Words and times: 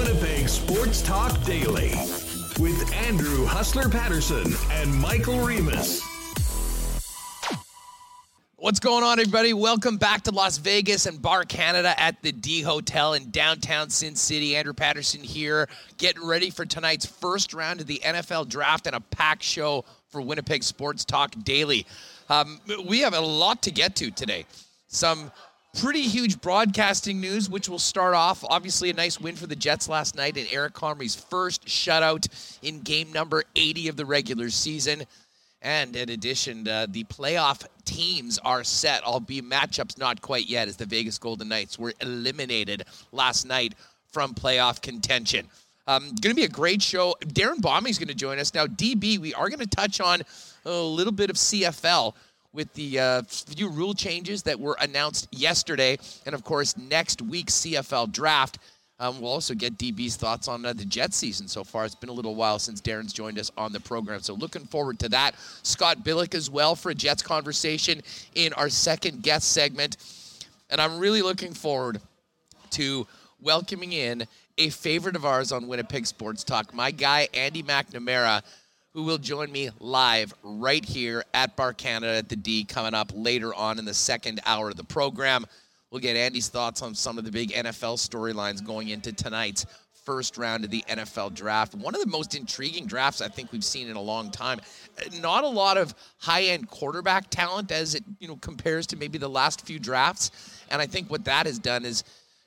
Winnipeg 0.00 0.48
Sports 0.48 1.02
Talk 1.02 1.44
Daily 1.44 1.90
with 2.58 2.90
Andrew 2.94 3.44
Hustler 3.44 3.86
Paterson 3.86 4.54
and 4.70 4.94
Michael 4.94 5.40
Remis. 5.40 6.00
What's 8.56 8.80
going 8.80 9.04
on, 9.04 9.20
everybody? 9.20 9.52
Welcome 9.52 9.98
back 9.98 10.22
to 10.22 10.30
Las 10.30 10.56
Vegas 10.56 11.04
and 11.04 11.20
Bar 11.20 11.44
Canada 11.44 11.92
at 12.00 12.22
the 12.22 12.32
D 12.32 12.62
Hotel 12.62 13.12
in 13.12 13.30
downtown 13.30 13.90
Sin 13.90 14.16
City. 14.16 14.56
Andrew 14.56 14.72
Paterson 14.72 15.22
here, 15.22 15.68
getting 15.98 16.26
ready 16.26 16.48
for 16.48 16.64
tonight's 16.64 17.04
first 17.04 17.52
round 17.52 17.82
of 17.82 17.86
the 17.86 18.00
NFL 18.02 18.48
draft 18.48 18.86
and 18.86 18.96
a 18.96 19.00
packed 19.00 19.42
show 19.42 19.84
for 20.08 20.22
Winnipeg 20.22 20.62
Sports 20.62 21.04
Talk 21.04 21.34
Daily. 21.44 21.86
Um, 22.30 22.58
we 22.86 23.00
have 23.00 23.12
a 23.12 23.20
lot 23.20 23.60
to 23.64 23.70
get 23.70 23.96
to 23.96 24.10
today. 24.10 24.46
Some 24.88 25.30
pretty 25.78 26.02
huge 26.02 26.40
broadcasting 26.40 27.20
news, 27.20 27.48
which 27.48 27.68
will 27.68 27.78
start 27.78 28.14
off. 28.14 28.44
Obviously, 28.44 28.90
a 28.90 28.94
nice 28.94 29.20
win 29.20 29.36
for 29.36 29.46
the 29.46 29.56
Jets 29.56 29.88
last 29.88 30.16
night 30.16 30.36
in 30.36 30.46
Eric 30.50 30.74
Comrie's 30.74 31.14
first 31.14 31.64
shutout 31.66 32.26
in 32.62 32.80
game 32.80 33.12
number 33.12 33.44
80 33.56 33.88
of 33.88 33.96
the 33.96 34.04
regular 34.04 34.50
season. 34.50 35.04
And 35.62 35.94
in 35.94 36.08
addition, 36.08 36.66
uh, 36.66 36.86
the 36.88 37.04
playoff 37.04 37.66
teams 37.84 38.38
are 38.38 38.64
set, 38.64 39.04
albeit 39.04 39.44
matchups 39.44 39.98
not 39.98 40.22
quite 40.22 40.48
yet, 40.48 40.68
as 40.68 40.76
the 40.76 40.86
Vegas 40.86 41.18
Golden 41.18 41.48
Knights 41.48 41.78
were 41.78 41.92
eliminated 42.00 42.84
last 43.12 43.44
night 43.46 43.74
from 44.08 44.34
playoff 44.34 44.80
contention. 44.80 45.46
Um, 45.86 46.02
going 46.20 46.34
to 46.34 46.34
be 46.34 46.44
a 46.44 46.48
great 46.48 46.80
show. 46.82 47.14
Darrin 47.32 47.60
Bauming 47.60 47.90
is 47.90 47.98
going 47.98 48.08
to 48.08 48.14
join 48.14 48.38
us 48.38 48.54
now. 48.54 48.66
DB, 48.66 49.18
we 49.18 49.34
are 49.34 49.48
going 49.48 49.60
to 49.60 49.66
touch 49.66 50.00
on 50.00 50.22
a 50.64 50.70
little 50.70 51.12
bit 51.12 51.30
of 51.30 51.36
CFL 51.36 52.14
with 52.52 52.72
the 52.74 52.98
uh, 52.98 53.22
few 53.22 53.68
rule 53.68 53.94
changes 53.94 54.42
that 54.44 54.58
were 54.58 54.76
announced 54.80 55.28
yesterday, 55.30 55.98
and 56.26 56.34
of 56.34 56.44
course 56.44 56.76
next 56.76 57.22
week's 57.22 57.54
CFL 57.54 58.12
draft. 58.12 58.58
Um, 58.98 59.18
we'll 59.20 59.32
also 59.32 59.54
get 59.54 59.78
DB's 59.78 60.16
thoughts 60.16 60.46
on 60.46 60.64
uh, 60.66 60.74
the 60.74 60.84
Jet 60.84 61.14
season 61.14 61.48
so 61.48 61.64
far. 61.64 61.86
It's 61.86 61.94
been 61.94 62.10
a 62.10 62.12
little 62.12 62.34
while 62.34 62.58
since 62.58 62.82
Darrin's 62.82 63.14
joined 63.14 63.38
us 63.38 63.50
on 63.56 63.72
the 63.72 63.80
program, 63.80 64.20
so 64.20 64.34
looking 64.34 64.66
forward 64.66 64.98
to 64.98 65.08
that. 65.08 65.34
Scott 65.62 66.04
Billeck 66.04 66.34
as 66.34 66.50
well 66.50 66.74
for 66.74 66.90
a 66.90 66.94
Jets 66.94 67.22
conversation 67.22 68.02
in 68.34 68.52
our 68.52 68.68
second 68.68 69.22
guest 69.22 69.52
segment. 69.52 69.96
And 70.68 70.80
I'm 70.80 70.98
really 70.98 71.22
looking 71.22 71.54
forward 71.54 72.00
to 72.72 73.06
welcoming 73.40 73.94
in 73.94 74.26
a 74.58 74.68
favorite 74.68 75.16
of 75.16 75.24
ours 75.24 75.50
on 75.50 75.66
Winnipeg 75.66 76.06
Sports 76.06 76.44
Talk, 76.44 76.74
my 76.74 76.90
guy, 76.90 77.26
Andy 77.32 77.62
McNamara, 77.62 78.42
who 78.92 79.04
will 79.04 79.18
join 79.18 79.52
me 79.52 79.70
live 79.78 80.34
right 80.42 80.84
here 80.84 81.24
at 81.32 81.56
Bar 81.56 81.72
Canada 81.72 82.16
at 82.16 82.28
the 82.28 82.36
D 82.36 82.64
coming 82.64 82.94
up 82.94 83.12
later 83.14 83.54
on 83.54 83.78
in 83.78 83.84
the 83.84 83.94
second 83.94 84.40
hour 84.44 84.70
of 84.70 84.76
the 84.76 84.84
program. 84.84 85.46
We'll 85.90 86.00
get 86.00 86.16
Andy's 86.16 86.48
thoughts 86.48 86.82
on 86.82 86.94
some 86.94 87.18
of 87.18 87.24
the 87.24 87.30
big 87.30 87.50
NFL 87.50 87.96
storylines 87.96 88.64
going 88.64 88.88
into 88.88 89.12
tonight's 89.12 89.66
first 90.04 90.38
round 90.38 90.64
of 90.64 90.70
the 90.70 90.82
NFL 90.88 91.34
draft. 91.34 91.74
One 91.74 91.94
of 91.94 92.00
the 92.00 92.06
most 92.06 92.34
intriguing 92.34 92.86
drafts 92.86 93.20
I 93.20 93.28
think 93.28 93.52
we've 93.52 93.64
seen 93.64 93.88
in 93.88 93.96
a 93.96 94.00
long 94.00 94.30
time. 94.30 94.60
Not 95.20 95.44
a 95.44 95.48
lot 95.48 95.76
of 95.76 95.94
high-end 96.18 96.68
quarterback 96.68 97.30
talent 97.30 97.70
as 97.70 97.94
it, 97.94 98.04
you 98.18 98.26
know, 98.26 98.36
compares 98.36 98.86
to 98.88 98.96
maybe 98.96 99.18
the 99.18 99.28
last 99.28 99.66
few 99.66 99.78
drafts. 99.78 100.62
And 100.70 100.80
I 100.80 100.86
think 100.86 101.10
what 101.10 101.24
that 101.26 101.46
has 101.46 101.58
done 101.58 101.84
is 101.84 102.04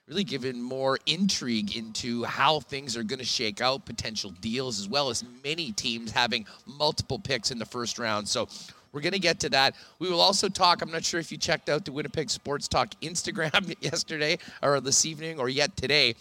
really 0.07 0.23
given 0.23 0.61
more 0.61 0.97
intrigue 1.05 1.77
into 1.77 2.23
how 2.23 2.59
things 2.59 2.97
are 2.97 3.03
going 3.03 3.19
to 3.19 3.25
shake 3.25 3.61
out, 3.61 3.85
potential 3.85 4.31
deals, 4.41 4.79
as 4.79 4.87
well 4.87 5.09
as 5.09 5.23
many 5.43 5.71
teams 5.71 6.11
having 6.11 6.45
multiple 6.65 7.19
picks 7.19 7.51
in 7.51 7.59
the 7.59 7.65
first 7.65 7.97
round. 7.97 8.27
So 8.27 8.47
we're 8.91 9.01
going 9.01 9.13
to 9.13 9.19
get 9.19 9.39
to 9.41 9.49
that. 9.49 9.75
We 9.99 10.09
will 10.09 10.21
also 10.21 10.49
talk. 10.49 10.81
I'm 10.81 10.91
not 10.91 11.03
sure 11.03 11.19
if 11.19 11.31
you 11.31 11.37
checked 11.37 11.69
out 11.69 11.85
the 11.85 11.91
Winnipeg 11.91 12.29
Sports 12.29 12.67
Talk 12.67 12.89
Instagram 13.01 13.75
yesterday 13.81 14.37
or 14.61 14.79
this 14.81 15.05
evening 15.05 15.39
or 15.39 15.49
yet 15.49 15.75
today. 15.77 16.15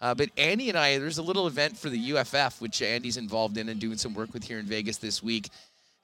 Uh, 0.00 0.14
but 0.14 0.28
Andy 0.36 0.68
and 0.68 0.78
I, 0.78 0.98
there's 0.98 1.18
a 1.18 1.22
little 1.22 1.46
event 1.46 1.76
for 1.76 1.88
the 1.88 2.12
UFF, 2.12 2.60
which 2.60 2.82
Andy's 2.82 3.16
involved 3.16 3.56
in 3.56 3.68
and 3.70 3.80
doing 3.80 3.96
some 3.96 4.14
work 4.14 4.32
with 4.34 4.44
here 4.44 4.58
in 4.58 4.66
Vegas 4.66 4.98
this 4.98 5.22
week. 5.22 5.48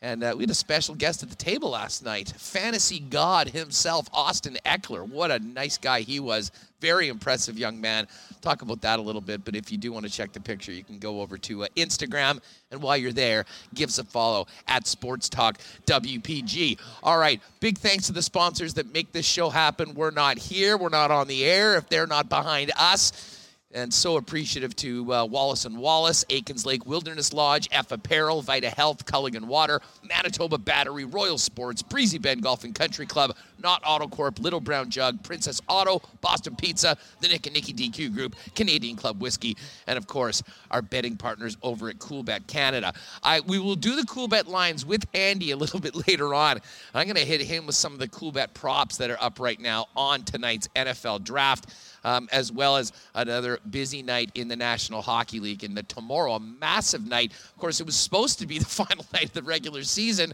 And 0.03 0.25
uh, 0.25 0.35
we 0.37 0.43
had 0.43 0.51
a 0.51 0.55
special 0.55 0.97
guest 0.97 1.23
at 1.23 1.31
the 1.31 1.37
table 1.37 1.71
last 1.71 2.05
night, 2.05 2.29
fantasy 2.37 2.99
god 2.99 3.49
himself, 3.49 4.09
Austin 4.13 4.59
Ekeler. 4.67 5.09
What 5.09 5.31
a 5.31 5.39
nice 5.39 5.79
guy 5.79 6.01
he 6.01 6.19
was. 6.19 6.51
Very 6.81 7.07
impressive 7.07 7.57
young 7.57 7.81
man. 7.81 8.09
Talk 8.41 8.63
about 8.63 8.81
that 8.81 8.99
a 8.99 9.03
little 9.03 9.21
bit, 9.21 9.45
but 9.45 9.55
if 9.55 9.71
you 9.71 9.79
do 9.79 9.93
want 9.93 10.05
to 10.05 10.11
check 10.11 10.33
the 10.33 10.41
picture, 10.41 10.73
you 10.73 10.83
can 10.83 10.99
go 10.99 11.21
over 11.21 11.39
to 11.39 11.63
uh, 11.63 11.69
Instagram. 11.77 12.41
And 12.73 12.83
while 12.83 12.97
you're 12.97 13.13
there, 13.13 13.45
give 13.75 13.91
us 13.91 13.99
a 13.99 14.05
follow 14.05 14.49
at 14.67 14.89
Sports 14.89 15.29
Talk 15.29 15.59
WPG. 15.87 16.81
All 17.05 17.19
right, 17.19 17.41
big 17.61 17.79
thanks 17.79 18.07
to 18.09 18.13
the 18.13 18.23
sponsors 18.23 18.75
that 18.75 18.93
make 18.93 19.13
this 19.13 19.25
show 19.25 19.51
happen. 19.51 19.95
We're 19.95 20.11
not 20.11 20.37
here, 20.37 20.77
we're 20.77 20.89
not 20.89 21.13
on 21.13 21.29
the 21.29 21.45
air 21.45 21.77
if 21.77 21.89
they're 21.89 22.09
not 22.09 22.29
behind 22.29 22.73
us 22.77 23.42
and 23.75 23.93
so 23.93 24.17
appreciative 24.17 24.77
to 24.77 25.13
uh, 25.13 25.25
Wallace 25.25 25.65
and 25.65 25.79
Wallace, 25.79 26.25
Aikens 26.31 26.67
Lake 26.67 26.87
Wilderness 26.87 27.33
Lodge, 27.33 27.69
F 27.73 27.93
Apparel, 27.93 28.43
Vita 28.43 28.71
Health, 28.71 29.05
Culligan 29.07 29.45
Water, 29.45 29.81
Manitoba 30.03 30.59
Battery, 30.59 31.05
Royal 31.05 31.39
Sports, 31.39 31.83
Breezy 31.83 32.19
Bend 32.19 32.43
Golf 32.43 32.65
and 32.65 32.75
Country 32.75 33.07
Club, 33.07 33.35
Not 33.63 33.83
Auto 33.87 34.09
Corp, 34.09 34.39
Little 34.39 34.61
Brown 34.61 34.91
Jug, 34.91 35.23
Princess 35.23 35.61
Auto, 35.69 36.03
Boston 36.21 36.57
Pizza, 36.57 36.97
the 37.21 37.29
Nick 37.29 37.47
and 37.47 37.55
Nicky 37.55 37.73
DQ 37.73 38.15
Group, 38.15 38.37
Canadian 38.55 38.97
Club 38.97 39.21
Whiskey, 39.21 39.57
and 39.87 39.97
of 39.97 40.07
course 40.07 40.43
our 40.71 40.83
betting 40.83 41.17
partners 41.17 41.57
over 41.63 41.89
at 41.89 41.99
Coolbet 41.99 42.47
Canada. 42.47 42.93
I 43.23 43.41
we 43.41 43.59
will 43.59 43.77
do 43.77 43.97
the 43.97 44.03
Coolbet 44.03 44.49
lines 44.49 44.85
with 44.85 45.05
Andy 45.15 45.51
a 45.53 45.57
little 45.57 45.81
bit 45.81 46.09
later 46.09 46.35
on. 46.35 46.59
I'm 46.95 47.07
going 47.07 47.17
to 47.17 47.25
hit 47.25 47.41
him 47.41 47.67
with 47.67 47.77
some 47.77 47.93
of 47.93 47.99
the 47.99 48.09
Coolbet 48.09 48.55
props 48.55 48.97
that 48.99 49.11
are 49.11 49.23
up 49.23 49.41
right 49.41 49.59
now 49.61 49.87
on 49.97 50.23
tonight's 50.23 50.69
NFL 50.77 51.25
draft 51.25 51.67
um, 52.05 52.29
as 52.33 52.53
well 52.53 52.77
as 52.77 52.93
another 53.15 53.59
busy 53.71 54.03
night 54.03 54.31
in 54.35 54.49
the 54.49 54.57
National 54.57 55.03
Hockey 55.03 55.41
League. 55.41 55.65
And 55.65 55.77
the 55.77 55.83
tomorrow, 55.85 56.35
a 56.35 56.41
massive 56.41 57.07
night. 57.07 57.33
Of 57.33 57.57
course, 57.59 57.81
it 57.81 57.87
was 57.87 57.97
supposed 57.97 58.39
to 58.41 58.47
be 58.47 58.59
the 58.59 58.65
final 58.83 59.05
night 59.13 59.27
of 59.27 59.33
the 59.33 59.43
regular 59.43 59.83
season. 59.83 60.33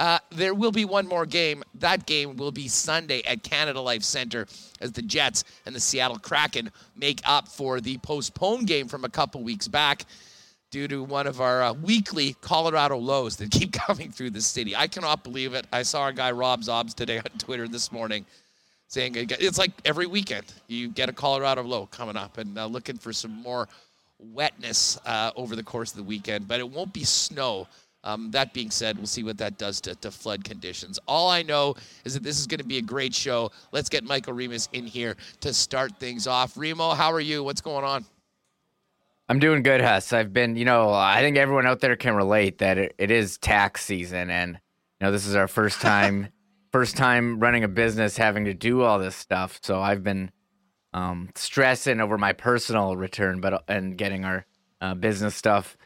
Uh, 0.00 0.18
there 0.30 0.54
will 0.54 0.72
be 0.72 0.86
one 0.86 1.06
more 1.06 1.26
game. 1.26 1.62
That 1.74 2.06
game 2.06 2.38
will 2.38 2.52
be 2.52 2.68
Sunday 2.68 3.20
at 3.26 3.42
Canada 3.42 3.82
Life 3.82 4.02
Center 4.02 4.46
as 4.80 4.92
the 4.92 5.02
Jets 5.02 5.44
and 5.66 5.76
the 5.76 5.80
Seattle 5.80 6.18
Kraken 6.18 6.70
make 6.96 7.20
up 7.26 7.46
for 7.46 7.82
the 7.82 7.98
postponed 7.98 8.66
game 8.66 8.88
from 8.88 9.04
a 9.04 9.10
couple 9.10 9.42
weeks 9.42 9.68
back 9.68 10.06
due 10.70 10.88
to 10.88 11.02
one 11.02 11.26
of 11.26 11.42
our 11.42 11.62
uh, 11.62 11.72
weekly 11.74 12.34
Colorado 12.40 12.96
lows 12.96 13.36
that 13.36 13.50
keep 13.50 13.72
coming 13.86 14.10
through 14.10 14.30
the 14.30 14.40
city. 14.40 14.74
I 14.74 14.86
cannot 14.86 15.22
believe 15.22 15.52
it. 15.52 15.66
I 15.70 15.82
saw 15.82 16.00
our 16.00 16.12
guy 16.12 16.30
Rob 16.30 16.62
Zobs 16.62 16.94
today 16.94 17.18
on 17.18 17.24
Twitter 17.36 17.68
this 17.68 17.92
morning 17.92 18.24
saying 18.88 19.16
it's 19.18 19.58
like 19.58 19.72
every 19.84 20.06
weekend 20.06 20.50
you 20.66 20.88
get 20.88 21.10
a 21.10 21.12
Colorado 21.12 21.62
low 21.62 21.84
coming 21.84 22.16
up 22.16 22.38
and 22.38 22.56
uh, 22.58 22.64
looking 22.64 22.96
for 22.96 23.12
some 23.12 23.32
more 23.32 23.68
wetness 24.18 24.98
uh, 25.04 25.30
over 25.36 25.54
the 25.54 25.62
course 25.62 25.90
of 25.90 25.98
the 25.98 26.04
weekend, 26.04 26.48
but 26.48 26.58
it 26.58 26.70
won't 26.70 26.94
be 26.94 27.04
snow. 27.04 27.68
Um, 28.02 28.30
that 28.30 28.54
being 28.54 28.70
said, 28.70 28.96
we'll 28.96 29.06
see 29.06 29.22
what 29.22 29.38
that 29.38 29.58
does 29.58 29.80
to, 29.82 29.94
to 29.96 30.10
flood 30.10 30.42
conditions. 30.44 30.98
All 31.06 31.28
I 31.28 31.42
know 31.42 31.74
is 32.04 32.14
that 32.14 32.22
this 32.22 32.38
is 32.38 32.46
going 32.46 32.60
to 32.60 32.66
be 32.66 32.78
a 32.78 32.82
great 32.82 33.14
show. 33.14 33.50
Let's 33.72 33.88
get 33.88 34.04
Michael 34.04 34.32
Remis 34.32 34.68
in 34.72 34.86
here 34.86 35.16
to 35.40 35.52
start 35.52 35.98
things 35.98 36.26
off. 36.26 36.56
Remo, 36.56 36.90
how 36.90 37.12
are 37.12 37.20
you? 37.20 37.44
What's 37.44 37.60
going 37.60 37.84
on? 37.84 38.06
I'm 39.28 39.38
doing 39.38 39.62
good, 39.62 39.80
Huss. 39.80 40.12
I've 40.12 40.32
been, 40.32 40.56
you 40.56 40.64
know, 40.64 40.90
I 40.90 41.20
think 41.20 41.36
everyone 41.36 41.66
out 41.66 41.80
there 41.80 41.94
can 41.94 42.14
relate 42.14 42.58
that 42.58 42.78
it, 42.78 42.94
it 42.98 43.10
is 43.10 43.38
tax 43.38 43.84
season, 43.84 44.28
and 44.28 44.54
you 44.54 45.06
know, 45.06 45.12
this 45.12 45.24
is 45.24 45.36
our 45.36 45.46
first 45.46 45.80
time 45.82 46.28
first 46.72 46.96
time 46.96 47.38
running 47.38 47.64
a 47.64 47.68
business 47.68 48.16
having 48.16 48.44
to 48.46 48.54
do 48.54 48.82
all 48.82 48.98
this 48.98 49.16
stuff. 49.16 49.58
So 49.62 49.80
I've 49.80 50.02
been 50.02 50.30
um, 50.92 51.30
stressing 51.34 52.00
over 52.00 52.18
my 52.18 52.32
personal 52.32 52.96
return, 52.96 53.40
but 53.40 53.62
and 53.68 53.96
getting 53.96 54.24
our 54.24 54.46
uh, 54.80 54.94
business 54.94 55.36
stuff 55.36 55.76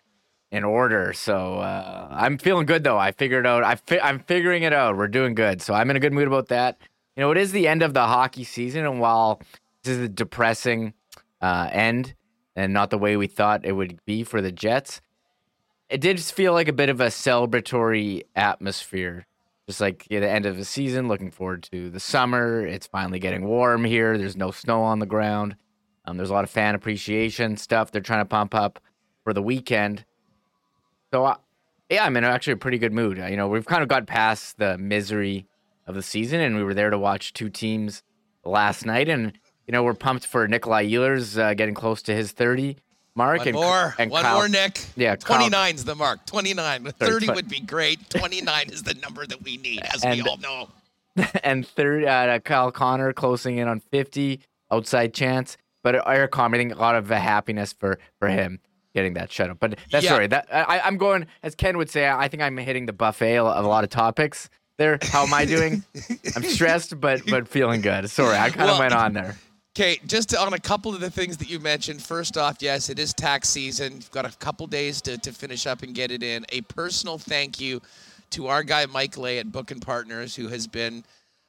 in 0.50 0.64
order. 0.64 1.12
So 1.12 1.58
uh, 1.58 2.08
I'm 2.10 2.38
feeling 2.38 2.66
good 2.66 2.84
though. 2.84 2.98
I 2.98 3.12
figured 3.12 3.46
out. 3.46 3.64
I 3.64 3.76
fi- 3.76 4.00
I'm 4.00 4.20
figuring 4.20 4.62
it 4.62 4.72
out. 4.72 4.96
We're 4.96 5.08
doing 5.08 5.34
good. 5.34 5.62
So 5.62 5.74
I'm 5.74 5.90
in 5.90 5.96
a 5.96 6.00
good 6.00 6.12
mood 6.12 6.26
about 6.26 6.48
that. 6.48 6.78
You 7.16 7.22
know, 7.22 7.30
it 7.30 7.38
is 7.38 7.52
the 7.52 7.68
end 7.68 7.82
of 7.82 7.94
the 7.94 8.06
hockey 8.06 8.44
season, 8.44 8.84
and 8.84 9.00
while 9.00 9.40
this 9.82 9.96
is 9.96 10.02
a 10.02 10.08
depressing 10.08 10.94
uh, 11.40 11.68
end 11.70 12.14
and 12.56 12.72
not 12.72 12.90
the 12.90 12.98
way 12.98 13.16
we 13.16 13.26
thought 13.26 13.64
it 13.64 13.72
would 13.72 14.04
be 14.04 14.24
for 14.24 14.40
the 14.40 14.50
Jets, 14.50 15.00
it 15.88 16.00
did 16.00 16.20
feel 16.20 16.52
like 16.52 16.68
a 16.68 16.72
bit 16.72 16.88
of 16.88 17.00
a 17.00 17.06
celebratory 17.06 18.22
atmosphere 18.34 19.26
just 19.66 19.80
like 19.80 20.06
at 20.10 20.20
the 20.20 20.28
end 20.28 20.46
of 20.46 20.56
the 20.56 20.64
season, 20.64 21.08
looking 21.08 21.30
forward 21.30 21.62
to 21.72 21.90
the 21.90 22.00
summer. 22.00 22.66
It's 22.66 22.86
finally 22.86 23.18
getting 23.18 23.44
warm 23.44 23.84
here. 23.84 24.18
There's 24.18 24.36
no 24.36 24.50
snow 24.50 24.82
on 24.82 24.98
the 24.98 25.06
ground. 25.06 25.56
Um, 26.04 26.16
there's 26.16 26.30
a 26.30 26.34
lot 26.34 26.44
of 26.44 26.50
fan 26.50 26.74
appreciation 26.74 27.56
stuff 27.56 27.90
they're 27.90 28.02
trying 28.02 28.20
to 28.20 28.28
pump 28.28 28.54
up 28.54 28.78
for 29.22 29.32
the 29.32 29.42
weekend. 29.42 30.04
So, 31.14 31.26
uh, 31.26 31.36
yeah, 31.88 32.04
I'm 32.04 32.16
in 32.16 32.24
actually 32.24 32.54
a 32.54 32.56
pretty 32.56 32.78
good 32.78 32.92
mood. 32.92 33.20
Uh, 33.20 33.26
you 33.26 33.36
know, 33.36 33.46
we've 33.46 33.64
kind 33.64 33.84
of 33.84 33.88
got 33.88 34.04
past 34.04 34.58
the 34.58 34.76
misery 34.76 35.46
of 35.86 35.94
the 35.94 36.02
season, 36.02 36.40
and 36.40 36.56
we 36.56 36.64
were 36.64 36.74
there 36.74 36.90
to 36.90 36.98
watch 36.98 37.32
two 37.34 37.48
teams 37.48 38.02
last 38.44 38.84
night, 38.84 39.08
and 39.08 39.38
you 39.68 39.70
know, 39.70 39.84
we're 39.84 39.94
pumped 39.94 40.26
for 40.26 40.48
Nikolai 40.48 40.86
Ehlers 40.86 41.38
uh, 41.38 41.54
getting 41.54 41.76
close 41.76 42.02
to 42.02 42.12
his 42.16 42.32
30 42.32 42.78
mark. 43.14 43.38
One 43.38 43.46
and, 43.46 43.54
more. 43.54 43.94
And 43.96 44.10
one 44.10 44.24
Kyle, 44.24 44.38
more, 44.38 44.48
Nick. 44.48 44.84
Yeah, 44.96 45.14
29 45.14 45.76
is 45.76 45.84
the 45.84 45.94
mark. 45.94 46.26
29. 46.26 46.82
30 46.82 47.26
tw- 47.28 47.34
would 47.36 47.48
be 47.48 47.60
great. 47.60 48.10
29 48.10 48.70
is 48.70 48.82
the 48.82 48.94
number 48.94 49.24
that 49.24 49.40
we 49.40 49.56
need, 49.58 49.82
as 49.94 50.02
And- 50.02 50.20
we 50.20 50.28
all 50.28 50.38
know. 50.38 50.68
and 51.44 51.64
third, 51.64 52.06
uh, 52.06 52.40
Kyle 52.40 52.72
Connor 52.72 53.12
closing 53.12 53.58
in 53.58 53.68
on 53.68 53.78
50 53.78 54.40
outside 54.72 55.14
chance. 55.14 55.56
but 55.84 55.94
Eric 56.08 56.32
Comrie, 56.32 56.56
I 56.56 56.58
think 56.58 56.74
a 56.74 56.78
lot 56.78 56.96
of 56.96 57.08
happiness 57.08 57.72
for 57.72 58.00
for 58.18 58.26
him 58.26 58.58
getting 58.94 59.14
that 59.14 59.30
shut 59.30 59.50
up. 59.50 59.58
But 59.60 59.78
that's 59.90 60.04
Yeah. 60.04 60.10
sorry. 60.10 60.26
That 60.28 60.48
I, 60.52 60.80
I'm 60.80 60.96
going 60.96 61.26
as 61.42 61.54
Ken 61.54 61.76
would 61.78 61.90
say. 61.90 62.08
I 62.08 62.28
think 62.28 62.42
I'm 62.42 62.56
hitting 62.56 62.86
the 62.86 62.92
buffet 62.92 63.38
of 63.38 63.64
a 63.64 63.68
lot 63.68 63.84
of 63.84 63.90
topics. 63.90 64.48
There, 64.76 64.98
how 65.02 65.24
am 65.24 65.32
I 65.34 65.44
doing? 65.44 65.84
I'm 66.36 66.42
stressed, 66.42 66.98
but 67.00 67.22
but 67.28 67.46
feeling 67.48 67.80
good. 67.80 68.10
Sorry, 68.10 68.36
I 68.36 68.50
kind 68.50 68.62
of 68.62 68.78
Well, 68.78 68.80
went 68.80 68.92
on 68.94 69.12
there. 69.12 69.36
Okay, 69.76 69.98
just 70.06 70.34
on 70.36 70.52
a 70.54 70.58
couple 70.58 70.94
of 70.94 71.00
the 71.00 71.10
things 71.10 71.36
that 71.38 71.50
you 71.50 71.58
mentioned. 71.60 72.00
First 72.02 72.36
off, 72.36 72.58
yes, 72.60 72.90
it 72.90 72.98
is 72.98 73.12
tax 73.12 73.48
season. 73.48 73.94
You've 73.94 74.10
got 74.12 74.24
a 74.24 74.36
couple 74.38 74.66
days 74.68 75.00
to, 75.02 75.18
to 75.18 75.32
finish 75.32 75.66
up 75.66 75.82
and 75.82 75.94
get 75.94 76.10
it 76.12 76.22
in. 76.22 76.46
A 76.50 76.60
personal 76.62 77.18
thank 77.18 77.60
you 77.60 77.82
to 78.30 78.46
our 78.46 78.62
guy 78.62 78.86
Mike 78.86 79.16
Lay 79.18 79.38
at 79.40 79.50
Book 79.50 79.72
and 79.72 79.82
Partners, 79.82 80.34
who 80.36 80.46
has 80.48 80.66
been, 80.68 81.04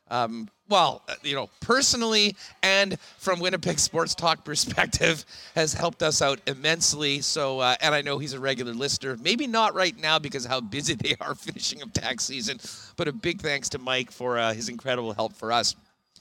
um, 0.09 0.49
well, 0.67 1.03
uh, 1.07 1.13
you 1.23 1.35
know, 1.35 1.49
personally 1.61 2.35
and 2.63 2.99
from 3.17 3.39
Winnipeg 3.39 3.79
Sports 3.79 4.15
Talk 4.15 4.43
perspective, 4.45 5.25
has 5.55 5.73
helped 5.73 6.01
us 6.01 6.21
out 6.21 6.39
immensely. 6.47 7.21
So, 7.21 7.59
uh, 7.59 7.75
and 7.81 7.93
I 7.93 8.01
know 8.01 8.17
he's 8.17 8.33
a 8.33 8.39
regular 8.39 8.73
listener. 8.73 9.17
Maybe 9.21 9.47
not 9.47 9.75
right 9.75 9.97
now 9.99 10.19
because 10.19 10.45
how 10.45 10.61
busy 10.61 10.93
they 10.95 11.15
are 11.21 11.35
finishing 11.35 11.81
up 11.81 11.93
tax 11.93 12.23
season, 12.23 12.59
but 12.97 13.07
a 13.07 13.13
big 13.13 13.41
thanks 13.41 13.69
to 13.69 13.79
Mike 13.79 14.11
for 14.11 14.37
uh, 14.37 14.53
his 14.53 14.69
incredible 14.69 15.13
help 15.13 15.33
for 15.33 15.51
us. 15.51 15.75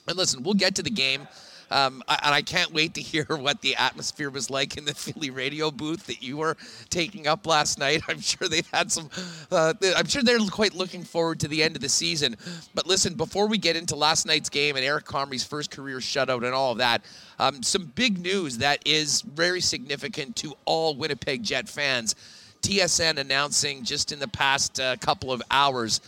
And 0.06 0.16
listen, 0.16 0.42
we'll 0.42 0.54
get 0.54 0.74
to 0.76 0.82
the 0.82 0.90
game. 0.90 1.26
Um, 1.70 2.02
and 2.08 2.34
I 2.34 2.42
can't 2.42 2.72
wait 2.72 2.94
to 2.94 3.00
hear 3.00 3.24
what 3.28 3.60
the 3.60 3.76
atmosphere 3.76 4.30
was 4.30 4.50
like 4.50 4.76
in 4.76 4.84
the 4.84 4.94
Philly 4.94 5.30
radio 5.30 5.70
booth 5.70 6.06
that 6.06 6.22
you 6.22 6.36
were 6.36 6.56
taking 6.90 7.26
up 7.26 7.46
last 7.46 7.78
night. 7.78 8.02
I'm 8.08 8.20
sure 8.20 8.48
they've 8.48 8.68
had 8.72 8.90
some. 8.90 9.08
Uh, 9.50 9.74
I'm 9.96 10.06
sure 10.06 10.22
they're 10.22 10.38
quite 10.50 10.74
looking 10.74 11.02
forward 11.02 11.40
to 11.40 11.48
the 11.48 11.62
end 11.62 11.76
of 11.76 11.82
the 11.82 11.88
season. 11.88 12.36
But 12.74 12.86
listen, 12.86 13.14
before 13.14 13.46
we 13.46 13.58
get 13.58 13.76
into 13.76 13.96
last 13.96 14.26
night's 14.26 14.48
game 14.48 14.76
and 14.76 14.84
Eric 14.84 15.04
Comrie's 15.04 15.44
first 15.44 15.70
career 15.70 15.98
shutout 15.98 16.44
and 16.44 16.54
all 16.54 16.72
of 16.72 16.78
that, 16.78 17.04
um, 17.38 17.62
some 17.62 17.86
big 17.94 18.18
news 18.18 18.58
that 18.58 18.80
is 18.86 19.22
very 19.22 19.60
significant 19.60 20.36
to 20.36 20.54
all 20.64 20.94
Winnipeg 20.96 21.42
Jet 21.42 21.68
fans. 21.68 22.14
TSN 22.62 23.18
announcing 23.18 23.84
just 23.84 24.10
in 24.10 24.18
the 24.18 24.28
past 24.28 24.80
uh, 24.80 24.96
couple 24.96 25.30
of 25.30 25.42
hours 25.50 26.00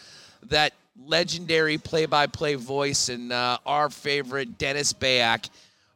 that 0.44 0.73
legendary 1.04 1.78
play-by-play 1.78 2.54
voice 2.54 3.08
and 3.08 3.32
uh, 3.32 3.58
our 3.66 3.90
favorite 3.90 4.58
Dennis 4.58 4.93
Beyak 4.93 5.48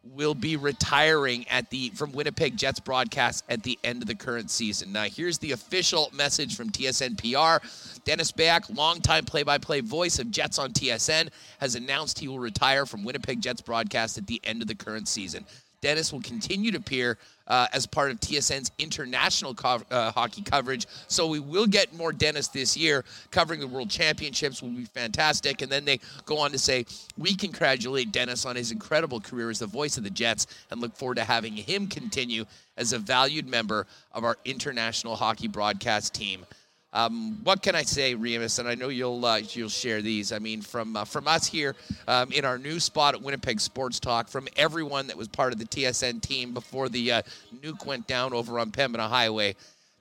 will 0.02 0.34
be 0.34 0.56
retiring 0.56 1.46
at 1.48 1.68
the 1.70 1.90
from 1.90 2.12
Winnipeg 2.12 2.56
Jets 2.56 2.80
broadcast 2.80 3.44
at 3.48 3.62
the 3.62 3.78
end 3.84 4.02
of 4.02 4.08
the 4.08 4.14
current 4.14 4.50
season. 4.50 4.92
Now, 4.92 5.04
here's 5.04 5.38
the 5.38 5.52
official 5.52 6.10
message 6.14 6.56
from 6.56 6.70
TSN 6.70 7.18
PR. 7.18 7.64
Dennis 8.04 8.32
Beyak, 8.32 8.74
longtime 8.74 9.26
play-by-play 9.26 9.80
voice 9.80 10.18
of 10.18 10.30
Jets 10.30 10.58
on 10.58 10.72
TSN, 10.72 11.28
has 11.58 11.74
announced 11.74 12.18
he 12.18 12.28
will 12.28 12.38
retire 12.38 12.86
from 12.86 13.04
Winnipeg 13.04 13.40
Jets 13.42 13.60
broadcast 13.60 14.16
at 14.16 14.26
the 14.26 14.40
end 14.44 14.62
of 14.62 14.68
the 14.68 14.74
current 14.74 15.06
season. 15.06 15.44
Dennis 15.82 16.12
will 16.12 16.20
continue 16.20 16.70
to 16.72 16.78
appear 16.78 17.18
uh, 17.50 17.66
as 17.72 17.84
part 17.84 18.10
of 18.10 18.20
TSN's 18.20 18.70
international 18.78 19.54
co- 19.54 19.82
uh, 19.90 20.12
hockey 20.12 20.40
coverage. 20.40 20.86
So 21.08 21.26
we 21.26 21.40
will 21.40 21.66
get 21.66 21.92
more 21.92 22.12
Dennis 22.12 22.48
this 22.48 22.76
year. 22.76 23.04
Covering 23.30 23.60
the 23.60 23.66
World 23.66 23.90
Championships 23.90 24.62
will 24.62 24.70
be 24.70 24.84
fantastic. 24.84 25.60
And 25.60 25.70
then 25.70 25.84
they 25.84 25.98
go 26.24 26.38
on 26.38 26.52
to 26.52 26.58
say, 26.58 26.86
We 27.18 27.34
congratulate 27.34 28.12
Dennis 28.12 28.46
on 28.46 28.56
his 28.56 28.70
incredible 28.70 29.20
career 29.20 29.50
as 29.50 29.58
the 29.58 29.66
voice 29.66 29.98
of 29.98 30.04
the 30.04 30.10
Jets 30.10 30.46
and 30.70 30.80
look 30.80 30.96
forward 30.96 31.16
to 31.16 31.24
having 31.24 31.54
him 31.54 31.88
continue 31.88 32.46
as 32.76 32.92
a 32.92 32.98
valued 32.98 33.48
member 33.48 33.86
of 34.12 34.24
our 34.24 34.38
international 34.44 35.16
hockey 35.16 35.48
broadcast 35.48 36.14
team. 36.14 36.46
Um, 36.92 37.38
what 37.44 37.62
can 37.62 37.76
I 37.76 37.82
say, 37.82 38.14
Remis? 38.14 38.58
And 38.58 38.68
I 38.68 38.74
know 38.74 38.88
you'll 38.88 39.24
uh, 39.24 39.36
you'll 39.36 39.68
share 39.68 40.02
these. 40.02 40.32
I 40.32 40.40
mean, 40.40 40.60
from 40.60 40.96
uh, 40.96 41.04
from 41.04 41.28
us 41.28 41.46
here 41.46 41.76
um, 42.08 42.32
in 42.32 42.44
our 42.44 42.58
new 42.58 42.80
spot 42.80 43.14
at 43.14 43.22
Winnipeg 43.22 43.60
Sports 43.60 44.00
Talk, 44.00 44.28
from 44.28 44.48
everyone 44.56 45.06
that 45.06 45.16
was 45.16 45.28
part 45.28 45.52
of 45.52 45.60
the 45.60 45.66
TSN 45.66 46.20
team 46.20 46.52
before 46.52 46.88
the 46.88 47.12
uh, 47.12 47.22
nuke 47.62 47.86
went 47.86 48.08
down 48.08 48.32
over 48.32 48.58
on 48.58 48.72
Pembina 48.72 49.08
Highway, 49.08 49.54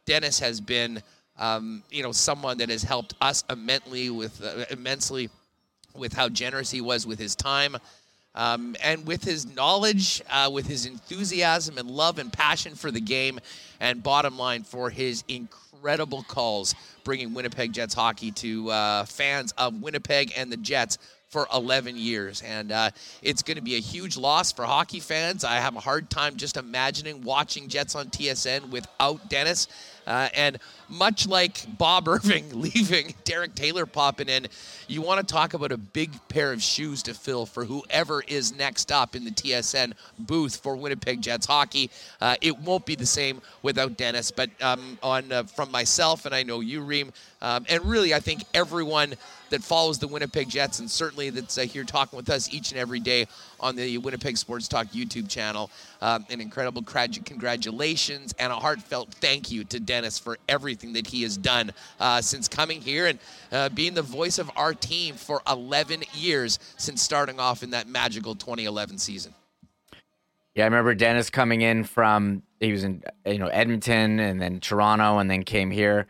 Dennis 0.06 0.40
has 0.40 0.60
been, 0.60 1.04
um, 1.38 1.84
you 1.92 2.02
know, 2.02 2.12
someone 2.12 2.58
that 2.58 2.70
has 2.70 2.82
helped 2.82 3.14
us 3.22 3.44
immensely 3.52 4.10
with 4.10 4.44
uh, 4.44 4.66
immensely 4.72 5.30
with 5.96 6.14
how 6.14 6.28
generous 6.28 6.72
he 6.72 6.82
was 6.82 7.06
with 7.06 7.20
his 7.20 7.36
time. 7.36 7.78
Um, 8.36 8.76
and 8.84 9.08
with 9.08 9.24
his 9.24 9.54
knowledge, 9.56 10.22
uh, 10.30 10.50
with 10.54 10.68
his 10.68 10.86
enthusiasm 10.86 11.80
and 11.80 11.90
love 11.90 12.20
and 12.20 12.32
passion 12.32 12.76
for 12.76 12.92
the 12.92 13.02
game, 13.02 13.40
and 13.80 14.04
bottom 14.04 14.38
line, 14.38 14.64
for 14.64 14.92
his 14.92 15.24
incredible 15.28 15.69
calls 16.28 16.76
bringing 17.04 17.34
Winnipeg 17.34 17.74
Jets 17.74 17.94
hockey 17.94 18.32
to 18.32 18.70
uh, 18.72 19.06
fans 19.06 19.54
of 19.58 19.82
Winnipeg 19.82 20.34
and 20.36 20.52
the 20.52 20.58
Jets 20.58 20.98
for 21.30 21.48
11 21.54 21.96
years. 21.96 22.42
And 22.42 22.72
uh, 22.72 22.90
it's 23.22 23.44
going 23.44 23.58
to 23.58 23.64
be 23.64 23.76
a 23.76 23.80
huge 23.80 24.18
loss 24.18 24.52
for 24.52 24.66
hockey 24.66 25.00
fans. 25.00 25.44
I 25.44 25.56
have 25.56 25.76
a 25.76 25.80
hard 25.80 26.10
time 26.10 26.36
just 26.36 26.58
imagining 26.58 27.22
watching 27.22 27.68
Jets 27.68 27.96
on 27.96 28.08
TSN 28.08 28.70
without 28.70 29.30
Dennis. 29.30 29.68
Uh, 30.10 30.28
and 30.34 30.58
much 30.90 31.28
like 31.28 31.66
Bob 31.78 32.08
Irving 32.10 32.46
leaving, 32.60 33.14
Derek 33.24 33.54
Taylor 33.54 33.86
popping 33.86 34.28
in, 34.28 34.48
you 34.88 35.04
want 35.04 35.26
to 35.26 35.34
talk 35.34 35.54
about 35.54 35.72
a 35.72 35.78
big 35.78 36.12
pair 36.30 36.52
of 36.52 36.64
shoes 36.64 37.04
to 37.04 37.14
fill 37.14 37.46
for 37.46 37.64
whoever 37.64 38.24
is 38.28 38.58
next 38.58 38.92
up 38.92 39.16
in 39.16 39.24
the 39.24 39.32
TSN 39.32 39.94
booth 40.18 40.58
for 40.58 40.76
Winnipeg 40.76 41.22
Jets 41.22 41.46
hockey. 41.46 41.92
Uh, 42.20 42.36
it 42.42 42.58
won't 42.58 42.88
be 42.88 42.96
the 42.96 43.06
same 43.06 43.40
without 43.62 43.98
Dennis, 43.98 44.32
but 44.32 44.50
um, 44.62 44.98
on 45.04 45.32
uh, 45.32 45.44
from 45.44 45.70
myself 45.70 46.26
and 46.26 46.34
I 46.34 46.42
know 46.42 46.60
you, 46.60 46.82
Reem, 46.82 47.14
um, 47.42 47.66
and 47.70 47.86
really 47.86 48.14
I 48.16 48.20
think 48.20 48.44
everyone 48.56 49.14
that 49.52 49.64
follows 49.64 50.00
the 50.00 50.08
Winnipeg 50.08 50.50
Jets 50.50 50.80
and 50.80 50.90
certainly 50.90 51.30
that's 51.30 51.58
uh, 51.58 51.62
here 51.62 51.84
talking 51.84 52.18
with 52.18 52.30
us 52.30 52.52
each 52.52 52.72
and 52.72 52.80
every 52.80 53.00
day 53.00 53.28
on 53.60 53.76
the 53.76 53.98
Winnipeg 53.98 54.38
Sports 54.38 54.68
Talk 54.68 54.88
YouTube 54.88 55.30
channel. 55.30 55.70
Um, 56.02 56.26
an 56.30 56.42
incredible 56.42 56.82
congrat- 56.82 57.26
congratulations 57.26 58.34
and 58.40 58.52
a 58.52 58.56
heartfelt 58.56 59.14
thank 59.16 59.52
you 59.52 59.64
to 59.66 59.80
Dennis 59.80 60.18
for 60.18 60.38
everything 60.48 60.94
that 60.94 61.08
he 61.08 61.24
has 61.24 61.38
done 61.38 61.72
uh, 62.00 62.22
since 62.22 62.48
coming 62.48 62.82
here 62.82 63.08
and 63.08 63.20
uh, 63.52 63.70
being 63.70 63.94
the 63.94 64.02
voice 64.02 64.40
of 64.40 64.50
our 64.56 64.74
team 64.74 65.16
for 65.16 65.42
11 65.50 66.04
years 66.14 66.60
since 66.78 67.02
starting 67.02 67.40
off 67.40 67.64
in 67.64 67.72
that 67.72 67.88
magical 67.88 68.36
2011 68.36 68.98
season. 68.98 69.34
Yeah, 70.56 70.64
I 70.64 70.68
remember 70.68 70.94
Dennis 70.96 71.30
coming 71.30 71.62
in 71.62 71.84
from 71.84 72.44
he 72.60 72.72
was 72.72 72.84
in 72.84 73.04
you 73.26 73.38
know 73.38 73.48
Edmonton 73.48 74.20
and 74.20 74.42
then 74.42 74.60
Toronto 74.60 75.20
and 75.20 75.30
then 75.30 75.44
came 75.44 75.72
here. 75.72 76.08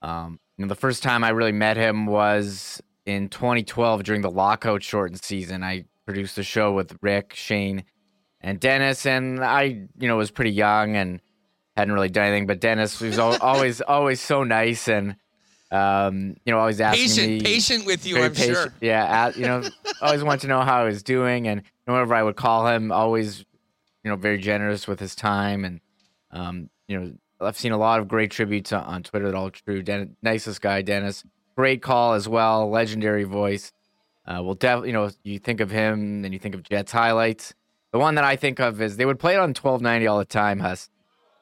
Um, 0.00 0.38
you 0.56 0.64
know, 0.64 0.68
the 0.68 0.74
first 0.74 1.02
time 1.02 1.24
I 1.24 1.30
really 1.30 1.52
met 1.52 1.76
him 1.76 2.06
was 2.06 2.80
in 3.06 3.28
2012 3.28 4.02
during 4.04 4.22
the 4.22 4.30
lockout 4.30 4.82
shortened 4.82 5.22
season. 5.22 5.62
I 5.62 5.84
produced 6.04 6.38
a 6.38 6.42
show 6.42 6.72
with 6.72 6.96
Rick, 7.00 7.34
Shane, 7.34 7.84
and 8.40 8.58
Dennis, 8.58 9.06
and 9.06 9.42
I 9.44 9.62
you 9.62 10.08
know 10.08 10.16
was 10.16 10.30
pretty 10.30 10.52
young 10.52 10.96
and 10.96 11.20
hadn't 11.76 11.94
really 11.94 12.08
done 12.10 12.26
anything. 12.26 12.46
But 12.46 12.60
Dennis 12.60 13.00
was 13.00 13.18
al- 13.18 13.38
always 13.40 13.80
always 13.80 14.20
so 14.20 14.44
nice 14.44 14.88
and 14.88 15.16
um, 15.70 16.36
you 16.44 16.52
know 16.52 16.58
always 16.58 16.80
asking 16.80 17.04
Patient, 17.08 17.28
me 17.28 17.40
patient 17.40 17.86
with 17.86 18.06
you, 18.06 18.22
I'm 18.22 18.32
patient. 18.34 18.54
sure. 18.56 18.74
Yeah, 18.80 19.26
at, 19.26 19.36
you 19.36 19.46
know, 19.46 19.62
always 20.02 20.22
wanted 20.22 20.42
to 20.42 20.46
know 20.48 20.60
how 20.60 20.80
I 20.80 20.84
was 20.84 21.02
doing, 21.02 21.48
and 21.48 21.62
whenever 21.86 22.14
I 22.14 22.22
would 22.22 22.36
call 22.36 22.66
him, 22.66 22.92
always, 22.92 23.40
you 24.04 24.10
know, 24.10 24.16
very 24.16 24.38
generous 24.38 24.86
with 24.86 25.00
his 25.00 25.14
time, 25.14 25.64
and 25.64 25.80
um, 26.30 26.68
you 26.88 26.98
know, 27.00 27.12
I've 27.40 27.56
seen 27.56 27.72
a 27.72 27.78
lot 27.78 28.00
of 28.00 28.08
great 28.08 28.30
tributes 28.30 28.72
on, 28.72 28.84
on 28.84 29.02
Twitter 29.02 29.26
that 29.30 29.34
all 29.34 29.50
true. 29.50 29.82
Den- 29.82 30.16
nicest 30.22 30.60
guy, 30.60 30.82
Dennis. 30.82 31.24
Great 31.56 31.80
call 31.82 32.14
as 32.14 32.26
well, 32.28 32.68
legendary 32.70 33.24
voice. 33.24 33.72
Uh, 34.26 34.40
well, 34.42 34.54
definitely, 34.54 34.88
you 34.90 34.92
know, 34.94 35.10
you 35.24 35.38
think 35.38 35.60
of 35.60 35.70
him, 35.70 36.22
then 36.22 36.32
you 36.32 36.38
think 36.38 36.54
of 36.54 36.62
Jets 36.62 36.92
highlights. 36.92 37.54
The 37.92 37.98
one 37.98 38.14
that 38.14 38.24
I 38.24 38.36
think 38.36 38.60
of 38.60 38.80
is 38.80 38.96
they 38.96 39.04
would 39.06 39.18
play 39.18 39.34
it 39.34 39.38
on 39.38 39.48
1290 39.50 40.06
all 40.06 40.18
the 40.18 40.24
time, 40.24 40.60
Huss. 40.60 40.88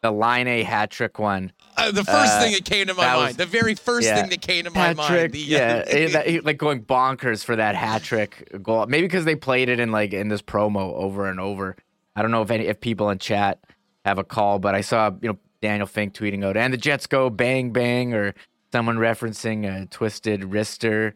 The 0.03 0.11
line 0.11 0.49
A 0.49 0.63
hat 0.63 0.91
trick 0.91 1.19
one. 1.19 1.53
Uh, 1.77 1.91
the 1.93 2.03
first 2.05 2.33
Uh, 2.33 2.41
thing 2.41 2.53
that 2.55 2.65
came 2.65 2.87
to 2.87 2.95
my 2.95 3.03
that 3.05 3.17
was- 3.17 3.25
mind, 3.27 3.37
the 3.37 3.45
very 3.47 3.75
first 3.75 4.07
yeah. 4.07 4.19
thing 4.21 4.31
that 4.31 4.41
came 4.41 4.65
to 4.65 4.71
my 4.71 4.95
mind. 4.95 5.09
trick, 5.09 5.33
the, 5.33 5.39
yeah, 5.41 5.83
uh, 5.87 5.91
eh, 5.91 6.09
that- 6.09 6.45
like 6.47 6.57
going 6.57 6.83
bonkers 6.83 7.45
for 7.45 7.55
that 7.57 7.75
hat 7.75 8.03
trick 8.03 8.49
goal. 8.63 8.87
Maybe 8.87 9.07
because 9.07 9.27
they 9.27 9.37
played 9.37 9.69
it 9.69 9.79
in 9.79 9.93
like 9.93 10.15
in 10.15 10.29
this 10.29 10.41
promo 10.41 10.95
over 10.95 11.29
and 11.29 11.39
over. 11.39 11.77
I 12.17 12.23
don't 12.23 12.31
know 12.31 12.41
if 12.43 12.51
any 12.51 12.67
if 12.67 12.81
people 12.81 13.11
in 13.11 13.19
chat 13.19 13.59
have 14.07 14.19
a 14.19 14.25
call, 14.25 14.59
but 14.59 14.75
I 14.75 14.81
saw 14.81 15.11
you 15.21 15.29
know 15.29 15.39
Daniel 15.61 15.87
Fink 15.87 16.15
tweeting 16.15 16.43
out 16.45 16.57
and 16.57 16.73
the 16.73 16.79
Jets 16.79 17.07
go 17.07 17.29
bang 17.29 17.71
bang 17.71 18.15
or 18.15 18.33
someone 18.73 18.97
referencing 18.97 19.67
a 19.67 19.85
twisted 19.87 20.41
wrister 20.51 21.13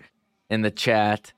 in 0.51 0.61
the 0.61 0.71
chat. 0.71 1.33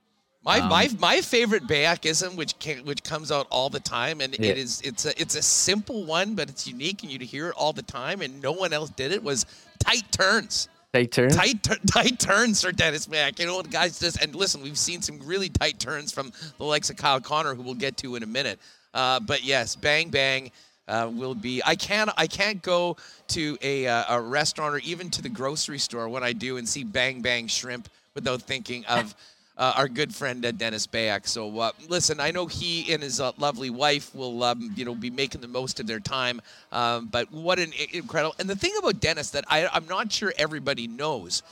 My, 0.47 0.61
Um, 0.61 0.69
my 0.69 0.89
my 1.01 1.21
favorite 1.21 1.67
Beyakism, 1.67 2.37
which 2.37 2.57
can, 2.61 2.85
which 2.85 3.03
comes 3.03 3.33
out 3.33 3.49
all 3.51 3.69
the 3.69 3.81
time, 3.81 4.21
and 4.21 4.35
Yeah. 4.39 4.53
it 4.53 4.59
is 4.59 4.81
it's 4.85 5.05
a 5.05 5.21
it's 5.21 5.35
a 5.35 5.43
simple 5.43 6.05
one, 6.05 6.35
but 6.37 6.49
it's 6.49 6.67
unique, 6.69 7.03
and 7.03 7.11
you'd 7.11 7.23
hear 7.23 7.49
it 7.49 7.55
all 7.57 7.73
the 7.73 7.83
time, 7.83 8.23
and 8.23 8.41
no 8.41 8.53
one 8.53 8.73
else 8.73 8.91
did 8.91 9.11
it. 9.11 9.23
Was 9.25 9.45
tight 9.81 10.05
turns, 10.13 10.69
Take 10.95 11.11
turn. 11.11 11.31
tight 11.31 11.67
tight 11.91 12.21
turns 12.21 12.63
for 12.63 12.71
Dennis 12.71 13.09
Mack. 13.09 13.41
You 13.41 13.47
know, 13.47 13.61
the 13.61 13.69
guys 13.69 13.99
just 13.99 14.23
and 14.23 14.35
listen, 14.37 14.63
we've 14.63 14.79
seen 14.79 15.03
some 15.03 15.19
really 15.25 15.49
tight 15.49 15.81
turns 15.81 16.13
from 16.13 16.33
the 16.59 16.65
likes 16.65 16.91
of 16.91 16.97
Kyle 16.97 17.21
Connor, 17.21 17.55
who 17.57 17.63
we'll 17.63 17.75
get 17.75 17.97
to 17.99 18.15
in 18.15 18.23
a 18.23 18.27
minute. 18.27 18.61
Uh, 18.95 19.19
but 19.19 19.43
yes, 19.43 19.75
bang 19.75 20.11
bang. 20.11 20.53
Uh, 20.89 21.11
will 21.13 21.35
be. 21.35 21.61
I 21.67 21.75
can't. 21.75 22.09
I 22.17 22.29
can't 22.29 22.63
go 22.63 22.97
to 23.29 23.59
a, 23.61 23.89
uh, 23.89 24.05
a 24.19 24.21
restaurant 24.21 24.73
or 24.77 24.79
even 24.79 25.11
to 25.11 25.21
the 25.23 25.29
grocery 25.29 25.81
store 25.81 26.09
when 26.09 26.23
I 26.23 26.33
do 26.33 26.59
and 26.59 26.69
see 26.69 26.85
Bang 26.85 27.21
Bang 27.23 27.49
Shrimp 27.49 27.89
without 28.15 28.41
thinking 28.43 28.85
of 28.87 29.13
uh, 29.59 29.73
our 29.77 29.89
good 29.89 30.15
friend 30.15 30.45
uh, 30.45 30.53
Dennis 30.53 30.87
Beyak. 30.87 31.27
So 31.27 31.59
uh, 31.59 31.73
listen, 31.89 32.21
I 32.21 32.31
know 32.31 32.47
he 32.47 32.93
and 32.93 33.03
his 33.03 33.21
uh, 33.21 33.33
lovely 33.39 33.71
wife 33.71 34.15
will 34.15 34.43
um, 34.43 34.73
you 34.77 34.85
know 34.85 34.95
be 34.95 35.11
making 35.11 35.41
the 35.41 35.49
most 35.49 35.81
of 35.81 35.87
their 35.87 36.01
time. 36.01 36.41
Um, 36.73 37.07
but 37.07 37.31
what 37.33 37.59
an 37.59 37.73
incredible! 37.93 38.35
And 38.39 38.49
the 38.49 38.57
thing 38.57 38.73
about 38.79 39.01
Dennis 39.01 39.31
that 39.31 39.45
I, 39.49 39.67
I'm 39.73 39.87
not 39.87 40.13
sure 40.13 40.33
everybody 40.39 40.87
knows. 40.87 41.43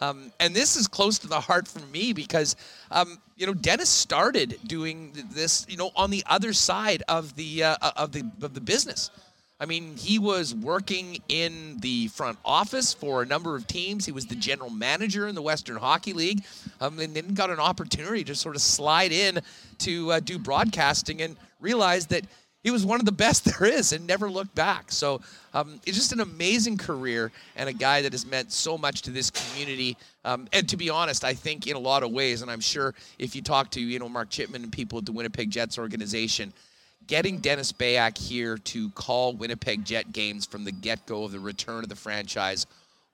Um, 0.00 0.32
and 0.40 0.54
this 0.54 0.76
is 0.76 0.88
close 0.88 1.18
to 1.20 1.28
the 1.28 1.40
heart 1.40 1.68
for 1.68 1.78
me 1.86 2.12
because, 2.12 2.56
um, 2.90 3.18
you 3.36 3.46
know, 3.46 3.54
Dennis 3.54 3.88
started 3.88 4.58
doing 4.66 5.12
this, 5.32 5.64
you 5.68 5.76
know, 5.76 5.92
on 5.94 6.10
the 6.10 6.24
other 6.26 6.52
side 6.52 7.04
of 7.08 7.34
the 7.36 7.62
uh, 7.62 7.76
of 7.96 8.12
the 8.12 8.24
of 8.42 8.54
the 8.54 8.60
business. 8.60 9.10
I 9.60 9.66
mean, 9.66 9.96
he 9.96 10.18
was 10.18 10.52
working 10.52 11.22
in 11.28 11.78
the 11.78 12.08
front 12.08 12.38
office 12.44 12.92
for 12.92 13.22
a 13.22 13.26
number 13.26 13.54
of 13.54 13.66
teams. 13.68 14.04
He 14.04 14.10
was 14.10 14.26
the 14.26 14.34
general 14.34 14.68
manager 14.68 15.28
in 15.28 15.36
the 15.36 15.42
Western 15.42 15.76
Hockey 15.76 16.12
League, 16.12 16.44
um, 16.80 16.98
and 16.98 17.14
then 17.14 17.34
got 17.34 17.50
an 17.50 17.60
opportunity 17.60 18.24
to 18.24 18.34
sort 18.34 18.56
of 18.56 18.62
slide 18.62 19.12
in 19.12 19.40
to 19.78 20.12
uh, 20.12 20.20
do 20.20 20.38
broadcasting 20.38 21.22
and 21.22 21.36
realized 21.60 22.10
that 22.10 22.24
he 22.64 22.70
was 22.70 22.84
one 22.84 22.98
of 22.98 23.06
the 23.06 23.12
best 23.12 23.44
there 23.58 23.68
is 23.68 23.92
and 23.92 24.04
never 24.06 24.28
looked 24.28 24.54
back. 24.56 24.90
So 24.90 25.20
um, 25.52 25.80
it's 25.86 25.96
just 25.96 26.12
an 26.12 26.20
amazing 26.20 26.76
career 26.76 27.30
and 27.54 27.68
a 27.68 27.72
guy 27.72 28.02
that 28.02 28.10
has 28.10 28.26
meant 28.26 28.50
so 28.50 28.76
much 28.76 29.02
to 29.02 29.12
this 29.12 29.30
community. 29.30 29.96
Um, 30.24 30.48
and 30.52 30.68
to 30.70 30.76
be 30.76 30.90
honest, 30.90 31.22
I 31.22 31.34
think 31.34 31.68
in 31.68 31.76
a 31.76 31.78
lot 31.78 32.02
of 32.02 32.10
ways, 32.10 32.42
and 32.42 32.50
I'm 32.50 32.60
sure 32.60 32.92
if 33.20 33.36
you 33.36 33.42
talk 33.42 33.70
to 33.72 33.80
you 33.80 34.00
know 34.00 34.08
Mark 34.08 34.30
Chipman 34.30 34.64
and 34.64 34.72
people 34.72 34.98
at 34.98 35.06
the 35.06 35.12
Winnipeg 35.12 35.50
Jets 35.50 35.78
organization 35.78 36.52
getting 37.06 37.38
Dennis 37.38 37.72
Beyak 37.72 38.18
here 38.18 38.58
to 38.58 38.90
call 38.90 39.34
Winnipeg 39.34 39.84
Jet 39.84 40.12
games 40.12 40.46
from 40.46 40.64
the 40.64 40.72
get-go 40.72 41.24
of 41.24 41.32
the 41.32 41.40
return 41.40 41.82
of 41.82 41.88
the 41.88 41.96
franchise 41.96 42.66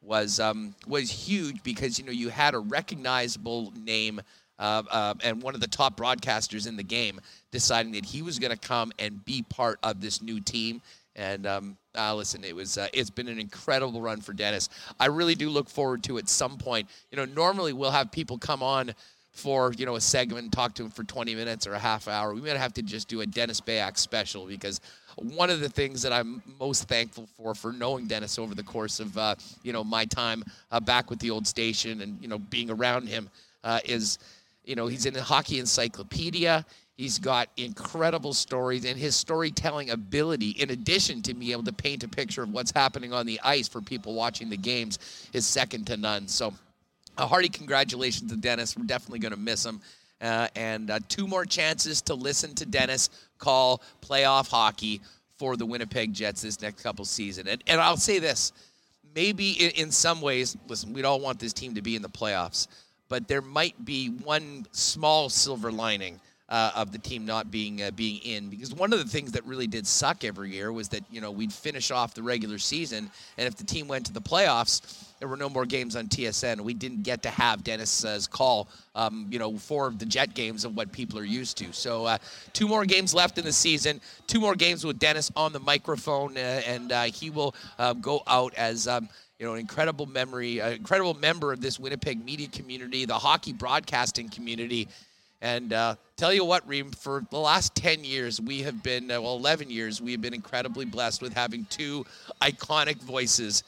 was 0.02 0.40
um, 0.40 0.75
was 0.87 1.11
huge 1.11 1.62
because 1.62 1.99
you 1.99 2.04
know 2.04 2.12
you 2.12 2.30
had 2.30 2.54
a 2.54 2.59
recognizable 2.59 3.73
name 3.85 4.20
uh, 4.59 4.82
uh, 4.90 5.14
and 5.23 5.42
one 5.42 5.54
of 5.54 5.61
the 5.61 5.66
top 5.66 5.97
broadcasters 5.97 6.66
in 6.66 6.76
the 6.76 6.82
game 6.82 7.20
deciding 7.50 7.92
that 7.92 8.04
he 8.04 8.23
was 8.23 8.38
going 8.38 8.50
to 8.50 8.68
come 8.68 8.92
and 8.99 9.25
be 9.25 9.42
part 9.42 9.78
of 9.82 10.00
this 10.00 10.23
new 10.23 10.40
team. 10.40 10.80
And 11.16 11.47
um, 11.47 11.76
uh, 11.99 12.14
listen, 12.14 12.44
it 12.44 12.54
was 12.54 12.78
uh, 12.78 12.88
it's 12.92 13.11
been 13.11 13.28
an 13.28 13.38
incredible 13.38 14.00
run 14.00 14.20
for 14.20 14.32
Dennis. 14.32 14.68
I 14.99 15.06
really 15.06 15.35
do 15.35 15.50
look 15.50 15.68
forward 15.68 16.02
to 16.04 16.18
at 16.18 16.28
some 16.28 16.56
point. 16.56 16.88
You 17.11 17.16
know, 17.16 17.25
normally 17.25 17.73
we'll 17.73 17.90
have 17.90 18.12
people 18.12 18.38
come 18.38 18.62
on 18.62 18.94
for 19.32 19.72
you 19.76 19.87
know 19.87 19.96
a 19.96 20.00
segment 20.00 20.44
and 20.44 20.52
talk 20.52 20.75
to 20.75 20.84
him 20.84 20.90
for 20.90 21.04
20 21.04 21.34
minutes 21.34 21.66
or 21.66 21.75
a 21.75 21.78
half 21.78 22.08
hour. 22.08 22.34
We 22.34 22.40
might 22.40 22.56
have 22.56 22.75
to 22.75 22.82
just 22.82 23.08
do 23.08 23.20
a 23.20 23.26
Dennis 23.26 23.60
Beyak 23.60 23.99
special 23.99 24.46
because 24.46 24.80
one 25.16 25.50
of 25.50 25.60
the 25.60 25.68
things 25.68 26.02
that 26.02 26.12
I'm 26.12 26.42
most 26.58 26.88
thankful 26.88 27.28
for 27.37 27.54
for 27.54 27.72
knowing 27.72 28.06
Dennis 28.06 28.38
over 28.38 28.54
the 28.54 28.62
course 28.62 29.00
of 29.00 29.16
uh, 29.16 29.34
you 29.62 29.72
know 29.72 29.84
my 29.84 30.04
time 30.04 30.44
uh, 30.70 30.80
back 30.80 31.10
with 31.10 31.18
the 31.20 31.30
old 31.30 31.46
station 31.46 32.00
and 32.00 32.20
you 32.20 32.28
know 32.28 32.38
being 32.38 32.70
around 32.70 33.08
him 33.08 33.28
uh, 33.64 33.80
is 33.84 34.18
you 34.64 34.75
know 34.75 34.87
he's 34.87 35.06
in 35.06 35.14
the 35.14 35.22
hockey 35.22 35.58
encyclopedia. 35.58 36.64
He's 36.96 37.18
got 37.18 37.49
incredible 37.56 38.34
stories, 38.34 38.84
and 38.84 38.99
his 38.99 39.16
storytelling 39.16 39.88
ability, 39.88 40.50
in 40.50 40.68
addition 40.68 41.22
to 41.22 41.32
being 41.32 41.52
able 41.52 41.64
to 41.64 41.72
paint 41.72 42.04
a 42.04 42.08
picture 42.08 42.42
of 42.42 42.52
what's 42.52 42.72
happening 42.72 43.14
on 43.14 43.25
the 43.25 43.40
ice 43.42 43.68
for 43.68 43.80
people 43.80 44.12
watching 44.12 44.50
the 44.50 44.58
games, 44.58 44.99
is 45.32 45.46
second 45.46 45.87
to 45.87 45.96
none. 45.96 46.28
So 46.28 46.52
a 47.18 47.26
hearty 47.26 47.48
congratulations 47.48 48.30
to 48.30 48.36
Dennis. 48.36 48.76
We're 48.76 48.84
definitely 48.84 49.20
going 49.20 49.34
to 49.34 49.38
miss 49.38 49.64
him. 49.64 49.80
Uh, 50.20 50.48
and 50.54 50.90
uh, 50.90 50.98
two 51.08 51.26
more 51.26 51.44
chances 51.44 52.02
to 52.02 52.14
listen 52.14 52.54
to 52.54 52.66
Dennis 52.66 53.08
call 53.38 53.82
playoff 54.02 54.50
hockey 54.50 55.00
for 55.38 55.56
the 55.56 55.64
Winnipeg 55.64 56.12
Jets 56.12 56.42
this 56.42 56.60
next 56.60 56.82
couple 56.82 57.04
season. 57.06 57.48
And, 57.48 57.62
and 57.66 57.80
I'll 57.80 57.96
say 57.96 58.18
this 58.18 58.52
maybe 59.14 59.52
in, 59.52 59.70
in 59.70 59.90
some 59.90 60.20
ways, 60.20 60.56
listen, 60.68 60.92
we'd 60.92 61.04
all 61.04 61.20
want 61.20 61.38
this 61.38 61.52
team 61.52 61.74
to 61.74 61.82
be 61.82 61.96
in 61.96 62.02
the 62.02 62.08
playoffs, 62.08 62.68
but 63.08 63.26
there 63.28 63.42
might 63.42 63.84
be 63.84 64.08
one 64.08 64.66
small 64.72 65.28
silver 65.28 65.72
lining 65.72 66.20
uh, 66.50 66.73
of 66.75 66.92
the 66.92 66.99
team 66.99 67.25
not 67.25 67.50
being 67.50 67.83
uh, 67.83 67.90
being 67.92 68.19
in. 68.19 68.49
Because 68.49 68.75
one 68.75 68.92
of 68.92 68.99
the 68.99 69.04
things 69.04 69.33
that 69.33 69.45
really 69.47 69.66
did 69.66 69.87
suck 69.87 70.25
every 70.25 70.50
year 70.52 70.73
was 70.73 70.88
that 70.88 71.04
you 71.11 71.21
know 71.21 71.30
we'd 71.30 71.52
finish 71.52 71.90
off 71.90 72.14
the 72.14 72.23
regular 72.23 72.59
season 72.59 73.11
and 73.38 73.47
if 73.47 73.57
the 73.57 73.64
team 73.64 73.88
went 73.88 74.07
to 74.07 74.12
the 74.12 74.21
playoffs 74.21 75.07
there 75.19 75.28
were 75.28 75.37
no 75.37 75.49
more 75.49 75.66
games 75.66 75.97
on 75.97 76.09
TSN 76.09 76.61
we 76.61 76.75
didn't 76.75 77.02
get 77.02 77.23
to 77.23 77.30
have 77.30 77.62
Dennis's 77.62 78.26
call 78.26 78.69
um, 78.95 79.26
you 79.30 79.38
know 79.38 79.57
for 79.57 79.90
the 79.90 80.07
Jet 80.07 80.35
games 80.35 80.64
of 80.64 80.76
what 80.76 80.90
people 80.92 81.19
are 81.19 81.25
used 81.25 81.57
to. 81.59 81.73
So 81.73 82.07
uh, 82.07 82.19
two 82.52 82.66
more 82.66 82.85
games 82.85 83.14
left 83.14 83.38
in 83.38 83.45
the 83.45 83.52
season 83.52 84.00
two 84.26 84.40
more 84.40 84.54
games 84.54 84.85
with 84.85 84.99
Dennis 84.99 85.30
on 85.37 85.52
the 85.52 85.61
microphone 85.61 86.37
uh, 86.37 86.62
and 86.66 86.90
uh, 86.90 87.02
he 87.04 87.30
will 87.30 87.54
uh, 87.78 87.92
go 87.95 88.23
out 88.26 88.54
as 88.54 88.88
um, 88.88 89.09
you 89.40 89.47
know, 89.47 89.54
an 89.54 89.59
incredible 89.59 90.04
memory, 90.04 90.59
an 90.59 90.75
incredible 90.75 91.14
member 91.14 91.50
of 91.50 91.62
this 91.62 91.80
Winnipeg 91.80 92.23
media 92.23 92.47
community, 92.49 93.07
the 93.07 93.14
hockey 93.14 93.54
broadcasting 93.54 94.28
community, 94.28 94.87
and 95.42 95.73
uh, 95.73 95.97
tell 96.16 96.32
you 96.32 96.44
what, 96.44 96.66
Reem, 96.68 96.90
for 96.90 97.25
the 97.30 97.38
last 97.38 97.75
10 97.75 98.04
years, 98.04 98.40
we 98.40 98.62
have 98.62 98.82
been, 98.82 99.11
uh, 99.11 99.20
well, 99.20 99.37
11 99.37 99.70
years, 99.70 100.00
we 100.00 100.12
have 100.12 100.20
been 100.20 100.35
incredibly 100.35 100.85
blessed 100.85 101.23
with 101.23 101.32
having 101.32 101.64
two 101.70 102.04
iconic 102.42 102.97
voices 102.97 103.62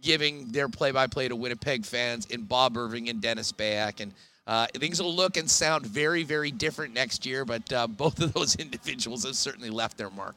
giving 0.00 0.46
their 0.52 0.68
play 0.68 0.92
by 0.92 1.08
play 1.08 1.26
to 1.26 1.34
Winnipeg 1.34 1.84
fans 1.84 2.26
in 2.26 2.44
Bob 2.44 2.76
Irving 2.76 3.08
and 3.08 3.20
Dennis 3.20 3.50
Beyak. 3.50 4.00
And 4.00 4.14
uh, 4.46 4.66
things 4.74 5.02
will 5.02 5.14
look 5.14 5.36
and 5.36 5.50
sound 5.50 5.86
very, 5.86 6.22
very 6.22 6.52
different 6.52 6.94
next 6.94 7.26
year, 7.26 7.44
but 7.44 7.72
uh, 7.72 7.86
both 7.88 8.20
of 8.20 8.32
those 8.32 8.54
individuals 8.56 9.24
have 9.24 9.34
certainly 9.34 9.70
left 9.70 9.98
their 9.98 10.10
mark. 10.10 10.36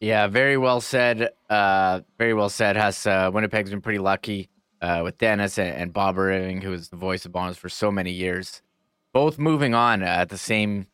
Yeah, 0.00 0.28
very 0.28 0.56
well 0.56 0.80
said. 0.80 1.30
Uh, 1.50 2.00
very 2.16 2.32
well 2.32 2.48
said. 2.48 2.76
Has 2.76 3.06
uh, 3.06 3.30
Winnipeg's 3.34 3.70
been 3.70 3.82
pretty 3.82 3.98
lucky 3.98 4.48
uh, 4.80 5.00
with 5.04 5.18
Dennis 5.18 5.58
and, 5.58 5.76
and 5.76 5.92
Bob 5.92 6.16
Irving, 6.16 6.62
who 6.62 6.70
was 6.70 6.88
the 6.88 6.96
voice 6.96 7.26
of 7.26 7.32
Bonds 7.32 7.58
for 7.58 7.68
so 7.68 7.90
many 7.90 8.12
years 8.12 8.62
both 9.12 9.38
moving 9.38 9.74
on 9.74 10.02
at 10.02 10.28
the 10.28 10.38
same 10.38 10.86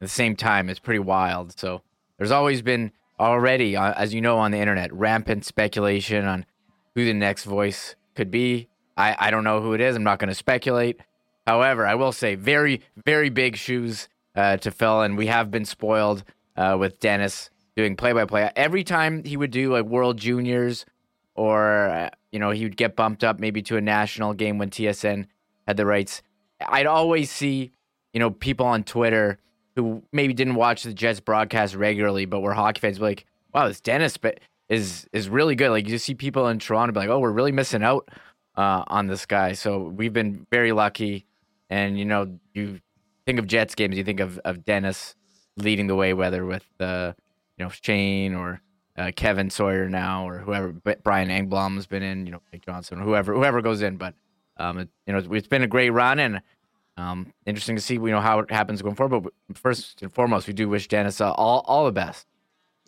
the 0.00 0.08
same 0.08 0.34
time 0.34 0.68
is 0.68 0.80
pretty 0.80 0.98
wild. 0.98 1.56
So 1.58 1.82
there's 2.18 2.32
always 2.32 2.60
been 2.60 2.90
already, 3.20 3.76
uh, 3.76 3.92
as 3.92 4.12
you 4.12 4.20
know, 4.20 4.38
on 4.38 4.50
the 4.50 4.58
internet, 4.58 4.92
rampant 4.92 5.44
speculation 5.44 6.24
on 6.24 6.44
who 6.94 7.04
the 7.04 7.14
next 7.14 7.44
voice 7.44 7.94
could 8.16 8.30
be. 8.30 8.68
I, 8.96 9.16
I 9.18 9.30
don't 9.30 9.44
know 9.44 9.60
who 9.60 9.74
it 9.74 9.80
is. 9.80 9.94
I'm 9.94 10.02
not 10.02 10.18
going 10.18 10.28
to 10.28 10.34
speculate. 10.34 11.00
However, 11.46 11.86
I 11.86 11.94
will 11.94 12.12
say 12.12 12.34
very 12.34 12.82
very 13.04 13.30
big 13.30 13.56
shoes 13.56 14.08
uh, 14.34 14.56
to 14.58 14.70
fill, 14.70 15.02
and 15.02 15.16
we 15.16 15.26
have 15.26 15.50
been 15.50 15.64
spoiled 15.64 16.24
uh, 16.56 16.76
with 16.78 17.00
Dennis 17.00 17.50
doing 17.76 17.96
play 17.96 18.12
by 18.12 18.24
play. 18.24 18.50
Every 18.54 18.84
time 18.84 19.24
he 19.24 19.36
would 19.36 19.50
do 19.50 19.72
like 19.72 19.84
World 19.84 20.18
Juniors, 20.18 20.84
or 21.34 21.88
uh, 21.88 22.10
you 22.30 22.38
know 22.38 22.50
he 22.50 22.64
would 22.64 22.76
get 22.76 22.96
bumped 22.96 23.24
up 23.24 23.40
maybe 23.40 23.62
to 23.62 23.76
a 23.76 23.80
national 23.80 24.34
game 24.34 24.58
when 24.58 24.70
TSN 24.70 25.26
had 25.66 25.76
the 25.76 25.86
rights 25.86 26.22
I'd 26.68 26.86
always 26.86 27.30
see, 27.30 27.72
you 28.12 28.20
know, 28.20 28.30
people 28.30 28.66
on 28.66 28.84
Twitter 28.84 29.38
who 29.76 30.02
maybe 30.12 30.34
didn't 30.34 30.54
watch 30.54 30.82
the 30.82 30.92
Jets 30.92 31.20
broadcast 31.20 31.74
regularly, 31.74 32.26
but 32.26 32.40
were 32.40 32.54
hockey 32.54 32.80
fans, 32.80 33.00
like, 33.00 33.26
"Wow, 33.54 33.68
this 33.68 33.80
Dennis 33.80 34.18
is 34.68 35.06
is 35.12 35.28
really 35.28 35.54
good." 35.54 35.70
Like 35.70 35.88
you 35.88 35.98
see 35.98 36.14
people 36.14 36.48
in 36.48 36.58
Toronto 36.58 36.92
be 36.92 37.00
like, 37.00 37.08
"Oh, 37.08 37.18
we're 37.18 37.30
really 37.30 37.52
missing 37.52 37.82
out 37.82 38.08
uh, 38.56 38.84
on 38.86 39.06
this 39.06 39.26
guy." 39.26 39.52
So 39.52 39.84
we've 39.84 40.12
been 40.12 40.46
very 40.50 40.72
lucky, 40.72 41.26
and 41.70 41.98
you 41.98 42.04
know, 42.04 42.38
you 42.54 42.80
think 43.26 43.38
of 43.38 43.46
Jets 43.46 43.74
games, 43.74 43.96
you 43.96 44.04
think 44.04 44.20
of 44.20 44.38
of 44.44 44.64
Dennis 44.64 45.14
leading 45.56 45.86
the 45.86 45.96
way, 45.96 46.12
whether 46.12 46.44
with 46.44 46.66
uh, 46.80 47.12
you 47.56 47.64
know 47.64 47.70
Shane 47.70 48.34
or 48.34 48.60
uh, 48.96 49.10
Kevin 49.14 49.50
Sawyer 49.50 49.88
now 49.88 50.28
or 50.28 50.38
whoever. 50.38 50.72
Brian 51.02 51.28
Engblom's 51.28 51.86
been 51.86 52.02
in, 52.02 52.26
you 52.26 52.32
know, 52.32 52.42
Nick 52.52 52.64
Johnson, 52.64 53.00
or 53.00 53.04
whoever 53.04 53.34
whoever 53.34 53.62
goes 53.62 53.82
in, 53.82 53.96
but 53.96 54.14
um, 54.56 54.78
it, 54.78 54.88
you 55.06 55.12
know, 55.12 55.22
it's 55.32 55.48
been 55.48 55.62
a 55.62 55.68
great 55.68 55.90
run 55.90 56.18
and 56.18 56.40
um, 56.96 57.32
interesting 57.46 57.76
to 57.76 57.82
see, 57.82 57.94
you 57.94 58.10
know, 58.10 58.20
how 58.20 58.40
it 58.40 58.50
happens 58.50 58.82
going 58.82 58.94
forward. 58.94 59.20
But 59.20 59.58
first 59.58 60.02
and 60.02 60.12
foremost, 60.12 60.46
we 60.46 60.52
do 60.52 60.68
wish 60.68 60.88
Dennis 60.88 61.20
uh, 61.20 61.32
all 61.32 61.64
all 61.66 61.84
the 61.84 61.92
best. 61.92 62.26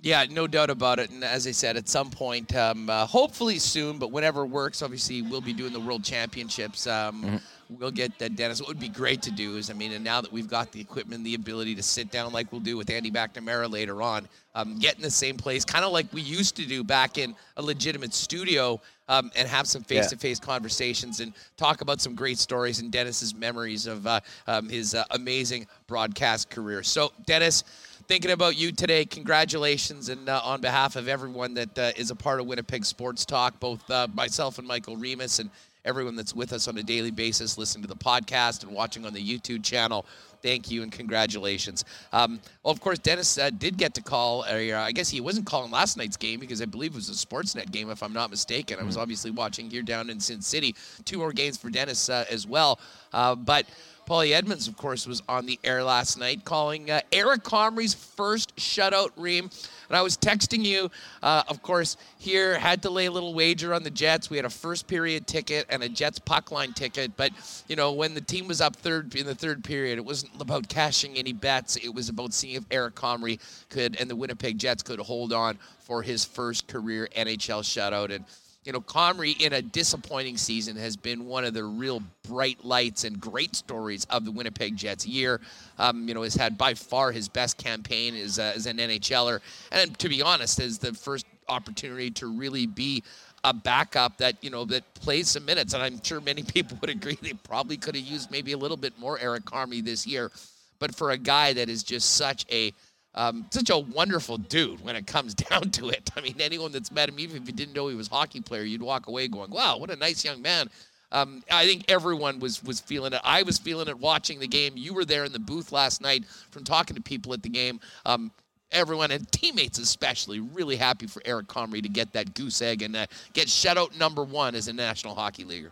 Yeah, 0.05 0.27
no 0.29 0.47
doubt 0.47 0.69
about 0.69 0.99
it. 0.99 1.09
And 1.09 1.25
as 1.25 1.47
I 1.47 1.51
said, 1.51 1.79
at 1.79 1.89
some 1.89 2.11
point, 2.11 2.55
um, 2.55 2.91
uh, 2.91 3.07
hopefully 3.07 3.59
soon, 3.59 3.99
but 3.99 4.13
whenever 4.13 4.45
works, 4.45 4.83
obviously 4.83 5.23
we'll 5.23 5.41
be 5.41 5.55
doing 5.55 5.73
the 5.73 5.81
World 5.81 6.05
Championships. 6.05 6.87
Um, 6.87 7.23
mm-hmm. 7.25 7.37
We'll 7.71 7.91
get 7.91 8.19
that, 8.19 8.37
Dennis. 8.37 8.61
What 8.61 8.69
would 8.69 8.79
be 8.79 8.91
great 8.91 9.23
to 9.23 9.31
do 9.31 9.57
is, 9.57 9.71
I 9.71 9.73
mean, 9.73 9.93
and 9.93 10.05
now 10.05 10.21
that 10.21 10.31
we've 10.31 10.47
got 10.47 10.71
the 10.73 10.81
equipment 10.81 11.25
the 11.25 11.35
ability 11.35 11.75
to 11.77 11.83
sit 11.83 12.11
down 12.11 12.31
like 12.35 12.53
we'll 12.53 12.61
do 12.61 12.77
with 12.77 12.91
Andy 12.91 13.11
McNamara 13.11 13.71
later 13.71 14.03
on, 14.03 14.29
um, 14.55 14.79
get 14.79 14.97
in 14.97 15.01
the 15.01 15.11
same 15.11 15.39
place, 15.39 15.65
kind 15.65 15.87
of 15.87 15.91
like 15.91 16.13
we 16.13 16.21
used 16.21 16.55
to 16.57 16.67
do 16.67 16.85
back 16.85 17.17
in 17.17 17.35
a 17.57 17.63
legitimate 17.63 18.13
studio 18.13 18.79
um, 19.09 19.31
and 19.37 19.49
have 19.49 19.67
some 19.67 19.83
face-to-face 19.83 20.41
conversations 20.41 21.21
and 21.21 21.33
talk 21.57 21.81
about 21.81 22.01
some 22.01 22.15
great 22.15 22.39
stories 22.39 22.81
and 22.81 22.91
Dennis's 22.91 23.35
memories 23.35 23.87
of 23.87 24.07
uh, 24.07 24.21
um, 24.47 24.69
his 24.69 24.95
uh, 24.95 25.05
amazing 25.11 25.67
broadcast 25.87 26.51
career. 26.51 26.83
So, 26.83 27.13
Dennis, 27.27 27.65
thinking 28.07 28.31
about 28.31 28.57
you 28.57 28.73
today. 28.73 29.05
Congratulations, 29.05 30.09
and 30.09 30.29
uh, 30.29 30.41
on 30.45 30.61
behalf 30.61 30.97
of 30.97 31.09
everyone 31.09 31.55
that 31.55 31.79
uh, 31.79 31.93
is 31.97 32.11
a 32.11 32.17
part 32.17 32.41
of 32.41 32.47
Winnipeg 32.47 32.85
Sports 32.85 33.25
Talk, 33.25 33.61
both 33.61 33.89
uh, 33.91 34.09
myself 34.15 34.59
and 34.59 34.67
Michael 34.67 34.97
Remis, 34.97 35.39
and 35.39 35.51
everyone 35.85 36.17
that's 36.17 36.35
with 36.35 36.53
us 36.53 36.67
on 36.69 36.79
a 36.79 36.83
daily 36.83 37.11
basis, 37.11 37.59
listening 37.59 37.83
to 37.83 37.89
the 37.89 37.97
podcast 37.97 38.63
and 38.63 38.73
watching 38.73 39.05
on 39.05 39.13
the 39.13 39.23
YouTube 39.23 39.63
channel. 39.63 40.07
Thank 40.45 40.71
you 40.71 40.83
and 40.83 40.93
congratulations. 40.93 41.87
Um, 42.13 42.39
well, 42.63 42.71
of 42.71 42.79
course, 42.79 42.99
Dennis 42.99 43.39
uh, 43.39 43.49
did 43.49 43.79
get 43.79 43.95
to 43.95 44.03
call. 44.03 44.43
Uh, 44.43 44.77
I 44.77 44.93
guess 44.93 45.09
he 45.09 45.23
wasn't 45.23 45.47
calling 45.47 45.71
last 45.71 45.97
night's 45.97 46.19
game 46.19 46.39
because 46.39 46.61
I 46.61 46.67
believe 46.67 46.93
it 46.93 46.97
was 46.97 47.09
a 47.09 47.27
Sportsnet 47.27 47.71
game, 47.71 47.89
if 47.89 48.03
I'm 48.03 48.13
not 48.13 48.29
mistaken. 48.29 48.79
I 48.79 48.83
was 48.83 48.99
mm. 48.99 49.01
obviously 49.01 49.31
watching 49.31 49.71
here 49.71 49.81
down 49.81 50.11
in 50.11 50.21
Sin 50.21 50.43
City. 50.43 50.77
Two 51.07 51.17
more 51.17 51.33
games 51.33 51.57
for 51.57 51.71
Dennis 51.71 52.11
uh, 52.11 52.27
as 52.31 52.47
well. 52.47 52.79
Uh, 53.15 53.35
but 53.35 53.65
Paulie 54.07 54.33
Edmonds, 54.33 54.69
of 54.69 54.77
course, 54.77 55.07
was 55.07 55.23
on 55.29 55.47
the 55.47 55.59
air 55.65 55.83
last 55.83 56.19
night 56.19 56.45
calling 56.45 56.91
uh, 56.91 57.01
Eric 57.13 57.43
Comrie's 57.43 57.95
first 57.95 58.55
shutout 58.57 59.11
ream. 59.17 59.51
And 59.89 59.97
I 59.97 60.03
was 60.03 60.17
texting 60.17 60.65
you, 60.65 60.91
uh, 61.23 61.43
of 61.49 61.63
course, 61.63 61.97
here, 62.19 62.59
had 62.59 62.83
to 62.83 62.91
lay 62.91 63.07
a 63.07 63.11
little 63.11 63.35
wager 63.35 63.75
on 63.75 63.83
the 63.83 63.91
Jets. 63.91 64.31
We 64.31 64.37
had 64.37 64.47
a 64.47 64.51
first 64.51 64.87
period 64.87 65.27
ticket 65.27 65.67
and 65.69 65.83
a 65.83 65.89
Jets 65.89 66.19
puck 66.19 66.51
line 66.51 66.73
ticket. 66.73 67.17
But, 67.17 67.33
you 67.69 67.77
know, 67.77 67.93
when 67.93 68.15
the 68.15 68.21
team 68.21 68.49
was 68.49 68.61
up 68.61 68.77
third 68.77 69.15
in 69.15 69.27
the 69.27 69.35
third 69.35 69.65
period, 69.65 69.99
it 69.99 70.05
wasn't 70.05 70.33
about 70.41 70.69
cashing 70.69 71.17
any 71.17 71.33
bets. 71.33 71.77
It 71.77 71.95
was 71.95 72.09
about 72.09 72.33
seeing 72.33 72.57
if 72.57 72.65
Eric 72.71 72.95
Comrie 72.95 73.41
could 73.69 74.01
and 74.01 74.09
the 74.09 74.17
Winnipeg 74.17 74.59
Jets 74.59 74.83
could 74.83 74.99
hold 75.01 75.33
on 75.33 75.59
for 75.81 76.03
his 76.03 76.25
first 76.25 76.67
career 76.67 77.09
NHL 77.17 77.63
shutout. 77.63 78.15
And 78.15 78.25
you 78.65 78.73
know, 78.73 78.81
Comrie 78.81 79.41
in 79.41 79.53
a 79.53 79.63
disappointing 79.63 80.37
season 80.39 80.77
has 80.77 80.97
been 80.97 81.27
one 81.27 81.45
of 81.45 81.53
the 81.53 81.65
real 81.65 82.03
bright 82.23 82.65
lights 82.65 83.05
and 83.05 83.21
great 83.21 83.55
stories 83.55 84.07
of 84.07 84.25
the 84.25 84.31
Winnipeg 84.31 84.77
Jets 84.77 85.07
year. 85.07 85.41
Um, 85.79 86.09
you 86.09 86.15
know, 86.15 86.23
has 86.23 86.35
had 86.35 86.57
by 86.57 86.75
far 86.75 87.13
his 87.13 87.29
best 87.29 87.59
campaign 87.59 88.15
as, 88.15 88.39
uh, 88.39 88.53
as 88.55 88.67
an 88.67 88.79
NHLer, 88.79 89.41
and 89.71 89.99
to 89.99 90.09
be 90.09 90.23
honest, 90.23 90.61
is 90.61 90.79
the 90.79 90.95
first 90.95 91.27
opportunity 91.49 92.11
to 92.11 92.27
really 92.27 92.67
be 92.67 93.03
a 93.45 93.53
backup 93.53 94.17
that 94.17 94.43
you 94.43 94.49
know 94.49 94.65
that 94.65 94.83
plays 94.95 95.29
some 95.29 95.45
minutes. 95.45 95.75
And 95.75 95.83
I'm 95.83 96.03
sure 96.03 96.21
many 96.21 96.43
people 96.55 96.79
would 96.81 96.91
agree 96.91 97.19
they 97.21 97.35
probably 97.35 97.77
could 97.77 97.95
have 97.95 98.05
used 98.05 98.31
maybe 98.31 98.53
a 98.53 98.59
little 98.59 98.79
bit 98.79 98.99
more 98.99 99.19
Eric 99.19 99.45
Comrie 99.45 99.85
this 99.85 100.07
year. 100.07 100.31
But 100.79 100.95
for 100.95 101.11
a 101.11 101.19
guy 101.19 101.53
that 101.53 101.69
is 101.69 101.83
just 101.83 102.17
such 102.17 102.47
a 102.51 102.73
um, 103.15 103.47
such 103.51 103.71
a 103.71 103.79
wonderful 103.79 104.39
dude 104.39 104.85
when 104.85 104.97
it 104.97 105.07
comes 105.07 105.35
down 105.51 105.71
to 105.71 105.89
it. 105.91 106.11
I 106.17 106.21
mean, 106.21 106.37
anyone 106.41 106.73
that's 106.73 106.91
met 106.91 107.09
him, 107.09 107.19
even 107.19 107.43
if 107.43 107.49
you 107.49 107.55
didn't 107.55 107.75
know 107.75 107.89
he 107.89 107.95
was 107.95 108.09
a 108.09 108.15
hockey 108.15 108.41
player, 108.41 108.63
you'd 108.63 108.83
walk 108.83 109.07
away 109.07 109.29
going, 109.29 109.51
"Wow, 109.51 109.79
what 109.79 109.91
a 109.91 109.97
nice 109.97 110.25
young 110.25 110.43
man." 110.43 110.71
Um, 111.13 111.45
I 111.51 111.65
think 111.67 111.85
everyone 111.89 112.41
was 112.41 112.63
was 112.65 112.81
feeling 112.81 113.13
it. 113.13 113.21
I 113.23 113.43
was 113.43 113.59
feeling 113.59 113.89
it 113.89 113.99
watching 113.99 114.41
the 114.41 114.49
game. 114.49 114.73
You 114.77 114.95
were 114.95 115.05
there 115.05 115.25
in 115.25 115.33
the 115.33 115.39
booth 115.39 115.71
last 115.71 116.01
night 116.01 116.25
from 116.51 116.65
talking 116.65 116.97
to 116.97 117.03
people 117.03 117.33
at 117.33 117.43
the 117.43 117.49
game. 117.49 117.81
Um, 118.05 118.33
everyone 118.73 119.11
and 119.13 119.31
teammates 119.31 119.79
especially 119.79 120.41
really 120.41 120.77
happy 120.77 121.07
for 121.07 121.23
Eric 121.25 121.47
Comrie 121.47 121.83
to 121.83 121.89
get 121.89 122.13
that 122.13 122.35
goose 122.35 122.61
egg 122.61 122.83
and 122.83 122.97
uh, 122.97 123.07
get 123.33 123.47
shutout 123.47 123.97
number 123.99 124.25
one 124.25 124.55
as 124.55 124.69
a 124.69 124.73
National 124.73 125.15
Hockey 125.15 125.45
Leaguer. 125.45 125.71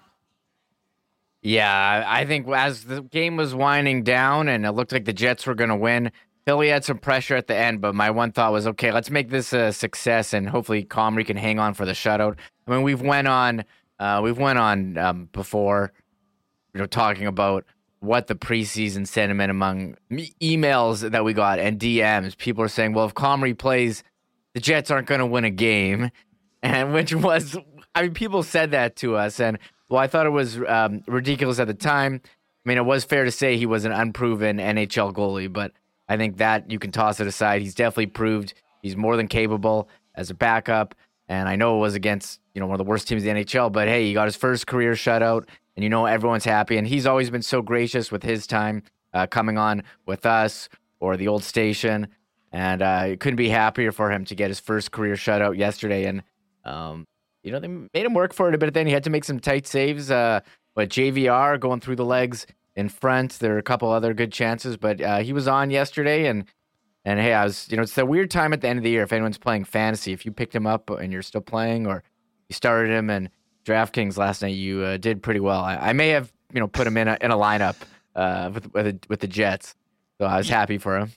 Yeah, 1.42 2.04
I 2.06 2.24
think 2.24 2.46
as 2.48 2.84
the 2.84 3.02
game 3.02 3.36
was 3.36 3.52
winding 3.52 4.04
down 4.04 4.48
and 4.48 4.64
it 4.64 4.70
looked 4.72 4.92
like 4.92 5.04
the 5.04 5.12
Jets 5.12 5.44
were 5.44 5.56
going 5.56 5.70
to 5.70 5.76
win, 5.76 6.12
Philly 6.44 6.68
had 6.68 6.84
some 6.84 6.98
pressure 6.98 7.36
at 7.36 7.46
the 7.46 7.56
end, 7.56 7.80
but 7.80 7.94
my 7.94 8.10
one 8.10 8.32
thought 8.32 8.52
was, 8.52 8.66
okay, 8.66 8.90
let's 8.90 9.10
make 9.10 9.30
this 9.30 9.52
a 9.52 9.72
success, 9.72 10.32
and 10.32 10.48
hopefully 10.48 10.84
Comrie 10.84 11.26
can 11.26 11.36
hang 11.36 11.58
on 11.58 11.74
for 11.74 11.84
the 11.84 11.92
shutout. 11.92 12.36
I 12.66 12.70
mean, 12.70 12.82
we've 12.82 13.00
went 13.00 13.28
on, 13.28 13.64
uh, 13.98 14.20
we've 14.22 14.38
went 14.38 14.58
on 14.58 14.98
um, 14.98 15.28
before, 15.32 15.92
you 16.74 16.80
know, 16.80 16.86
talking 16.86 17.26
about 17.26 17.64
what 18.00 18.26
the 18.26 18.34
preseason 18.34 19.06
sentiment 19.06 19.50
among 19.52 19.96
emails 20.10 21.08
that 21.08 21.24
we 21.24 21.32
got 21.32 21.60
and 21.60 21.78
DMs. 21.78 22.36
People 22.36 22.64
are 22.64 22.68
saying, 22.68 22.92
well, 22.92 23.06
if 23.06 23.14
Comrie 23.14 23.56
plays, 23.56 24.02
the 24.54 24.60
Jets 24.60 24.90
aren't 24.90 25.06
going 25.06 25.20
to 25.20 25.26
win 25.26 25.44
a 25.44 25.50
game, 25.50 26.10
and 26.62 26.92
which 26.92 27.14
was, 27.14 27.56
I 27.94 28.02
mean, 28.02 28.14
people 28.14 28.42
said 28.42 28.72
that 28.72 28.96
to 28.96 29.16
us, 29.16 29.38
and 29.38 29.58
well, 29.88 30.00
I 30.00 30.08
thought 30.08 30.26
it 30.26 30.30
was 30.30 30.58
um, 30.66 31.02
ridiculous 31.06 31.60
at 31.60 31.68
the 31.68 31.74
time. 31.74 32.20
I 32.24 32.68
mean, 32.68 32.78
it 32.78 32.84
was 32.84 33.04
fair 33.04 33.24
to 33.24 33.30
say 33.30 33.56
he 33.56 33.66
was 33.66 33.84
an 33.84 33.92
unproven 33.92 34.58
NHL 34.58 35.12
goalie, 35.12 35.52
but 35.52 35.72
I 36.12 36.18
think 36.18 36.36
that 36.36 36.70
you 36.70 36.78
can 36.78 36.92
toss 36.92 37.20
it 37.20 37.26
aside. 37.26 37.62
He's 37.62 37.74
definitely 37.74 38.06
proved 38.06 38.52
he's 38.82 38.96
more 38.96 39.16
than 39.16 39.28
capable 39.28 39.88
as 40.14 40.28
a 40.28 40.34
backup. 40.34 40.94
And 41.26 41.48
I 41.48 41.56
know 41.56 41.78
it 41.78 41.80
was 41.80 41.94
against, 41.94 42.38
you 42.54 42.60
know, 42.60 42.66
one 42.66 42.74
of 42.74 42.84
the 42.84 42.90
worst 42.90 43.08
teams 43.08 43.24
in 43.24 43.34
the 43.34 43.44
NHL, 43.44 43.72
but 43.72 43.88
hey, 43.88 44.04
he 44.04 44.12
got 44.12 44.26
his 44.26 44.36
first 44.36 44.66
career 44.66 44.92
shutout 44.92 45.48
and 45.74 45.82
you 45.82 45.88
know 45.88 46.04
everyone's 46.04 46.44
happy. 46.44 46.76
And 46.76 46.86
he's 46.86 47.06
always 47.06 47.30
been 47.30 47.40
so 47.40 47.62
gracious 47.62 48.12
with 48.12 48.22
his 48.22 48.46
time 48.46 48.82
uh, 49.14 49.26
coming 49.26 49.56
on 49.56 49.84
with 50.04 50.26
us 50.26 50.68
or 51.00 51.16
the 51.16 51.28
old 51.28 51.44
station. 51.44 52.08
And 52.52 52.82
uh, 52.82 53.16
couldn't 53.16 53.36
be 53.36 53.48
happier 53.48 53.90
for 53.90 54.10
him 54.10 54.26
to 54.26 54.34
get 54.34 54.48
his 54.48 54.60
first 54.60 54.90
career 54.90 55.14
shutout 55.14 55.56
yesterday. 55.56 56.04
And, 56.04 56.22
um, 56.66 57.06
you 57.42 57.50
know, 57.50 57.58
they 57.58 57.68
made 57.68 58.04
him 58.04 58.12
work 58.12 58.34
for 58.34 58.50
it 58.50 58.54
a 58.54 58.58
bit. 58.58 58.74
Then 58.74 58.86
he 58.86 58.92
had 58.92 59.04
to 59.04 59.10
make 59.10 59.24
some 59.24 59.40
tight 59.40 59.66
saves. 59.66 60.10
Uh, 60.10 60.40
but 60.74 60.90
JVR 60.90 61.58
going 61.58 61.80
through 61.80 61.96
the 61.96 62.04
legs 62.04 62.46
in 62.76 62.88
front. 62.88 63.38
There 63.38 63.54
are 63.54 63.58
a 63.58 63.62
couple 63.62 63.90
other 63.90 64.14
good 64.14 64.32
chances, 64.32 64.76
but 64.76 65.00
uh, 65.00 65.18
he 65.18 65.32
was 65.32 65.48
on 65.48 65.70
yesterday, 65.70 66.26
and 66.26 66.44
and 67.04 67.20
hey, 67.20 67.34
I 67.34 67.44
was 67.44 67.68
you 67.70 67.76
know 67.76 67.82
it's 67.82 67.96
a 67.98 68.06
weird 68.06 68.30
time 68.30 68.52
at 68.52 68.60
the 68.60 68.68
end 68.68 68.78
of 68.78 68.82
the 68.82 68.90
year 68.90 69.02
if 69.02 69.12
anyone's 69.12 69.38
playing 69.38 69.64
fantasy. 69.64 70.12
If 70.12 70.24
you 70.24 70.32
picked 70.32 70.54
him 70.54 70.66
up 70.66 70.90
and 70.90 71.12
you're 71.12 71.22
still 71.22 71.40
playing, 71.40 71.86
or 71.86 72.02
you 72.48 72.54
started 72.54 72.92
him 72.92 73.10
and 73.10 73.30
DraftKings 73.64 74.16
last 74.16 74.42
night, 74.42 74.54
you 74.54 74.82
uh, 74.82 74.96
did 74.96 75.22
pretty 75.22 75.40
well. 75.40 75.60
I, 75.60 75.76
I, 75.76 75.92
may 75.92 76.08
have 76.10 76.32
you 76.52 76.60
know 76.60 76.68
put 76.68 76.86
him 76.86 76.96
in 76.96 77.08
a 77.08 77.18
in 77.20 77.30
a 77.30 77.36
lineup 77.36 77.76
uh, 78.16 78.50
with 78.52 78.72
with, 78.72 78.86
a, 78.86 78.98
with 79.08 79.20
the 79.20 79.28
Jets, 79.28 79.74
so 80.18 80.26
I 80.26 80.38
was 80.38 80.48
happy 80.48 80.78
for 80.78 80.98
him 80.98 81.12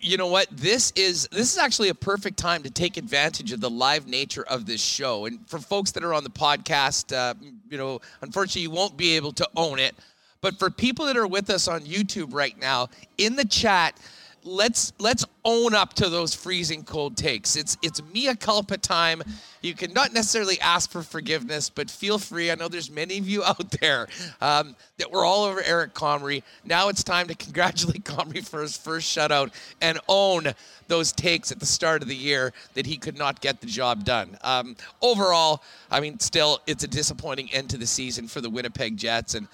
you 0.00 0.16
know 0.16 0.26
what 0.26 0.46
this 0.50 0.92
is 0.96 1.28
this 1.30 1.52
is 1.52 1.58
actually 1.58 1.90
a 1.90 1.94
perfect 1.94 2.38
time 2.38 2.62
to 2.62 2.70
take 2.70 2.96
advantage 2.96 3.52
of 3.52 3.60
the 3.60 3.68
live 3.68 4.06
nature 4.06 4.44
of 4.44 4.66
this 4.66 4.80
show 4.80 5.26
and 5.26 5.46
for 5.48 5.58
folks 5.58 5.90
that 5.90 6.02
are 6.02 6.14
on 6.14 6.24
the 6.24 6.30
podcast 6.30 7.14
uh, 7.14 7.34
you 7.68 7.76
know 7.76 8.00
unfortunately 8.22 8.62
you 8.62 8.70
won't 8.70 8.96
be 8.96 9.14
able 9.16 9.32
to 9.32 9.46
own 9.56 9.78
it 9.78 9.94
but 10.40 10.58
for 10.58 10.70
people 10.70 11.06
that 11.06 11.16
are 11.16 11.26
with 11.26 11.50
us 11.50 11.68
on 11.68 11.82
YouTube 11.82 12.34
right 12.34 12.58
now, 12.58 12.88
in 13.18 13.36
the 13.36 13.44
chat, 13.44 13.98
let's 14.44 14.92
let's 14.98 15.24
own 15.44 15.74
up 15.74 15.94
to 15.94 16.08
those 16.08 16.34
freezing 16.34 16.82
cold 16.82 17.16
takes. 17.16 17.56
It's 17.56 17.76
it's 17.82 18.02
mea 18.12 18.34
culpa 18.34 18.78
time. 18.78 19.22
You 19.62 19.74
can 19.74 19.92
not 19.92 20.12
necessarily 20.12 20.60
ask 20.60 20.90
for 20.90 21.02
forgiveness, 21.02 21.68
but 21.68 21.90
feel 21.90 22.18
free. 22.18 22.50
I 22.50 22.54
know 22.54 22.68
there's 22.68 22.90
many 22.90 23.18
of 23.18 23.28
you 23.28 23.44
out 23.50 23.70
there 23.80 24.08
um, 24.40 24.76
that 24.98 25.10
were 25.10 25.24
all 25.24 25.44
over 25.44 25.62
Eric 25.62 25.94
Comrie. 25.94 26.42
Now 26.64 26.88
it's 26.88 27.04
time 27.04 27.28
to 27.28 27.34
congratulate 27.36 28.04
Comrie 28.04 28.46
for 28.46 28.62
his 28.62 28.76
first 28.76 29.14
shutout 29.14 29.52
and 29.80 29.98
own 30.08 30.54
those 30.88 31.12
takes 31.12 31.52
at 31.52 31.60
the 31.60 31.66
start 31.66 32.02
of 32.02 32.08
the 32.08 32.16
year 32.16 32.52
that 32.74 32.86
he 32.86 32.96
could 32.96 33.16
not 33.16 33.40
get 33.40 33.60
the 33.60 33.66
job 33.66 34.04
done. 34.04 34.36
Um, 34.42 34.76
overall, 35.02 35.62
I 35.90 36.00
mean, 36.00 36.18
still 36.18 36.60
it's 36.66 36.82
a 36.82 36.88
disappointing 36.88 37.52
end 37.52 37.70
to 37.70 37.78
the 37.78 37.86
season 37.86 38.26
for 38.26 38.40
the 38.40 38.50
Winnipeg 38.50 38.96
Jets 38.96 39.34
and. 39.34 39.46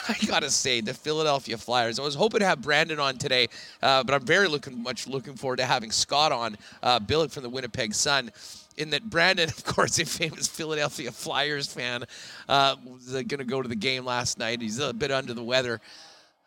I 0.08 0.16
gotta 0.26 0.50
say, 0.50 0.80
the 0.80 0.94
Philadelphia 0.94 1.56
Flyers. 1.56 1.98
I 1.98 2.02
was 2.02 2.14
hoping 2.14 2.40
to 2.40 2.46
have 2.46 2.62
Brandon 2.62 2.98
on 2.98 3.16
today, 3.16 3.48
uh, 3.82 4.02
but 4.02 4.14
I'm 4.14 4.24
very 4.24 4.48
looking 4.48 4.82
much 4.82 5.06
looking 5.06 5.34
forward 5.34 5.56
to 5.56 5.64
having 5.64 5.90
Scott 5.90 6.32
on, 6.32 6.56
uh, 6.82 7.00
Billeck 7.00 7.30
from 7.30 7.42
the 7.42 7.50
Winnipeg 7.50 7.94
Sun. 7.94 8.30
In 8.76 8.90
that 8.90 9.08
Brandon, 9.08 9.48
of 9.56 9.64
course, 9.64 9.98
a 9.98 10.04
famous 10.04 10.48
Philadelphia 10.48 11.12
Flyers 11.12 11.72
fan, 11.72 12.04
uh, 12.48 12.76
was 12.84 13.12
going 13.12 13.28
to 13.28 13.44
go 13.44 13.62
to 13.62 13.68
the 13.68 13.76
game 13.76 14.04
last 14.04 14.38
night. 14.38 14.60
He's 14.60 14.78
a 14.78 14.92
bit 14.92 15.10
under 15.10 15.34
the 15.34 15.44
weather. 15.44 15.80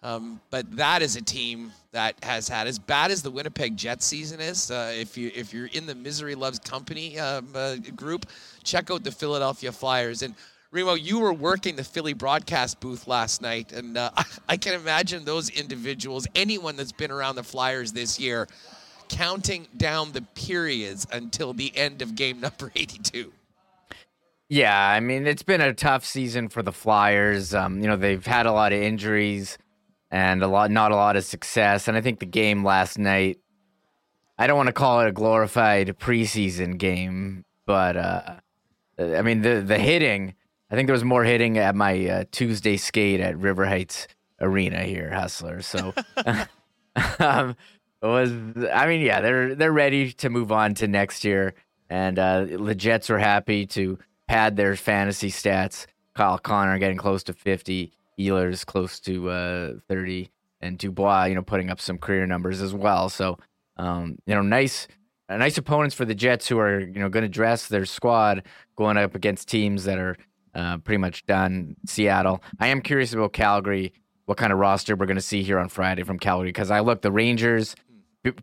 Um, 0.04 0.40
but 0.52 0.76
that 0.78 1.02
is 1.02 1.16
a 1.16 1.22
team 1.22 1.72
that 1.92 2.16
has 2.24 2.48
had 2.48 2.68
as 2.68 2.78
bad 2.78 3.10
as 3.10 3.24
the 3.24 3.32
Winnipeg 3.32 3.76
Jets 3.76 4.06
season 4.06 4.40
is. 4.40 4.70
Uh, 4.70 4.94
if 4.96 5.18
you 5.18 5.32
if 5.34 5.54
you're 5.54 5.68
in 5.68 5.88
the 5.88 5.96
misery 5.96 6.36
loves 6.36 6.60
company 6.60 7.18
um, 7.18 7.48
uh, 7.56 7.78
group, 7.96 8.28
check 8.64 8.92
out 8.92 9.04
the 9.04 9.12
Philadelphia 9.12 9.72
Flyers. 9.72 10.22
And 10.22 10.36
Remo, 10.72 10.96
you 10.96 11.20
were 11.20 11.34
working 11.34 11.78
the 11.78 11.84
Philly 11.84 12.14
broadcast 12.14 12.80
booth 12.82 13.08
last 13.08 13.42
night, 13.42 13.72
and 13.72 13.98
uh, 13.98 14.12
I 14.50 14.58
can 14.58 14.74
imagine 14.74 15.24
those 15.24 15.50
individuals, 15.50 16.28
anyone 16.36 16.76
that's 16.76 16.92
been 16.92 17.12
around 17.12 17.36
the 17.36 17.44
Flyers 17.44 17.94
this 17.94 18.20
year, 18.20 18.48
counting 19.08 19.68
down 19.78 20.12
the 20.12 20.22
periods 20.22 21.08
until 21.12 21.54
the 21.54 21.76
end 21.76 22.02
of 22.02 22.16
game 22.16 22.42
number 22.42 22.72
82. 22.76 23.32
Yeah, 24.50 24.78
I 24.78 25.00
mean, 25.00 25.28
it's 25.28 25.44
been 25.44 25.62
a 25.62 25.74
tough 25.74 26.06
season 26.06 26.50
for 26.50 26.64
the 26.64 26.72
Flyers. 26.72 27.54
Um, 27.54 27.82
you 27.82 27.88
know, 27.88 27.98
they've 27.98 28.26
had 28.26 28.46
a 28.46 28.52
lot 28.52 28.72
of 28.72 28.82
injuries 28.82 29.58
and 30.10 30.42
a 30.42 30.48
lot, 30.48 30.72
not 30.72 30.92
a 30.92 30.96
lot 30.96 31.18
of 31.18 31.26
success. 31.26 31.88
And 31.88 31.98
I 31.98 32.02
think 32.02 32.20
the 32.20 32.26
game 32.26 32.64
last 32.64 32.98
night, 32.98 33.40
I 34.38 34.48
don't 34.48 34.56
want 34.56 34.68
to 34.68 34.74
call 34.74 35.02
it 35.02 35.08
a 35.08 35.12
glorified 35.12 35.98
preseason 36.00 36.78
game, 36.78 37.44
but 37.66 37.98
uh, 37.98 38.36
I 39.00 39.22
mean, 39.22 39.42
the 39.42 39.62
the 39.62 39.80
hitting 39.80 40.36
I 40.70 40.76
think 40.76 40.88
there 40.88 40.94
was 40.94 41.04
more 41.04 41.24
hitting 41.24 41.58
at 41.58 41.76
my 41.76 42.08
uh, 42.08 42.24
Tuesday 42.32 42.78
skate 42.78 43.20
at 43.20 43.38
River 43.38 43.66
Heights 43.66 44.08
Arena 44.42 44.84
here, 44.84 45.12
Hustler. 45.12 45.62
So, 45.62 45.94
um, 47.20 47.56
it 48.02 48.06
was 48.06 48.32
I 48.72 48.88
mean, 48.88 49.02
yeah, 49.02 49.22
they're 49.22 49.56
they're 49.56 49.72
ready 49.72 50.12
to 50.14 50.30
move 50.30 50.52
on 50.52 50.74
to 50.76 50.88
next 50.88 51.24
year, 51.24 51.54
and 51.90 52.20
uh, 52.20 52.46
the 52.46 52.76
Jets 52.76 53.10
are 53.10 53.20
happy 53.20 53.66
to 53.68 53.98
pad 54.28 54.56
their 54.56 54.76
fantasy 54.76 55.32
stats. 55.32 55.86
Kyle 56.16 56.38
Connor 56.38 56.78
getting 56.80 56.98
close 56.98 57.24
to 57.24 57.34
fifty, 57.34 57.94
Ehlers 58.20 58.66
close 58.66 59.00
to 59.02 59.30
uh, 59.30 59.74
thirty, 59.88 60.32
and 60.62 60.78
Dubois, 60.78 61.26
you 61.26 61.36
know, 61.36 61.44
putting 61.44 61.70
up 61.70 61.80
some 61.80 61.98
career 61.98 62.28
numbers 62.28 62.62
as 62.62 62.74
well. 62.74 63.10
So, 63.10 63.38
um, 63.78 64.18
you 64.26 64.36
know, 64.36 64.42
nice 64.42 64.88
nice 65.30 65.58
opponents 65.58 65.96
for 65.96 66.06
the 66.06 66.16
Jets 66.16 66.48
who 66.48 66.60
are 66.60 66.80
you 66.80 67.00
know 67.00 67.10
going 67.10 67.24
to 67.24 67.30
dress 67.30 67.68
their 67.68 67.86
squad 67.86 68.44
going 68.76 68.98
up 68.98 69.16
against 69.16 69.48
teams 69.48 69.86
that 69.86 69.98
are 69.98 70.18
uh, 70.58 70.80
pretty 70.80 70.98
much 70.98 71.26
done. 71.26 71.76
Seattle. 71.86 72.44
I 72.60 72.68
am 72.68 72.82
curious 72.82 73.14
about 73.14 73.32
Calgary. 73.32 73.94
What 74.26 74.38
kind 74.38 74.52
of 74.52 74.60
roster 74.60 74.96
we're 74.96 75.06
going 75.06 75.16
to 75.16 75.22
see 75.22 75.44
here 75.44 75.60
on 75.60 75.70
Friday 75.70 76.04
from 76.04 76.20
Calgary? 76.20 76.50
Because 76.50 76.72
I 76.72 76.82
look, 76.82 77.02
the 77.02 77.12
Rangers 77.12 77.76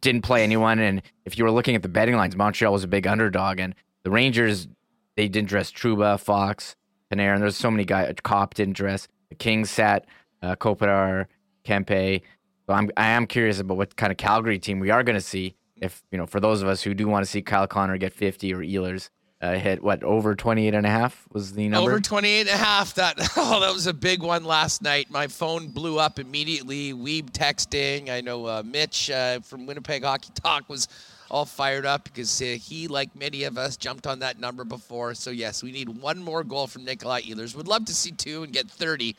didn't 0.00 0.22
play 0.22 0.42
anyone, 0.42 0.78
and 0.78 1.02
if 1.26 1.36
you 1.36 1.44
were 1.44 1.50
looking 1.50 1.74
at 1.74 1.82
the 1.82 1.88
betting 1.88 2.16
lines, 2.16 2.36
Montreal 2.36 2.72
was 2.72 2.84
a 2.84 2.88
big 2.88 3.06
underdog, 3.06 3.58
and 3.58 3.74
the 4.02 4.10
Rangers 4.10 4.68
they 5.16 5.28
didn't 5.28 5.48
dress 5.48 5.70
Trouba, 5.70 6.18
Fox, 6.18 6.74
Panarin. 7.12 7.40
There's 7.40 7.56
so 7.56 7.70
many 7.70 7.84
guys. 7.84 8.14
Copp 8.22 8.54
didn't 8.54 8.76
dress. 8.76 9.06
The 9.28 9.34
Kings 9.34 9.70
sat 9.70 10.06
uh, 10.42 10.56
Kopitar, 10.56 11.26
Kempe. 11.64 12.22
So 12.66 12.72
I'm 12.72 12.90
I 12.96 13.08
am 13.08 13.26
curious 13.26 13.60
about 13.60 13.76
what 13.76 13.96
kind 13.96 14.10
of 14.10 14.16
Calgary 14.16 14.58
team 14.58 14.78
we 14.80 14.90
are 14.90 15.02
going 15.02 15.16
to 15.16 15.20
see. 15.20 15.56
If 15.76 16.02
you 16.10 16.18
know, 16.18 16.26
for 16.26 16.40
those 16.40 16.62
of 16.62 16.68
us 16.68 16.82
who 16.82 16.94
do 16.94 17.08
want 17.08 17.24
to 17.24 17.30
see 17.30 17.42
Kyle 17.42 17.66
Connor 17.66 17.98
get 17.98 18.12
50 18.12 18.54
or 18.54 18.58
Ehlers 18.58 19.10
uh, 19.44 19.58
hit 19.58 19.82
what 19.82 20.02
over 20.02 20.34
28 20.34 20.74
and 20.74 20.86
a 20.86 20.90
half 20.90 21.26
was 21.32 21.52
the 21.52 21.68
number? 21.68 21.90
Over 21.90 22.00
28 22.00 22.40
and 22.40 22.48
a 22.48 22.52
half 22.52 22.94
that 22.94 23.16
oh 23.36 23.60
that 23.60 23.72
was 23.74 23.86
a 23.86 23.92
big 23.92 24.22
one 24.22 24.44
last 24.44 24.82
night. 24.82 25.10
My 25.10 25.26
phone 25.26 25.68
blew 25.68 25.98
up 25.98 26.18
immediately. 26.18 26.94
Weeb 26.94 27.30
texting. 27.30 28.08
I 28.08 28.20
know 28.22 28.46
uh, 28.46 28.62
mitch 28.64 29.10
uh, 29.10 29.40
from 29.40 29.66
winnipeg 29.66 30.02
hockey 30.02 30.30
talk 30.34 30.68
was 30.68 30.88
all 31.30 31.44
fired 31.44 31.84
up 31.84 32.04
because 32.04 32.40
uh, 32.40 32.56
he 32.60 32.88
like 32.88 33.14
many 33.14 33.44
of 33.44 33.58
us 33.58 33.76
jumped 33.76 34.06
on 34.06 34.20
that 34.20 34.40
number 34.40 34.64
before. 34.64 35.14
So 35.14 35.30
yes 35.30 35.62
we 35.62 35.72
need 35.72 35.88
one 35.88 36.22
more 36.22 36.42
goal 36.42 36.66
from 36.66 36.84
nikolai 36.84 37.20
ehlers. 37.22 37.54
Would 37.54 37.68
love 37.68 37.84
to 37.86 37.94
see 37.94 38.12
two 38.12 38.44
and 38.44 38.52
get 38.52 38.70
30 38.70 39.14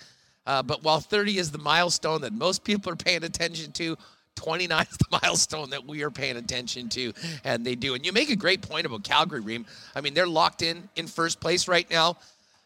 uh, 0.48 0.62
but 0.62 0.84
while 0.84 1.00
30 1.00 1.38
is 1.38 1.52
the 1.52 1.58
milestone 1.58 2.22
that 2.22 2.34
most 2.34 2.64
people 2.64 2.92
are 2.92 2.96
paying 2.96 3.24
attention 3.24 3.72
to 3.74 3.98
29 4.36 4.86
is 4.90 4.98
the 4.98 5.20
milestone 5.24 5.70
that 5.72 5.86
we 5.86 6.04
are 6.04 6.12
paying 6.12 6.38
attention 6.38 6.90
to, 6.90 7.14
and 7.44 7.66
they 7.66 7.76
do. 7.76 7.94
And 7.96 8.06
you 8.06 8.14
make 8.14 8.30
a 8.30 8.36
great 8.36 8.62
point 8.62 8.86
about 8.86 9.04
Calgary, 9.04 9.40
Reem. 9.42 9.66
I 9.96 10.02
mean, 10.02 10.14
they're 10.14 10.28
locked 10.28 10.62
in 10.62 10.88
in 10.96 11.08
first 11.08 11.40
place 11.40 11.68
right 11.68 11.90
now. 11.90 12.18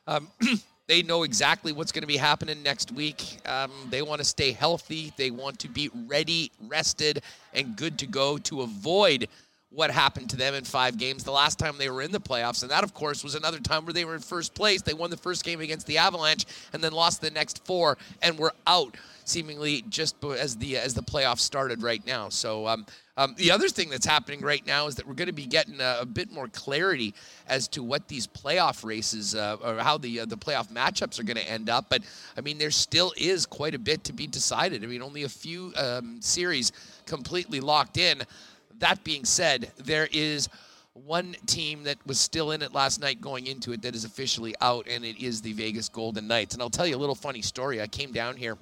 Um, 0.08 0.28
they 0.88 1.04
know 1.04 1.24
exactly 1.24 1.72
what's 1.72 1.92
going 1.92 2.02
to 2.02 2.08
be 2.08 2.18
happening 2.18 2.64
next 2.64 2.92
week. 2.92 3.38
Um, 3.46 3.72
they 3.90 4.02
want 4.02 4.20
to 4.20 4.26
stay 4.26 4.52
healthy. 4.52 5.14
They 5.18 5.30
want 5.32 5.60
to 5.60 5.68
be 5.70 5.90
ready, 6.08 6.52
rested, 6.68 7.22
and 7.54 7.76
good 7.76 8.00
to 8.00 8.08
go 8.08 8.38
to 8.40 8.62
avoid 8.62 9.28
what 9.72 9.92
happened 9.92 10.30
to 10.32 10.36
them 10.36 10.56
in 10.56 10.64
five 10.64 10.98
games 10.98 11.24
the 11.24 11.32
last 11.32 11.60
time 11.60 11.78
they 11.78 11.90
were 11.90 12.02
in 12.02 12.12
the 12.12 12.20
playoffs. 12.20 12.64
And 12.64 12.72
that, 12.72 12.84
of 12.84 12.94
course, 12.94 13.24
was 13.24 13.36
another 13.36 13.60
time 13.60 13.86
where 13.86 13.94
they 13.94 14.06
were 14.06 14.16
in 14.16 14.22
first 14.22 14.56
place. 14.56 14.82
They 14.82 14.96
won 14.96 15.12
the 15.12 15.18
first 15.18 15.44
game 15.44 15.62
against 15.62 15.86
the 15.86 16.00
Avalanche 16.00 16.46
and 16.74 16.84
then 16.84 16.92
lost 16.92 17.22
the 17.22 17.30
next 17.30 17.64
four 17.66 17.98
and 18.22 18.38
were 18.38 18.54
out 18.66 18.96
seemingly 19.26 19.84
just 19.90 20.16
as 20.24 20.58
the 20.58 20.76
as 20.76 20.96
the 20.96 21.04
playoffs 21.04 21.42
started 21.42 21.84
right 21.84 22.04
now. 22.06 22.30
So 22.30 22.66
um, 22.68 22.86
um, 23.16 23.36
the 23.38 23.52
other 23.52 23.70
thing 23.70 23.90
that's 23.90 24.06
happening 24.06 24.42
right 24.42 24.66
now 24.66 24.88
is 24.88 24.96
that 24.96 25.08
we're 25.08 25.14
going 25.14 25.28
to 25.28 25.34
be 25.34 25.46
getting 25.46 25.80
a, 25.80 26.00
a, 26.02 26.06
bit 26.06 26.32
more 26.32 26.48
clarity 26.48 27.14
as 27.48 27.68
to 27.70 27.84
what 27.84 28.08
these 28.08 28.26
playoff 28.26 28.84
races 28.84 29.36
uh, 29.36 29.58
or 29.64 29.76
how 29.76 30.00
the 30.00 30.22
uh, 30.22 30.26
the 30.26 30.38
playoff 30.38 30.70
matchups 30.70 31.20
are 31.20 31.24
going 31.24 31.38
to 31.38 31.48
end 31.48 31.70
up. 31.70 31.90
But 31.90 32.02
I 32.36 32.42
mean, 32.42 32.58
there 32.58 32.72
still 32.72 33.14
is 33.18 33.46
quite 33.46 33.76
a 33.76 33.80
bit 33.80 34.04
to 34.06 34.14
be 34.14 34.26
decided. 34.26 34.84
I 34.84 34.88
mean, 34.88 35.04
only 35.04 35.24
a 35.24 35.30
few 35.30 35.74
um, 35.78 36.20
series 36.22 36.72
completely 37.06 37.60
locked 37.60 37.98
in. 37.98 38.24
That 38.80 39.04
being 39.04 39.26
said, 39.26 39.72
there 39.78 40.08
is 40.12 40.50
one 40.94 41.36
team 41.46 41.84
that 41.84 41.98
was 42.06 42.20
still 42.20 42.52
in 42.52 42.62
it 42.62 42.74
last 42.74 43.00
night 43.00 43.22
going 43.22 43.48
into 43.48 43.72
it 43.72 43.82
that 43.84 43.96
is 43.96 44.04
officially 44.04 44.56
out, 44.60 44.88
and 44.90 45.06
it 45.06 45.22
is 45.22 45.42
the 45.42 45.54
Vegas 45.54 45.88
Golden 45.88 46.28
Knights. 46.28 46.54
And 46.54 46.62
I'll 46.62 46.70
tell 46.70 46.88
you 46.88 46.96
a 46.96 46.98
little 46.98 47.16
funny 47.16 47.42
story. 47.42 47.82
I 47.82 47.88
came 47.88 48.12
down 48.12 48.36
here 48.36 48.58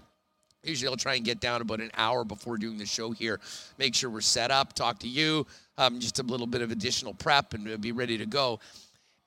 Usually 0.68 0.90
I'll 0.90 0.98
try 0.98 1.16
and 1.16 1.24
get 1.24 1.40
down 1.40 1.62
about 1.62 1.80
an 1.80 1.92
hour 1.96 2.24
before 2.24 2.58
doing 2.58 2.78
the 2.78 2.86
show 2.86 3.12
here, 3.12 3.40
make 3.78 3.96
sure 3.96 4.10
we're 4.10 4.22
set 4.22 4.52
up, 4.52 4.74
talk 4.74 5.00
to 5.00 5.08
you, 5.08 5.46
um, 5.78 6.00
just 6.00 6.20
a 6.20 6.24
little 6.24 6.48
bit 6.48 6.62
of 6.62 6.72
additional 6.72 7.14
prep, 7.14 7.54
and 7.54 7.80
be 7.80 7.92
ready 7.92 8.18
to 8.18 8.26
go. 8.26 8.60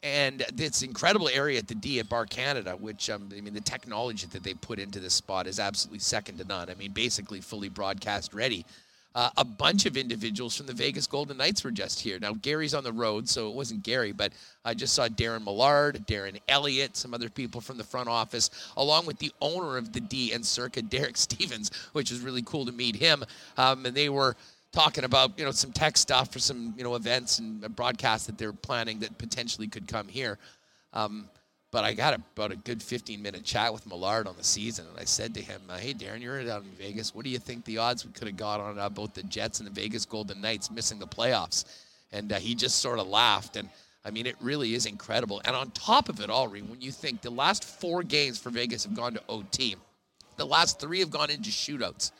And 0.02 0.44
this 0.54 0.82
incredible 0.82 1.28
area 1.28 1.58
at 1.58 1.68
the 1.68 1.74
D 1.74 2.00
at 2.00 2.08
Bar 2.08 2.26
Canada, 2.26 2.72
which 2.72 3.10
um, 3.10 3.28
I 3.36 3.40
mean, 3.40 3.54
the 3.54 3.60
technology 3.60 4.26
that 4.32 4.42
they 4.42 4.54
put 4.54 4.78
into 4.78 4.98
this 4.98 5.14
spot 5.14 5.46
is 5.46 5.60
absolutely 5.60 5.98
second 5.98 6.38
to 6.38 6.44
none. 6.44 6.70
I 6.70 6.74
mean, 6.74 6.92
basically 6.92 7.40
fully 7.40 7.68
broadcast 7.68 8.32
ready. 8.32 8.64
Uh, 9.12 9.28
a 9.36 9.44
bunch 9.44 9.86
of 9.86 9.96
individuals 9.96 10.56
from 10.56 10.66
the 10.66 10.72
Vegas 10.72 11.08
Golden 11.08 11.36
Knights 11.36 11.64
were 11.64 11.72
just 11.72 11.98
here. 11.98 12.20
Now, 12.20 12.32
Gary's 12.32 12.74
on 12.74 12.84
the 12.84 12.92
road, 12.92 13.28
so 13.28 13.48
it 13.48 13.56
wasn't 13.56 13.82
Gary, 13.82 14.12
but 14.12 14.32
I 14.64 14.72
just 14.72 14.94
saw 14.94 15.08
Darren 15.08 15.44
Millard, 15.44 16.04
Darren 16.06 16.40
Elliott, 16.48 16.96
some 16.96 17.12
other 17.12 17.28
people 17.28 17.60
from 17.60 17.76
the 17.76 17.82
front 17.82 18.08
office, 18.08 18.50
along 18.76 19.06
with 19.06 19.18
the 19.18 19.32
owner 19.40 19.76
of 19.76 19.92
the 19.92 20.00
D 20.00 20.32
and 20.32 20.46
Circa, 20.46 20.82
Derek 20.82 21.16
Stevens, 21.16 21.72
which 21.92 22.12
was 22.12 22.20
really 22.20 22.42
cool 22.42 22.64
to 22.66 22.72
meet 22.72 22.94
him. 22.94 23.24
Um, 23.56 23.84
and 23.84 23.96
they 23.96 24.08
were 24.08 24.36
talking 24.72 25.02
about 25.02 25.36
you 25.36 25.44
know 25.44 25.50
some 25.50 25.72
tech 25.72 25.96
stuff 25.96 26.32
for 26.32 26.38
some 26.38 26.74
you 26.76 26.84
know 26.84 26.94
events 26.94 27.40
and 27.40 27.74
broadcasts 27.74 28.26
that 28.26 28.38
they're 28.38 28.52
planning 28.52 29.00
that 29.00 29.18
potentially 29.18 29.66
could 29.66 29.88
come 29.88 30.06
here. 30.06 30.38
Um, 30.92 31.28
but 31.72 31.84
I 31.84 31.94
got 31.94 32.14
about 32.14 32.52
a 32.52 32.56
good 32.56 32.82
15 32.82 33.22
minute 33.22 33.44
chat 33.44 33.72
with 33.72 33.86
Millard 33.86 34.26
on 34.26 34.36
the 34.36 34.44
season, 34.44 34.86
and 34.90 34.98
I 34.98 35.04
said 35.04 35.34
to 35.34 35.40
him, 35.40 35.60
"Hey, 35.78 35.94
Darren, 35.94 36.20
you're 36.20 36.42
down 36.44 36.62
in 36.62 36.70
Vegas. 36.72 37.14
What 37.14 37.24
do 37.24 37.30
you 37.30 37.38
think 37.38 37.64
the 37.64 37.78
odds 37.78 38.04
we 38.04 38.12
could 38.12 38.28
have 38.28 38.36
got 38.36 38.60
on 38.60 38.78
uh, 38.78 38.88
both 38.88 39.14
the 39.14 39.22
Jets 39.22 39.60
and 39.60 39.66
the 39.66 39.72
Vegas 39.72 40.04
Golden 40.04 40.40
Knights 40.40 40.70
missing 40.70 40.98
the 40.98 41.06
playoffs?" 41.06 41.64
And 42.12 42.32
uh, 42.32 42.38
he 42.38 42.54
just 42.54 42.78
sort 42.78 42.98
of 42.98 43.06
laughed, 43.06 43.56
and 43.56 43.68
I 44.04 44.10
mean, 44.10 44.26
it 44.26 44.36
really 44.40 44.74
is 44.74 44.86
incredible. 44.86 45.42
And 45.44 45.54
on 45.54 45.70
top 45.70 46.08
of 46.08 46.20
it 46.20 46.30
all, 46.30 46.48
when 46.48 46.80
you 46.80 46.90
think 46.90 47.20
the 47.20 47.30
last 47.30 47.64
four 47.64 48.02
games 48.02 48.38
for 48.38 48.50
Vegas 48.50 48.84
have 48.84 48.94
gone 48.94 49.14
to 49.14 49.22
OT, 49.28 49.76
the 50.36 50.46
last 50.46 50.80
three 50.80 51.00
have 51.00 51.10
gone 51.10 51.30
into 51.30 51.50
shootouts. 51.50 52.12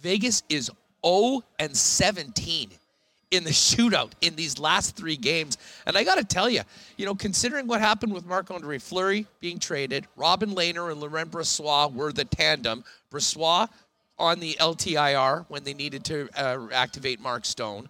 Vegas 0.00 0.42
is 0.48 0.70
0 1.04 1.42
and 1.58 1.76
17 1.76 2.70
in 3.30 3.44
the 3.44 3.50
shootout 3.68 4.12
in 4.20 4.36
these 4.36 4.58
last 4.58 4.96
three 4.96 5.16
games. 5.16 5.58
And 5.86 5.96
I 5.96 6.04
got 6.04 6.16
to 6.16 6.24
tell 6.24 6.48
you, 6.48 6.62
you 6.96 7.06
know, 7.06 7.14
considering 7.14 7.66
what 7.66 7.80
happened 7.80 8.12
with 8.12 8.26
Marc 8.26 8.50
Andre 8.50 8.78
Fleury 8.78 9.26
being 9.40 9.58
traded, 9.58 10.06
Robin 10.16 10.54
Lehner 10.54 10.90
and 10.90 11.00
Laurent 11.00 11.30
Brossoit 11.30 11.94
were 11.94 12.12
the 12.12 12.24
tandem. 12.24 12.84
Brossoit 13.10 13.68
on 14.18 14.40
the 14.40 14.54
LTIR 14.54 15.46
when 15.48 15.64
they 15.64 15.74
needed 15.74 16.04
to 16.04 16.28
uh, 16.36 16.66
activate 16.72 17.20
Mark 17.20 17.44
Stone. 17.44 17.88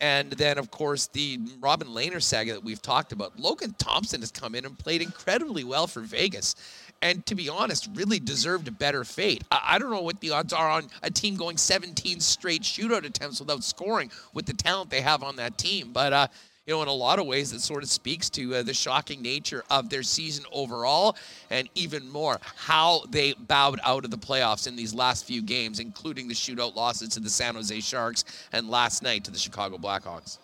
And 0.00 0.32
then, 0.32 0.58
of 0.58 0.70
course, 0.72 1.06
the 1.06 1.38
Robin 1.60 1.86
Lehner 1.86 2.20
saga 2.20 2.54
that 2.54 2.64
we've 2.64 2.82
talked 2.82 3.12
about. 3.12 3.38
Logan 3.38 3.74
Thompson 3.78 4.20
has 4.20 4.32
come 4.32 4.56
in 4.56 4.64
and 4.64 4.76
played 4.76 5.00
incredibly 5.00 5.62
well 5.62 5.86
for 5.86 6.00
Vegas 6.00 6.56
and 7.02 7.26
to 7.26 7.34
be 7.34 7.48
honest, 7.48 7.88
really 7.94 8.20
deserved 8.20 8.68
a 8.68 8.72
better 8.72 9.04
fate. 9.04 9.44
I, 9.50 9.60
I, 9.72 9.78
don't 9.78 9.90
know 9.90 10.00
what 10.00 10.20
the 10.20 10.30
odds 10.30 10.52
are 10.52 10.70
on 10.70 10.88
a 11.02 11.10
team 11.10 11.36
going 11.36 11.56
17 11.56 12.20
straight 12.20 12.62
shootout 12.62 13.04
attempts 13.04 13.40
without 13.40 13.64
scoring 13.64 14.10
with 14.32 14.46
the 14.46 14.54
talent 14.54 14.88
they 14.88 15.00
have 15.00 15.22
on 15.22 15.36
that 15.36 15.58
team. 15.58 15.92
But, 15.92 16.12
uh, 16.12 16.28
you 16.66 16.74
know, 16.74 16.82
in 16.82 16.88
a 16.88 16.92
lot 16.92 17.18
of 17.18 17.26
ways, 17.26 17.52
it 17.52 17.60
sort 17.60 17.82
of 17.82 17.90
speaks 17.90 18.30
to 18.30 18.54
uh, 18.54 18.62
the 18.62 18.72
shocking 18.72 19.20
nature 19.20 19.64
of 19.68 19.90
their 19.90 20.04
season 20.04 20.44
overall, 20.52 21.16
and 21.50 21.68
even 21.74 22.08
more 22.08 22.38
how 22.54 23.02
they 23.10 23.32
bowed 23.32 23.80
out 23.82 24.04
of 24.04 24.12
the 24.12 24.18
playoffs 24.18 24.68
in 24.68 24.76
these 24.76 24.94
last 24.94 25.26
few 25.26 25.42
games, 25.42 25.80
including 25.80 26.28
the 26.28 26.34
shootout 26.34 26.76
losses 26.76 27.08
to 27.10 27.20
the 27.20 27.28
San 27.28 27.56
Jose 27.56 27.80
Sharks 27.80 28.24
and 28.52 28.70
last 28.70 29.02
night 29.02 29.24
to 29.24 29.32
the 29.32 29.38
Chicago 29.38 29.76
Blackhawks. 29.76 30.38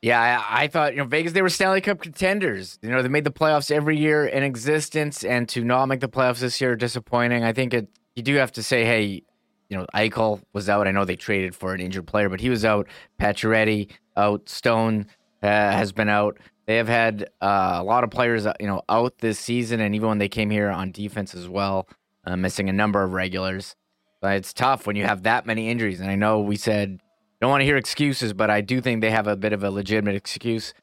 Yeah, 0.00 0.44
I, 0.48 0.64
I, 0.64 0.68
thought 0.68 0.92
you 0.92 0.98
know 0.98 1.04
Vegas 1.04 1.32
they 1.32 1.42
were 1.42 1.48
Stanley 1.48 1.80
Cup 1.80 2.00
contenders. 2.00 2.78
You 2.82 2.90
know 2.90 3.02
they 3.02 3.08
made 3.08 3.24
the 3.24 3.32
playoffs 3.32 3.70
every 3.70 3.98
year 3.98 4.26
in 4.26 4.44
existence, 4.44 5.24
and 5.24 5.48
to 5.48 5.64
not 5.64 5.86
make 5.86 6.00
the 6.00 6.08
playoffs 6.08 6.38
this 6.38 6.60
year 6.60 6.76
disappointing. 6.76 7.42
I 7.42 7.52
think 7.52 7.74
it 7.74 7.88
you 8.14 8.22
do 8.22 8.36
have 8.36 8.52
to 8.52 8.62
say, 8.62 8.84
hey, 8.84 9.22
you 9.68 9.76
know 9.76 9.86
Eichel 9.94 10.40
was 10.52 10.68
out. 10.68 10.86
I 10.86 10.92
know 10.92 11.04
they 11.04 11.16
traded 11.16 11.54
for 11.54 11.74
an 11.74 11.80
injured 11.80 12.06
player, 12.06 12.28
but 12.28 12.40
he 12.40 12.48
was 12.48 12.64
out. 12.64 12.86
Pacioretty 13.20 13.90
out. 14.16 14.48
Stone 14.48 15.06
uh, 15.42 15.46
has 15.48 15.90
been 15.90 16.08
out. 16.08 16.38
They 16.66 16.76
have 16.76 16.88
had 16.88 17.30
uh, 17.40 17.78
a 17.80 17.82
lot 17.82 18.04
of 18.04 18.10
players, 18.10 18.46
uh, 18.46 18.52
you 18.60 18.66
know, 18.66 18.82
out 18.88 19.18
this 19.18 19.38
season, 19.38 19.80
and 19.80 19.94
even 19.94 20.08
when 20.08 20.18
they 20.18 20.28
came 20.28 20.50
here 20.50 20.68
on 20.68 20.92
defense 20.92 21.34
as 21.34 21.48
well, 21.48 21.88
uh, 22.24 22.36
missing 22.36 22.68
a 22.68 22.72
number 22.72 23.02
of 23.02 23.12
regulars. 23.14 23.74
But 24.20 24.36
it's 24.36 24.52
tough 24.52 24.86
when 24.86 24.94
you 24.94 25.04
have 25.04 25.22
that 25.24 25.46
many 25.46 25.70
injuries. 25.70 26.00
And 26.00 26.10
I 26.10 26.14
know 26.14 26.40
we 26.40 26.56
said 26.56 27.00
don't 27.40 27.50
want 27.50 27.60
to 27.60 27.64
hear 27.64 27.76
excuses, 27.76 28.32
but 28.32 28.50
I 28.50 28.60
do 28.60 28.80
think 28.80 29.00
they 29.00 29.10
have 29.10 29.26
a 29.26 29.36
bit 29.36 29.52
of 29.52 29.62
a 29.62 29.70
legitimate 29.70 30.16
excuse. 30.16 30.74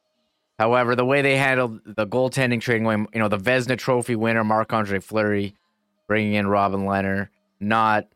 However, 0.57 0.95
the 0.95 1.05
way 1.05 1.21
they 1.21 1.37
handled 1.37 1.81
the 1.85 2.07
goaltending 2.07 2.61
trading, 2.61 2.85
you 3.13 3.19
know, 3.19 3.27
the 3.27 3.37
Vezina 3.37 3.77
Trophy 3.77 4.15
winner 4.15 4.43
Marc 4.43 4.71
Andre 4.71 4.99
Fleury, 4.99 5.53
bringing 6.07 6.33
in 6.33 6.47
Robin 6.47 6.81
Lehner, 6.81 7.29
not. 7.59 8.07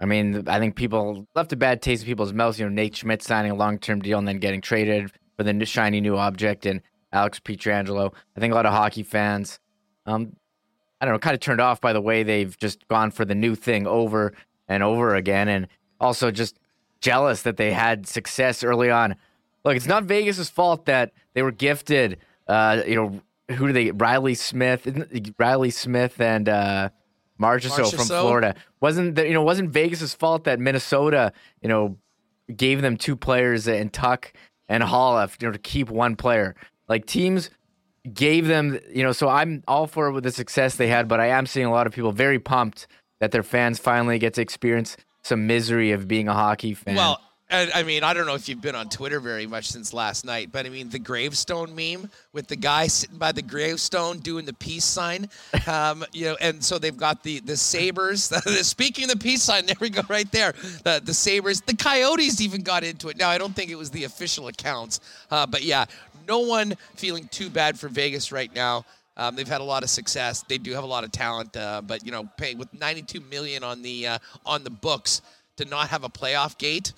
I 0.00 0.04
mean, 0.04 0.46
I 0.46 0.58
think 0.58 0.76
people 0.76 1.26
left 1.34 1.52
a 1.52 1.56
bad 1.56 1.82
taste 1.82 2.02
in 2.02 2.06
people's 2.06 2.32
mouths. 2.32 2.58
You 2.58 2.66
know, 2.66 2.72
Nate 2.72 2.96
Schmidt 2.96 3.22
signing 3.22 3.50
a 3.50 3.54
long 3.54 3.78
term 3.78 4.00
deal 4.00 4.18
and 4.18 4.28
then 4.28 4.38
getting 4.38 4.60
traded 4.60 5.10
for 5.36 5.42
the 5.42 5.64
shiny 5.64 6.00
new 6.00 6.16
object 6.16 6.66
and 6.66 6.82
Alex 7.12 7.40
Pietrangelo. 7.40 8.12
I 8.36 8.40
think 8.40 8.52
a 8.52 8.54
lot 8.54 8.66
of 8.66 8.72
hockey 8.72 9.02
fans, 9.02 9.58
um, 10.04 10.36
I 11.00 11.06
don't 11.06 11.14
know, 11.14 11.18
kind 11.18 11.34
of 11.34 11.40
turned 11.40 11.60
off 11.60 11.80
by 11.80 11.92
the 11.92 12.00
way 12.00 12.22
they've 12.22 12.56
just 12.58 12.86
gone 12.88 13.10
for 13.10 13.24
the 13.24 13.34
new 13.34 13.54
thing 13.54 13.86
over 13.86 14.34
and 14.68 14.82
over 14.82 15.14
again, 15.14 15.48
and 15.48 15.68
also 15.98 16.30
just 16.30 16.58
jealous 17.00 17.42
that 17.42 17.56
they 17.56 17.72
had 17.72 18.06
success 18.06 18.64
early 18.64 18.90
on. 18.90 19.16
Look, 19.64 19.76
it's 19.76 19.86
not 19.86 20.04
Vegas's 20.04 20.50
fault 20.50 20.86
that 20.86 21.12
they 21.34 21.42
were 21.42 21.52
gifted. 21.52 22.18
Uh, 22.46 22.82
you 22.86 22.94
know, 22.94 23.20
who 23.54 23.66
do 23.66 23.72
they? 23.72 23.90
Reilly 23.90 24.34
Smith, 24.34 24.86
Reilly 25.38 25.70
Smith, 25.70 26.20
and 26.20 26.48
uh, 26.48 26.90
Marchessault 27.40 27.94
from 27.94 28.06
Florida. 28.06 28.54
Wasn't 28.80 29.14
that 29.16 29.26
you 29.26 29.34
know? 29.34 29.42
Wasn't 29.42 29.70
Vegas's 29.70 30.14
fault 30.14 30.44
that 30.44 30.60
Minnesota, 30.60 31.32
you 31.62 31.68
know, 31.68 31.96
gave 32.54 32.82
them 32.82 32.96
two 32.96 33.16
players 33.16 33.68
and 33.68 33.92
Tuch 33.92 34.32
and 34.68 34.82
Hall, 34.82 35.20
you 35.40 35.48
know, 35.48 35.52
to 35.52 35.58
keep 35.58 35.90
one 35.90 36.16
player. 36.16 36.54
Like 36.88 37.06
teams 37.06 37.50
gave 38.12 38.46
them, 38.46 38.78
you 38.92 39.02
know. 39.02 39.12
So 39.12 39.28
I'm 39.28 39.62
all 39.66 39.86
for 39.86 40.10
with 40.10 40.24
the 40.24 40.32
success 40.32 40.76
they 40.76 40.88
had, 40.88 41.08
but 41.08 41.20
I 41.20 41.26
am 41.26 41.46
seeing 41.46 41.66
a 41.66 41.70
lot 41.70 41.86
of 41.86 41.92
people 41.92 42.12
very 42.12 42.38
pumped 42.38 42.86
that 43.20 43.32
their 43.32 43.42
fans 43.42 43.78
finally 43.78 44.18
get 44.18 44.34
to 44.34 44.40
experience 44.40 44.96
some 45.28 45.46
misery 45.46 45.92
of 45.92 46.08
being 46.08 46.28
a 46.28 46.34
hockey 46.34 46.74
fan. 46.74 46.96
Well, 46.96 47.20
And 47.50 47.70
I 47.74 47.82
mean, 47.82 48.02
I 48.04 48.12
don't 48.12 48.26
know 48.26 48.34
if 48.34 48.46
you've 48.46 48.60
been 48.60 48.74
on 48.74 48.90
Twitter 48.90 49.20
very 49.20 49.46
much 49.46 49.68
since 49.68 49.94
last 49.94 50.26
night, 50.26 50.50
but 50.52 50.66
I 50.66 50.68
mean, 50.68 50.90
the 50.90 50.98
gravestone 50.98 51.74
meme 51.74 52.10
with 52.34 52.46
the 52.46 52.56
guy 52.56 52.88
sitting 52.88 53.16
by 53.16 53.32
the 53.32 53.40
gravestone 53.40 54.18
doing 54.18 54.44
the 54.44 54.52
peace 54.52 54.84
sign, 54.84 55.30
um, 55.66 56.04
you 56.12 56.26
know, 56.26 56.36
and 56.42 56.62
so 56.62 56.78
they've 56.78 56.96
got 56.96 57.22
the 57.22 57.40
the 57.40 57.56
sabers. 57.56 58.24
speaking 58.66 59.04
of 59.04 59.10
the 59.10 59.16
peace 59.16 59.42
sign, 59.42 59.64
there 59.64 59.76
we 59.80 59.88
go, 59.88 60.02
right 60.08 60.30
there. 60.30 60.52
The 60.84 61.00
the 61.02 61.14
sabers, 61.14 61.62
the 61.62 61.74
coyotes 61.74 62.42
even 62.42 62.62
got 62.62 62.84
into 62.84 63.08
it. 63.08 63.16
Now, 63.16 63.30
I 63.30 63.38
don't 63.38 63.56
think 63.56 63.70
it 63.70 63.78
was 63.78 63.90
the 63.90 64.04
official 64.04 64.48
accounts, 64.48 65.00
uh, 65.30 65.46
but 65.46 65.62
yeah, 65.62 65.86
no 66.28 66.40
one 66.40 66.74
feeling 66.96 67.28
too 67.28 67.48
bad 67.48 67.78
for 67.78 67.88
Vegas 67.88 68.30
right 68.30 68.54
now. 68.54 68.84
Um, 69.18 69.34
they've 69.34 69.48
had 69.48 69.60
a 69.60 69.64
lot 69.64 69.82
of 69.82 69.90
success. 69.90 70.44
They 70.48 70.58
do 70.58 70.72
have 70.72 70.84
a 70.84 70.86
lot 70.86 71.04
of 71.04 71.12
talent, 71.12 71.56
uh, 71.56 71.82
but 71.84 72.06
you 72.06 72.12
know, 72.12 72.28
paying 72.36 72.56
with 72.56 72.72
92 72.72 73.20
million 73.20 73.64
on 73.64 73.82
the 73.82 74.06
uh, 74.06 74.18
on 74.46 74.64
the 74.64 74.70
books 74.70 75.22
to 75.56 75.64
not 75.64 75.88
have 75.88 76.04
a 76.04 76.08
playoff 76.08 76.56
gate 76.56 76.92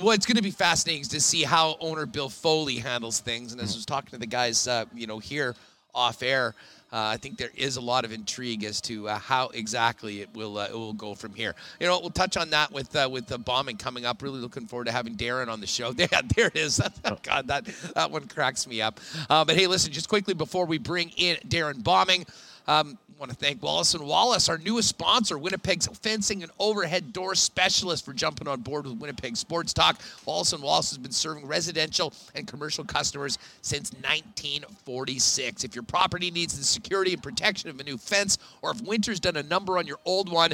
what's 0.00 0.26
going 0.26 0.36
to 0.36 0.42
be 0.42 0.50
fascinating 0.50 1.02
is 1.02 1.08
to 1.08 1.20
see 1.20 1.42
how 1.42 1.76
owner 1.80 2.04
Bill 2.04 2.28
Foley 2.28 2.76
handles 2.76 3.20
things. 3.20 3.52
And 3.52 3.60
as 3.60 3.72
I 3.74 3.76
was 3.78 3.86
talking 3.86 4.10
to 4.10 4.18
the 4.18 4.26
guys, 4.26 4.68
uh, 4.68 4.84
you 4.94 5.06
know, 5.06 5.18
here 5.18 5.54
off 5.94 6.22
air, 6.22 6.54
I 6.92 7.16
think 7.16 7.38
there 7.38 7.50
is 7.54 7.76
a 7.76 7.80
lot 7.80 8.04
of 8.04 8.12
intrigue 8.12 8.64
as 8.64 8.80
to 8.82 9.08
uh, 9.08 9.18
how 9.18 9.48
exactly 9.48 10.20
it 10.20 10.28
will 10.34 10.58
uh, 10.58 10.66
it 10.66 10.74
will 10.74 10.92
go 10.92 11.14
from 11.14 11.34
here. 11.34 11.54
You 11.80 11.86
know, 11.86 11.98
we'll 12.00 12.10
touch 12.10 12.36
on 12.36 12.50
that 12.50 12.70
with 12.72 12.94
uh, 12.94 13.08
with 13.10 13.26
the 13.26 13.38
Bauming 13.38 13.78
coming 13.78 14.04
up. 14.04 14.22
Really 14.22 14.40
looking 14.40 14.66
forward 14.66 14.86
to 14.86 14.92
having 14.92 15.14
Darrin 15.14 15.48
on 15.48 15.60
the 15.60 15.66
show. 15.66 15.92
Yeah, 16.02 16.20
there 16.36 16.48
it 16.48 16.56
is. 16.56 16.80
God, 17.22 17.46
that 17.46 17.64
that 17.94 18.10
one 18.10 18.26
cracks 18.26 18.66
me 18.66 18.82
up. 18.82 18.98
Uh, 19.30 19.44
but 19.44 19.56
hey, 19.56 19.68
listen, 19.68 19.92
just 19.92 20.08
quickly 20.08 20.34
before 20.34 20.66
we 20.66 20.78
bring 20.78 21.10
in 21.10 21.36
Darrin 21.46 21.80
Bauming. 21.80 22.26
Um, 22.66 22.98
want 23.22 23.30
to 23.30 23.38
thank 23.38 23.62
Wallace 23.62 23.94
and 23.94 24.04
Wallace, 24.04 24.48
our 24.48 24.58
newest 24.58 24.88
sponsor, 24.88 25.38
Winnipeg's 25.38 25.86
fencing 25.86 26.42
and 26.42 26.50
overhead 26.58 27.12
door 27.12 27.36
specialist, 27.36 28.04
for 28.04 28.12
jumping 28.12 28.48
on 28.48 28.62
board 28.62 28.84
with 28.84 28.98
Winnipeg 28.98 29.36
Sports 29.36 29.72
Talk. 29.72 30.00
Wallace 30.26 30.52
and 30.52 30.60
Wallace 30.60 30.90
has 30.90 30.98
been 30.98 31.12
serving 31.12 31.46
residential 31.46 32.12
and 32.34 32.48
commercial 32.48 32.82
customers 32.82 33.38
since 33.60 33.92
1946. 33.92 35.62
If 35.62 35.76
your 35.76 35.84
property 35.84 36.32
needs 36.32 36.58
the 36.58 36.64
security 36.64 37.12
and 37.12 37.22
protection 37.22 37.70
of 37.70 37.78
a 37.78 37.84
new 37.84 37.96
fence, 37.96 38.38
or 38.60 38.72
if 38.72 38.80
winter's 38.80 39.20
done 39.20 39.36
a 39.36 39.42
number 39.44 39.78
on 39.78 39.86
your 39.86 39.98
old 40.04 40.28
one, 40.28 40.52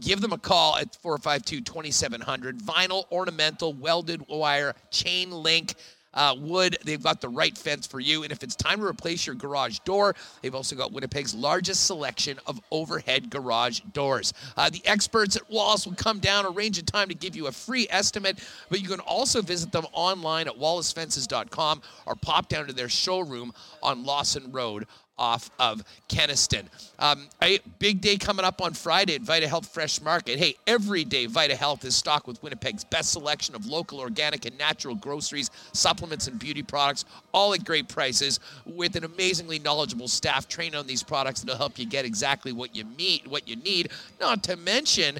give 0.00 0.20
them 0.20 0.32
a 0.32 0.38
call 0.38 0.76
at 0.76 0.96
452 0.96 1.60
2700. 1.60 2.58
Vinyl, 2.58 3.04
ornamental, 3.12 3.74
welded 3.74 4.26
wire, 4.28 4.74
chain 4.90 5.30
link 5.30 5.74
uh, 6.14 6.34
wood. 6.38 6.76
They've 6.84 7.02
got 7.02 7.20
the 7.20 7.28
right 7.28 7.56
fence 7.56 7.86
for 7.86 8.00
you. 8.00 8.22
And 8.22 8.32
if 8.32 8.42
it's 8.42 8.56
time 8.56 8.80
to 8.80 8.86
replace 8.86 9.26
your 9.26 9.34
garage 9.34 9.78
door, 9.80 10.14
they've 10.42 10.54
also 10.54 10.76
got 10.76 10.92
Winnipeg's 10.92 11.34
largest 11.34 11.86
selection 11.86 12.38
of 12.46 12.60
overhead 12.70 13.30
garage 13.30 13.80
doors. 13.92 14.32
Uh, 14.56 14.70
the 14.70 14.84
experts 14.86 15.36
at 15.36 15.48
Wallace 15.50 15.86
will 15.86 15.94
come 15.94 16.18
down, 16.18 16.46
arrange 16.46 16.78
a 16.78 16.82
time 16.82 17.08
to 17.08 17.14
give 17.14 17.36
you 17.36 17.46
a 17.46 17.52
free 17.52 17.86
estimate, 17.90 18.38
but 18.68 18.80
you 18.80 18.88
can 18.88 19.00
also 19.00 19.42
visit 19.42 19.72
them 19.72 19.86
online 19.92 20.48
at 20.48 20.54
wallacefences.com 20.54 21.82
or 22.06 22.14
pop 22.14 22.48
down 22.48 22.66
to 22.66 22.72
their 22.72 22.88
showroom 22.88 23.52
on 23.82 24.04
Lawson 24.04 24.50
Road 24.52 24.86
off 25.18 25.50
of 25.58 25.82
Kenaston. 26.08 26.64
Um, 26.98 27.28
a 27.42 27.58
big 27.78 28.00
day 28.00 28.16
coming 28.16 28.44
up 28.44 28.60
on 28.60 28.72
Friday 28.72 29.14
at 29.14 29.22
Vita 29.22 29.48
Health 29.48 29.66
Fresh 29.66 30.00
Market. 30.00 30.38
Hey, 30.38 30.54
every 30.66 31.04
day 31.04 31.26
Vita 31.26 31.56
Health 31.56 31.84
is 31.84 31.94
stocked 31.94 32.26
with 32.26 32.42
Winnipeg's 32.42 32.84
best 32.84 33.12
selection 33.12 33.54
of 33.54 33.66
local, 33.66 34.00
organic, 34.00 34.44
and 34.46 34.56
natural 34.58 34.94
groceries, 34.94 35.50
supplements, 35.72 36.26
and 36.26 36.38
beauty 36.38 36.62
products, 36.62 37.04
all 37.32 37.54
at 37.54 37.64
great 37.64 37.88
prices, 37.88 38.40
with 38.66 38.96
an 38.96 39.04
amazingly 39.04 39.58
knowledgeable 39.58 40.08
staff 40.08 40.48
trained 40.48 40.74
on 40.74 40.86
these 40.86 41.02
products 41.02 41.40
that'll 41.40 41.56
help 41.56 41.78
you 41.78 41.86
get 41.86 42.04
exactly 42.04 42.52
what 42.52 42.74
you 42.74 42.84
meet, 42.96 43.26
what 43.26 43.48
you 43.48 43.56
need. 43.56 43.90
Not 44.20 44.42
to 44.44 44.56
mention 44.56 45.18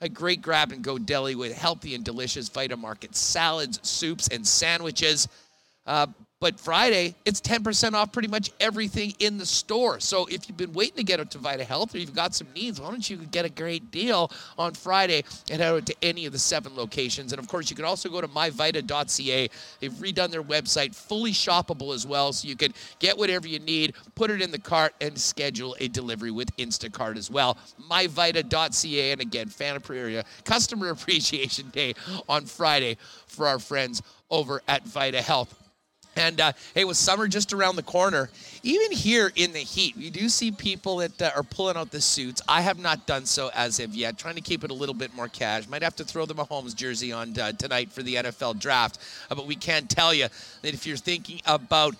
a 0.00 0.08
great 0.08 0.40
grab 0.40 0.72
and 0.72 0.82
go 0.82 0.98
deli 0.98 1.34
with 1.34 1.52
healthy 1.52 1.94
and 1.94 2.04
delicious 2.04 2.48
Vita 2.48 2.76
Market 2.76 3.14
salads, 3.14 3.78
soups, 3.82 4.28
and 4.28 4.46
sandwiches. 4.46 5.28
Uh, 5.86 6.06
but 6.40 6.58
Friday, 6.58 7.14
it's 7.26 7.38
10% 7.38 7.92
off 7.92 8.12
pretty 8.12 8.28
much 8.28 8.50
everything 8.60 9.12
in 9.18 9.36
the 9.36 9.44
store. 9.44 10.00
So 10.00 10.24
if 10.24 10.48
you've 10.48 10.56
been 10.56 10.72
waiting 10.72 10.96
to 10.96 11.04
get 11.04 11.30
to 11.32 11.36
Vita 11.36 11.64
Health 11.64 11.94
or 11.94 11.98
you've 11.98 12.14
got 12.14 12.34
some 12.34 12.46
needs, 12.54 12.80
why 12.80 12.88
don't 12.88 13.08
you 13.10 13.18
get 13.18 13.44
a 13.44 13.50
great 13.50 13.90
deal 13.90 14.32
on 14.56 14.72
Friday 14.72 15.22
and 15.50 15.60
head 15.60 15.74
out 15.74 15.84
to 15.84 15.94
any 16.00 16.24
of 16.24 16.32
the 16.32 16.38
seven 16.38 16.74
locations? 16.74 17.34
And 17.34 17.38
of 17.38 17.46
course, 17.46 17.68
you 17.68 17.76
can 17.76 17.84
also 17.84 18.08
go 18.08 18.22
to 18.22 18.26
myvita.ca. 18.28 19.50
They've 19.80 19.92
redone 19.92 20.30
their 20.30 20.42
website, 20.42 20.94
fully 20.94 21.32
shoppable 21.32 21.94
as 21.94 22.06
well, 22.06 22.32
so 22.32 22.48
you 22.48 22.56
can 22.56 22.72
get 23.00 23.18
whatever 23.18 23.46
you 23.46 23.58
need, 23.58 23.92
put 24.14 24.30
it 24.30 24.40
in 24.40 24.50
the 24.50 24.58
cart, 24.58 24.94
and 25.02 25.18
schedule 25.18 25.76
a 25.78 25.88
delivery 25.88 26.30
with 26.30 26.56
Instacart 26.56 27.18
as 27.18 27.30
well. 27.30 27.58
Myvita.ca. 27.90 29.12
And 29.12 29.20
again, 29.20 29.48
Fan 29.48 29.78
Prairie 29.82 30.22
Customer 30.44 30.88
Appreciation 31.00 31.68
Day 31.68 31.92
on 32.30 32.46
Friday 32.46 32.96
for 33.26 33.46
our 33.46 33.58
friends 33.58 34.00
over 34.30 34.62
at 34.66 34.86
Vita 34.86 35.20
Health. 35.20 35.59
And 36.20 36.38
uh, 36.38 36.52
hey, 36.74 36.84
with 36.84 36.98
summer 36.98 37.26
just 37.26 37.54
around 37.54 37.76
the 37.76 37.82
corner, 37.82 38.28
even 38.62 38.92
here 38.92 39.32
in 39.36 39.52
the 39.54 39.60
heat, 39.60 39.96
we 39.96 40.10
do 40.10 40.28
see 40.28 40.52
people 40.52 40.98
that 40.98 41.20
uh, 41.22 41.30
are 41.34 41.42
pulling 41.42 41.78
out 41.78 41.90
the 41.90 42.00
suits. 42.02 42.42
I 42.46 42.60
have 42.60 42.78
not 42.78 43.06
done 43.06 43.24
so 43.24 43.50
as 43.54 43.80
of 43.80 43.94
yet, 43.94 44.18
trying 44.18 44.34
to 44.34 44.42
keep 44.42 44.62
it 44.62 44.70
a 44.70 44.74
little 44.74 44.94
bit 44.94 45.14
more 45.14 45.28
cash. 45.28 45.66
Might 45.66 45.82
have 45.82 45.96
to 45.96 46.04
throw 46.04 46.26
the 46.26 46.34
Mahomes 46.34 46.76
jersey 46.76 47.10
on 47.10 47.38
uh, 47.38 47.52
tonight 47.52 47.90
for 47.90 48.02
the 48.02 48.16
NFL 48.16 48.60
draft. 48.60 48.98
Uh, 49.30 49.34
but 49.34 49.46
we 49.46 49.56
can 49.56 49.86
tell 49.86 50.12
you 50.12 50.26
that 50.60 50.74
if 50.74 50.86
you're 50.86 50.98
thinking 50.98 51.40
about 51.46 51.94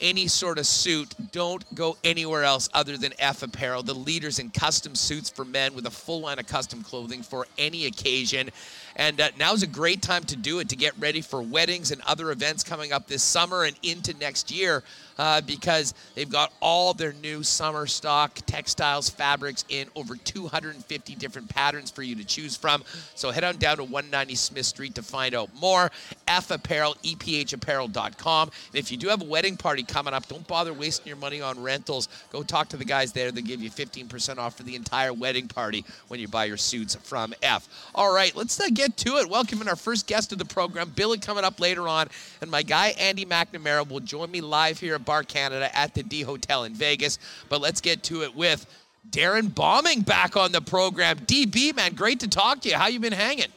any 0.00 0.28
sort 0.28 0.58
of 0.58 0.66
suit, 0.66 1.14
don't 1.32 1.74
go 1.74 1.96
anywhere 2.04 2.44
else 2.44 2.68
other 2.74 2.96
than 2.96 3.12
F 3.18 3.42
Apparel, 3.42 3.82
the 3.82 3.94
leaders 3.94 4.38
in 4.38 4.50
custom 4.50 4.94
suits 4.94 5.30
for 5.30 5.44
men 5.44 5.74
with 5.74 5.86
a 5.86 5.90
full 5.90 6.20
line 6.20 6.38
of 6.38 6.46
custom 6.46 6.82
clothing 6.82 7.22
for 7.22 7.46
any 7.58 7.86
occasion. 7.86 8.50
And 8.96 9.20
uh, 9.20 9.30
now's 9.38 9.62
a 9.62 9.66
great 9.66 10.02
time 10.02 10.24
to 10.24 10.36
do 10.36 10.60
it 10.60 10.68
to 10.68 10.76
get 10.76 10.92
ready 10.98 11.20
for 11.20 11.42
weddings 11.42 11.90
and 11.90 12.00
other 12.02 12.30
events 12.30 12.62
coming 12.62 12.92
up 12.92 13.06
this 13.06 13.22
summer 13.22 13.64
and 13.64 13.76
into 13.82 14.14
next 14.18 14.50
year 14.50 14.82
uh, 15.18 15.40
because 15.42 15.94
they've 16.14 16.30
got 16.30 16.52
all 16.60 16.94
their 16.94 17.12
new 17.14 17.42
summer 17.42 17.86
stock, 17.86 18.34
textiles, 18.46 19.08
fabrics 19.08 19.64
in 19.68 19.88
over 19.94 20.16
250 20.16 21.14
different 21.16 21.48
patterns 21.48 21.90
for 21.90 22.02
you 22.02 22.14
to 22.16 22.24
choose 22.24 22.56
from. 22.56 22.84
So 23.14 23.30
head 23.30 23.44
on 23.44 23.56
down 23.56 23.76
to 23.78 23.84
190 23.84 24.34
Smith 24.34 24.66
Street 24.66 24.94
to 24.96 25.02
find 25.02 25.34
out 25.34 25.50
more. 25.60 25.90
F 26.28 26.50
Apparel, 26.50 26.96
EPHapparel.com. 27.02 28.48
And 28.48 28.78
if 28.78 28.90
you 28.90 28.96
do 28.96 29.08
have 29.08 29.22
a 29.22 29.26
wedding 29.26 29.56
party 29.56 29.82
coming 29.82 30.14
up, 30.14 30.26
don't 30.28 30.46
bother 30.46 30.72
wasting 30.72 31.06
your 31.06 31.16
money 31.16 31.40
on 31.40 31.62
rentals. 31.62 32.08
Go 32.30 32.42
talk 32.42 32.68
to 32.70 32.76
the 32.76 32.84
guys 32.84 33.12
there. 33.12 33.30
They'll 33.30 33.44
give 33.44 33.62
you 33.62 33.70
15% 33.70 34.38
off 34.38 34.56
for 34.56 34.62
the 34.62 34.74
entire 34.74 35.12
wedding 35.12 35.48
party 35.48 35.84
when 36.08 36.20
you 36.20 36.28
buy 36.28 36.44
your 36.46 36.56
suits 36.56 36.94
from 36.96 37.34
F. 37.42 37.68
All 37.94 38.12
right, 38.12 38.34
let's 38.34 38.58
uh, 38.60 38.68
get 38.72 38.83
to 38.90 39.16
it. 39.16 39.28
Welcoming 39.28 39.68
our 39.68 39.76
first 39.76 40.06
guest 40.06 40.32
of 40.32 40.38
the 40.38 40.44
program, 40.44 40.92
Billy, 40.94 41.18
coming 41.18 41.44
up 41.44 41.60
later 41.60 41.88
on. 41.88 42.08
And 42.40 42.50
my 42.50 42.62
guy, 42.62 42.88
Andy 42.98 43.24
McNamara, 43.24 43.88
will 43.88 44.00
join 44.00 44.30
me 44.30 44.40
live 44.40 44.78
here 44.78 44.94
at 44.94 45.04
Bar 45.04 45.22
Canada 45.22 45.74
at 45.76 45.94
the 45.94 46.02
D 46.02 46.22
Hotel 46.22 46.64
in 46.64 46.74
Vegas. 46.74 47.18
But 47.48 47.60
let's 47.60 47.80
get 47.80 48.02
to 48.04 48.22
it 48.22 48.34
with 48.34 48.66
Darrin 49.10 49.48
Bauming 49.48 50.02
back 50.02 50.36
on 50.36 50.52
the 50.52 50.60
program. 50.60 51.18
DB, 51.18 51.74
man, 51.74 51.94
great 51.94 52.20
to 52.20 52.28
talk 52.28 52.60
to 52.62 52.68
you. 52.68 52.76
How 52.76 52.86
you 52.86 53.00
been 53.00 53.12
hanging? 53.12 53.52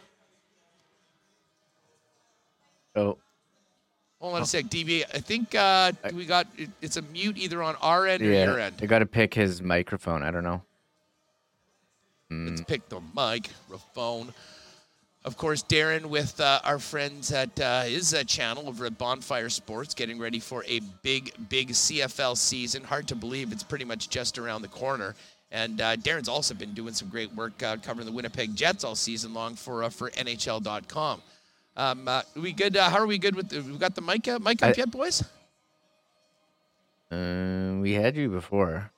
Oh. 2.96 3.18
Hold 4.20 4.36
on 4.36 4.42
a 4.42 4.46
sec, 4.46 4.66
DB. 4.66 5.04
I 5.14 5.20
think 5.20 5.54
uh, 5.54 5.92
we 6.12 6.26
got 6.26 6.48
it's 6.82 6.98
a 6.98 7.04
mute 7.04 7.38
either 7.38 7.62
on 7.62 7.76
our 7.82 8.08
end 8.08 8.24
or 8.24 8.32
yeah, 8.32 8.46
your 8.46 8.60
end. 8.60 8.76
I 8.82 8.88
got 8.88 9.00
to 9.00 9.06
pick 9.06 9.34
his 9.36 9.62
microphone. 9.62 10.24
I 10.24 10.32
don't 10.32 10.44
know. 10.44 10.64
Let's 12.30 12.62
pick 12.62 12.90
the 12.90 13.00
microphone. 13.14 14.34
Of 15.28 15.36
course, 15.36 15.62
Darrin 15.62 16.10
with 16.10 16.40
uh, 16.40 16.62
our 16.64 16.80
friends 16.80 17.34
at 17.34 17.60
uh, 17.60 17.82
his 17.82 18.14
uh, 18.14 18.24
channel 18.24 18.70
over 18.70 18.86
at 18.86 18.98
Bonfire 18.98 19.50
Sports, 19.50 19.94
getting 19.94 20.20
ready 20.20 20.40
for 20.40 20.64
a 20.66 20.80
big, 21.02 21.34
big 21.50 21.72
CFL 21.72 22.38
season. 22.38 22.82
Hard 22.86 23.10
to 23.10 23.16
believe 23.16 23.52
it's 23.52 23.62
pretty 23.62 23.84
much 23.84 24.08
just 24.08 24.38
around 24.38 24.62
the 24.62 24.70
corner. 24.70 25.16
And 25.52 25.82
uh, 25.82 25.98
Darrin's 25.98 26.30
also 26.30 26.54
been 26.54 26.74
doing 26.74 26.94
some 26.94 27.10
great 27.10 27.36
work 27.36 27.62
uh, 27.62 27.76
covering 27.76 28.06
the 28.06 28.14
Winnipeg 28.14 28.56
Jets 28.56 28.86
all 28.86 28.96
season 28.96 29.34
long 29.34 29.56
for 29.56 29.84
uh, 29.84 29.90
for 29.90 30.12
NHL.com. 30.12 31.22
Um, 31.76 32.08
uh, 32.08 32.22
we 32.38 32.54
good? 32.54 32.78
Uh, 32.78 32.90
how 32.90 33.00
are 33.00 33.06
we 33.06 33.18
good 33.18 33.36
with? 33.36 33.50
The, 33.50 33.60
we 33.60 33.78
got 33.78 33.96
the 33.96 34.02
mic 34.02 34.30
uh, 34.30 34.40
mic 34.40 34.64
up 34.64 34.70
I- 34.70 34.76
yet, 34.78 34.92
boys? 34.92 35.26
We 37.12 37.92
had 37.92 38.16
you 38.16 38.30
before. 38.30 38.92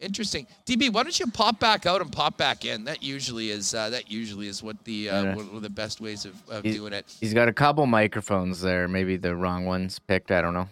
Interesting. 0.00 0.46
DB, 0.64 0.92
why 0.92 1.02
don't 1.02 1.18
you 1.18 1.26
pop 1.26 1.58
back 1.58 1.84
out 1.84 2.00
and 2.00 2.12
pop 2.12 2.36
back 2.36 2.64
in? 2.64 2.84
That 2.84 3.02
usually 3.02 3.50
is 3.50 3.74
uh, 3.74 3.90
that 3.90 4.10
usually 4.10 4.46
is 4.46 4.62
what 4.62 4.82
the 4.84 5.10
uh, 5.10 5.22
Yeah. 5.24 5.34
one 5.34 5.48
of 5.52 5.62
the 5.62 5.70
best 5.70 6.00
ways 6.00 6.24
of, 6.24 6.34
of 6.48 6.62
He- 6.64 6.72
doing 6.74 6.92
it. 6.92 7.12
He's 7.20 7.34
got 7.34 7.48
a 7.48 7.52
couple 7.52 7.84
microphones 7.86 8.60
there. 8.60 8.86
Maybe 8.86 9.16
the 9.16 9.34
wrong 9.34 9.64
ones 9.66 9.98
picked. 9.98 10.30
I 10.30 10.40
don't 10.40 10.54
know. 10.54 10.68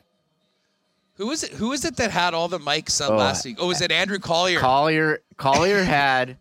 Who 1.15 1.31
is 1.33 1.43
it? 1.43 1.51
Who 1.53 1.73
is 1.73 1.85
it 1.85 1.97
that 1.97 2.11
had 2.13 2.35
all 2.35 2.47
the 2.47 2.59
mics 2.61 3.01
uh, 3.01 3.13
Oh, 3.13 3.17
last 3.17 3.45
week? 3.45 3.57
Oh, 3.59 3.67
was 3.67 3.81
it 3.81 3.91
Andrew 3.91 4.19
Collier? 4.21 4.61
Collier 4.61 5.19
Collier 5.37 5.83
had 5.85 6.37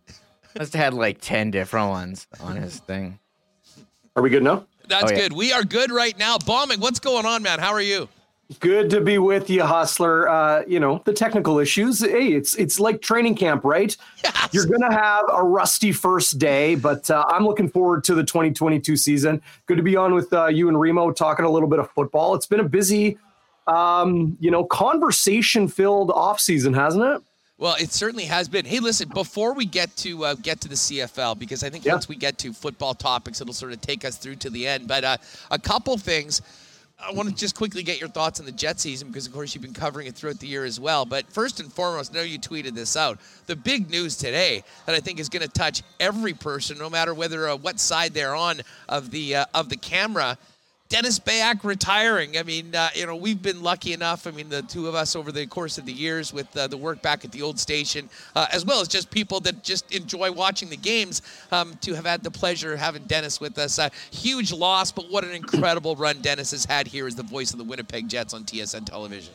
must 0.56 0.72
have 0.74 0.84
had 0.84 0.94
like 0.94 1.18
ten 1.20 1.50
different 1.50 1.88
ones 1.88 2.28
on 2.40 2.54
his 2.56 2.78
thing. 2.78 3.18
Are 4.14 4.22
we 4.22 4.30
good 4.30 4.44
now? 4.44 4.64
That's 4.88 5.10
Oh, 5.10 5.14
yeah. 5.14 5.22
good. 5.22 5.32
We 5.32 5.52
are 5.52 5.64
good 5.64 5.90
right 5.90 6.16
now. 6.16 6.38
Bauming. 6.38 6.78
What's 6.78 7.00
going 7.00 7.26
on, 7.26 7.42
man? 7.42 7.58
How 7.58 7.72
are 7.72 7.80
you? 7.80 8.08
Good 8.60 8.90
to 8.90 9.00
be 9.00 9.18
with 9.18 9.50
you, 9.50 9.64
Hustler. 9.64 10.28
Uh, 10.28 10.62
you 10.68 10.78
know 10.78 11.02
the 11.04 11.12
technical 11.12 11.58
issues. 11.58 12.00
Hey, 12.00 12.28
it's 12.28 12.54
it's 12.54 12.78
like 12.78 13.02
training 13.02 13.34
camp, 13.34 13.64
right? 13.64 13.96
Yes. 14.22 14.48
You're 14.52 14.66
gonna 14.66 14.92
have 14.92 15.24
a 15.32 15.42
rusty 15.42 15.90
first 15.90 16.38
day, 16.38 16.76
but 16.76 17.10
uh, 17.10 17.24
I'm 17.28 17.44
looking 17.44 17.68
forward 17.68 18.04
to 18.04 18.14
the 18.14 18.22
2022 18.22 18.96
season. 18.96 19.42
Good 19.66 19.78
to 19.78 19.82
be 19.82 19.96
on 19.96 20.14
with 20.14 20.32
uh, 20.32 20.46
you 20.46 20.68
and 20.68 20.78
Remo 20.78 21.10
talking 21.10 21.44
a 21.44 21.50
little 21.50 21.68
bit 21.68 21.80
of 21.80 21.90
football. 21.90 22.36
It's 22.36 22.46
been 22.46 22.60
a 22.60 22.68
busy, 22.68 23.18
um, 23.66 24.36
you 24.38 24.52
know, 24.52 24.62
conversation-filled 24.62 26.12
off 26.12 26.38
season, 26.38 26.72
hasn't 26.72 27.04
it? 27.04 27.22
Well, 27.58 27.74
it 27.80 27.90
certainly 27.90 28.26
has 28.26 28.48
been. 28.48 28.64
Hey, 28.64 28.78
listen, 28.78 29.08
before 29.08 29.54
we 29.54 29.64
get 29.64 29.96
to 29.96 30.24
uh, 30.24 30.34
get 30.34 30.60
to 30.60 30.68
the 30.68 30.76
CFL, 30.76 31.36
because 31.36 31.64
I 31.64 31.70
think 31.70 31.84
yeah. 31.84 31.94
once 31.94 32.08
we 32.08 32.14
get 32.14 32.38
to 32.38 32.52
football 32.52 32.94
topics, 32.94 33.40
it'll 33.40 33.54
sort 33.54 33.72
of 33.72 33.80
take 33.80 34.04
us 34.04 34.18
through 34.18 34.36
to 34.36 34.50
the 34.50 34.68
end. 34.68 34.86
But 34.86 35.02
uh, 35.02 35.16
a 35.50 35.58
couple 35.58 35.96
things. 35.98 36.42
I 37.06 37.12
want 37.12 37.28
to 37.28 37.34
just 37.34 37.54
quickly 37.54 37.84
get 37.84 38.00
your 38.00 38.08
thoughts 38.08 38.40
on 38.40 38.46
the 38.46 38.52
Jet 38.52 38.80
season 38.80 39.08
because, 39.08 39.28
of 39.28 39.32
course, 39.32 39.54
you've 39.54 39.62
been 39.62 39.72
covering 39.72 40.08
it 40.08 40.16
throughout 40.16 40.40
the 40.40 40.48
year 40.48 40.64
as 40.64 40.80
well. 40.80 41.04
But 41.04 41.30
first 41.30 41.60
and 41.60 41.72
foremost, 41.72 42.12
I 42.12 42.18
know 42.18 42.24
you 42.24 42.38
tweeted 42.38 42.74
this 42.74 42.96
out. 42.96 43.20
The 43.46 43.54
big 43.54 43.90
news 43.90 44.16
today 44.16 44.64
that 44.86 44.94
I 44.96 44.98
think 44.98 45.20
is 45.20 45.28
going 45.28 45.42
to 45.42 45.48
touch 45.48 45.84
every 46.00 46.32
person, 46.32 46.78
no 46.78 46.90
matter 46.90 47.14
whether 47.14 47.48
uh, 47.48 47.56
what 47.56 47.78
side 47.78 48.12
they're 48.12 48.34
on 48.34 48.60
of 48.88 49.12
the 49.12 49.36
uh, 49.36 49.44
of 49.54 49.68
the 49.68 49.76
camera, 49.76 50.36
Dennis 50.88 51.18
Beyak 51.18 51.64
retiring. 51.64 52.38
I 52.38 52.44
mean, 52.44 52.74
uh, 52.74 52.90
you 52.94 53.06
know, 53.06 53.16
we've 53.16 53.42
been 53.42 53.62
lucky 53.62 53.92
enough. 53.92 54.26
I 54.26 54.30
mean, 54.30 54.48
the 54.48 54.62
two 54.62 54.86
of 54.86 54.94
us 54.94 55.16
over 55.16 55.32
the 55.32 55.46
course 55.46 55.78
of 55.78 55.86
the 55.86 55.92
years 55.92 56.32
with 56.32 56.56
uh, 56.56 56.68
the 56.68 56.76
work 56.76 57.02
back 57.02 57.24
at 57.24 57.32
the 57.32 57.42
old 57.42 57.58
station, 57.58 58.08
uh, 58.36 58.46
as 58.52 58.64
well 58.64 58.80
as 58.80 58.86
just 58.86 59.10
people 59.10 59.40
that 59.40 59.64
just 59.64 59.92
enjoy 59.92 60.30
watching 60.30 60.68
the 60.68 60.76
games, 60.76 61.22
um, 61.50 61.74
to 61.80 61.94
have 61.94 62.06
had 62.06 62.22
the 62.22 62.30
pleasure 62.30 62.74
of 62.74 62.78
having 62.78 63.02
Dennis 63.04 63.40
with 63.40 63.58
us. 63.58 63.80
huge 64.12 64.52
loss, 64.52 64.92
but 64.92 65.10
what 65.10 65.24
an 65.24 65.32
incredible 65.32 65.96
run 65.96 66.20
Dennis 66.20 66.52
has 66.52 66.64
had 66.64 66.86
here 66.86 67.06
as 67.06 67.16
the 67.16 67.22
voice 67.24 67.50
of 67.52 67.58
the 67.58 67.64
Winnipeg 67.64 68.08
Jets 68.08 68.32
on 68.32 68.44
TSN 68.44 68.86
television. 68.86 69.34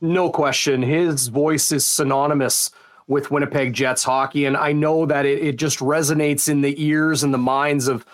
No 0.00 0.30
question. 0.30 0.82
His 0.82 1.28
voice 1.28 1.72
is 1.72 1.86
synonymous 1.86 2.70
with 3.06 3.30
Winnipeg 3.30 3.72
Jets 3.72 4.04
hockey. 4.04 4.46
And 4.46 4.56
I 4.56 4.72
know 4.72 5.06
that 5.06 5.26
it, 5.26 5.42
it 5.42 5.56
just 5.56 5.78
resonates 5.80 6.48
in 6.48 6.60
the 6.60 6.74
ears 6.82 7.22
and 7.22 7.34
the 7.34 7.38
minds 7.38 7.88
of 7.88 8.06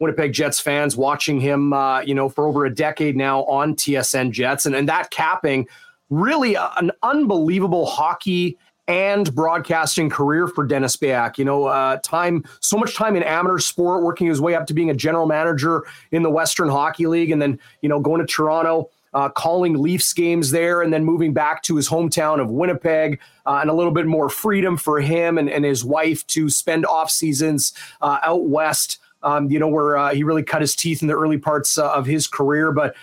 Winnipeg 0.00 0.32
Jets 0.32 0.60
fans 0.60 0.96
watching 0.96 1.40
him, 1.40 1.72
uh, 1.72 2.00
you 2.00 2.14
know, 2.14 2.28
for 2.28 2.46
over 2.46 2.64
a 2.64 2.74
decade 2.74 3.16
now 3.16 3.44
on 3.44 3.74
TSN 3.74 4.30
Jets, 4.30 4.66
and 4.66 4.74
and 4.74 4.88
that 4.88 5.10
capping 5.10 5.66
really 6.10 6.54
a, 6.54 6.72
an 6.78 6.90
unbelievable 7.02 7.86
hockey 7.86 8.56
and 8.86 9.32
broadcasting 9.34 10.08
career 10.08 10.48
for 10.48 10.64
Dennis 10.64 10.96
Beyak. 10.96 11.36
You 11.36 11.44
know, 11.44 11.64
uh, 11.64 11.98
time 12.02 12.44
so 12.60 12.76
much 12.78 12.94
time 12.94 13.16
in 13.16 13.22
amateur 13.22 13.58
sport, 13.58 14.02
working 14.02 14.26
his 14.26 14.40
way 14.40 14.54
up 14.54 14.66
to 14.68 14.74
being 14.74 14.90
a 14.90 14.94
general 14.94 15.26
manager 15.26 15.84
in 16.12 16.22
the 16.22 16.30
Western 16.30 16.68
Hockey 16.68 17.06
League, 17.06 17.30
and 17.30 17.40
then 17.40 17.58
you 17.82 17.88
know 17.88 18.00
going 18.00 18.20
to 18.20 18.26
Toronto. 18.26 18.90
Uh, 19.14 19.26
calling 19.30 19.72
Leafs 19.72 20.12
games 20.12 20.50
there 20.50 20.82
and 20.82 20.92
then 20.92 21.02
moving 21.02 21.32
back 21.32 21.62
to 21.62 21.74
his 21.74 21.88
hometown 21.88 22.42
of 22.42 22.50
Winnipeg 22.50 23.18
uh, 23.46 23.56
and 23.62 23.70
a 23.70 23.72
little 23.72 23.90
bit 23.90 24.04
more 24.04 24.28
freedom 24.28 24.76
for 24.76 25.00
him 25.00 25.38
and, 25.38 25.48
and 25.48 25.64
his 25.64 25.82
wife 25.82 26.26
to 26.26 26.50
spend 26.50 26.84
off 26.84 27.10
seasons 27.10 27.72
uh, 28.02 28.18
out 28.22 28.44
west 28.44 28.98
um, 29.22 29.50
you 29.50 29.58
know, 29.58 29.68
where 29.68 29.96
uh, 29.96 30.14
he 30.14 30.24
really 30.24 30.42
cut 30.42 30.60
his 30.60 30.74
teeth 30.74 31.02
in 31.02 31.08
the 31.08 31.16
early 31.16 31.38
parts 31.38 31.78
uh, 31.78 31.90
of 31.92 32.06
his 32.06 32.26
career. 32.26 32.72
But, 32.72 32.94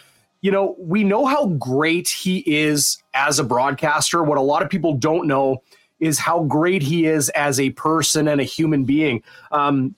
you 0.42 0.52
know, 0.52 0.76
we 0.78 1.04
know 1.04 1.26
how 1.26 1.48
great 1.48 2.08
he 2.08 2.40
is 2.40 3.02
as 3.14 3.40
a 3.40 3.44
broadcaster. 3.44 4.24
What 4.24 4.38
a 4.38 4.42
lot 4.42 4.62
of 4.62 4.70
people 4.70 4.94
don't 4.94 5.28
know 5.28 5.62
is 6.00 6.20
how 6.20 6.44
great 6.44 6.82
he 6.82 7.06
is 7.06 7.30
as 7.30 7.60
a 7.60 7.72
person 7.72 8.28
and 8.28 8.42
a 8.42 8.44
human 8.44 8.84
being. 8.84 9.24
Um, 9.52 9.96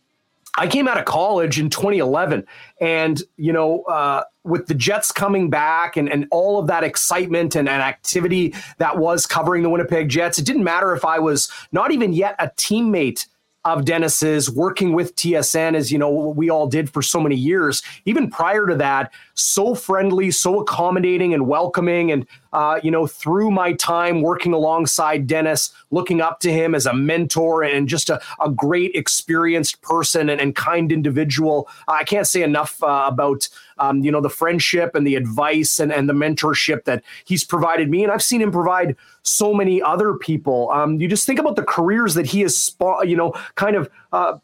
I 0.60 0.67
came 0.67 0.88
out 0.88 0.97
of 0.97 1.06
college 1.06 1.60
in 1.60 1.69
2011, 1.69 2.45
and 2.82 3.21
you 3.38 3.53
know, 3.53 3.84
uh, 3.84 4.23
with 4.43 4.65
the 4.65 4.73
Jets 4.73 5.12
coming 5.12 5.51
back 5.51 5.97
and, 5.97 6.10
and 6.10 6.27
all 6.32 6.60
of 6.60 6.67
that 6.67 6.84
excitement 6.84 7.56
and, 7.56 7.69
and 7.69 7.82
activity 7.82 8.56
that 8.80 8.97
was 8.97 9.27
covering 9.27 9.62
the 9.62 9.69
Winnipeg 9.69 10.10
Jets, 10.10 10.39
it 10.39 10.45
didn't 10.45 10.63
matter 10.63 10.95
if 10.95 11.06
I 11.06 11.19
was 11.19 11.51
not 11.71 11.91
even 11.91 12.12
yet 12.12 12.36
a 12.39 12.47
teammate 12.58 13.27
of 13.75 13.86
Dennis's 13.86 14.49
working 14.49 14.93
with 14.93 15.15
TSN, 15.15 15.75
as 15.75 15.91
you 15.91 15.97
know, 15.97 16.10
we 16.10 16.49
all 16.49 16.67
did 16.67 16.89
for 16.89 17.01
so 17.01 17.19
many 17.19 17.36
years. 17.36 17.82
Even 18.06 18.30
prior 18.30 18.67
to 18.67 18.75
that, 18.75 19.12
so 19.38 19.76
friendly, 19.76 20.32
so 20.32 20.60
accommodating 20.60 21.34
and 21.34 21.47
welcoming. 21.47 22.12
And, 22.12 22.26
uh, 22.54 22.80
you 22.84 22.89
know, 22.89 23.06
through 23.06 23.52
my 23.52 23.73
time 23.73 24.21
working 24.21 24.52
alongside 24.52 25.28
Dennis, 25.28 25.71
looking 25.91 26.21
up 26.21 26.39
to 26.41 26.52
him 26.52 26.73
as 26.73 26.86
a 26.86 26.93
mentor 26.93 27.63
and 27.63 27.88
just 27.88 28.10
a, 28.10 28.19
a 28.41 28.50
great, 28.50 28.95
experienced 28.95 29.82
person 29.82 30.30
and, 30.30 30.41
and 30.41 30.56
kind 30.56 30.91
individual. 30.91 31.69
I 31.88 32.04
can't 32.04 32.28
say 32.28 32.41
enough 32.41 32.82
uh, 32.82 33.06
about 33.08 33.47
um, 33.80 34.04
you 34.04 34.12
know, 34.12 34.21
the 34.21 34.30
friendship 34.30 34.95
and 34.95 35.06
the 35.06 35.15
advice 35.15 35.80
and, 35.80 35.91
and 35.91 36.10
the 36.10 36.13
mentorship 36.13 36.86
that 36.86 37.04
he's 37.26 37.43
provided 37.43 37.89
me. 37.89 38.04
And 38.04 38.12
I've 38.12 38.23
seen 38.23 38.41
him 38.41 38.52
provide 38.52 38.95
so 39.21 39.54
many 39.54 39.82
other 39.82 40.15
people. 40.15 40.71
Um, 40.71 41.00
you 41.00 41.08
just 41.08 41.26
think 41.26 41.39
about 41.39 41.56
the 41.56 41.63
careers 41.63 42.13
that 42.15 42.26
he 42.26 42.41
has, 42.41 42.76
you 43.04 43.15
know, 43.15 43.34
kind 43.54 43.76
of 43.76 43.89
uh, 44.12 44.39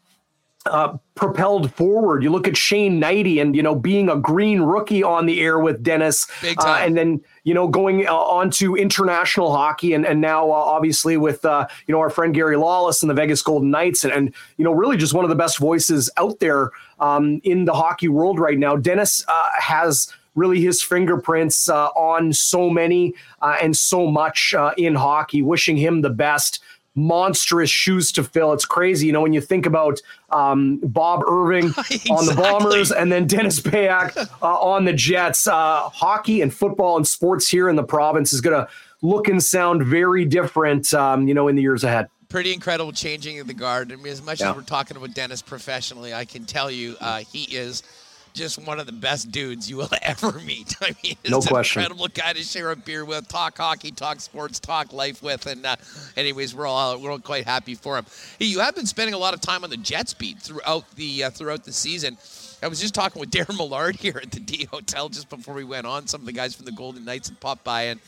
uh, 0.66 0.96
propelled 1.14 1.72
forward. 1.74 2.22
You 2.22 2.30
look 2.30 2.48
at 2.48 2.56
Shane 2.56 2.98
Hnidy 2.98 3.40
and, 3.40 3.54
you 3.54 3.62
know, 3.62 3.74
being 3.74 4.08
a 4.08 4.16
green 4.16 4.62
rookie 4.62 5.02
on 5.02 5.26
the 5.26 5.40
air 5.40 5.58
with 5.58 5.82
Dennis. 5.82 6.26
Uh, 6.66 6.78
and 6.80 6.96
then, 6.96 7.20
you 7.44 7.52
know, 7.52 7.68
going 7.68 8.06
uh, 8.06 8.14
on 8.14 8.50
to 8.52 8.74
international 8.74 9.54
hockey 9.54 9.92
and, 9.92 10.06
and 10.06 10.20
now 10.20 10.50
uh, 10.50 10.54
obviously 10.54 11.16
with, 11.16 11.44
uh, 11.44 11.66
you 11.86 11.92
know, 11.92 12.00
our 12.00 12.10
friend 12.10 12.34
Gary 12.34 12.56
Lawless 12.56 13.02
and 13.02 13.10
the 13.10 13.14
Vegas 13.14 13.42
Golden 13.42 13.70
Knights 13.70 14.04
and, 14.04 14.12
and, 14.12 14.34
you 14.56 14.64
know, 14.64 14.72
really 14.72 14.96
just 14.96 15.12
one 15.12 15.24
of 15.24 15.28
the 15.28 15.36
best 15.36 15.58
voices 15.58 16.10
out 16.16 16.40
there 16.40 16.70
um, 16.98 17.40
in 17.44 17.66
the 17.66 17.74
hockey 17.74 18.08
world 18.08 18.38
right 18.38 18.58
now. 18.58 18.74
Dennis 18.74 19.24
uh, 19.28 19.48
has 19.58 20.10
really 20.34 20.60
his 20.60 20.82
fingerprints 20.82 21.68
on 21.68 22.32
so 22.32 22.68
many 22.68 23.14
and 23.40 23.76
so 23.76 24.08
much 24.08 24.52
in 24.76 24.96
hockey. 24.96 25.42
Wishing 25.42 25.76
him 25.76 26.00
the 26.00 26.10
best 26.10 26.60
monstrous 26.94 27.70
shoes 27.70 28.12
to 28.12 28.22
fill. 28.22 28.52
It's 28.52 28.64
crazy, 28.64 29.06
you 29.06 29.12
know, 29.12 29.20
when 29.20 29.32
you 29.32 29.40
think 29.40 29.66
about 29.66 30.00
um, 30.30 30.78
Bob 30.82 31.22
Irving 31.26 31.66
exactly. 31.66 32.10
on 32.10 32.26
the 32.26 32.34
Bombers 32.34 32.92
and 32.92 33.10
then 33.10 33.26
Dennis 33.26 33.60
Beyak 33.60 34.16
uh, 34.42 34.60
on 34.60 34.84
the 34.84 34.92
Jets. 34.92 35.46
Uh, 35.46 35.88
hockey 35.88 36.40
and 36.42 36.52
football 36.52 36.96
and 36.96 37.06
sports 37.06 37.48
here 37.48 37.68
in 37.68 37.76
the 37.76 37.84
province 37.84 38.32
is 38.32 38.40
going 38.40 38.64
to 38.64 38.70
look 39.02 39.28
and 39.28 39.42
sound 39.42 39.84
very 39.84 40.24
different, 40.24 40.92
um, 40.94 41.28
you 41.28 41.34
know, 41.34 41.48
in 41.48 41.56
the 41.56 41.62
years 41.62 41.84
ahead. 41.84 42.08
Pretty 42.28 42.52
incredible 42.52 42.92
changing 42.92 43.38
of 43.38 43.46
the 43.46 43.54
guard. 43.54 43.92
I 43.92 43.96
mean, 43.96 44.06
as 44.08 44.22
much 44.22 44.40
yeah. 44.40 44.50
as 44.50 44.56
we're 44.56 44.62
talking 44.62 44.96
about 44.96 45.14
Dennis 45.14 45.42
professionally, 45.42 46.14
I 46.14 46.24
can 46.24 46.44
tell 46.44 46.70
you 46.70 46.96
uh, 47.00 47.18
he 47.18 47.44
is– 47.44 47.82
just 48.34 48.58
one 48.66 48.80
of 48.80 48.86
the 48.86 48.92
best 48.92 49.30
dudes 49.30 49.70
you 49.70 49.76
will 49.78 49.88
ever 50.02 50.32
meet. 50.40 50.74
I 50.82 50.94
mean, 51.02 51.16
no 51.28 51.40
question. 51.40 51.80
incredible 51.80 52.08
guy 52.08 52.32
to 52.34 52.42
share 52.42 52.70
a 52.72 52.76
beer 52.76 53.04
with, 53.04 53.28
talk 53.28 53.56
hockey, 53.56 53.92
talk 53.92 54.20
sports, 54.20 54.60
talk 54.60 54.92
life 54.92 55.22
with, 55.22 55.46
and 55.46 55.64
uh, 55.64 55.76
anyways, 56.16 56.54
we're 56.54 56.66
all 56.66 57.00
we're 57.00 57.12
all 57.12 57.18
quite 57.18 57.44
happy 57.44 57.74
for 57.74 57.96
him. 57.96 58.04
Hey, 58.38 58.46
you 58.46 58.60
have 58.60 58.74
been 58.74 58.86
spending 58.86 59.14
a 59.14 59.18
lot 59.18 59.32
of 59.32 59.40
time 59.40 59.64
on 59.64 59.70
the 59.70 59.76
Jets 59.76 60.12
beat 60.12 60.38
throughout 60.38 60.90
the 60.96 61.24
uh, 61.24 61.30
throughout 61.30 61.64
the 61.64 61.72
season. 61.72 62.18
I 62.62 62.68
was 62.68 62.80
just 62.80 62.94
talking 62.94 63.20
with 63.20 63.30
Darren 63.32 63.56
Millard 63.56 63.96
here 63.96 64.18
at 64.22 64.30
the 64.30 64.40
D 64.40 64.66
Hotel 64.70 65.08
just 65.08 65.30
before 65.30 65.54
we 65.54 65.64
went 65.64 65.86
on. 65.86 66.06
Some 66.08 66.20
of 66.20 66.26
the 66.26 66.32
guys 66.32 66.54
from 66.54 66.66
the 66.66 66.72
Golden 66.72 67.04
Knights 67.04 67.28
had 67.28 67.40
popped 67.40 67.64
by, 67.64 67.82
and 67.84 68.00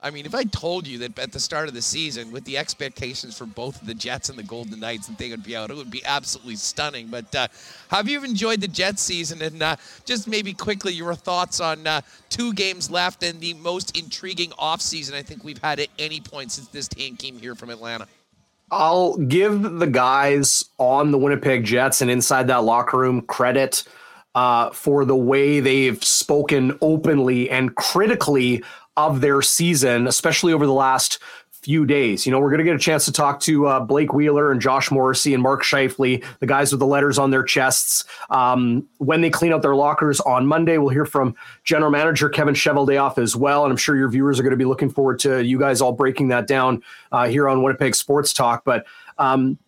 I 0.00 0.10
mean, 0.10 0.26
if 0.26 0.34
I 0.34 0.44
told 0.44 0.86
you 0.86 0.98
that 0.98 1.18
at 1.18 1.32
the 1.32 1.40
start 1.40 1.66
of 1.66 1.74
the 1.74 1.82
season, 1.82 2.30
with 2.30 2.44
the 2.44 2.56
expectations 2.56 3.36
for 3.36 3.46
both 3.46 3.84
the 3.84 3.94
Jets 3.94 4.28
and 4.28 4.38
the 4.38 4.44
Golden 4.44 4.78
Knights, 4.78 5.08
that 5.08 5.18
they 5.18 5.30
would 5.30 5.42
be 5.42 5.56
out, 5.56 5.70
it 5.70 5.76
would 5.76 5.90
be 5.90 6.04
absolutely 6.04 6.54
stunning. 6.54 7.08
But 7.08 7.34
uh, 7.34 7.48
have 7.90 8.08
you 8.08 8.22
enjoyed 8.22 8.60
the 8.60 8.68
Jets 8.68 9.02
season? 9.02 9.42
And 9.42 9.60
uh, 9.60 9.74
just 10.04 10.28
maybe 10.28 10.52
quickly, 10.52 10.92
your 10.92 11.14
thoughts 11.16 11.58
on 11.60 11.84
uh, 11.84 12.02
two 12.28 12.52
games 12.52 12.92
left 12.92 13.24
and 13.24 13.40
the 13.40 13.54
most 13.54 13.98
intriguing 13.98 14.50
offseason 14.50 15.14
I 15.14 15.22
think 15.22 15.42
we've 15.42 15.58
had 15.58 15.80
at 15.80 15.88
any 15.98 16.20
point 16.20 16.52
since 16.52 16.68
this 16.68 16.86
team 16.86 17.16
came 17.16 17.36
here 17.36 17.56
from 17.56 17.70
Atlanta. 17.70 18.06
I'll 18.70 19.16
give 19.16 19.62
the 19.62 19.86
guys 19.86 20.64
on 20.78 21.10
the 21.10 21.18
Winnipeg 21.18 21.64
Jets 21.64 22.02
and 22.02 22.10
inside 22.10 22.46
that 22.48 22.62
locker 22.62 22.98
room 22.98 23.22
credit 23.22 23.82
uh, 24.34 24.70
for 24.70 25.04
the 25.04 25.16
way 25.16 25.58
they've 25.58 26.02
spoken 26.04 26.78
openly 26.80 27.50
and 27.50 27.74
critically 27.74 28.62
of 28.98 29.20
their 29.20 29.40
season, 29.40 30.08
especially 30.08 30.52
over 30.52 30.66
the 30.66 30.72
last 30.72 31.20
few 31.62 31.86
days. 31.86 32.26
You 32.26 32.32
know, 32.32 32.40
we're 32.40 32.50
going 32.50 32.58
to 32.58 32.64
get 32.64 32.74
a 32.74 32.78
chance 32.78 33.04
to 33.04 33.12
talk 33.12 33.40
to 33.40 33.66
uh, 33.66 33.80
Blake 33.80 34.12
Wheeler 34.12 34.50
and 34.50 34.60
Josh 34.60 34.90
Morrissey 34.90 35.34
and 35.34 35.42
Mark 35.42 35.62
Scheifele, 35.62 36.24
the 36.40 36.46
guys 36.46 36.72
with 36.72 36.80
the 36.80 36.86
letters 36.86 37.18
on 37.18 37.30
their 37.30 37.42
chests, 37.42 38.04
um, 38.30 38.86
when 38.98 39.20
they 39.20 39.30
clean 39.30 39.52
out 39.52 39.62
their 39.62 39.74
lockers 39.74 40.20
on 40.20 40.46
Monday. 40.46 40.78
We'll 40.78 40.90
hear 40.90 41.04
from 41.04 41.34
General 41.64 41.90
Manager 41.90 42.28
Kevin 42.28 42.54
Cheveldayoff 42.54 43.18
as 43.18 43.36
well, 43.36 43.64
and 43.64 43.70
I'm 43.70 43.76
sure 43.76 43.96
your 43.96 44.08
viewers 44.08 44.38
are 44.38 44.42
going 44.42 44.52
to 44.52 44.56
be 44.56 44.64
looking 44.64 44.90
forward 44.90 45.18
to 45.20 45.44
you 45.44 45.58
guys 45.58 45.80
all 45.80 45.92
breaking 45.92 46.28
that 46.28 46.46
down 46.46 46.82
uh, 47.12 47.28
here 47.28 47.48
on 47.48 47.62
Winnipeg 47.62 47.94
Sports 47.94 48.32
Talk. 48.32 48.64
But 48.64 48.86
um, 49.18 49.58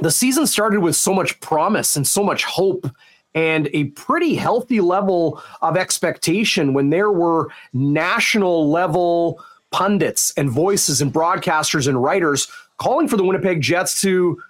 the 0.00 0.10
season 0.10 0.46
started 0.46 0.80
with 0.80 0.96
so 0.96 1.14
much 1.14 1.38
promise 1.40 1.96
and 1.96 2.06
so 2.06 2.22
much 2.22 2.44
hope 2.44 2.86
and 3.34 3.68
a 3.72 3.84
pretty 3.84 4.34
healthy 4.34 4.80
level 4.80 5.42
of 5.62 5.76
expectation 5.76 6.72
when 6.72 6.90
there 6.90 7.10
were 7.10 7.48
national 7.72 8.70
level 8.70 9.42
pundits 9.70 10.32
and 10.36 10.50
voices 10.50 11.00
and 11.00 11.12
broadcasters 11.12 11.88
and 11.88 12.02
writers 12.02 12.48
calling 12.78 13.08
for 13.08 13.16
the 13.16 13.24
Winnipeg 13.24 13.60
Jets 13.60 14.00
to 14.02 14.40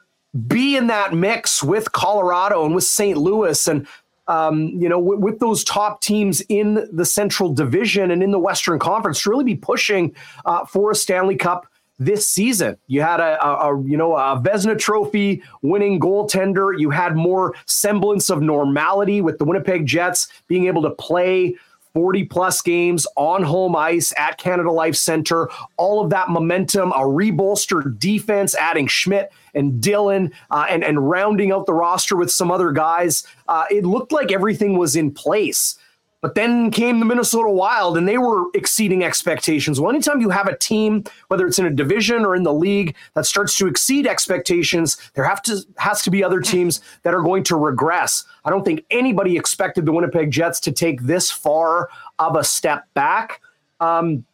be 0.46 0.76
in 0.76 0.88
that 0.88 1.14
mix 1.14 1.62
with 1.62 1.92
Colorado 1.92 2.64
and 2.64 2.74
with 2.74 2.84
St. 2.84 3.16
Louis 3.16 3.66
and 3.66 3.86
um, 4.26 4.68
you 4.68 4.88
know, 4.88 4.98
with 4.98 5.38
those 5.38 5.62
top 5.64 6.00
teams 6.00 6.40
in 6.48 6.88
the 6.90 7.04
Central 7.04 7.52
Division 7.52 8.10
and 8.10 8.22
in 8.22 8.30
the 8.30 8.38
Western 8.38 8.78
Conference 8.78 9.22
to 9.22 9.30
really 9.30 9.44
be 9.44 9.54
pushing 9.54 10.14
uh, 10.46 10.64
for 10.64 10.90
a 10.90 10.94
Stanley 10.94 11.36
Cup 11.36 11.66
this 11.98 12.28
season. 12.28 12.76
You 12.86 13.02
had 13.02 13.20
a, 13.20 13.44
a, 13.44 13.72
a, 13.72 13.82
you 13.84 13.96
know 13.96 14.14
a 14.16 14.40
Vezina 14.40 14.78
Trophy 14.78 15.42
winning 15.62 16.00
goaltender. 16.00 16.78
You 16.78 16.90
had 16.90 17.16
more 17.16 17.54
semblance 17.66 18.30
of 18.30 18.42
normality 18.42 19.20
with 19.20 19.38
the 19.38 19.44
Winnipeg 19.44 19.86
Jets 19.86 20.28
being 20.48 20.66
able 20.66 20.82
to 20.82 20.90
play 20.90 21.56
40 21.94 22.24
plus 22.24 22.60
games 22.60 23.06
on 23.16 23.44
home 23.44 23.76
ice 23.76 24.12
at 24.18 24.36
Canada 24.36 24.70
Life 24.70 24.96
Center. 24.96 25.48
All 25.76 26.02
of 26.02 26.10
that 26.10 26.28
momentum, 26.28 26.90
a 26.90 27.00
rebolstered 27.00 28.00
defense, 28.00 28.56
adding 28.56 28.88
Schmidt 28.88 29.32
and 29.54 29.80
Dillon, 29.80 30.32
uh, 30.50 30.66
and 30.68 30.82
and 30.82 31.08
rounding 31.08 31.52
out 31.52 31.66
the 31.66 31.72
roster 31.72 32.16
with 32.16 32.30
some 32.30 32.50
other 32.50 32.72
guys. 32.72 33.24
Uh, 33.46 33.64
it 33.70 33.84
looked 33.84 34.10
like 34.10 34.32
everything 34.32 34.76
was 34.76 34.96
in 34.96 35.12
place. 35.12 35.78
But 36.24 36.36
then 36.36 36.70
came 36.70 37.00
the 37.00 37.04
Minnesota 37.04 37.50
Wild, 37.50 37.98
and 37.98 38.08
they 38.08 38.16
were 38.16 38.46
exceeding 38.54 39.04
expectations. 39.04 39.78
Well, 39.78 39.90
anytime 39.90 40.22
you 40.22 40.30
have 40.30 40.46
a 40.46 40.56
team, 40.56 41.04
whether 41.28 41.46
it's 41.46 41.58
in 41.58 41.66
a 41.66 41.70
division 41.70 42.24
or 42.24 42.34
in 42.34 42.44
the 42.44 42.52
league, 42.54 42.96
that 43.12 43.26
starts 43.26 43.58
to 43.58 43.66
exceed 43.66 44.06
expectations, 44.06 44.96
there 45.12 45.24
have 45.24 45.42
to 45.42 45.62
has 45.76 46.00
to 46.00 46.10
be 46.10 46.24
other 46.24 46.40
teams 46.40 46.80
that 47.02 47.12
are 47.12 47.20
going 47.20 47.42
to 47.42 47.56
regress. 47.56 48.24
I 48.42 48.48
don't 48.48 48.64
think 48.64 48.86
anybody 48.90 49.36
expected 49.36 49.84
the 49.84 49.92
Winnipeg 49.92 50.30
Jets 50.30 50.60
to 50.60 50.72
take 50.72 51.02
this 51.02 51.30
far 51.30 51.90
of 52.18 52.36
a 52.36 52.42
step 52.42 52.86
back. 52.94 53.42
Um, 53.80 54.24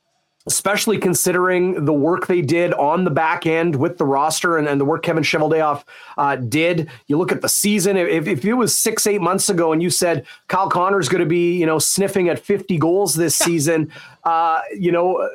especially 0.47 0.99
considering 0.99 1.85
the 1.85 1.93
work 1.93 2.27
they 2.27 2.41
did 2.41 2.73
on 2.75 3.05
the 3.05 3.11
back 3.11 3.47
end 3.47 3.77
with 3.77 3.99
the 3.99 4.05
roster 4.05 4.57
and, 4.57 4.67
and 4.67 4.81
the 4.81 4.85
work 4.85 5.03
Kevin 5.03 5.23
Cheveldayoff 5.23 5.85
uh, 6.17 6.37
did. 6.37 6.89
You 7.09 7.19
look 7.19 7.31
at 7.31 7.43
the 7.43 7.49
season, 7.49 7.97
if, 7.97 8.27
if 8.27 8.45
it 8.45 8.55
was 8.55 8.75
six, 8.75 9.07
eight 9.07 9.21
months 9.21 9.51
ago 9.51 9.73
and 9.73 9.83
you 9.83 9.91
said 9.91 10.25
Kyle 10.49 10.71
Connor's 10.71 11.09
going 11.09 11.21
to 11.21 11.29
be, 11.29 11.59
you 11.59 11.67
know, 11.67 11.79
sniffing 11.79 12.29
at 12.29 12.39
50 12.39 12.79
goals 12.79 13.15
this 13.15 13.37
season, 13.37 13.93
uh, 14.25 14.61
you 14.79 14.91
know, 14.91 15.29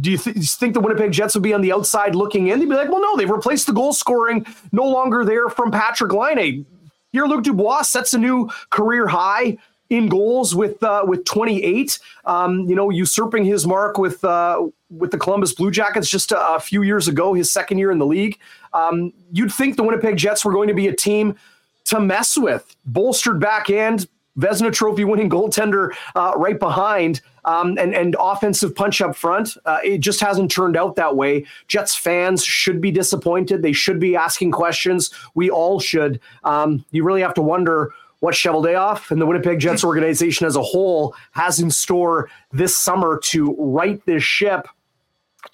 do 0.00 0.10
you, 0.10 0.18
th- 0.18 0.36
you, 0.36 0.42
think 0.42 0.72
the 0.72 0.80
Winnipeg 0.80 1.12
Jets 1.12 1.34
would 1.34 1.42
be 1.42 1.52
on 1.52 1.60
the 1.60 1.72
outside 1.72 2.14
looking 2.14 2.48
in? 2.48 2.58
They'd 2.58 2.68
be 2.68 2.74
like, 2.74 2.88
well, 2.88 3.02
no, 3.02 3.16
they've 3.16 3.30
replaced 3.30 3.66
the 3.66 3.72
goal 3.74 3.92
scoring, 3.92 4.46
no 4.72 4.84
longer 4.84 5.24
there 5.24 5.48
from 5.50 5.70
Patrick 5.70 6.12
Laine. 6.12 6.64
Pierre 7.12 7.26
Luc 7.26 7.44
Dubois 7.44 7.82
sets 7.82 8.14
a 8.14 8.18
new 8.18 8.48
career 8.70 9.06
high 9.06 9.58
in 9.90 10.08
goals 10.08 10.54
with 10.54 10.82
uh, 10.82 11.04
with 11.06 11.24
28. 11.24 11.98
Um, 12.24 12.60
you 12.68 12.74
know, 12.74 12.90
usurping 12.90 13.44
his 13.44 13.66
mark 13.66 13.98
with 13.98 14.24
uh, 14.24 14.66
with 14.88 15.10
the 15.10 15.18
Columbus 15.18 15.52
Blue 15.52 15.70
Jackets 15.70 16.08
just 16.08 16.32
a, 16.32 16.54
a, 16.54 16.60
few 16.60 16.82
years 16.82 17.08
ago, 17.08 17.34
his 17.34 17.52
second 17.52 17.78
year 17.78 17.90
in 17.90 17.98
the 17.98 18.06
league. 18.06 18.38
Um, 18.72 19.12
you'd 19.32 19.52
think 19.52 19.76
the 19.76 19.82
Winnipeg 19.82 20.16
Jets 20.16 20.44
were 20.44 20.52
going 20.52 20.68
to 20.68 20.74
be 20.74 20.88
a 20.88 20.94
team 20.94 21.36
to 21.84 22.00
mess 22.00 22.36
with, 22.36 22.76
bolstered 22.86 23.40
back 23.40 23.68
end, 23.68 24.08
Vezina 24.38 24.72
Trophy 24.72 25.04
winning 25.04 25.28
goaltender 25.28 25.90
uh, 26.14 26.32
right 26.36 26.58
behind, 26.58 27.20
um, 27.44 27.76
and 27.78 27.94
and 27.94 28.16
offensive 28.18 28.74
punch 28.74 29.00
up 29.00 29.16
front. 29.16 29.56
Uh, 29.64 29.78
it 29.82 29.98
just 29.98 30.20
hasn't 30.20 30.50
turned 30.50 30.76
out 30.76 30.96
that 30.96 31.16
way. 31.16 31.44
Jets 31.66 31.96
fans 31.96 32.44
should 32.44 32.80
be 32.80 32.90
disappointed. 32.90 33.62
They 33.62 33.72
should 33.72 33.98
be 33.98 34.14
asking 34.14 34.52
questions. 34.52 35.10
We 35.34 35.50
all 35.50 35.80
should. 35.80 36.20
Um, 36.44 36.84
you 36.92 37.02
really 37.02 37.22
have 37.22 37.34
to 37.34 37.42
wonder 37.42 37.92
what 38.20 38.34
Cheveldayoff? 38.34 39.10
And 39.10 39.20
the 39.20 39.26
Winnipeg 39.26 39.58
Jets 39.58 39.82
hmm. 39.82 39.88
organization 39.88 40.46
as 40.46 40.56
a 40.56 40.62
whole 40.62 41.14
has 41.32 41.58
in 41.58 41.70
store 41.70 42.30
this 42.52 42.76
summer 42.76 43.18
to 43.24 43.54
right 43.58 44.04
this 44.06 44.22
ship 44.22 44.68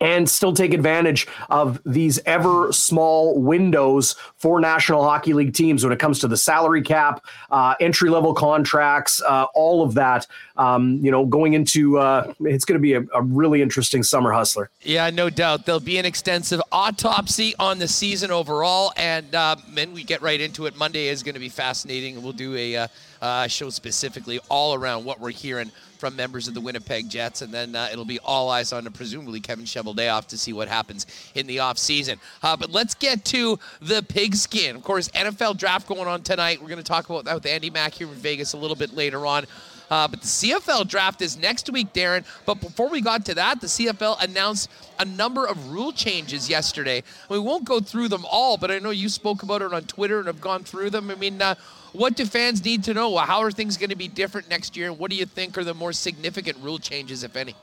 and 0.00 0.28
still 0.28 0.52
take 0.52 0.74
advantage 0.74 1.26
of 1.50 1.80
these 1.84 2.18
ever 2.26 2.72
small 2.72 3.40
windows 3.40 4.14
for 4.36 4.60
National 4.60 5.02
Hockey 5.02 5.32
League 5.32 5.54
teams 5.54 5.84
when 5.84 5.92
it 5.92 5.98
comes 5.98 6.18
to 6.20 6.28
the 6.28 6.36
salary 6.36 6.82
cap, 6.82 7.24
uh, 7.50 7.74
entry 7.80 8.10
level 8.10 8.34
contracts, 8.34 9.22
uh, 9.22 9.46
all 9.54 9.82
of 9.82 9.94
that. 9.94 10.26
Um, 10.56 10.98
you 11.02 11.10
know, 11.10 11.26
going 11.26 11.52
into 11.52 11.98
uh, 11.98 12.32
it's 12.40 12.64
going 12.64 12.78
to 12.78 12.82
be 12.82 12.94
a, 12.94 13.02
a, 13.14 13.22
really 13.22 13.60
interesting 13.60 14.02
summer 14.02 14.32
hustler. 14.32 14.70
Yeah, 14.80 15.10
no 15.10 15.28
doubt. 15.28 15.66
There'll 15.66 15.80
be 15.80 15.98
an 15.98 16.06
extensive 16.06 16.62
autopsy 16.72 17.54
on 17.58 17.78
the 17.78 17.88
season 17.88 18.30
overall, 18.30 18.92
and 18.96 19.34
uh, 19.34 19.56
then 19.74 19.92
we 19.92 20.02
get 20.02 20.22
right 20.22 20.40
into 20.40 20.64
it. 20.64 20.76
Monday 20.76 21.08
is 21.08 21.22
going 21.22 21.34
to 21.34 21.40
be 21.40 21.50
fascinating. 21.50 22.22
We'll 22.22 22.32
do 22.32 22.56
a 22.56 22.76
uh, 22.76 22.88
uh, 23.20 23.46
show 23.48 23.68
specifically 23.68 24.40
all 24.48 24.74
around 24.74 25.04
what 25.04 25.20
we're 25.20 25.30
hearing 25.30 25.70
from 25.96 26.16
members 26.16 26.48
of 26.48 26.54
the 26.54 26.60
Winnipeg 26.60 27.08
Jets, 27.08 27.42
and 27.42 27.52
then 27.52 27.74
uh, 27.74 27.88
it'll 27.92 28.04
be 28.04 28.18
all 28.20 28.50
eyes 28.50 28.72
on 28.72 28.86
a 28.86 28.90
presumably 28.90 29.40
Kevin 29.40 29.64
Cheveldayoff 29.64 30.26
to 30.28 30.38
see 30.38 30.52
what 30.52 30.68
happens 30.68 31.06
in 31.34 31.46
the 31.46 31.58
offseason. 31.58 32.18
Uh, 32.42 32.56
but 32.56 32.70
let's 32.70 32.94
get 32.94 33.24
to 33.26 33.58
the 33.80 34.02
pigskin. 34.02 34.76
Of 34.76 34.82
course, 34.82 35.08
NFL 35.08 35.58
draft 35.58 35.86
going 35.86 36.06
on 36.06 36.22
tonight. 36.22 36.60
We're 36.60 36.68
going 36.68 36.78
to 36.78 36.84
talk 36.84 37.08
about 37.08 37.24
that 37.24 37.34
with 37.34 37.46
Andy 37.46 37.70
Mack 37.70 37.94
here 37.94 38.08
in 38.08 38.14
Vegas 38.14 38.52
a 38.52 38.56
little 38.56 38.76
bit 38.76 38.94
later 38.94 39.26
on. 39.26 39.46
Uh, 39.90 40.08
but 40.08 40.20
the 40.20 40.26
CFL 40.26 40.88
draft 40.88 41.22
is 41.22 41.38
next 41.38 41.70
week, 41.70 41.92
Darrin. 41.92 42.24
But 42.44 42.60
before 42.60 42.88
we 42.88 43.00
got 43.00 43.24
to 43.26 43.34
that, 43.34 43.60
the 43.60 43.66
CFL 43.66 44.22
announced 44.22 44.68
a 44.98 45.04
number 45.04 45.46
of 45.46 45.70
rule 45.70 45.92
changes 45.92 46.48
yesterday. 46.50 47.02
We 47.28 47.38
won't 47.38 47.64
go 47.64 47.80
through 47.80 48.08
them 48.08 48.24
all, 48.28 48.56
but 48.56 48.70
I 48.70 48.78
know 48.78 48.90
you 48.90 49.08
spoke 49.08 49.42
about 49.42 49.62
it 49.62 49.72
on 49.72 49.82
Twitter 49.84 50.18
and 50.18 50.26
have 50.26 50.40
gone 50.40 50.64
through 50.64 50.90
them. 50.90 51.10
I 51.10 51.14
mean, 51.14 51.40
uh, 51.40 51.54
what 51.96 52.16
do 52.16 52.26
fans 52.26 52.64
need 52.64 52.84
to 52.84 52.94
know? 52.94 53.16
How 53.16 53.40
are 53.40 53.50
things 53.50 53.76
going 53.76 53.90
to 53.90 53.96
be 53.96 54.08
different 54.08 54.48
next 54.48 54.76
year? 54.76 54.90
And 54.90 54.98
what 54.98 55.10
do 55.10 55.16
you 55.16 55.26
think 55.26 55.56
are 55.58 55.64
the 55.64 55.74
more 55.74 55.92
significant 55.92 56.58
rule 56.58 56.78
changes, 56.78 57.24
if 57.24 57.36
any? 57.36 57.54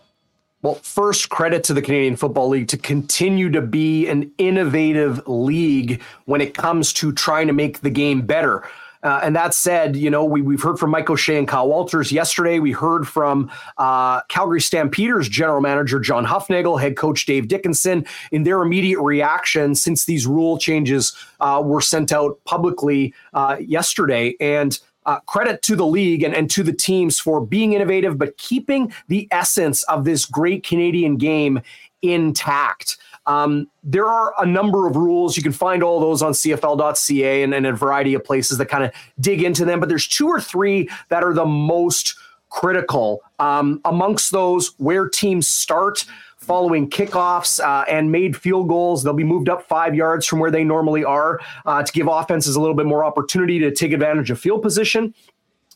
Well, 0.61 0.75
first, 0.75 1.29
credit 1.29 1.63
to 1.65 1.73
the 1.73 1.81
Canadian 1.81 2.15
Football 2.15 2.49
League 2.49 2.69
to 2.69 2.77
continue 2.77 3.49
to 3.51 3.61
be 3.61 4.07
an 4.07 4.31
innovative 4.37 5.21
league 5.27 6.01
when 6.25 6.39
it 6.39 6.53
comes 6.53 6.93
to 6.93 7.11
trying 7.11 7.47
to 7.47 7.53
make 7.53 7.81
the 7.81 7.89
game 7.89 8.21
better. 8.21 8.63
Uh, 9.03 9.19
and 9.21 9.35
that 9.35 9.53
said, 9.53 9.95
you 9.95 10.09
know, 10.09 10.23
we, 10.23 10.41
we've 10.41 10.61
heard 10.61 10.79
from 10.79 10.91
Mike 10.91 11.09
O'Shea 11.09 11.37
and 11.37 11.47
Kyle 11.47 11.67
Walters 11.67 12.11
yesterday. 12.11 12.59
We 12.59 12.71
heard 12.71 13.07
from 13.07 13.51
uh, 13.77 14.21
Calgary 14.23 14.61
Stampeders 14.61 15.27
general 15.27 15.61
manager 15.61 15.99
John 15.99 16.25
Hufnagel, 16.25 16.79
head 16.79 16.95
coach 16.95 17.25
Dave 17.25 17.47
Dickenson, 17.47 18.05
in 18.31 18.43
their 18.43 18.61
immediate 18.61 19.01
reaction 19.01 19.75
since 19.75 20.05
these 20.05 20.25
rule 20.25 20.57
changes 20.57 21.13
uh, 21.41 21.61
were 21.63 21.81
sent 21.81 22.11
out 22.11 22.39
publicly 22.45 23.13
uh, 23.33 23.57
yesterday. 23.59 24.35
And 24.39 24.79
uh, 25.05 25.19
credit 25.21 25.61
to 25.63 25.75
the 25.75 25.85
league 25.85 26.23
and, 26.23 26.33
and 26.33 26.49
to 26.51 26.63
the 26.63 26.73
teams 26.73 27.19
for 27.19 27.41
being 27.41 27.73
innovative, 27.73 28.17
but 28.17 28.37
keeping 28.37 28.93
the 29.09 29.27
essence 29.31 29.83
of 29.83 30.05
this 30.05 30.25
great 30.25 30.63
Canadian 30.63 31.17
game 31.17 31.61
intact. 32.01 32.97
Um, 33.25 33.67
there 33.83 34.05
are 34.05 34.33
a 34.39 34.45
number 34.45 34.87
of 34.87 34.95
rules. 34.95 35.37
You 35.37 35.43
can 35.43 35.51
find 35.51 35.83
all 35.83 35.99
those 35.99 36.21
on 36.21 36.33
CFL.ca 36.33 37.43
and, 37.43 37.53
and 37.53 37.65
a 37.65 37.73
variety 37.73 38.13
of 38.13 38.23
places 38.23 38.57
that 38.57 38.65
kind 38.65 38.83
of 38.83 38.91
dig 39.19 39.43
into 39.43 39.65
them. 39.65 39.79
But 39.79 39.89
there's 39.89 40.07
two 40.07 40.27
or 40.27 40.41
three 40.41 40.89
that 41.09 41.23
are 41.23 41.33
the 41.33 41.45
most 41.45 42.15
critical. 42.49 43.21
Um, 43.39 43.81
amongst 43.85 44.31
those, 44.31 44.73
where 44.77 45.09
teams 45.09 45.47
start 45.47 46.05
following 46.37 46.89
kickoffs 46.89 47.63
uh, 47.63 47.85
and 47.89 48.11
made 48.11 48.35
field 48.35 48.67
goals. 48.67 49.03
They'll 49.03 49.13
be 49.13 49.23
moved 49.23 49.49
up 49.49 49.67
five 49.67 49.95
yards 49.95 50.25
from 50.25 50.39
where 50.39 50.51
they 50.51 50.63
normally 50.63 51.03
are 51.03 51.39
uh, 51.65 51.83
to 51.83 51.91
give 51.91 52.07
offenses 52.07 52.55
a 52.55 52.59
little 52.59 52.75
bit 52.75 52.85
more 52.85 53.03
opportunity 53.03 53.59
to 53.59 53.71
take 53.71 53.91
advantage 53.91 54.29
of 54.29 54.39
field 54.39 54.61
position. 54.61 55.13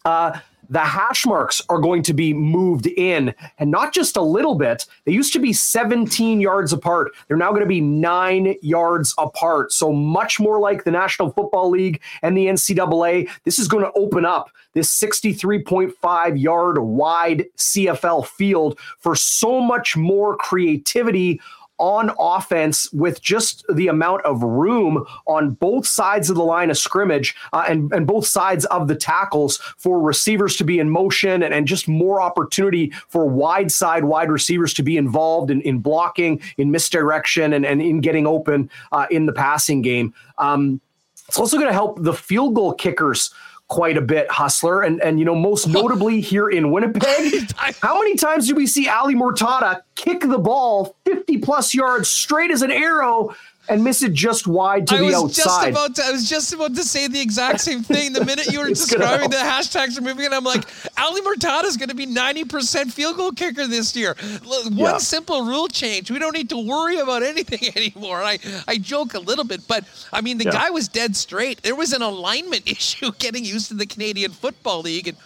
Uh, 0.05 0.37
the 0.69 0.79
hash 0.79 1.25
marks 1.25 1.61
are 1.69 1.79
going 1.79 2.03
to 2.03 2.13
be 2.13 2.33
moved 2.33 2.87
in 2.87 3.33
and 3.57 3.71
not 3.71 3.93
just 3.93 4.17
a 4.17 4.21
little 4.21 4.55
bit. 4.55 4.85
They 5.05 5.11
used 5.11 5.33
to 5.33 5.39
be 5.39 5.53
17 5.53 6.41
yards 6.41 6.73
apart. 6.73 7.11
They're 7.27 7.37
now 7.37 7.49
going 7.49 7.61
to 7.61 7.67
be 7.67 7.81
nine 7.81 8.55
yards 8.61 9.13
apart. 9.17 9.71
So 9.71 9.91
much 9.91 10.39
more 10.39 10.59
like 10.59 10.83
the 10.83 10.91
National 10.91 11.31
Football 11.31 11.69
League 11.69 12.01
and 12.21 12.37
the 12.37 12.47
NCAA. 12.47 13.29
This 13.43 13.59
is 13.59 13.67
going 13.67 13.83
to 13.83 13.91
open 13.93 14.25
up 14.25 14.51
this 14.73 14.95
63.5 14.99 16.41
yard 16.41 16.77
wide 16.77 17.45
CFL 17.57 18.27
field 18.27 18.79
for 18.99 19.15
so 19.15 19.59
much 19.59 19.97
more 19.97 20.37
creativity 20.37 21.41
on 21.79 22.11
offense 22.19 22.91
with 22.93 23.21
just 23.21 23.65
the 23.73 23.87
amount 23.87 24.23
of 24.25 24.41
room 24.43 25.05
on 25.27 25.51
both 25.51 25.85
sides 25.85 26.29
of 26.29 26.35
the 26.35 26.43
line 26.43 26.69
of 26.69 26.77
scrimmage 26.77 27.35
uh, 27.53 27.65
and, 27.67 27.91
and 27.93 28.07
both 28.07 28.25
sides 28.25 28.65
of 28.65 28.87
the 28.87 28.95
tackles 28.95 29.57
for 29.77 30.01
receivers 30.01 30.55
to 30.55 30.63
be 30.63 30.79
in 30.79 30.89
motion 30.89 31.43
and, 31.43 31.53
and 31.53 31.67
just 31.67 31.87
more 31.87 32.21
opportunity 32.21 32.91
for 33.09 33.25
wide 33.25 33.71
side 33.71 34.05
wide 34.05 34.31
receivers 34.31 34.73
to 34.73 34.83
be 34.83 34.97
involved 34.97 35.51
in, 35.51 35.61
in 35.61 35.79
blocking, 35.79 36.41
in 36.57 36.71
misdirection, 36.71 37.53
and, 37.53 37.65
and 37.65 37.81
in 37.81 38.01
getting 38.01 38.25
open 38.25 38.69
uh, 38.91 39.05
in 39.11 39.25
the 39.25 39.33
passing 39.33 39.81
game. 39.81 40.13
Um, 40.37 40.81
it's 41.27 41.39
also 41.39 41.57
going 41.57 41.67
to 41.67 41.73
help 41.73 42.01
the 42.01 42.13
field 42.13 42.55
goal 42.55 42.73
kickers 42.73 43.33
quite 43.67 43.97
a 43.97 44.01
bit, 44.01 44.29
Hustler. 44.29 44.81
And 44.81 45.01
and 45.01 45.19
you 45.19 45.25
know, 45.25 45.35
most 45.35 45.67
notably 45.67 46.21
here 46.21 46.49
in 46.49 46.71
Winnipeg, 46.71 47.51
how 47.81 47.99
many 47.99 48.15
times 48.15 48.47
do 48.47 48.55
we 48.55 48.67
see 48.67 48.87
Ali 48.87 49.15
Mortada 49.15 49.81
kick 49.95 50.21
the 50.21 50.37
ball 50.37 50.95
50 51.05 51.37
plus 51.39 51.73
yards 51.73 52.09
straight 52.09 52.51
as 52.51 52.61
an 52.61 52.71
arrow 52.71 53.35
and 53.69 53.83
miss 53.83 54.01
it 54.03 54.13
just 54.13 54.47
wide 54.47 54.87
to 54.87 54.95
I 54.95 54.97
the 54.99 55.05
was 55.05 55.15
outside. 55.15 55.43
Just 55.43 55.69
about 55.69 55.95
to, 55.95 56.03
I 56.03 56.11
was 56.11 56.29
just 56.29 56.53
about 56.53 56.75
to 56.75 56.83
say 56.83 57.07
the 57.07 57.19
exact 57.19 57.61
same 57.61 57.83
thing. 57.83 58.13
The 58.13 58.23
minute 58.23 58.47
you 58.47 58.59
were 58.59 58.67
describing 58.69 59.29
the 59.29 59.37
hashtags 59.37 59.97
are 59.97 60.01
moving, 60.01 60.25
and 60.25 60.33
I'm 60.33 60.43
like, 60.43 60.65
Ali 60.97 61.21
Mortada 61.21 61.65
is 61.65 61.77
going 61.77 61.89
to 61.89 61.95
be 61.95 62.05
90% 62.05 62.91
field 62.91 63.17
goal 63.17 63.31
kicker 63.31 63.67
this 63.67 63.95
year. 63.95 64.15
One 64.45 64.75
yeah. 64.75 64.97
simple 64.97 65.45
rule 65.45 65.67
change. 65.67 66.09
We 66.09 66.19
don't 66.19 66.35
need 66.35 66.49
to 66.49 66.57
worry 66.57 66.97
about 66.97 67.23
anything 67.37 67.73
anymore. 67.75 68.23
I, 68.23 68.39
I 68.67 68.77
joke 68.77 69.13
a 69.13 69.19
little 69.19 69.45
bit, 69.45 69.67
but 69.67 69.83
I 70.13 70.21
mean, 70.21 70.37
the 70.37 70.45
yeah. 70.45 70.51
guy 70.51 70.69
was 70.69 70.87
dead 70.87 71.15
straight. 71.15 71.61
There 71.61 71.75
was 71.75 71.93
an 71.93 72.01
alignment 72.01 72.67
issue 72.69 73.11
getting 73.19 73.43
used 73.43 73.67
to 73.69 73.73
the 73.73 73.85
Canadian 73.85 74.31
Football 74.31 74.81
League, 74.81 75.07
and 75.07 75.17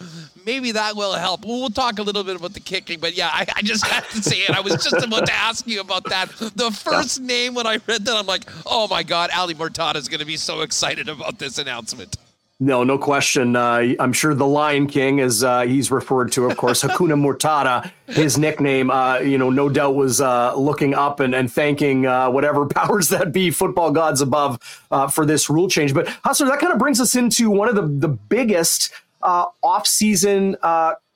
maybe 0.44 0.72
that 0.72 0.96
will 0.96 1.14
help. 1.14 1.44
We'll, 1.44 1.60
we'll 1.60 1.70
talk 1.70 1.98
a 1.98 2.02
little 2.02 2.24
bit 2.24 2.36
about 2.36 2.54
the 2.54 2.60
kicking, 2.60 3.00
but 3.00 3.16
yeah, 3.16 3.30
I, 3.32 3.46
I 3.56 3.62
just 3.62 3.86
have 3.92 4.08
to 4.10 4.22
say 4.22 4.38
it. 4.38 4.50
I 4.50 4.60
was 4.60 4.82
just 4.82 5.04
about 5.04 5.26
to 5.26 5.34
ask 5.34 5.66
you 5.66 5.80
about 5.80 6.04
that. 6.04 6.30
The 6.54 6.70
first 6.70 7.20
yeah. 7.20 7.26
name 7.26 7.54
when 7.54 7.66
I 7.66 7.78
read 7.86 8.04
that, 8.04 8.16
I'm 8.16 8.26
like, 8.26 8.44
oh 8.66 8.88
my 8.88 9.02
God, 9.02 9.30
Ali 9.34 9.54
Mortada 9.54 9.96
is 9.96 10.08
going 10.08 10.20
to 10.20 10.26
be 10.26 10.36
so 10.36 10.62
excited 10.62 11.08
about 11.08 11.38
this 11.38 11.58
announcement. 11.58 12.16
No, 12.62 12.84
no 12.84 12.96
question. 12.96 13.56
Uh, 13.56 13.94
I'm 13.98 14.12
sure 14.12 14.34
the 14.34 14.46
Lion 14.46 14.86
King, 14.86 15.18
as 15.18 15.42
uh, 15.42 15.62
he's 15.62 15.90
referred 15.90 16.30
to, 16.32 16.48
of 16.48 16.56
course, 16.56 16.84
Hakuna 16.84 17.18
Mortada, 17.20 17.90
his 18.06 18.38
nickname, 18.38 18.88
uh, 18.88 19.18
you 19.18 19.36
know, 19.36 19.50
no 19.50 19.68
doubt 19.68 19.96
was 19.96 20.20
uh, 20.20 20.54
looking 20.54 20.94
up 20.94 21.18
and, 21.18 21.34
and 21.34 21.52
thanking 21.52 22.06
uh, 22.06 22.30
whatever 22.30 22.66
powers 22.68 23.08
that 23.08 23.32
be, 23.32 23.50
football 23.50 23.90
gods 23.90 24.20
above, 24.20 24.60
uh, 24.92 25.08
for 25.08 25.26
this 25.26 25.50
rule 25.50 25.68
change. 25.68 25.92
But 25.92 26.06
Hustler, 26.22 26.46
that 26.46 26.60
kind 26.60 26.72
of 26.72 26.78
brings 26.78 27.00
us 27.00 27.16
into 27.16 27.50
one 27.50 27.68
of 27.68 27.74
the, 27.74 27.82
the 27.82 28.08
biggest 28.08 28.92
off-season 29.22 30.56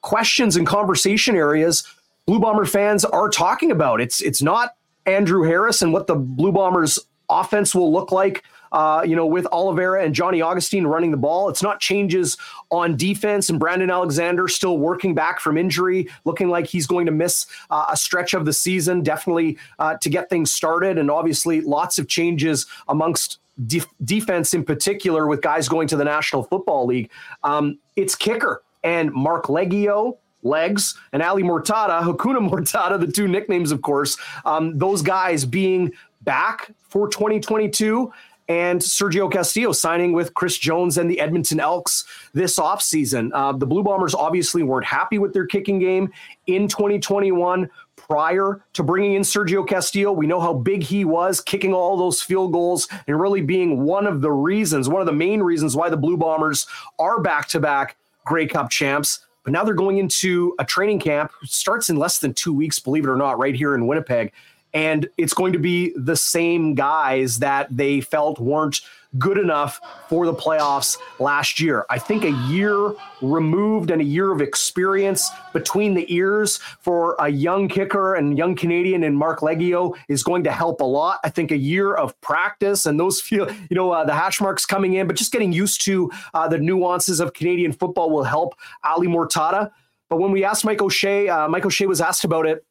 questions 0.02 0.56
and 0.56 0.66
conversation 0.66 1.34
areas 1.34 1.82
Blue 2.26 2.40
Bomber 2.40 2.64
fans 2.64 3.04
are 3.04 3.28
talking 3.28 3.70
about. 3.70 4.00
It's 4.00 4.20
it's 4.20 4.42
not 4.42 4.74
Andrew 5.06 5.44
Harris 5.44 5.80
and 5.80 5.92
what 5.92 6.08
the 6.08 6.16
Blue 6.16 6.52
Bombers 6.52 6.98
offense 7.30 7.74
will 7.74 7.92
look 7.92 8.12
like. 8.12 8.42
Uh, 8.72 9.02
you 9.06 9.14
know, 9.14 9.24
with 9.24 9.46
Oliveira 9.52 10.04
and 10.04 10.12
Johnny 10.12 10.42
Augustine 10.42 10.88
running 10.88 11.12
the 11.12 11.16
ball. 11.16 11.48
It's 11.48 11.62
not 11.62 11.78
changes 11.78 12.36
on 12.70 12.96
defense 12.96 13.48
and 13.48 13.60
Brandon 13.60 13.90
Alexander 13.90 14.48
still 14.48 14.78
working 14.78 15.14
back 15.14 15.38
from 15.38 15.56
injury, 15.56 16.08
looking 16.24 16.48
like 16.48 16.66
he's 16.66 16.86
going 16.86 17.06
to 17.06 17.12
miss 17.12 17.46
uh, 17.70 17.86
a 17.88 17.96
stretch 17.96 18.34
of 18.34 18.44
the 18.44 18.52
season, 18.52 19.02
definitely 19.02 19.56
uh, 19.78 19.96
to 19.98 20.10
get 20.10 20.28
things 20.28 20.52
started. 20.52 20.98
And 20.98 21.12
obviously, 21.12 21.60
lots 21.60 21.98
of 21.98 22.08
changes 22.08 22.66
amongst 22.88 23.38
de- 23.66 23.82
defense 24.04 24.54
in 24.54 24.64
particular 24.64 25.26
with 25.26 25.40
guys 25.40 25.68
going 25.68 25.88
to 25.88 25.96
the 25.96 26.04
National 26.04 26.42
Football 26.42 26.86
League. 26.86 27.10
Um, 27.42 27.78
it's 27.96 28.14
kicker 28.14 28.62
and 28.82 29.12
Marc 29.12 29.46
Liegghio, 29.46 30.18
Legs, 30.42 30.96
and 31.12 31.22
Ali 31.22 31.42
Mortada, 31.42 32.02
Hakuna 32.02 32.48
Mortada, 32.48 33.00
the 33.00 33.10
two 33.10 33.26
nicknames, 33.26 33.72
of 33.72 33.82
course, 33.82 34.16
um, 34.44 34.78
those 34.78 35.02
guys 35.02 35.44
being 35.44 35.92
back 36.22 36.70
for 36.88 37.08
2022 37.08 38.12
and 38.48 38.80
Sergio 38.80 39.30
Castillo 39.30 39.72
signing 39.72 40.12
with 40.12 40.34
Chris 40.34 40.56
Jones 40.56 40.98
and 40.98 41.10
the 41.10 41.20
Edmonton 41.20 41.58
Elks 41.58 42.04
this 42.32 42.58
offseason. 42.58 43.30
Uh, 43.34 43.52
the 43.52 43.66
Blue 43.66 43.82
Bombers 43.82 44.14
obviously 44.14 44.62
weren't 44.62 44.86
happy 44.86 45.18
with 45.18 45.32
their 45.32 45.46
kicking 45.46 45.78
game 45.78 46.12
in 46.46 46.68
2021 46.68 47.68
prior 48.08 48.62
to 48.72 48.82
bringing 48.82 49.14
in 49.14 49.22
Sergio 49.22 49.66
Castillo. 49.66 50.12
We 50.12 50.26
know 50.26 50.40
how 50.40 50.54
big 50.54 50.82
he 50.82 51.04
was, 51.04 51.40
kicking 51.40 51.74
all 51.74 51.96
those 51.96 52.22
field 52.22 52.52
goals 52.52 52.88
and 53.06 53.20
really 53.20 53.42
being 53.42 53.82
one 53.82 54.06
of 54.06 54.20
the 54.20 54.30
reasons, 54.30 54.88
one 54.88 55.00
of 55.00 55.06
the 55.06 55.12
main 55.12 55.40
reasons 55.40 55.74
why 55.76 55.88
the 55.88 55.96
Blue 55.96 56.16
Bombers 56.16 56.66
are 56.98 57.20
back 57.20 57.48
to 57.48 57.60
back 57.60 57.96
Grey 58.24 58.46
Cup 58.46 58.70
champs. 58.70 59.20
But 59.44 59.52
now 59.52 59.64
they're 59.64 59.74
going 59.74 59.98
into 59.98 60.54
a 60.58 60.64
training 60.64 61.00
camp, 61.00 61.32
starts 61.44 61.88
in 61.88 61.96
less 61.96 62.18
than 62.18 62.34
two 62.34 62.52
weeks, 62.52 62.80
believe 62.80 63.04
it 63.04 63.08
or 63.08 63.16
not, 63.16 63.38
right 63.38 63.54
here 63.54 63.74
in 63.74 63.86
Winnipeg. 63.86 64.32
And 64.74 65.08
it's 65.16 65.32
going 65.32 65.52
to 65.52 65.58
be 65.58 65.92
the 65.96 66.16
same 66.16 66.74
guys 66.74 67.38
that 67.38 67.68
they 67.74 68.00
felt 68.00 68.38
weren't 68.40 68.80
good 69.18 69.38
enough 69.38 69.80
for 70.08 70.26
the 70.26 70.34
playoffs 70.34 70.98
last 71.18 71.60
year. 71.60 71.86
I 71.90 71.98
think 71.98 72.24
a 72.24 72.32
year 72.48 72.92
removed 73.22 73.90
and 73.90 74.00
a 74.00 74.04
year 74.04 74.32
of 74.32 74.40
experience 74.40 75.30
between 75.52 75.94
the 75.94 76.12
ears 76.12 76.58
for 76.80 77.16
a 77.18 77.28
young 77.28 77.68
kicker 77.68 78.14
and 78.14 78.36
young 78.36 78.54
Canadian 78.54 79.02
and 79.04 79.16
Marc 79.16 79.40
Liegghio 79.40 79.96
is 80.08 80.22
going 80.22 80.44
to 80.44 80.52
help 80.52 80.80
a 80.80 80.84
lot. 80.84 81.20
I 81.24 81.30
think 81.30 81.50
a 81.50 81.56
year 81.56 81.94
of 81.94 82.18
practice 82.20 82.86
and 82.86 82.98
those 82.98 83.20
feel, 83.20 83.50
you 83.70 83.76
know, 83.76 83.90
uh, 83.90 84.04
the 84.04 84.14
hash 84.14 84.40
marks 84.40 84.66
coming 84.66 84.94
in, 84.94 85.06
but 85.06 85.16
just 85.16 85.32
getting 85.32 85.52
used 85.52 85.82
to 85.82 86.10
uh, 86.34 86.48
the 86.48 86.58
nuances 86.58 87.20
of 87.20 87.32
Canadian 87.32 87.72
football 87.72 88.10
will 88.10 88.24
help 88.24 88.54
Ali 88.84 89.06
Mortada. 89.06 89.70
But 90.08 90.18
when 90.18 90.30
we 90.30 90.44
asked 90.44 90.64
Mike 90.64 90.80
O'Shea, 90.80 91.28
uh, 91.28 91.48
Mike 91.48 91.66
O'Shea 91.66 91.86
was 91.86 92.00
asked 92.00 92.24
about 92.24 92.46
it 92.46 92.64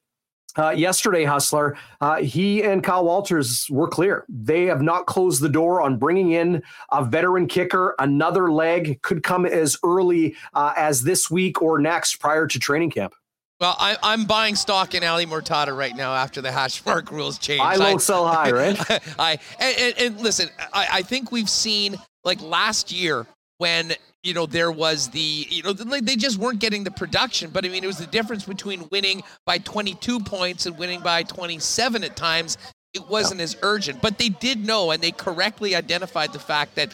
uh, 0.57 0.69
yesterday, 0.69 1.23
Hustler, 1.23 1.77
uh, 2.01 2.17
he 2.17 2.63
and 2.63 2.83
Kyle 2.83 3.05
Walters 3.05 3.67
were 3.69 3.87
clear. 3.87 4.25
They 4.29 4.65
have 4.65 4.81
not 4.81 5.05
closed 5.05 5.41
the 5.41 5.49
door 5.49 5.81
on 5.81 5.97
bringing 5.97 6.31
in 6.31 6.63
a 6.91 7.03
veteran 7.03 7.47
kicker. 7.47 7.95
Another 7.99 8.51
leg 8.51 9.01
could 9.01 9.23
come 9.23 9.45
as 9.45 9.77
early 9.83 10.35
uh, 10.53 10.73
as 10.77 11.03
this 11.03 11.29
week 11.29 11.61
or 11.61 11.79
next 11.79 12.17
prior 12.17 12.47
to 12.47 12.59
training 12.59 12.91
camp. 12.91 13.13
Well, 13.59 13.75
I, 13.79 14.13
am 14.13 14.25
buying 14.25 14.55
stock 14.55 14.95
in 14.95 15.03
Ali 15.03 15.25
Mortada 15.25 15.75
right 15.75 15.95
now 15.95 16.13
after 16.13 16.41
the 16.41 16.51
hash 16.51 16.85
mark 16.85 17.09
rules 17.09 17.37
change. 17.37 17.61
I 17.61 17.77
won't 17.77 18.01
sell 18.01 18.27
high, 18.27 18.51
right? 18.51 18.77
I 19.19 19.39
and, 19.59 19.77
and, 19.79 19.95
and 19.97 20.19
listen, 20.19 20.49
I, 20.73 20.87
I 20.91 21.01
think 21.03 21.31
we've 21.31 21.49
seen 21.49 21.95
like 22.25 22.41
last 22.41 22.91
year 22.91 23.25
when 23.57 23.93
you 24.25 24.33
know 24.33 24.45
there 24.45 24.71
was 24.71 25.09
the 25.09 25.45
you 25.49 25.61
know 25.63 25.71
they 25.71 26.15
just 26.15 26.37
weren't 26.37 26.59
getting 26.59 26.83
the 26.83 26.91
production 26.91 27.49
but 27.51 27.63
i 27.63 27.69
mean 27.69 27.83
it 27.83 27.87
was 27.87 27.97
the 27.97 28.07
difference 28.07 28.43
between 28.43 28.87
winning 28.91 29.21
by 29.45 29.57
22 29.59 30.19
points 30.21 30.65
and 30.65 30.77
winning 30.77 30.99
by 30.99 31.23
27 31.23 32.03
at 32.03 32.15
times 32.15 32.57
it 32.93 33.07
wasn't 33.07 33.39
as 33.39 33.55
urgent 33.61 34.01
but 34.01 34.17
they 34.17 34.29
did 34.29 34.65
know 34.65 34.91
and 34.91 35.01
they 35.01 35.11
correctly 35.11 35.75
identified 35.75 36.33
the 36.33 36.39
fact 36.39 36.75
that 36.75 36.93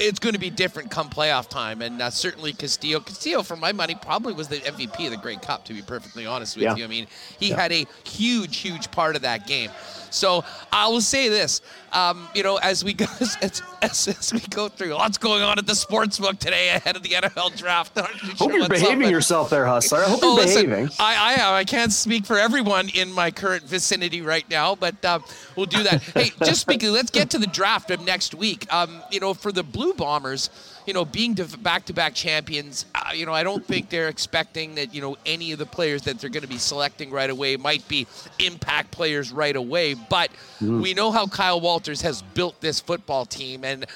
it's 0.00 0.18
going 0.18 0.32
to 0.32 0.40
be 0.40 0.50
different 0.50 0.90
come 0.90 1.10
playoff 1.10 1.48
time. 1.48 1.82
And 1.82 2.00
uh, 2.00 2.10
certainly 2.10 2.52
Castillo, 2.52 3.00
Castillo, 3.00 3.42
for 3.42 3.56
my 3.56 3.72
money, 3.72 3.94
probably 4.00 4.32
was 4.32 4.48
the 4.48 4.56
MVP 4.56 5.04
of 5.04 5.10
the 5.10 5.18
Grey 5.18 5.36
Cup, 5.36 5.64
to 5.66 5.74
be 5.74 5.82
perfectly 5.82 6.26
honest 6.26 6.56
with 6.56 6.64
yeah. 6.64 6.76
you. 6.76 6.84
I 6.84 6.86
mean, 6.86 7.06
he 7.38 7.50
yeah. 7.50 7.60
had 7.60 7.72
a 7.72 7.86
huge, 8.04 8.58
huge 8.58 8.90
part 8.90 9.14
of 9.14 9.22
that 9.22 9.46
game. 9.46 9.70
So 10.10 10.44
I 10.72 10.88
will 10.88 11.00
say 11.00 11.28
this, 11.28 11.60
um, 11.92 12.28
you 12.34 12.42
know, 12.42 12.56
as 12.56 12.84
we 12.84 12.94
go 12.94 13.06
as, 13.20 13.62
as, 13.82 14.08
as, 14.08 14.32
we 14.32 14.40
go 14.40 14.68
through, 14.68 14.94
lots 14.94 15.18
going 15.18 15.42
on 15.42 15.58
at 15.58 15.66
the 15.66 15.74
sports 15.74 16.18
book 16.18 16.38
today 16.38 16.68
ahead 16.70 16.96
of 16.96 17.02
the 17.02 17.10
NFL 17.10 17.56
draft. 17.56 17.98
Hope 17.98 18.50
sure 18.50 18.58
you're 18.58 18.68
behaving 18.68 19.06
up, 19.06 19.10
yourself 19.10 19.50
there, 19.50 19.66
Hustler. 19.66 20.00
I 20.00 20.08
hope 20.08 20.20
oh, 20.22 20.36
you're 20.36 20.44
listen, 20.46 20.70
behaving. 20.70 20.90
I, 20.98 21.36
I. 21.38 21.60
I 21.60 21.64
can't 21.64 21.92
speak 21.92 22.24
for 22.24 22.38
everyone 22.38 22.88
in 22.94 23.12
my 23.12 23.30
current 23.30 23.64
vicinity 23.64 24.22
right 24.22 24.48
now, 24.48 24.74
but 24.74 25.02
uh, 25.04 25.18
we'll 25.56 25.66
do 25.66 25.82
that. 25.82 26.02
hey, 26.02 26.30
just 26.44 26.60
speaking, 26.60 26.90
let's 26.90 27.10
get 27.10 27.30
to 27.30 27.38
the 27.38 27.46
draft 27.46 27.90
of 27.90 28.04
next 28.04 28.34
week. 28.34 28.72
Um, 28.72 29.02
you 29.10 29.20
know, 29.20 29.34
for 29.34 29.52
the 29.52 29.62
Blue 29.62 29.92
Bombers 29.94 30.48
you 30.90 30.94
know, 30.94 31.04
being 31.04 31.34
back-to-back 31.34 32.16
champions, 32.16 32.84
uh, 32.96 33.12
you 33.14 33.24
know, 33.24 33.32
I 33.32 33.44
don't 33.44 33.64
think 33.64 33.90
they're 33.90 34.08
expecting 34.08 34.74
that, 34.74 34.92
you 34.92 35.00
know, 35.00 35.16
any 35.24 35.52
of 35.52 35.60
the 35.60 35.64
players 35.64 36.02
that 36.02 36.18
they're 36.18 36.30
going 36.30 36.42
to 36.42 36.48
be 36.48 36.58
selecting 36.58 37.12
right 37.12 37.30
away 37.30 37.56
might 37.56 37.86
be 37.86 38.08
impact 38.40 38.90
players 38.90 39.30
right 39.30 39.54
away. 39.54 39.94
But 39.94 40.32
mm. 40.60 40.82
we 40.82 40.92
know 40.92 41.12
how 41.12 41.28
Kyle 41.28 41.60
Walters 41.60 42.00
has 42.00 42.22
built 42.22 42.60
this 42.60 42.80
football 42.80 43.24
team, 43.24 43.62
and 43.64 43.86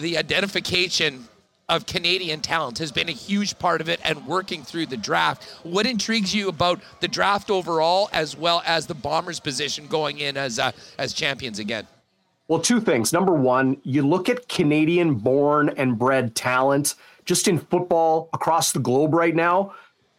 the 0.00 0.16
identification 0.16 1.28
of 1.68 1.84
Canadian 1.84 2.40
talent 2.40 2.78
has 2.78 2.90
been 2.90 3.10
a 3.10 3.12
huge 3.12 3.58
part 3.58 3.82
of 3.82 3.90
it 3.90 4.00
and 4.02 4.26
working 4.26 4.62
through 4.62 4.86
the 4.86 4.96
draft. 4.96 5.44
What 5.64 5.84
intrigues 5.84 6.34
you 6.34 6.48
about 6.48 6.80
the 7.00 7.08
draft 7.08 7.50
overall 7.50 8.08
as 8.10 8.34
well 8.34 8.62
as 8.64 8.86
the 8.86 8.94
Bombers 8.94 9.38
position 9.38 9.86
going 9.86 10.16
in 10.18 10.38
as 10.38 10.58
uh, 10.58 10.72
as 10.98 11.12
champions 11.12 11.58
again? 11.58 11.86
Well, 12.48 12.60
two 12.60 12.80
things. 12.80 13.12
Number 13.12 13.34
one, 13.34 13.78
you 13.84 14.06
look 14.06 14.28
at 14.28 14.48
Canadian 14.48 15.14
born 15.14 15.70
and 15.70 15.98
bred 15.98 16.34
talent 16.34 16.96
just 17.24 17.48
in 17.48 17.58
football 17.58 18.28
across 18.32 18.72
the 18.72 18.80
globe 18.80 19.14
right 19.14 19.34
now 19.34 19.72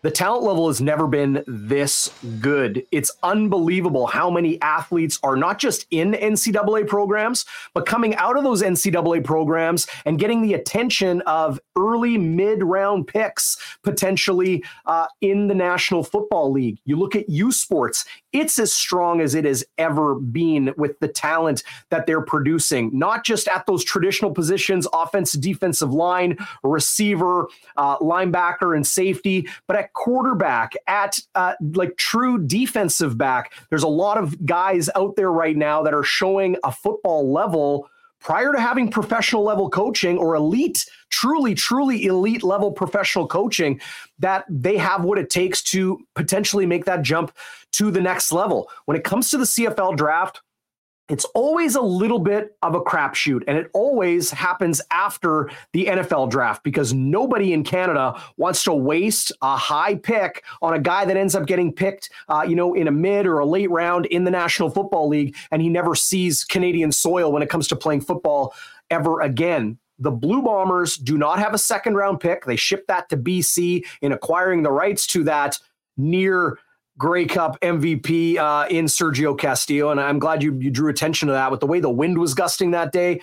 the 0.03 0.11
talent 0.11 0.43
level 0.43 0.67
has 0.67 0.82
never 0.82 1.07
been 1.07 1.45
this 1.47 2.11
good. 2.41 2.86
It's 2.91 3.09
unbelievable 3.24 4.05
how 4.05 4.30
many 4.30 4.61
athletes 4.61 5.17
are 5.24 5.38
not 5.38 5.59
just 5.59 5.88
in 5.91 6.11
NCAA 6.11 6.88
programs, 6.88 7.45
but 7.74 7.86
coming 7.86 8.13
out 8.15 8.38
of 8.38 8.43
those 8.43 8.61
NCAA 8.61 9.24
programs 9.24 9.88
and 10.03 10.19
getting 10.19 10.41
the 10.41 10.55
attention 10.55 11.21
of 11.21 11.57
early 11.78 12.17
mid 12.17 12.63
round 12.63 13.07
picks 13.07 13.57
potentially 13.82 14.61
uh, 14.86 15.07
in 15.21 15.47
the 15.47 15.55
National 15.55 16.03
Football 16.03 16.51
League. 16.51 16.80
You 16.84 16.97
look 16.97 17.15
at 17.15 17.30
U 17.30 17.53
Sports, 17.53 18.03
it's 18.34 18.59
as 18.59 18.73
strong 18.73 19.21
as 19.21 19.36
it 19.36 19.45
has 19.45 19.63
ever 19.77 20.15
been 20.15 20.73
with 20.75 20.99
the 20.99 21.07
talent 21.07 21.63
that 21.89 22.05
they're 22.05 22.21
producing, 22.21 22.89
not 22.97 23.23
just 23.23 23.47
at 23.47 23.65
those 23.65 23.84
traditional 23.84 24.31
positions 24.31 24.88
offense, 24.91 25.34
defensive 25.34 25.93
line, 25.93 26.38
receiver, 26.63 27.47
uh, 27.77 27.97
linebacker, 27.99 28.75
and 28.75 28.86
safety, 28.86 29.47
but 29.67 29.77
at 29.77 29.93
quarterback, 29.93 30.73
at 30.88 31.19
uh, 31.36 31.53
like 31.73 31.95
true 31.97 32.38
defensive 32.39 33.17
back. 33.17 33.53
There's 33.69 33.84
a 33.84 33.88
lot 33.88 34.17
of 34.17 34.45
guys 34.45 34.89
out 34.95 35.15
there 35.15 35.31
right 35.31 35.55
now 35.55 35.84
that 35.84 35.93
are 35.93 36.03
showing 36.03 36.57
a 36.63 36.71
football 36.71 37.31
level 37.31 37.88
prior 38.23 38.53
to 38.53 38.59
having 38.59 38.89
professional 38.89 39.43
level 39.43 39.69
coaching 39.69 40.17
or 40.17 40.34
elite, 40.36 40.86
truly, 41.09 41.53
truly 41.53 42.05
elite 42.05 42.41
level 42.41 42.71
professional 42.71 43.27
coaching, 43.27 43.79
that 44.17 44.45
they 44.49 44.77
have 44.77 45.03
what 45.03 45.19
it 45.19 45.29
takes 45.29 45.61
to 45.61 45.99
potentially 46.15 46.65
make 46.65 46.86
that 46.86 47.01
jump 47.01 47.34
to 47.74 47.91
the 47.91 48.01
next 48.01 48.32
level. 48.32 48.69
When 48.86 48.97
it 48.97 49.03
comes 49.03 49.30
to 49.32 49.38
the 49.38 49.45
CFL 49.45 49.95
draft, 49.97 50.41
it's 51.09 51.26
always 51.36 51.76
a 51.76 51.82
little 51.82 52.19
bit 52.19 52.55
of 52.61 52.76
a 52.76 52.82
crapshoot, 52.82 53.43
and 53.45 53.57
it 53.57 53.69
always 53.74 54.32
happens 54.32 54.82
after 54.89 55.49
the 55.74 55.88
NFL 55.88 56.30
draft 56.32 56.63
because 56.63 56.93
nobody 56.93 57.51
in 57.51 57.65
Canada 57.65 58.19
wants 58.38 58.63
to 58.63 58.74
waste 58.74 59.32
a 59.41 59.57
high 59.57 59.95
pick 59.95 60.45
on 60.61 60.74
a 60.74 60.80
guy 60.80 61.03
that 61.03 61.17
ends 61.17 61.36
up 61.36 61.45
getting 61.45 61.74
picked, 61.74 62.09
uh, 62.30 62.45
you 62.47 62.55
know, 62.55 62.74
in 62.74 62.88
a 62.88 62.91
mid 62.91 63.26
or 63.26 63.39
a 63.39 63.45
late 63.45 63.69
round 63.69 64.05
in 64.07 64.24
the 64.24 64.32
National 64.32 64.69
Football 64.69 65.09
League, 65.09 65.36
and 65.51 65.61
he 65.61 65.67
never 65.67 65.93
sees 65.93 66.45
Canadian 66.45 66.91
soil 66.91 67.34
when 67.34 67.43
it 67.43 67.49
comes 67.49 67.67
to 67.67 67.76
playing 67.76 67.99
football 67.99 68.53
ever 68.89 69.19
again. 69.19 69.78
The 69.99 70.11
Blue 70.11 70.41
Bombers 70.41 70.95
do 70.95 71.17
not 71.17 71.38
have 71.38 71.53
a 71.53 71.57
second 71.57 71.95
round 71.95 72.21
pick. 72.21 72.45
They 72.45 72.55
shipped 72.55 72.88
that 72.88 73.09
to 73.09 73.17
BC 73.17 73.86
in 74.01 74.13
acquiring 74.13 74.63
the 74.63 74.71
rights 74.71 75.05
to 75.07 75.24
that 75.26 75.59
near 75.97 76.57
Grey 76.97 77.25
Cup 77.25 77.59
MVP 77.61 78.37
uh, 78.37 78.67
in 78.69 78.85
Sergio 78.85 79.37
Castillo, 79.37 79.89
and 79.89 79.99
I'm 79.99 80.19
glad 80.19 80.43
you 80.43 80.53
you 80.59 80.69
drew 80.69 80.89
attention 80.89 81.27
to 81.27 81.33
that 81.33 81.49
with 81.51 81.59
the 81.59 81.67
way 81.67 81.79
the 81.79 81.89
wind 81.89 82.17
was 82.17 82.33
gusting 82.33 82.71
that 82.71 82.91
day. 82.91 83.21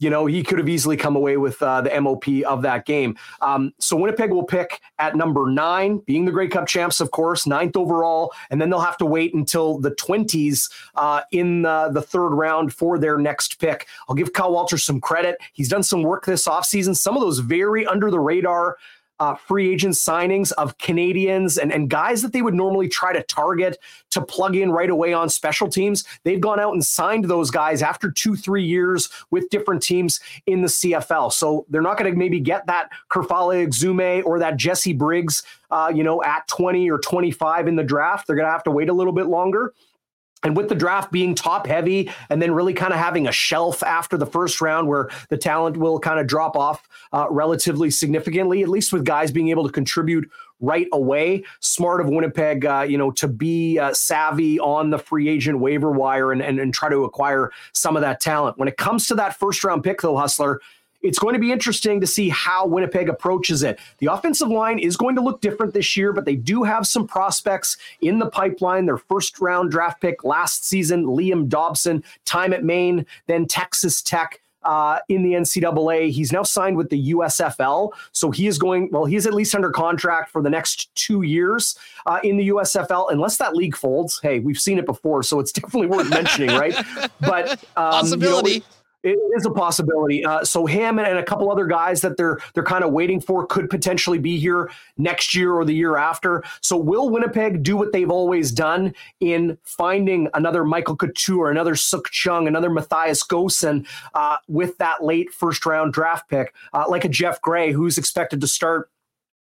You 0.00 0.08
know, 0.08 0.24
he 0.24 0.42
could 0.42 0.58
have 0.58 0.68
easily 0.68 0.96
come 0.96 1.14
away 1.14 1.36
with 1.36 1.62
uh, 1.62 1.82
the 1.82 2.00
MOP 2.00 2.26
of 2.46 2.62
that 2.62 2.86
game. 2.86 3.18
Um, 3.42 3.74
so 3.78 3.98
Winnipeg 3.98 4.30
will 4.30 4.44
pick 4.44 4.80
at 4.98 5.14
number 5.14 5.50
nine, 5.50 5.98
being 6.06 6.24
the 6.24 6.32
Grey 6.32 6.48
Cup 6.48 6.66
champs, 6.66 7.00
of 7.00 7.10
course, 7.10 7.46
ninth 7.46 7.76
overall, 7.76 8.32
and 8.48 8.58
then 8.58 8.70
they'll 8.70 8.80
have 8.80 8.96
to 8.96 9.04
wait 9.04 9.34
until 9.34 9.78
the 9.78 9.90
20s 9.90 10.72
uh, 10.94 11.20
in 11.32 11.62
the, 11.62 11.90
the 11.92 12.00
third 12.00 12.30
round 12.30 12.72
for 12.72 12.98
their 12.98 13.18
next 13.18 13.60
pick. 13.60 13.88
I'll 14.08 14.14
give 14.14 14.32
Kyle 14.32 14.52
Walters 14.52 14.84
some 14.84 15.02
credit. 15.02 15.36
He's 15.52 15.68
done 15.68 15.82
some 15.82 16.02
work 16.02 16.24
this 16.24 16.48
offseason, 16.48 16.96
some 16.96 17.14
of 17.14 17.20
those 17.20 17.40
very 17.40 17.86
under 17.86 18.10
the 18.10 18.20
radar 18.20 18.78
uh, 19.20 19.34
free 19.34 19.70
agent 19.70 19.94
signings 19.94 20.50
of 20.52 20.76
Canadians 20.78 21.58
and, 21.58 21.72
and 21.72 21.90
guys 21.90 22.22
that 22.22 22.32
they 22.32 22.40
would 22.40 22.54
normally 22.54 22.88
try 22.88 23.12
to 23.12 23.22
target 23.22 23.78
to 24.10 24.22
plug 24.22 24.56
in 24.56 24.72
right 24.72 24.90
away 24.90 25.12
on 25.12 25.28
special 25.28 25.68
teams. 25.68 26.04
They've 26.24 26.40
gone 26.40 26.58
out 26.58 26.72
and 26.72 26.84
signed 26.84 27.26
those 27.26 27.50
guys 27.50 27.82
after 27.82 28.10
two, 28.10 28.34
three 28.34 28.64
years 28.64 29.10
with 29.30 29.50
different 29.50 29.82
teams 29.82 30.20
in 30.46 30.62
the 30.62 30.68
CFL. 30.68 31.32
So 31.32 31.66
they're 31.68 31.82
not 31.82 31.98
going 31.98 32.10
to 32.10 32.18
maybe 32.18 32.40
get 32.40 32.66
that 32.66 32.90
Kerfalla 33.10 33.62
Exume 33.62 34.24
or 34.24 34.38
that 34.38 34.56
Jesse 34.56 34.94
Briggs, 34.94 35.42
uh, 35.70 35.92
you 35.94 36.02
know, 36.02 36.22
at 36.24 36.48
20 36.48 36.90
or 36.90 36.98
25 36.98 37.68
in 37.68 37.76
the 37.76 37.84
draft. 37.84 38.26
They're 38.26 38.36
going 38.36 38.48
to 38.48 38.52
have 38.52 38.64
to 38.64 38.70
wait 38.70 38.88
a 38.88 38.94
little 38.94 39.12
bit 39.12 39.26
longer. 39.26 39.74
And 40.42 40.56
with 40.56 40.68
the 40.68 40.74
draft 40.74 41.12
being 41.12 41.34
top 41.34 41.66
heavy 41.66 42.10
and 42.30 42.40
then 42.40 42.52
really 42.52 42.72
kind 42.72 42.92
of 42.92 42.98
having 42.98 43.26
a 43.26 43.32
shelf 43.32 43.82
after 43.82 44.16
the 44.16 44.26
first 44.26 44.60
round 44.60 44.88
where 44.88 45.10
the 45.28 45.36
talent 45.36 45.76
will 45.76 45.98
kind 45.98 46.18
of 46.18 46.26
drop 46.26 46.56
off 46.56 46.88
uh, 47.12 47.26
relatively 47.30 47.90
significantly, 47.90 48.62
at 48.62 48.68
least 48.68 48.92
with 48.92 49.04
guys 49.04 49.30
being 49.30 49.48
able 49.48 49.66
to 49.66 49.72
contribute 49.72 50.30
right 50.60 50.88
away. 50.92 51.44
Smart 51.60 52.00
of 52.00 52.08
Winnipeg, 52.08 52.64
uh, 52.64 52.86
you 52.88 52.96
know, 52.96 53.10
to 53.12 53.28
be 53.28 53.78
uh, 53.78 53.92
savvy 53.92 54.58
on 54.60 54.90
the 54.90 54.98
free 54.98 55.28
agent 55.28 55.58
waiver 55.58 55.90
wire 55.90 56.32
and, 56.32 56.42
and, 56.42 56.58
and 56.58 56.72
try 56.72 56.88
to 56.88 57.04
acquire 57.04 57.50
some 57.72 57.96
of 57.96 58.02
that 58.02 58.20
talent. 58.20 58.58
When 58.58 58.68
it 58.68 58.76
comes 58.76 59.06
to 59.08 59.14
that 59.16 59.36
first 59.36 59.62
round 59.64 59.84
pick, 59.84 60.00
though, 60.00 60.16
Hustler, 60.16 60.60
it's 61.02 61.18
going 61.18 61.34
to 61.34 61.40
be 61.40 61.52
interesting 61.52 62.00
to 62.00 62.06
see 62.06 62.28
how 62.28 62.66
Winnipeg 62.66 63.08
approaches 63.08 63.62
it. 63.62 63.78
The 63.98 64.06
offensive 64.06 64.48
line 64.48 64.78
is 64.78 64.96
going 64.96 65.16
to 65.16 65.22
look 65.22 65.40
different 65.40 65.72
this 65.74 65.96
year, 65.96 66.12
but 66.12 66.24
they 66.24 66.36
do 66.36 66.62
have 66.62 66.86
some 66.86 67.06
prospects 67.06 67.76
in 68.00 68.18
the 68.18 68.26
pipeline. 68.26 68.86
Their 68.86 68.98
first 68.98 69.40
round 69.40 69.70
draft 69.70 70.00
pick 70.00 70.24
last 70.24 70.64
season, 70.64 71.06
Liam 71.06 71.48
Dobson, 71.48 72.04
time 72.24 72.52
at 72.52 72.64
Maine, 72.64 73.06
then 73.26 73.46
Texas 73.46 74.02
Tech. 74.02 74.40
Uh, 74.62 74.98
in 75.08 75.22
the 75.22 75.32
NCAA. 75.32 76.10
He's 76.10 76.32
now 76.32 76.42
signed 76.42 76.76
with 76.76 76.90
the 76.90 77.12
USFL. 77.14 77.92
So 78.12 78.30
he 78.30 78.46
is 78.46 78.58
going, 78.58 78.90
well, 78.92 79.06
he's 79.06 79.26
at 79.26 79.32
least 79.32 79.54
under 79.54 79.70
contract 79.70 80.30
for 80.30 80.42
the 80.42 80.50
next 80.50 80.94
two 80.94 81.22
years 81.22 81.78
uh, 82.04 82.20
in 82.22 82.36
the 82.36 82.48
USFL, 82.48 83.10
unless 83.10 83.38
that 83.38 83.56
league 83.56 83.74
folds. 83.74 84.20
Hey, 84.22 84.38
we've 84.38 84.60
seen 84.60 84.76
it 84.76 84.84
before, 84.84 85.22
so 85.22 85.40
it's 85.40 85.50
definitely 85.52 85.86
worth 85.86 86.10
mentioning, 86.10 86.50
right? 86.50 86.74
But 87.20 87.52
um, 87.74 87.90
possibility. 87.92 88.50
You 88.50 88.60
know, 88.60 88.66
it 89.02 89.18
is 89.36 89.46
a 89.46 89.50
possibility. 89.50 90.24
Uh, 90.24 90.44
so 90.44 90.66
him 90.66 90.98
and, 90.98 91.18
a 91.18 91.22
couple 91.22 91.50
other 91.50 91.66
guys 91.66 92.00
that 92.02 92.16
they're 92.16 92.38
they're 92.54 92.62
kind 92.64 92.84
of 92.84 92.92
waiting 92.92 93.20
for 93.20 93.46
could 93.46 93.70
potentially 93.70 94.18
be 94.18 94.38
here 94.38 94.70
next 94.98 95.34
year 95.34 95.52
or 95.54 95.64
the 95.64 95.74
year 95.74 95.96
after. 95.96 96.42
So 96.60 96.76
will 96.76 97.08
Winnipeg 97.08 97.62
do 97.62 97.76
what 97.76 97.92
they've 97.92 98.10
always 98.10 98.52
done 98.52 98.94
in 99.20 99.58
finding 99.64 100.28
another 100.34 100.64
Michael 100.64 100.96
Couture, 100.96 101.50
another 101.50 101.74
Sukh 101.74 102.06
Chungh, 102.10 102.46
another 102.46 102.70
Matthias 102.70 103.24
Goossen 103.24 103.86
uh, 104.14 104.36
with 104.48 104.76
that 104.78 105.02
late 105.02 105.32
first 105.32 105.64
round 105.64 105.92
draft 105.92 106.28
pick, 106.28 106.54
uh, 106.72 106.84
like 106.88 107.04
a 107.04 107.08
Geoff 107.08 107.40
Gray 107.40 107.72
who's 107.72 107.98
expected 107.98 108.40
to 108.40 108.46
start 108.46 108.90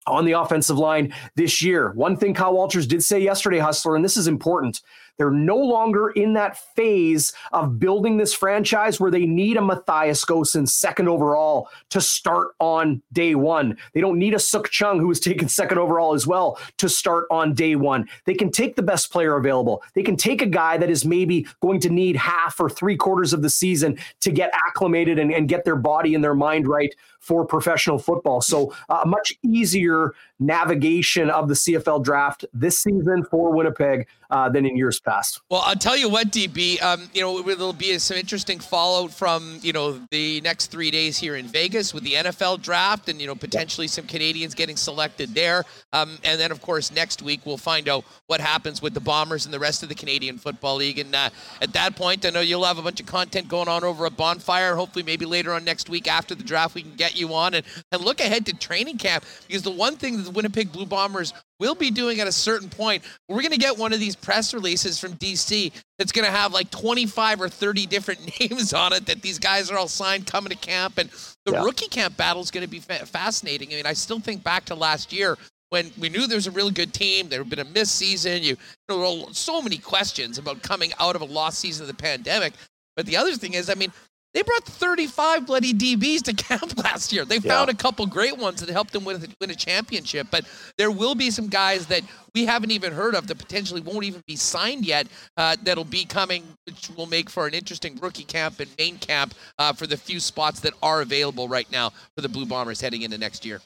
on 0.07 0.25
the 0.25 0.31
offensive 0.31 0.77
line 0.77 1.13
this 1.35 1.61
year. 1.61 1.91
One 1.91 2.15
thing 2.15 2.33
Kyle 2.33 2.53
Walters 2.53 2.87
did 2.87 3.03
say 3.03 3.19
yesterday, 3.19 3.59
Hustler, 3.59 3.95
and 3.95 4.03
this 4.03 4.17
is 4.17 4.27
important. 4.27 4.81
They're 5.17 5.31
no 5.31 5.57
longer 5.57 6.09
in 6.09 6.33
that 6.33 6.57
phase 6.57 7.33
of 7.51 7.79
building 7.79 8.17
this 8.17 8.33
franchise 8.33 8.99
where 8.99 9.11
they 9.11 9.25
need 9.25 9.57
a 9.57 9.61
Matthias 9.61 10.23
Goossen 10.23 10.67
second 10.67 11.09
overall 11.09 11.69
to 11.89 12.01
start 12.01 12.49
on 12.59 13.01
day 13.13 13.35
one. 13.35 13.77
They 13.93 14.01
don't 14.01 14.19
need 14.19 14.33
a 14.33 14.37
Sukh 14.37 14.67
Chungh 14.67 14.99
who 14.99 15.07
was 15.07 15.19
taken 15.19 15.49
second 15.49 15.79
overall 15.79 16.13
as 16.13 16.27
well 16.27 16.59
to 16.77 16.87
start 16.87 17.25
on 17.31 17.53
day 17.53 17.75
one. 17.75 18.07
They 18.25 18.35
can 18.35 18.51
take 18.51 18.75
the 18.75 18.83
best 18.83 19.11
player 19.11 19.35
available. 19.37 19.83
They 19.93 20.03
can 20.03 20.15
take 20.15 20.41
a 20.41 20.47
guy 20.47 20.77
that 20.77 20.89
is 20.89 21.05
maybe 21.05 21.47
going 21.61 21.79
to 21.81 21.89
need 21.89 22.15
half 22.15 22.59
or 22.59 22.69
three 22.69 22.95
quarters 22.95 23.33
of 23.33 23.41
the 23.41 23.49
season 23.49 23.97
to 24.21 24.31
get 24.31 24.51
acclimated 24.67 25.19
and, 25.19 25.31
and 25.31 25.47
get 25.47 25.65
their 25.65 25.75
body 25.75 26.13
and 26.15 26.23
their 26.23 26.35
mind 26.35 26.67
right 26.67 26.93
for 27.19 27.45
professional 27.45 27.97
football. 27.97 28.41
So 28.41 28.73
uh, 28.89 29.01
a 29.03 29.07
much 29.07 29.33
easier 29.43 30.13
navigation 30.39 31.29
of 31.29 31.47
the 31.47 31.55
CFL 31.55 32.03
draft 32.03 32.45
this 32.53 32.79
season 32.79 33.25
for 33.29 33.51
Winnipeg 33.51 34.07
uh, 34.29 34.49
than 34.49 34.65
in 34.65 34.75
years 34.75 34.99
past. 34.99 35.41
Well, 35.49 35.61
I'll 35.65 35.75
tell 35.75 35.97
you 35.97 36.09
what, 36.09 36.31
DB. 36.31 36.81
Um, 36.81 37.09
you 37.13 37.21
know, 37.21 37.41
there'll 37.41 37.73
be 37.73 37.97
some 37.99 38.17
interesting 38.17 38.59
fallout 38.59 39.11
from 39.11 39.59
you 39.61 39.73
know 39.73 39.99
the 40.11 40.41
next 40.41 40.67
three 40.67 40.91
days 40.91 41.17
here 41.17 41.35
in 41.35 41.47
Vegas 41.47 41.93
with 41.93 42.03
the 42.03 42.13
NFL 42.13 42.61
draft, 42.61 43.09
and 43.09 43.21
you 43.21 43.27
know 43.27 43.35
potentially 43.35 43.87
some 43.87 44.05
Canadians 44.05 44.53
getting 44.53 44.75
selected 44.75 45.33
there. 45.33 45.63
Um, 45.93 46.17
and 46.23 46.39
then, 46.39 46.51
of 46.51 46.61
course, 46.61 46.91
next 46.91 47.21
week 47.21 47.41
we'll 47.45 47.57
find 47.57 47.87
out 47.87 48.05
what 48.27 48.41
happens 48.41 48.81
with 48.81 48.93
the 48.93 48.99
Bombers 48.99 49.45
and 49.45 49.53
the 49.53 49.59
rest 49.59 49.83
of 49.83 49.89
the 49.89 49.95
Canadian 49.95 50.37
Football 50.37 50.77
League. 50.77 50.99
And 50.99 51.15
uh, 51.15 51.29
at 51.61 51.73
that 51.73 51.95
point, 51.95 52.25
I 52.25 52.29
know 52.29 52.41
you'll 52.41 52.65
have 52.65 52.77
a 52.77 52.81
bunch 52.81 52.99
of 52.99 53.05
content 53.05 53.47
going 53.47 53.67
on 53.67 53.83
over 53.83 54.05
at 54.05 54.17
Bonfire. 54.17 54.75
Hopefully, 54.75 55.03
maybe 55.03 55.25
later 55.25 55.53
on 55.53 55.63
next 55.63 55.89
week 55.89 56.07
after 56.07 56.35
the 56.35 56.43
draft, 56.43 56.75
we 56.75 56.81
can 56.81 56.95
get 56.95 57.19
you 57.19 57.33
on 57.33 57.53
and, 57.53 57.65
and 57.91 58.01
look 58.01 58.19
ahead 58.19 58.45
to 58.47 58.53
training 58.53 58.97
camp 58.97 59.23
because 59.47 59.63
the 59.63 59.71
one 59.71 59.95
thing 59.95 60.17
that 60.17 60.23
the 60.23 60.31
Winnipeg 60.31 60.71
Blue 60.71 60.85
Bombers 60.85 61.33
will 61.59 61.75
be 61.75 61.91
doing 61.91 62.19
at 62.19 62.27
a 62.27 62.31
certain 62.31 62.69
point, 62.69 63.03
we're 63.27 63.41
going 63.41 63.51
to 63.51 63.57
get 63.57 63.77
one 63.77 63.93
of 63.93 63.99
these 63.99 64.15
press 64.15 64.53
releases 64.53 64.99
from 64.99 65.13
DC 65.13 65.71
that's 65.97 66.11
going 66.11 66.25
to 66.25 66.31
have 66.31 66.53
like 66.53 66.69
25 66.71 67.41
or 67.41 67.49
30 67.49 67.85
different 67.85 68.39
names 68.39 68.73
on 68.73 68.93
it 68.93 69.05
that 69.07 69.21
these 69.21 69.39
guys 69.39 69.71
are 69.71 69.77
all 69.77 69.87
signed 69.87 70.27
coming 70.27 70.49
to 70.49 70.57
camp. 70.57 70.97
And 70.97 71.09
the 71.45 71.53
yeah. 71.53 71.63
rookie 71.63 71.87
camp 71.87 72.17
battle 72.17 72.41
is 72.41 72.51
going 72.51 72.65
to 72.65 72.69
be 72.69 72.79
fa- 72.79 73.05
fascinating. 73.05 73.69
I 73.71 73.75
mean, 73.75 73.85
I 73.85 73.93
still 73.93 74.19
think 74.19 74.43
back 74.43 74.65
to 74.65 74.75
last 74.75 75.11
year 75.11 75.37
when 75.69 75.91
we 75.97 76.09
knew 76.09 76.27
there 76.27 76.37
was 76.37 76.47
a 76.47 76.51
really 76.51 76.71
good 76.71 76.93
team, 76.93 77.29
there 77.29 77.39
had 77.39 77.49
been 77.49 77.59
a 77.59 77.65
missed 77.65 77.95
season. 77.95 78.41
You, 78.43 78.57
you 78.89 78.97
know, 78.97 79.27
so 79.31 79.61
many 79.61 79.77
questions 79.77 80.37
about 80.37 80.61
coming 80.61 80.91
out 80.99 81.15
of 81.15 81.21
a 81.21 81.25
lost 81.25 81.59
season 81.59 81.83
of 81.83 81.87
the 81.87 82.01
pandemic. 82.01 82.53
But 82.95 83.05
the 83.05 83.17
other 83.17 83.33
thing 83.35 83.53
is, 83.53 83.69
I 83.69 83.75
mean, 83.75 83.91
they 84.33 84.43
brought 84.43 84.63
35 84.65 85.47
bloody 85.47 85.73
DBs 85.73 86.21
to 86.23 86.33
camp 86.43 86.77
last 86.77 87.11
year. 87.11 87.25
They 87.25 87.39
found 87.39 87.69
yeah. 87.69 87.73
a 87.73 87.75
couple 87.75 88.05
great 88.05 88.37
ones 88.37 88.59
that 88.61 88.69
helped 88.69 88.93
them 88.93 89.03
win, 89.03 89.25
win 89.41 89.49
a 89.49 89.55
championship. 89.55 90.27
But 90.29 90.45
there 90.77 90.91
will 90.91 91.15
be 91.15 91.31
some 91.31 91.47
guys 91.47 91.87
that 91.87 92.03
we 92.35 92.45
haven't 92.45 92.71
even 92.71 92.93
heard 92.93 93.15
of 93.15 93.27
that 93.27 93.37
potentially 93.37 93.81
won't 93.81 94.03
even 94.03 94.21
be 94.27 94.35
signed 94.35 94.85
yet 94.85 95.07
uh, 95.37 95.55
that'll 95.63 95.83
be 95.83 96.05
coming, 96.05 96.43
which 96.65 96.89
will 96.95 97.07
make 97.07 97.29
for 97.29 97.47
an 97.47 97.53
interesting 97.53 97.97
rookie 97.97 98.23
camp 98.23 98.59
and 98.59 98.69
main 98.77 98.97
camp 98.97 99.33
uh, 99.57 99.73
for 99.73 99.87
the 99.87 99.97
few 99.97 100.19
spots 100.19 100.59
that 100.59 100.73
are 100.83 101.01
available 101.01 101.47
right 101.47 101.71
now 101.71 101.89
for 102.15 102.21
the 102.21 102.29
Blue 102.29 102.45
Bombers 102.45 102.81
heading 102.81 103.01
into 103.01 103.17
next 103.17 103.45
year. 103.45 103.61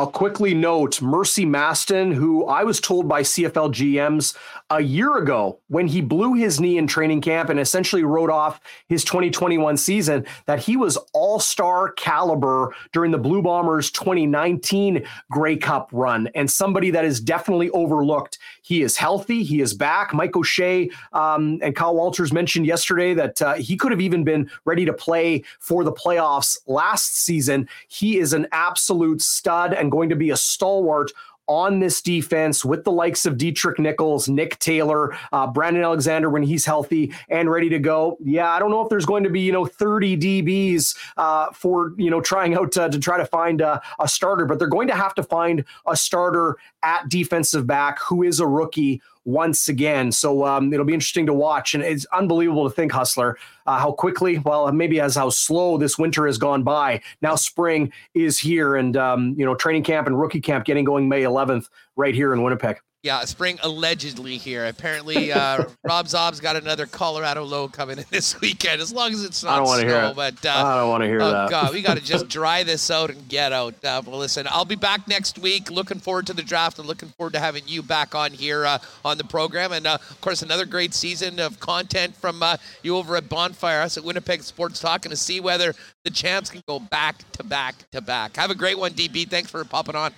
I'll 0.00 0.10
quickly 0.10 0.54
note 0.54 1.02
Mercy 1.02 1.44
Maston, 1.44 2.10
who 2.10 2.46
I 2.46 2.64
was 2.64 2.80
told 2.80 3.06
by 3.06 3.20
CFL 3.20 3.70
GMs 3.70 4.34
a 4.70 4.80
year 4.80 5.18
ago 5.18 5.58
when 5.68 5.88
he 5.88 6.00
blew 6.00 6.32
his 6.32 6.58
knee 6.58 6.78
in 6.78 6.86
training 6.86 7.20
camp 7.20 7.50
and 7.50 7.60
essentially 7.60 8.02
wrote 8.02 8.30
off 8.30 8.62
his 8.88 9.04
2021 9.04 9.76
season, 9.76 10.24
that 10.46 10.58
he 10.58 10.78
was 10.78 10.96
all 11.12 11.38
star 11.38 11.92
caliber 11.92 12.74
during 12.94 13.10
the 13.10 13.18
Blue 13.18 13.42
Bombers 13.42 13.90
2019 13.90 15.04
Grey 15.30 15.58
Cup 15.58 15.90
run 15.92 16.30
and 16.34 16.50
somebody 16.50 16.90
that 16.92 17.04
is 17.04 17.20
definitely 17.20 17.68
overlooked. 17.68 18.38
He 18.62 18.82
is 18.82 18.96
healthy, 18.96 19.42
he 19.42 19.60
is 19.60 19.74
back. 19.74 20.12
Mike 20.12 20.36
O'Shea 20.36 20.90
um, 21.12 21.58
and 21.62 21.74
Kyle 21.74 21.94
Walters 21.94 22.32
mentioned 22.32 22.66
yesterday 22.66 23.14
that 23.14 23.42
uh, 23.42 23.54
he 23.54 23.76
could 23.76 23.90
have 23.90 24.00
even 24.00 24.24
been 24.24 24.50
ready 24.64 24.84
to 24.84 24.92
play 24.92 25.42
for 25.58 25.84
the 25.84 25.92
playoffs 25.92 26.58
last 26.66 27.16
season. 27.16 27.68
He 27.88 28.18
is 28.18 28.32
an 28.32 28.46
absolute 28.52 29.22
stud 29.22 29.72
and 29.72 29.90
going 29.90 30.08
to 30.08 30.16
be 30.16 30.30
a 30.30 30.36
stalwart 30.36 31.12
on 31.50 31.80
this 31.80 32.00
defense 32.00 32.64
with 32.64 32.84
the 32.84 32.92
likes 32.92 33.26
of 33.26 33.36
Deatrick 33.36 33.80
Nichols, 33.80 34.28
Nick 34.28 34.56
Taylor, 34.60 35.16
uh, 35.32 35.48
Brandon 35.48 35.82
Alexander 35.82 36.30
when 36.30 36.44
he's 36.44 36.64
healthy 36.64 37.12
and 37.28 37.50
ready 37.50 37.68
to 37.68 37.80
go. 37.80 38.16
Yeah, 38.22 38.48
I 38.48 38.60
don't 38.60 38.70
know 38.70 38.80
if 38.82 38.88
there's 38.88 39.04
going 39.04 39.24
to 39.24 39.30
be 39.30 39.40
you 39.40 39.50
know 39.50 39.66
30 39.66 40.16
DBs 40.16 40.96
uh, 41.16 41.50
for 41.50 41.92
you 41.96 42.08
know 42.08 42.20
trying 42.20 42.54
out 42.54 42.70
to, 42.72 42.88
to 42.88 42.98
try 43.00 43.18
to 43.18 43.26
find 43.26 43.60
a, 43.60 43.82
a 43.98 44.06
starter, 44.06 44.46
but 44.46 44.60
they're 44.60 44.68
going 44.68 44.86
to 44.88 44.94
have 44.94 45.12
to 45.16 45.24
find 45.24 45.64
a 45.88 45.96
starter 45.96 46.56
at 46.84 47.08
defensive 47.08 47.66
back 47.66 47.98
who 48.00 48.22
is 48.22 48.38
a 48.38 48.46
rookie 48.46 49.02
once 49.24 49.68
again. 49.68 50.12
So 50.12 50.44
um, 50.44 50.72
it'll 50.72 50.86
be 50.86 50.94
interesting 50.94 51.26
to 51.26 51.34
watch. 51.34 51.74
And 51.74 51.82
it's 51.82 52.06
unbelievable 52.06 52.68
to 52.68 52.74
think, 52.74 52.92
Hustler, 52.92 53.38
uh, 53.66 53.78
how 53.78 53.92
quickly, 53.92 54.38
well, 54.38 54.70
maybe 54.72 55.00
as 55.00 55.14
how 55.14 55.30
slow 55.30 55.78
this 55.78 55.98
winter 55.98 56.26
has 56.26 56.38
gone 56.38 56.62
by. 56.62 57.00
Now 57.22 57.34
spring 57.36 57.92
is 58.14 58.38
here, 58.38 58.76
and 58.76 58.96
um, 58.96 59.34
you 59.36 59.44
know, 59.44 59.54
training 59.54 59.84
camp 59.84 60.06
and 60.06 60.18
rookie 60.18 60.40
camp 60.40 60.64
getting 60.64 60.84
going 60.84 61.08
May 61.08 61.22
11th 61.22 61.68
right 61.96 62.14
here 62.14 62.32
in 62.32 62.42
Winnipeg. 62.42 62.80
Yeah, 63.02 63.24
spring 63.24 63.58
allegedly 63.62 64.36
here. 64.36 64.66
Apparently, 64.66 65.32
uh, 65.32 65.64
Rob 65.84 66.06
Zob's 66.06 66.38
got 66.38 66.56
another 66.56 66.84
Colorado 66.84 67.44
low 67.44 67.66
coming 67.66 67.96
in 67.96 68.04
this 68.10 68.38
weekend. 68.42 68.82
As 68.82 68.92
long 68.92 69.10
as 69.12 69.24
it's 69.24 69.42
not 69.42 69.54
I 69.54 69.56
don't 69.56 69.66
snow, 69.78 69.88
hear 69.88 70.04
it. 70.10 70.16
but 70.16 70.44
uh, 70.44 70.50
I 70.50 70.76
don't 70.80 70.90
want 70.90 71.02
to 71.04 71.08
hear 71.08 71.22
oh 71.22 71.30
that. 71.30 71.50
god, 71.50 71.72
we 71.72 71.80
got 71.80 71.96
to 71.96 72.02
just 72.04 72.28
dry 72.28 72.62
this 72.62 72.90
out 72.90 73.08
and 73.08 73.26
get 73.26 73.54
out. 73.54 73.74
Uh, 73.82 74.02
well, 74.04 74.18
listen, 74.18 74.46
I'll 74.50 74.66
be 74.66 74.74
back 74.76 75.08
next 75.08 75.38
week. 75.38 75.70
Looking 75.70 75.98
forward 75.98 76.26
to 76.26 76.34
the 76.34 76.42
draft 76.42 76.78
and 76.78 76.86
looking 76.86 77.08
forward 77.08 77.32
to 77.32 77.38
having 77.40 77.62
you 77.66 77.82
back 77.82 78.14
on 78.14 78.32
here 78.32 78.66
uh, 78.66 78.78
on 79.02 79.16
the 79.16 79.24
program. 79.24 79.72
And 79.72 79.86
uh, 79.86 79.94
of 80.10 80.20
course, 80.20 80.42
another 80.42 80.66
great 80.66 80.92
season 80.92 81.40
of 81.40 81.58
content 81.58 82.14
from 82.14 82.42
uh, 82.42 82.58
you 82.82 82.98
over 82.98 83.16
at 83.16 83.30
Bonfire, 83.30 83.80
us 83.80 83.96
at 83.96 84.04
Winnipeg 84.04 84.42
Sports 84.42 84.78
Talk, 84.78 85.06
and 85.06 85.10
to 85.10 85.16
see 85.16 85.40
whether 85.40 85.74
the 86.04 86.10
champs 86.10 86.50
can 86.50 86.62
go 86.68 86.78
back 86.78 87.16
to 87.32 87.42
back 87.44 87.76
to 87.92 88.02
back. 88.02 88.36
Have 88.36 88.50
a 88.50 88.54
great 88.54 88.78
one, 88.78 88.92
DB. 88.92 89.26
Thanks 89.26 89.50
for 89.50 89.64
popping 89.64 89.96
on. 89.96 90.12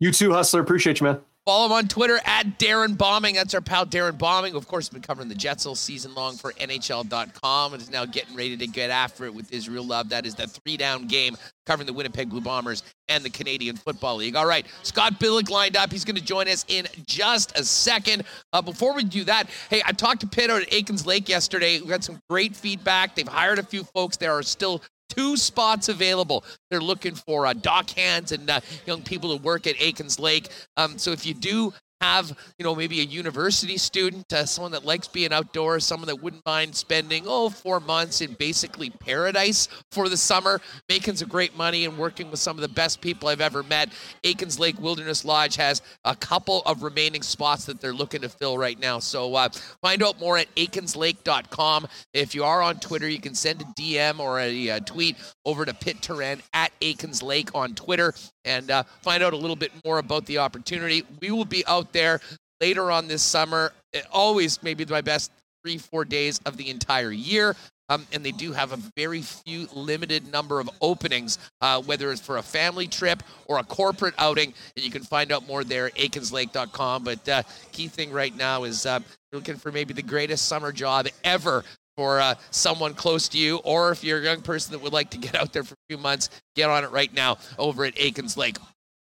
You 0.00 0.10
too, 0.10 0.32
Hustler. 0.32 0.60
Appreciate 0.60 0.98
you, 0.98 1.06
man. 1.06 1.20
Follow 1.46 1.66
him 1.66 1.72
on 1.72 1.88
Twitter 1.88 2.18
at 2.24 2.58
Darrin 2.58 2.94
Bauming. 2.94 3.34
That's 3.34 3.52
our 3.52 3.60
pal 3.60 3.84
Darrin 3.84 4.16
Bauming. 4.16 4.54
Of 4.54 4.66
course, 4.66 4.88
been 4.88 5.02
covering 5.02 5.28
the 5.28 5.34
Jets 5.34 5.66
all 5.66 5.74
season 5.74 6.14
long 6.14 6.36
for 6.36 6.52
NHL.com 6.52 7.74
and 7.74 7.82
is 7.82 7.90
now 7.90 8.06
getting 8.06 8.34
ready 8.34 8.56
to 8.56 8.66
get 8.66 8.88
after 8.88 9.26
it 9.26 9.34
with 9.34 9.52
Israel 9.52 9.84
Love. 9.84 10.08
That 10.08 10.24
is 10.24 10.34
the 10.34 10.46
three 10.46 10.78
down 10.78 11.06
game 11.06 11.36
covering 11.66 11.86
the 11.86 11.92
Winnipeg 11.92 12.30
Blue 12.30 12.40
Bombers 12.40 12.82
and 13.08 13.22
the 13.22 13.28
Canadian 13.28 13.76
Football 13.76 14.16
League. 14.16 14.36
All 14.36 14.46
right, 14.46 14.66
Scott 14.82 15.20
Billeck 15.20 15.50
lined 15.50 15.76
up. 15.76 15.92
He's 15.92 16.06
going 16.06 16.16
to 16.16 16.24
join 16.24 16.48
us 16.48 16.64
in 16.68 16.86
just 17.06 17.58
a 17.58 17.64
second. 17.64 18.24
Uh, 18.54 18.62
before 18.62 18.94
we 18.94 19.04
do 19.04 19.24
that, 19.24 19.50
hey, 19.68 19.82
I 19.84 19.92
talked 19.92 20.22
to 20.22 20.26
Pitt 20.26 20.48
out 20.48 20.62
at 20.62 20.72
Aikens 20.72 21.04
Lake 21.04 21.28
yesterday. 21.28 21.78
We 21.78 21.88
got 21.88 22.04
some 22.04 22.20
great 22.30 22.56
feedback. 22.56 23.14
They've 23.14 23.28
hired 23.28 23.58
a 23.58 23.62
few 23.62 23.84
folks. 23.84 24.16
There 24.16 24.32
are 24.32 24.42
still 24.42 24.80
two 25.16 25.36
spots 25.36 25.88
available. 25.88 26.44
They're 26.70 26.80
looking 26.80 27.14
for 27.14 27.46
uh, 27.46 27.52
dock 27.52 27.90
hands 27.90 28.32
and 28.32 28.48
uh, 28.48 28.60
young 28.86 29.02
people 29.02 29.36
to 29.36 29.42
work 29.42 29.66
at 29.66 29.80
Aikens 29.80 30.18
Lake. 30.18 30.48
Um, 30.76 30.98
so 30.98 31.12
if 31.12 31.24
you 31.26 31.34
do 31.34 31.72
have, 32.04 32.36
you 32.58 32.64
know, 32.64 32.74
maybe 32.74 33.00
a 33.00 33.04
university 33.04 33.78
student, 33.78 34.30
uh, 34.32 34.44
someone 34.44 34.72
that 34.72 34.84
likes 34.84 35.08
being 35.08 35.32
outdoors, 35.32 35.86
someone 35.86 36.06
that 36.06 36.22
wouldn't 36.22 36.44
mind 36.44 36.74
spending, 36.74 37.24
oh, 37.26 37.48
four 37.48 37.80
months 37.80 38.20
in 38.20 38.34
basically 38.34 38.90
paradise 38.90 39.68
for 39.90 40.08
the 40.10 40.16
summer, 40.16 40.60
making 40.88 41.16
some 41.16 41.28
great 41.28 41.56
money 41.56 41.86
and 41.86 41.96
working 41.96 42.30
with 42.30 42.40
some 42.40 42.56
of 42.56 42.62
the 42.62 42.68
best 42.68 43.00
people 43.00 43.28
I've 43.28 43.40
ever 43.40 43.62
met. 43.62 43.90
Aikens 44.22 44.58
Lake 44.58 44.78
Wilderness 44.80 45.24
Lodge 45.24 45.56
has 45.56 45.80
a 46.04 46.14
couple 46.14 46.62
of 46.66 46.82
remaining 46.82 47.22
spots 47.22 47.64
that 47.64 47.80
they're 47.80 47.94
looking 47.94 48.20
to 48.20 48.28
fill 48.28 48.58
right 48.58 48.78
now. 48.78 48.98
So 48.98 49.34
uh, 49.34 49.48
find 49.80 50.02
out 50.02 50.20
more 50.20 50.36
at 50.36 50.54
aikenslake.com. 50.56 51.86
If 52.12 52.34
you 52.34 52.44
are 52.44 52.60
on 52.60 52.80
Twitter, 52.80 53.08
you 53.08 53.20
can 53.20 53.34
send 53.34 53.62
a 53.62 53.64
DM 53.64 54.18
or 54.18 54.40
a, 54.40 54.68
a 54.68 54.80
tweet 54.80 55.16
over 55.46 55.64
to 55.64 55.72
Pitt 55.72 56.02
Turan 56.02 56.42
at 56.52 56.70
Aikens 56.82 57.22
Lake 57.22 57.50
on 57.54 57.74
Twitter 57.74 58.12
and 58.44 58.70
uh, 58.70 58.82
find 59.02 59.22
out 59.22 59.32
a 59.32 59.36
little 59.36 59.56
bit 59.56 59.72
more 59.84 59.98
about 59.98 60.26
the 60.26 60.38
opportunity. 60.38 61.02
We 61.20 61.30
will 61.30 61.44
be 61.44 61.64
out 61.66 61.92
there 61.92 62.20
later 62.60 62.90
on 62.90 63.08
this 63.08 63.22
summer. 63.22 63.72
It 63.92 64.06
always 64.12 64.62
maybe 64.62 64.84
my 64.84 65.00
best 65.00 65.30
three, 65.62 65.78
four 65.78 66.04
days 66.04 66.40
of 66.46 66.56
the 66.56 66.70
entire 66.70 67.12
year. 67.12 67.56
Um, 67.90 68.06
and 68.12 68.24
they 68.24 68.30
do 68.30 68.52
have 68.52 68.72
a 68.72 68.78
very 68.96 69.20
few 69.20 69.68
limited 69.74 70.32
number 70.32 70.58
of 70.58 70.70
openings, 70.80 71.38
uh, 71.60 71.82
whether 71.82 72.10
it's 72.12 72.20
for 72.20 72.38
a 72.38 72.42
family 72.42 72.86
trip 72.86 73.22
or 73.46 73.58
a 73.58 73.64
corporate 73.64 74.14
outing. 74.16 74.54
And 74.74 74.84
you 74.84 74.90
can 74.90 75.02
find 75.02 75.30
out 75.30 75.46
more 75.46 75.64
there 75.64 75.86
at 75.86 75.94
aikenslake.com. 75.96 77.04
But 77.04 77.28
uh, 77.28 77.42
key 77.72 77.88
thing 77.88 78.10
right 78.10 78.34
now 78.34 78.64
is 78.64 78.86
uh, 78.86 79.00
looking 79.32 79.56
for 79.56 79.70
maybe 79.70 79.92
the 79.92 80.02
greatest 80.02 80.46
summer 80.46 80.72
job 80.72 81.08
ever 81.24 81.62
for 81.96 82.20
uh, 82.20 82.34
someone 82.50 82.94
close 82.94 83.28
to 83.28 83.38
you, 83.38 83.58
or 83.58 83.90
if 83.92 84.02
you're 84.02 84.18
a 84.18 84.22
young 84.22 84.42
person 84.42 84.72
that 84.72 84.80
would 84.80 84.92
like 84.92 85.10
to 85.10 85.18
get 85.18 85.34
out 85.34 85.52
there 85.52 85.64
for 85.64 85.74
a 85.74 85.84
few 85.88 85.98
months, 85.98 86.30
get 86.54 86.70
on 86.70 86.84
it 86.84 86.90
right 86.90 87.12
now 87.12 87.38
over 87.58 87.84
at 87.84 87.94
Aikens 87.96 88.36
Lake. 88.36 88.56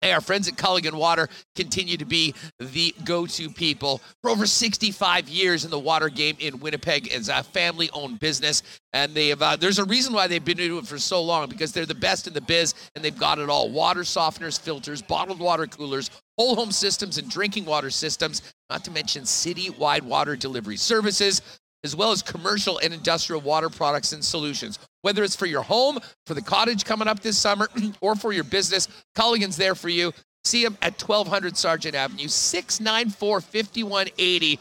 Hey, 0.01 0.11
our 0.11 0.21
friends 0.21 0.47
at 0.47 0.53
Culligan 0.55 0.93
Water 0.93 1.27
continue 1.55 1.97
to 1.97 2.05
be 2.05 2.35
the 2.59 2.93
go-to 3.03 3.49
people 3.49 3.99
for 4.21 4.29
over 4.29 4.45
65 4.45 5.27
years 5.27 5.65
in 5.65 5.71
the 5.71 5.79
water 5.79 6.07
game 6.07 6.37
in 6.39 6.59
Winnipeg. 6.59 7.07
It's 7.11 7.29
a 7.29 7.41
family-owned 7.41 8.19
business, 8.19 8.61
and 8.93 9.15
they 9.15 9.29
have. 9.29 9.41
Uh, 9.41 9.55
there's 9.55 9.79
a 9.79 9.85
reason 9.85 10.13
why 10.13 10.27
they've 10.27 10.45
been 10.45 10.57
doing 10.57 10.77
it 10.77 10.85
for 10.85 10.99
so 10.99 11.23
long 11.23 11.49
because 11.49 11.71
they're 11.71 11.87
the 11.87 11.95
best 11.95 12.27
in 12.27 12.33
the 12.33 12.41
biz, 12.41 12.75
and 12.95 13.03
they've 13.03 13.17
got 13.17 13.39
it 13.39 13.49
all: 13.49 13.71
water 13.71 14.01
softeners, 14.01 14.59
filters, 14.59 15.01
bottled 15.01 15.39
water 15.39 15.65
coolers, 15.65 16.11
whole 16.37 16.55
home 16.55 16.71
systems, 16.71 17.17
and 17.17 17.27
drinking 17.27 17.65
water 17.65 17.89
systems. 17.89 18.53
Not 18.69 18.85
to 18.85 18.91
mention 18.91 19.25
city-wide 19.25 20.03
water 20.03 20.35
delivery 20.35 20.77
services 20.77 21.41
as 21.83 21.95
well 21.95 22.11
as 22.11 22.21
commercial 22.21 22.79
and 22.79 22.93
industrial 22.93 23.41
water 23.41 23.69
products 23.69 24.13
and 24.13 24.23
solutions. 24.23 24.79
Whether 25.01 25.23
it's 25.23 25.35
for 25.35 25.45
your 25.45 25.61
home, 25.61 25.99
for 26.25 26.33
the 26.33 26.41
cottage 26.41 26.85
coming 26.85 27.07
up 27.07 27.21
this 27.21 27.37
summer, 27.37 27.69
or 28.01 28.15
for 28.15 28.33
your 28.33 28.43
business, 28.43 28.87
Culligan's 29.15 29.57
there 29.57 29.75
for 29.75 29.89
you. 29.89 30.13
See 30.43 30.63
them 30.63 30.77
at 30.81 31.01
1200 31.01 31.57
Sargent 31.57 31.95
Avenue, 31.95 32.27
694 32.27 33.41
5180. 33.41 34.59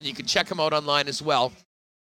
You 0.00 0.14
can 0.14 0.26
check 0.26 0.46
them 0.46 0.60
out 0.60 0.72
online 0.72 1.08
as 1.08 1.22
well 1.22 1.52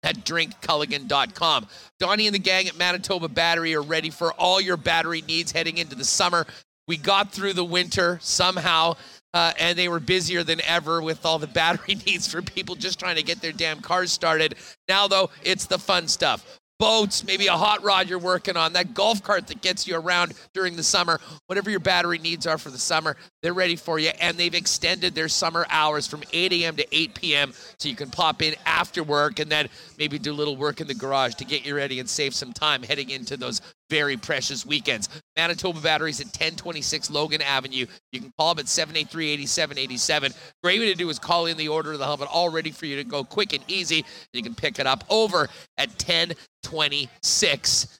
at 0.03 0.17
drinkculligan.com. 0.17 1.67
Donnie 1.99 2.27
and 2.27 2.33
the 2.33 2.39
gang 2.39 2.67
at 2.67 2.77
Manitoba 2.77 3.27
Battery 3.27 3.75
are 3.75 3.81
ready 3.81 4.09
for 4.09 4.33
all 4.33 4.61
your 4.61 4.77
battery 4.77 5.21
needs 5.21 5.51
heading 5.51 5.77
into 5.77 5.95
the 5.95 6.05
summer. 6.05 6.47
We 6.87 6.97
got 6.97 7.31
through 7.31 7.53
the 7.53 7.65
winter 7.65 8.17
somehow. 8.21 8.95
Uh, 9.33 9.53
and 9.59 9.77
they 9.77 9.87
were 9.87 9.99
busier 9.99 10.43
than 10.43 10.61
ever 10.61 11.01
with 11.01 11.25
all 11.25 11.39
the 11.39 11.47
battery 11.59 11.95
needs 12.05 12.27
for 12.27 12.41
people 12.41 12.75
just 12.75 12.99
trying 12.99 13.15
to 13.15 13.23
get 13.23 13.41
their 13.41 13.51
damn 13.51 13.81
cars 13.81 14.11
started. 14.11 14.55
Now, 14.87 15.07
though, 15.07 15.29
it's 15.43 15.65
the 15.65 15.79
fun 15.79 16.07
stuff. 16.07 16.59
Boats, 16.79 17.25
maybe 17.25 17.47
a 17.47 17.57
hot 17.57 17.83
rod 17.83 18.07
you're 18.07 18.17
working 18.17 18.55
on, 18.55 18.71
that 18.71 18.93
golf 18.93 19.21
cart 19.21 19.47
that 19.47 19.61
gets 19.61 19.85
you 19.85 19.97
around 19.97 20.31
during 20.53 20.77
the 20.77 20.83
summer, 20.83 21.19
whatever 21.47 21.69
your 21.69 21.81
battery 21.81 22.17
needs 22.19 22.47
are 22.47 22.57
for 22.57 22.69
the 22.69 22.77
summer, 22.77 23.17
they're 23.43 23.53
ready 23.53 23.75
for 23.75 23.99
you. 23.99 24.11
And 24.21 24.37
they've 24.37 24.55
extended 24.55 25.13
their 25.13 25.27
summer 25.27 25.65
hours 25.69 26.07
from 26.07 26.23
8 26.31 26.53
a.m. 26.53 26.77
to 26.77 26.95
8 26.95 27.15
p.m. 27.15 27.53
So 27.79 27.89
you 27.89 27.97
can 27.97 28.09
pop 28.09 28.41
in 28.41 28.55
after 28.65 29.03
work 29.03 29.39
and 29.39 29.51
then 29.51 29.67
maybe 29.97 30.17
do 30.17 30.31
a 30.31 30.33
little 30.33 30.55
work 30.55 30.79
in 30.79 30.87
the 30.87 30.93
garage 30.93 31.35
to 31.35 31.45
get 31.45 31.65
you 31.65 31.75
ready 31.75 31.99
and 31.99 32.09
save 32.09 32.33
some 32.33 32.53
time 32.53 32.81
heading 32.83 33.09
into 33.09 33.35
those 33.35 33.59
very 33.89 34.17
precious 34.17 34.65
weekends. 34.65 35.09
Manitoba 35.35 35.81
Batteries 35.81 36.19
at 36.19 36.27
1026 36.27 37.09
Logan 37.09 37.41
Avenue. 37.41 37.85
You 38.11 38.21
can 38.21 38.31
call 38.37 38.55
them 38.55 38.63
at 38.63 38.67
783 38.67 39.31
8787. 39.31 40.33
Great 40.63 40.79
way 40.79 40.87
to 40.87 40.95
do 40.95 41.09
is 41.09 41.19
call 41.19 41.47
in 41.47 41.57
the 41.57 41.67
order. 41.67 41.97
They'll 41.97 42.11
have 42.11 42.21
it 42.21 42.29
all 42.31 42.49
ready 42.49 42.71
for 42.71 42.85
you 42.85 42.95
to 42.97 43.03
go 43.03 43.23
quick 43.23 43.53
and 43.53 43.63
easy. 43.67 44.05
You 44.33 44.43
can 44.43 44.55
pick 44.55 44.79
it 44.79 44.87
up 44.87 45.03
over 45.09 45.49
at 45.77 45.89
1026 45.89 47.98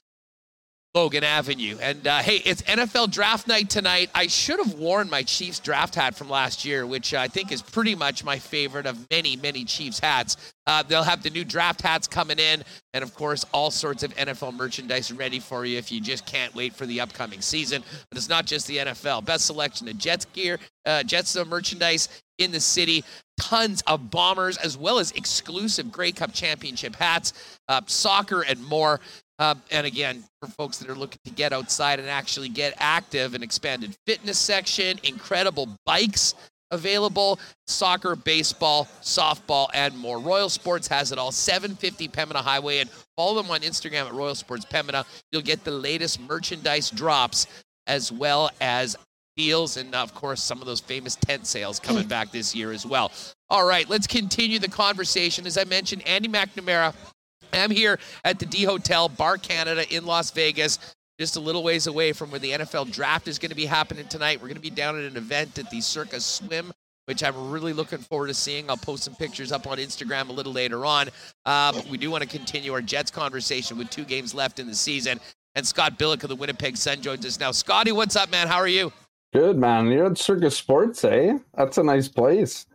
Logan 0.94 1.22
Avenue. 1.22 1.78
And 1.80 2.04
uh, 2.04 2.18
hey, 2.18 2.38
it's 2.44 2.62
NFL 2.62 3.12
draft 3.12 3.46
night 3.46 3.70
tonight. 3.70 4.10
I 4.12 4.26
should 4.26 4.58
have 4.58 4.74
worn 4.74 5.08
my 5.08 5.22
Chiefs 5.22 5.60
draft 5.60 5.94
hat 5.94 6.16
from 6.16 6.28
last 6.28 6.64
year, 6.64 6.84
which 6.84 7.14
I 7.14 7.28
think 7.28 7.52
is 7.52 7.62
pretty 7.62 7.94
much 7.94 8.24
my 8.24 8.40
favorite 8.40 8.86
of 8.86 9.06
many, 9.08 9.36
many 9.36 9.64
Chiefs 9.64 10.00
hats. 10.00 10.36
Uh, 10.66 10.82
they'll 10.82 11.04
have 11.04 11.22
the 11.22 11.30
new 11.30 11.44
draft 11.44 11.80
hats 11.80 12.08
coming 12.08 12.40
in, 12.40 12.64
and 12.92 13.04
of 13.04 13.14
course, 13.14 13.46
all 13.52 13.70
sorts 13.70 14.02
of 14.02 14.14
NFL 14.16 14.54
merchandise 14.54 15.12
ready 15.12 15.38
for 15.38 15.64
you 15.64 15.78
if 15.78 15.92
you 15.92 16.00
just 16.00 16.26
can't 16.26 16.54
wait 16.56 16.74
for 16.74 16.86
the 16.86 17.00
upcoming 17.00 17.40
season. 17.40 17.84
But 18.08 18.18
it's 18.18 18.28
not 18.28 18.46
just 18.46 18.66
the 18.66 18.78
NFL. 18.78 19.24
Best 19.24 19.46
selection 19.46 19.88
of 19.88 19.96
Jets 19.96 20.24
gear, 20.26 20.58
uh, 20.86 21.04
Jets 21.04 21.36
merchandise 21.46 22.08
in 22.38 22.50
the 22.50 22.60
city. 22.60 23.04
Tons 23.38 23.82
of 23.86 24.10
bombers, 24.10 24.58
as 24.58 24.76
well 24.76 24.98
as 24.98 25.12
exclusive 25.12 25.90
Grey 25.90 26.12
Cup 26.12 26.32
Championship 26.32 26.94
hats, 26.94 27.32
uh, 27.68 27.80
soccer, 27.86 28.42
and 28.42 28.62
more. 28.64 29.00
Um, 29.40 29.62
and 29.70 29.86
again, 29.86 30.22
for 30.38 30.48
folks 30.50 30.76
that 30.78 30.90
are 30.90 30.94
looking 30.94 31.18
to 31.24 31.30
get 31.30 31.52
outside 31.52 31.98
and 31.98 32.08
actually 32.08 32.50
get 32.50 32.74
active, 32.78 33.34
an 33.34 33.42
expanded 33.42 33.96
fitness 34.06 34.38
section, 34.38 35.00
incredible 35.02 35.68
bikes 35.86 36.34
available, 36.70 37.40
soccer, 37.66 38.14
baseball, 38.14 38.86
softball, 39.02 39.68
and 39.74 39.96
more. 39.96 40.18
Royal 40.18 40.48
Sports 40.48 40.86
has 40.88 41.10
it 41.10 41.18
all. 41.18 41.32
750 41.32 42.08
Pembina 42.08 42.42
Highway, 42.42 42.78
and 42.78 42.90
follow 43.16 43.42
them 43.42 43.50
on 43.50 43.60
Instagram 43.60 44.06
at 44.06 44.12
Royal 44.12 44.34
Sports 44.34 44.64
Pembina. 44.66 45.04
You'll 45.32 45.42
get 45.42 45.64
the 45.64 45.72
latest 45.72 46.20
merchandise 46.20 46.90
drops 46.90 47.46
as 47.86 48.12
well 48.12 48.50
as 48.60 48.96
deals, 49.36 49.76
and 49.78 49.94
of 49.94 50.14
course, 50.14 50.42
some 50.42 50.60
of 50.60 50.66
those 50.66 50.80
famous 50.80 51.16
tent 51.16 51.46
sales 51.46 51.80
coming 51.80 52.06
back 52.06 52.30
this 52.30 52.54
year 52.54 52.72
as 52.72 52.86
well. 52.86 53.10
All 53.48 53.66
right, 53.66 53.88
let's 53.88 54.06
continue 54.06 54.58
the 54.58 54.68
conversation. 54.68 55.46
As 55.46 55.58
I 55.58 55.64
mentioned, 55.64 56.06
Andy 56.06 56.28
McNamara 56.28 56.94
I'm 57.52 57.70
here 57.70 57.98
at 58.24 58.38
the 58.38 58.46
D 58.46 58.64
Hotel 58.64 59.08
Bar 59.08 59.38
Canada 59.38 59.84
in 59.94 60.06
Las 60.06 60.30
Vegas, 60.30 60.78
just 61.18 61.36
a 61.36 61.40
little 61.40 61.62
ways 61.62 61.86
away 61.86 62.12
from 62.12 62.30
where 62.30 62.40
the 62.40 62.50
NFL 62.52 62.92
draft 62.92 63.28
is 63.28 63.38
going 63.38 63.50
to 63.50 63.56
be 63.56 63.66
happening 63.66 64.06
tonight. 64.08 64.38
We're 64.40 64.48
going 64.48 64.54
to 64.54 64.60
be 64.60 64.70
down 64.70 64.98
at 64.98 65.04
an 65.04 65.16
event 65.16 65.58
at 65.58 65.70
the 65.70 65.80
Circa 65.80 66.20
Swim, 66.20 66.72
which 67.06 67.22
I'm 67.22 67.50
really 67.50 67.72
looking 67.72 67.98
forward 67.98 68.28
to 68.28 68.34
seeing. 68.34 68.70
I'll 68.70 68.76
post 68.76 69.04
some 69.04 69.14
pictures 69.14 69.52
up 69.52 69.66
on 69.66 69.78
Instagram 69.78 70.28
a 70.28 70.32
little 70.32 70.52
later 70.52 70.86
on. 70.86 71.08
Uh, 71.44 71.72
but 71.72 71.86
we 71.86 71.98
do 71.98 72.10
want 72.10 72.22
to 72.22 72.28
continue 72.28 72.72
our 72.72 72.82
Jets 72.82 73.10
conversation 73.10 73.76
with 73.76 73.90
two 73.90 74.04
games 74.04 74.34
left 74.34 74.58
in 74.58 74.66
the 74.66 74.74
season. 74.74 75.20
And 75.54 75.66
Scott 75.66 75.98
Billeck 75.98 76.22
of 76.22 76.28
the 76.28 76.36
Winnipeg 76.36 76.76
Sun 76.76 77.02
joins 77.02 77.26
us 77.26 77.40
now. 77.40 77.50
Scotty, 77.50 77.92
what's 77.92 78.16
up, 78.16 78.30
man? 78.30 78.46
How 78.46 78.58
are 78.58 78.68
you? 78.68 78.92
Good 79.32 79.56
man. 79.56 79.86
You're 79.86 80.06
at 80.06 80.18
Circa 80.18 80.50
Sports, 80.50 81.04
eh? 81.04 81.38
That's 81.54 81.78
a 81.78 81.82
nice 81.82 82.08
place. 82.08 82.66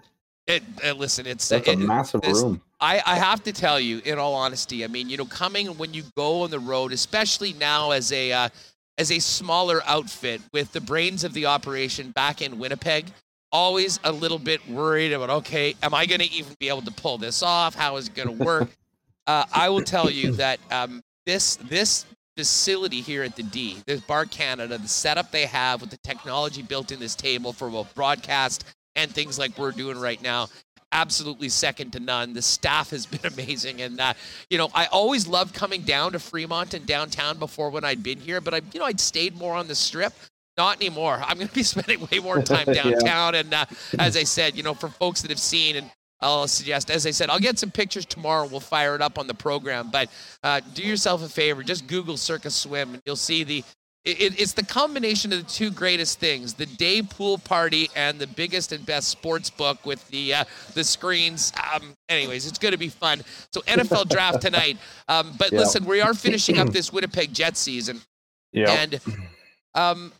It, 0.47 0.63
uh, 0.83 0.93
listen, 0.93 1.25
it's 1.25 1.49
That's 1.49 1.67
it, 1.67 1.73
a 1.73 1.77
massive 1.77 2.21
room. 2.25 2.61
I, 2.79 3.01
I 3.05 3.15
have 3.15 3.43
to 3.43 3.53
tell 3.53 3.79
you, 3.79 4.01
in 4.03 4.19
all 4.19 4.33
honesty, 4.33 4.83
I 4.83 4.87
mean, 4.87 5.09
you 5.09 5.17
know, 5.17 5.25
coming 5.25 5.67
when 5.77 5.93
you 5.93 6.03
go 6.15 6.41
on 6.41 6.51
the 6.51 6.59
road, 6.59 6.91
especially 6.91 7.53
now 7.53 7.91
as 7.91 8.11
a 8.11 8.31
uh, 8.31 8.49
as 8.97 9.11
a 9.11 9.19
smaller 9.19 9.81
outfit 9.85 10.41
with 10.53 10.71
the 10.71 10.81
brains 10.81 11.23
of 11.23 11.33
the 11.33 11.45
operation 11.45 12.11
back 12.11 12.41
in 12.41 12.59
Winnipeg, 12.59 13.07
always 13.51 13.99
a 14.03 14.11
little 14.11 14.39
bit 14.39 14.67
worried 14.69 15.13
about, 15.13 15.29
okay, 15.29 15.75
am 15.81 15.93
I 15.93 16.05
going 16.05 16.21
to 16.21 16.31
even 16.31 16.55
be 16.59 16.69
able 16.69 16.81
to 16.83 16.91
pull 16.91 17.17
this 17.17 17.43
off? 17.43 17.75
How 17.75 17.97
is 17.97 18.07
it 18.07 18.15
going 18.15 18.37
to 18.37 18.43
work? 18.43 18.69
uh, 19.27 19.45
I 19.53 19.69
will 19.69 19.81
tell 19.81 20.09
you 20.09 20.31
that 20.33 20.59
um, 20.71 21.01
this 21.25 21.55
this 21.57 22.05
facility 22.37 22.99
here 22.99 23.23
at 23.23 23.35
the 23.35 23.43
D, 23.43 23.77
this 23.85 24.01
Bar 24.01 24.25
Canada, 24.25 24.77
the 24.77 24.87
setup 24.87 25.31
they 25.31 25.45
have 25.45 25.79
with 25.79 25.89
the 25.89 25.97
technology 26.03 26.61
built 26.61 26.91
in 26.91 26.99
this 26.99 27.15
table 27.15 27.53
for 27.53 27.69
both 27.69 27.93
broadcast 27.95 28.65
and 28.95 29.09
things 29.09 29.39
like 29.39 29.57
we're 29.57 29.71
doing 29.71 29.97
right 29.97 30.21
now, 30.21 30.47
absolutely 30.91 31.49
second 31.49 31.91
to 31.91 31.99
none. 31.99 32.33
The 32.33 32.41
staff 32.41 32.89
has 32.91 33.05
been 33.05 33.25
amazing, 33.33 33.81
and 33.81 33.99
uh, 33.99 34.13
you 34.49 34.57
know 34.57 34.69
I 34.73 34.85
always 34.87 35.27
loved 35.27 35.53
coming 35.53 35.81
down 35.81 36.13
to 36.13 36.19
Fremont 36.19 36.73
and 36.73 36.85
downtown 36.85 37.37
before 37.37 37.69
when 37.69 37.83
I'd 37.83 38.03
been 38.03 38.19
here, 38.19 38.41
but 38.41 38.53
I 38.53 38.61
you 38.73 38.79
know 38.79 38.85
I'd 38.85 38.99
stayed 38.99 39.35
more 39.35 39.55
on 39.55 39.67
the 39.67 39.75
strip. 39.75 40.13
Not 40.57 40.77
anymore. 40.77 41.21
I'm 41.25 41.35
going 41.37 41.49
to 41.49 41.53
be 41.53 41.63
spending 41.73 42.07
way 42.11 42.19
more 42.19 42.41
time 42.53 42.65
Yeah. 42.67 42.83
downtown, 42.83 43.35
and 43.35 43.53
uh, 43.53 43.65
as 43.99 44.15
I 44.15 44.23
said, 44.23 44.55
you 44.55 44.63
know, 44.63 44.73
for 44.73 44.89
folks 44.89 45.21
that 45.21 45.29
have 45.31 45.39
seen 45.39 45.75
and. 45.75 45.91
I'll 46.21 46.47
suggest, 46.47 46.89
as 46.89 47.05
I 47.05 47.11
said, 47.11 47.29
I'll 47.29 47.39
get 47.39 47.59
some 47.59 47.69
pictures 47.69 48.05
tomorrow. 48.05 48.47
We'll 48.47 48.61
fire 48.61 48.95
it 48.95 49.01
up 49.01 49.19
on 49.19 49.27
the 49.27 49.33
program. 49.33 49.91
But 49.91 50.09
uh, 50.43 50.61
do 50.73 50.81
yourself 50.81 51.21
a 51.23 51.27
favor, 51.27 51.61
just 51.61 51.87
Google 51.87 52.15
Circa 52.15 52.49
Swim, 52.49 52.93
and 52.93 53.03
you'll 53.05 53.17
see 53.17 53.43
the. 53.43 53.63
It, 54.05 54.39
it's 54.39 54.53
the 54.53 54.63
combination 54.63 55.33
of 55.33 55.39
the 55.43 55.51
two 55.51 55.71
greatest 55.71 56.19
things: 56.19 56.53
the 56.53 56.67
day 56.67 57.01
pool 57.01 57.39
party 57.39 57.89
and 57.95 58.19
the 58.19 58.27
biggest 58.27 58.71
and 58.71 58.85
best 58.85 59.07
sports 59.07 59.49
book 59.49 59.83
with 59.85 60.07
the 60.09 60.33
uh, 60.35 60.43
the 60.75 60.83
screens. 60.83 61.51
Um, 61.73 61.95
anyways, 62.07 62.45
it's 62.45 62.59
going 62.59 62.73
to 62.73 62.77
be 62.77 62.89
fun. 62.89 63.23
So 63.51 63.61
NFL 63.61 64.09
draft 64.09 64.41
tonight. 64.41 64.77
Um, 65.07 65.33
but 65.39 65.51
Yeah. 65.51 65.59
listen, 65.59 65.85
we 65.85 66.01
are 66.01 66.13
finishing 66.13 66.59
up 66.59 66.69
this 66.71 66.93
Winnipeg 66.93 67.33
Jets 67.33 67.59
season, 67.59 67.99
Yeah. 68.53 68.71
and 68.71 68.99
um, 69.73 70.13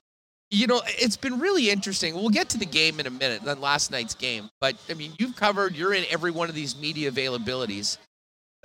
you 0.52 0.68
know, 0.68 0.82
it's 0.86 1.18
been 1.18 1.40
really 1.40 1.70
interesting. 1.70 2.16
We'll 2.16 2.30
get 2.30 2.50
to 2.50 2.58
the 2.58 2.66
game 2.66 3.00
in 3.00 3.08
a 3.08 3.12
minute, 3.12 3.44
then 3.44 3.62
last 3.62 3.92
night's 3.92 4.16
game. 4.16 4.50
But 4.62 4.76
I 4.90 4.94
mean, 4.94 5.14
you've 5.20 5.36
covered, 5.36 5.76
you're 5.76 5.94
in 5.94 6.06
every 6.10 6.32
one 6.32 6.50
of 6.50 6.56
these 6.56 6.76
media 6.76 7.12
availabilities. 7.12 7.98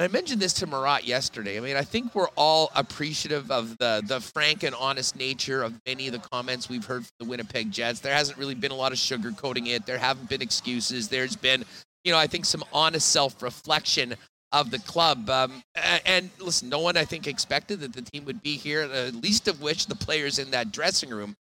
I 0.01 0.09
mentioned 0.09 0.41
this 0.41 0.55
to 0.55 0.67
Marat 0.67 1.05
yesterday. 1.05 1.59
I 1.59 1.61
mean, 1.61 1.77
I 1.77 1.83
think 1.83 2.15
we're 2.15 2.31
all 2.35 2.71
appreciative 2.75 3.51
of 3.51 3.77
the 3.77 4.03
the 4.07 4.19
frank 4.19 4.63
and 4.63 4.75
honest 4.75 5.15
nature 5.15 5.63
of 5.63 5.79
many 5.87 6.07
of 6.07 6.15
the 6.15 6.19
comments 6.19 6.71
we've 6.71 6.87
heard 6.87 7.05
from 7.05 7.13
the 7.19 7.27
Winnipeg 7.27 7.71
Jets. 7.71 8.01
There 8.01 8.15
hasn't 8.15 8.39
really 8.39 8.55
been 8.55 8.73
a 8.73 8.77
lot 8.77 8.93
of 8.93 8.99
sugarcoating 8.99 9.67
it. 9.67 9.85
There 9.85 9.99
haven't 9.99 10.31
been 10.31 10.41
excuses. 10.41 11.09
There's 11.09 11.37
been, 11.37 11.65
you 12.05 12.13
know, 12.13 12.19
I 12.19 12.27
think 12.29 12.47
some 12.47 12.65
honest 12.73 13.11
self-reflection 13.11 14.15
of 14.53 14.71
the 14.71 14.79
club. 14.79 15.29
Um, 15.29 15.63
and 16.07 16.31
listen, 16.39 16.71
no 16.71 16.79
one 16.79 16.97
I 16.97 17.05
think 17.05 17.27
expected 17.27 17.81
that 17.81 17.93
the 17.93 18.03
team 18.03 18.25
would 18.25 18.43
be 18.43 18.57
here. 18.57 18.89
The 18.89 19.13
least 19.13 19.49
of 19.49 19.61
which 19.61 19.87
the 19.87 19.95
players 19.95 20.39
in 20.39 20.51
that 20.53 20.73
dressing 20.73 21.11
room. 21.11 21.37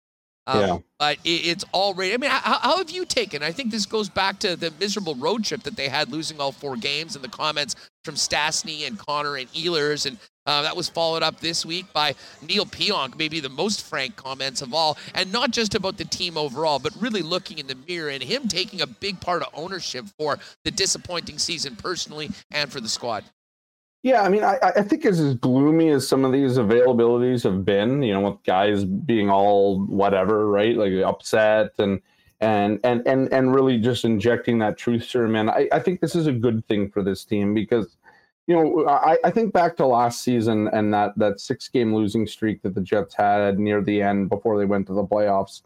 Um, 0.49 0.61
Yeah. 0.61 0.79
But 0.99 1.19
it, 1.25 1.29
it's 1.29 1.65
already. 1.73 2.15
I 2.15 2.17
mean, 2.17 2.31
how, 2.31 2.59
how 2.59 2.79
have 2.79 2.91
you 2.91 3.05
taken? 3.05 3.43
I 3.43 3.53
think 3.53 3.71
this 3.71 3.87
goes 3.87 4.09
back 4.09 4.41
to 4.41 4.57
the 4.57 4.73
miserable 4.81 5.15
road 5.15 5.45
trip 5.45 5.63
that 5.63 5.77
they 5.77 5.89
had, 5.89 6.11
losing 6.11 6.41
all 6.41 6.51
four 6.51 6.77
games, 6.77 7.15
and 7.15 7.23
the 7.23 7.29
comments 7.29 7.77
from 8.03 8.15
Stastny 8.17 8.87
and 8.87 8.99
Connor 8.99 9.37
and 9.37 9.53
Ehlers, 9.53 10.07
and 10.07 10.19
uh, 10.47 10.63
that 10.63 10.75
was 10.75 10.89
followed 10.89 11.23
up 11.23 11.39
this 11.41 11.67
week 11.67 11.93
by 11.93 12.15
Neil 12.49 12.65
Pionk, 12.65 13.19
maybe 13.19 13.39
the 13.39 13.51
most 13.51 13.85
frank 13.85 14.17
comments 14.17 14.63
of 14.63 14.73
all, 14.73 14.97
and 15.15 15.31
not 15.31 15.51
just 15.51 15.75
about 15.75 15.99
the 15.99 16.07
team 16.07 16.39
overall, 16.39 16.79
but 16.79 16.93
really 16.99 17.21
looking 17.21 17.59
in 17.59 17.67
the 17.67 17.77
mirror 17.87 18.09
and 18.09 18.23
him 18.23 18.49
taking 18.49 18.81
a 18.81 18.87
big 18.87 19.21
part 19.21 19.43
of 19.43 19.49
ownership 19.53 20.07
for 20.19 20.39
the 20.65 20.71
disappointing 20.71 21.39
season 21.39 21.77
personally 21.77 22.31
and 22.51 22.73
for 22.73 22.81
the 22.81 22.89
squad. 22.89 23.25
Yeah, 24.03 24.23
I 24.23 24.29
mean, 24.29 24.45
I, 24.45 24.59
I 24.63 24.83
think 24.83 25.05
as 25.05 25.19
as 25.19 25.35
gloomy 25.35 25.89
as 25.91 26.07
some 26.07 26.25
of 26.25 26.33
these 26.33 26.57
availabilities 26.57 27.43
have 27.43 27.65
been, 27.65 28.03
you 28.03 28.13
know, 28.15 28.31
with 28.31 28.43
guys 28.45 28.85
being 28.85 29.29
all 29.29 29.85
whatever, 29.87 30.49
right, 30.49 30.77
like 30.77 30.93
upset 31.05 31.73
and 31.79 32.01
and 32.41 32.79
and 32.85 33.03
and 33.07 33.33
and 33.33 33.53
really 33.55 33.79
just 33.79 34.05
injecting 34.05 34.61
that 34.61 34.79
truth 34.79 35.05
serum 35.05 35.35
in. 35.35 35.51
I, 35.51 35.69
I 35.73 35.81
think 35.81 36.01
this 36.01 36.15
is 36.15 36.29
a 36.29 36.33
good 36.33 36.65
thing 36.69 36.91
for 36.91 37.03
this 37.03 37.25
team 37.25 37.55
because, 37.55 37.97
you 38.47 38.55
know, 38.55 38.87
I, 38.89 39.19
I 39.25 39.31
think 39.33 39.53
back 39.53 39.77
to 39.79 39.87
last 39.87 40.23
season 40.23 40.69
and 40.73 40.95
that 40.95 41.19
that 41.19 41.41
six 41.41 41.69
game 41.69 41.93
losing 41.93 42.27
streak 42.29 42.63
that 42.63 42.75
the 42.77 42.81
Jets 42.81 43.15
had 43.17 43.59
near 43.59 43.83
the 43.83 44.01
end 44.01 44.29
before 44.29 44.59
they 44.59 44.65
went 44.65 44.87
to 44.87 44.95
the 44.95 45.05
playoffs. 45.05 45.63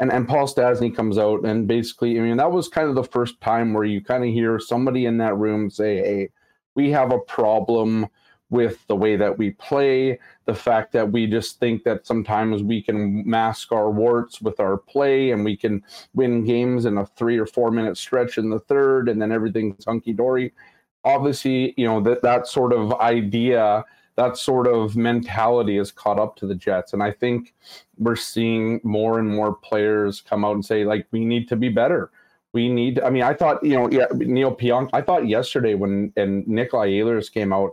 And 0.00 0.12
and 0.12 0.26
Paul 0.28 0.48
Stastny 0.48 0.94
comes 0.94 1.18
out 1.18 1.44
and 1.44 1.68
basically, 1.68 2.18
I 2.18 2.22
mean, 2.22 2.36
that 2.38 2.50
was 2.50 2.68
kind 2.68 2.88
of 2.88 2.96
the 2.96 3.04
first 3.04 3.40
time 3.40 3.72
where 3.72 3.84
you 3.84 4.02
kind 4.02 4.24
of 4.24 4.30
hear 4.30 4.58
somebody 4.58 5.06
in 5.06 5.18
that 5.18 5.36
room 5.38 5.70
say, 5.70 5.98
"Hey, 5.98 6.28
we 6.76 6.90
have 6.90 7.12
a 7.12 7.18
problem 7.18 8.06
with 8.50 8.86
the 8.86 8.94
way 8.94 9.16
that 9.16 9.36
we 9.36 9.50
play, 9.50 10.18
the 10.44 10.54
fact 10.54 10.92
that 10.92 11.10
we 11.10 11.26
just 11.26 11.58
think 11.58 11.82
that 11.82 12.06
sometimes 12.06 12.62
we 12.62 12.80
can 12.80 13.28
mask 13.28 13.72
our 13.72 13.90
warts 13.90 14.40
with 14.40 14.60
our 14.60 14.76
play 14.76 15.32
and 15.32 15.44
we 15.44 15.56
can 15.56 15.82
win 16.14 16.44
games 16.44 16.84
in 16.84 16.98
a 16.98 17.06
three 17.06 17.38
or 17.38 17.46
four 17.46 17.70
minute 17.70 17.96
stretch 17.96 18.38
in 18.38 18.48
the 18.48 18.60
third 18.60 19.08
and 19.08 19.20
then 19.20 19.32
everything's 19.32 19.84
hunky 19.84 20.12
dory. 20.12 20.52
Obviously, 21.04 21.74
you 21.76 21.86
know, 21.86 22.00
that, 22.00 22.22
that 22.22 22.46
sort 22.46 22.72
of 22.72 22.92
idea, 22.94 23.84
that 24.14 24.36
sort 24.36 24.68
of 24.68 24.96
mentality 24.96 25.76
has 25.76 25.90
caught 25.90 26.18
up 26.18 26.36
to 26.36 26.46
the 26.46 26.54
Jets. 26.54 26.92
And 26.92 27.02
I 27.02 27.10
think 27.10 27.52
we're 27.98 28.16
seeing 28.16 28.80
more 28.84 29.18
and 29.18 29.28
more 29.28 29.54
players 29.54 30.20
come 30.20 30.44
out 30.44 30.54
and 30.54 30.64
say, 30.64 30.84
like, 30.84 31.06
we 31.10 31.24
need 31.24 31.48
to 31.48 31.56
be 31.56 31.68
better 31.68 32.10
we 32.56 32.68
need 32.68 32.98
i 33.00 33.10
mean 33.10 33.22
i 33.22 33.34
thought 33.40 33.62
you 33.62 33.76
know 33.76 33.88
yeah 33.90 34.06
neil 34.36 34.54
pionk 34.54 34.88
i 34.92 35.00
thought 35.00 35.28
yesterday 35.28 35.74
when 35.74 36.12
and 36.16 36.46
nikolai 36.48 36.88
Ehlers 36.88 37.30
came 37.30 37.52
out 37.52 37.72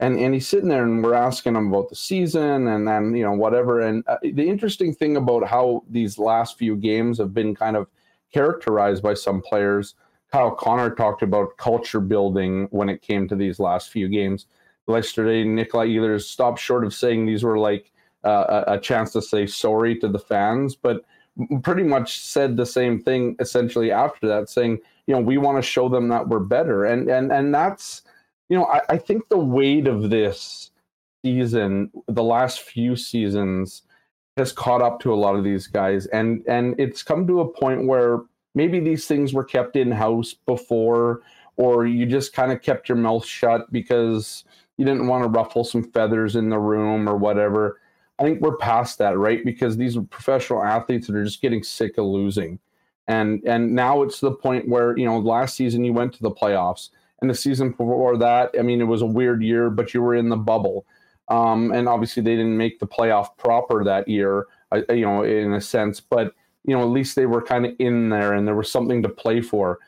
and 0.00 0.18
and 0.18 0.34
he's 0.34 0.46
sitting 0.46 0.68
there 0.68 0.82
and 0.82 1.02
we're 1.02 1.14
asking 1.14 1.56
him 1.56 1.68
about 1.68 1.88
the 1.88 1.96
season 1.96 2.66
and 2.68 2.86
then 2.86 3.14
you 3.14 3.24
know 3.24 3.32
whatever. 3.32 3.80
And 3.80 4.04
uh, 4.06 4.18
the 4.22 4.48
interesting 4.48 4.92
thing 4.94 5.16
about 5.16 5.46
how 5.46 5.84
these 5.88 6.18
last 6.18 6.58
few 6.58 6.76
games 6.76 7.18
have 7.18 7.32
been 7.32 7.54
kind 7.54 7.76
of 7.76 7.88
characterized 8.32 9.02
by 9.02 9.14
some 9.14 9.40
players 9.40 9.94
kyle 10.32 10.50
connor 10.50 10.90
talked 10.90 11.22
about 11.22 11.56
culture 11.56 12.00
building 12.00 12.66
when 12.70 12.88
it 12.88 13.00
came 13.00 13.28
to 13.28 13.36
these 13.36 13.58
last 13.58 13.90
few 13.90 14.08
games. 14.08 14.46
Yesterday 14.88 15.44
nikolai 15.44 15.86
Ehlers 15.86 16.22
stopped 16.22 16.60
short 16.60 16.84
of 16.84 16.92
saying 16.92 17.24
these 17.24 17.44
were 17.44 17.58
like 17.58 17.92
uh, 18.24 18.64
a, 18.66 18.72
a 18.74 18.80
chance 18.80 19.12
to 19.12 19.22
say 19.22 19.46
sorry 19.46 19.96
to 19.96 20.08
the 20.08 20.18
fans 20.18 20.74
but 20.74 21.04
pretty 21.62 21.82
much 21.82 22.20
said 22.20 22.56
the 22.56 22.66
same 22.66 23.00
thing 23.00 23.36
essentially 23.38 23.90
after 23.90 24.26
that, 24.26 24.48
saying, 24.48 24.78
you 25.06 25.14
know, 25.14 25.20
we 25.20 25.38
want 25.38 25.58
to 25.58 25.62
show 25.62 25.88
them 25.88 26.08
that 26.08 26.28
we're 26.28 26.40
better. 26.40 26.84
And 26.84 27.08
and 27.08 27.32
and 27.32 27.54
that's, 27.54 28.02
you 28.48 28.56
know, 28.56 28.66
I, 28.66 28.80
I 28.88 28.98
think 28.98 29.28
the 29.28 29.38
weight 29.38 29.86
of 29.86 30.10
this 30.10 30.70
season, 31.24 31.90
the 32.08 32.22
last 32.22 32.60
few 32.60 32.96
seasons, 32.96 33.82
has 34.36 34.52
caught 34.52 34.82
up 34.82 35.00
to 35.00 35.12
a 35.12 35.16
lot 35.16 35.36
of 35.36 35.44
these 35.44 35.66
guys. 35.66 36.06
And 36.06 36.42
and 36.46 36.74
it's 36.78 37.02
come 37.02 37.26
to 37.26 37.40
a 37.40 37.48
point 37.48 37.86
where 37.86 38.20
maybe 38.54 38.80
these 38.80 39.06
things 39.06 39.32
were 39.32 39.44
kept 39.44 39.76
in 39.76 39.92
house 39.92 40.34
before, 40.34 41.22
or 41.56 41.86
you 41.86 42.06
just 42.06 42.32
kind 42.32 42.52
of 42.52 42.62
kept 42.62 42.88
your 42.88 42.98
mouth 42.98 43.24
shut 43.24 43.70
because 43.72 44.44
you 44.78 44.84
didn't 44.84 45.06
want 45.06 45.24
to 45.24 45.30
ruffle 45.30 45.64
some 45.64 45.82
feathers 45.82 46.36
in 46.36 46.50
the 46.50 46.58
room 46.58 47.08
or 47.08 47.16
whatever. 47.16 47.80
I 48.18 48.22
think 48.22 48.40
we're 48.40 48.56
past 48.56 48.98
that, 48.98 49.18
right? 49.18 49.44
Because 49.44 49.76
these 49.76 49.96
are 49.96 50.02
professional 50.02 50.64
athletes 50.64 51.06
that 51.06 51.16
are 51.16 51.24
just 51.24 51.42
getting 51.42 51.62
sick 51.62 51.98
of 51.98 52.06
losing. 52.06 52.58
And 53.08 53.42
and 53.46 53.74
now 53.74 54.02
it's 54.02 54.20
the 54.20 54.32
point 54.32 54.68
where, 54.68 54.96
you 54.96 55.04
know, 55.04 55.18
last 55.18 55.56
season 55.56 55.84
you 55.84 55.92
went 55.92 56.12
to 56.14 56.22
the 56.22 56.30
playoffs. 56.30 56.88
And 57.20 57.30
the 57.30 57.34
season 57.34 57.70
before 57.70 58.16
that, 58.18 58.54
I 58.58 58.62
mean, 58.62 58.80
it 58.80 58.84
was 58.84 59.02
a 59.02 59.06
weird 59.06 59.42
year, 59.42 59.70
but 59.70 59.94
you 59.94 60.02
were 60.02 60.14
in 60.14 60.28
the 60.28 60.36
bubble. 60.36 60.84
Um, 61.28 61.72
and 61.72 61.88
obviously 61.88 62.22
they 62.22 62.36
didn't 62.36 62.56
make 62.56 62.78
the 62.78 62.86
playoff 62.86 63.36
proper 63.36 63.82
that 63.84 64.06
year, 64.06 64.46
uh, 64.70 64.82
you 64.90 65.04
know, 65.04 65.22
in 65.22 65.52
a 65.54 65.60
sense. 65.60 66.00
But, 66.00 66.34
you 66.64 66.76
know, 66.76 66.82
at 66.82 66.88
least 66.90 67.16
they 67.16 67.26
were 67.26 67.42
kind 67.42 67.66
of 67.66 67.74
in 67.78 68.10
there 68.10 68.32
and 68.34 68.46
there 68.46 68.54
was 68.54 68.70
something 68.70 69.02
to 69.02 69.08
play 69.08 69.40
for. 69.40 69.78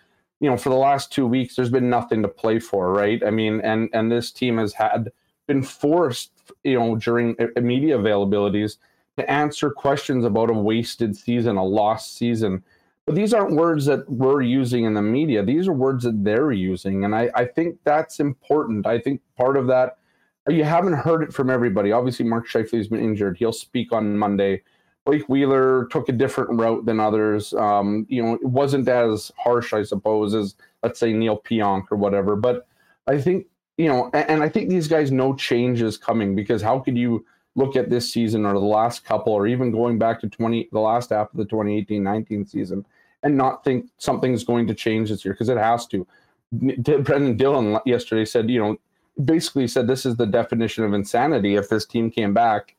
You 0.41 0.49
know, 0.49 0.57
for 0.57 0.71
the 0.71 0.77
last 0.77 1.13
two 1.13 1.27
weeks, 1.27 1.57
there's 1.57 1.71
been 1.71 1.91
nothing 1.91 2.23
to 2.23 2.29
play 2.29 2.61
for, 2.61 2.93
right? 2.93 3.23
I 3.25 3.31
mean, 3.31 3.61
and 3.63 3.89
and 3.93 4.11
this 4.11 4.31
team 4.31 4.59
has 4.59 4.73
had 4.73 5.11
been 5.49 5.63
forced, 5.63 6.31
you 6.63 6.79
know, 6.79 6.95
during 6.95 7.35
uh, 7.41 7.61
media 7.61 7.99
availabilities 7.99 8.77
to 9.17 9.29
answer 9.29 9.71
questions 9.71 10.25
about 10.25 10.51
a 10.51 10.53
wasted 10.53 11.17
season, 11.17 11.57
a 11.57 11.65
lost 11.65 12.17
season. 12.17 12.63
But 13.05 13.17
these 13.17 13.35
aren't 13.35 13.57
words 13.57 13.87
that 13.87 14.09
we're 14.09 14.43
using 14.43 14.85
in 14.85 14.95
the 14.95 15.03
media. 15.03 15.43
These 15.43 15.67
are 15.67 15.73
words 15.73 16.05
that 16.05 16.23
they're 16.23 16.53
using. 16.53 17.05
And 17.05 17.17
I, 17.17 17.31
I 17.35 17.47
think 17.47 17.79
that's 17.83 18.21
important. 18.21 18.87
I 18.87 19.01
think 19.01 19.21
part 19.37 19.57
of 19.57 19.67
that, 19.69 19.99
you 20.47 20.63
haven't 20.63 20.93
heard 20.93 21.23
it 21.23 21.33
from 21.33 21.51
everybody. 21.51 21.91
Obviously, 21.91 22.27
Mark 22.27 22.47
Scheifele's 22.47 22.89
been 22.89 23.03
injured. 23.03 23.39
He'll 23.39 23.53
speak 23.53 23.93
on 23.93 24.17
Monday. 24.17 24.63
Blake 25.05 25.27
Wheeler 25.27 25.87
took 25.91 26.11
a 26.11 26.13
different 26.13 26.61
route 26.61 26.85
than 26.85 27.01
others. 27.01 27.55
Um, 27.55 28.07
you 28.11 28.23
know, 28.23 28.35
it 28.35 28.45
wasn't 28.45 28.87
as 28.89 29.33
harsh, 29.43 29.73
I 29.73 29.83
suppose, 29.83 30.35
as 30.35 30.55
let's 30.83 31.01
say 31.01 31.15
Neil 31.15 31.41
Pionk 31.41 31.85
or 31.91 31.97
whatever. 31.97 32.37
But 32.37 32.67
I 33.07 33.19
think 33.19 33.47
you 33.79 33.89
know, 33.89 34.11
and, 34.13 34.29
and, 34.29 34.43
I 34.43 34.49
think 34.49 34.69
these 34.69 34.89
guys 34.89 35.11
know 35.11 35.35
change 35.35 35.81
is 35.81 35.97
coming 35.97 36.35
because 36.35 36.61
how 36.61 36.81
could 36.81 36.99
you 36.99 37.25
look 37.55 37.77
at 37.77 37.89
this 37.89 38.13
season 38.13 38.45
or 38.45 38.53
the 38.53 38.59
last 38.59 39.05
couple 39.05 39.33
or 39.33 39.47
even 39.47 39.71
going 39.71 39.99
back 39.99 40.21
to 40.21 40.29
20 40.29 40.69
the 40.71 40.81
last 40.81 41.11
half 41.11 41.31
of 41.31 41.37
the 41.37 41.47
2018-19 41.47 42.49
season 42.49 42.85
and 43.23 43.37
not 43.37 43.65
think 43.65 43.87
something's 43.99 44.45
going 44.45 44.67
to 44.67 44.75
change 44.75 45.09
this 45.09 45.25
year 45.25 45.33
because 45.33 45.49
it 45.49 45.57
has 45.57 45.87
to. 45.87 46.07
Brendan 46.53 47.37
Dillon 47.37 47.79
yesterday 47.87 48.25
said, 48.25 48.51
you 48.51 48.61
know, 48.61 48.77
basically 49.25 49.67
said 49.67 49.87
this 49.87 50.07
is 50.07 50.17
the 50.17 50.27
definition 50.27 50.85
of 50.85 50.93
insanity 50.93 51.57
if 51.57 51.69
this 51.69 51.87
team 51.87 52.11
came 52.11 52.33
back 52.35 52.75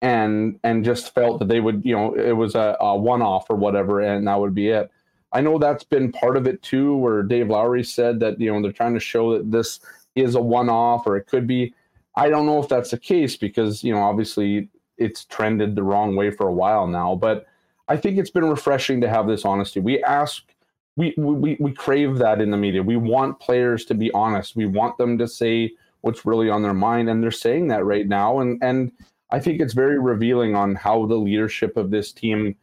and 0.00 0.58
and 0.64 0.84
just 0.84 1.14
felt 1.14 1.38
that 1.38 1.48
they 1.48 1.60
would, 1.60 1.84
you 1.84 1.94
know, 1.94 2.14
it 2.14 2.32
was 2.32 2.54
a, 2.54 2.76
a 2.80 2.96
one 2.96 3.22
off 3.22 3.48
or 3.48 3.56
whatever, 3.56 4.00
and 4.00 4.26
that 4.26 4.40
would 4.40 4.54
be 4.54 4.68
it. 4.68 4.90
I 5.32 5.40
know 5.40 5.58
that's 5.58 5.84
been 5.84 6.12
part 6.12 6.36
of 6.36 6.46
it 6.46 6.62
too, 6.62 6.96
where 6.96 7.22
Dave 7.22 7.48
Lowry 7.48 7.84
said 7.84 8.18
that 8.20 8.40
you 8.40 8.52
know 8.52 8.60
they're 8.60 8.72
trying 8.72 8.94
to 8.94 9.00
show 9.00 9.38
that 9.38 9.50
this 9.50 9.80
is 10.14 10.34
a 10.34 10.40
one 10.40 10.68
off 10.68 11.06
or 11.06 11.16
it 11.16 11.26
could 11.26 11.46
be. 11.46 11.74
I 12.16 12.28
don't 12.28 12.46
know 12.46 12.60
if 12.62 12.68
that's 12.68 12.90
the 12.90 12.98
case 12.98 13.36
because 13.36 13.82
you 13.82 13.92
know 13.92 14.02
obviously 14.02 14.68
it's 14.98 15.24
trended 15.24 15.74
the 15.74 15.82
wrong 15.82 16.14
way 16.14 16.30
for 16.30 16.48
a 16.48 16.52
while 16.52 16.86
now, 16.86 17.14
but 17.14 17.46
I 17.88 17.96
think 17.96 18.18
it's 18.18 18.30
been 18.30 18.48
refreshing 18.48 19.00
to 19.00 19.08
have 19.08 19.26
this 19.26 19.44
honesty. 19.44 19.80
We 19.80 20.02
ask 20.04 20.42
we, 20.96 21.14
we 21.16 21.56
we 21.58 21.72
crave 21.72 22.18
that 22.18 22.40
in 22.40 22.50
the 22.50 22.56
media. 22.56 22.82
We 22.82 22.96
want 22.96 23.40
players 23.40 23.84
to 23.86 23.94
be 23.94 24.10
honest. 24.12 24.56
We 24.56 24.66
want 24.66 24.98
them 24.98 25.16
to 25.18 25.26
say 25.26 25.72
what's 26.02 26.26
really 26.26 26.50
on 26.50 26.62
their 26.62 26.74
mind, 26.74 27.08
and 27.08 27.22
they're 27.22 27.30
saying 27.30 27.68
that 27.68 27.84
right 27.84 28.06
now. 28.06 28.40
And 28.40 28.62
and 28.62 28.92
I 29.30 29.40
think 29.40 29.60
it's 29.60 29.72
very 29.72 29.98
revealing 29.98 30.54
on 30.54 30.74
how 30.74 31.06
the 31.06 31.16
leadership 31.16 31.76
of 31.76 31.90
this 31.90 32.12
team 32.12 32.56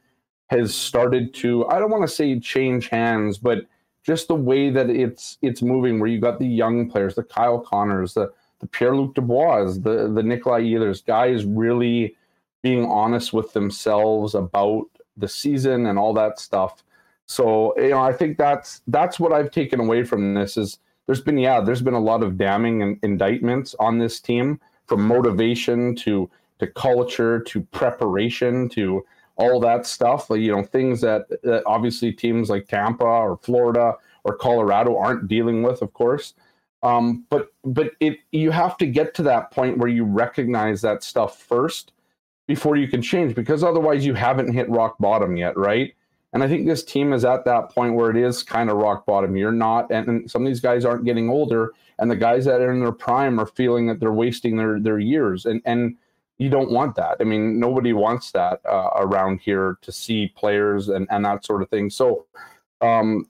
has 0.48 0.76
started 0.76 1.34
to. 1.36 1.66
I 1.68 1.80
don't 1.80 1.92
want 1.92 2.08
to 2.08 2.14
say 2.14 2.40
change 2.40 2.90
hands, 2.90 3.38
but 3.38 3.66
just 4.04 4.28
the 4.28 4.36
way 4.36 4.70
that 4.70 4.90
it's 4.90 5.38
it's 5.42 5.62
moving. 5.62 6.00
Where 6.00 6.10
you 6.10 6.20
got 6.20 6.40
the 6.40 6.48
young 6.48 6.90
players, 6.90 7.16
the 7.16 7.24
Kyle 7.24 7.60
Connors, 7.60 8.14
the 8.14 8.32
the 8.60 8.68
Pierre 8.68 8.96
Luc 8.96 9.16
Dubois, 9.16 9.74
the 9.80 10.12
the 10.14 10.24
Nikolai 10.24 10.62
Ehlers, 10.62 11.06
guys 11.06 11.46
really 11.46 12.16
being 12.62 12.86
honest 12.86 13.32
with 13.34 13.54
themselves 13.54 14.36
about 14.36 14.86
the 15.16 15.28
season 15.28 15.86
and 15.86 15.98
all 15.98 16.14
that 16.14 16.40
stuff 16.40 16.84
so 17.30 17.80
you 17.80 17.90
know, 17.90 18.02
I 18.02 18.12
think 18.12 18.40
that's 18.40 18.82
that's 18.88 19.20
what 19.20 19.32
I've 19.32 19.52
taken 19.52 19.80
away 19.80 20.04
from 20.04 20.34
this 20.34 20.58
is 20.58 20.80
there's 21.06 21.22
been 21.22 21.38
yeah, 21.38 21.62
there's 21.62 21.82
been 21.82 21.94
a 21.94 22.00
lot 22.00 22.24
of 22.24 22.38
damning 22.38 22.82
in, 22.82 23.00
indictments 23.04 23.76
on 23.80 24.00
this 24.00 24.20
team 24.20 24.60
from 24.88 25.08
motivation 25.08 25.96
to 25.98 26.28
to 26.58 26.66
culture 26.66 27.40
to 27.40 27.62
preparation 27.62 28.68
to 28.70 29.06
all 29.40 29.60
that 29.62 29.88
stuff. 29.88 30.28
You 30.30 30.56
know, 30.56 30.64
things 30.64 31.02
that, 31.02 31.28
that 31.44 31.64
obviously 31.66 32.12
teams 32.12 32.50
like 32.50 32.68
Tampa 32.68 33.06
or 33.06 33.38
Florida 33.38 33.94
or 34.24 34.36
Colorado 34.36 34.98
aren't 34.98 35.28
dealing 35.28 35.64
with, 35.64 35.82
of 35.82 35.94
course. 35.94 36.34
Um, 36.84 37.26
but 37.30 37.50
but 37.66 37.92
it 38.00 38.20
you 38.32 38.52
have 38.52 38.78
to 38.78 38.86
get 38.86 39.14
to 39.16 39.24
that 39.24 39.52
point 39.52 39.78
where 39.78 39.90
you 39.90 40.06
recognize 40.06 40.82
that 40.82 41.04
stuff 41.04 41.38
first 41.38 41.92
before 42.48 42.78
you 42.78 42.88
can 42.88 43.02
change 43.02 43.36
because 43.36 43.64
otherwise 43.64 44.06
you 44.06 44.14
haven't 44.14 44.54
hit 44.54 44.70
rock 44.70 44.98
bottom 44.98 45.36
yet, 45.36 45.58
right? 45.58 45.94
And 46.32 46.44
I 46.44 46.48
think 46.48 46.68
this 46.68 46.84
team 46.84 47.12
is 47.12 47.26
at 47.26 47.44
that 47.46 47.70
point 47.72 47.96
where 47.96 48.12
it 48.12 48.18
is 48.18 48.44
kind 48.44 48.70
of 48.70 48.78
rock 48.78 49.06
bottom. 49.06 49.36
You're 49.36 49.52
not, 49.52 49.92
and, 49.92 50.08
and, 50.08 50.32
some 50.32 50.44
of 50.44 50.48
these 50.48 50.60
guys 50.60 50.86
aren't 50.86 51.06
getting 51.06 51.28
older, 51.28 51.74
and 51.98 52.10
the 52.10 52.16
guys 52.16 52.46
that 52.46 52.62
are 52.62 52.72
in 52.72 52.82
their 52.82 52.92
prime 52.92 53.40
are 53.40 53.48
feeling 53.48 53.88
that 53.88 54.00
they're 54.00 54.14
wasting 54.14 54.56
their 54.56 54.80
their 54.80 55.00
years, 55.00 55.46
and 55.46 55.62
and 55.66 55.98
you 56.40 56.50
don't 56.50 56.72
want 56.72 56.96
that. 56.96 57.18
I 57.20 57.24
mean, 57.26 57.60
nobody 57.60 57.94
wants 57.94 58.32
that 58.32 58.62
uh, 58.68 58.90
around 58.96 59.42
here 59.42 59.78
to 59.82 59.92
see 59.92 60.34
players 60.36 60.90
and 60.90 61.08
and 61.12 61.24
that 61.26 61.46
sort 61.46 61.62
of 61.62 61.70
thing. 61.70 61.90
So, 61.90 62.26
um, 62.82 63.28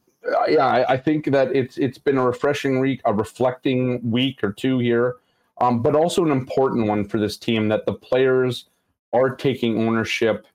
yeah, 0.47 0.65
I, 0.65 0.93
I, 0.93 0.97
think 0.97 1.25
that 1.25 1.53
it's 1.55 1.77
it's 1.77 1.97
been 1.97 2.17
a 2.17 2.25
refreshing 2.25 2.79
week, 2.79 3.01
a 3.05 3.13
reflecting 3.13 3.99
week 4.09 4.43
or 4.43 4.53
two 4.53 4.79
here, 4.79 5.17
um, 5.59 5.81
but 5.81 5.95
also 5.95 6.23
an 6.23 6.31
important 6.31 6.87
one 6.87 7.03
for 7.03 7.19
this 7.19 7.35
team 7.35 7.67
that 7.69 7.85
the 7.85 7.93
players 7.93 8.69
are 9.11 9.35
taking 9.35 9.87
ownership 9.87 10.45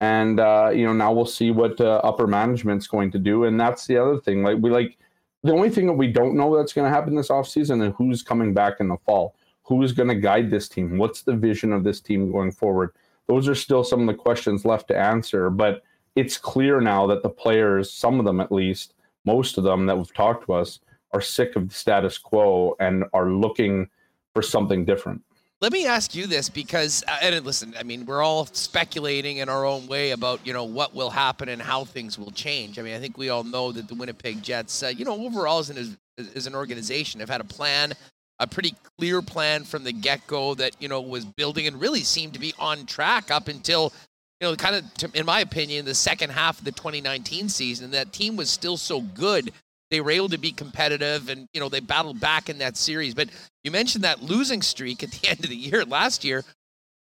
and 0.00 0.40
uh, 0.40 0.70
you 0.74 0.84
know 0.84 0.92
now 0.92 1.12
we'll 1.12 1.26
see 1.26 1.50
what 1.50 1.80
uh, 1.80 2.00
upper 2.02 2.26
management's 2.26 2.86
going 2.86 3.10
to 3.10 3.18
do 3.18 3.44
and 3.44 3.60
that's 3.60 3.86
the 3.86 3.96
other 3.96 4.18
thing 4.18 4.42
like 4.42 4.58
we 4.60 4.70
like 4.70 4.98
the 5.42 5.52
only 5.52 5.70
thing 5.70 5.86
that 5.86 5.92
we 5.92 6.06
don't 6.06 6.36
know 6.36 6.56
that's 6.56 6.72
going 6.72 6.90
to 6.90 6.94
happen 6.94 7.14
this 7.14 7.28
offseason 7.28 7.84
and 7.84 7.94
who's 7.94 8.22
coming 8.22 8.52
back 8.52 8.74
in 8.80 8.88
the 8.88 8.96
fall 9.06 9.34
who's 9.76 9.92
going 9.92 10.08
to 10.08 10.14
guide 10.14 10.50
this 10.50 10.68
team? 10.68 10.98
What's 10.98 11.22
the 11.22 11.34
vision 11.34 11.72
of 11.72 11.84
this 11.84 12.00
team 12.00 12.30
going 12.30 12.52
forward? 12.52 12.92
Those 13.28 13.48
are 13.48 13.54
still 13.54 13.84
some 13.84 14.00
of 14.00 14.06
the 14.06 14.22
questions 14.22 14.64
left 14.64 14.88
to 14.88 14.98
answer 14.98 15.48
but 15.48 15.82
it's 16.16 16.36
clear 16.36 16.80
now 16.80 17.06
that 17.06 17.22
the 17.22 17.28
players 17.28 17.92
some 17.92 18.18
of 18.18 18.26
them 18.26 18.40
at 18.40 18.50
least 18.50 18.94
most 19.24 19.58
of 19.58 19.64
them 19.64 19.86
that 19.86 19.96
we've 19.96 20.12
talked 20.12 20.46
to 20.46 20.52
us 20.54 20.80
are 21.12 21.20
sick 21.20 21.56
of 21.56 21.68
the 21.68 21.74
status 21.74 22.18
quo 22.18 22.76
and 22.80 23.04
are 23.12 23.30
looking 23.30 23.88
for 24.34 24.42
something 24.42 24.84
different. 24.84 25.22
Let 25.60 25.72
me 25.72 25.86
ask 25.86 26.14
you 26.14 26.26
this 26.26 26.48
because, 26.48 27.04
uh, 27.06 27.18
and 27.20 27.44
listen, 27.44 27.74
I 27.78 27.82
mean, 27.82 28.06
we're 28.06 28.22
all 28.22 28.46
speculating 28.46 29.38
in 29.38 29.50
our 29.50 29.66
own 29.66 29.86
way 29.88 30.12
about, 30.12 30.44
you 30.46 30.54
know, 30.54 30.64
what 30.64 30.94
will 30.94 31.10
happen 31.10 31.50
and 31.50 31.60
how 31.60 31.84
things 31.84 32.18
will 32.18 32.30
change. 32.30 32.78
I 32.78 32.82
mean, 32.82 32.94
I 32.94 32.98
think 32.98 33.18
we 33.18 33.28
all 33.28 33.44
know 33.44 33.70
that 33.72 33.86
the 33.86 33.94
Winnipeg 33.94 34.42
Jets, 34.42 34.82
uh, 34.82 34.86
you 34.86 35.04
know, 35.04 35.26
overall 35.26 35.58
as 35.58 35.68
an, 35.68 35.98
as 36.34 36.46
an 36.46 36.54
organization 36.54 37.20
have 37.20 37.28
had 37.28 37.42
a 37.42 37.44
plan, 37.44 37.92
a 38.40 38.46
pretty 38.46 38.74
clear 38.98 39.22
plan 39.22 39.62
from 39.62 39.84
the 39.84 39.92
get 39.92 40.26
go 40.26 40.54
that, 40.54 40.74
you 40.80 40.88
know, 40.88 41.00
was 41.00 41.24
building 41.24 41.68
and 41.68 41.80
really 41.80 42.00
seemed 42.00 42.34
to 42.34 42.40
be 42.40 42.52
on 42.58 42.86
track 42.86 43.30
up 43.30 43.46
until, 43.46 43.92
you 44.40 44.48
know, 44.48 44.56
kind 44.56 44.74
of, 44.76 45.14
in 45.14 45.24
my 45.24 45.40
opinion, 45.40 45.84
the 45.84 45.94
second 45.94 46.30
half 46.30 46.58
of 46.58 46.64
the 46.64 46.72
2019 46.72 47.48
season. 47.48 47.92
That 47.92 48.12
team 48.12 48.36
was 48.36 48.50
still 48.50 48.76
so 48.76 49.00
good 49.00 49.52
they 49.90 50.00
were 50.00 50.10
able 50.10 50.28
to 50.28 50.38
be 50.38 50.52
competitive 50.52 51.28
and 51.28 51.48
you 51.52 51.60
know 51.60 51.68
they 51.68 51.80
battled 51.80 52.20
back 52.20 52.48
in 52.48 52.58
that 52.58 52.76
series 52.76 53.14
but 53.14 53.28
you 53.64 53.70
mentioned 53.70 54.04
that 54.04 54.22
losing 54.22 54.62
streak 54.62 55.02
at 55.02 55.10
the 55.10 55.28
end 55.28 55.40
of 55.40 55.50
the 55.50 55.56
year 55.56 55.84
last 55.84 56.24
year 56.24 56.44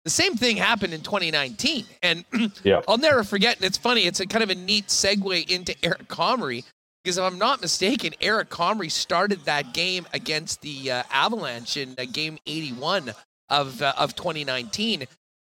the 0.04 0.10
same 0.10 0.34
thing 0.34 0.56
happened 0.56 0.94
in 0.94 1.00
2019 1.02 1.84
and 2.02 2.24
yeah. 2.62 2.80
i'll 2.88 2.98
never 2.98 3.24
forget 3.24 3.56
and 3.56 3.64
it's 3.64 3.78
funny 3.78 4.02
it's 4.02 4.20
a 4.20 4.26
kind 4.26 4.42
of 4.42 4.50
a 4.50 4.54
neat 4.54 4.86
segue 4.86 5.50
into 5.50 5.74
eric 5.84 6.06
comrie 6.08 6.64
because 7.02 7.18
if 7.18 7.24
i'm 7.24 7.38
not 7.38 7.60
mistaken 7.60 8.12
eric 8.20 8.48
comrie 8.48 8.90
started 8.90 9.44
that 9.44 9.72
game 9.72 10.06
against 10.12 10.60
the 10.62 10.90
uh, 10.90 11.02
avalanche 11.12 11.76
in 11.76 11.94
uh, 11.98 12.04
game 12.12 12.38
81 12.46 13.12
of, 13.50 13.80
uh, 13.82 13.92
of 13.96 14.14
2019 14.14 15.04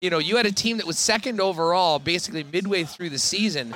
you 0.00 0.10
know 0.10 0.18
you 0.18 0.36
had 0.36 0.46
a 0.46 0.52
team 0.52 0.76
that 0.76 0.86
was 0.86 0.98
second 0.98 1.40
overall 1.40 1.98
basically 1.98 2.44
midway 2.44 2.84
through 2.84 3.10
the 3.10 3.18
season 3.18 3.74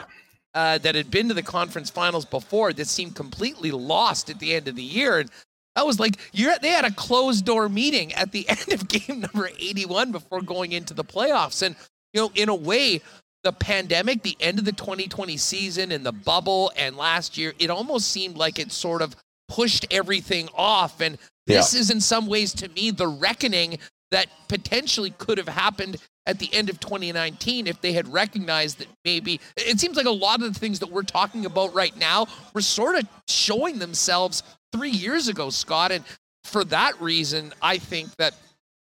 uh, 0.54 0.78
that 0.78 0.94
had 0.94 1.10
been 1.10 1.28
to 1.28 1.34
the 1.34 1.42
conference 1.42 1.90
finals 1.90 2.24
before 2.24 2.72
that 2.72 2.86
seemed 2.86 3.14
completely 3.14 3.70
lost 3.70 4.30
at 4.30 4.38
the 4.38 4.54
end 4.54 4.68
of 4.68 4.76
the 4.76 4.82
year. 4.82 5.20
And 5.20 5.30
that 5.76 5.86
was 5.86 5.98
like 5.98 6.18
they 6.32 6.68
had 6.68 6.84
a 6.84 6.92
closed 6.92 7.44
door 7.44 7.68
meeting 7.68 8.12
at 8.14 8.32
the 8.32 8.46
end 8.48 8.72
of 8.72 8.88
game 8.88 9.20
number 9.20 9.48
81 9.58 10.12
before 10.12 10.42
going 10.42 10.72
into 10.72 10.94
the 10.94 11.04
playoffs. 11.04 11.62
And, 11.62 11.74
you 12.12 12.20
know, 12.20 12.30
in 12.34 12.48
a 12.48 12.54
way, 12.54 13.00
the 13.42 13.52
pandemic, 13.52 14.22
the 14.22 14.36
end 14.40 14.58
of 14.58 14.64
the 14.64 14.72
2020 14.72 15.36
season 15.36 15.92
and 15.92 16.06
the 16.06 16.12
bubble 16.12 16.72
and 16.76 16.96
last 16.96 17.36
year, 17.36 17.52
it 17.58 17.70
almost 17.70 18.08
seemed 18.08 18.36
like 18.36 18.58
it 18.58 18.70
sort 18.72 19.02
of 19.02 19.16
pushed 19.48 19.86
everything 19.90 20.48
off. 20.54 21.00
And 21.00 21.18
this 21.46 21.74
yeah. 21.74 21.80
is 21.80 21.90
in 21.90 22.00
some 22.00 22.26
ways 22.26 22.54
to 22.54 22.68
me 22.68 22.90
the 22.90 23.08
reckoning 23.08 23.78
that 24.10 24.28
potentially 24.48 25.10
could 25.18 25.38
have 25.38 25.48
happened 25.48 25.96
at 26.26 26.38
the 26.38 26.52
end 26.52 26.70
of 26.70 26.78
2019 26.78 27.66
if 27.66 27.80
they 27.80 27.92
had 27.92 28.06
recognized 28.12 28.78
that 28.78 28.86
maybe 29.04 29.40
it 29.56 29.80
seems 29.80 29.96
like 29.96 30.06
a 30.06 30.10
lot 30.10 30.40
of 30.40 30.52
the 30.52 30.58
things 30.58 30.78
that 30.78 30.90
we're 30.90 31.02
talking 31.02 31.46
about 31.46 31.74
right 31.74 31.96
now 31.96 32.26
were 32.54 32.60
sort 32.60 32.94
of 32.96 33.08
showing 33.26 33.78
themselves 33.78 34.42
three 34.72 34.90
years 34.90 35.28
ago, 35.28 35.50
Scott. 35.50 35.90
And 35.90 36.04
for 36.44 36.64
that 36.64 37.00
reason, 37.00 37.52
I 37.60 37.78
think 37.78 38.14
that 38.16 38.34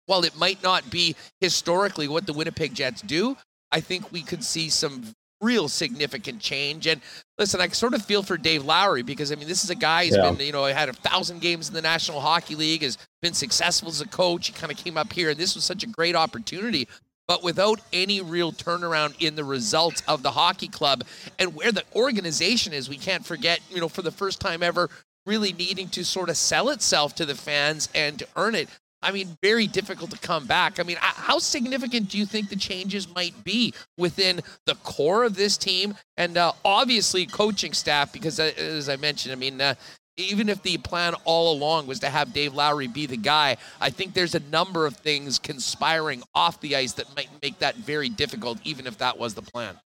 while 0.06 0.24
it 0.24 0.38
might 0.38 0.62
not 0.62 0.90
be 0.92 1.16
historically 1.42 2.08
what 2.08 2.28
the 2.28 2.34
Winnipeg 2.34 2.76
Jets 2.76 3.02
do, 3.02 3.36
I 3.72 3.80
think 3.82 4.12
we 4.12 4.22
could 4.22 4.44
see 4.44 4.70
some 4.70 5.04
real 5.42 5.68
significant 5.68 6.40
change. 6.40 6.88
And 6.88 7.02
listen, 7.38 7.62
I 7.62 7.68
sort 7.70 7.94
of 7.94 8.04
feel 8.04 8.24
for 8.24 8.38
Dave 8.38 8.64
Lowry 8.64 9.04
because 9.04 9.32
I 9.32 9.36
mean, 9.36 9.48
this 9.48 9.64
is 9.64 9.70
a 9.70 9.76
guy 9.76 10.06
who's 10.06 10.16
yeah. 10.16 10.32
been, 10.32 10.46
you 10.46 10.52
know, 10.52 10.66
had 10.66 10.90
a 10.90 10.94
thousand 10.94 11.42
games 11.42 11.68
in 11.68 11.76
the 11.76 11.82
National 11.82 12.20
Hockey 12.20 12.56
League, 12.56 12.82
has 12.82 12.98
been 13.22 13.34
successful 13.34 13.90
as 13.90 14.02
a 14.02 14.08
coach. 14.08 14.48
He 14.48 14.54
kind 14.54 14.72
of 14.72 14.78
came 14.78 14.98
up 14.98 15.12
here, 15.12 15.30
and 15.30 15.40
this 15.40 15.56
was 15.56 15.64
such 15.64 15.84
a 15.84 15.88
great 15.88 16.16
opportunity. 16.16 16.88
But 17.28 17.44
without 17.44 17.82
any 17.92 18.22
real 18.22 18.52
turnaround 18.52 19.20
in 19.20 19.36
the 19.36 19.44
results 19.44 20.04
of 20.08 20.22
the 20.22 20.32
hockey 20.32 20.68
club 20.68 21.04
and 21.40 21.56
where 21.56 21.72
the 21.72 21.84
organization 21.96 22.72
is, 22.72 22.88
we 22.88 22.98
can't 22.98 23.26
forget, 23.26 23.60
you 23.72 23.82
know, 23.82 23.90
for 23.90 24.04
the 24.04 24.12
first 24.12 24.40
time 24.40 24.62
ever, 24.62 24.90
really 25.26 25.52
needing 25.52 25.90
to 25.90 26.06
sort 26.06 26.30
of 26.30 26.38
sell 26.38 26.70
itself 26.70 27.16
to 27.16 27.26
the 27.26 27.34
fans 27.34 27.90
and 27.96 28.20
to 28.20 28.28
earn 28.36 28.54
it. 28.54 28.70
I 29.06 29.12
mean, 29.12 29.38
very 29.44 29.68
difficult 29.68 30.10
to 30.12 30.18
come 30.18 30.48
back. 30.48 30.80
I 30.80 30.84
mean, 30.84 30.98
how 31.00 31.38
significant 31.38 32.10
do 32.10 32.18
you 32.18 32.26
think 32.26 32.50
the 32.50 32.56
changes 32.56 33.08
might 33.14 33.44
be 33.44 33.72
within 34.00 34.42
the 34.66 34.74
core 34.84 35.24
of 35.24 35.36
this 35.36 35.58
team 35.58 35.94
and 36.18 36.36
uh, 36.38 36.54
obviously 36.66 37.28
coaching 37.28 37.74
staff? 37.74 38.12
Because 38.12 38.40
uh, 38.40 38.52
as 38.58 38.90
I 38.90 38.96
mentioned, 38.96 39.32
I 39.32 39.36
mean, 39.36 39.62
uh, 39.62 39.76
even 40.18 40.50
if 40.50 40.64
the 40.64 40.80
plan 40.80 41.14
all 41.24 41.54
along 41.54 41.86
was 41.86 42.00
to 42.00 42.10
have 42.10 42.34
Dave 42.34 42.56
Lowry 42.56 42.88
be 42.88 43.06
the 43.06 43.16
guy, 43.18 43.58
I 43.80 43.92
think 43.92 44.16
there's 44.16 44.34
a 44.34 44.40
number 44.52 44.88
of 44.88 44.98
things 44.98 45.38
conspiring 45.38 46.24
off 46.34 46.60
the 46.62 46.76
ice 46.76 46.94
that 46.94 47.16
might 47.16 47.30
make 47.44 47.60
that 47.60 47.76
very 47.76 48.10
difficult, 48.10 48.58
even 48.64 48.88
if 48.88 48.98
that 48.98 49.20
was 49.20 49.36
the 49.36 49.44
plan. 49.44 49.80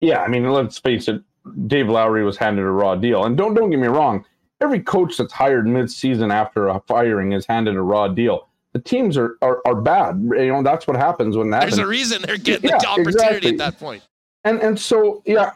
Yeah, 0.00 0.20
I 0.20 0.26
mean, 0.26 0.50
let's 0.50 0.78
face 0.78 1.06
it, 1.06 1.22
Dave 1.68 1.88
Lowry 1.88 2.24
was 2.24 2.36
handed 2.36 2.62
a 2.62 2.70
raw 2.70 2.96
deal, 2.96 3.24
and 3.24 3.36
don't 3.36 3.54
don't 3.54 3.70
get 3.70 3.78
me 3.78 3.86
wrong. 3.86 4.24
Every 4.60 4.80
coach 4.80 5.16
that's 5.16 5.32
hired 5.32 5.66
mid-season 5.66 6.32
after 6.32 6.68
a 6.68 6.80
firing 6.88 7.32
is 7.32 7.46
handed 7.46 7.76
a 7.76 7.82
raw 7.82 8.08
deal 8.08 8.48
the 8.74 8.80
teams 8.80 9.16
are, 9.16 9.38
are, 9.40 9.62
are 9.64 9.76
bad. 9.76 10.20
You 10.36 10.48
know, 10.48 10.62
that's 10.62 10.86
what 10.86 10.96
happens 10.96 11.36
when 11.36 11.48
that 11.50 11.60
There's 11.60 11.74
happens. 11.74 11.86
a 11.86 11.90
reason 11.90 12.22
they're 12.22 12.36
getting 12.36 12.68
yeah, 12.68 12.78
the 12.78 12.88
opportunity 12.88 13.48
exactly. 13.48 13.50
at 13.50 13.58
that 13.58 13.78
point. 13.78 14.02
And 14.42 14.60
and 14.60 14.78
so 14.78 15.22
yeah, 15.24 15.52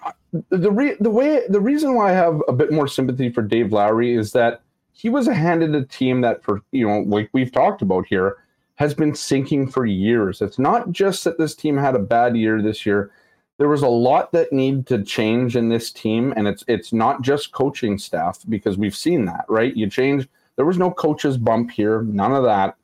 the 0.48 0.70
re- 0.70 0.96
the 1.00 1.10
way 1.10 1.42
the 1.48 1.60
reason 1.60 1.94
why 1.94 2.10
I 2.10 2.14
have 2.14 2.40
a 2.48 2.52
bit 2.52 2.72
more 2.72 2.88
sympathy 2.88 3.30
for 3.30 3.42
Dave 3.42 3.72
Lowry 3.72 4.14
is 4.14 4.32
that 4.32 4.62
he 4.92 5.10
was 5.10 5.26
handed 5.26 5.74
a 5.74 5.84
team 5.84 6.22
that 6.22 6.42
for 6.42 6.62
you 6.72 6.88
know 6.88 7.00
like 7.00 7.28
we've 7.34 7.52
talked 7.52 7.82
about 7.82 8.06
here 8.06 8.38
has 8.76 8.94
been 8.94 9.14
sinking 9.14 9.68
for 9.68 9.84
years. 9.84 10.40
It's 10.40 10.58
not 10.58 10.92
just 10.92 11.24
that 11.24 11.36
this 11.36 11.54
team 11.54 11.76
had 11.76 11.96
a 11.96 11.98
bad 11.98 12.36
year 12.36 12.62
this 12.62 12.86
year. 12.86 13.10
There 13.58 13.68
was 13.68 13.82
a 13.82 13.88
lot 13.88 14.30
that 14.32 14.52
need 14.52 14.86
to 14.86 15.02
change 15.02 15.56
in 15.56 15.68
this 15.68 15.90
team, 15.90 16.32
and 16.36 16.46
it's 16.48 16.64
it's 16.68 16.92
not 16.92 17.20
just 17.20 17.52
coaching 17.52 17.98
staff 17.98 18.38
because 18.48 18.78
we've 18.78 18.96
seen 18.96 19.24
that, 19.24 19.44
right? 19.48 19.76
You 19.76 19.90
change. 19.90 20.28
There 20.56 20.64
was 20.64 20.78
no 20.78 20.90
coaches 20.90 21.36
bump 21.36 21.72
here, 21.72 22.02
none 22.02 22.32
of 22.32 22.44
that. 22.44 22.77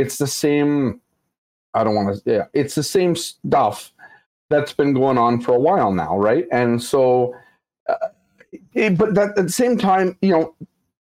It's 0.00 0.18
the 0.18 0.26
same. 0.26 1.00
I 1.74 1.84
don't 1.84 1.94
want 1.94 2.16
to. 2.16 2.30
Yeah, 2.30 2.46
it's 2.52 2.74
the 2.74 2.82
same 2.82 3.14
stuff 3.14 3.92
that's 4.48 4.72
been 4.72 4.92
going 4.94 5.18
on 5.18 5.40
for 5.40 5.52
a 5.52 5.58
while 5.58 5.92
now, 5.92 6.18
right? 6.18 6.46
And 6.50 6.82
so, 6.82 7.34
uh, 7.88 8.08
it, 8.74 8.98
but 8.98 9.14
that, 9.14 9.38
at 9.38 9.46
the 9.46 9.52
same 9.52 9.78
time, 9.78 10.16
you 10.22 10.32
know, 10.32 10.54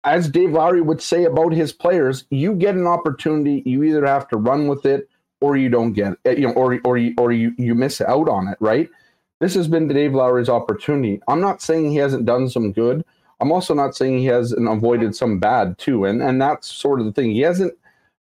as 0.03 0.29
Dave 0.29 0.51
Lowry 0.51 0.81
would 0.81 1.01
say 1.01 1.25
about 1.25 1.53
his 1.53 1.71
players, 1.71 2.25
you 2.29 2.53
get 2.53 2.75
an 2.75 2.87
opportunity, 2.87 3.63
you 3.65 3.83
either 3.83 4.05
have 4.05 4.27
to 4.29 4.37
run 4.37 4.67
with 4.67 4.85
it 4.85 5.09
or 5.41 5.55
you 5.57 5.69
don't 5.69 5.93
get 5.93 6.13
it, 6.25 6.39
you 6.39 6.47
know, 6.47 6.53
or 6.53 6.79
or 6.83 6.97
you 6.97 7.13
or 7.17 7.31
you 7.31 7.53
you 7.57 7.75
miss 7.75 8.01
out 8.01 8.27
on 8.27 8.47
it, 8.47 8.57
right? 8.59 8.89
This 9.39 9.53
has 9.53 9.67
been 9.67 9.87
Dave 9.87 10.13
Lowry's 10.13 10.49
opportunity. 10.49 11.21
I'm 11.27 11.41
not 11.41 11.61
saying 11.61 11.91
he 11.91 11.97
hasn't 11.97 12.25
done 12.25 12.49
some 12.49 12.71
good. 12.71 13.05
I'm 13.39 13.51
also 13.51 13.75
not 13.75 13.95
saying 13.95 14.17
he 14.17 14.25
hasn't 14.25 14.67
avoided 14.67 15.15
some 15.15 15.39
bad 15.39 15.77
too, 15.77 16.05
and 16.05 16.21
and 16.21 16.41
that's 16.41 16.67
sort 16.67 16.99
of 16.99 17.05
the 17.05 17.11
thing. 17.11 17.31
He 17.31 17.41
hasn't. 17.41 17.73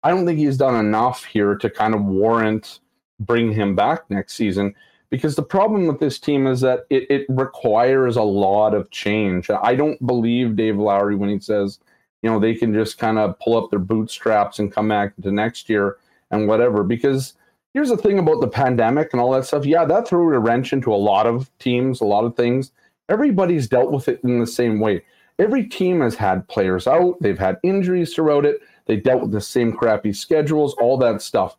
I 0.04 0.10
don't 0.10 0.26
think 0.26 0.40
he's 0.40 0.58
done 0.58 0.76
enough 0.76 1.26
here 1.26 1.56
to 1.56 1.70
kind 1.70 1.94
of 1.94 2.04
warrant 2.04 2.80
bring 3.20 3.52
him 3.52 3.76
back 3.76 4.10
next 4.10 4.34
season 4.34 4.74
because 5.10 5.36
the 5.36 5.44
problem 5.44 5.88
with 5.88 6.00
this 6.00 6.20
team 6.20 6.48
is 6.48 6.62
that 6.62 6.86
it, 6.90 7.10
it 7.10 7.26
requires 7.30 8.16
a 8.16 8.24
lot 8.24 8.74
of 8.74 8.90
change. 8.92 9.50
I 9.50 9.76
don't 9.76 10.06
believe 10.06 10.56
Dave 10.56 10.78
Lowry 10.78 11.16
when 11.16 11.30
he 11.30 11.40
says, 11.40 11.80
you 12.22 12.30
know, 12.30 12.40
they 12.40 12.54
can 12.54 12.74
just 12.74 12.98
kind 12.98 13.18
of 13.18 13.38
pull 13.40 13.58
up 13.58 13.70
their 13.70 13.80
bootstraps 13.80 14.60
and 14.60 14.72
come 14.72 14.90
back 14.90 15.14
to 15.22 15.32
next 15.32 15.70
year 15.70 15.98
and 16.32 16.48
whatever. 16.48 16.84
Because 16.84 17.34
here's 17.74 17.90
the 17.90 17.98
thing 17.98 18.20
about 18.20 18.42
the 18.42 18.48
pandemic 18.48 19.10
and 19.12 19.22
all 19.22 19.32
that 19.32 19.46
stuff. 19.46 19.66
Yeah, 19.66 19.86
that 19.86 20.08
threw 20.08 20.34
a 20.34 20.40
wrench 20.40 20.74
into 20.74 20.94
a 20.94 20.96
lot 20.96 21.26
of 21.26 21.50
teams, 21.60 22.02
a 22.02 22.06
lot 22.06 22.26
of 22.26 22.36
things. 22.36 22.72
Everybody's 23.10 23.68
dealt 23.68 23.92
with 23.92 24.08
it 24.08 24.20
in 24.24 24.40
the 24.40 24.48
same 24.48 24.80
way. 24.80 25.04
Every 25.40 25.66
team 25.66 26.02
has 26.02 26.16
had 26.16 26.48
players 26.50 26.86
out, 26.86 27.16
they've 27.22 27.40
had 27.40 27.58
injuries 27.64 28.14
throughout 28.14 28.46
it, 28.46 28.60
they 28.90 28.96
dealt 28.98 29.22
with 29.22 29.32
the 29.32 29.40
same 29.40 29.72
crappy 29.72 30.12
schedules, 30.12 30.74
all 30.82 30.98
that 30.98 31.22
stuff. 31.22 31.56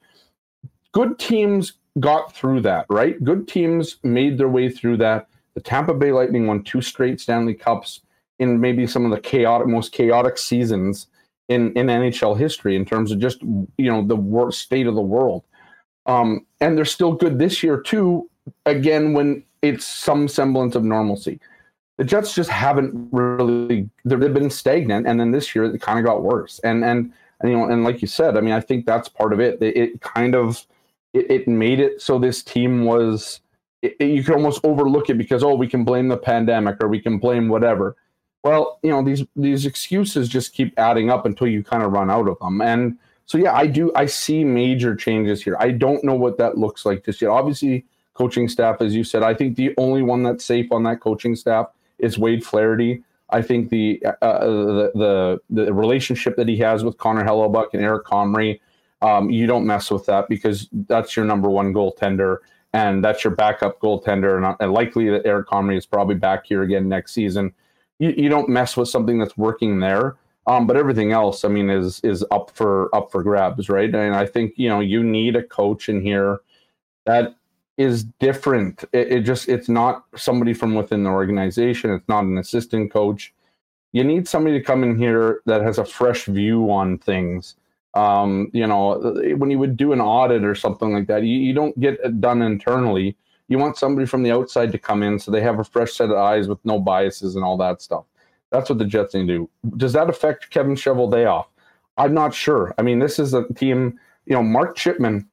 Good 0.90 1.16
teams 1.20 1.74
got 2.00 2.34
through 2.34 2.62
that, 2.62 2.86
right? 2.90 3.22
Good 3.22 3.46
teams 3.46 3.98
made 4.02 4.36
their 4.36 4.48
way 4.48 4.68
through 4.68 4.96
that. 4.96 5.28
The 5.54 5.60
Tampa 5.60 5.94
Bay 5.94 6.10
Lightning 6.10 6.48
won 6.48 6.64
two 6.64 6.82
straight 6.82 7.20
Stanley 7.20 7.54
Cups 7.54 8.00
in 8.40 8.60
maybe 8.60 8.84
some 8.84 9.04
of 9.04 9.12
the 9.12 9.20
chaotic, 9.20 9.68
most 9.68 9.92
chaotic 9.92 10.38
seasons 10.38 11.06
in, 11.48 11.72
in 11.74 11.86
NHL 11.86 12.36
history 12.36 12.74
in 12.74 12.84
terms 12.84 13.12
of 13.12 13.20
just 13.20 13.42
you 13.42 13.68
know 13.78 14.04
the 14.04 14.16
worst 14.16 14.62
state 14.62 14.88
of 14.88 14.96
the 14.96 15.00
world. 15.00 15.44
Um, 16.06 16.44
and 16.60 16.76
they're 16.76 16.84
still 16.84 17.12
good 17.12 17.38
this 17.38 17.62
year 17.62 17.80
too. 17.80 18.28
Again, 18.66 19.12
when 19.12 19.44
it's 19.62 19.86
some 19.86 20.26
semblance 20.26 20.74
of 20.74 20.82
normalcy, 20.82 21.38
the 21.96 22.02
Jets 22.02 22.34
just 22.34 22.50
haven't 22.50 23.08
really 23.12 23.88
they've 24.04 24.18
been 24.34 24.50
stagnant, 24.50 25.06
and 25.06 25.20
then 25.20 25.30
this 25.30 25.54
year 25.54 25.64
it 25.64 25.80
kind 25.80 26.00
of 26.00 26.04
got 26.04 26.24
worse. 26.24 26.58
And 26.64 26.84
and 26.84 27.12
and 27.40 27.50
you 27.50 27.56
know, 27.56 27.64
and 27.64 27.84
like 27.84 28.02
you 28.02 28.08
said, 28.08 28.36
I 28.36 28.40
mean, 28.40 28.54
I 28.54 28.60
think 28.60 28.86
that's 28.86 29.08
part 29.08 29.32
of 29.32 29.40
it. 29.40 29.60
It, 29.62 29.76
it 29.76 30.00
kind 30.00 30.34
of 30.34 30.66
it, 31.12 31.30
it 31.30 31.48
made 31.48 31.80
it 31.80 32.00
so 32.00 32.18
this 32.18 32.42
team 32.42 32.84
was 32.84 33.40
it, 33.82 34.00
you 34.00 34.22
can 34.22 34.34
almost 34.34 34.60
overlook 34.64 35.10
it 35.10 35.18
because 35.18 35.42
oh 35.42 35.54
we 35.54 35.66
can 35.66 35.84
blame 35.84 36.08
the 36.08 36.16
pandemic 36.16 36.82
or 36.82 36.88
we 36.88 37.00
can 37.00 37.18
blame 37.18 37.48
whatever. 37.48 37.96
Well 38.44 38.78
you 38.82 38.90
know 38.90 39.02
these 39.02 39.24
these 39.36 39.66
excuses 39.66 40.28
just 40.28 40.52
keep 40.52 40.78
adding 40.78 41.10
up 41.10 41.26
until 41.26 41.46
you 41.46 41.62
kind 41.62 41.82
of 41.82 41.92
run 41.92 42.10
out 42.10 42.28
of 42.28 42.38
them. 42.38 42.60
And 42.60 42.98
so 43.30 43.38
yeah 43.38 43.54
i 43.54 43.64
do 43.64 43.92
i 43.94 44.06
see 44.06 44.42
major 44.42 44.96
changes 44.96 45.42
here. 45.42 45.56
I 45.60 45.70
don't 45.70 46.02
know 46.02 46.14
what 46.14 46.36
that 46.38 46.58
looks 46.58 46.84
like 46.84 47.04
just 47.04 47.22
yet 47.22 47.30
obviously 47.30 47.86
coaching 48.14 48.48
staff 48.48 48.82
as 48.82 48.94
you 48.94 49.04
said 49.04 49.22
i 49.22 49.32
think 49.32 49.56
the 49.56 49.72
only 49.78 50.02
one 50.02 50.24
that's 50.24 50.44
safe 50.44 50.70
on 50.72 50.82
that 50.82 51.00
coaching 51.00 51.36
staff 51.36 51.66
is 51.98 52.18
wade 52.18 52.44
flaherty 52.44 53.02
i 53.32 53.42
think 53.42 53.68
the 53.70 54.02
uh, 54.04 54.24
uh 54.24 54.44
the, 54.44 54.92
the 54.94 55.64
the 55.64 55.72
relationship 55.72 56.36
that 56.36 56.48
he 56.48 56.56
has 56.56 56.84
with 56.84 56.96
connor 56.98 57.24
hellebuyck 57.24 57.68
and 57.72 57.82
eric 57.82 58.04
comrie 58.04 58.60
um, 59.02 59.30
you 59.30 59.46
don't 59.46 59.66
mess 59.66 59.90
with 59.90 60.04
that 60.06 60.28
because 60.28 60.68
that's 60.72 61.16
your 61.16 61.24
number 61.24 61.48
one 61.48 61.72
goaltender 61.72 62.38
and 62.72 63.04
that's 63.04 63.24
your 63.24 63.34
backup 63.34 63.80
goaltender. 63.80 64.36
And, 64.36 64.56
and 64.60 64.72
likely 64.72 65.08
that 65.10 65.26
Eric 65.26 65.48
Comrie 65.48 65.76
is 65.76 65.86
probably 65.86 66.14
back 66.14 66.46
here 66.46 66.62
again 66.62 66.88
next 66.88 67.12
season. 67.12 67.52
You, 67.98 68.14
you 68.16 68.28
don't 68.28 68.48
mess 68.48 68.76
with 68.76 68.88
something 68.88 69.18
that's 69.18 69.36
working 69.36 69.80
there. 69.80 70.16
Um, 70.46 70.66
but 70.66 70.76
everything 70.76 71.12
else, 71.12 71.44
I 71.44 71.48
mean, 71.48 71.68
is 71.68 72.00
is 72.00 72.24
up 72.30 72.50
for 72.50 72.92
up 72.94 73.12
for 73.12 73.22
grabs, 73.22 73.68
right? 73.68 73.94
And 73.94 74.16
I 74.16 74.26
think 74.26 74.54
you 74.56 74.68
know 74.68 74.80
you 74.80 75.02
need 75.04 75.36
a 75.36 75.42
coach 75.42 75.88
in 75.88 76.00
here 76.00 76.40
that 77.04 77.34
is 77.76 78.04
different. 78.04 78.84
It, 78.92 79.12
it 79.12 79.20
just 79.22 79.48
it's 79.48 79.68
not 79.68 80.04
somebody 80.16 80.54
from 80.54 80.74
within 80.74 81.04
the 81.04 81.10
organization. 81.10 81.90
It's 81.90 82.08
not 82.08 82.24
an 82.24 82.38
assistant 82.38 82.92
coach. 82.92 83.32
You 83.92 84.04
need 84.04 84.28
somebody 84.28 84.58
to 84.58 84.64
come 84.64 84.84
in 84.84 84.96
here 84.96 85.40
that 85.46 85.62
has 85.62 85.78
a 85.78 85.84
fresh 85.84 86.26
view 86.26 86.70
on 86.70 86.98
things 86.98 87.56
um, 87.94 88.50
you 88.52 88.66
know, 88.66 88.98
when 89.36 89.50
you 89.50 89.58
would 89.58 89.76
do 89.76 89.92
an 89.92 90.00
audit 90.00 90.44
or 90.44 90.54
something 90.54 90.92
like 90.92 91.06
that, 91.08 91.24
you, 91.24 91.38
you 91.38 91.52
don't 91.52 91.78
get 91.80 91.98
it 92.04 92.20
done 92.20 92.42
internally. 92.42 93.16
You 93.48 93.58
want 93.58 93.76
somebody 93.76 94.06
from 94.06 94.22
the 94.22 94.30
outside 94.30 94.70
to 94.72 94.78
come 94.78 95.02
in 95.02 95.18
so 95.18 95.30
they 95.30 95.40
have 95.40 95.58
a 95.58 95.64
fresh 95.64 95.92
set 95.92 96.10
of 96.10 96.16
eyes 96.16 96.46
with 96.46 96.64
no 96.64 96.78
biases 96.78 97.34
and 97.34 97.44
all 97.44 97.56
that 97.56 97.82
stuff. 97.82 98.04
That's 98.50 98.68
what 98.68 98.78
the 98.78 98.84
Jets 98.84 99.14
need 99.14 99.26
to 99.26 99.38
do. 99.38 99.50
Does 99.76 99.92
that 99.92 100.08
affect 100.08 100.50
Kevin 100.50 100.74
Cheveldayoff? 100.74 101.46
I'm 101.96 102.14
not 102.14 102.32
sure. 102.32 102.74
I 102.78 102.82
mean, 102.82 103.00
this 103.00 103.18
is 103.18 103.34
a 103.34 103.46
team, 103.54 103.98
you 104.26 104.34
know, 104.34 104.42
Mark 104.42 104.76
Chipman. 104.76 105.26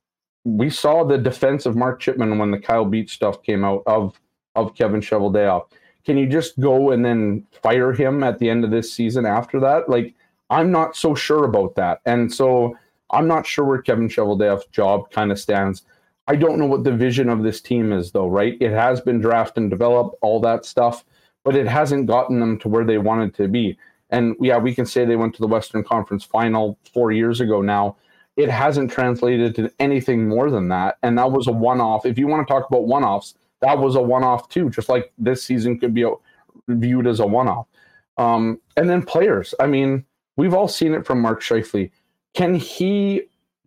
We 0.47 0.69
saw 0.69 1.03
the 1.03 1.17
defense 1.17 1.65
of 1.65 1.75
Mark 1.75 1.99
Chipman 1.99 2.37
when 2.37 2.51
the 2.51 2.59
Kyle 2.59 2.85
Beach 2.85 3.13
stuff 3.13 3.43
came 3.43 3.65
out 3.65 3.83
of 3.85 4.19
of 4.55 4.73
Kevin 4.75 5.01
Cheveldayoff. 5.01 5.67
Can 6.05 6.17
you 6.17 6.25
just 6.25 6.59
go 6.59 6.91
and 6.91 7.03
then 7.03 7.45
fire 7.61 7.91
him 7.91 8.23
at 8.23 8.39
the 8.39 8.49
end 8.49 8.63
of 8.63 8.71
this 8.71 8.91
season 8.91 9.25
after 9.25 9.59
that? 9.59 9.89
Like 9.89 10.15
I'm 10.49 10.71
not 10.71 10.95
so 10.95 11.15
sure 11.15 11.43
about 11.43 11.75
that. 11.75 11.99
And 12.05 12.33
so 12.33 12.77
I'm 13.11 13.27
not 13.27 13.45
sure 13.45 13.65
where 13.65 13.81
Kevin 13.81 14.07
Cheveldayoff's 14.07 14.67
job 14.67 15.11
kind 15.11 15.31
of 15.31 15.39
stands. 15.39 15.83
I 16.27 16.35
don't 16.35 16.59
know 16.59 16.65
what 16.65 16.83
the 16.83 16.91
vision 16.91 17.29
of 17.29 17.43
this 17.43 17.61
team 17.61 17.93
is, 17.93 18.11
though, 18.11 18.27
right? 18.27 18.57
It 18.59 18.71
has 18.71 18.99
been 18.99 19.21
draft 19.21 19.57
and 19.57 19.69
develop, 19.69 20.13
all 20.21 20.41
that 20.41 20.65
stuff, 20.65 21.05
but 21.43 21.55
it 21.55 21.67
hasn't 21.67 22.07
gotten 22.07 22.39
them 22.39 22.59
to 22.59 22.67
where 22.67 22.83
they 22.83 22.97
wanted 22.97 23.33
to 23.35 23.47
be. 23.47 23.77
And 24.09 24.35
yeah, 24.39 24.57
we 24.57 24.75
can 24.75 24.85
say 24.85 25.05
they 25.05 25.15
went 25.15 25.35
to 25.35 25.41
the 25.41 25.47
Western 25.47 25.83
Conference 25.83 26.23
final 26.23 26.77
four 26.93 27.11
years 27.11 27.39
ago 27.39 27.61
now. 27.61 27.95
It 28.37 28.49
hasn't 28.49 28.91
translated 28.91 29.55
to 29.55 29.71
anything 29.79 30.29
more 30.29 30.49
than 30.49 30.69
that. 30.69 30.97
And 31.03 31.17
that 31.17 31.31
was 31.31 31.47
a 31.47 31.51
one 31.51 31.81
off. 31.81 32.05
If 32.05 32.17
you 32.17 32.27
want 32.27 32.47
to 32.47 32.53
talk 32.53 32.69
about 32.69 32.85
one 32.85 33.03
offs, 33.03 33.35
that 33.61 33.77
was 33.77 33.95
a 33.95 34.01
one 34.01 34.23
off 34.23 34.47
too, 34.47 34.69
just 34.69 34.87
like 34.87 35.11
this 35.17 35.43
season 35.43 35.79
could 35.79 35.93
be 35.93 36.05
viewed 36.67 37.07
as 37.07 37.19
a 37.19 37.27
one 37.27 37.47
off. 37.47 37.67
Um, 38.17 38.61
and 38.77 38.89
then 38.89 39.03
players. 39.03 39.53
I 39.59 39.67
mean, 39.67 40.05
We've 40.37 40.53
all 40.53 40.67
seen 40.67 40.93
it 40.93 41.05
from 41.05 41.19
Mark 41.19 41.41
Scheifele. 41.41 41.91
Can 42.33 42.55
he? 42.55 43.23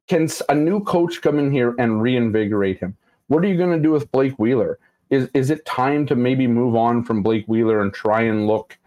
Can 0.06 0.28
a 0.48 0.54
new 0.54 0.82
coach 0.82 1.20
come 1.20 1.38
in 1.38 1.52
here 1.52 1.74
and 1.78 2.00
reinvigorate 2.00 2.78
him? 2.78 2.96
What 3.28 3.44
are 3.44 3.48
you 3.48 3.56
going 3.56 3.76
to 3.76 3.82
do 3.82 3.92
with 3.92 4.10
Blake 4.10 4.38
Wheeler? 4.38 4.78
Is 5.10 5.28
is 5.34 5.50
it 5.50 5.66
time 5.66 6.06
to 6.06 6.16
maybe 6.16 6.46
move 6.46 6.74
on 6.74 7.04
from 7.04 7.22
Blake 7.22 7.44
Wheeler 7.46 7.80
and 7.80 7.92
try 7.92 8.22
and 8.22 8.46
look 8.46 8.78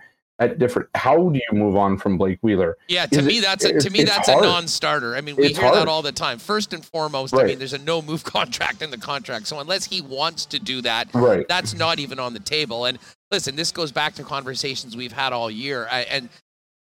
at 0.44 0.60
different? 0.60 0.90
How 0.96 1.30
do 1.30 1.40
you 1.40 1.58
move 1.58 1.76
on 1.76 1.98
from 1.98 2.18
Blake 2.18 2.40
Wheeler? 2.42 2.78
Yeah, 2.88 3.06
to 3.08 3.20
Is 3.20 3.26
me 3.26 3.38
it- 3.40 3.42
that's 3.42 3.64
a, 3.66 3.80
to 3.80 3.90
me 3.90 4.04
that's 4.04 4.30
hard. 4.30 4.44
a 4.44 4.48
non-starter. 4.48 5.16
I 5.16 5.22
mean, 5.22 5.36
we 5.36 5.46
It's 5.48 5.58
hear 5.58 5.72
that 5.72 5.88
all 5.88 6.02
the 6.02 6.12
time. 6.12 6.38
First 6.40 6.74
and 6.74 6.84
foremost, 6.86 7.36
I 7.36 7.44
mean, 7.44 7.60
there's 7.60 7.74
a 7.74 7.78
no-move 7.80 8.24
contract 8.38 8.82
in 8.82 8.92
the 8.92 8.98
contract, 8.98 9.48
so 9.48 9.60
unless 9.60 9.86
he 9.86 10.02
wants 10.02 10.46
to 10.48 10.60
do 10.60 10.82
that, 10.82 11.08
Right. 11.14 11.48
that's 11.48 11.74
not 11.74 12.00
even 12.00 12.20
on 12.20 12.34
the 12.34 12.40
table. 12.40 12.86
And 12.86 13.00
listen, 13.32 13.56
this 13.56 13.72
goes 13.72 13.92
back 13.92 14.16
to 14.16 14.24
conversations 14.24 14.96
we've 14.96 15.12
had 15.12 15.34
all 15.34 15.50
year. 15.50 15.88
I, 15.92 16.02
and 16.02 16.30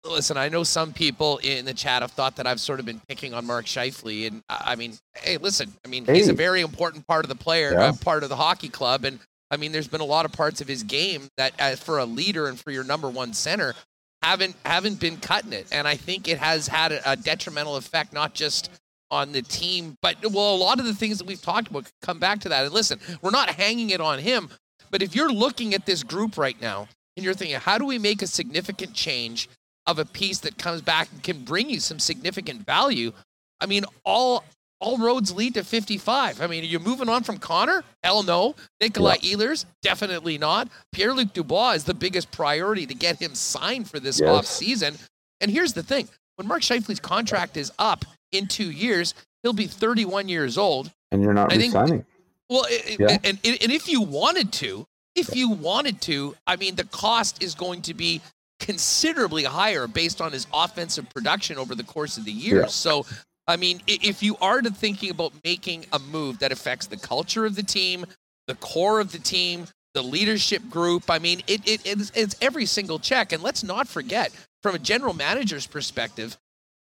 listen, 0.03 0.35
I 0.38 0.49
know 0.49 0.63
some 0.63 0.93
people 0.93 1.38
in 1.43 1.65
the 1.65 1.73
chat 1.73 2.01
have 2.01 2.11
thought 2.11 2.35
that 2.38 2.47
I've 2.47 2.59
sort 2.59 2.80
of 2.80 2.85
been 2.85 3.01
picking 3.07 3.34
on 3.34 3.45
Mark 3.45 3.65
Scheifele, 3.65 4.27
and 4.27 4.41
I 4.49 4.71
I 4.71 4.76
mean, 4.76 4.97
hey, 5.15 5.38
listen, 5.38 5.71
I 5.85 5.88
mean, 5.89 6.05
he's 6.05 6.27
a 6.30 6.34
very 6.34 6.61
important 6.61 7.05
part 7.07 7.23
of 7.26 7.30
the 7.30 7.35
player, 7.35 7.73
Yeah. 7.73 7.89
uh, 7.89 7.93
part 7.93 8.23
of 8.23 8.30
the 8.30 8.35
hockey 8.35 8.69
club, 8.69 9.05
and 9.05 9.19
I 9.52 9.57
mean, 9.57 9.72
there's 9.73 9.88
been 9.88 10.02
a 10.02 10.06
lot 10.06 10.26
of 10.26 10.32
parts 10.32 10.61
of 10.61 10.68
his 10.68 10.82
game 10.82 11.28
that, 11.38 11.53
uh, 11.60 11.76
for 11.76 11.99
a 11.99 12.06
leader 12.06 12.48
and 12.48 12.60
for 12.60 12.72
your 12.72 12.86
number 12.86 13.10
one 13.10 13.34
center, 13.34 13.76
haven't 14.22 14.56
haven't 14.65 14.99
been 14.99 15.18
cutting 15.18 15.52
it, 15.52 15.68
and 15.72 15.88
I 15.88 15.95
think 15.95 16.28
it 16.28 16.38
has 16.38 16.68
had 16.68 16.91
a, 16.91 17.11
a 17.11 17.15
detrimental 17.15 17.76
effect, 17.76 18.14
not 18.14 18.34
just 18.34 18.69
on 19.10 19.34
the 19.34 19.41
team, 19.41 19.98
but 20.02 20.15
well, 20.32 20.56
a 20.56 20.57
lot 20.57 20.80
of 20.80 20.86
the 20.86 20.95
things 20.95 21.18
that 21.18 21.28
we've 21.28 21.41
talked 21.41 21.68
about 21.69 21.91
come 22.02 22.18
back 22.18 22.40
to 22.40 22.49
that. 22.49 22.64
And 22.64 22.73
listen, 22.73 22.99
we're 23.22 23.32
not 23.32 23.49
hanging 23.49 23.90
it 23.90 23.99
on 23.99 24.19
him, 24.19 24.49
but 24.90 25.02
if 25.02 25.15
you're 25.15 25.32
looking 25.32 25.73
at 25.73 25.86
this 25.86 26.02
group 26.02 26.38
right 26.38 26.60
now 26.61 26.88
and 27.18 27.23
you're 27.23 27.34
thinking, 27.34 27.60
how 27.60 27.78
do 27.78 27.86
we 27.86 27.99
make 27.99 28.22
a 28.22 28.28
significant 28.28 28.94
change 28.94 29.49
of 29.86 29.99
a 29.99 30.06
piece 30.06 30.40
that 30.40 30.57
comes 30.57 30.82
back 30.82 31.10
and 31.11 31.22
can 31.22 31.44
bring 31.44 31.69
you 31.69 31.80
some 31.80 31.99
significant 31.99 32.65
value? 32.65 33.11
I 33.60 33.65
mean, 33.65 33.84
all 34.06 34.45
all 34.81 34.97
roads 34.97 35.31
lead 35.31 35.53
to 35.53 35.63
55. 35.63 36.41
I 36.41 36.47
mean, 36.47 36.63
are 36.63 36.67
you 36.67 36.79
moving 36.79 37.07
on 37.07 37.23
from 37.23 37.37
Connor? 37.37 37.83
Hell 38.03 38.23
no. 38.23 38.55
Nikolai 38.81 39.17
yeah. 39.21 39.35
Ehlers? 39.35 39.65
Definitely 39.81 40.37
not. 40.37 40.67
Pierre 40.91 41.13
Luc 41.13 41.33
Dubois 41.33 41.73
is 41.73 41.83
the 41.83 41.93
biggest 41.93 42.31
priority 42.31 42.85
to 42.87 42.95
get 42.95 43.21
him 43.21 43.35
signed 43.35 43.89
for 43.89 43.99
this 43.99 44.19
yes. 44.19 44.29
off 44.29 44.45
season. 44.45 44.95
And 45.39 45.49
here's 45.49 45.73
the 45.73 45.83
thing 45.83 46.09
when 46.35 46.47
Mark 46.47 46.61
Scheifele's 46.61 46.99
contract 46.99 47.55
is 47.55 47.71
up 47.79 48.03
in 48.31 48.47
two 48.47 48.71
years, 48.71 49.13
he'll 49.43 49.53
be 49.53 49.67
31 49.67 50.27
years 50.27 50.57
old. 50.57 50.91
And 51.11 51.21
you're 51.21 51.33
not 51.33 51.53
I 51.53 51.57
resigning. 51.57 51.87
Think, 51.87 52.05
well, 52.49 52.65
yeah. 52.99 53.17
and, 53.23 53.39
and, 53.43 53.57
and 53.61 53.71
if 53.71 53.87
you 53.87 54.01
wanted 54.01 54.51
to, 54.53 54.85
if 55.15 55.35
you 55.35 55.51
wanted 55.51 56.01
to, 56.01 56.35
I 56.47 56.55
mean, 56.55 56.75
the 56.75 56.85
cost 56.85 57.43
is 57.43 57.55
going 57.55 57.81
to 57.83 57.93
be 57.93 58.21
considerably 58.59 59.43
higher 59.43 59.87
based 59.87 60.21
on 60.21 60.31
his 60.31 60.47
offensive 60.53 61.09
production 61.09 61.57
over 61.57 61.75
the 61.75 61.83
course 61.83 62.17
of 62.17 62.25
the 62.25 62.31
years. 62.31 62.61
Yeah. 62.61 62.67
So, 62.67 63.05
I 63.52 63.57
mean, 63.57 63.82
if 63.86 64.23
you 64.23 64.38
are 64.41 64.61
thinking 64.61 65.11
about 65.11 65.34
making 65.44 65.86
a 65.91 65.99
move 65.99 66.40
that 66.40 66.52
affects 66.52 66.88
the 66.88 66.98
culture 66.98 67.45
of 67.45 67.56
the 67.56 67.64
team, 67.64 68.06
the 68.48 68.56
core 68.56 68.99
of 68.99 69.11
the 69.11 69.19
team, 69.19 69.68
the 69.94 70.02
leadership 70.02 70.69
group, 70.69 71.10
I 71.10 71.19
mean, 71.19 71.41
it, 71.48 71.68
it 71.68 71.82
it's, 71.86 72.11
it's 72.15 72.36
every 72.41 72.65
single 72.65 72.98
check. 72.98 73.34
And 73.34 73.44
let's 73.44 73.64
not 73.64 73.88
forget, 73.88 74.32
from 74.64 74.76
a 74.76 74.80
general 74.80 75.14
manager's 75.14 75.68
perspective, 75.68 76.38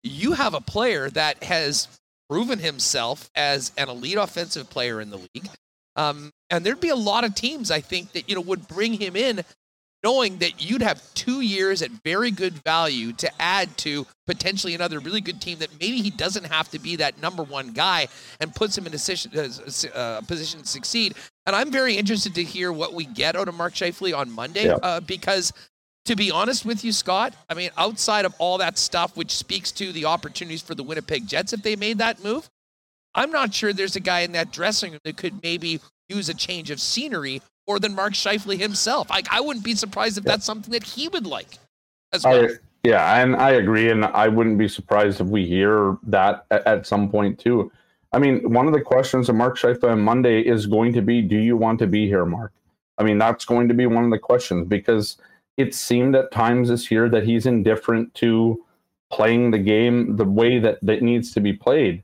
you 0.04 0.34
have 0.34 0.54
a 0.54 0.62
player 0.62 1.10
that 1.10 1.44
has 1.44 1.88
proven 2.30 2.60
himself 2.60 3.30
as 3.36 3.72
an 3.78 3.90
elite 3.90 4.18
offensive 4.18 4.70
player 4.70 5.02
in 5.02 5.10
the 5.10 5.18
league. 5.18 5.50
Um, 5.96 6.32
and 6.50 6.66
there'd 6.66 6.80
be 6.80 6.90
a 6.90 6.96
lot 6.96 7.24
of 7.24 7.36
teams, 7.36 7.72
I 7.72 7.82
think, 7.82 8.14
that 8.14 8.30
you 8.30 8.36
know 8.36 8.42
would 8.42 8.68
bring 8.68 8.94
him 8.94 9.16
in, 9.16 9.44
knowing 10.04 10.38
that 10.38 10.68
you'd 10.68 10.82
have 10.82 11.02
two 11.14 11.42
years 11.42 11.82
at 11.82 11.92
very 12.04 12.32
good 12.32 12.54
value 12.64 13.14
to 13.14 13.32
add 13.42 13.76
to 13.78 14.06
potentially 14.26 14.74
another 14.74 15.00
really 15.00 15.22
good 15.22 15.40
team 15.40 15.60
that 15.60 15.70
maybe 15.80 16.02
he 16.02 16.10
doesn't 16.10 16.46
have 16.46 16.70
to 16.70 16.80
be 16.80 16.96
that 16.96 17.22
number 17.22 17.44
one 17.44 17.72
guy 17.72 18.08
and 18.40 18.54
puts 18.56 18.78
him 18.78 18.86
in 18.86 18.92
a 18.92 18.98
position, 18.98 19.32
uh, 19.36 19.98
uh 19.98 20.22
position 20.22 20.62
to 20.62 20.68
succeed. 20.68 21.14
And 21.46 21.56
I'm 21.56 21.72
very 21.72 21.96
interested 21.96 22.36
to 22.36 22.44
hear 22.44 22.72
what 22.72 22.94
we 22.94 23.06
get 23.06 23.36
out 23.36 23.48
of 23.48 23.56
Mark 23.56 23.74
Scheifele 23.74 24.18
on 24.18 24.32
Monday 24.32 24.66
yeah. 24.66 24.78
uh, 24.82 25.00
because 25.02 25.54
to 26.06 26.16
be 26.16 26.32
honest 26.32 26.66
with 26.66 26.84
you, 26.84 26.92
Scott, 26.92 27.36
I 27.50 27.54
mean, 27.54 27.70
outside 27.78 28.26
of 28.26 28.34
all 28.40 28.58
that 28.58 28.78
stuff, 28.78 29.16
which 29.16 29.36
speaks 29.36 29.72
to 29.74 29.92
the 29.92 30.06
opportunities 30.06 30.62
for 30.62 30.74
the 30.74 30.84
Winnipeg 30.84 31.28
Jets 31.28 31.54
if 31.54 31.62
they 31.62 31.76
made 31.76 32.00
that 32.00 32.24
move, 32.24 32.50
I'm 33.14 33.32
not 33.32 33.54
sure 33.54 33.72
there's 33.72 33.96
a 33.96 34.02
guy 34.02 34.22
in 34.22 34.32
that 34.32 34.52
dressing 34.52 34.92
room 34.92 35.02
that 35.04 35.18
could 35.18 35.44
maybe 35.44 35.80
use 36.10 36.30
a 36.30 36.34
change 36.34 36.72
of 36.72 36.80
scenery 36.80 37.42
more 37.72 37.80
than 37.80 37.96
Mark 37.96 38.12
Scheifele 38.12 38.60
himself. 38.60 39.10
Like, 39.10 39.28
I 39.32 39.40
wouldn't 39.40 39.64
be 39.64 39.76
surprised 39.76 40.18
if 40.18 40.26
that's 40.26 40.46
something 40.46 40.74
that 40.74 40.84
he 40.84 41.08
would 41.08 41.26
like 41.26 41.58
as 42.12 42.26
well. 42.26 42.46
I, 42.46 42.50
yeah, 42.84 43.22
and 43.22 43.34
I 43.34 43.52
agree, 43.52 43.90
and 43.90 44.04
I 44.04 44.28
wouldn't 44.28 44.58
be 44.58 44.68
surprised 44.68 45.22
if 45.22 45.28
we 45.28 45.46
hear 45.46 45.98
that 46.04 46.46
at, 46.52 46.68
at 46.68 46.86
some 46.86 47.10
point 47.10 47.40
too. 47.40 47.72
I 48.12 48.20
mean, 48.20 48.52
one 48.52 48.68
of 48.68 48.74
the 48.74 48.82
questions 48.82 49.30
of 49.30 49.36
Mark 49.36 49.58
Scheifele 49.58 49.92
on 49.92 50.02
Monday 50.02 50.42
is 50.42 50.66
going 50.66 50.92
to 50.94 51.02
be, 51.02 51.22
"Do 51.22 51.38
you 51.38 51.56
want 51.56 51.80
to 51.80 51.88
be 51.88 52.08
here, 52.08 52.26
Mark?" 52.26 52.52
I 52.98 53.04
mean, 53.04 53.18
that's 53.18 53.46
going 53.46 53.70
to 53.70 53.74
be 53.74 53.86
one 53.86 54.04
of 54.04 54.12
the 54.12 54.20
questions 54.20 54.68
because 54.68 55.18
it 55.56 55.74
seemed 55.74 56.14
at 56.16 56.32
times 56.32 56.68
this 56.68 56.92
year 56.92 57.08
that 57.08 57.24
he's 57.24 57.46
indifferent 57.46 58.14
to 58.16 58.66
playing 59.10 59.52
the 59.52 59.60
game 59.60 60.18
the 60.18 60.26
way 60.26 60.60
that 60.60 60.80
that 60.82 61.02
needs 61.02 61.32
to 61.36 61.40
be 61.40 61.54
played. 61.54 62.04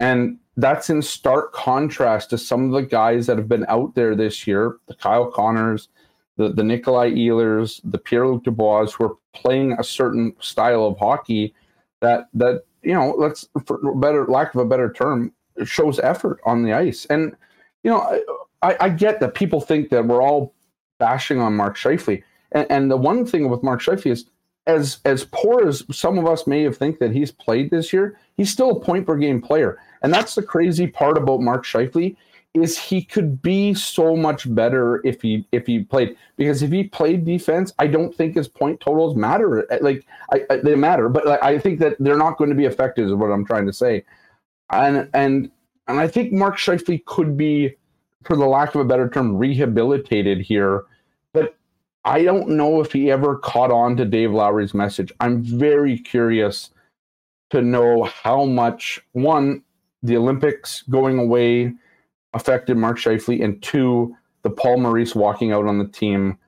And 0.00 0.38
that's 0.58 0.90
in 0.90 1.00
stark 1.00 1.52
contrast 1.52 2.30
to 2.30 2.36
some 2.36 2.64
of 2.64 2.72
the 2.72 2.82
guys 2.82 3.26
that 3.26 3.38
have 3.38 3.48
been 3.48 3.64
out 3.68 3.94
there 3.94 4.16
this 4.16 4.44
year, 4.44 4.78
the 4.88 4.94
Kyle 4.94 5.30
Connors, 5.30 5.88
the, 6.36 6.48
the 6.48 6.64
Nikolai 6.64 7.12
Ehlers, 7.12 7.80
the 7.84 7.98
Pierre-Luc 7.98 8.42
Dubois, 8.42 8.90
who 8.90 9.04
are 9.04 9.14
playing 9.32 9.76
a 9.78 9.84
certain 9.84 10.34
style 10.40 10.84
of 10.84 10.98
hockey 10.98 11.54
that 12.00 12.26
that, 12.34 12.64
you 12.82 12.92
know, 12.92 13.14
let's 13.16 13.48
for 13.66 13.78
better 13.94 14.26
lack 14.26 14.52
of 14.52 14.60
a 14.60 14.64
better 14.64 14.92
term, 14.92 15.32
shows 15.64 16.00
effort 16.00 16.40
on 16.44 16.64
the 16.64 16.72
ice. 16.72 17.06
And, 17.06 17.36
you 17.84 17.90
know, 17.92 18.20
I, 18.62 18.76
I 18.80 18.88
get 18.88 19.20
that 19.20 19.34
people 19.34 19.60
think 19.60 19.90
that 19.90 20.06
we're 20.06 20.22
all 20.22 20.54
bashing 20.98 21.40
on 21.40 21.54
Mark 21.54 21.76
Scheifele. 21.76 22.22
And, 22.50 22.66
and 22.68 22.90
the 22.90 22.96
one 22.96 23.24
thing 23.24 23.48
with 23.48 23.62
Mark 23.62 23.80
Scheifele 23.80 24.10
is 24.10 24.24
as 24.68 24.98
as 25.04 25.26
poor 25.32 25.66
as 25.66 25.82
some 25.90 26.18
of 26.18 26.26
us 26.26 26.46
may 26.46 26.62
have 26.62 26.76
think 26.76 27.00
that 27.00 27.10
he's 27.10 27.32
played 27.32 27.70
this 27.70 27.92
year, 27.92 28.20
he's 28.36 28.52
still 28.52 28.70
a 28.70 28.80
point 28.80 29.06
per 29.06 29.16
game 29.16 29.40
player. 29.42 29.78
And 30.02 30.14
that's 30.14 30.36
the 30.36 30.42
crazy 30.42 30.86
part 30.86 31.18
about 31.18 31.40
Mark 31.40 31.64
Scheifele 31.64 32.16
is 32.54 32.78
he 32.78 33.02
could 33.02 33.42
be 33.42 33.74
so 33.74 34.16
much 34.16 34.52
better 34.54 35.00
if 35.04 35.20
he 35.20 35.46
if 35.52 35.66
he 35.66 35.80
played 35.80 36.16
because 36.36 36.62
if 36.62 36.70
he 36.70 36.84
played 36.84 37.24
defense, 37.24 37.72
I 37.78 37.86
don't 37.86 38.14
think 38.14 38.36
his 38.36 38.48
point 38.48 38.80
totals 38.80 39.16
matter. 39.16 39.70
Uh, 39.72 39.78
like 39.80 40.06
I, 40.32 40.44
I, 40.50 40.56
they 40.58 40.74
matter, 40.74 41.08
but 41.08 41.42
I 41.42 41.58
think 41.58 41.80
that 41.80 41.96
they're 41.98 42.16
not 42.16 42.38
going 42.38 42.50
to 42.50 42.56
be 42.56 42.66
effective. 42.66 43.06
Is 43.06 43.14
what 43.14 43.30
I'm 43.30 43.44
trying 43.44 43.66
to 43.66 43.72
say. 43.72 44.04
And 44.70 45.08
and 45.14 45.50
and 45.88 45.98
I 45.98 46.06
think 46.06 46.32
Mark 46.32 46.58
Scheifele 46.58 47.04
could 47.06 47.36
be, 47.36 47.74
for 48.24 48.36
the 48.36 48.46
lack 48.46 48.74
of 48.74 48.82
a 48.82 48.84
better 48.84 49.08
term, 49.08 49.36
rehabilitated 49.36 50.40
here. 50.40 50.84
I 52.08 52.24
don't 52.24 52.48
know 52.48 52.80
if 52.80 52.90
he 52.90 53.10
ever 53.10 53.36
caught 53.36 53.70
on 53.70 53.94
to 53.98 54.06
Dave 54.06 54.32
Lowry's 54.32 54.72
message. 54.72 55.12
I'm 55.20 55.42
very 55.42 55.98
curious 55.98 56.70
to 57.50 57.60
know 57.60 58.04
how 58.04 58.46
much 58.46 58.98
one 59.12 59.62
the 60.02 60.16
Olympics 60.16 60.82
going 60.88 61.18
away 61.18 61.74
affected 62.32 62.78
Mark 62.78 62.96
Scheifele, 62.96 63.44
and 63.44 63.62
two, 63.62 64.16
the 64.42 64.48
Paul 64.48 64.78
Maurice 64.78 65.14
walking 65.14 65.52
out 65.52 65.66
on 65.66 65.76
the 65.76 65.86
team 65.86 66.38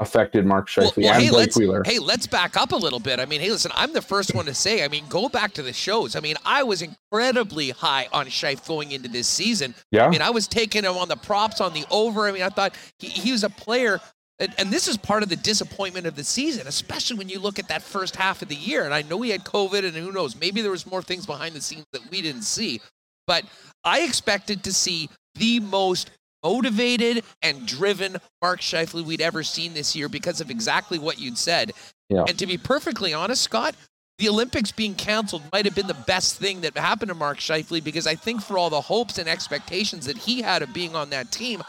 affected 0.00 0.44
Mark 0.44 0.68
Scheifele 0.68 0.96
well, 0.96 1.06
well, 1.06 1.14
and 1.14 1.22
hey, 1.22 1.30
Blake 1.30 1.54
Wheeler. 1.54 1.82
Hey, 1.84 2.00
let's 2.00 2.26
back 2.26 2.56
up 2.56 2.72
a 2.72 2.76
little 2.76 2.98
bit. 2.98 3.20
I 3.20 3.26
mean, 3.26 3.40
hey, 3.40 3.50
listen, 3.50 3.70
I'm 3.74 3.92
the 3.92 4.02
first 4.02 4.34
one 4.34 4.46
to 4.46 4.54
say. 4.54 4.84
I 4.84 4.88
mean, 4.88 5.04
go 5.08 5.28
back 5.28 5.52
to 5.54 5.62
the 5.62 5.72
shows. 5.72 6.16
I 6.16 6.20
mean, 6.20 6.34
I 6.44 6.64
was 6.64 6.82
incredibly 6.82 7.70
high 7.70 8.08
on 8.12 8.26
Scheif 8.26 8.66
going 8.66 8.90
into 8.90 9.08
this 9.08 9.28
season. 9.28 9.74
Yeah. 9.92 10.06
I 10.06 10.10
mean, 10.10 10.22
I 10.22 10.30
was 10.30 10.48
taking 10.48 10.82
him 10.82 10.96
on 10.96 11.08
the 11.08 11.16
props 11.16 11.60
on 11.60 11.72
the 11.72 11.84
over. 11.90 12.26
I 12.26 12.32
mean, 12.32 12.42
I 12.42 12.48
thought 12.48 12.74
he, 12.98 13.06
he 13.06 13.30
was 13.30 13.44
a 13.44 13.50
player. 13.50 14.00
And, 14.40 14.52
and 14.58 14.72
this 14.72 14.88
is 14.88 14.96
part 14.96 15.22
of 15.22 15.28
the 15.28 15.36
disappointment 15.36 16.06
of 16.06 16.16
the 16.16 16.24
season, 16.24 16.66
especially 16.66 17.16
when 17.16 17.28
you 17.28 17.38
look 17.38 17.58
at 17.58 17.68
that 17.68 17.82
first 17.82 18.16
half 18.16 18.42
of 18.42 18.48
the 18.48 18.56
year. 18.56 18.84
And 18.84 18.92
I 18.92 19.02
know 19.02 19.16
we 19.16 19.30
had 19.30 19.44
COVID, 19.44 19.84
and 19.84 19.94
who 19.94 20.10
knows, 20.10 20.38
maybe 20.38 20.60
there 20.60 20.72
was 20.72 20.86
more 20.86 21.02
things 21.02 21.24
behind 21.24 21.54
the 21.54 21.60
scenes 21.60 21.86
that 21.92 22.10
we 22.10 22.20
didn't 22.20 22.42
see. 22.42 22.80
But 23.26 23.44
I 23.84 24.00
expected 24.00 24.64
to 24.64 24.72
see 24.72 25.08
the 25.36 25.60
most 25.60 26.10
motivated 26.42 27.24
and 27.42 27.66
driven 27.66 28.16
Mark 28.42 28.60
Scheifele 28.60 29.04
we'd 29.04 29.20
ever 29.20 29.42
seen 29.42 29.72
this 29.72 29.96
year 29.96 30.08
because 30.08 30.40
of 30.40 30.50
exactly 30.50 30.98
what 30.98 31.18
you'd 31.18 31.38
said. 31.38 31.72
Yeah. 32.10 32.24
And 32.28 32.38
to 32.38 32.46
be 32.46 32.58
perfectly 32.58 33.14
honest, 33.14 33.42
Scott, 33.42 33.74
the 34.18 34.28
Olympics 34.28 34.70
being 34.70 34.94
canceled 34.94 35.42
might 35.52 35.64
have 35.64 35.74
been 35.74 35.86
the 35.86 35.94
best 35.94 36.36
thing 36.38 36.60
that 36.60 36.76
happened 36.76 37.08
to 37.08 37.14
Mark 37.14 37.38
Scheifele 37.38 37.82
because 37.82 38.06
I 38.06 38.14
think 38.14 38.42
for 38.42 38.58
all 38.58 38.70
the 38.70 38.80
hopes 38.80 39.18
and 39.18 39.28
expectations 39.28 40.06
that 40.06 40.18
he 40.18 40.42
had 40.42 40.62
of 40.62 40.72
being 40.72 40.94
on 40.94 41.10
that 41.10 41.32
team, 41.32 41.62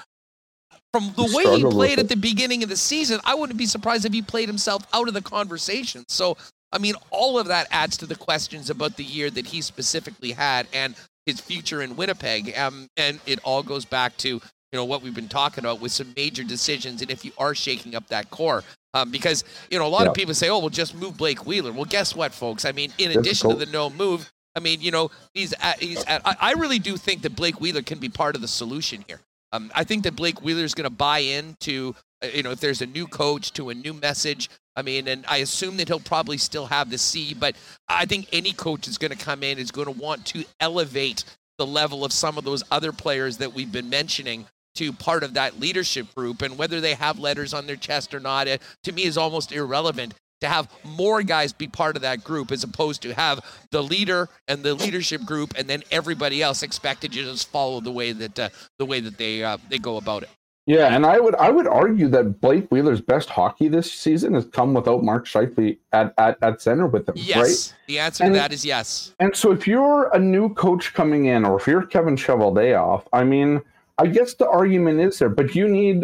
from 0.96 1.14
the 1.16 1.24
he 1.24 1.36
way 1.36 1.58
he 1.58 1.64
played 1.64 2.00
at 2.00 2.10
the 2.10 2.16
beginning 2.16 2.64
of 2.64 2.70
the 2.70 2.78
season, 2.78 3.20
I 3.26 3.36
wouldn't 3.36 3.60
be 3.60 3.66
surprised 3.66 4.06
if 4.06 4.14
he 4.14 4.22
played 4.22 4.48
himself 4.48 4.86
out 4.94 5.08
of 5.08 5.14
the 5.14 5.22
conversation. 5.22 6.06
So, 6.08 6.38
I 6.72 6.78
mean, 6.78 6.96
all 7.12 7.38
of 7.38 7.48
that 7.48 7.68
adds 7.72 7.98
to 7.98 8.06
the 8.06 8.16
questions 8.16 8.70
about 8.70 8.96
the 8.96 9.04
year 9.04 9.30
that 9.30 9.48
he 9.48 9.62
specifically 9.62 10.32
had. 10.32 10.68
And 10.74 10.96
his 11.26 11.40
future 11.40 11.82
in 11.82 11.96
Winnipeg. 11.96 12.58
Um, 12.58 12.88
and 12.98 13.20
it 13.26 13.40
all 13.44 13.64
goes 13.64 13.86
back 13.86 14.16
to 14.18 14.30
you 14.30 14.42
know 14.82 14.86
what 14.86 15.02
we've 15.02 15.16
been 15.16 15.30
talking 15.30 15.64
about 15.64 15.80
with 15.80 15.92
some 15.92 16.14
major 16.16 16.44
decisions, 16.44 17.02
and 17.02 17.10
if 17.10 17.24
you 17.24 17.32
are 17.38 17.56
shaking 17.56 17.96
up 17.96 18.08
that 18.08 18.30
core. 18.30 18.64
Um, 18.94 19.12
because 19.12 19.44
you 19.70 19.80
know 19.80 19.86
a 19.86 19.90
lot 19.90 20.04
yeah. 20.04 20.10
of 20.10 20.14
people 20.14 20.34
say, 20.34 20.50
"Oh, 20.50 20.60
we'll 20.60 20.70
just 20.70 20.96
move 20.96 21.18
Blake 21.18 21.46
Wheeler." 21.46 21.72
Well, 21.72 21.86
guess 21.86 22.16
what, 22.16 22.34
folks? 22.34 22.66
I 22.66 22.72
mean, 22.72 22.92
in 22.98 23.10
Difficult. 23.10 23.26
addition 23.26 23.50
to 23.52 23.56
the 23.56 23.66
no 23.68 23.90
move, 23.90 24.30
I 24.56 24.60
mean, 24.60 24.82
you 24.82 24.92
know, 24.92 25.12
he's 25.34 25.54
at, 25.62 25.82
he's 25.82 26.04
at, 26.06 26.22
I 26.26 26.54
really 26.54 26.80
do 26.80 26.96
think 26.98 27.22
that 27.24 27.36
Blake 27.36 27.60
Wheeler 27.60 27.82
can 27.82 28.00
be 28.00 28.10
part 28.10 28.36
of 28.36 28.42
the 28.42 28.48
solution 28.48 29.04
here. 29.08 29.20
Um, 29.56 29.72
I 29.74 29.84
think 29.84 30.04
that 30.04 30.16
Blake 30.16 30.42
Wheeler 30.42 30.64
is 30.64 30.74
going 30.74 30.90
to 30.90 30.96
buy 30.96 31.20
into, 31.20 31.96
uh, 32.24 32.28
you 32.28 32.44
know, 32.44 32.52
if 32.52 32.60
there's 32.60 32.82
a 32.82 32.86
new 32.86 33.08
coach 33.08 33.54
to 33.54 33.70
a 33.70 33.74
new 33.74 33.94
message. 33.94 34.50
I 34.76 34.82
mean, 34.82 35.08
and 35.08 35.26
I 35.28 35.38
assume 35.38 35.78
that 35.78 35.88
he'll 35.88 36.00
probably 36.00 36.38
still 36.38 36.66
have 36.66 36.90
the 36.90 36.98
C, 36.98 37.34
but 37.34 37.56
I 37.88 38.06
think 38.06 38.28
any 38.34 38.52
coach 38.52 38.88
is 38.88 38.98
going 38.98 39.12
to 39.12 39.18
come 39.18 39.44
in 39.44 39.58
is 39.58 39.72
going 39.72 39.86
to 39.86 40.00
want 40.00 40.26
to 40.28 40.44
elevate 40.60 41.24
the 41.58 41.66
level 41.66 42.04
of 42.04 42.12
some 42.12 42.38
of 42.38 42.44
those 42.44 42.64
other 42.70 42.92
players 42.92 43.38
that 43.38 43.54
we've 43.54 43.72
been 43.72 43.90
mentioning 43.90 44.46
to 44.76 44.92
part 44.92 45.24
of 45.24 45.36
that 45.36 45.58
leadership 45.58 46.14
group. 46.14 46.42
And 46.42 46.58
whether 46.58 46.82
they 46.82 46.96
have 46.96 47.18
letters 47.18 47.54
on 47.54 47.66
their 47.66 47.78
chest 47.78 48.14
or 48.14 48.20
not, 48.20 48.50
it, 48.50 48.62
to 48.84 48.92
me 48.92 49.04
is 49.04 49.18
almost 49.18 49.54
irrelevant 49.54 50.14
to 50.42 50.48
have 50.48 50.70
more 50.84 51.24
guys 51.24 51.54
be 51.54 51.68
part 51.68 51.96
of 51.96 52.02
that 52.02 52.24
group 52.24 52.52
as 52.52 52.64
opposed 52.64 53.02
to 53.02 53.14
have 53.14 53.40
the 53.72 53.82
leader 53.82 54.30
and 54.48 54.64
the 54.64 54.74
leadership 54.74 55.24
group 55.26 55.54
and 55.58 55.68
then 55.68 55.84
everybody 55.92 56.42
else 56.42 56.64
expected 56.64 57.12
to 57.14 57.24
just 57.24 57.50
follow 57.50 57.80
the 57.80 57.92
way 57.92 58.12
that 58.12 58.38
uh, 58.38 58.50
the 58.78 58.86
way 58.86 59.00
that 59.00 59.18
they 59.18 59.44
uh, 59.44 59.58
they 59.70 59.78
go 59.78 59.98
about 59.98 60.24
it. 60.24 60.30
Yeah, 60.68 60.96
and 60.96 61.06
I 61.06 61.20
would 61.20 61.36
I 61.36 61.52
would 61.52 61.68
argue 61.68 62.08
that 62.10 62.42
Blake 62.42 62.68
Wheeler's 62.72 63.00
best 63.00 63.30
hockey 63.30 63.68
this 63.68 63.92
season 63.92 64.34
has 64.34 64.46
come 64.46 64.74
without 64.74 65.04
Mark 65.04 65.28
Scheifele 65.28 65.78
at, 65.92 66.12
at, 66.18 66.40
at 66.42 66.60
center 66.60 66.88
with 66.88 67.08
him. 67.08 67.14
Yes, 67.16 67.38
right? 67.38 67.78
the 67.86 68.00
answer 68.00 68.24
and, 68.24 68.34
to 68.34 68.40
that 68.40 68.52
is 68.52 68.66
yes. 68.66 69.14
And 69.20 69.36
so 69.36 69.52
if 69.52 69.68
you're 69.68 70.10
a 70.16 70.18
new 70.18 70.52
coach 70.56 70.96
coming 70.96 71.26
in, 71.26 71.46
or 71.46 71.60
if 71.60 71.68
you're 71.68 71.84
Kevin 71.84 72.16
Cheveldayoff, 72.16 73.04
I 73.14 73.24
mean, 73.24 73.62
I 74.00 74.08
guess 74.08 74.34
the 74.34 74.50
argument 74.50 75.00
is 75.02 75.20
there, 75.20 75.30
but 75.30 75.54
you 75.54 75.68
need 75.68 76.04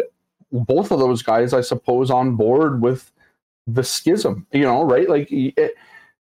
both 0.52 0.92
of 0.92 1.00
those 1.00 1.22
guys, 1.22 1.52
I 1.52 1.60
suppose, 1.60 2.08
on 2.10 2.36
board 2.36 2.80
with 2.80 3.10
the 3.66 3.84
schism. 3.84 4.46
You 4.52 4.62
know, 4.62 4.84
right? 4.84 5.08
Like 5.08 5.30
it, 5.30 5.54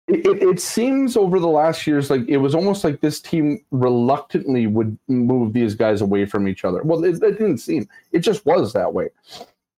it, 0.08 0.42
it, 0.42 0.62
seems 0.62 1.18
over 1.18 1.40
the 1.40 1.48
last 1.48 1.86
years 1.86 2.10
like 2.10 2.28
it 2.28 2.38
was 2.38 2.56
almost 2.56 2.84
like 2.84 3.02
this 3.02 3.20
team 3.20 3.64
reluctantly 3.72 4.66
would 4.66 4.98
move 5.08 5.52
these 5.54 5.76
guys 5.76 6.02
away 6.02 6.26
from 6.26 6.48
each 6.48 6.64
other. 6.64 6.82
Well, 6.84 7.04
it, 7.04 7.22
it 7.22 7.38
didn't 7.38 7.58
seem. 7.58 7.88
It 8.12 8.20
just 8.20 8.46
was 8.46 8.74
that 8.74 8.94
way. 8.94 9.10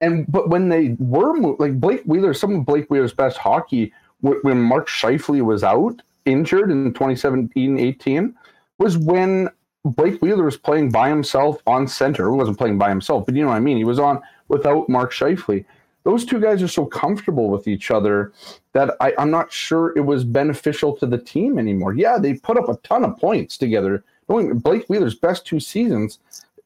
And 0.01 0.31
but 0.31 0.49
when 0.49 0.69
they 0.69 0.95
were 0.99 1.33
moved, 1.33 1.59
like 1.59 1.79
Blake 1.79 2.03
Wheeler, 2.05 2.33
some 2.33 2.55
of 2.55 2.65
Blake 2.65 2.89
Wheeler's 2.89 3.13
best 3.13 3.37
hockey 3.37 3.91
when 4.21 4.61
Mark 4.61 4.87
Scheifele 4.87 5.41
was 5.41 5.63
out 5.63 6.01
injured 6.25 6.71
in 6.71 6.93
2017-18 6.93 8.33
was 8.77 8.97
when 8.97 9.49
Blake 9.85 10.21
Wheeler 10.21 10.43
was 10.43 10.57
playing 10.57 10.91
by 10.91 11.09
himself 11.09 11.61
on 11.65 11.87
center. 11.87 12.29
He 12.29 12.35
wasn't 12.35 12.57
playing 12.57 12.77
by 12.77 12.89
himself, 12.89 13.25
but 13.25 13.35
you 13.35 13.41
know 13.41 13.49
what 13.49 13.55
I 13.55 13.61
mean. 13.61 13.77
He 13.77 13.83
was 13.83 13.99
on 13.99 14.21
without 14.47 14.89
Mark 14.89 15.13
Scheifele. 15.13 15.65
Those 16.09 16.25
two 16.25 16.41
guys 16.41 16.63
are 16.63 16.67
so 16.67 16.87
comfortable 16.87 17.51
with 17.51 17.67
each 17.67 17.91
other 17.91 18.33
that 18.73 18.95
I, 18.99 19.13
I'm 19.19 19.29
not 19.29 19.53
sure 19.53 19.95
it 19.95 20.01
was 20.01 20.23
beneficial 20.23 20.97
to 20.97 21.05
the 21.05 21.19
team 21.19 21.59
anymore. 21.59 21.93
Yeah, 21.93 22.17
they 22.17 22.33
put 22.33 22.57
up 22.57 22.67
a 22.67 22.77
ton 22.77 23.05
of 23.05 23.15
points 23.19 23.59
together. 23.59 24.03
Blake 24.27 24.87
Wheeler's 24.87 25.13
best 25.13 25.45
two 25.45 25.59
seasons, 25.59 26.17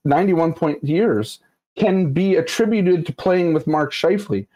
91 0.06 0.54
point 0.54 0.82
years, 0.82 1.40
can 1.76 2.14
be 2.14 2.36
attributed 2.36 3.06
to 3.06 3.12
playing 3.12 3.54
with 3.54 3.68
Mark 3.68 3.92
Scheifele. 3.92 4.48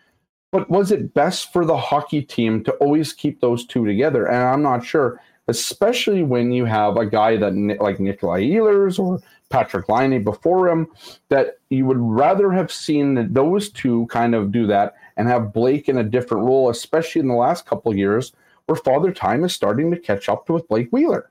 But 0.53 0.69
was 0.69 0.93
it 0.93 1.13
best 1.13 1.51
for 1.51 1.65
the 1.65 1.75
hockey 1.75 2.21
team 2.21 2.63
to 2.63 2.71
always 2.75 3.11
keep 3.11 3.41
those 3.41 3.65
two 3.65 3.85
together? 3.85 4.25
And 4.25 4.41
I'm 4.41 4.63
not 4.63 4.85
sure 4.85 5.19
especially 5.47 6.23
when 6.23 6.51
you 6.51 6.65
have 6.65 6.97
a 6.97 7.05
guy 7.05 7.37
that 7.37 7.53
like 7.79 7.99
Nikolai 7.99 8.41
Ehlers 8.41 8.99
or 8.99 9.19
Patrik 9.49 9.89
Laine 9.89 10.23
before 10.23 10.67
him, 10.67 10.87
that 11.29 11.59
you 11.69 11.85
would 11.85 11.99
rather 11.99 12.51
have 12.51 12.71
seen 12.71 13.33
those 13.33 13.69
two 13.69 14.05
kind 14.07 14.35
of 14.35 14.51
do 14.51 14.67
that 14.67 14.95
and 15.15 15.27
have 15.27 15.53
Blake 15.53 15.89
in 15.89 15.97
a 15.97 16.03
different 16.03 16.45
role, 16.45 16.69
especially 16.69 17.21
in 17.21 17.27
the 17.27 17.33
last 17.33 17.65
couple 17.65 17.91
of 17.91 17.97
years 17.97 18.33
where 18.67 18.75
Father 18.75 19.11
Time 19.11 19.43
is 19.43 19.53
starting 19.53 19.89
to 19.91 19.99
catch 19.99 20.29
up 20.29 20.49
with 20.49 20.67
Blake 20.67 20.89
Wheeler. 20.91 21.29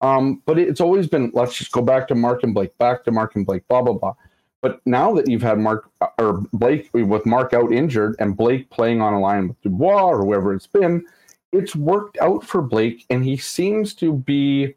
Um, 0.00 0.42
but 0.46 0.58
it's 0.58 0.80
always 0.80 1.06
been 1.06 1.30
let's 1.34 1.56
just 1.56 1.72
go 1.72 1.82
back 1.82 2.08
to 2.08 2.14
Mark 2.14 2.42
and 2.42 2.54
Blake, 2.54 2.76
back 2.78 3.04
to 3.04 3.10
Mark 3.10 3.34
and 3.34 3.46
Blake, 3.46 3.66
blah 3.68 3.82
blah 3.82 3.94
blah. 3.94 4.14
But 4.60 4.80
now 4.86 5.14
that 5.14 5.28
you've 5.28 5.42
had 5.42 5.58
Mark 5.58 5.90
or 6.18 6.44
Blake 6.52 6.90
with 6.92 7.26
Mark 7.26 7.52
out 7.52 7.72
injured 7.72 8.16
and 8.18 8.36
Blake 8.36 8.70
playing 8.70 9.00
on 9.00 9.14
a 9.14 9.20
line 9.20 9.48
with 9.48 9.60
Dubois 9.62 10.02
or 10.02 10.18
whoever 10.18 10.54
it's 10.54 10.66
been, 10.66 11.04
it's 11.52 11.76
worked 11.76 12.18
out 12.20 12.44
for 12.44 12.62
Blake, 12.62 13.04
and 13.10 13.24
he 13.24 13.36
seems 13.36 13.94
to 13.94 14.12
be. 14.12 14.74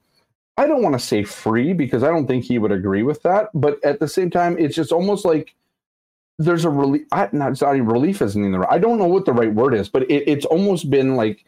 I 0.60 0.68
don't 0.68 0.82
want 0.82 0.94
to 0.94 1.00
say 1.00 1.24
free 1.24 1.72
because 1.72 2.04
I 2.04 2.10
don't 2.10 2.28
think 2.28 2.44
he 2.44 2.60
would 2.60 2.72
agree 2.72 3.04
with 3.04 3.24
that, 3.24 3.50
but 3.54 3.84
at 3.86 4.00
the 4.00 4.08
same 4.08 4.30
time, 4.30 4.58
it's 4.60 4.76
just 4.76 4.92
almost 4.92 5.24
like 5.24 5.56
there's 6.38 6.66
a 6.66 6.70
relief. 6.70 7.04
Not 7.32 7.58
sorry, 7.58 7.80
relief 7.80 8.22
isn't 8.22 8.44
in 8.44 8.52
the. 8.52 8.68
I 8.70 8.78
don't 8.78 9.00
know 9.00 9.08
what 9.08 9.26
the 9.26 9.32
right 9.34 9.54
word 9.54 9.74
is, 9.74 9.88
but 9.88 10.04
it, 10.04 10.30
it's 10.30 10.46
almost 10.46 10.90
been 10.90 11.16
like 11.16 11.46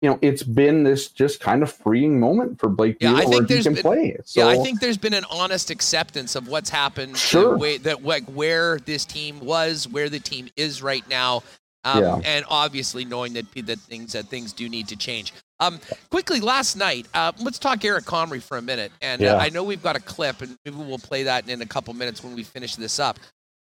you 0.00 0.10
know, 0.10 0.18
it's 0.22 0.42
been 0.42 0.82
this 0.82 1.08
just 1.08 1.40
kind 1.40 1.62
of 1.62 1.72
freeing 1.72 2.20
moment 2.20 2.58
for 2.58 2.68
Blake 2.68 2.98
yeah, 3.00 3.14
I 3.14 3.24
think 3.24 3.48
there's 3.48 3.64
been, 3.64 3.76
play. 3.76 4.16
So, 4.24 4.40
yeah, 4.40 4.48
I 4.48 4.62
think 4.62 4.80
there's 4.80 4.98
been 4.98 5.14
an 5.14 5.24
honest 5.30 5.70
acceptance 5.70 6.34
of 6.34 6.48
what's 6.48 6.68
happened. 6.68 7.16
Sure. 7.16 7.56
Way, 7.56 7.78
that 7.78 8.02
like 8.02 8.24
where 8.24 8.78
this 8.80 9.04
team 9.04 9.40
was, 9.40 9.88
where 9.88 10.08
the 10.08 10.20
team 10.20 10.48
is 10.56 10.82
right 10.82 11.06
now, 11.08 11.42
um, 11.84 12.02
yeah. 12.02 12.20
And 12.24 12.44
obviously 12.48 13.04
knowing 13.04 13.34
that 13.34 13.50
that 13.66 13.78
things 13.78 14.12
that 14.12 14.26
things 14.26 14.52
do 14.52 14.68
need 14.68 14.88
to 14.88 14.96
change. 14.96 15.32
Um, 15.60 15.78
quickly, 16.10 16.40
last 16.40 16.76
night, 16.76 17.06
uh, 17.14 17.32
let's 17.40 17.58
talk 17.58 17.84
Eric 17.84 18.04
Comrie 18.04 18.42
for 18.42 18.56
a 18.56 18.62
minute. 18.62 18.92
And 19.00 19.22
uh, 19.22 19.24
yeah. 19.24 19.34
uh, 19.34 19.38
I 19.38 19.48
know 19.50 19.62
we've 19.62 19.82
got 19.82 19.96
a 19.96 20.00
clip, 20.00 20.42
and 20.42 20.56
maybe 20.64 20.76
we'll 20.76 20.98
play 20.98 21.24
that 21.24 21.48
in 21.48 21.62
a 21.62 21.66
couple 21.66 21.94
minutes 21.94 22.22
when 22.24 22.34
we 22.34 22.42
finish 22.42 22.76
this 22.76 22.98
up. 22.98 23.18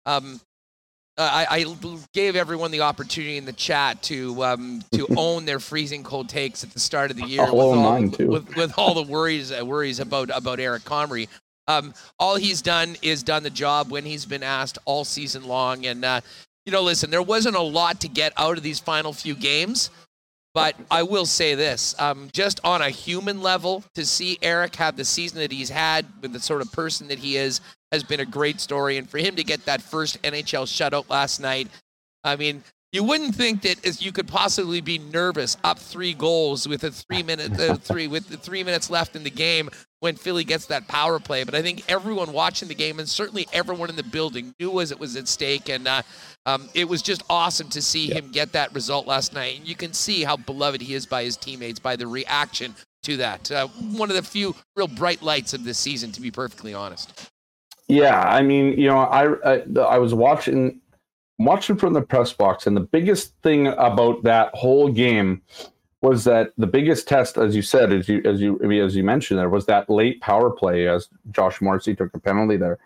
Um, 0.05 0.39
uh, 1.17 1.45
I, 1.49 1.59
I, 1.59 1.97
gave 2.13 2.35
everyone 2.35 2.71
the 2.71 2.81
opportunity 2.81 3.37
in 3.37 3.45
the 3.45 3.53
chat 3.53 4.01
to 4.03 4.43
um, 4.43 4.81
to 4.93 5.07
own 5.17 5.45
their 5.45 5.59
freezing 5.59 6.03
cold 6.03 6.29
takes 6.29 6.63
at 6.63 6.71
the 6.71 6.79
start 6.79 7.11
of 7.11 7.17
the 7.17 7.25
year 7.25 7.43
with 7.43 7.53
all, 7.53 8.01
with, 8.01 8.55
with, 8.55 8.73
all 8.77 8.93
the 8.93 9.03
worries 9.03 9.51
uh, 9.51 9.63
worries 9.65 9.99
about 9.99 10.29
about 10.33 10.59
Eric 10.59 10.83
Comrie. 10.83 11.27
Um, 11.67 11.93
all 12.17 12.37
he's 12.37 12.61
done 12.61 12.95
is 13.01 13.23
done 13.23 13.43
the 13.43 13.49
job 13.49 13.91
when 13.91 14.05
he's 14.05 14.25
been 14.25 14.41
asked 14.41 14.77
all 14.85 15.03
season 15.03 15.43
long, 15.43 15.85
and 15.85 16.03
uh, 16.05 16.21
you 16.65 16.71
know, 16.71 16.81
listen, 16.81 17.09
there 17.09 17.21
wasn't 17.21 17.55
a 17.55 17.61
lot 17.61 18.01
to 18.01 18.07
get 18.07 18.33
out 18.37 18.57
of 18.57 18.63
these 18.63 18.79
final 18.79 19.13
few 19.13 19.35
games, 19.35 19.89
but 20.53 20.75
I 20.89 21.03
will 21.03 21.25
say 21.25 21.55
this: 21.55 21.95
um, 21.99 22.29
just 22.33 22.59
on 22.63 22.81
a 22.81 22.89
human 22.89 23.41
level, 23.41 23.83
to 23.95 24.05
see 24.05 24.37
Eric 24.41 24.75
have 24.75 24.97
the 24.97 25.05
season 25.05 25.39
that 25.39 25.51
he's 25.51 25.69
had 25.69 26.05
with 26.21 26.33
the 26.33 26.39
sort 26.39 26.61
of 26.61 26.71
person 26.71 27.07
that 27.07 27.19
he 27.19 27.37
is 27.37 27.61
has 27.91 28.03
been 28.03 28.19
a 28.19 28.25
great 28.25 28.59
story, 28.59 28.97
and 28.97 29.09
for 29.09 29.17
him 29.17 29.35
to 29.35 29.43
get 29.43 29.65
that 29.65 29.81
first 29.81 30.21
NHL 30.23 30.65
shutout 30.65 31.09
last 31.09 31.39
night, 31.39 31.67
I 32.23 32.35
mean, 32.35 32.63
you 32.91 33.03
wouldn't 33.03 33.33
think 33.35 33.61
that 33.61 33.85
as 33.85 34.01
you 34.01 34.11
could 34.11 34.27
possibly 34.27 34.81
be 34.81 34.99
nervous 34.99 35.55
up 35.63 35.79
three 35.79 36.13
goals 36.13 36.67
with 36.67 36.83
a 36.83 36.91
three 36.91 37.23
minute 37.23 37.57
uh, 37.59 37.75
three 37.75 38.07
with 38.07 38.27
the 38.27 38.37
three 38.37 38.63
minutes 38.63 38.89
left 38.89 39.15
in 39.15 39.23
the 39.23 39.29
game 39.29 39.69
when 40.01 40.15
Philly 40.15 40.43
gets 40.43 40.65
that 40.65 40.87
power 40.87 41.19
play. 41.19 41.43
But 41.43 41.55
I 41.55 41.61
think 41.61 41.83
everyone 41.87 42.33
watching 42.33 42.67
the 42.67 42.75
game 42.75 42.99
and 42.99 43.07
certainly 43.07 43.47
everyone 43.53 43.89
in 43.89 43.95
the 43.95 44.03
building 44.03 44.53
knew 44.59 44.81
as 44.81 44.91
it 44.91 44.99
was 44.99 45.15
at 45.15 45.27
stake, 45.27 45.69
and 45.69 45.87
uh, 45.87 46.01
um, 46.45 46.69
it 46.73 46.89
was 46.89 47.01
just 47.01 47.23
awesome 47.29 47.69
to 47.69 47.81
see 47.81 48.07
yeah. 48.07 48.15
him 48.15 48.31
get 48.31 48.51
that 48.53 48.73
result 48.73 49.07
last 49.07 49.33
night. 49.33 49.59
And 49.59 49.67
you 49.67 49.75
can 49.75 49.93
see 49.93 50.23
how 50.23 50.35
beloved 50.35 50.81
he 50.81 50.93
is 50.93 51.05
by 51.05 51.23
his 51.23 51.37
teammates 51.37 51.79
by 51.79 51.95
the 51.95 52.07
reaction 52.07 52.75
to 53.03 53.17
that. 53.17 53.49
Uh, 53.51 53.67
one 53.67 54.09
of 54.09 54.15
the 54.15 54.23
few 54.23 54.55
real 54.75 54.87
bright 54.87 55.21
lights 55.21 55.53
of 55.53 55.63
this 55.63 55.77
season, 55.77 56.11
to 56.11 56.21
be 56.21 56.31
perfectly 56.31 56.73
honest. 56.73 57.29
Yeah, 57.87 58.21
I 58.21 58.41
mean, 58.41 58.77
you 58.77 58.87
know, 58.87 58.99
I 58.99 59.53
I, 59.53 59.63
I 59.79 59.97
was 59.97 60.13
watching 60.13 60.80
watching 61.45 61.77
from 61.77 61.93
the 61.93 62.01
press 62.01 62.33
box, 62.33 62.67
and 62.67 62.75
the 62.75 62.81
biggest 62.81 63.33
thing 63.41 63.67
about 63.67 64.23
that 64.23 64.53
whole 64.53 64.89
game 64.89 65.41
was 66.01 66.23
that 66.23 66.51
the 66.57 66.67
biggest 66.67 67.07
test, 67.07 67.37
as 67.37 67.55
you 67.55 67.61
said, 67.61 67.93
as 67.93 68.09
you 68.09 68.21
as 68.25 68.41
you 68.41 68.59
as 68.83 68.95
you 68.95 69.03
mentioned, 69.03 69.39
there 69.39 69.49
was 69.49 69.65
that 69.67 69.89
late 69.89 70.19
power 70.21 70.49
play 70.49 70.87
as 70.87 71.07
Josh 71.31 71.61
Morrissey 71.61 71.95
took 71.95 72.13
a 72.13 72.19
penalty 72.19 72.57
there. 72.57 72.79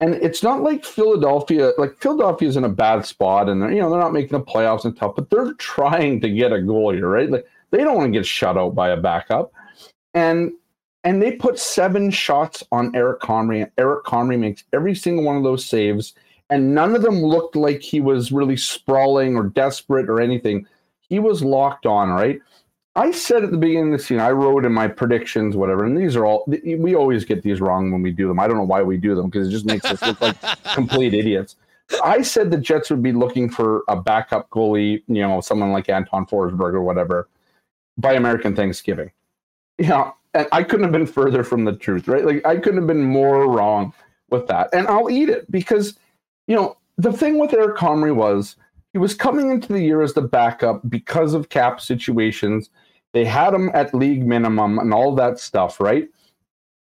And 0.00 0.14
it's 0.14 0.42
not 0.42 0.62
like 0.62 0.84
Philadelphia, 0.84 1.72
like 1.76 2.00
Philadelphia's 2.00 2.56
in 2.56 2.64
a 2.64 2.70
bad 2.70 3.04
spot, 3.04 3.48
and 3.48 3.62
they're 3.62 3.70
you 3.70 3.80
know 3.80 3.90
they're 3.90 4.00
not 4.00 4.12
making 4.12 4.38
the 4.38 4.44
playoffs 4.44 4.84
and 4.84 4.96
tough, 4.96 5.14
but 5.14 5.30
they're 5.30 5.52
trying 5.54 6.20
to 6.22 6.28
get 6.30 6.52
a 6.52 6.60
goal 6.60 6.92
here, 6.92 7.08
right? 7.08 7.30
Like 7.30 7.46
they 7.70 7.78
don't 7.78 7.96
want 7.96 8.12
to 8.12 8.18
get 8.18 8.26
shut 8.26 8.56
out 8.56 8.74
by 8.74 8.90
a 8.90 8.96
backup, 8.96 9.52
and 10.14 10.52
and 11.04 11.22
they 11.22 11.32
put 11.32 11.58
seven 11.58 12.10
shots 12.10 12.64
on 12.72 12.94
Eric 12.96 13.20
Comrie, 13.20 13.62
and 13.62 13.70
Eric 13.78 14.04
Comrie 14.04 14.38
makes 14.38 14.64
every 14.72 14.94
single 14.94 15.24
one 15.24 15.36
of 15.36 15.44
those 15.44 15.64
saves 15.64 16.14
and 16.50 16.74
none 16.74 16.94
of 16.94 17.02
them 17.02 17.22
looked 17.22 17.56
like 17.56 17.80
he 17.80 18.00
was 18.00 18.32
really 18.32 18.56
sprawling 18.56 19.36
or 19.36 19.44
desperate 19.44 20.08
or 20.08 20.20
anything. 20.20 20.66
He 21.00 21.18
was 21.18 21.42
locked 21.42 21.86
on, 21.86 22.10
right? 22.10 22.40
I 22.96 23.12
said 23.12 23.44
at 23.44 23.52
the 23.52 23.56
beginning 23.56 23.92
of 23.94 24.00
the 24.00 24.04
season, 24.04 24.20
I 24.20 24.30
wrote 24.30 24.64
in 24.64 24.72
my 24.72 24.88
predictions, 24.88 25.56
whatever, 25.56 25.84
and 25.84 25.96
these 25.96 26.16
are 26.16 26.26
all, 26.26 26.44
we 26.46 26.94
always 26.94 27.24
get 27.24 27.42
these 27.42 27.60
wrong 27.60 27.92
when 27.92 28.02
we 28.02 28.10
do 28.10 28.26
them. 28.26 28.40
I 28.40 28.48
don't 28.48 28.56
know 28.56 28.64
why 28.64 28.82
we 28.82 28.96
do 28.96 29.14
them 29.14 29.30
because 29.30 29.46
it 29.46 29.52
just 29.52 29.64
makes 29.64 29.84
us 29.84 30.02
look 30.02 30.20
like 30.20 30.36
complete 30.74 31.14
idiots. 31.14 31.56
I 32.04 32.22
said 32.22 32.50
the 32.50 32.56
Jets 32.56 32.90
would 32.90 33.02
be 33.02 33.12
looking 33.12 33.48
for 33.48 33.84
a 33.88 34.00
backup 34.00 34.50
goalie, 34.50 35.02
you 35.06 35.22
know, 35.22 35.40
someone 35.40 35.72
like 35.72 35.88
Anton 35.88 36.26
Forsberg 36.26 36.74
or 36.74 36.82
whatever, 36.82 37.28
by 37.96 38.14
American 38.14 38.54
Thanksgiving. 38.54 39.10
You 39.78 39.88
know, 39.88 40.14
and 40.34 40.46
I 40.52 40.62
couldn't 40.62 40.84
have 40.84 40.92
been 40.92 41.06
further 41.06 41.42
from 41.42 41.64
the 41.64 41.72
truth, 41.72 42.06
right? 42.06 42.24
Like, 42.24 42.44
I 42.46 42.56
couldn't 42.56 42.78
have 42.78 42.86
been 42.86 43.02
more 43.02 43.50
wrong 43.50 43.92
with 44.30 44.46
that. 44.48 44.68
And 44.72 44.86
I'll 44.88 45.10
eat 45.10 45.28
it 45.28 45.50
because 45.50 45.98
you 46.46 46.56
know, 46.56 46.76
the 46.98 47.12
thing 47.12 47.38
with 47.38 47.54
Eric 47.54 47.76
Comrie 47.76 48.14
was 48.14 48.56
he 48.92 48.98
was 48.98 49.14
coming 49.14 49.50
into 49.50 49.72
the 49.72 49.82
year 49.82 50.02
as 50.02 50.14
the 50.14 50.22
backup 50.22 50.82
because 50.88 51.34
of 51.34 51.48
cap 51.48 51.80
situations. 51.80 52.70
They 53.12 53.24
had 53.24 53.54
him 53.54 53.70
at 53.74 53.94
league 53.94 54.26
minimum 54.26 54.78
and 54.78 54.92
all 54.92 55.14
that 55.16 55.38
stuff, 55.38 55.80
right? 55.80 56.08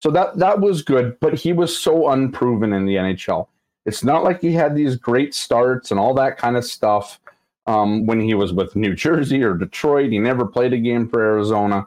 So 0.02 0.10
that 0.12 0.38
that 0.38 0.60
was 0.60 0.82
good, 0.82 1.20
but 1.20 1.36
he 1.36 1.54
was 1.54 1.78
so 1.78 2.10
unproven 2.10 2.74
in 2.74 2.86
the 2.86 2.96
NHL. 2.96 3.48
It's 3.86 4.04
not 4.04 4.24
like 4.24 4.42
he 4.42 4.52
had 4.52 4.76
these 4.76 4.96
great 4.96 5.34
starts 5.34 5.92
and 5.92 6.00
all 6.00 6.14
that 6.16 6.38
kind 6.38 6.58
of 6.58 6.66
stuff 6.66 7.20
um, 7.68 8.06
when 8.06 8.20
he 8.20 8.34
was 8.34 8.54
with 8.54 8.76
New 8.76 8.96
Jersey 8.96 9.44
or 9.44 9.54
Detroit. 9.56 10.12
He 10.12 10.20
never 10.20 10.46
played 10.46 10.74
a 10.74 10.78
game 10.78 11.08
for 11.08 11.22
Arizona, 11.22 11.86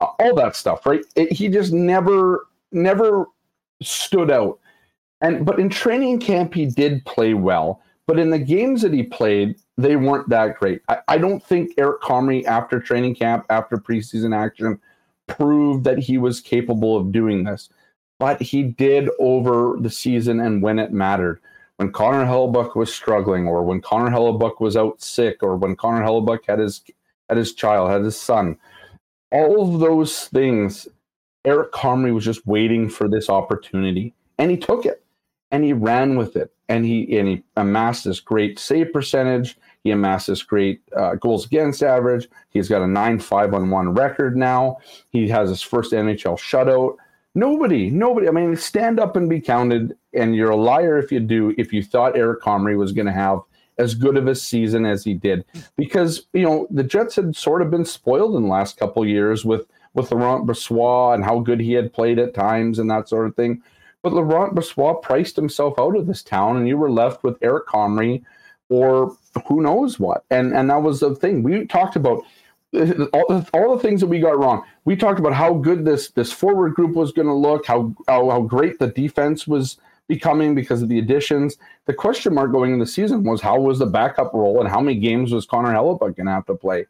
uh, 0.00 0.06
all 0.18 0.34
that 0.36 0.56
stuff, 0.56 0.86
right? 0.86 1.04
It, 1.16 1.32
he 1.32 1.48
just 1.48 1.72
never 1.72 2.46
never 2.72 3.26
stood 3.82 4.30
out. 4.30 4.58
And 5.20 5.46
but 5.46 5.58
in 5.58 5.68
training 5.68 6.20
camp 6.20 6.54
he 6.54 6.66
did 6.66 7.04
play 7.04 7.34
well. 7.34 7.82
But 8.06 8.18
in 8.18 8.30
the 8.30 8.38
games 8.38 8.82
that 8.82 8.92
he 8.92 9.02
played, 9.02 9.56
they 9.76 9.96
weren't 9.96 10.28
that 10.28 10.58
great. 10.58 10.82
I, 10.88 10.98
I 11.08 11.18
don't 11.18 11.42
think 11.42 11.72
Eric 11.76 12.02
Comrie, 12.02 12.44
after 12.44 12.80
training 12.80 13.16
camp, 13.16 13.44
after 13.50 13.76
preseason 13.76 14.36
action, 14.36 14.78
proved 15.26 15.84
that 15.84 15.98
he 15.98 16.18
was 16.18 16.40
capable 16.40 16.96
of 16.96 17.10
doing 17.10 17.44
this. 17.44 17.68
But 18.18 18.40
he 18.40 18.62
did 18.62 19.10
over 19.18 19.76
the 19.80 19.90
season 19.90 20.40
and 20.40 20.62
when 20.62 20.78
it 20.78 20.92
mattered. 20.92 21.40
When 21.76 21.92
Connor 21.92 22.24
Hellebuyck 22.24 22.74
was 22.74 22.94
struggling, 22.94 23.46
or 23.46 23.62
when 23.62 23.82
Connor 23.82 24.10
Hellebuyck 24.10 24.60
was 24.60 24.76
out 24.76 25.02
sick, 25.02 25.42
or 25.42 25.56
when 25.56 25.76
Connor 25.76 26.02
Hellebuyck 26.02 26.46
had 26.46 26.58
his 26.58 26.82
had 27.28 27.36
his 27.36 27.52
child, 27.54 27.90
had 27.90 28.02
his 28.02 28.18
son, 28.18 28.56
all 29.30 29.74
of 29.74 29.80
those 29.80 30.26
things, 30.28 30.88
Eric 31.44 31.72
Comrie 31.72 32.14
was 32.14 32.24
just 32.24 32.46
waiting 32.46 32.88
for 32.88 33.08
this 33.08 33.28
opportunity, 33.28 34.14
and 34.38 34.50
he 34.50 34.56
took 34.56 34.86
it 34.86 35.02
and 35.50 35.64
he 35.64 35.72
ran 35.72 36.16
with 36.16 36.36
it 36.36 36.52
and 36.68 36.84
he 36.84 37.18
and 37.18 37.28
he 37.28 37.42
amassed 37.56 38.04
this 38.04 38.20
great 38.20 38.58
save 38.58 38.92
percentage. 38.92 39.56
He 39.84 39.90
amassed 39.92 40.26
this 40.26 40.42
great 40.42 40.80
uh, 40.96 41.14
goals 41.14 41.46
against 41.46 41.82
average. 41.82 42.28
He's 42.50 42.68
got 42.68 42.82
a 42.82 42.86
9 42.86 43.20
5 43.20 43.54
on 43.54 43.70
1 43.70 43.94
record 43.94 44.36
now. 44.36 44.78
He 45.10 45.28
has 45.28 45.48
his 45.48 45.62
first 45.62 45.92
NHL 45.92 46.38
shutout. 46.38 46.96
Nobody, 47.34 47.90
nobody. 47.90 48.28
I 48.28 48.30
mean, 48.30 48.56
stand 48.56 48.98
up 48.98 49.14
and 49.14 49.28
be 49.28 49.40
counted. 49.40 49.96
And 50.12 50.34
you're 50.34 50.50
a 50.50 50.56
liar 50.56 50.98
if 50.98 51.12
you 51.12 51.20
do, 51.20 51.54
if 51.58 51.72
you 51.72 51.82
thought 51.82 52.16
Eric 52.16 52.40
Comrie 52.40 52.78
was 52.78 52.92
going 52.92 53.06
to 53.06 53.12
have 53.12 53.40
as 53.78 53.94
good 53.94 54.16
of 54.16 54.26
a 54.26 54.34
season 54.34 54.86
as 54.86 55.04
he 55.04 55.12
did. 55.12 55.44
Because, 55.76 56.26
you 56.32 56.42
know, 56.42 56.66
the 56.70 56.82
Jets 56.82 57.14
had 57.14 57.36
sort 57.36 57.60
of 57.60 57.70
been 57.70 57.84
spoiled 57.84 58.34
in 58.36 58.42
the 58.42 58.48
last 58.48 58.78
couple 58.78 59.06
years 59.06 59.44
with, 59.44 59.66
with 59.92 60.10
Laurent 60.10 60.46
Brossoit 60.46 61.14
and 61.14 61.24
how 61.24 61.40
good 61.40 61.60
he 61.60 61.74
had 61.74 61.92
played 61.92 62.18
at 62.18 62.32
times 62.32 62.78
and 62.78 62.90
that 62.90 63.08
sort 63.08 63.26
of 63.26 63.36
thing. 63.36 63.62
But 64.06 64.12
Laurent 64.12 64.54
Brossoit 64.54 65.02
priced 65.02 65.34
himself 65.34 65.80
out 65.80 65.96
of 65.96 66.06
this 66.06 66.22
town, 66.22 66.56
and 66.56 66.68
you 66.68 66.76
were 66.76 66.92
left 66.92 67.24
with 67.24 67.38
Eric 67.42 67.66
Comrie 67.66 68.22
or 68.68 69.16
who 69.48 69.60
knows 69.60 69.98
what. 69.98 70.24
And 70.30 70.54
and 70.54 70.70
that 70.70 70.80
was 70.82 71.00
the 71.00 71.16
thing 71.16 71.42
we 71.42 71.66
talked 71.66 71.96
about. 71.96 72.22
Uh, 72.72 73.06
all, 73.12 73.44
all 73.52 73.76
the 73.76 73.82
things 73.82 74.00
that 74.00 74.06
we 74.06 74.20
got 74.20 74.38
wrong. 74.38 74.62
We 74.84 74.94
talked 74.94 75.18
about 75.18 75.32
how 75.32 75.54
good 75.54 75.84
this 75.84 76.10
this 76.10 76.30
forward 76.30 76.74
group 76.74 76.94
was 76.94 77.10
going 77.10 77.26
to 77.26 77.34
look, 77.34 77.66
how, 77.66 77.96
how 78.06 78.30
how 78.30 78.42
great 78.42 78.78
the 78.78 78.86
defense 78.86 79.48
was 79.48 79.76
becoming 80.06 80.54
because 80.54 80.82
of 80.82 80.88
the 80.88 81.00
additions. 81.00 81.56
The 81.86 81.94
question 81.94 82.32
mark 82.32 82.52
going 82.52 82.74
into 82.74 82.84
the 82.84 82.90
season 82.90 83.24
was 83.24 83.40
how 83.40 83.58
was 83.58 83.80
the 83.80 83.86
backup 83.86 84.32
role 84.32 84.60
and 84.60 84.68
how 84.68 84.80
many 84.80 85.00
games 85.00 85.32
was 85.32 85.46
Connor 85.46 85.72
Hellebuyck 85.72 86.14
going 86.14 86.26
to 86.26 86.32
have 86.32 86.46
to 86.46 86.54
play? 86.54 86.86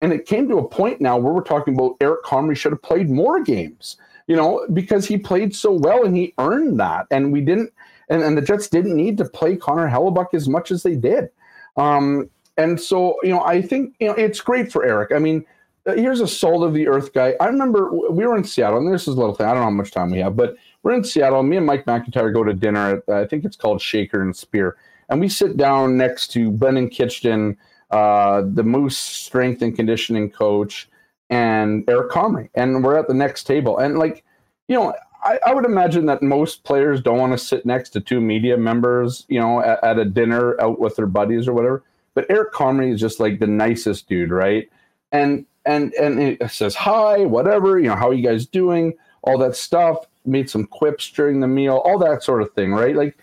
And 0.00 0.12
it 0.12 0.26
came 0.26 0.48
to 0.48 0.58
a 0.58 0.68
point 0.68 1.00
now 1.00 1.18
where 1.18 1.32
we're 1.32 1.42
talking 1.42 1.74
about 1.74 1.96
Eric 2.00 2.22
Comrie 2.22 2.56
should 2.56 2.70
have 2.70 2.82
played 2.82 3.10
more 3.10 3.42
games, 3.42 3.96
you 4.26 4.36
know, 4.36 4.66
because 4.72 5.06
he 5.06 5.18
played 5.18 5.54
so 5.54 5.72
well 5.72 6.04
and 6.04 6.16
he 6.16 6.34
earned 6.38 6.78
that. 6.80 7.06
And 7.10 7.32
we 7.32 7.40
didn't, 7.40 7.72
and, 8.08 8.22
and 8.22 8.36
the 8.36 8.42
Jets 8.42 8.68
didn't 8.68 8.96
need 8.96 9.18
to 9.18 9.24
play 9.24 9.56
Connor 9.56 9.88
Hellebuyck 9.88 10.34
as 10.34 10.48
much 10.48 10.70
as 10.70 10.82
they 10.82 10.94
did. 10.94 11.30
Um, 11.76 12.30
and 12.56 12.80
so, 12.80 13.16
you 13.22 13.30
know, 13.30 13.42
I 13.44 13.62
think, 13.62 13.94
you 13.98 14.08
know, 14.08 14.14
it's 14.14 14.40
great 14.40 14.70
for 14.70 14.84
Eric. 14.84 15.12
I 15.12 15.18
mean, 15.18 15.44
uh, 15.86 15.94
here's 15.94 16.20
a 16.20 16.28
soul 16.28 16.62
of 16.62 16.74
the 16.74 16.86
earth 16.86 17.12
guy. 17.12 17.34
I 17.40 17.46
remember 17.46 17.90
we 17.90 18.26
were 18.26 18.36
in 18.36 18.44
Seattle, 18.44 18.78
and 18.78 18.92
this 18.92 19.08
is 19.08 19.14
a 19.14 19.18
little 19.18 19.34
thing. 19.34 19.46
I 19.46 19.50
don't 19.50 19.58
know 19.58 19.64
how 19.64 19.70
much 19.70 19.90
time 19.90 20.10
we 20.10 20.18
have, 20.18 20.36
but 20.36 20.56
we're 20.82 20.92
in 20.92 21.04
Seattle. 21.04 21.42
Me 21.42 21.56
and 21.56 21.66
Mike 21.66 21.86
McIntyre 21.86 22.32
go 22.32 22.44
to 22.44 22.52
dinner 22.52 23.02
at, 23.08 23.14
I 23.14 23.26
think 23.26 23.44
it's 23.44 23.56
called 23.56 23.80
Shaker 23.80 24.22
and 24.22 24.36
Spear. 24.36 24.76
And 25.08 25.20
we 25.20 25.28
sit 25.28 25.56
down 25.56 25.96
next 25.96 26.28
to 26.28 26.50
Brendan 26.50 26.88
Kitchen, 26.88 27.56
uh, 27.90 28.42
the 28.46 28.62
Moose 28.62 28.96
strength 28.96 29.62
and 29.62 29.74
conditioning 29.74 30.30
coach, 30.30 30.88
and 31.32 31.88
Eric 31.88 32.10
Comrie. 32.10 32.50
And 32.54 32.84
we're 32.84 32.98
at 32.98 33.08
the 33.08 33.14
next 33.14 33.44
table. 33.44 33.78
And 33.78 33.98
like, 33.98 34.22
you 34.68 34.76
know, 34.76 34.94
I, 35.22 35.38
I, 35.46 35.54
would 35.54 35.64
imagine 35.64 36.04
that 36.06 36.22
most 36.22 36.62
players 36.62 37.00
don't 37.00 37.18
want 37.18 37.32
to 37.32 37.38
sit 37.38 37.64
next 37.64 37.90
to 37.90 38.00
two 38.00 38.20
media 38.20 38.58
members, 38.58 39.24
you 39.28 39.40
know, 39.40 39.60
at, 39.60 39.82
at, 39.82 39.98
a 39.98 40.04
dinner 40.04 40.60
out 40.60 40.78
with 40.78 40.96
their 40.96 41.06
buddies 41.06 41.48
or 41.48 41.54
whatever. 41.54 41.82
But 42.14 42.26
Eric 42.28 42.52
Comrie 42.52 42.92
is 42.92 43.00
just 43.00 43.18
like 43.18 43.38
the 43.38 43.46
nicest 43.46 44.08
dude, 44.08 44.30
right? 44.30 44.68
And 45.10 45.46
and 45.64 45.94
and 45.94 46.20
it 46.20 46.50
says 46.50 46.74
hi, 46.74 47.24
whatever, 47.24 47.78
you 47.78 47.86
know, 47.86 47.96
how 47.96 48.10
are 48.10 48.14
you 48.14 48.28
guys 48.28 48.44
doing? 48.44 48.92
All 49.22 49.38
that 49.38 49.56
stuff. 49.56 50.04
Made 50.26 50.50
some 50.50 50.66
quips 50.66 51.10
during 51.10 51.40
the 51.40 51.48
meal, 51.48 51.76
all 51.78 51.98
that 51.98 52.22
sort 52.22 52.42
of 52.42 52.52
thing, 52.52 52.72
right? 52.72 52.94
Like 52.94 53.16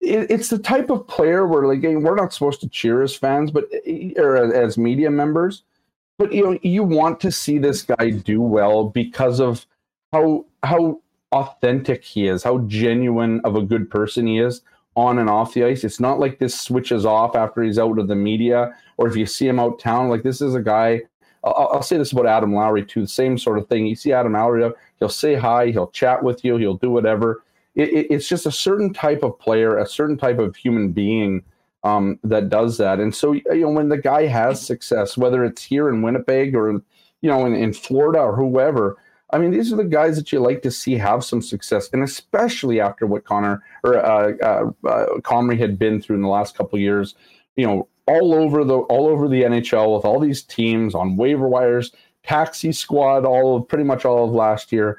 it's 0.00 0.48
the 0.48 0.58
type 0.58 0.90
of 0.90 1.06
player 1.06 1.46
where 1.46 1.66
like 1.66 1.82
we're 1.82 2.16
not 2.16 2.32
supposed 2.32 2.60
to 2.62 2.68
cheer 2.68 3.02
as 3.02 3.14
fans, 3.14 3.50
but 3.50 3.66
eh, 3.86 4.12
or 4.16 4.36
as 4.36 4.76
media 4.76 5.10
members, 5.10 5.62
but 6.20 6.34
you 6.34 6.44
know 6.44 6.58
you 6.60 6.84
want 6.84 7.18
to 7.18 7.32
see 7.32 7.56
this 7.56 7.80
guy 7.80 8.10
do 8.10 8.42
well 8.42 8.84
because 8.84 9.40
of 9.40 9.66
how 10.12 10.44
how 10.62 11.00
authentic 11.32 12.04
he 12.04 12.28
is, 12.28 12.42
how 12.42 12.58
genuine 12.58 13.40
of 13.42 13.56
a 13.56 13.62
good 13.62 13.90
person 13.90 14.26
he 14.26 14.38
is 14.38 14.60
on 14.96 15.18
and 15.18 15.30
off 15.30 15.54
the 15.54 15.64
ice. 15.64 15.82
It's 15.82 15.98
not 15.98 16.20
like 16.20 16.38
this 16.38 16.60
switches 16.60 17.06
off 17.06 17.34
after 17.36 17.62
he's 17.62 17.78
out 17.78 17.98
of 17.98 18.06
the 18.06 18.16
media, 18.16 18.76
or 18.98 19.08
if 19.08 19.16
you 19.16 19.24
see 19.24 19.48
him 19.48 19.58
out 19.58 19.78
town. 19.78 20.10
Like 20.10 20.22
this 20.22 20.42
is 20.42 20.54
a 20.54 20.60
guy. 20.60 21.00
I'll, 21.42 21.70
I'll 21.72 21.82
say 21.82 21.96
this 21.96 22.12
about 22.12 22.26
Adam 22.26 22.54
Lowry 22.54 22.84
too. 22.84 23.00
The 23.02 23.08
same 23.08 23.38
sort 23.38 23.56
of 23.56 23.66
thing. 23.68 23.86
You 23.86 23.96
see 23.96 24.12
Adam 24.12 24.34
Lowry, 24.34 24.70
he'll 24.98 25.08
say 25.08 25.36
hi, 25.36 25.70
he'll 25.70 25.90
chat 25.90 26.22
with 26.22 26.44
you, 26.44 26.58
he'll 26.58 26.74
do 26.74 26.90
whatever. 26.90 27.44
It, 27.76 27.88
it, 27.88 28.06
it's 28.10 28.28
just 28.28 28.44
a 28.44 28.52
certain 28.52 28.92
type 28.92 29.22
of 29.22 29.38
player, 29.38 29.78
a 29.78 29.86
certain 29.86 30.18
type 30.18 30.38
of 30.38 30.54
human 30.54 30.92
being 30.92 31.44
um, 31.82 32.18
that 32.24 32.48
does 32.48 32.78
that. 32.78 33.00
And 33.00 33.14
so 33.14 33.32
you 33.32 33.42
know 33.60 33.70
when 33.70 33.88
the 33.88 33.98
guy 33.98 34.26
has 34.26 34.64
success, 34.64 35.16
whether 35.16 35.44
it's 35.44 35.62
here 35.62 35.88
in 35.88 36.02
Winnipeg 36.02 36.54
or 36.54 36.70
you 36.70 37.30
know 37.30 37.46
in, 37.46 37.54
in 37.54 37.72
Florida 37.72 38.20
or 38.20 38.36
whoever 38.36 38.96
I 39.32 39.38
mean, 39.38 39.50
these 39.50 39.72
are 39.72 39.76
the 39.76 39.84
guys 39.84 40.16
that 40.16 40.32
you 40.32 40.40
like 40.40 40.62
to 40.62 40.70
see 40.70 40.96
have 40.96 41.24
some 41.24 41.40
success, 41.40 41.88
and 41.92 42.02
especially 42.02 42.80
after 42.80 43.06
what 43.06 43.24
Connor 43.24 43.62
or 43.84 43.98
uh, 43.98 44.32
uh, 44.42 44.70
uh, 44.88 45.06
Comrie 45.20 45.58
had 45.58 45.78
been 45.78 46.00
through 46.00 46.16
in 46.16 46.22
the 46.22 46.28
last 46.28 46.56
couple 46.56 46.78
years. 46.78 47.14
You 47.56 47.66
know, 47.66 47.88
all 48.06 48.34
over 48.34 48.64
the 48.64 48.78
all 48.78 49.06
over 49.06 49.28
the 49.28 49.42
NHL 49.42 49.94
with 49.94 50.04
all 50.04 50.18
these 50.18 50.42
teams 50.42 50.94
on 50.94 51.16
waiver 51.16 51.48
wires, 51.48 51.92
taxi 52.24 52.72
squad, 52.72 53.24
all 53.24 53.56
of 53.56 53.68
pretty 53.68 53.84
much 53.84 54.04
all 54.04 54.24
of 54.24 54.30
last 54.30 54.72
year. 54.72 54.98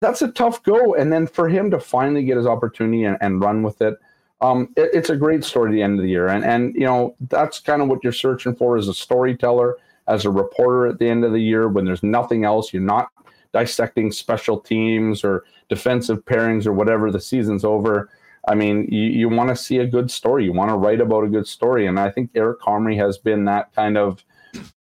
That's 0.00 0.22
a 0.22 0.28
tough 0.32 0.62
go, 0.62 0.94
and 0.94 1.12
then 1.12 1.26
for 1.26 1.48
him 1.48 1.70
to 1.72 1.80
finally 1.80 2.24
get 2.24 2.36
his 2.36 2.46
opportunity 2.46 3.04
and, 3.04 3.18
and 3.20 3.42
run 3.42 3.62
with 3.62 3.82
it, 3.82 3.98
um, 4.40 4.72
it, 4.76 4.90
it's 4.92 5.10
a 5.10 5.16
great 5.16 5.44
story 5.44 5.70
at 5.70 5.74
the 5.74 5.82
end 5.82 5.98
of 5.98 6.02
the 6.02 6.10
year. 6.10 6.28
And 6.28 6.44
and 6.44 6.74
you 6.74 6.86
know 6.86 7.16
that's 7.28 7.60
kind 7.60 7.82
of 7.82 7.88
what 7.88 8.02
you're 8.02 8.12
searching 8.12 8.54
for 8.54 8.76
as 8.76 8.88
a 8.88 8.94
storyteller, 8.94 9.76
as 10.06 10.24
a 10.24 10.30
reporter 10.30 10.86
at 10.86 10.98
the 10.98 11.08
end 11.08 11.24
of 11.24 11.32
the 11.32 11.40
year 11.40 11.68
when 11.68 11.84
there's 11.84 12.02
nothing 12.02 12.44
else. 12.44 12.72
You're 12.72 12.82
not 12.82 13.08
dissecting 13.52 14.12
special 14.12 14.60
teams 14.60 15.24
or 15.24 15.44
defensive 15.68 16.24
pairings 16.24 16.66
or 16.66 16.72
whatever 16.72 17.10
the 17.10 17.20
season's 17.20 17.64
over. 17.64 18.10
I 18.46 18.54
mean, 18.54 18.86
you, 18.90 19.04
you 19.04 19.28
want 19.28 19.50
to 19.50 19.56
see 19.56 19.78
a 19.78 19.86
good 19.86 20.10
story. 20.10 20.44
You 20.44 20.52
want 20.52 20.70
to 20.70 20.76
write 20.76 21.00
about 21.00 21.24
a 21.24 21.28
good 21.28 21.46
story. 21.46 21.86
And 21.86 21.98
I 21.98 22.10
think 22.10 22.30
Eric 22.34 22.60
Comrie 22.60 22.96
has 22.96 23.18
been 23.18 23.44
that 23.44 23.74
kind 23.74 23.98
of, 23.98 24.24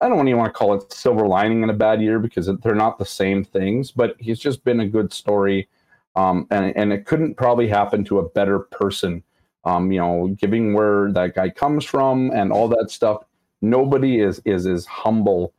I 0.01 0.09
don't 0.09 0.27
even 0.27 0.39
want 0.39 0.53
to 0.53 0.57
call 0.57 0.73
it 0.73 0.91
silver 0.91 1.27
lining 1.27 1.61
in 1.63 1.69
a 1.69 1.73
bad 1.73 2.01
year 2.01 2.19
because 2.19 2.49
they're 2.61 2.75
not 2.75 2.97
the 2.97 3.05
same 3.05 3.43
things, 3.43 3.91
but 3.91 4.15
he's 4.19 4.39
just 4.39 4.63
been 4.63 4.79
a 4.79 4.87
good 4.87 5.13
story. 5.13 5.69
Um, 6.15 6.47
and, 6.51 6.75
and 6.75 6.93
it 6.93 7.05
couldn't 7.05 7.35
probably 7.35 7.67
happen 7.67 8.03
to 8.05 8.19
a 8.19 8.29
better 8.29 8.59
person. 8.59 9.23
Um, 9.65 9.91
you 9.91 9.99
know, 9.99 10.35
giving 10.37 10.73
where 10.73 11.11
that 11.13 11.35
guy 11.35 11.49
comes 11.49 11.85
from 11.85 12.31
and 12.31 12.51
all 12.51 12.67
that 12.67 12.91
stuff. 12.91 13.23
Nobody 13.61 14.19
is 14.19 14.41
is 14.45 14.67
as 14.67 14.85
humble 14.85 15.53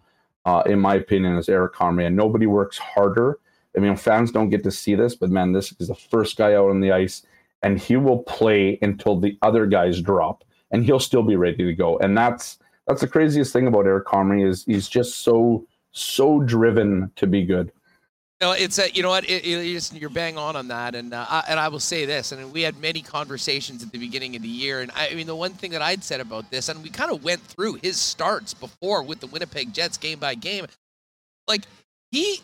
uh, 0.45 0.63
in 0.67 0.79
my 0.79 0.95
opinion, 0.95 1.37
as 1.37 1.49
Eric 1.49 1.75
Comrie. 1.75 2.07
And 2.07 2.17
nobody 2.17 2.47
works 2.47 2.79
harder. 2.79 3.39
I 3.77 3.81
mean, 3.81 3.97
fans 3.97 4.31
don't 4.31 4.51
get 4.51 4.63
to 4.65 4.71
see 4.71 4.95
this, 4.95 5.15
but 5.17 5.31
man, 5.31 5.53
this 5.53 5.75
is 5.81 5.89
the 5.89 5.95
first 5.95 6.37
guy 6.37 6.55
out 6.55 6.71
on 6.71 6.81
the 6.81 6.93
ice, 6.93 7.27
and 7.63 7.79
he 7.79 7.97
will 7.97 8.23
play 8.23 8.79
until 8.83 9.19
the 9.19 9.37
other 9.43 9.67
guys 9.67 10.01
drop, 10.01 10.45
and 10.71 10.85
he'll 10.85 11.01
still 11.01 11.23
be 11.23 11.37
ready 11.37 11.65
to 11.65 11.75
go. 11.75 11.99
And 11.99 12.17
that's 12.17 12.59
that's 12.87 13.01
the 13.01 13.09
craziest 13.09 13.53
thing 13.53 13.67
about 13.67 13.87
Eric 13.87 14.07
Comrie 14.07 14.47
is 14.47 14.65
he's 14.65 14.89
just 14.89 15.23
so 15.23 15.67
so 15.93 16.41
driven 16.41 17.11
to 17.17 17.27
be 17.27 17.45
good. 17.45 17.73
No, 18.41 18.53
it's 18.53 18.79
a, 18.79 18.91
you 18.91 19.03
know 19.03 19.11
what 19.11 19.25
it, 19.25 19.47
it, 19.47 19.93
you're 19.95 20.11
bang 20.11 20.37
on 20.37 20.57
on 20.57 20.69
that, 20.69 20.95
and 20.95 21.15
uh, 21.15 21.25
I, 21.29 21.45
and 21.49 21.61
I 21.61 21.69
will 21.69 21.81
say 21.81 22.05
this, 22.05 22.33
and 22.33 22.53
we 22.53 22.63
had 22.63 22.79
many 22.81 23.01
conversations 23.01 23.83
at 23.83 23.93
the 23.93 23.99
beginning 23.99 24.35
of 24.35 24.43
the 24.43 24.49
year, 24.49 24.81
and 24.81 24.91
I, 24.95 25.09
I 25.09 25.15
mean 25.15 25.27
the 25.27 25.37
one 25.37 25.53
thing 25.53 25.71
that 25.71 25.83
I'd 25.83 26.03
said 26.03 26.21
about 26.21 26.51
this, 26.51 26.69
and 26.69 26.83
we 26.83 26.91
kind 26.91 27.13
of 27.13 27.23
went 27.23 27.41
through 27.43 27.75
his 27.75 27.97
starts 27.97 28.53
before 28.53 29.03
with 29.03 29.21
the 29.21 29.29
Winnipeg 29.29 29.73
Jets 29.73 29.97
game 29.97 30.19
by 30.19 30.35
game, 30.35 30.67
like 31.47 31.63
he 32.11 32.41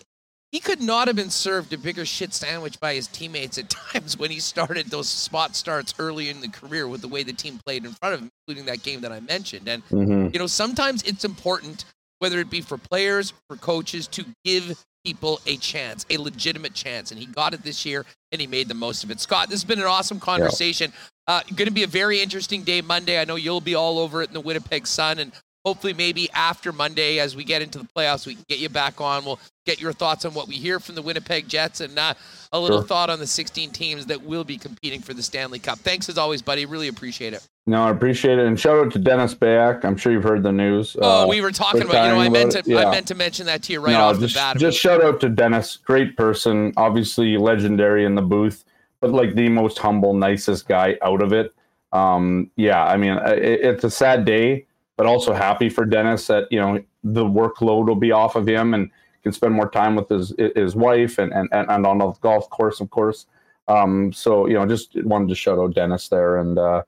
he 0.53 0.61
could 0.61 0.81
not 0.81 1.09
have 1.09 1.17
been 1.17 1.31
served 1.31 1.73
a 1.73 1.79
bigger 1.79 2.05
shit 2.05 2.35
sandwich 2.35 2.79
by 2.81 2.95
his 2.95 3.09
teammates 3.09 3.59
at 3.59 3.69
times 3.93 4.17
when 4.17 4.31
he 4.31 4.39
started 4.39 4.87
those 4.87 5.09
spot 5.09 5.57
starts 5.57 5.95
early 5.99 6.29
in 6.29 6.41
the 6.41 6.49
career 6.49 6.87
with 6.89 7.01
the 7.01 7.09
way 7.09 7.25
the 7.25 7.33
team 7.33 7.59
played 7.59 7.85
in 7.85 7.93
front 7.93 8.15
of 8.15 8.21
him, 8.21 8.31
including 8.47 8.67
that 8.67 8.83
game 8.85 9.01
that 9.01 9.13
I 9.13 9.21
mentioned, 9.21 9.69
and 9.69 9.85
mm-hmm. 9.89 10.29
you 10.33 10.39
know 10.39 10.47
sometimes 10.47 11.03
it's 11.03 11.25
important 11.25 11.85
whether 12.21 12.39
it 12.39 12.49
be 12.49 12.61
for 12.61 12.79
players, 12.79 13.33
for 13.49 13.57
coaches, 13.57 14.07
to 14.07 14.25
give 14.45 14.85
people 15.05 15.41
a 15.47 15.57
chance, 15.57 16.05
a 16.11 16.19
legitimate 16.19 16.75
chance. 16.75 17.11
And 17.11 17.21
he 17.21 17.27
got 17.27 17.55
it 17.55 17.63
this 17.63 17.85
year 17.85 18.05
and 18.33 18.41
he 18.41 18.47
made 18.47 18.69
the 18.69 18.75
most 18.75 19.05
of 19.05 19.11
it. 19.11 19.21
Scott, 19.21 19.49
this 19.49 19.61
has 19.61 19.65
been 19.65 19.81
an 19.81 19.87
awesome 19.87 20.21
conversation. 20.21 20.93
Yeah. 20.93 21.35
Uh, 21.35 21.43
going 21.55 21.69
to 21.69 21.73
be 21.73 21.85
a 21.85 21.89
very 21.89 22.21
interesting 22.21 22.63
day 22.63 22.81
Monday. 22.81 23.21
I 23.21 23.25
know 23.25 23.37
you'll 23.37 23.61
be 23.61 23.75
all 23.75 23.99
over 23.99 24.23
it 24.23 24.29
in 24.29 24.35
the 24.35 24.41
Winnipeg 24.41 24.87
Sun. 24.87 25.21
And 25.21 25.33
hopefully, 25.65 25.93
maybe 25.93 26.29
after 26.33 26.73
Monday, 26.73 27.19
as 27.21 27.37
we 27.37 27.45
get 27.45 27.63
into 27.63 27.79
the 27.79 27.89
playoffs, 27.97 28.27
we 28.27 28.35
can 28.35 28.45
get 28.49 28.59
you 28.59 28.69
back 28.69 29.01
on. 29.01 29.25
We'll 29.25 29.39
get 29.65 29.81
your 29.81 29.93
thoughts 29.93 30.25
on 30.25 30.35
what 30.35 30.49
we 30.49 30.57
hear 30.57 30.81
from 30.81 30.97
the 30.97 31.03
Winnipeg 31.03 31.49
Jets 31.49 31.81
and 31.81 31.97
uh, 31.99 32.15
a 32.53 32.59
little 32.59 32.81
sure. 32.81 32.87
thought 32.87 33.11
on 33.11 33.21
the 33.21 33.27
16 33.27 33.71
teams 33.71 34.07
that 34.07 34.23
will 34.23 34.45
be 34.45 34.59
competing 34.59 35.01
for 35.01 35.15
the 35.15 35.23
Stanley 35.23 35.59
Cup. 35.59 35.79
Thanks 35.79 36.09
as 36.09 36.19
always, 36.19 36.43
buddy. 36.43 36.67
Really 36.67 36.89
appreciate 36.89 37.33
it. 37.33 37.47
No, 37.71 37.85
I 37.85 37.91
appreciate 37.91 38.41
it, 38.41 38.47
and 38.47 38.59
shout 38.59 38.85
out 38.85 38.93
to 38.95 38.99
Dennis 38.99 39.33
Beyak. 39.33 39.85
I'm 39.85 39.97
sure 39.97 40.11
you've 40.11 40.25
heard 40.25 40.43
the 40.43 40.51
news. 40.51 40.97
Oh, 41.01 41.23
uh, 41.23 41.27
we 41.29 41.41
were 41.41 41.53
talking 41.53 41.83
about. 41.83 42.09
You 42.09 42.15
know, 42.15 42.19
I 42.19 42.29
meant 42.29 42.51
to. 42.51 42.65
Yeah. 42.67 42.79
I 42.79 42.91
meant 42.91 43.07
to 43.07 43.15
mention 43.15 43.47
that 43.47 43.63
to 43.63 43.73
you 43.73 43.79
right 43.79 43.93
no, 43.93 44.07
off 44.07 44.19
just, 44.19 44.35
the 44.35 44.39
bat. 44.41 44.57
Just 44.57 44.77
shout 44.77 45.05
out 45.05 45.21
to 45.21 45.29
Dennis. 45.29 45.77
Great 45.77 46.17
person, 46.17 46.73
obviously 46.77 47.37
legendary 47.37 48.05
in 48.05 48.17
the 48.17 48.23
booth, 48.23 48.65
but 48.99 49.13
like 49.13 49.37
the 49.37 49.49
most 49.49 49.79
humble, 49.79 50.15
nicest 50.15 50.67
guy 50.67 50.99
out 51.03 51.23
of 51.23 51.33
it. 51.33 51.55
Um, 51.93 52.51
yeah, 52.57 52.83
I 52.83 52.97
mean, 52.97 53.13
it, 53.13 53.61
it's 53.61 53.85
a 53.85 53.91
sad 53.91 54.25
day, 54.25 54.67
but 54.97 55.07
also 55.07 55.33
happy 55.33 55.69
for 55.69 55.85
Dennis 55.85 56.27
that 56.27 56.51
you 56.51 56.59
know 56.59 56.83
the 57.05 57.25
workload 57.25 57.87
will 57.87 57.95
be 57.95 58.11
off 58.11 58.35
of 58.35 58.49
him 58.49 58.75
and 58.75 58.91
can 59.23 59.31
spend 59.31 59.55
more 59.55 59.71
time 59.71 59.95
with 59.95 60.09
his 60.09 60.35
his 60.57 60.75
wife 60.75 61.19
and 61.19 61.33
and, 61.33 61.49
and 61.53 61.87
on 61.87 61.99
the 61.99 62.11
golf 62.21 62.51
course, 62.51 62.81
of 62.81 62.91
course. 62.91 63.27
Um, 63.69 64.13
so 64.13 64.49
you 64.49 64.55
know, 64.55 64.67
just 64.67 65.01
wanted 65.05 65.29
to 65.29 65.37
shout 65.37 65.61
out 65.61 65.73
Dennis 65.73 66.09
there 66.09 66.39
and. 66.39 66.59
Uh, 66.59 66.83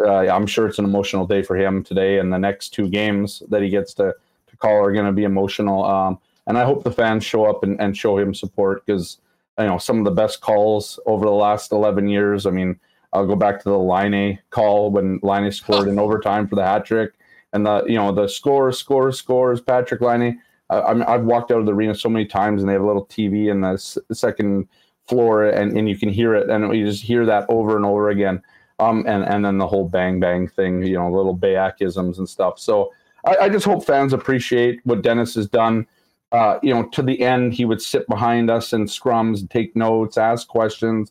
uh, 0.00 0.28
I'm 0.28 0.46
sure 0.46 0.66
it's 0.66 0.78
an 0.78 0.84
emotional 0.84 1.26
day 1.26 1.42
for 1.42 1.56
him 1.56 1.82
today, 1.82 2.18
and 2.18 2.32
the 2.32 2.38
next 2.38 2.70
two 2.70 2.88
games 2.88 3.42
that 3.48 3.62
he 3.62 3.68
gets 3.68 3.94
to 3.94 4.14
to 4.48 4.56
call 4.56 4.76
are 4.76 4.92
going 4.92 5.06
to 5.06 5.12
be 5.12 5.24
emotional. 5.24 5.84
Um, 5.84 6.18
and 6.46 6.56
I 6.56 6.64
hope 6.64 6.82
the 6.82 6.90
fans 6.90 7.24
show 7.24 7.44
up 7.44 7.62
and, 7.62 7.80
and 7.80 7.96
show 7.96 8.18
him 8.18 8.34
support 8.34 8.84
because 8.84 9.18
you 9.58 9.66
know 9.66 9.78
some 9.78 9.98
of 9.98 10.04
the 10.04 10.10
best 10.10 10.40
calls 10.40 10.98
over 11.06 11.24
the 11.24 11.30
last 11.32 11.72
11 11.72 12.08
years. 12.08 12.46
I 12.46 12.50
mean, 12.50 12.78
I'll 13.12 13.26
go 13.26 13.36
back 13.36 13.62
to 13.62 13.68
the 13.68 13.78
Laine 13.78 14.38
call 14.50 14.90
when 14.90 15.20
Laine 15.22 15.50
scored 15.52 15.88
in 15.88 15.98
overtime 15.98 16.46
for 16.46 16.54
the 16.56 16.64
hat 16.64 16.84
trick, 16.84 17.12
and 17.52 17.66
the 17.66 17.84
you 17.86 17.96
know 17.96 18.12
the 18.12 18.28
scores, 18.28 18.78
scores, 18.78 19.18
scores. 19.18 19.60
Patrik 19.60 20.00
Laine. 20.00 20.40
I, 20.70 21.14
I've 21.14 21.24
walked 21.24 21.50
out 21.50 21.60
of 21.60 21.66
the 21.66 21.72
arena 21.72 21.94
so 21.94 22.10
many 22.10 22.26
times, 22.26 22.62
and 22.62 22.68
they 22.68 22.74
have 22.74 22.82
a 22.82 22.86
little 22.86 23.06
TV 23.06 23.50
in 23.50 23.62
the 23.62 23.72
s- 23.72 23.96
second 24.12 24.68
floor, 25.06 25.48
and, 25.48 25.76
and 25.76 25.88
you 25.88 25.96
can 25.96 26.10
hear 26.10 26.34
it, 26.34 26.50
and 26.50 26.74
you 26.76 26.84
just 26.84 27.02
hear 27.02 27.24
that 27.24 27.46
over 27.48 27.76
and 27.76 27.86
over 27.86 28.10
again. 28.10 28.42
Um, 28.80 29.04
and 29.06 29.24
and 29.24 29.44
then 29.44 29.58
the 29.58 29.66
whole 29.66 29.88
bang 29.88 30.20
bang 30.20 30.46
thing, 30.48 30.82
you 30.82 30.94
know, 30.94 31.10
little 31.10 31.36
Beyakisms 31.36 32.18
and 32.18 32.28
stuff. 32.28 32.58
So 32.58 32.92
I, 33.24 33.36
I 33.42 33.48
just 33.48 33.66
hope 33.66 33.84
fans 33.84 34.12
appreciate 34.12 34.80
what 34.84 35.02
Dennis 35.02 35.34
has 35.34 35.48
done. 35.48 35.86
Uh, 36.30 36.58
you 36.62 36.72
know, 36.72 36.84
to 36.90 37.02
the 37.02 37.20
end, 37.20 37.54
he 37.54 37.64
would 37.64 37.82
sit 37.82 38.06
behind 38.06 38.50
us 38.50 38.72
in 38.72 38.84
scrums, 38.84 39.48
take 39.50 39.74
notes, 39.74 40.18
ask 40.18 40.46
questions, 40.46 41.10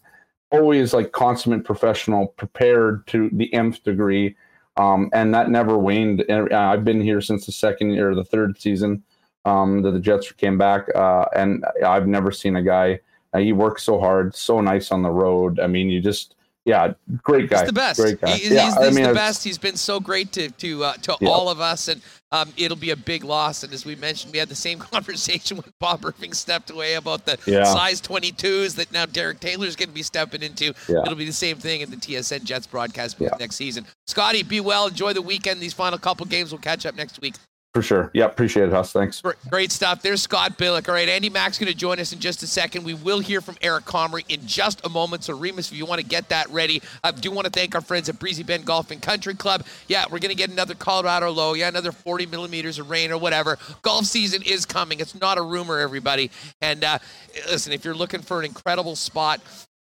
always 0.52 0.94
like 0.94 1.12
consummate 1.12 1.66
professional, 1.66 2.28
prepared 2.28 3.06
to 3.08 3.30
the 3.34 3.52
nth 3.54 3.84
degree. 3.84 4.36
Um, 4.78 5.10
and 5.12 5.34
that 5.34 5.50
never 5.50 5.78
waned. 5.78 6.24
And 6.30 6.54
uh, 6.54 6.58
I've 6.58 6.86
been 6.86 7.02
here 7.02 7.20
since 7.20 7.48
the 7.48 7.52
second 7.52 7.92
year, 7.92 8.14
the 8.14 8.24
third 8.24 8.62
season 8.62 9.04
um, 9.44 9.82
that 9.82 9.92
the 9.92 10.00
Jets 10.00 10.32
came 10.34 10.58
back, 10.58 10.88
uh, 10.94 11.26
and 11.36 11.66
I've 11.86 12.08
never 12.08 12.32
seen 12.32 12.58
a 12.58 12.62
guy. 12.62 13.00
Uh, 13.34 13.40
he 13.40 13.54
works 13.54 13.84
so 13.84 14.00
hard, 14.00 14.36
so 14.36 14.62
nice 14.62 14.92
on 14.92 15.02
the 15.02 15.10
road. 15.10 15.60
I 15.60 15.68
mean, 15.68 15.90
you 15.90 16.00
just 16.00 16.36
yeah, 16.68 16.94
great 17.24 17.50
guy. 17.50 17.60
He's 17.60 17.68
the 17.68 17.74
best. 17.74 18.00
Great 18.00 18.20
guy. 18.20 18.36
He- 18.36 18.54
yeah, 18.54 18.66
he's, 18.66 18.78
I 18.78 18.90
mean, 18.92 19.06
the 19.08 19.14
best. 19.14 19.42
He's 19.44 19.58
been 19.58 19.78
so 19.78 20.00
great 20.00 20.32
to 20.34 20.52
to 20.52 20.84
uh, 20.84 20.94
to 21.04 21.18
Yeah. 21.22 21.30
all 21.30 21.50
of 21.50 21.62
us, 21.62 21.88
and 21.88 22.02
um, 22.34 22.52
it'll 22.58 22.76
be 22.76 22.90
a 22.92 22.96
big 22.98 23.24
loss. 23.24 23.64
And 23.64 23.72
as 23.74 23.86
we 23.86 23.96
mentioned, 23.96 24.34
we 24.34 24.40
had 24.40 24.50
the 24.50 24.56
same 24.56 24.78
conversation 24.94 25.56
when 25.58 25.72
Bob 25.80 26.04
Irving 26.06 26.34
stepped 26.34 26.70
away 26.70 26.96
about 26.96 27.26
the 27.26 27.40
Yeah. 27.48 27.64
size 27.64 28.02
22s 28.02 28.76
that 28.76 28.92
now 28.92 29.06
Derek 29.06 29.40
Taylor's 29.40 29.78
going 29.78 29.88
to 29.90 29.96
be 29.96 30.04
stepping 30.04 30.42
into. 30.44 30.74
It'll 30.90 31.16
be 31.16 31.26
the 31.26 31.32
same 31.32 31.56
thing 31.58 31.80
in 31.82 31.90
the 31.90 31.96
TSN 31.98 32.44
Jets 32.44 32.68
broadcast 32.68 33.18
next 33.40 33.56
season. 33.56 33.86
Scotty, 34.06 34.44
be 34.44 34.60
well. 34.60 34.88
Enjoy 34.88 35.14
the 35.14 35.22
weekend. 35.22 35.62
These 35.62 35.74
final 35.74 35.98
couple 35.98 36.26
games. 36.26 36.52
We'll 36.52 36.60
catch 36.62 36.86
up 36.86 36.96
next 36.96 37.22
week. 37.22 37.36
For 37.78 37.84
sure. 37.84 38.10
Yeah, 38.12 38.26
appreciate 38.26 38.70
it, 38.70 38.72
Huss. 38.72 38.92
Thanks. 38.92 39.22
Great 39.52 39.72
stuff. 39.72 40.02
There's 40.02 40.24
Scott 40.24 40.58
Billeck. 40.58 40.90
All 40.90 40.96
right, 40.96 41.08
Andy 41.08 41.30
Mack's 41.30 41.60
going 41.60 41.72
to 41.72 41.78
join 41.78 42.00
us 42.00 42.12
in 42.12 42.18
just 42.18 42.42
a 42.42 42.48
second. 42.48 42.84
We 42.84 42.96
will 42.96 43.20
hear 43.20 43.40
from 43.40 43.56
Eric 43.62 43.86
Comrie 43.86 44.26
in 44.30 44.48
just 44.48 44.84
a 44.84 44.90
moment. 44.90 45.26
So, 45.26 45.38
Remis, 45.38 45.72
if 45.72 45.78
you 45.78 45.86
want 45.86 46.02
to 46.02 46.08
get 46.08 46.30
that 46.30 46.50
ready, 46.50 46.82
I 47.04 47.12
do 47.12 47.30
want 47.30 47.46
to 47.46 47.52
thank 47.52 47.76
our 47.76 47.82
friends 47.82 48.10
at 48.10 48.18
Breezy 48.18 48.42
Bend 48.42 48.66
Golf 48.66 48.90
and 48.90 49.00
Country 49.00 49.36
Club. 49.36 49.64
Yeah, 49.88 50.06
we're 50.06 50.18
going 50.18 50.32
to 50.32 50.36
get 50.36 50.50
another 50.50 50.74
Colorado 50.74 51.30
low. 51.30 51.54
Yeah, 51.54 51.68
another 51.68 51.92
40 51.92 52.26
millimeters 52.26 52.80
of 52.80 52.90
rain 52.90 53.12
or 53.12 53.20
whatever. 53.20 53.60
Golf 53.84 54.06
season 54.06 54.42
is 54.42 54.66
coming. 54.66 55.00
It's 55.00 55.14
not 55.14 55.38
a 55.38 55.44
rumor, 55.44 55.78
everybody. 55.78 56.32
And 56.64 56.84
uh, 56.84 56.98
listen, 57.46 57.74
if 57.74 57.86
you're 57.86 57.94
looking 57.94 58.24
for 58.24 58.40
an 58.40 58.46
incredible 58.46 58.96
spot, 58.96 59.40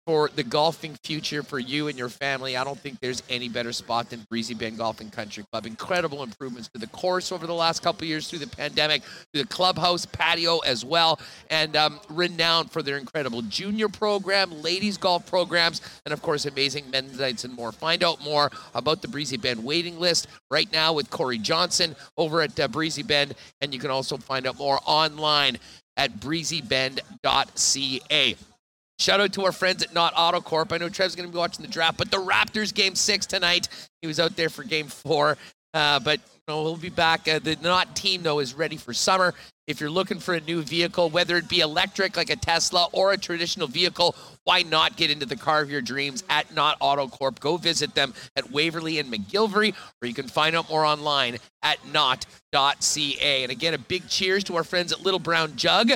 for 0.05 0.29
the 0.35 0.43
golfing 0.43 0.97
future 1.03 1.41
for 1.43 1.59
you 1.59 1.87
and 1.87 1.97
your 1.97 2.09
family, 2.09 2.57
I 2.57 2.65
don't 2.65 2.79
think 2.79 2.99
there's 2.99 3.23
any 3.29 3.47
better 3.47 3.71
spot 3.71 4.09
than 4.09 4.25
Breezy 4.29 4.53
Bend 4.53 4.77
Golf 4.77 4.99
and 4.99 5.09
Country 5.11 5.45
Club. 5.51 5.65
Incredible 5.65 6.21
improvements 6.23 6.67
to 6.69 6.79
the 6.79 6.87
course 6.87 7.31
over 7.31 7.47
the 7.47 7.53
last 7.53 7.81
couple 7.81 8.05
years 8.05 8.27
through 8.27 8.39
the 8.39 8.47
pandemic, 8.47 9.03
through 9.03 9.43
the 9.43 9.47
clubhouse 9.47 10.05
patio 10.05 10.59
as 10.59 10.83
well, 10.83 11.19
and 11.49 11.77
um, 11.77 12.01
renowned 12.09 12.69
for 12.71 12.83
their 12.83 12.97
incredible 12.97 13.41
junior 13.43 13.87
program, 13.87 14.61
ladies 14.61 14.97
golf 14.97 15.25
programs, 15.25 15.79
and 16.05 16.11
of 16.11 16.21
course, 16.21 16.45
amazing 16.45 16.91
men's 16.91 17.17
nights 17.17 17.45
and 17.45 17.53
more. 17.53 17.71
Find 17.71 18.03
out 18.03 18.21
more 18.21 18.51
about 18.75 19.01
the 19.01 19.07
Breezy 19.07 19.37
Bend 19.37 19.63
waiting 19.63 19.97
list 19.99 20.27
right 20.51 20.69
now 20.73 20.91
with 20.91 21.09
Corey 21.09 21.37
Johnson 21.37 21.95
over 22.17 22.41
at 22.41 22.59
uh, 22.59 22.67
Breezy 22.67 23.03
Bend, 23.03 23.35
and 23.61 23.73
you 23.73 23.79
can 23.79 23.89
also 23.89 24.17
find 24.17 24.45
out 24.45 24.57
more 24.57 24.81
online 24.85 25.57
at 25.95 26.19
breezybend.ca. 26.19 28.35
Shout 29.03 29.19
out 29.19 29.33
to 29.33 29.43
our 29.43 29.51
friends 29.51 29.83
at 29.83 29.93
Nott 29.93 30.13
Auto 30.15 30.39
Corp. 30.39 30.71
I 30.71 30.77
know 30.77 30.87
Trev's 30.87 31.13
going 31.13 31.27
to 31.27 31.33
be 31.33 31.37
watching 31.37 31.61
the 31.61 31.69
draft, 31.69 31.97
but 31.97 32.09
the 32.09 32.15
Raptors 32.15 32.73
game 32.73 32.95
six 32.95 33.25
tonight. 33.25 33.67
He 34.01 34.07
was 34.07 34.17
out 34.17 34.37
there 34.37 34.47
for 34.47 34.63
game 34.63 34.87
four, 34.87 35.37
uh, 35.73 35.99
but 35.99 36.19
you 36.21 36.41
know, 36.47 36.63
he'll 36.63 36.77
be 36.77 36.87
back. 36.87 37.27
Uh, 37.27 37.39
the 37.39 37.57
Nott 37.57 37.97
team, 37.97 38.23
though, 38.23 38.39
is 38.39 38.53
ready 38.53 38.77
for 38.77 38.93
summer. 38.93 39.33
If 39.67 39.81
you're 39.81 39.89
looking 39.89 40.19
for 40.19 40.35
a 40.35 40.39
new 40.39 40.61
vehicle, 40.61 41.09
whether 41.09 41.35
it 41.35 41.49
be 41.49 41.59
electric 41.59 42.15
like 42.15 42.29
a 42.29 42.37
Tesla 42.37 42.87
or 42.93 43.11
a 43.11 43.17
traditional 43.17 43.67
vehicle, 43.67 44.15
why 44.45 44.61
not 44.61 44.95
get 44.95 45.11
into 45.11 45.25
the 45.25 45.35
car 45.35 45.61
of 45.61 45.69
your 45.69 45.81
dreams 45.81 46.23
at 46.29 46.53
Nott 46.53 46.77
Auto 46.79 47.09
Corp? 47.09 47.41
Go 47.41 47.57
visit 47.57 47.95
them 47.95 48.13
at 48.37 48.51
Waverley 48.51 48.99
and 48.99 49.11
McGillivray, 49.11 49.73
or 50.01 50.07
you 50.07 50.13
can 50.13 50.29
find 50.29 50.55
out 50.55 50.69
more 50.69 50.85
online 50.85 51.39
at 51.61 51.77
nott.ca. 51.87 53.43
And 53.43 53.51
again, 53.51 53.73
a 53.73 53.77
big 53.77 54.07
cheers 54.07 54.45
to 54.45 54.55
our 54.55 54.63
friends 54.63 54.93
at 54.93 55.01
Little 55.01 55.19
Brown 55.19 55.57
Jug 55.57 55.91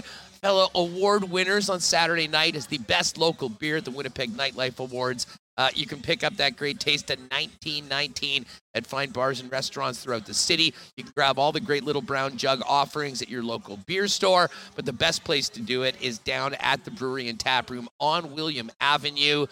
fellow 0.48 0.70
award 0.76 1.26
winners 1.30 1.70
on 1.70 1.78
Saturday 1.82 2.26
night 2.26 2.56
as 2.56 2.68
the 2.68 2.78
best 2.78 3.18
local 3.18 3.50
beer 3.50 3.76
at 3.76 3.84
the 3.84 3.92
Winnipeg 3.92 4.30
Nightlife 4.30 4.80
Awards. 4.80 5.28
Uh, 5.58 5.68
you 5.76 5.86
can 5.86 6.02
pick 6.02 6.24
up 6.24 6.38
that 6.38 6.56
great 6.56 6.80
taste 6.80 7.12
at 7.12 7.20
1919 7.20 8.46
at 8.74 8.88
fine 8.88 9.10
bars 9.10 9.42
and 9.42 9.52
restaurants 9.52 10.00
throughout 10.00 10.26
the 10.26 10.34
city. 10.34 10.74
You 10.96 11.04
can 11.04 11.12
grab 11.14 11.38
all 11.38 11.52
the 11.52 11.60
great 11.60 11.84
little 11.84 12.02
brown 12.02 12.38
jug 12.38 12.62
offerings 12.66 13.22
at 13.22 13.28
your 13.28 13.44
local 13.44 13.76
beer 13.88 14.08
store, 14.08 14.50
but 14.78 14.86
the 14.86 14.94
best 14.94 15.26
place 15.26 15.50
to 15.50 15.60
do 15.60 15.84
it 15.84 16.02
is 16.02 16.18
down 16.20 16.54
at 16.62 16.86
the 16.86 16.92
brewery 16.92 17.28
and 17.28 17.38
tap 17.38 17.70
room 17.70 17.90
on 18.00 18.34
William 18.34 18.72
Avenue. 18.80 19.48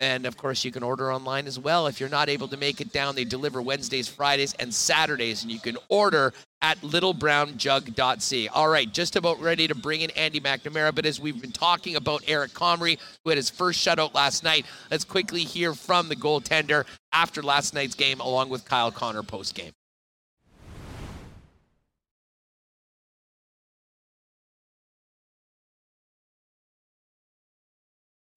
And 0.00 0.24
of 0.24 0.36
course, 0.36 0.64
you 0.64 0.72
can 0.72 0.82
order 0.82 1.12
online 1.12 1.46
as 1.46 1.58
well. 1.58 1.86
If 1.86 2.00
you're 2.00 2.08
not 2.08 2.30
able 2.30 2.48
to 2.48 2.56
make 2.56 2.80
it 2.80 2.92
down, 2.92 3.14
they 3.14 3.24
deliver 3.24 3.60
Wednesdays, 3.60 4.08
Fridays, 4.08 4.54
and 4.54 4.72
Saturdays, 4.72 5.42
and 5.42 5.52
you 5.52 5.60
can 5.60 5.76
order 5.88 6.32
at 6.62 6.80
littlebrownjug.ca. 6.80 8.48
All 8.48 8.68
right, 8.68 8.90
just 8.90 9.16
about 9.16 9.40
ready 9.40 9.68
to 9.68 9.74
bring 9.74 10.00
in 10.00 10.10
Andy 10.10 10.40
McNamara, 10.40 10.94
but 10.94 11.04
as 11.04 11.20
we've 11.20 11.40
been 11.40 11.52
talking 11.52 11.96
about 11.96 12.22
Eric 12.26 12.52
Comrie, 12.52 12.98
who 13.24 13.30
had 13.30 13.36
his 13.36 13.50
first 13.50 13.84
shutout 13.86 14.14
last 14.14 14.42
night, 14.42 14.64
let's 14.90 15.04
quickly 15.04 15.42
hear 15.44 15.74
from 15.74 16.08
the 16.08 16.16
goaltender 16.16 16.86
after 17.12 17.42
last 17.42 17.74
night's 17.74 17.94
game, 17.94 18.20
along 18.20 18.48
with 18.48 18.64
Kyle 18.64 18.90
Connor 18.90 19.22
post 19.22 19.54
game. 19.54 19.72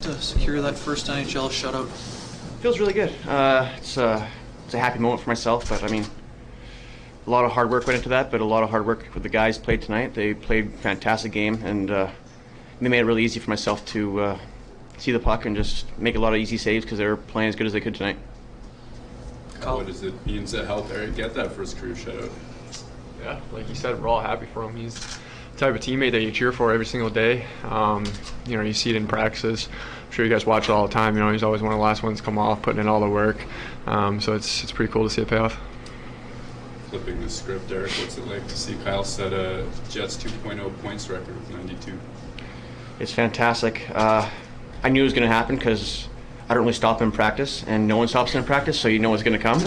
To 0.04 0.20
secure 0.20 0.60
that 0.60 0.76
first 0.76 1.06
NHL 1.06 1.48
shutout? 1.48 1.88
Feels 2.60 2.78
really 2.78 2.92
good. 2.92 3.10
Uh, 3.26 3.70
it's 3.78 3.96
a 3.96 4.28
it's 4.66 4.74
a 4.74 4.78
happy 4.78 4.98
moment 4.98 5.22
for 5.22 5.30
myself, 5.30 5.68
but 5.68 5.82
I 5.82 5.88
mean, 5.88 6.04
a 7.26 7.30
lot 7.30 7.46
of 7.46 7.52
hard 7.52 7.70
work 7.70 7.86
went 7.86 7.96
into 7.96 8.10
that, 8.10 8.30
but 8.30 8.42
a 8.42 8.44
lot 8.44 8.62
of 8.62 8.68
hard 8.68 8.86
work 8.86 9.06
with 9.14 9.22
the 9.22 9.28
guys 9.30 9.56
played 9.56 9.80
tonight. 9.80 10.12
They 10.14 10.34
played 10.34 10.74
fantastic 10.74 11.32
game, 11.32 11.62
and 11.64 11.90
uh, 11.90 12.10
they 12.80 12.88
made 12.88 12.98
it 12.98 13.04
really 13.04 13.24
easy 13.24 13.40
for 13.40 13.48
myself 13.48 13.84
to 13.86 14.20
uh, 14.20 14.38
see 14.98 15.10
the 15.10 15.18
puck 15.18 15.46
and 15.46 15.56
just 15.56 15.86
make 15.98 16.16
a 16.16 16.20
lot 16.20 16.34
of 16.34 16.38
easy 16.38 16.58
saves 16.58 16.84
because 16.84 16.98
they 16.98 17.06
were 17.06 17.16
playing 17.16 17.48
as 17.48 17.56
good 17.56 17.66
as 17.66 17.72
they 17.72 17.80
could 17.80 17.94
tonight. 17.94 18.18
What 19.62 19.86
does 19.86 20.02
it 20.02 20.26
mean 20.26 20.44
to 20.46 20.66
help 20.66 20.90
Eric 20.90 21.16
get 21.16 21.32
that 21.34 21.52
first 21.52 21.78
career 21.78 21.94
shutout? 21.94 22.30
Yeah, 23.22 23.40
like 23.52 23.66
you 23.70 23.74
said, 23.74 24.02
we're 24.02 24.08
all 24.08 24.20
happy 24.20 24.46
for 24.52 24.64
him. 24.64 24.76
He's 24.76 24.94
the 25.54 25.60
type 25.60 25.74
of 25.74 25.80
teammate 25.80 26.12
that 26.12 26.20
you 26.20 26.30
cheer 26.30 26.52
for 26.52 26.72
every 26.72 26.84
single 26.84 27.10
day. 27.10 27.46
Um, 27.64 28.04
you 28.46 28.56
know, 28.56 28.62
you 28.62 28.72
see 28.72 28.90
it 28.90 28.96
in 28.96 29.06
practices. 29.06 29.68
I'm 30.14 30.16
sure 30.18 30.26
you 30.26 30.30
guys 30.30 30.46
watch 30.46 30.68
it 30.68 30.70
all 30.70 30.86
the 30.86 30.92
time. 30.94 31.16
You 31.16 31.24
know, 31.24 31.32
he's 31.32 31.42
always 31.42 31.60
one 31.60 31.72
of 31.72 31.78
the 31.78 31.82
last 31.82 32.04
ones 32.04 32.20
to 32.20 32.24
come 32.24 32.38
off, 32.38 32.62
putting 32.62 32.80
in 32.80 32.86
all 32.86 33.00
the 33.00 33.08
work. 33.08 33.44
Um, 33.84 34.20
so 34.20 34.32
it's 34.32 34.62
it's 34.62 34.70
pretty 34.70 34.92
cool 34.92 35.02
to 35.02 35.10
see 35.10 35.22
it 35.22 35.26
pay 35.26 35.38
off. 35.38 35.58
Flipping 36.90 37.20
the 37.20 37.28
script, 37.28 37.72
Eric, 37.72 37.90
what's 37.98 38.16
it 38.16 38.24
like 38.28 38.46
to 38.46 38.56
see 38.56 38.76
Kyle 38.84 39.02
set 39.02 39.32
a 39.32 39.66
Jets 39.90 40.16
2.0 40.16 40.82
points 40.82 41.08
record 41.10 41.34
with 41.34 41.50
92? 41.50 41.98
It's 43.00 43.10
fantastic. 43.10 43.90
Uh, 43.92 44.30
I 44.84 44.88
knew 44.88 45.00
it 45.00 45.02
was 45.02 45.14
going 45.14 45.28
to 45.28 45.34
happen 45.34 45.56
because 45.56 46.06
I 46.48 46.54
don't 46.54 46.62
really 46.62 46.74
stop 46.74 47.02
in 47.02 47.10
practice, 47.10 47.64
and 47.66 47.88
no 47.88 47.96
one 47.96 48.06
stops 48.06 48.36
in 48.36 48.44
practice, 48.44 48.78
so 48.78 48.86
you 48.86 49.00
know 49.00 49.12
it's 49.14 49.24
going 49.24 49.36
to 49.36 49.42
come. 49.42 49.60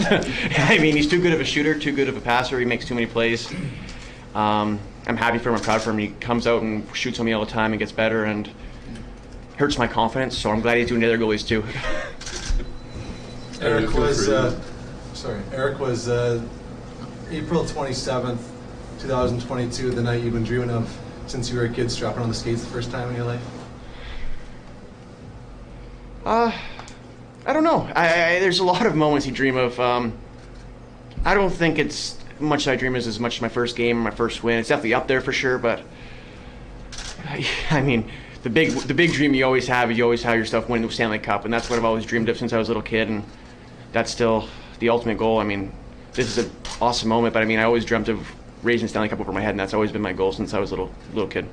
I 0.56 0.78
mean, 0.78 0.96
he's 0.96 1.08
too 1.08 1.20
good 1.20 1.34
of 1.34 1.42
a 1.42 1.44
shooter, 1.44 1.78
too 1.78 1.92
good 1.92 2.08
of 2.08 2.16
a 2.16 2.22
passer. 2.22 2.58
He 2.58 2.64
makes 2.64 2.86
too 2.86 2.94
many 2.94 3.06
plays. 3.06 3.52
Um, 4.34 4.80
I'm 5.06 5.18
happy 5.18 5.36
for 5.36 5.50
him. 5.50 5.56
I'm 5.56 5.60
proud 5.60 5.82
for 5.82 5.90
him. 5.90 5.98
He 5.98 6.08
comes 6.08 6.46
out 6.46 6.62
and 6.62 6.86
shoots 6.96 7.20
on 7.20 7.26
me 7.26 7.32
all 7.32 7.44
the 7.44 7.50
time 7.50 7.74
and 7.74 7.78
gets 7.78 7.92
better, 7.92 8.24
and 8.24 8.50
hurts 9.58 9.76
my 9.76 9.86
confidence. 9.86 10.38
So 10.38 10.50
I'm 10.50 10.60
glad 10.60 10.78
he's 10.78 10.88
doing 10.88 11.00
the 11.00 11.06
other 11.08 11.18
goalies 11.18 11.46
too. 11.46 11.64
Eric 13.60 13.92
was, 13.92 14.28
uh, 14.28 14.58
sorry, 15.14 15.42
Eric 15.52 15.80
was 15.80 16.08
uh, 16.08 16.40
April 17.30 17.64
27th, 17.64 18.38
2022, 19.00 19.90
the 19.90 20.02
night 20.02 20.22
you've 20.22 20.32
been 20.32 20.44
dreaming 20.44 20.70
of 20.70 20.96
since 21.26 21.50
you 21.50 21.58
were 21.58 21.64
a 21.64 21.68
kid 21.68 21.90
strapping 21.90 22.22
on 22.22 22.28
the 22.28 22.34
skates 22.34 22.62
the 22.62 22.68
first 22.68 22.92
time 22.92 23.10
in 23.10 23.16
your 23.16 23.24
life. 23.24 23.44
Uh, 26.24 26.52
I 27.44 27.52
don't 27.52 27.64
know. 27.64 27.88
I, 27.94 28.36
I, 28.36 28.38
there's 28.38 28.60
a 28.60 28.64
lot 28.64 28.86
of 28.86 28.94
moments 28.94 29.26
you 29.26 29.32
dream 29.32 29.56
of. 29.56 29.78
Um, 29.80 30.16
I 31.24 31.34
don't 31.34 31.50
think 31.50 31.78
it's 31.78 32.16
much 32.38 32.68
I 32.68 32.76
dream 32.76 32.94
as 32.94 33.06
as 33.06 33.18
much 33.18 33.36
as 33.36 33.42
my 33.42 33.48
first 33.48 33.74
game, 33.76 33.98
my 33.98 34.10
first 34.10 34.44
win. 34.44 34.58
It's 34.58 34.68
definitely 34.68 34.94
up 34.94 35.08
there 35.08 35.20
for 35.20 35.32
sure, 35.32 35.58
but 35.58 35.82
I, 37.24 37.46
I 37.70 37.80
mean, 37.80 38.10
the 38.42 38.50
big 38.50 38.70
the 38.70 38.94
big 38.94 39.12
dream 39.12 39.34
you 39.34 39.44
always 39.44 39.66
have 39.66 39.90
is 39.90 39.98
you 39.98 40.04
always 40.04 40.22
have 40.22 40.36
yourself 40.36 40.68
winning 40.68 40.86
the 40.86 40.92
Stanley 40.92 41.18
Cup, 41.18 41.44
and 41.44 41.52
that's 41.52 41.68
what 41.68 41.78
I've 41.78 41.84
always 41.84 42.04
dreamed 42.04 42.28
of 42.28 42.38
since 42.38 42.52
I 42.52 42.58
was 42.58 42.68
a 42.68 42.70
little 42.70 42.82
kid. 42.82 43.08
And 43.08 43.24
that's 43.92 44.10
still 44.10 44.48
the 44.78 44.88
ultimate 44.88 45.18
goal. 45.18 45.38
I 45.38 45.44
mean, 45.44 45.72
this 46.12 46.26
is 46.26 46.46
an 46.46 46.52
awesome 46.80 47.08
moment, 47.08 47.34
but 47.34 47.42
I 47.42 47.46
mean, 47.46 47.58
I 47.58 47.64
always 47.64 47.84
dreamt 47.84 48.08
of 48.08 48.26
raising 48.62 48.88
Stanley 48.88 49.08
Cup 49.08 49.20
over 49.20 49.32
my 49.32 49.40
head, 49.40 49.50
and 49.50 49.60
that's 49.60 49.74
always 49.74 49.92
been 49.92 50.02
my 50.02 50.12
goal 50.12 50.32
since 50.32 50.54
I 50.54 50.60
was 50.60 50.70
a 50.70 50.74
little 50.74 50.92
little 51.12 51.28
kid. 51.28 51.48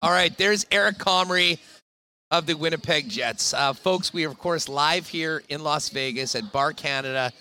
All 0.00 0.10
right, 0.10 0.36
there's 0.36 0.66
Eric 0.72 0.98
Comrie 0.98 1.58
of 2.30 2.46
the 2.46 2.54
Winnipeg 2.54 3.08
Jets. 3.08 3.54
Uh, 3.54 3.72
folks, 3.72 4.12
we 4.12 4.24
are, 4.24 4.30
of 4.30 4.38
course, 4.38 4.68
live 4.68 5.06
here 5.06 5.42
in 5.48 5.62
Las 5.62 5.90
Vegas 5.90 6.34
at 6.34 6.50
Bar 6.50 6.72
Canada 6.72 7.32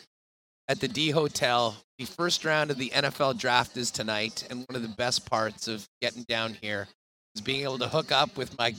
at 0.71 0.79
the 0.79 0.87
D 0.87 1.09
Hotel. 1.09 1.75
The 1.99 2.05
first 2.05 2.45
round 2.45 2.71
of 2.71 2.77
the 2.77 2.89
NFL 2.91 3.37
draft 3.37 3.75
is 3.75 3.91
tonight, 3.91 4.47
and 4.49 4.59
one 4.69 4.75
of 4.77 4.81
the 4.81 4.95
best 4.95 5.29
parts 5.29 5.67
of 5.67 5.85
getting 6.01 6.23
down 6.23 6.55
here 6.61 6.87
is 7.35 7.41
being 7.41 7.63
able 7.63 7.77
to 7.79 7.89
hook 7.89 8.13
up 8.13 8.37
with 8.37 8.57
my 8.57 8.73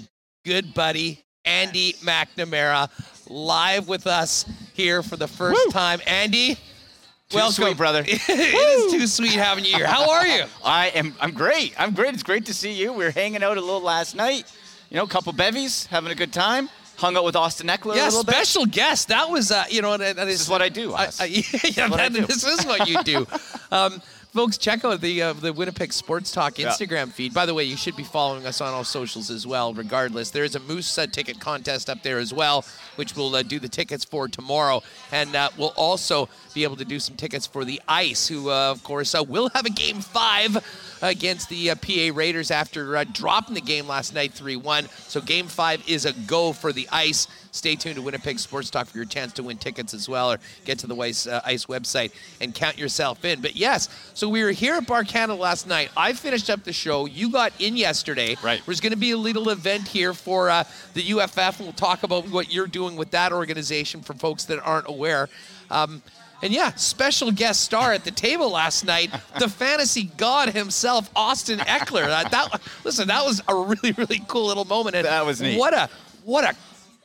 good 0.47 0.73
buddy, 0.73 1.23
Andy 1.45 1.93
McNamara, 2.01 2.89
live 3.29 3.89
with 3.89 4.07
us 4.07 4.47
here 4.73 5.03
for 5.03 5.17
the 5.19 5.29
first 5.29 5.61
Woo. 5.67 5.71
time. 5.71 6.01
Andy, 6.07 6.55
Too 6.55 7.37
welcome. 7.37 7.53
sweet, 7.53 7.77
brother. 7.77 8.03
it 8.07 8.29
is 8.29 8.93
too 8.93 9.07
sweet 9.07 9.33
having 9.33 9.67
you 9.67 9.77
here. 9.77 9.87
How 9.87 10.11
are 10.11 10.27
you? 10.27 10.45
I 10.65 10.89
am. 10.95 11.15
I'm 11.21 11.33
great. 11.33 11.75
I'm 11.79 11.93
great. 11.93 12.15
It's 12.15 12.23
great 12.23 12.47
to 12.47 12.55
see 12.55 12.73
you. 12.73 12.95
We 12.95 13.05
were 13.05 13.11
hanging 13.11 13.43
out 13.43 13.59
a 13.59 13.61
little 13.61 13.83
last 13.83 14.17
night. 14.17 14.51
You 14.89 14.97
know, 14.97 15.05
a 15.05 15.09
couple 15.09 15.31
bevies, 15.35 15.85
having 15.87 16.11
a 16.11 16.15
good 16.15 16.33
time. 16.33 16.71
Hung 17.03 17.17
out 17.17 17.25
with 17.25 17.35
Austin 17.37 17.67
Ekeler 17.67 17.97
Yeah, 17.97 18.05
a 18.05 18.07
little 18.07 18.23
bit. 18.25 18.35
special 18.37 18.65
guest. 18.65 19.09
That 19.09 19.29
was, 19.29 19.51
uh, 19.51 19.65
you 19.69 19.83
know, 19.83 19.97
that, 19.97 20.17
that 20.17 20.29
is, 20.29 20.35
This 20.35 20.41
is 20.43 20.49
what 20.49 20.63
I 20.63 20.69
do. 20.71 20.95
I- 20.95 21.11
I- 21.19 21.25
yeah, 21.77 21.89
what 21.89 21.99
I 22.01 22.09
that- 22.09 22.21
do. 22.21 22.27
this 22.27 22.45
is 22.45 22.65
what 22.65 22.89
you 22.89 23.03
do. 23.03 23.27
Um, 23.73 24.03
folks, 24.33 24.57
check 24.57 24.85
out 24.85 25.01
the 25.01 25.23
uh, 25.23 25.33
the 25.35 25.53
Winnipeg 25.53 25.93
Sports 25.93 26.33
Talk 26.33 26.59
Yeah. 26.59 26.69
Instagram 26.69 27.11
feed. 27.13 27.35
By 27.35 27.47
the 27.47 27.55
way, 27.55 27.65
you 27.65 27.77
should 27.77 27.97
be 27.97 28.03
following 28.05 28.47
us 28.47 28.61
on 28.61 28.73
all 28.73 28.85
socials 28.85 29.31
as 29.31 29.47
well. 29.47 29.75
Regardless, 29.75 30.31
there 30.31 30.45
is 30.45 30.55
a 30.55 30.61
Moose 30.61 30.97
uh, 30.99 31.07
ticket 31.07 31.39
contest 31.41 31.91
up 31.91 32.03
there 32.03 32.19
as 32.19 32.33
well, 32.33 32.65
which 32.97 33.15
we'll 33.17 33.35
uh, 33.35 33.43
do 33.43 33.59
the 33.59 33.69
tickets 33.69 34.05
for 34.05 34.29
tomorrow, 34.29 34.83
and 35.11 35.35
uh, 35.37 35.51
we'll 35.59 35.75
also 35.77 36.29
be 36.55 36.65
able 36.65 36.77
to 36.77 36.85
do 36.85 36.99
some 36.99 37.17
tickets 37.17 37.47
for 37.47 37.65
the 37.65 37.81
Ice, 37.89 38.27
who 38.29 38.51
uh, 38.51 38.71
of 38.71 38.83
course 38.85 39.15
uh, 39.15 39.23
will 39.23 39.51
have 39.55 39.67
a 39.67 39.71
game 39.71 40.01
five 40.01 40.59
against 41.03 41.49
the 41.49 41.71
uh, 41.71 41.75
PA 41.75 42.11
Raiders 42.15 42.51
after 42.51 42.97
uh, 42.97 43.05
dropping 43.13 43.55
the 43.55 43.61
game 43.61 43.87
last 43.87 44.15
night 44.15 44.33
3-1. 44.33 44.89
So 45.11 45.21
game 45.21 45.47
five 45.47 45.83
is 45.89 46.05
a 46.07 46.13
go 46.13 46.53
for 46.53 46.73
the 46.73 46.89
Ice. 46.93 47.27
Stay 47.53 47.77
tuned 47.77 47.97
to 47.97 48.03
Winnipeg 48.03 48.39
Sports 48.39 48.71
Talk 48.71 48.87
for 48.87 48.97
your 48.97 49.05
chance 49.05 49.35
to 49.35 49.43
win 49.43 49.59
tickets 49.59 49.93
as 49.93 50.09
well, 50.09 50.33
or 50.33 50.39
get 50.65 50.79
to 50.79 50.87
the 50.87 50.97
Ice, 50.97 51.27
uh, 51.27 51.43
Ice 51.45 51.67
website 51.67 52.13
and 52.41 52.55
count 52.55 52.79
yourself 52.79 53.27
in. 53.27 53.43
But 53.43 53.57
yes, 53.57 53.91
so 54.15 54.27
we 54.27 54.43
were 54.43 54.53
here 54.53 54.75
at 54.77 54.87
Bar 54.87 55.05
Canada 55.05 55.39
last 55.39 55.67
night. 55.67 55.91
I 55.95 56.15
finished 56.15 56.49
up 56.49 56.65
the 56.65 56.73
show. 56.73 57.05
You 57.05 57.31
got 57.31 57.53
in 57.61 57.77
yesterday. 57.77 58.37
Right. 58.43 58.63
There's 58.65 58.81
going 58.81 58.95
to 58.95 58.99
be 58.99 59.11
a 59.11 59.19
little 59.19 59.51
event 59.51 59.87
here 59.87 60.15
for 60.15 60.49
uh, 60.49 60.65
the 60.95 61.03
UFF, 61.13 61.59
and 61.59 61.67
we'll 61.67 61.73
talk 61.75 62.05
about 62.05 62.27
what 62.31 62.51
you're 62.51 62.67
doing 62.67 62.97
with 62.97 63.11
that 63.11 63.33
organization 63.33 64.01
for 64.01 64.15
folks 64.15 64.47
that 64.47 64.59
aren't 64.61 64.89
aware. 64.89 65.29
Um, 65.71 66.01
and 66.41 66.55
yeah, 66.55 66.73
special 66.77 67.31
guest 67.31 67.61
star 67.61 67.93
at 67.93 68.03
the 68.05 68.11
table 68.11 68.51
last 68.51 68.87
night, 68.87 69.11
the 69.39 69.49
fantasy 69.49 70.05
god 70.17 70.49
himself, 70.49 71.11
Austin 71.15 71.59
Ekeler. 71.59 72.05
Uh, 72.05 72.29
that 72.31 72.63
listen, 72.83 73.09
that 73.09 73.25
was 73.27 73.43
a 73.47 73.55
really 73.55 73.93
really 73.93 74.23
cool 74.27 74.47
little 74.47 74.65
moment. 74.65 74.97
And 74.97 75.05
That 75.05 75.27
was 75.27 75.43
neat. 75.43 75.59
What 75.59 75.75
a 75.75 75.91
what 76.25 76.45
a 76.45 76.57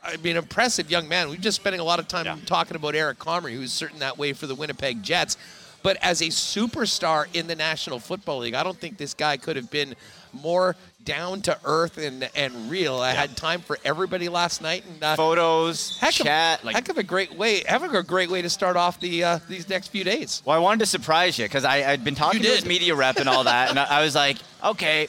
I 0.08 0.16
mean, 0.18 0.38
impressive 0.38 0.90
young 0.90 1.10
man. 1.10 1.30
We've 1.30 1.42
just 1.42 1.58
spending 1.58 1.82
a 1.82 1.84
lot 1.84 2.00
of 2.00 2.08
time 2.08 2.42
talking 2.46 2.78
about 2.78 2.96
Eric 2.96 3.20
Comrie, 3.20 3.54
who's 3.54 3.74
certain 3.74 4.00
that 4.00 4.18
way 4.18 4.32
for 4.32 4.48
the 4.48 4.56
Winnipeg 4.56 5.04
Jets. 5.04 5.36
But 5.84 5.98
as 6.02 6.22
a 6.22 6.28
superstar 6.28 7.28
in 7.34 7.48
the 7.48 7.56
National 7.56 8.00
Football 8.00 8.40
League, 8.40 8.54
I 8.54 8.64
don't 8.64 8.78
think 8.78 8.98
this 8.98 9.14
guy 9.14 9.38
could 9.38 9.58
have 9.58 9.70
been 9.70 9.96
more 10.34 10.76
down 11.04 11.42
to 11.42 11.58
earth 11.64 11.98
and 11.98 12.30
and 12.36 12.70
real. 12.70 12.96
I 12.96 13.12
had 13.12 13.38
time 13.38 13.62
for 13.62 13.78
everybody 13.86 14.28
last 14.28 14.62
night, 14.62 14.84
and 14.86 15.02
uh, 15.04 15.16
Photos, 15.16 15.98
heck 16.00 16.14
chat. 16.14 16.60
Of, 16.60 16.66
like, 16.66 16.76
heck 16.76 16.90
of 16.90 16.98
a 16.98 17.04
great 17.04 17.34
way, 17.34 17.64
of 17.64 17.84
a 17.84 18.04
great 18.04 18.30
way 18.30 18.42
to 18.42 18.50
start 18.50 18.76
off 18.76 19.00
the 19.00 19.24
uh, 19.24 19.40
these 19.48 19.70
next 19.70 19.88
few 19.90 20.04
days. 20.04 20.42
well, 20.46 20.56
I 20.56 20.60
wanted 20.60 20.80
to 20.80 20.86
surprise 20.86 21.38
you 21.38 21.46
because 21.46 21.64
I'd 21.64 22.04
been 22.04 22.16
talking 22.16 22.42
You 22.42 22.50
to 22.50 22.56
his 22.56 22.66
media 22.66 22.96
rep 22.96 23.18
and 23.18 23.30
all 23.30 23.44
that, 23.46 23.70
and 23.70 23.80
I, 23.80 24.00
I 24.00 24.04
was 24.04 24.16
like, 24.16 24.38
okay, 24.64 25.08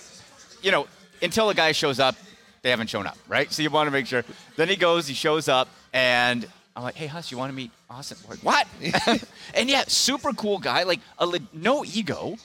you 0.62 0.70
know, 0.70 0.86
until 1.22 1.50
a 1.50 1.54
guy 1.54 1.72
shows 1.72 1.98
up, 1.98 2.14
they 2.62 2.70
haven't 2.70 2.88
shown 2.88 3.06
up, 3.06 3.18
right? 3.28 3.50
So 3.52 3.62
you 3.62 3.70
want 3.70 3.86
to 3.86 3.90
make 3.90 4.06
sure. 4.06 4.24
Then 4.56 4.68
he 4.68 4.76
goes, 4.76 5.06
he 5.06 5.14
shows 5.14 5.48
up, 5.48 5.68
and 5.92 6.46
I'm 6.76 6.82
like, 6.82 6.94
hey, 6.94 7.06
Huss, 7.06 7.30
you 7.30 7.38
want 7.38 7.50
to 7.50 7.56
meet 7.56 7.70
Austin? 7.90 8.18
Like, 8.28 8.38
what? 8.40 8.66
and 9.54 9.68
yeah, 9.68 9.84
super 9.88 10.32
cool 10.32 10.58
guy, 10.58 10.84
like 10.84 11.00
a 11.18 11.40
no 11.52 11.84
ego. 11.84 12.36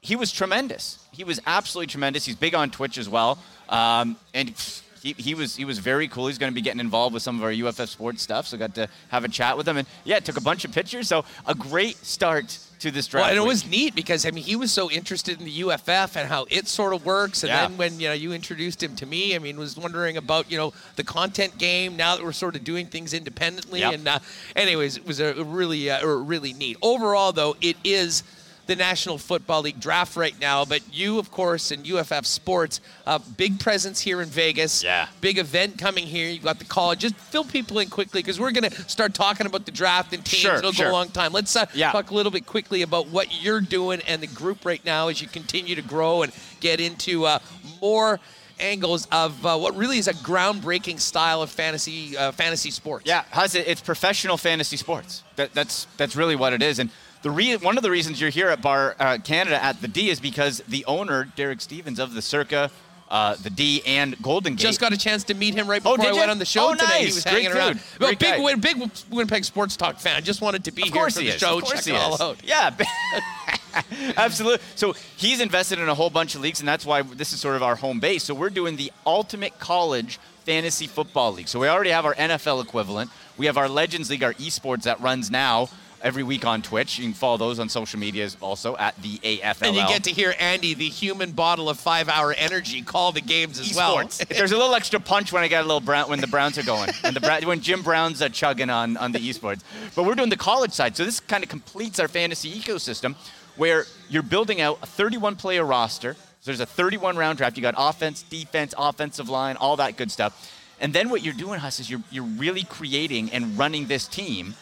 he 0.00 0.16
was 0.16 0.30
tremendous. 0.30 0.98
He 1.12 1.24
was 1.24 1.40
absolutely 1.46 1.86
tremendous. 1.88 2.24
He's 2.26 2.36
big 2.36 2.54
on 2.54 2.70
Twitch 2.70 2.98
as 2.98 3.08
well, 3.08 3.38
um, 3.68 4.16
and 4.34 4.54
he, 5.02 5.12
he 5.12 5.34
was 5.34 5.54
he 5.56 5.64
was 5.64 5.78
very 5.78 6.08
cool. 6.08 6.26
He's 6.26 6.38
going 6.38 6.50
to 6.50 6.54
be 6.54 6.62
getting 6.62 6.80
involved 6.80 7.14
with 7.14 7.22
some 7.22 7.36
of 7.36 7.44
our 7.44 7.52
UFF 7.52 7.88
sports 7.88 8.22
stuff, 8.22 8.46
so 8.46 8.56
got 8.56 8.74
to 8.74 8.88
have 9.08 9.24
a 9.24 9.28
chat 9.28 9.56
with 9.56 9.68
him, 9.68 9.76
and 9.76 9.86
yeah, 10.04 10.18
took 10.20 10.36
a 10.36 10.42
bunch 10.42 10.64
of 10.64 10.72
pictures. 10.72 11.08
So 11.08 11.24
a 11.46 11.54
great 11.54 11.96
start 12.04 12.58
to 12.84 12.90
this 12.90 13.06
draft. 13.08 13.24
Well, 13.24 13.30
and 13.30 13.38
it 13.44 13.46
was 13.48 13.66
neat 13.68 13.94
because 13.94 14.24
I 14.24 14.30
mean 14.30 14.44
he 14.44 14.56
was 14.56 14.70
so 14.72 14.90
interested 14.90 15.38
in 15.38 15.44
the 15.44 15.50
UFF 15.64 16.16
and 16.16 16.28
how 16.28 16.46
it 16.50 16.68
sort 16.68 16.94
of 16.94 17.04
works. 17.04 17.42
And 17.42 17.48
Yeah. 17.48 17.66
then 17.66 17.76
when 17.76 17.98
you 18.00 18.08
know 18.08 18.14
you 18.14 18.32
introduced 18.32 18.82
him 18.82 18.94
to 18.96 19.06
me, 19.06 19.34
I 19.34 19.38
mean 19.38 19.56
was 19.58 19.76
wondering 19.76 20.16
about 20.16 20.50
you 20.50 20.56
know 20.56 20.72
the 20.96 21.04
content 21.04 21.58
game. 21.58 21.96
Now 21.96 22.16
that 22.16 22.24
we're 22.24 22.32
sort 22.32 22.56
of 22.56 22.64
doing 22.64 22.86
things 22.86 23.12
independently, 23.14 23.80
Yep. 23.80 23.94
and 23.94 24.08
uh, 24.08 24.18
anyways, 24.54 24.96
it 24.96 25.06
was 25.06 25.20
a 25.20 25.42
really 25.44 25.90
uh, 25.90 26.06
really 26.06 26.52
neat. 26.52 26.76
Overall, 26.82 27.32
though, 27.32 27.56
it 27.60 27.76
is. 27.84 28.22
The 28.66 28.76
National 28.76 29.18
Football 29.18 29.60
League 29.62 29.78
draft 29.78 30.16
right 30.16 30.34
now, 30.40 30.64
but 30.64 30.80
you, 30.90 31.18
of 31.18 31.30
course, 31.30 31.70
and 31.70 31.86
UFF 31.86 32.24
Sports, 32.24 32.80
uh, 33.06 33.18
big 33.36 33.60
presence 33.60 34.00
here 34.00 34.22
in 34.22 34.28
Vegas. 34.28 34.82
Yeah. 34.82 35.06
Big 35.20 35.36
event 35.38 35.76
coming 35.76 36.06
here. 36.06 36.30
You've 36.30 36.44
got 36.44 36.58
the 36.58 36.64
call. 36.64 36.94
Just 36.94 37.14
fill 37.16 37.44
people 37.44 37.78
in 37.80 37.90
quickly 37.90 38.20
because 38.22 38.40
we're 38.40 38.52
going 38.52 38.70
to 38.70 38.88
start 38.88 39.12
talking 39.12 39.46
about 39.46 39.66
the 39.66 39.70
draft 39.72 40.14
and 40.14 40.24
teams. 40.24 40.40
Sure, 40.40 40.54
It'll 40.56 40.72
sure. 40.72 40.86
go 40.86 40.92
a 40.92 40.94
long 40.94 41.08
time. 41.10 41.32
Let's 41.32 41.54
uh, 41.54 41.66
Yeah. 41.74 41.92
talk 41.92 42.10
a 42.10 42.14
little 42.14 42.32
bit 42.32 42.46
quickly 42.46 42.80
about 42.80 43.08
what 43.08 43.42
you're 43.42 43.60
doing 43.60 44.00
and 44.08 44.22
the 44.22 44.26
group 44.28 44.64
right 44.64 44.82
now 44.84 45.08
as 45.08 45.20
you 45.20 45.28
continue 45.28 45.74
to 45.74 45.82
grow 45.82 46.22
and 46.22 46.32
get 46.60 46.80
into 46.80 47.26
uh, 47.26 47.40
more 47.82 48.18
angles 48.60 49.06
of 49.12 49.44
uh, 49.44 49.58
what 49.58 49.76
really 49.76 49.98
is 49.98 50.08
a 50.08 50.14
groundbreaking 50.14 51.00
style 51.00 51.42
of 51.42 51.50
fantasy 51.50 52.16
uh, 52.16 52.30
fantasy 52.32 52.70
sports. 52.70 53.04
Yeah, 53.06 53.24
how's 53.30 53.54
it? 53.56 53.66
It's 53.68 53.80
professional 53.80 54.36
fantasy 54.38 54.76
sports. 54.76 55.22
That, 55.36 55.52
that's 55.52 55.86
that's 55.96 56.16
really 56.16 56.36
what 56.36 56.52
it 56.52 56.62
is. 56.62 56.78
And 56.78 56.88
the 57.24 57.30
re- 57.32 57.56
one 57.56 57.76
of 57.76 57.82
the 57.82 57.90
reasons 57.90 58.20
you're 58.20 58.30
here 58.30 58.48
at 58.50 58.62
Bar 58.62 58.94
uh, 59.00 59.18
Canada 59.24 59.60
at 59.62 59.80
the 59.82 59.88
D 59.88 60.08
is 60.10 60.20
because 60.20 60.58
the 60.68 60.84
owner, 60.84 61.24
Derek 61.34 61.60
Stevens 61.60 61.98
of 61.98 62.14
the 62.14 62.22
Circa, 62.22 62.70
uh, 63.10 63.34
the 63.42 63.50
D, 63.50 63.82
and 63.86 64.20
Golden 64.22 64.54
Gate. 64.54 64.62
Just 64.62 64.80
got 64.80 64.92
a 64.92 64.96
chance 64.96 65.24
to 65.24 65.34
meet 65.34 65.54
him 65.54 65.68
right 65.68 65.82
Oh, 65.84 65.96
before 65.96 66.10
I 66.10 66.12
did 66.12 66.18
went 66.18 66.30
on 66.30 66.38
the 66.38 66.44
show 66.44 66.68
Oh, 66.70 66.74
today. 66.74 67.00
He 67.00 67.04
was 67.06 67.22
Great 67.24 67.32
hanging 67.44 67.52
around. 67.52 67.72
dude. 67.74 67.82
Well, 67.98 68.08
Great 68.10 68.18
big, 68.20 68.34
guy. 68.36 68.40
Win- 68.40 68.60
big 68.60 68.90
Winnipeg 69.10 69.44
Sports 69.44 69.76
Talk 69.76 69.98
fan. 69.98 70.22
Just 70.22 70.40
wanted 70.40 70.64
to 70.64 70.70
be 70.72 70.82
Of 70.82 70.88
here 70.88 71.06
he 71.06 71.10
for 71.12 71.18
the 71.20 71.28
is. 71.28 71.38
show. 71.38 71.56
Of 71.58 71.64
course 71.64 71.84
Check 71.84 71.84
he 71.84 71.90
it 71.92 71.96
all 72.00 72.14
is. 72.14 72.20
out. 72.20 72.36
Yeah. 72.44 72.70
Absolutely. 74.16 74.64
So 74.76 74.92
he's 75.16 75.40
invested 75.40 75.78
in 75.78 75.88
a 75.88 75.94
whole 75.94 76.10
bunch 76.10 76.34
of 76.34 76.40
leagues, 76.40 76.60
and 76.60 76.68
that's 76.68 76.86
why 76.86 77.02
this 77.02 77.32
is 77.32 77.40
sort 77.40 77.56
of 77.56 77.62
our 77.62 77.74
home 77.76 78.00
base. 78.00 78.22
So 78.22 78.34
we're 78.34 78.50
doing 78.50 78.76
the 78.76 78.92
Ultimate 79.06 79.58
College 79.58 80.18
Fantasy 80.44 80.86
Football 80.86 81.32
League. 81.32 81.48
So 81.48 81.58
we 81.58 81.68
already 81.68 81.90
have 81.90 82.04
our 82.04 82.14
NFL 82.14 82.62
equivalent. 82.62 83.10
We 83.36 83.46
have 83.46 83.56
our 83.58 83.68
Legends 83.68 84.10
League, 84.10 84.22
our 84.22 84.34
esports 84.34 84.82
that 84.84 85.00
runs 85.00 85.30
now 85.30 85.68
every 86.04 86.22
week 86.22 86.44
on 86.44 86.62
Twitch. 86.62 86.98
You 86.98 87.06
can 87.06 87.14
follow 87.14 87.38
those 87.38 87.58
on 87.58 87.68
social 87.68 87.98
medias 87.98 88.36
also 88.40 88.76
at 88.76 88.94
the 89.02 89.18
AFLL. 89.18 89.68
And 89.68 89.76
you 89.76 89.86
get 89.88 90.04
to 90.04 90.10
hear 90.10 90.34
Andy, 90.38 90.74
the 90.74 90.88
human 90.88 91.32
bottle 91.32 91.68
of 91.70 91.80
five-hour 91.80 92.34
energy, 92.34 92.82
call 92.82 93.10
the 93.10 93.22
games 93.22 93.58
as 93.58 93.74
well. 93.74 93.96
Esports. 93.96 94.28
There's 94.28 94.52
a 94.52 94.56
little 94.56 94.74
extra 94.74 95.00
punch 95.00 95.32
when 95.32 95.42
I 95.42 95.48
got 95.48 95.64
a 95.64 95.66
little 95.66 95.80
brown 95.80 96.08
when 96.10 96.20
the 96.20 96.26
Browns 96.26 96.58
are 96.58 96.62
going, 96.62 96.90
when 97.00 97.14
the 97.14 97.42
when 97.44 97.60
Jim 97.60 97.82
Brown's 97.82 98.20
uh, 98.20 98.28
chugging 98.28 98.70
on 98.70 98.96
on 98.98 99.12
the 99.12 99.18
esports. 99.18 99.62
But 99.96 100.04
we're 100.04 100.14
doing 100.14 100.28
the 100.28 100.36
college 100.36 100.72
side, 100.72 100.96
so 100.96 101.04
this 101.04 101.18
kind 101.18 101.42
of 101.42 101.48
completes 101.48 101.98
our 101.98 102.08
fantasy 102.08 102.52
ecosystem, 102.52 103.16
where 103.56 103.86
you're 104.10 104.22
building 104.22 104.60
out 104.60 104.78
a 104.82 104.86
31 104.86 105.36
player 105.36 105.64
roster. 105.64 106.14
So 106.14 106.50
there's 106.50 106.60
a 106.60 106.66
31 106.66 107.16
round 107.16 107.38
draft. 107.38 107.56
You 107.56 107.62
got 107.62 107.74
offense, 107.78 108.22
defense, 108.22 108.74
offensive 108.76 109.30
line, 109.30 109.56
all 109.56 109.76
that 109.76 109.96
good 109.96 110.10
stuff. 110.10 110.52
And 110.78 110.92
then 110.92 111.08
what 111.08 111.22
you're 111.22 111.32
doing, 111.32 111.60
Huss, 111.60 111.80
is 111.80 111.88
you're 111.88 112.02
you're 112.10 112.24
really 112.24 112.64
creating 112.64 113.32
and 113.32 113.58
running 113.58 113.86
this 113.86 114.06
team 114.06 114.54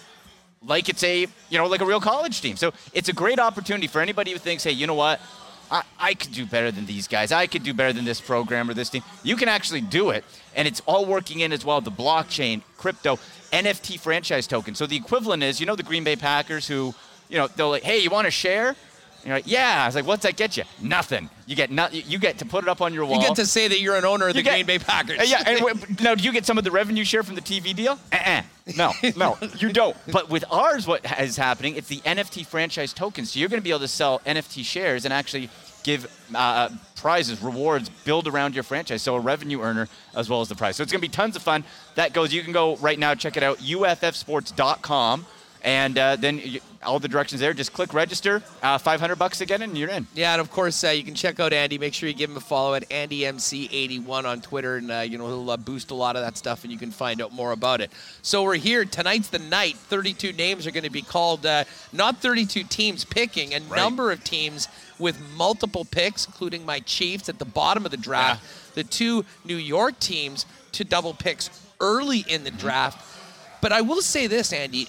like 0.66 0.89
it's 0.89 1.02
a 1.02 1.26
you 1.51 1.59
know 1.59 1.66
like 1.66 1.80
a 1.80 1.86
real 1.86 2.01
college 2.01 2.40
team. 2.40 2.56
So 2.56 2.72
it's 2.93 3.09
a 3.09 3.12
great 3.12 3.39
opportunity 3.39 3.86
for 3.86 4.01
anybody 4.01 4.32
who 4.32 4.39
thinks, 4.39 4.64
hey, 4.64 4.72
you 4.72 4.86
know 4.86 4.94
what, 4.94 5.20
I, 5.70 5.82
I 5.98 6.14
could 6.14 6.32
do 6.32 6.44
better 6.44 6.70
than 6.70 6.86
these 6.86 7.09
guys. 7.09 7.32
I 7.32 7.47
could 7.47 7.62
do 7.62 7.72
better 7.72 7.93
than 7.93 8.05
this 8.05 8.20
program 8.20 8.68
or 8.68 8.74
this 8.74 8.90
team. 8.90 9.02
You 9.22 9.36
can 9.36 9.48
actually 9.48 9.80
do 9.80 10.10
it, 10.10 10.24
and 10.55 10.68
it's 10.68 10.80
all 10.86 11.06
working 11.06 11.40
in 11.40 11.52
as 11.52 11.64
well. 11.64 11.80
The 11.80 11.90
blockchain, 11.90 12.60
crypto, 12.76 13.18
NFT 13.52 13.98
franchise 13.98 14.47
token. 14.47 14.74
So 14.74 14.86
the 14.86 14.97
equivalent 14.97 15.43
is, 15.43 15.60
you 15.60 15.66
know, 15.66 15.74
the 15.74 15.82
Green 15.82 16.05
Bay 16.05 16.16
Packers 16.16 16.68
who, 16.68 16.94
you 17.28 17.39
know, 17.39 17.48
they're 17.48 17.66
like, 17.66 17.82
hey, 17.82 17.98
you 17.98 18.10
want 18.10 18.26
to 18.26 18.30
share? 18.30 18.76
And 19.23 19.28
you're 19.28 19.36
like, 19.36 19.47
yeah. 19.47 19.82
I 19.85 19.86
was 19.86 19.94
like, 19.94 20.05
what's 20.07 20.24
that 20.24 20.36
get 20.36 20.57
you? 20.57 20.65
Nothing. 20.81 21.31
You 21.47 21.55
get 21.55 21.70
not. 21.70 21.94
You 21.94 22.19
get 22.19 22.39
to 22.39 22.44
put 22.44 22.65
it 22.65 22.69
up 22.69 22.81
on 22.81 22.93
your 22.93 23.05
wall. 23.05 23.20
You 23.20 23.27
get 23.28 23.36
to 23.36 23.47
say 23.47 23.69
that 23.69 23.81
you're 23.81 23.94
an 23.97 24.05
owner 24.05 24.28
of 24.28 24.35
the 24.35 24.43
get- 24.43 24.53
Green 24.53 24.66
Bay 24.66 24.78
Packers. 24.78 25.20
Uh, 25.20 25.24
yeah, 25.24 25.43
and 25.47 26.01
now 26.01 26.15
do 26.16 26.24
you 26.24 26.32
get 26.32 26.44
some 26.44 26.59
of 26.59 26.65
the 26.65 26.70
revenue 26.73 27.05
share 27.05 27.23
from 27.23 27.36
the 27.36 27.40
TV 27.40 27.74
deal? 27.74 27.99
Uh-uh. 28.12 28.43
No, 28.77 28.93
no, 29.16 29.39
you 29.59 29.73
don't. 29.73 29.97
But 30.11 30.28
with 30.28 30.44
ours, 30.51 30.86
what 30.86 31.05
is 31.20 31.36
happening? 31.36 31.77
It's 31.77 31.89
the 31.89 31.99
NFT 31.99 32.47
franchise 32.47 32.93
tokens. 32.93 33.32
So 33.32 33.40
you're 33.40 33.49
going 33.49 33.61
to 33.61 33.65
be 33.65 33.70
able 33.70 33.81
to 33.81 33.89
sell 33.89 34.20
NFT 34.20 34.65
shares 34.65 35.05
and 35.05 35.12
actually 35.12 35.51
give 35.82 36.07
uh, 36.35 36.69
prizes, 36.97 37.43
rewards, 37.43 37.89
build 38.05 38.28
around 38.28 38.55
your 38.55 38.62
franchise. 38.62 39.03
So 39.03 39.16
a 39.16 39.20
revenue 39.20 39.61
earner 39.61 39.89
as 40.15 40.28
well 40.31 40.40
as 40.40 40.49
the 40.49 40.55
prize. 40.55 40.77
So 40.77 40.82
it's 40.85 40.93
going 40.93 41.01
to 41.01 41.09
be 41.09 41.12
tons 41.12 41.35
of 41.35 41.43
fun. 41.43 41.65
That 41.97 42.12
goes, 42.12 42.32
you 42.32 42.43
can 42.43 42.53
go 42.53 42.77
right 42.77 42.99
now, 42.99 43.15
check 43.15 43.36
it 43.36 43.43
out, 43.43 43.59
uffsports.com. 43.59 45.27
And 45.65 45.99
uh, 45.99 46.16
then 46.16 46.39
you, 46.39 46.61
all 46.84 46.98
the 46.98 47.09
directions 47.09 47.40
there. 47.40 47.54
Just 47.54 47.72
click 47.72 47.94
register, 47.94 48.42
uh, 48.62 48.78
500 48.78 49.16
bucks 49.16 49.40
again, 49.40 49.62
and 49.62 49.76
you're 49.76 49.88
in. 49.88 50.06
Yeah, 50.14 50.32
and 50.32 50.40
of 50.40 50.50
course 50.50 50.82
uh, 50.84 50.88
you 50.88 51.04
can 51.04 51.14
check 51.14 51.40
out 51.40 51.52
Andy. 51.52 51.78
Make 51.78 51.94
sure 51.94 52.09
you 52.09 52.14
give 52.14 52.30
him 52.30 52.36
a 52.36 52.40
follow 52.40 52.74
at 52.74 52.88
AndyMC81 52.88 54.24
on 54.24 54.40
Twitter, 54.40 54.76
and 54.76 54.90
uh, 54.90 55.00
you 55.00 55.18
know 55.18 55.26
he'll 55.26 55.50
uh, 55.50 55.56
boost 55.56 55.90
a 55.90 55.94
lot 55.94 56.16
of 56.16 56.22
that 56.22 56.36
stuff, 56.36 56.64
and 56.64 56.72
you 56.72 56.78
can 56.78 56.90
find 56.90 57.20
out 57.20 57.32
more 57.32 57.52
about 57.52 57.80
it. 57.80 57.90
So 58.22 58.42
we're 58.42 58.56
here 58.56 58.84
tonight's 58.84 59.28
the 59.28 59.38
night. 59.38 59.76
32 59.76 60.32
names 60.32 60.66
are 60.66 60.70
going 60.70 60.84
to 60.84 60.90
be 60.90 61.02
called. 61.02 61.46
Uh, 61.46 61.64
not 61.92 62.18
32 62.18 62.64
teams 62.64 63.04
picking, 63.04 63.54
a 63.54 63.60
number 63.60 64.10
of 64.12 64.22
teams 64.24 64.68
with 64.98 65.20
multiple 65.36 65.84
picks, 65.84 66.26
including 66.26 66.64
my 66.64 66.80
Chiefs 66.80 67.28
at 67.28 67.38
the 67.38 67.44
bottom 67.44 67.84
of 67.84 67.90
the 67.90 67.96
draft. 67.96 68.74
The 68.74 68.84
two 68.84 69.24
New 69.44 69.56
York 69.56 69.98
teams 70.00 70.46
to 70.72 70.84
double 70.84 71.14
picks 71.14 71.50
early 71.80 72.24
in 72.28 72.44
the 72.44 72.50
draft. 72.50 73.04
But 73.60 73.72
I 73.72 73.80
will 73.80 74.02
say 74.02 74.26
this, 74.26 74.52
Andy. 74.52 74.88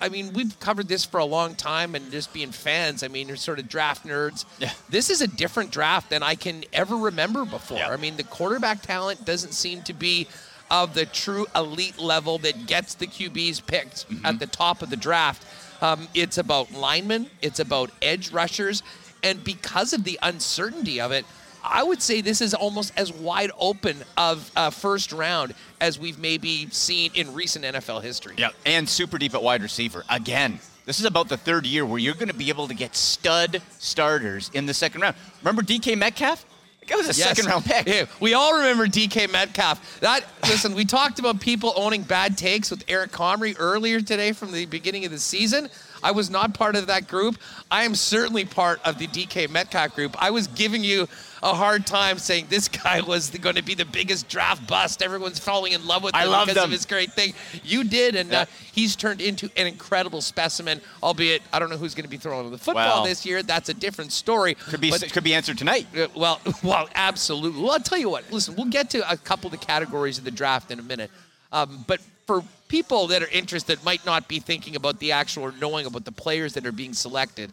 I 0.00 0.08
mean, 0.08 0.32
we've 0.32 0.58
covered 0.60 0.88
this 0.88 1.04
for 1.04 1.18
a 1.18 1.24
long 1.24 1.54
time, 1.54 1.94
and 1.94 2.10
just 2.10 2.32
being 2.32 2.50
fans, 2.50 3.02
I 3.02 3.08
mean, 3.08 3.28
you're 3.28 3.36
sort 3.36 3.58
of 3.58 3.68
draft 3.68 4.06
nerds. 4.06 4.44
Yeah. 4.58 4.70
This 4.88 5.10
is 5.10 5.20
a 5.20 5.26
different 5.26 5.70
draft 5.70 6.10
than 6.10 6.22
I 6.22 6.34
can 6.34 6.64
ever 6.72 6.96
remember 6.96 7.44
before. 7.44 7.78
I 7.78 7.96
mean, 7.96 8.16
the 8.16 8.24
quarterback 8.24 8.82
talent 8.82 9.24
doesn't 9.24 9.52
seem 9.52 9.82
to 9.82 9.92
be 9.92 10.28
of 10.70 10.94
the 10.94 11.06
true 11.06 11.46
elite 11.54 11.98
level 11.98 12.38
that 12.38 12.66
gets 12.66 12.94
the 12.94 13.06
QBs 13.06 13.64
picked 13.66 14.06
at 14.24 14.38
the 14.38 14.46
top 14.46 14.82
of 14.82 14.90
the 14.90 14.96
draft. 14.96 15.46
Um, 15.80 16.08
it's 16.14 16.38
about 16.38 16.72
linemen, 16.72 17.30
it's 17.42 17.60
about 17.60 17.90
edge 18.02 18.32
rushers, 18.32 18.82
and 19.22 19.42
because 19.44 19.92
of 19.92 20.04
the 20.04 20.18
uncertainty 20.22 21.00
of 21.00 21.12
it, 21.12 21.24
I 21.68 21.82
would 21.82 22.00
say 22.02 22.20
this 22.20 22.40
is 22.40 22.54
almost 22.54 22.92
as 22.96 23.12
wide 23.12 23.50
open 23.58 23.96
of 24.16 24.50
a 24.56 24.70
first 24.70 25.12
round 25.12 25.54
as 25.80 25.98
we've 25.98 26.18
maybe 26.18 26.68
seen 26.70 27.10
in 27.14 27.34
recent 27.34 27.64
NFL 27.64 28.02
history. 28.02 28.34
Yeah, 28.38 28.50
and 28.64 28.88
super 28.88 29.18
deep 29.18 29.34
at 29.34 29.42
wide 29.42 29.62
receiver. 29.62 30.04
Again, 30.08 30.58
this 30.84 31.00
is 31.00 31.04
about 31.06 31.28
the 31.28 31.36
third 31.36 31.66
year 31.66 31.84
where 31.84 31.98
you're 31.98 32.14
going 32.14 32.28
to 32.28 32.34
be 32.34 32.48
able 32.48 32.68
to 32.68 32.74
get 32.74 32.94
stud 32.94 33.60
starters 33.78 34.50
in 34.54 34.66
the 34.66 34.74
second 34.74 35.00
round. 35.00 35.16
Remember 35.42 35.62
DK 35.62 35.96
Metcalf? 35.98 36.44
That 36.88 36.98
was 36.98 37.06
a 37.06 37.18
Yes. 37.18 37.28
second 37.30 37.46
round 37.46 37.64
pick. 37.64 37.88
Yeah, 37.88 38.04
we 38.20 38.34
all 38.34 38.54
remember 38.54 38.86
DK 38.86 39.26
Metcalf. 39.32 39.98
That 40.00 40.24
listen, 40.44 40.72
we 40.74 40.84
talked 40.84 41.18
about 41.18 41.40
people 41.40 41.72
owning 41.74 42.02
bad 42.02 42.38
takes 42.38 42.70
with 42.70 42.84
Eric 42.86 43.10
Comrie 43.10 43.56
earlier 43.58 44.00
today 44.00 44.30
from 44.30 44.52
the 44.52 44.66
beginning 44.66 45.04
of 45.04 45.10
the 45.10 45.18
season. 45.18 45.68
I 46.04 46.12
was 46.12 46.30
not 46.30 46.54
part 46.54 46.76
of 46.76 46.86
that 46.86 47.08
group. 47.08 47.38
I 47.72 47.82
am 47.82 47.96
certainly 47.96 48.44
part 48.44 48.80
of 48.84 48.98
the 48.98 49.08
DK 49.08 49.48
Metcalf 49.50 49.96
group. 49.96 50.14
I 50.22 50.30
was 50.30 50.46
giving 50.46 50.84
you 50.84 51.08
a 51.46 51.54
hard 51.54 51.86
time 51.86 52.18
saying 52.18 52.46
this 52.48 52.66
guy 52.68 53.00
was 53.00 53.30
going 53.30 53.54
to 53.54 53.62
be 53.62 53.74
the 53.74 53.84
biggest 53.84 54.28
draft 54.28 54.66
bust. 54.66 55.00
Everyone's 55.00 55.38
falling 55.38 55.72
in 55.72 55.86
love 55.86 56.02
with 56.02 56.14
him 56.14 56.22
because 56.28 56.56
him. 56.56 56.64
of 56.64 56.70
his 56.72 56.84
great 56.84 57.12
thing. 57.12 57.34
You 57.62 57.84
did, 57.84 58.16
and 58.16 58.30
Yeah. 58.30 58.40
uh, 58.42 58.46
he's 58.72 58.96
turned 58.96 59.20
into 59.20 59.48
an 59.56 59.66
incredible 59.68 60.20
specimen. 60.20 60.80
Albeit, 61.02 61.42
I 61.52 61.60
don't 61.60 61.70
know 61.70 61.76
who's 61.76 61.94
going 61.94 62.04
to 62.04 62.10
be 62.10 62.16
throwing 62.16 62.50
the 62.50 62.58
football 62.58 62.96
Well, 62.96 63.04
this 63.04 63.24
year. 63.24 63.44
That's 63.44 63.68
a 63.68 63.74
different 63.74 64.10
story. 64.12 64.54
Could 64.54 64.80
be 64.80 64.90
But- 64.90 65.12
could 65.12 65.24
be 65.24 65.34
answered 65.34 65.56
tonight. 65.58 65.86
uh, 65.96 66.08
Well, 66.16 66.40
well, 66.64 66.88
absolutely. 66.96 67.62
Well, 67.62 67.72
I'll 67.72 67.80
tell 67.80 67.98
you 67.98 68.10
what. 68.10 68.30
Listen, 68.32 68.56
we'll 68.56 68.66
get 68.66 68.90
to 68.90 69.08
a 69.08 69.16
couple 69.16 69.46
of 69.46 69.52
the 69.52 69.64
categories 69.64 70.18
of 70.18 70.24
the 70.24 70.30
draft 70.32 70.70
in 70.72 70.80
a 70.80 70.82
minute. 70.82 71.10
Um, 71.52 71.84
but 71.86 72.00
for 72.26 72.42
people 72.66 73.06
that 73.06 73.22
are 73.22 73.28
interested, 73.28 73.82
might 73.84 74.04
not 74.04 74.26
be 74.26 74.40
thinking 74.40 74.74
about 74.74 74.98
the 74.98 75.12
actual 75.12 75.44
or 75.44 75.52
knowing 75.60 75.86
about 75.86 76.04
the 76.04 76.10
players 76.10 76.54
that 76.54 76.66
are 76.66 76.72
being 76.72 76.92
selected. 76.92 77.52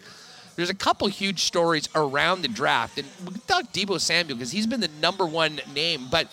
There's 0.55 0.69
a 0.69 0.73
couple 0.75 1.07
huge 1.07 1.43
stories 1.43 1.89
around 1.95 2.41
the 2.43 2.47
draft, 2.47 2.97
and 2.99 3.07
we 3.25 3.31
can 3.33 3.41
talk 3.41 3.71
Deebo 3.73 3.99
Samuel 3.99 4.37
because 4.37 4.51
he's 4.51 4.67
been 4.67 4.81
the 4.81 4.89
number 5.01 5.25
one 5.25 5.59
name. 5.73 6.07
But 6.11 6.27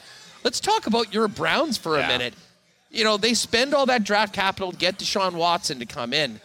let's 0.45 0.61
talk 0.61 0.87
about 0.87 1.13
your 1.15 1.27
Browns 1.29 1.79
for 1.79 1.97
a 1.97 2.01
Yeah. 2.01 2.09
minute. 2.09 2.35
You 2.91 3.05
know, 3.05 3.17
they 3.17 3.35
spend 3.35 3.73
all 3.75 3.87
that 3.87 4.05
draft 4.05 4.33
capital 4.35 4.73
to 4.73 4.77
get 4.77 4.99
Deshaun 4.99 5.33
Watson 5.35 5.79
to 5.79 5.87
come 5.87 6.13
in. 6.13 6.41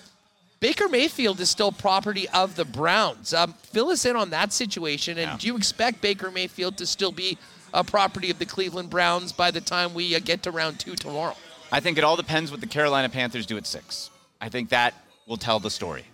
Baker 0.59 0.87
Mayfield 0.87 1.39
is 1.41 1.49
still 1.49 1.71
property 1.71 2.29
of 2.29 2.55
the 2.55 2.65
Browns. 2.65 3.33
Um, 3.33 3.55
fill 3.71 3.89
us 3.89 4.05
in 4.05 4.15
on 4.15 4.29
that 4.29 4.53
situation, 4.53 5.17
and 5.17 5.31
Yeah. 5.31 5.37
do 5.37 5.47
you 5.47 5.57
expect 5.57 6.01
Baker 6.01 6.31
Mayfield 6.31 6.77
to 6.77 6.85
still 6.87 7.11
be 7.11 7.37
a 7.73 7.83
property 7.83 8.31
of 8.31 8.39
the 8.39 8.45
Cleveland 8.45 8.89
Browns 8.89 9.31
by 9.33 9.51
the 9.51 9.59
time 9.59 9.93
we 9.93 10.15
uh, 10.15 10.19
get 10.19 10.43
to 10.43 10.51
round 10.51 10.79
two 10.79 10.95
tomorrow? 10.95 11.35
I 11.71 11.81
think 11.81 11.97
it 11.97 12.03
all 12.03 12.15
depends 12.15 12.51
what 12.51 12.61
the 12.61 12.67
Carolina 12.67 13.09
Panthers 13.09 13.45
do 13.45 13.57
at 13.57 13.67
six. 13.67 14.09
I 14.39 14.47
think 14.49 14.69
that 14.69 14.93
will 15.27 15.37
tell 15.37 15.59
the 15.59 15.69
story. 15.71 16.05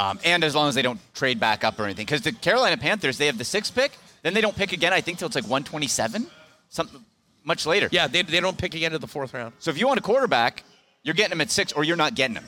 Um, 0.00 0.18
and 0.24 0.42
as 0.44 0.54
long 0.54 0.66
as 0.66 0.74
they 0.74 0.80
don't 0.80 0.98
trade 1.12 1.38
back 1.38 1.62
up 1.62 1.78
or 1.78 1.84
anything. 1.84 2.06
Because 2.06 2.22
the 2.22 2.32
Carolina 2.32 2.78
Panthers, 2.78 3.18
they 3.18 3.26
have 3.26 3.36
the 3.36 3.44
sixth 3.44 3.74
pick, 3.74 3.92
then 4.22 4.32
they 4.32 4.40
don't 4.40 4.56
pick 4.56 4.72
again, 4.72 4.94
I 4.94 5.02
think, 5.02 5.18
till 5.18 5.26
it's 5.26 5.34
like 5.34 5.44
127, 5.44 6.26
something 6.70 7.04
much 7.44 7.66
later. 7.66 7.86
Yeah, 7.92 8.06
they, 8.06 8.22
they 8.22 8.40
don't 8.40 8.56
pick 8.56 8.74
again 8.74 8.92
to 8.92 8.98
the 8.98 9.06
fourth 9.06 9.34
round. 9.34 9.52
So 9.58 9.70
if 9.70 9.78
you 9.78 9.86
want 9.86 9.98
a 9.98 10.02
quarterback, 10.02 10.64
you're 11.02 11.14
getting 11.14 11.32
him 11.32 11.42
at 11.42 11.50
six 11.50 11.72
or 11.74 11.84
you're 11.84 11.98
not 11.98 12.14
getting 12.14 12.36
him. 12.36 12.46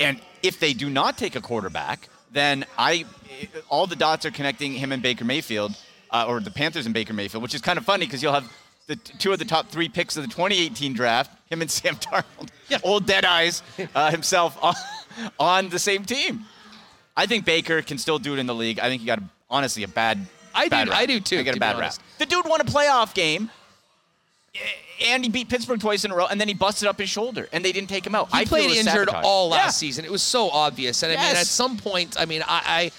And 0.00 0.18
if 0.42 0.58
they 0.58 0.72
do 0.72 0.88
not 0.88 1.18
take 1.18 1.36
a 1.36 1.42
quarterback, 1.42 2.08
then 2.32 2.64
I, 2.78 3.04
all 3.68 3.86
the 3.86 3.96
dots 3.96 4.24
are 4.24 4.30
connecting 4.30 4.72
him 4.72 4.90
and 4.90 5.02
Baker 5.02 5.26
Mayfield, 5.26 5.76
uh, 6.10 6.24
or 6.26 6.40
the 6.40 6.50
Panthers 6.50 6.86
and 6.86 6.94
Baker 6.94 7.12
Mayfield, 7.12 7.42
which 7.42 7.54
is 7.54 7.60
kind 7.60 7.78
of 7.78 7.84
funny 7.84 8.06
because 8.06 8.22
you'll 8.22 8.32
have 8.32 8.50
the 8.86 8.96
t- 8.96 9.12
two 9.18 9.30
of 9.30 9.38
the 9.38 9.44
top 9.44 9.68
three 9.68 9.90
picks 9.90 10.16
of 10.16 10.22
the 10.22 10.28
2018 10.30 10.94
draft, 10.94 11.30
him 11.50 11.60
and 11.60 11.70
Sam 11.70 11.96
Darnold, 11.96 12.48
old 12.82 13.04
dead 13.04 13.26
eyes 13.26 13.62
uh, 13.94 14.10
himself 14.10 14.56
on, 14.62 14.74
on 15.38 15.68
the 15.68 15.78
same 15.78 16.06
team. 16.06 16.46
I 17.16 17.26
think 17.26 17.44
Baker 17.44 17.80
can 17.82 17.98
still 17.98 18.18
do 18.18 18.34
it 18.34 18.38
in 18.38 18.46
the 18.46 18.54
league. 18.54 18.78
I 18.80 18.88
think 18.88 19.00
he 19.00 19.06
got 19.06 19.20
honestly 19.48 19.82
a 19.84 19.88
bad. 19.88 20.26
I 20.54 20.68
do- 20.68 20.76
rap. 20.76 20.88
I 20.92 21.06
do 21.06 21.20
too, 21.20 21.38
I 21.38 21.42
got 21.42 21.52
to 21.52 21.56
a 21.58 21.60
bad 21.60 21.78
rap. 21.78 21.94
The 22.18 22.26
dude 22.26 22.46
won 22.46 22.60
a 22.60 22.64
playoff 22.64 23.14
game 23.14 23.50
eh, 24.54 24.58
and 25.06 25.24
he 25.24 25.30
beat 25.30 25.48
Pittsburgh 25.48 25.80
twice 25.80 26.04
in 26.04 26.12
a 26.12 26.14
row, 26.14 26.26
and 26.26 26.40
then 26.40 26.46
he 26.48 26.54
busted 26.54 26.86
up 26.88 26.98
his 26.98 27.10
shoulder, 27.10 27.48
and 27.52 27.64
they 27.64 27.72
didn't 27.72 27.88
take 27.88 28.06
him 28.06 28.14
out. 28.14 28.28
He 28.32 28.38
I 28.38 28.44
played 28.44 28.70
injured 28.70 29.08
sabotage. 29.08 29.24
all 29.24 29.48
last 29.48 29.64
Yeah. 29.64 29.70
season. 29.88 30.04
It 30.04 30.10
was 30.12 30.22
so 30.22 30.50
obvious, 30.50 31.02
and 31.02 31.12
I 31.12 31.16
mean, 31.16 31.36
at 31.36 31.46
some 31.46 31.76
point, 31.76 32.16
I 32.18 32.24
mean, 32.26 32.42
I, 32.46 32.90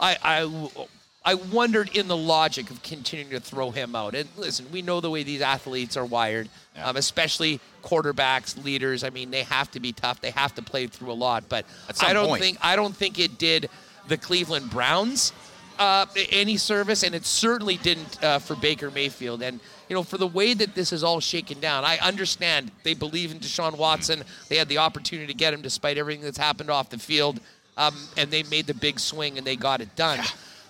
I, 0.00 0.16
I, 0.22 0.40
I, 0.42 0.86
I 1.24 1.34
wondered 1.34 1.96
in 1.96 2.08
the 2.08 2.16
logic 2.16 2.70
of 2.70 2.82
continuing 2.82 3.30
to 3.30 3.40
throw 3.40 3.70
him 3.70 3.94
out. 3.94 4.14
And 4.14 4.28
listen, 4.36 4.66
we 4.72 4.82
know 4.82 5.00
the 5.00 5.10
way 5.10 5.22
these 5.22 5.40
athletes 5.40 5.96
are 5.96 6.04
wired, 6.04 6.48
um, 6.82 6.96
especially 6.96 7.60
quarterbacks, 7.82 8.62
leaders. 8.62 9.04
I 9.04 9.10
mean, 9.10 9.30
they 9.30 9.44
have 9.44 9.70
to 9.72 9.80
be 9.80 9.92
tough. 9.92 10.20
They 10.20 10.30
have 10.30 10.54
to 10.56 10.62
play 10.62 10.88
through 10.88 11.12
a 11.12 11.14
lot. 11.14 11.48
But 11.48 11.64
I 12.00 12.12
don't 12.12 12.28
point. 12.28 12.42
think 12.42 12.58
I 12.60 12.74
don't 12.74 12.94
think 12.94 13.18
it 13.18 13.38
did 13.38 13.70
the 14.08 14.16
Cleveland 14.16 14.70
Browns 14.70 15.32
uh, 15.78 16.06
any 16.30 16.56
service, 16.56 17.02
and 17.02 17.14
it 17.14 17.24
certainly 17.24 17.76
didn't 17.76 18.22
uh, 18.22 18.38
for 18.38 18.54
Baker 18.56 18.90
Mayfield. 18.90 19.42
And 19.42 19.60
you 19.88 19.94
know, 19.94 20.02
for 20.02 20.18
the 20.18 20.26
way 20.26 20.54
that 20.54 20.74
this 20.74 20.92
is 20.92 21.04
all 21.04 21.20
shaken 21.20 21.60
down, 21.60 21.84
I 21.84 21.98
understand 21.98 22.70
they 22.82 22.94
believe 22.94 23.30
in 23.30 23.38
Deshaun 23.38 23.76
Watson. 23.76 24.24
They 24.48 24.56
had 24.56 24.68
the 24.68 24.78
opportunity 24.78 25.26
to 25.26 25.36
get 25.36 25.52
him 25.52 25.62
despite 25.62 25.98
everything 25.98 26.22
that's 26.22 26.38
happened 26.38 26.70
off 26.70 26.90
the 26.90 26.98
field, 26.98 27.40
um, 27.76 27.94
and 28.16 28.30
they 28.30 28.42
made 28.44 28.66
the 28.66 28.74
big 28.74 28.98
swing 28.98 29.38
and 29.38 29.46
they 29.46 29.56
got 29.56 29.80
it 29.80 29.94
done. 29.96 30.20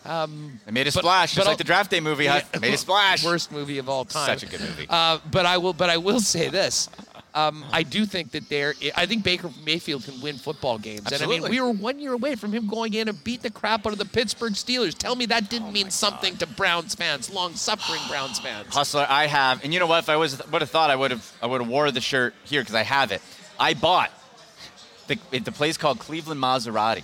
Um, 0.05 0.61
made 0.71 0.83
a 0.89 0.93
but- 0.93 1.01
splash, 1.01 1.31
but 1.33 1.37
just 1.37 1.47
I'll- 1.47 1.53
like 1.53 1.59
the 1.59 1.65
draft 1.65 1.91
day 1.91 2.01
movie. 2.01 2.27
huh? 2.27 2.41
Made 2.61 2.75
a 2.75 2.79
splash. 2.79 3.25
Worst 3.25 3.53
movie 3.53 3.79
of 3.79 3.89
all 3.89 4.05
time. 4.05 4.27
Such 4.39 4.43
a 4.43 4.47
good 4.47 4.61
movie. 4.61 4.87
Uh, 4.89 5.19
but 5.31 5.47
I 5.47 5.59
will. 5.59 5.73
But 5.73 5.91
I 5.91 5.97
will 5.99 6.21
say 6.21 6.49
this. 6.49 6.89
Um, 7.35 7.65
I 7.73 7.83
do 7.83 8.05
think 8.05 8.33
that 8.33 8.51
there. 8.51 8.75
I 8.95 9.07
think 9.07 9.25
Baker 9.25 9.49
Mayfield 9.65 10.05
can 10.05 10.21
win 10.21 10.37
football 10.37 10.77
games, 10.77 10.99
and 11.07 11.13
I 11.13 11.15
Absolutely. 11.15 11.41
mean 11.41 11.51
we 11.51 11.61
were 11.63 11.71
one 11.71 11.99
year 11.99 12.13
away 12.13 12.35
from 12.35 12.53
him 12.53 12.67
going 12.67 12.93
in 12.93 13.09
and 13.09 13.25
beat 13.25 13.41
the 13.41 13.51
crap 13.51 13.87
out 13.87 13.93
of 13.95 13.99
the 13.99 14.05
Pittsburgh 14.05 14.53
Steelers. 14.53 14.95
Tell 14.99 15.15
me 15.17 15.25
that 15.27 15.49
didn't 15.49 15.73
mean 15.73 15.91
something 15.91 16.37
to 16.39 16.47
Browns 16.47 16.95
fans, 16.95 17.31
long-suffering 17.33 18.03
Browns 18.09 18.39
fans. 18.45 18.75
Hustler, 18.75 19.07
I 19.09 19.29
have, 19.29 19.65
and 19.65 19.73
you 19.73 19.81
know 19.81 19.87
what? 19.87 20.01
If 20.01 20.11
I 20.11 20.17
was 20.17 20.47
would 20.51 20.61
have 20.61 20.71
thought 20.71 20.91
I 20.91 20.97
would 20.97 21.11
have, 21.11 21.33
I 21.41 21.47
would 21.47 21.63
have 21.63 21.71
wore 21.71 21.91
the 21.91 22.03
shirt 22.03 22.35
here 22.45 22.61
because 22.61 22.75
I 22.75 22.83
have 22.83 23.13
it. 23.13 23.23
I 23.59 23.73
bought 23.73 24.11
the 25.07 25.19
the 25.39 25.53
place 25.53 25.79
called 25.79 26.01
Cleveland 26.01 26.41
Maserati 26.43 27.03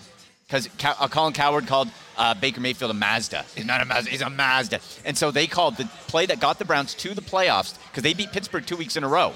because 0.48 0.68
uh, 0.82 1.08
Colin 1.08 1.34
Cowherd 1.34 1.66
called 1.66 1.88
uh, 2.16 2.34
Baker 2.34 2.60
Mayfield 2.60 2.90
a 2.90 2.94
Mazda. 2.94 3.44
He's 3.54 3.66
not 3.66 3.82
a 3.82 3.84
Mazda, 3.84 4.10
he's 4.10 4.22
a 4.22 4.30
Mazda. 4.30 4.80
And 5.04 5.16
so 5.16 5.30
they 5.30 5.46
called 5.46 5.76
the 5.76 5.84
play 6.06 6.26
that 6.26 6.40
got 6.40 6.58
the 6.58 6.64
Browns 6.64 6.94
to 6.94 7.14
the 7.14 7.20
playoffs 7.20 7.78
because 7.90 8.02
they 8.02 8.14
beat 8.14 8.32
Pittsburgh 8.32 8.66
two 8.66 8.76
weeks 8.76 8.96
in 8.96 9.04
a 9.04 9.08
row. 9.08 9.34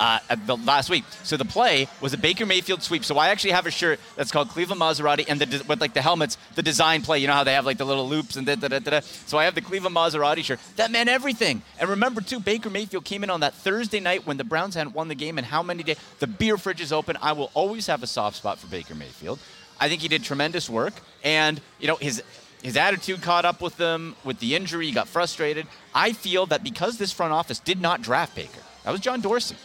Uh, 0.00 0.20
the 0.46 0.56
last 0.58 0.90
week, 0.90 1.02
so 1.24 1.36
the 1.36 1.44
play 1.44 1.88
was 2.00 2.14
a 2.14 2.16
Baker 2.16 2.46
Mayfield 2.46 2.84
sweep. 2.84 3.04
So 3.04 3.18
I 3.18 3.30
actually 3.30 3.50
have 3.50 3.66
a 3.66 3.70
shirt 3.72 3.98
that's 4.14 4.30
called 4.30 4.48
Cleveland 4.48 4.80
Maserati, 4.80 5.24
and 5.28 5.40
the 5.40 5.64
with 5.64 5.80
like 5.80 5.92
the 5.92 6.00
helmets, 6.00 6.38
the 6.54 6.62
design 6.62 7.02
play. 7.02 7.18
You 7.18 7.26
know 7.26 7.32
how 7.32 7.42
they 7.42 7.54
have 7.54 7.66
like 7.66 7.78
the 7.78 7.84
little 7.84 8.08
loops 8.08 8.36
and 8.36 8.46
da 8.46 8.54
da 8.54 8.68
da. 8.68 8.78
da. 8.78 9.00
So 9.00 9.38
I 9.38 9.44
have 9.44 9.56
the 9.56 9.60
Cleveland 9.60 9.96
Maserati 9.96 10.44
shirt. 10.44 10.60
That 10.76 10.92
meant 10.92 11.08
everything. 11.08 11.62
And 11.80 11.90
remember 11.90 12.20
too, 12.20 12.38
Baker 12.38 12.70
Mayfield 12.70 13.06
came 13.06 13.24
in 13.24 13.30
on 13.30 13.40
that 13.40 13.54
Thursday 13.54 13.98
night 13.98 14.24
when 14.24 14.36
the 14.36 14.44
Browns 14.44 14.76
hadn't 14.76 14.94
won 14.94 15.08
the 15.08 15.16
game, 15.16 15.36
and 15.36 15.44
how 15.44 15.64
many 15.64 15.82
days? 15.82 15.98
The 16.20 16.28
beer 16.28 16.58
fridge 16.58 16.80
is 16.80 16.92
open. 16.92 17.18
I 17.20 17.32
will 17.32 17.50
always 17.54 17.88
have 17.88 18.04
a 18.04 18.06
soft 18.06 18.36
spot 18.36 18.60
for 18.60 18.68
Baker 18.68 18.94
Mayfield. 18.94 19.40
I 19.80 19.88
think 19.88 20.02
he 20.02 20.08
did 20.08 20.24
tremendous 20.24 20.68
work, 20.68 20.94
and 21.22 21.60
you 21.78 21.86
know 21.88 21.96
his 21.96 22.22
his 22.62 22.76
attitude 22.76 23.22
caught 23.22 23.44
up 23.44 23.60
with 23.60 23.76
them 23.76 24.16
with 24.24 24.40
the 24.40 24.54
injury. 24.54 24.86
He 24.86 24.92
got 24.92 25.08
frustrated. 25.08 25.66
I 25.94 26.12
feel 26.12 26.46
that 26.46 26.64
because 26.64 26.98
this 26.98 27.12
front 27.12 27.32
office 27.32 27.58
did 27.60 27.80
not 27.80 28.02
draft 28.02 28.34
Baker, 28.34 28.60
that 28.84 28.90
was 28.90 29.00
John 29.00 29.20
Dorsey. 29.20 29.56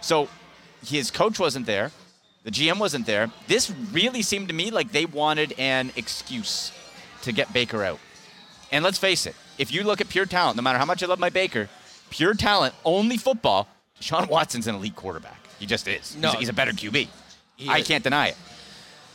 So 0.00 0.28
his 0.84 1.10
coach 1.10 1.38
wasn't 1.38 1.66
there, 1.66 1.90
the 2.44 2.50
GM 2.50 2.78
wasn't 2.78 3.06
there. 3.06 3.30
This 3.46 3.70
really 3.92 4.22
seemed 4.22 4.48
to 4.48 4.54
me 4.54 4.70
like 4.70 4.92
they 4.92 5.04
wanted 5.04 5.54
an 5.58 5.92
excuse 5.96 6.72
to 7.22 7.32
get 7.32 7.52
Baker 7.52 7.84
out. 7.84 7.98
And 8.70 8.84
let's 8.84 8.98
face 8.98 9.26
it, 9.26 9.34
if 9.58 9.72
you 9.72 9.82
look 9.82 10.00
at 10.00 10.08
pure 10.08 10.26
talent, 10.26 10.56
no 10.56 10.62
matter 10.62 10.78
how 10.78 10.84
much 10.84 11.02
I 11.02 11.06
love 11.06 11.18
my 11.18 11.30
Baker, 11.30 11.68
pure 12.10 12.34
talent, 12.34 12.74
only 12.84 13.16
football, 13.16 13.68
Deshaun 14.00 14.28
Watson's 14.28 14.66
an 14.66 14.76
elite 14.76 14.96
quarterback. 14.96 15.38
He 15.58 15.66
just 15.66 15.88
is. 15.88 16.16
No. 16.16 16.30
He's, 16.30 16.40
he's 16.40 16.48
a 16.48 16.52
better 16.52 16.72
QB. 16.72 17.08
I 17.68 17.82
can't 17.82 18.04
deny 18.04 18.28
it. 18.28 18.36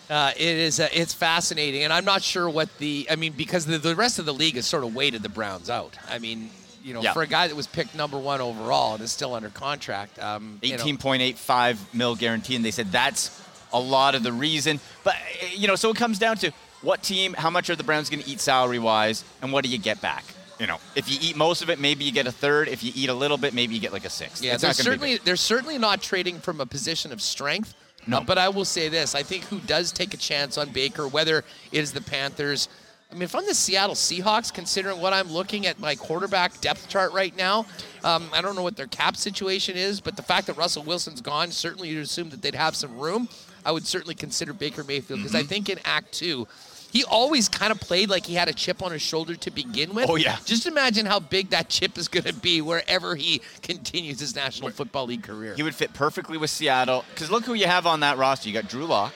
Uh, 0.10 0.32
it 0.36 0.42
is. 0.42 0.80
Uh, 0.80 0.90
it's 0.92 1.14
fascinating, 1.14 1.84
and 1.84 1.94
I'm 1.94 2.06
not 2.06 2.22
sure 2.22 2.50
what 2.50 2.76
the. 2.78 3.08
I 3.10 3.16
mean, 3.16 3.34
because 3.34 3.66
the, 3.66 3.78
the 3.78 3.96
rest 3.96 4.20
of 4.20 4.26
the 4.26 4.34
league 4.34 4.56
has 4.56 4.66
sort 4.66 4.84
of 4.84 4.94
weighted 4.96 5.24
the 5.24 5.30
Browns 5.30 5.70
out. 5.70 5.98
I 6.10 6.20
mean, 6.20 6.50
you 6.84 6.94
know, 6.94 7.02
Yeah. 7.02 7.14
for 7.14 7.22
a 7.22 7.28
guy 7.28 7.48
that 7.48 7.56
was 7.56 7.68
picked 7.68 7.96
number 7.96 8.18
one 8.18 8.42
overall 8.42 8.96
and 8.96 9.04
is 9.04 9.12
still 9.12 9.34
under 9.34 9.50
contract, 9.50 10.20
um, 10.20 10.60
18.85 10.62 11.78
mil 11.94 12.16
guarantee, 12.16 12.56
and 12.56 12.64
they 12.66 12.72
said 12.72 12.92
that's 12.92 13.42
a 13.72 13.80
lot 13.80 14.16
of 14.16 14.24
the 14.24 14.32
reason. 14.34 14.80
But 15.04 15.16
eh, 15.42 15.48
you 15.56 15.68
know, 15.68 15.76
so 15.76 15.90
it 15.90 15.98
comes 15.98 16.20
down 16.20 16.38
to 16.38 16.52
what 16.82 17.02
team, 17.02 17.34
how 17.34 17.50
much 17.50 17.70
are 17.70 17.76
the 17.76 17.84
Browns 17.84 18.10
going 18.10 18.22
to 18.24 18.30
eat 18.30 18.42
salary 18.42 18.80
wise, 18.80 19.24
and 19.42 19.52
what 19.54 19.64
do 19.64 19.70
you 19.70 19.78
get 19.78 20.02
back? 20.02 20.26
You 20.60 20.68
know, 20.68 20.78
if 20.96 21.10
you 21.10 21.18
eat 21.22 21.36
most 21.36 21.62
of 21.62 21.70
it, 21.70 21.80
maybe 21.80 22.04
you 22.06 22.12
get 22.12 22.28
a 22.28 22.32
third. 22.32 22.68
If 22.68 22.84
you 22.84 22.92
eat 22.96 23.10
a 23.10 23.14
little 23.14 23.38
bit, 23.38 23.54
maybe 23.54 23.74
you 23.74 23.82
get 23.82 23.92
like 23.92 24.06
a 24.06 24.10
sixth. 24.10 24.44
Yeah, 24.44 24.54
It's 24.54 24.62
they're 24.62 24.74
certainly 24.74 25.18
they're 25.18 25.36
certainly 25.36 25.78
not 25.78 26.02
trading 26.02 26.40
from 26.40 26.62
a 26.62 26.66
position 26.66 27.12
of 27.12 27.22
strength. 27.22 27.74
No. 28.08 28.18
Uh, 28.18 28.22
but 28.22 28.38
I 28.38 28.50
will 28.50 28.66
say 28.66 28.90
this: 28.90 29.16
I 29.16 29.24
think 29.24 29.44
who 29.46 29.60
does 29.60 29.92
take 29.92 30.14
a 30.14 30.18
chance 30.18 30.58
on 30.58 30.70
Baker, 30.70 31.08
whether 31.08 31.40
it 31.40 31.46
is 31.72 31.92
the 31.94 32.02
Panthers. 32.02 32.70
I 33.12 33.16
mean, 33.16 33.24
if 33.24 33.36
I'm 33.36 33.46
the 33.46 33.54
Seattle 33.54 33.94
Seahawks, 33.94 34.52
considering 34.52 35.00
what 35.00 35.14
I'm 35.14 35.32
looking 35.32 35.68
at 35.68 35.80
my 35.80 35.94
quarterback 35.94 36.60
depth 36.62 36.90
chart 36.90 37.14
right 37.14 37.36
now, 37.38 37.68
um, 38.04 38.28
I 38.34 38.42
don't 38.42 38.56
know 38.56 38.64
what 38.64 38.76
their 38.76 38.88
cap 38.88 39.16
situation 39.16 39.78
is, 39.78 40.02
but 40.02 40.16
the 40.16 40.24
fact 40.24 40.48
that 40.48 40.58
Russell 40.58 40.82
Wilson's 40.82 41.22
gone, 41.22 41.52
certainly 41.52 41.90
you'd 41.90 42.02
assume 42.02 42.32
that 42.32 42.42
they'd 42.42 42.56
have 42.56 42.76
some 42.76 42.98
room. 42.98 43.30
I 43.64 43.72
would 43.72 43.86
certainly 43.86 44.16
consider 44.16 44.52
Baker 44.52 44.84
Mayfield 44.84 45.20
because 45.20 45.34
Mm-hmm. 45.34 45.46
I 45.46 45.48
think 45.48 45.70
in 45.70 45.80
Act 45.86 46.12
Two, 46.12 46.48
he 46.94 47.04
always 47.06 47.50
kind 47.50 47.72
of 47.72 47.80
played 47.80 48.08
like 48.08 48.24
he 48.28 48.36
had 48.36 48.48
a 48.48 48.54
chip 48.54 48.84
on 48.84 48.92
his 48.92 49.02
shoulder 49.02 49.34
to 49.36 49.50
begin 49.50 49.96
with. 49.96 50.08
Oh, 50.08 50.16
yeah. 50.16 50.38
Just 50.46 50.68
imagine 50.68 51.08
how 51.08 51.20
big 51.20 51.50
that 51.50 51.68
chip 51.68 51.98
is 51.98 52.08
going 52.08 52.26
to 52.26 52.34
be 52.36 52.62
wherever 52.62 53.16
he 53.16 53.42
continues 53.64 54.20
his 54.20 54.36
National 54.36 54.70
Football 54.70 55.08
League 55.08 55.24
career. 55.24 55.56
He 55.56 55.64
would 55.64 55.74
fit 55.74 55.92
perfectly 55.96 56.38
with 56.38 56.52
Seattle 56.52 57.04
because 57.10 57.32
look 57.32 57.46
who 57.46 57.56
you 57.56 57.66
have 57.66 57.88
on 57.88 58.02
that 58.02 58.20
roster. 58.20 58.48
You 58.48 58.54
got 58.54 58.70
Drew 58.70 58.86
Lock. 58.86 59.12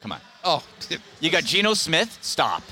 Come 0.00 0.12
on. 0.12 0.20
Oh, 0.44 0.64
You 1.20 1.30
got 1.30 1.44
Geno 1.44 1.74
Smith. 1.74 2.16
Stop. 2.22 2.62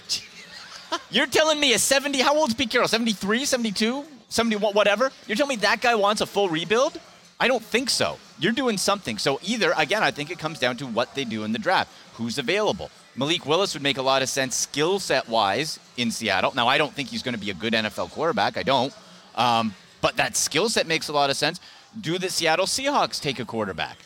You're 1.10 1.26
telling 1.26 1.60
me 1.60 1.74
a 1.74 1.78
70, 1.78 2.22
how 2.22 2.34
old's 2.34 2.54
Pete 2.54 2.70
Carroll? 2.70 2.88
73, 2.88 3.44
72, 3.44 4.02
71, 4.30 4.72
whatever? 4.72 5.12
You're 5.26 5.36
telling 5.36 5.50
me 5.50 5.56
that 5.56 5.82
guy 5.82 5.94
wants 5.94 6.22
a 6.22 6.26
full 6.26 6.48
rebuild? 6.48 6.98
I 7.38 7.48
don't 7.48 7.62
think 7.62 7.90
so. 7.90 8.16
You're 8.38 8.52
doing 8.52 8.78
something. 8.78 9.18
So 9.18 9.40
either, 9.42 9.74
again, 9.76 10.02
I 10.02 10.10
think 10.10 10.30
it 10.30 10.38
comes 10.38 10.58
down 10.58 10.78
to 10.78 10.86
what 10.86 11.14
they 11.14 11.24
do 11.26 11.44
in 11.44 11.52
the 11.52 11.58
draft. 11.58 11.92
Who's 12.14 12.38
available? 12.38 12.90
Malik 13.16 13.46
Willis 13.46 13.72
would 13.74 13.82
make 13.82 13.96
a 13.96 14.02
lot 14.02 14.22
of 14.22 14.28
sense 14.28 14.54
skill 14.54 14.98
set 14.98 15.28
wise 15.28 15.80
in 15.96 16.10
Seattle. 16.10 16.52
Now, 16.54 16.68
I 16.68 16.76
don't 16.76 16.92
think 16.92 17.08
he's 17.08 17.22
going 17.22 17.34
to 17.34 17.40
be 17.40 17.50
a 17.50 17.54
good 17.54 17.72
NFL 17.72 18.10
quarterback. 18.10 18.58
I 18.58 18.62
don't. 18.62 18.94
Um, 19.34 19.74
but 20.02 20.16
that 20.16 20.36
skill 20.36 20.68
set 20.68 20.86
makes 20.86 21.08
a 21.08 21.12
lot 21.12 21.30
of 21.30 21.36
sense. 21.36 21.58
Do 21.98 22.18
the 22.18 22.28
Seattle 22.28 22.66
Seahawks 22.66 23.20
take 23.20 23.40
a 23.40 23.44
quarterback? 23.44 23.96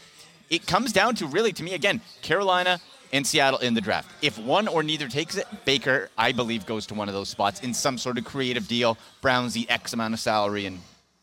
It 0.49 0.67
comes 0.67 0.93
down 0.93 1.17
to 1.17 1.27
really, 1.27 1.53
to 1.53 1.63
me, 1.63 1.75
again, 1.75 2.01
Carolina 2.23 2.81
and 3.13 3.27
Seattle 3.27 3.59
in 3.59 3.75
the 3.75 3.81
draft. 3.81 4.11
If 4.23 4.39
one 4.39 4.69
or 4.69 4.85
neither 4.85 5.09
takes 5.09 5.37
it, 5.37 5.47
Baker, 5.65 6.09
I 6.17 6.31
believe, 6.31 6.65
goes 6.67 6.87
to 6.87 6.95
one 6.95 7.09
of 7.09 7.15
those 7.15 7.29
spots 7.29 7.61
in 7.61 7.75
some 7.75 7.99
sort 7.99 8.19
of 8.19 8.25
creative 8.25 8.69
deal. 8.69 8.97
Browns 9.21 9.55
the 9.55 9.69
X 9.69 9.93
amount 9.93 10.15
of 10.15 10.21
salary, 10.21 10.67
and 10.67 10.81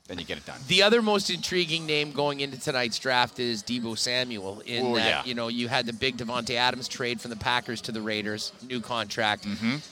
then 0.08 0.18
you 0.20 0.26
get 0.26 0.38
it 0.38 0.46
done. 0.46 0.60
The 0.68 0.84
other 0.84 1.02
most 1.02 1.30
intriguing 1.30 1.86
name 1.86 2.12
going 2.12 2.40
into 2.40 2.60
tonight's 2.60 2.98
draft 2.98 3.40
is 3.40 3.62
Deebo 3.64 3.98
Samuel. 3.98 4.62
In 4.66 4.86
Oh, 4.88 4.96
that, 4.96 5.06
yeah. 5.08 5.24
you 5.26 5.36
know, 5.36 5.48
you 5.50 5.68
had 5.68 5.86
the 5.86 5.94
big 5.94 6.18
Davante 6.18 6.56
Adams 6.56 6.88
trade 6.88 7.20
from 7.20 7.30
the 7.30 7.36
Packers 7.38 7.82
to 7.82 7.92
the 7.92 8.02
Raiders, 8.02 8.54
new 8.70 8.80
contract. 8.80 9.46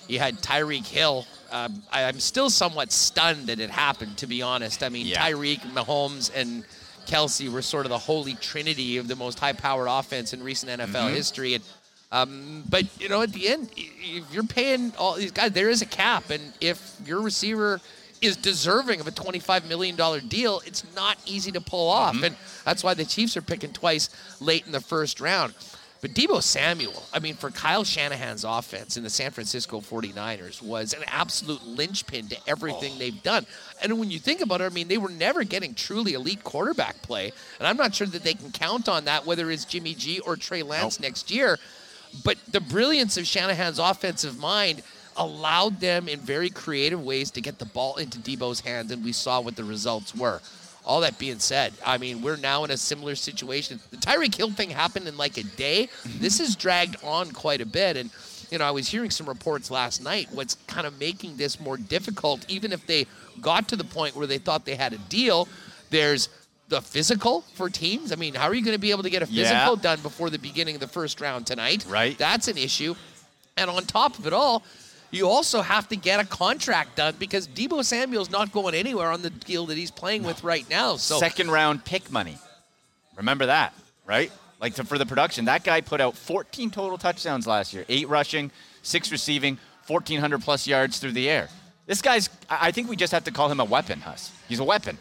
You 0.08 0.20
had 0.20 0.38
Tyreek 0.42 0.86
Hill. 0.88 1.26
Um, 1.52 1.84
I, 1.92 2.04
I'm 2.06 2.20
still 2.20 2.50
somewhat 2.50 2.92
stunned 2.92 3.48
that 3.48 3.60
it 3.60 3.70
happened, 3.70 4.18
to 4.18 4.28
be 4.28 4.42
honest. 4.42 4.84
I 4.84 4.90
mean, 4.90 5.06
Yeah. 5.08 5.22
Tyreek, 5.22 5.60
Mahomes, 5.74 6.32
and 6.34 6.64
Kelce 7.08 7.50
were 7.52 7.62
sort 7.62 7.86
of 7.86 7.90
the 7.90 8.00
holy 8.00 8.34
trinity 8.36 8.98
of 8.98 9.08
the 9.08 9.16
most 9.16 9.38
high-powered 9.40 9.88
offense 9.90 10.34
in 10.34 10.42
recent 10.42 10.72
NFL 10.82 11.10
Mhm. 11.10 11.14
history. 11.14 11.54
And 11.56 11.64
um, 12.12 12.64
but 12.70 12.86
you 13.02 13.10
know, 13.10 13.22
at 13.24 13.34
the 13.34 13.50
end, 13.50 13.70
if 13.76 14.24
you're 14.34 14.44
paying 14.44 14.94
all 14.98 15.16
these 15.16 15.32
guys, 15.32 15.52
there 15.52 15.70
is 15.70 15.82
a 15.82 15.86
cap, 15.86 16.30
and 16.30 16.54
if 16.62 16.96
your 17.06 17.20
receiver 17.22 17.82
is 18.26 18.36
deserving 18.38 19.00
of 19.00 19.08
a 19.08 19.12
$25 19.12 19.68
million 19.68 19.96
deal, 20.28 20.62
it's 20.66 20.84
not 20.96 21.18
easy 21.26 21.52
to 21.52 21.62
pull 21.62 21.90
off, 21.90 22.16
mm-hmm. 22.16 22.26
and 22.26 22.36
that's 22.64 22.84
why 22.84 22.94
the 22.94 23.06
Chiefs 23.06 23.38
are 23.38 23.42
picking 23.42 23.72
twice 23.72 24.10
late 24.40 24.66
in 24.66 24.72
the 24.72 24.82
first 24.82 25.20
round. 25.20 25.54
But 26.06 26.14
Deebo 26.14 26.44
Samuel, 26.44 27.02
I 27.14 27.18
mean, 27.18 27.34
for 27.34 27.50
Kyle 27.50 27.84
Shanahan's 27.84 28.44
offense 28.44 28.96
in 28.96 29.04
the 29.04 29.10
San 29.10 29.32
Francisco 29.32 29.80
49ers 29.80 30.62
was 30.62 30.94
an 30.94 31.04
absolute 31.08 31.66
linchpin 31.66 32.28
to 32.28 32.38
everything 32.46 32.94
oh. 32.96 33.00
they've 33.00 33.24
done. 33.24 33.48
And 33.82 33.98
when 33.98 34.12
you 34.12 34.20
think 34.20 34.42
about 34.42 34.62
it, 34.62 34.66
I 34.66 34.70
mean, 34.70 34.88
they 34.88 35.00
were 35.00 35.10
never 35.10 35.44
getting 35.44 35.74
truly 35.74 36.14
elite 36.14 36.44
quarterback 36.44 37.02
play. 37.02 37.32
And 37.58 37.68
I'm 37.68 37.78
not 37.78 37.96
sure 37.96 38.06
that 38.06 38.24
they 38.24 38.36
can 38.36 38.52
count 38.52 38.88
on 38.88 39.06
that, 39.06 39.26
whether 39.26 39.50
it's 39.50 39.66
Jimmy 39.66 39.96
G 39.96 40.20
or 40.20 40.36
Trey 40.36 40.62
Lance 40.62 41.00
next 41.00 41.32
year. 41.32 41.58
But 42.24 42.38
the 42.52 42.62
brilliance 42.62 43.18
of 43.18 43.26
Shanahan's 43.26 43.80
offensive 43.80 44.38
mind 44.38 44.84
allowed 45.18 45.80
them 45.80 46.08
in 46.08 46.20
very 46.20 46.50
creative 46.50 47.04
ways 47.04 47.32
to 47.32 47.42
get 47.42 47.60
the 47.60 47.66
ball 47.66 47.96
into 47.98 48.20
Deebo's 48.20 48.60
hands, 48.62 48.92
and 48.92 49.04
we 49.04 49.12
saw 49.12 49.40
what 49.42 49.56
the 49.56 49.64
results 49.64 50.14
were. 50.16 50.42
All 50.86 51.02
that 51.02 51.18
being 51.18 51.40
said, 51.40 51.74
I 51.84 51.98
mean, 51.98 52.22
we're 52.22 52.36
now 52.38 52.64
in 52.64 52.70
a 52.72 52.78
similar 52.78 53.16
situation. 53.16 53.80
The 53.90 53.98
Tyreek 53.98 54.36
Hill 54.36 54.52
thing 54.52 54.70
happened 54.70 55.08
in 55.08 55.18
like 55.18 55.38
a 55.38 55.44
day. 55.44 55.88
Mm-hmm. 56.04 56.20
This 56.20 56.38
has 56.38 56.56
dragged 56.56 56.98
on 57.04 57.32
quite 57.32 57.60
a 57.60 57.66
bit. 57.66 57.98
And, 57.98 58.12
you 58.52 58.60
know, 58.60 58.66
I 58.66 58.72
was 58.72 58.88
hearing 58.88 59.10
some 59.10 59.28
reports 59.28 59.72
last 59.72 60.04
night 60.04 60.28
what's 60.32 60.56
kind 60.68 60.86
of 60.86 61.00
making 61.00 61.38
this 61.38 61.60
more 61.60 61.78
difficult, 61.78 62.46
even 62.48 62.72
if 62.72 62.86
they 62.86 63.08
got 63.42 63.68
to 63.70 63.76
the 63.76 63.84
point 63.84 64.16
where 64.16 64.28
they 64.28 64.38
thought 64.38 64.66
they 64.66 64.76
had 64.76 64.94
a 64.94 65.00
deal. 65.00 65.48
There's 65.90 66.30
the 66.70 66.82
physical 66.82 67.42
for 67.56 67.68
teams. 67.68 68.12
I 68.12 68.16
mean, 68.16 68.36
how 68.36 68.48
are 68.48 68.54
you 68.54 68.64
going 68.64 68.76
to 68.76 68.80
be 68.80 68.92
able 68.92 69.04
to 69.04 69.10
get 69.10 69.24
a 69.24 69.28
Yeah. 69.32 69.44
physical 69.50 69.78
done 69.78 70.02
before 70.02 70.30
the 70.30 70.38
beginning 70.40 70.76
of 70.76 70.82
the 70.82 70.88
first 70.88 71.20
round 71.20 71.48
tonight? 71.48 71.84
Right. 71.90 72.16
That's 72.16 72.48
an 72.48 72.60
issue. 72.60 72.94
And 73.58 73.72
on 73.72 73.86
top 73.86 74.20
of 74.20 74.28
it 74.28 74.34
all, 74.34 74.64
you 75.16 75.28
also 75.28 75.62
have 75.62 75.88
to 75.90 75.96
get 75.96 76.20
a 76.20 76.26
contract 76.26 76.98
done 76.98 77.16
because 77.20 77.48
Deebo 77.48 77.84
Samuel's 77.84 78.30
not 78.30 78.52
going 78.52 78.76
anywhere 78.76 79.12
on 79.12 79.22
the 79.22 79.30
deal 79.30 79.66
that 79.68 79.78
he's 79.78 79.92
playing 79.92 80.24
with 80.24 80.44
right 80.44 80.70
now. 80.70 80.98
So 80.98 81.18
Second 81.18 81.52
round 81.52 81.86
pick 81.86 82.12
money. 82.12 82.38
Remember 83.16 83.46
that, 83.46 83.74
right? 84.06 84.32
Like 84.60 84.76
to, 84.76 84.84
for 84.84 84.98
the 84.98 85.06
production, 85.06 85.46
that 85.46 85.64
guy 85.64 85.82
put 85.82 86.02
out 86.02 86.18
14 86.18 86.72
total 86.72 86.98
touchdowns 86.98 87.46
last 87.48 87.74
year, 87.74 87.86
eight 87.90 88.10
rushing, 88.10 88.52
six 88.82 89.12
receiving, 89.12 89.58
1,400 89.88 90.42
plus 90.42 90.68
yards 90.68 91.00
through 91.00 91.12
the 91.12 91.30
air. 91.30 91.50
This 91.86 92.02
guy's, 92.02 92.30
I 92.50 92.68
I 92.68 92.72
think 92.72 92.90
we 92.90 92.96
just 92.96 93.14
have 93.14 93.26
to 93.26 93.32
call 93.32 93.50
him 93.50 93.60
a 93.60 93.66
weapon, 93.66 94.02
Huss. 94.02 94.32
He's 94.48 94.60
a 94.60 94.64
weapon. 94.64 94.98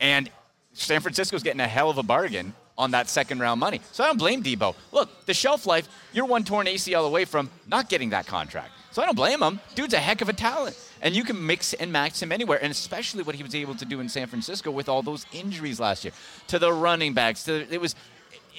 And 0.00 0.30
San 0.72 1.00
Francisco's 1.00 1.42
getting 1.42 1.60
a 1.60 1.68
hell 1.68 1.90
of 1.90 1.98
a 1.98 2.02
bargain 2.02 2.54
on 2.78 2.92
that 2.92 3.08
second 3.08 3.38
round 3.40 3.60
money. 3.60 3.80
So 3.92 4.02
I 4.02 4.06
don't 4.06 4.18
blame 4.18 4.42
Deebo. 4.42 4.74
Look, 4.92 5.26
the 5.26 5.34
shelf 5.34 5.66
life, 5.66 5.88
you're 6.12 6.24
one 6.24 6.44
torn 6.44 6.66
ACL 6.66 7.06
away 7.06 7.26
from 7.26 7.50
not 7.66 7.88
getting 7.88 8.10
that 8.10 8.26
contract. 8.26 8.72
So 8.92 9.02
I 9.02 9.06
don't 9.06 9.16
blame 9.16 9.42
him. 9.42 9.58
Dude's 9.74 9.94
a 9.94 9.98
heck 9.98 10.20
of 10.20 10.28
a 10.28 10.34
talent. 10.34 10.78
And 11.00 11.16
you 11.16 11.24
can 11.24 11.44
mix 11.44 11.72
and 11.72 11.90
match 11.90 12.22
him 12.22 12.30
anywhere. 12.30 12.62
And 12.62 12.70
especially 12.70 13.22
what 13.22 13.34
he 13.34 13.42
was 13.42 13.54
able 13.54 13.74
to 13.76 13.84
do 13.84 14.00
in 14.00 14.08
San 14.08 14.26
Francisco 14.28 14.70
with 14.70 14.88
all 14.88 15.02
those 15.02 15.26
injuries 15.32 15.80
last 15.80 16.04
year. 16.04 16.12
To 16.48 16.58
the 16.58 16.72
running 16.72 17.14
backs. 17.14 17.44
To 17.44 17.66
it 17.72 17.80
was 17.80 17.94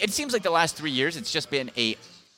it 0.01 0.09
seems 0.09 0.33
like 0.33 0.41
the 0.41 0.49
last 0.49 0.75
three 0.75 0.91
years 0.91 1.15
it's 1.15 1.31
just 1.31 1.49
been 1.51 1.71
a 1.77 1.95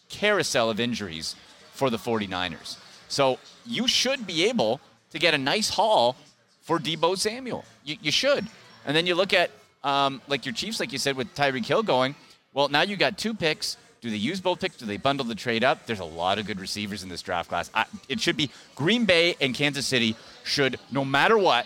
carousel 0.09 0.69
of 0.69 0.79
injuries 0.79 1.35
for 1.71 1.89
the 1.89 1.97
49ers. 1.97 2.77
So 3.07 3.39
you 3.65 3.87
should 3.87 4.27
be 4.27 4.45
able 4.45 4.81
to 5.11 5.19
get 5.19 5.33
a 5.33 5.37
nice 5.37 5.69
haul 5.69 6.17
for 6.61 6.79
Deebo 6.79 7.17
Samuel. 7.17 7.63
You, 7.83 7.95
you 8.01 8.11
should. 8.11 8.45
And 8.85 8.95
then 8.95 9.07
you 9.07 9.15
look 9.15 9.33
at 9.33 9.51
um, 9.83 10.21
like 10.27 10.45
your 10.45 10.53
Chiefs, 10.53 10.79
like 10.79 10.91
you 10.91 10.97
said, 10.97 11.15
with 11.15 11.33
Tyreek 11.33 11.65
Hill 11.65 11.83
going. 11.83 12.15
Well, 12.53 12.67
now 12.67 12.81
you 12.81 12.97
got 12.97 13.17
two 13.17 13.33
picks. 13.33 13.77
Do 14.05 14.11
they 14.11 14.17
use 14.17 14.39
both 14.39 14.59
picks? 14.59 14.77
Do 14.77 14.85
they 14.85 14.97
bundle 14.97 15.25
the 15.25 15.33
trade 15.33 15.63
up? 15.63 15.87
There's 15.87 15.99
a 15.99 16.05
lot 16.05 16.37
of 16.37 16.45
good 16.45 16.59
receivers 16.59 17.01
in 17.01 17.09
this 17.09 17.23
draft 17.23 17.49
class. 17.49 17.71
I, 17.73 17.85
it 18.07 18.21
should 18.21 18.37
be 18.37 18.51
Green 18.75 19.05
Bay 19.05 19.35
and 19.41 19.55
Kansas 19.55 19.87
City 19.87 20.15
should, 20.43 20.77
no 20.91 21.03
matter 21.03 21.39
what, 21.39 21.65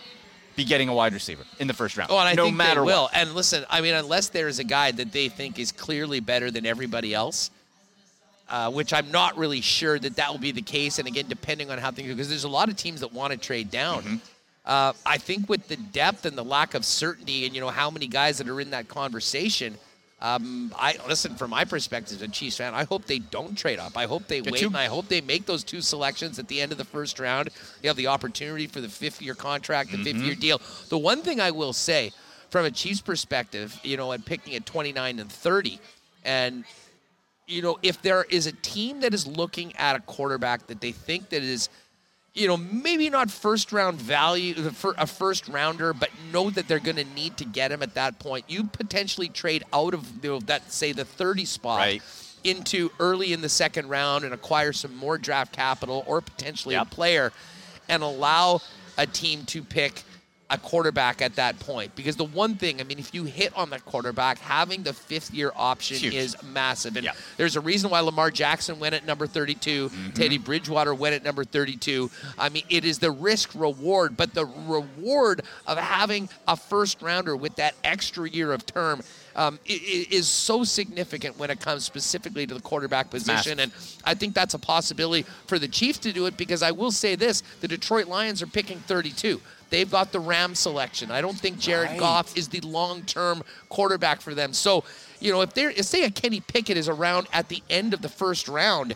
be 0.55 0.63
getting 0.63 0.87
a 0.87 0.93
wide 0.93 1.11
receiver 1.11 1.43
in 1.59 1.67
the 1.67 1.73
first 1.73 1.97
round. 1.97 2.11
Oh, 2.11 2.17
and 2.17 2.29
I 2.29 2.35
no 2.35 2.45
think 2.45 2.55
matter 2.55 2.79
they 2.79 2.85
will. 2.85 3.03
what. 3.03 3.11
And 3.13 3.35
listen, 3.35 3.65
I 3.69 3.81
mean, 3.81 3.93
unless 3.93 4.29
there 4.29 4.47
is 4.47 4.59
a 4.59 4.63
guy 4.63 4.91
that 4.91 5.11
they 5.11 5.27
think 5.27 5.59
is 5.59 5.73
clearly 5.73 6.21
better 6.21 6.49
than 6.49 6.65
everybody 6.65 7.13
else, 7.13 7.51
uh, 8.47 8.71
which 8.71 8.93
I'm 8.93 9.11
not 9.11 9.37
really 9.37 9.59
sure 9.59 9.99
that 9.99 10.15
that 10.15 10.31
will 10.31 10.39
be 10.39 10.51
the 10.53 10.61
case. 10.61 10.97
And 10.97 11.09
again, 11.09 11.25
depending 11.27 11.69
on 11.71 11.77
how 11.77 11.91
things, 11.91 12.07
go, 12.07 12.13
because 12.13 12.29
there's 12.29 12.45
a 12.45 12.49
lot 12.49 12.69
of 12.69 12.77
teams 12.77 13.01
that 13.01 13.11
want 13.11 13.33
to 13.33 13.37
trade 13.37 13.69
down. 13.69 14.03
Mm-hmm. 14.03 14.15
Uh, 14.65 14.93
I 15.05 15.17
think 15.17 15.49
with 15.49 15.67
the 15.67 15.75
depth 15.75 16.25
and 16.25 16.37
the 16.37 16.43
lack 16.45 16.73
of 16.73 16.85
certainty, 16.85 17.45
and 17.45 17.53
you 17.53 17.59
know 17.59 17.67
how 17.67 17.91
many 17.91 18.07
guys 18.07 18.37
that 18.37 18.47
are 18.47 18.61
in 18.61 18.69
that 18.69 18.87
conversation. 18.87 19.77
Um, 20.21 20.73
I 20.77 20.97
listen 21.07 21.35
from 21.35 21.51
my 21.51 21.63
perspective 21.63 22.17
as 22.17 22.21
a 22.21 22.27
Chiefs 22.27 22.57
fan. 22.57 22.73
I 22.73 22.83
hope 22.83 23.05
they 23.05 23.19
don't 23.19 23.57
trade 23.57 23.79
up. 23.79 23.95
I 23.97 24.05
hope 24.05 24.27
they 24.27 24.41
Good 24.41 24.51
wait, 24.51 24.59
too. 24.59 24.67
and 24.67 24.75
I 24.77 24.85
hope 24.87 25.07
they 25.07 25.21
make 25.21 25.45
those 25.45 25.63
two 25.63 25.79
selections 25.81 26.39
at 26.39 26.47
the 26.49 26.59
end 26.61 26.71
of 26.73 26.77
the 26.77 26.83
first 26.85 27.19
round. 27.19 27.49
You 27.81 27.87
have 27.89 27.95
the 27.95 28.07
opportunity 28.07 28.67
for 28.67 28.81
the 28.81 28.89
fifth-year 28.89 29.35
contract, 29.35 29.91
the 29.91 29.97
Mm-hmm. 29.97 30.03
fifth-year 30.03 30.35
deal. 30.35 30.61
The 30.89 30.97
one 30.97 31.21
thing 31.21 31.39
I 31.39 31.51
will 31.51 31.71
say, 31.73 32.11
from 32.49 32.65
a 32.65 32.71
Chiefs 32.71 32.99
perspective, 32.99 33.79
you 33.83 33.95
know, 33.95 34.11
and 34.11 34.25
picking 34.25 34.55
at 34.55 34.65
29 34.65 35.19
and 35.19 35.31
30, 35.31 35.79
and 36.25 36.65
you 37.47 37.61
know, 37.63 37.79
if 37.81 37.99
there 38.03 38.25
is 38.29 38.45
a 38.45 38.51
team 38.51 38.99
that 38.99 39.11
is 39.13 39.25
looking 39.25 39.75
at 39.77 39.95
a 39.95 39.99
quarterback 40.01 40.67
that 40.67 40.81
they 40.81 40.91
think 40.91 41.29
that 41.29 41.41
is 41.41 41.67
you 42.39 42.47
know, 42.47 42.57
maybe 42.57 43.09
not 43.09 43.29
first 43.29 43.71
round 43.73 44.01
value 44.01 44.55
uh, 44.57 44.71
for 44.71 44.95
a 44.97 45.05
first 45.05 45.49
rounder, 45.49 45.93
but 45.93 46.09
know 46.31 46.49
that 46.49 46.67
they're 46.67 46.79
going 46.79 46.95
to 46.95 47.03
need 47.03 47.35
to 47.37 47.45
get 47.45 47.71
him 47.71 47.83
at 47.83 47.95
that 47.95 48.17
point. 48.17 48.45
You 48.47 48.63
potentially 48.63 49.27
trade 49.27 49.63
out 49.73 49.93
of 49.93 50.07
you 50.23 50.31
know, 50.31 50.39
that, 50.41 50.71
say, 50.71 50.93
the 50.93 51.05
30 51.05 51.45
spot. 51.45 51.79
Right. 51.79 52.01
Into 52.41 52.89
early 53.01 53.33
in 53.33 53.41
the 53.41 53.49
second 53.49 53.89
round 53.89 54.23
and 54.23 54.33
acquire 54.33 54.71
some 54.71 54.95
more 54.95 55.17
draft 55.17 55.51
capital 55.51 56.05
or 56.07 56.21
potentially 56.21 56.75
a 56.75 56.85
player 56.85 57.33
and 57.89 58.01
allow 58.01 58.61
a 58.97 59.05
team 59.05 59.43
to 59.47 59.61
pick 59.61 60.03
a 60.51 60.57
quarterback 60.57 61.21
at 61.21 61.35
that 61.35 61.59
point. 61.59 61.95
Because 61.95 62.15
the 62.15 62.25
one 62.25 62.55
thing, 62.55 62.81
I 62.81 62.83
mean, 62.83 62.97
if 62.97 63.13
you 63.13 63.25
hit 63.25 63.55
on 63.55 63.69
that 63.69 63.85
quarterback, 63.85 64.39
having 64.39 64.83
the 64.83 64.93
fifth 64.93 65.31
year 65.33 65.51
option 65.55 65.97
Huge. 65.97 66.15
is 66.15 66.43
massive. 66.43 66.95
And 66.97 67.09
there's 67.37 67.55
a 67.55 67.61
reason 67.61 67.91
why 67.91 67.99
Lamar 67.99 68.31
Jackson 68.31 68.79
went 68.79 68.95
at 68.95 69.05
number 69.05 69.27
32, 69.27 69.91
Teddy 70.15 70.37
Bridgewater 70.37 70.93
went 70.95 71.15
at 71.15 71.23
number 71.23 71.43
32. 71.43 72.09
I 72.37 72.49
mean, 72.49 72.63
it 72.69 72.83
is 72.83 72.97
the 72.99 73.11
risk 73.11 73.53
reward, 73.53 74.17
but 74.17 74.33
the 74.33 74.45
reward 74.45 75.43
of 75.67 75.77
having 75.77 76.29
a 76.47 76.57
first 76.57 77.01
rounder 77.01 77.35
with 77.35 77.55
that 77.57 77.75
extra 77.83 78.27
year 78.27 78.51
of 78.51 78.65
term. 78.65 79.01
Um, 79.35 79.57
is 79.67 80.27
so 80.27 80.65
significant 80.65 81.37
when 81.37 81.49
it 81.49 81.61
comes 81.61 81.85
specifically 81.85 82.45
to 82.47 82.55
the 82.55 82.59
quarterback 82.59 83.09
position, 83.09 83.59
and 83.61 83.71
I 84.03 84.13
think 84.13 84.33
that's 84.33 84.53
a 84.53 84.59
possibility 84.59 85.23
for 85.45 85.57
the 85.57 85.67
Chiefs 85.67 85.99
to 85.99 86.11
do 86.11 86.25
it 86.25 86.35
because 86.35 86.61
I 86.61 86.71
will 86.71 86.91
say 86.91 87.15
this: 87.15 87.41
the 87.61 87.67
Detroit 87.67 88.07
Lions 88.07 88.41
are 88.41 88.47
picking 88.47 88.79
32. 88.79 89.39
They've 89.69 89.89
got 89.89 90.11
the 90.11 90.19
Ram 90.19 90.55
selection. 90.55 91.11
I 91.11 91.21
don't 91.21 91.37
think 91.37 91.59
Jared 91.59 91.91
Right. 91.91 91.99
Goff 91.99 92.37
is 92.37 92.47
the 92.47 92.61
long-term 92.61 93.43
quarterback 93.69 94.21
for 94.21 94.33
them. 94.33 94.53
So, 94.53 94.83
you 95.19 95.31
know, 95.31 95.41
if 95.41 95.53
they're 95.53 95.71
if 95.71 95.85
say 95.85 96.03
a 96.03 96.11
Kenny 96.11 96.39
Pickett 96.41 96.77
is 96.77 96.89
around 96.89 97.27
at 97.33 97.49
the 97.49 97.61
end 97.69 97.93
of 97.93 98.01
the 98.01 98.09
first 98.09 98.47
round, 98.47 98.95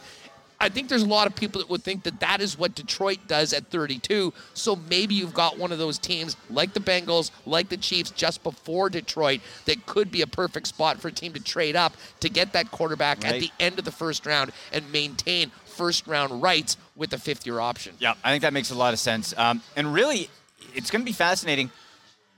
I 0.64 0.70
think 0.70 0.88
there's 0.88 1.04
a 1.04 1.08
lot 1.08 1.28
of 1.28 1.36
people 1.36 1.60
that 1.60 1.70
would 1.70 1.84
think 1.84 2.04
that 2.04 2.22
that 2.22 2.40
is 2.40 2.58
what 2.58 2.74
Detroit 2.74 3.20
does 3.28 3.52
at 3.52 3.68
32. 3.68 4.34
So 4.54 4.78
maybe 4.90 5.14
you've 5.14 5.34
got 5.34 5.58
one 5.58 5.74
of 5.74 5.78
those 5.78 5.98
teams 5.98 6.38
like 6.50 6.74
the 6.74 6.80
Bengals, 6.80 7.32
like 7.46 7.68
the 7.68 7.76
Chiefs, 7.76 8.12
just 8.12 8.44
before 8.44 8.90
Detroit 8.90 9.42
that 9.66 9.86
could 9.86 10.10
be 10.10 10.22
a 10.22 10.28
perfect 10.28 10.68
spot 10.68 11.02
for 11.02 11.10
a 11.10 11.12
team 11.12 11.34
to 11.34 11.44
trade 11.44 11.76
up 11.76 11.98
to 12.22 12.30
get 12.30 12.54
that 12.54 12.72
quarterback 12.72 13.26
at 13.26 13.42
the 13.42 13.52
end 13.60 13.78
of 13.78 13.84
the 13.84 13.92
first 13.92 14.26
round 14.26 14.54
and 14.72 14.90
maintain 14.92 15.52
first 15.66 16.08
round 16.08 16.42
rights 16.42 16.78
with 16.96 17.10
the 17.10 17.18
fifth 17.18 17.46
year 17.46 17.60
option. 17.60 17.96
Yeah, 18.00 18.14
I 18.24 18.32
think 18.32 18.44
that 18.44 18.54
makes 18.54 18.72
a 18.72 18.76
lot 18.76 18.94
of 18.94 19.00
sense. 19.00 19.34
Um, 19.36 19.62
and 19.76 19.94
really, 19.94 20.30
it's 20.76 20.92
going 20.92 21.02
to 21.02 21.06
be 21.06 21.14
fascinating. 21.14 21.72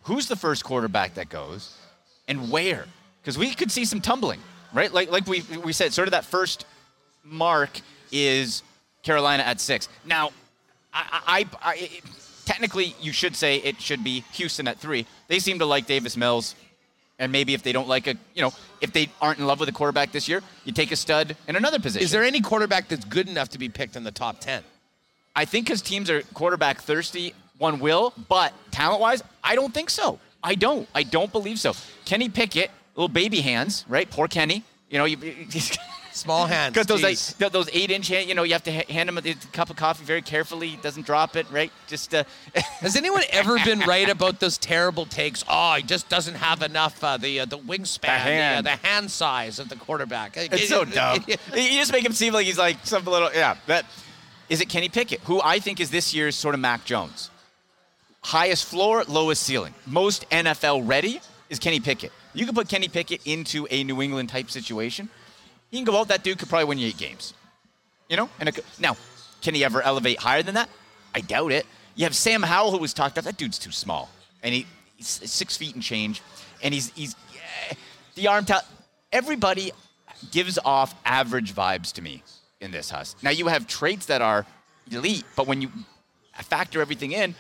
Who's 0.04 0.28
the 0.28 0.36
first 0.36 0.64
quarterback 0.64 1.16
that 1.16 1.30
goes, 1.30 1.76
and 2.28 2.52
where? 2.52 2.86
Because 3.22 3.38
we 3.38 3.54
could 3.54 3.72
see 3.72 3.86
some 3.86 4.02
tumbling, 4.02 4.40
right? 4.74 4.94
Like 4.94 5.12
like 5.12 5.26
we 5.28 5.44
we 5.64 5.74
said, 5.74 5.94
sort 5.94 6.08
of 6.08 6.12
that 6.12 6.26
first 6.26 6.66
mark 7.24 7.82
is 8.12 8.64
Carolina 9.04 9.44
at 9.44 9.60
six. 9.60 9.90
Now, 10.06 10.32
I, 10.94 11.46
I, 11.62 11.72
I 11.72 11.90
technically 12.46 12.96
you 13.02 13.12
should 13.12 13.36
say 13.36 13.58
it 13.58 13.82
should 13.82 14.04
be 14.04 14.24
Houston 14.34 14.68
at 14.68 14.80
three. 14.80 15.06
They 15.28 15.40
seem 15.40 15.60
to 15.60 15.66
like 15.66 15.88
Davis 15.88 16.16
Mills. 16.16 16.56
And 17.18 17.32
maybe 17.32 17.54
if 17.54 17.64
they 17.64 17.72
don't 17.72 17.88
like 17.88 18.08
a, 18.08 18.16
you 18.34 18.42
know, 18.42 18.52
if 18.82 18.92
they 18.92 19.10
aren't 19.22 19.40
in 19.40 19.48
love 19.48 19.62
with 19.62 19.70
a 19.70 19.72
quarterback 19.72 20.12
this 20.12 20.28
year, 20.28 20.42
you 20.66 20.74
take 20.74 20.92
a 20.92 20.98
stud 20.98 21.38
in 21.48 21.56
another 21.56 21.80
position. 21.80 22.04
Is 22.04 22.12
there 22.12 22.26
any 22.26 22.42
quarterback 22.42 22.90
that's 22.90 23.06
good 23.06 23.30
enough 23.30 23.48
to 23.50 23.58
be 23.58 23.70
picked 23.70 23.96
in 23.96 24.04
the 24.04 24.12
top 24.12 24.42
10? 24.42 24.64
I 25.34 25.46
think 25.46 25.68
because 25.68 25.82
teams 25.82 26.10
are 26.10 26.24
quarterback 26.34 26.82
thirsty, 26.82 27.34
one 27.58 27.80
will, 27.80 28.14
but 28.30 28.54
talent 28.72 29.02
wise, 29.02 29.24
I 29.44 29.56
don't 29.56 29.74
think 29.74 29.90
so. 29.90 30.20
I 30.44 30.56
don't. 30.56 30.88
I 30.94 31.04
don't 31.04 31.32
believe 31.32 31.60
so. 31.60 31.74
Kenny 32.06 32.30
Pickett, 32.30 32.70
little 32.96 33.10
baby 33.10 33.42
hands, 33.42 33.86
right? 33.88 34.10
Poor 34.10 34.28
Kenny. 34.28 34.64
You 34.90 35.00
know, 35.00 35.06
you, 35.06 35.18
small 36.16 36.46
hands. 36.46 36.74
Because 36.74 36.88
those 36.88 37.02
geez. 37.02 37.34
those 37.52 37.70
eight 37.74 37.92
inch 37.92 38.08
hand, 38.08 38.30
you 38.30 38.36
know, 38.36 38.44
you 38.44 38.54
have 38.54 38.64
to 38.64 38.72
hand 38.72 39.10
him 39.10 39.18
a, 39.18 39.22
a 39.22 39.34
cup 39.52 39.70
of 39.70 39.76
coffee 39.76 40.06
very 40.06 40.22
carefully. 40.22 40.68
He 40.70 40.78
doesn't 40.78 41.06
drop 41.06 41.36
it, 41.36 41.50
right? 41.52 41.72
Just 41.88 42.14
uh, 42.14 42.24
Has 42.80 42.96
anyone 42.96 43.24
ever 43.32 43.58
been 43.64 43.80
right 43.82 44.10
about 44.10 44.40
those 44.40 44.58
terrible 44.58 45.06
takes? 45.06 45.44
Oh, 45.50 45.76
he 45.76 45.84
just 45.84 46.10
doesn't 46.10 46.36
have 46.36 46.62
enough 46.62 47.04
uh, 47.04 47.18
the 47.18 47.42
uh, 47.42 47.46
the 47.46 47.58
wingspan, 47.58 48.02
the, 48.02 48.08
hand. 48.08 48.68
uh, 48.68 48.76
the 48.76 48.88
hand 48.88 49.12
size 49.12 49.60
of 49.60 49.70
the 49.70 49.76
quarterback. 49.76 50.38
It's 50.56 50.70
so 50.70 50.86
dumb. 50.86 51.24
you 51.28 51.72
just 51.72 51.92
make 51.92 52.06
him 52.06 52.14
seem 52.14 52.34
like 52.34 52.46
he's 52.46 52.58
like 52.58 52.78
some 52.86 53.04
little 53.06 53.30
yeah. 53.34 53.58
That 53.68 53.86
is 54.48 54.62
it. 54.62 54.70
Kenny 54.70 54.90
Pickett, 54.90 55.22
who 55.22 55.42
I 55.42 55.60
think 55.60 55.80
is 55.80 55.90
this 55.90 56.14
year's 56.14 56.36
sort 56.36 56.54
of 56.54 56.62
Mac 56.62 56.86
Jones, 56.86 57.30
highest 58.26 58.66
floor, 58.66 59.04
lowest 59.08 59.44
ceiling, 59.44 59.74
most 59.86 60.28
NFL 60.32 60.88
ready 60.88 61.22
is 61.50 61.60
Kenny 61.60 61.80
Pickett. 61.80 62.12
You 62.34 62.46
can 62.46 62.56
put 62.56 62.68
Kenny 62.68 62.88
Pickett 62.88 63.22
into 63.26 63.68
a 63.70 63.84
New 63.84 64.02
England 64.02 64.30
type 64.30 64.50
situation. 64.50 65.10
He 65.70 65.78
can 65.78 65.86
go 65.86 65.98
out. 66.00 66.08
That 66.08 66.24
dude 66.24 66.40
could 66.40 66.50
probably 66.50 66.66
win 66.66 66.80
you 66.80 66.88
eight 66.88 66.98
games. 66.98 67.34
You 68.10 68.18
know. 68.18 68.30
And 68.40 68.50
it, 68.50 68.60
now, 68.80 68.98
can 69.42 69.54
he 69.54 69.64
ever 69.64 69.82
elevate 69.82 70.18
higher 70.20 70.42
than 70.42 70.56
that? 70.56 70.70
I 71.14 71.22
doubt 71.22 71.52
it. 71.52 71.66
You 71.96 72.06
have 72.06 72.16
Sam 72.16 72.42
Howell, 72.42 72.72
who 72.72 72.80
was 72.80 72.94
talked 72.94 73.14
about. 73.14 73.26
That 73.26 73.38
dude's 73.38 73.60
too 73.60 73.72
small, 73.72 74.10
and 74.44 74.54
he, 74.54 74.66
he's 74.98 75.08
six 75.08 75.56
feet 75.56 75.76
and 75.76 75.84
change, 75.84 76.22
and 76.62 76.74
he's 76.74 76.92
he's 76.92 77.16
yeah, 77.34 77.78
the 78.16 78.28
arm 78.28 78.44
talent. 78.44 78.66
Everybody 79.12 79.72
gives 80.32 80.58
off 80.66 80.96
average 81.06 81.54
vibes 81.54 81.94
to 81.94 82.02
me 82.02 82.24
in 82.60 82.72
this 82.72 82.90
Huss. 82.90 83.16
Now 83.22 83.30
you 83.30 83.48
have 83.48 83.68
traits 83.68 84.08
that 84.08 84.22
are 84.22 84.46
elite, 84.92 85.24
but 85.36 85.48
when 85.48 85.62
you 85.62 85.70
factor 86.44 86.82
everything 86.82 87.12
in, 87.12 87.36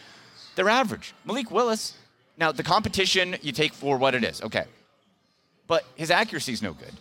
they're 0.55 0.69
average. 0.69 1.13
Malik 1.25 1.51
Willis. 1.51 1.95
Now 2.37 2.51
the 2.51 2.63
competition 2.63 3.37
you 3.41 3.51
take 3.51 3.73
for 3.73 3.97
what 3.97 4.13
it 4.13 4.23
is, 4.23 4.41
okay, 4.41 4.65
but 5.67 5.85
his 5.95 6.11
accuracy 6.11 6.51
is 6.51 6.61
no 6.61 6.73
good. 6.73 6.91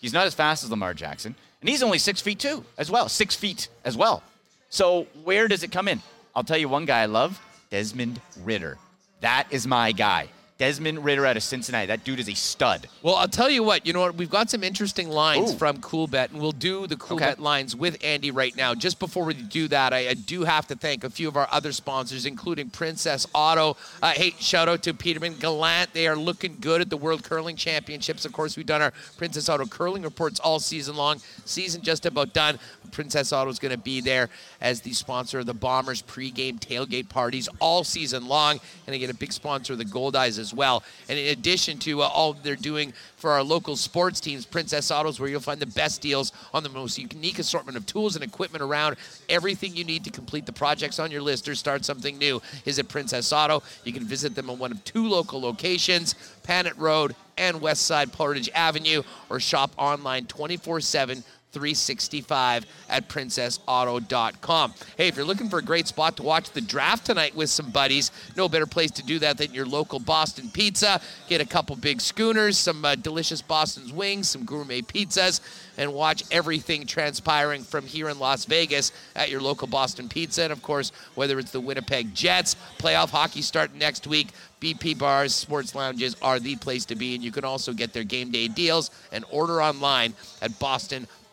He's 0.00 0.12
not 0.12 0.26
as 0.26 0.34
fast 0.34 0.62
as 0.62 0.70
Lamar 0.70 0.94
Jackson, 0.94 1.34
and 1.60 1.68
he's 1.68 1.82
only 1.82 1.98
six 1.98 2.20
feet 2.20 2.38
two 2.38 2.64
as 2.78 2.90
well, 2.90 3.08
six 3.08 3.34
feet 3.34 3.68
as 3.84 3.96
well. 3.96 4.22
So 4.68 5.06
where 5.24 5.48
does 5.48 5.62
it 5.62 5.72
come 5.72 5.88
in? 5.88 6.00
I'll 6.34 6.44
tell 6.44 6.58
you 6.58 6.68
one 6.68 6.84
guy 6.84 7.02
I 7.02 7.06
love, 7.06 7.40
Desmond 7.70 8.20
Ridder. 8.44 8.78
That 9.20 9.48
is 9.50 9.66
my 9.66 9.92
guy. 9.92 10.28
Desmond 10.56 11.04
Ridder 11.04 11.26
out 11.26 11.36
of 11.36 11.42
Cincinnati. 11.42 11.86
That 11.86 12.04
dude 12.04 12.20
is 12.20 12.28
a 12.28 12.34
stud. 12.34 12.88
Well, 13.02 13.16
I'll 13.16 13.26
tell 13.26 13.50
you 13.50 13.64
what. 13.64 13.84
You 13.86 13.92
know 13.92 14.00
what? 14.00 14.14
We've 14.14 14.30
got 14.30 14.50
some 14.50 14.62
interesting 14.62 15.08
lines 15.08 15.52
Ooh. 15.52 15.56
from 15.56 15.78
Coolbet, 15.78 16.30
and 16.30 16.40
we'll 16.40 16.52
do 16.52 16.86
the 16.86 16.94
Coolbet 16.94 17.32
Okay. 17.32 17.42
lines 17.42 17.74
with 17.74 17.98
Andy 18.04 18.30
right 18.30 18.54
now. 18.56 18.72
Just 18.72 19.00
before 19.00 19.24
we 19.24 19.34
do 19.34 19.66
that, 19.68 19.92
I, 19.92 20.10
I 20.10 20.14
do 20.14 20.44
have 20.44 20.68
to 20.68 20.76
thank 20.76 21.02
a 21.02 21.10
few 21.10 21.26
of 21.26 21.36
our 21.36 21.48
other 21.50 21.72
sponsors, 21.72 22.24
including 22.24 22.70
Princess 22.70 23.26
Auto. 23.34 23.76
Uh, 24.00 24.12
hey, 24.12 24.30
shout 24.38 24.68
out 24.68 24.84
to 24.84 24.94
Peterman 24.94 25.34
Gallant. 25.38 25.92
They 25.92 26.06
are 26.06 26.16
looking 26.16 26.56
good 26.60 26.80
at 26.80 26.88
the 26.88 26.96
World 26.96 27.24
Curling 27.24 27.56
Championships. 27.56 28.24
Of 28.24 28.32
course, 28.32 28.56
we've 28.56 28.64
done 28.64 28.80
our 28.80 28.92
Princess 29.16 29.48
Auto 29.48 29.66
curling 29.66 30.02
reports 30.02 30.38
all 30.38 30.60
season 30.60 30.94
long. 30.94 31.20
Season 31.44 31.82
just 31.82 32.06
about 32.06 32.32
done. 32.32 32.60
Princess 32.94 33.32
Auto 33.32 33.50
is 33.50 33.58
going 33.58 33.72
to 33.72 33.78
be 33.78 34.00
there 34.00 34.30
as 34.60 34.80
the 34.80 34.92
sponsor 34.92 35.40
of 35.40 35.46
the 35.46 35.54
Bombers 35.54 36.00
pregame 36.00 36.58
tailgate 36.58 37.08
parties 37.08 37.48
all 37.60 37.84
season 37.84 38.26
long, 38.26 38.60
and 38.86 38.94
again, 38.94 39.10
a 39.10 39.14
big 39.14 39.32
sponsor 39.32 39.72
of 39.74 39.78
the 39.78 39.84
Gold 39.84 40.16
Eyes 40.16 40.38
as 40.38 40.54
well. 40.54 40.82
And 41.08 41.18
in 41.18 41.26
addition 41.26 41.78
to 41.80 42.02
uh, 42.02 42.06
all 42.06 42.32
they're 42.32 42.56
doing 42.56 42.92
for 43.16 43.30
our 43.30 43.42
local 43.42 43.76
sports 43.76 44.20
teams, 44.20 44.46
Princess 44.46 44.90
Auto 44.90 45.08
is 45.08 45.18
where 45.18 45.28
you'll 45.28 45.40
find 45.40 45.60
the 45.60 45.66
best 45.66 46.00
deals 46.00 46.32
on 46.52 46.62
the 46.62 46.68
most 46.68 46.96
unique 46.96 47.38
assortment 47.38 47.76
of 47.76 47.84
tools 47.84 48.14
and 48.14 48.24
equipment 48.24 48.62
around. 48.62 48.96
Everything 49.28 49.74
you 49.74 49.84
need 49.84 50.04
to 50.04 50.10
complete 50.10 50.46
the 50.46 50.52
projects 50.52 50.98
on 50.98 51.10
your 51.10 51.22
list 51.22 51.48
or 51.48 51.54
start 51.54 51.84
something 51.84 52.16
new 52.16 52.40
is 52.64 52.78
at 52.78 52.88
Princess 52.88 53.32
Auto. 53.32 53.62
You 53.82 53.92
can 53.92 54.04
visit 54.04 54.34
them 54.34 54.48
on 54.48 54.58
one 54.58 54.70
of 54.70 54.84
two 54.84 55.08
local 55.08 55.40
locations, 55.40 56.14
Panet 56.44 56.76
Road 56.76 57.16
and 57.36 57.60
West 57.60 57.82
Side 57.82 58.12
Portage 58.12 58.48
Avenue, 58.54 59.02
or 59.28 59.40
shop 59.40 59.72
online 59.76 60.26
24 60.26 60.80
7. 60.80 61.24
365 61.54 62.66
at 62.88 63.08
princessauto.com. 63.08 64.74
Hey, 64.98 65.08
if 65.08 65.16
you're 65.16 65.24
looking 65.24 65.48
for 65.48 65.58
a 65.58 65.62
great 65.62 65.86
spot 65.86 66.16
to 66.16 66.22
watch 66.22 66.50
the 66.50 66.60
draft 66.60 67.06
tonight 67.06 67.34
with 67.34 67.48
some 67.48 67.70
buddies, 67.70 68.10
no 68.36 68.48
better 68.48 68.66
place 68.66 68.90
to 68.90 69.02
do 69.02 69.18
that 69.20 69.38
than 69.38 69.54
your 69.54 69.64
local 69.64 70.00
Boston 70.00 70.50
Pizza. 70.52 71.00
Get 71.28 71.40
a 71.40 71.46
couple 71.46 71.76
big 71.76 72.00
schooners, 72.00 72.58
some 72.58 72.84
uh, 72.84 72.96
delicious 72.96 73.40
Boston's 73.40 73.92
wings, 73.92 74.28
some 74.28 74.44
gourmet 74.44 74.82
pizzas, 74.82 75.40
and 75.78 75.94
watch 75.94 76.24
everything 76.30 76.86
transpiring 76.86 77.62
from 77.62 77.86
here 77.86 78.08
in 78.08 78.18
Las 78.18 78.44
Vegas 78.44 78.92
at 79.14 79.30
your 79.30 79.40
local 79.40 79.68
Boston 79.68 80.08
Pizza. 80.08 80.42
And 80.42 80.52
of 80.52 80.62
course, 80.62 80.92
whether 81.14 81.38
it's 81.38 81.52
the 81.52 81.60
Winnipeg 81.60 82.14
Jets, 82.14 82.56
playoff 82.78 83.10
hockey 83.10 83.42
starting 83.42 83.78
next 83.78 84.06
week, 84.06 84.28
BP 84.60 84.98
bars, 84.98 85.34
sports 85.34 85.74
lounges 85.74 86.16
are 86.22 86.40
the 86.40 86.56
place 86.56 86.86
to 86.86 86.94
be. 86.94 87.14
And 87.14 87.22
you 87.22 87.30
can 87.30 87.44
also 87.44 87.72
get 87.72 87.92
their 87.92 88.04
game 88.04 88.30
day 88.30 88.48
deals 88.48 88.90
and 89.12 89.24
order 89.30 89.62
online 89.62 90.14
at 90.40 90.58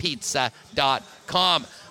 pizza.com. 0.01 1.20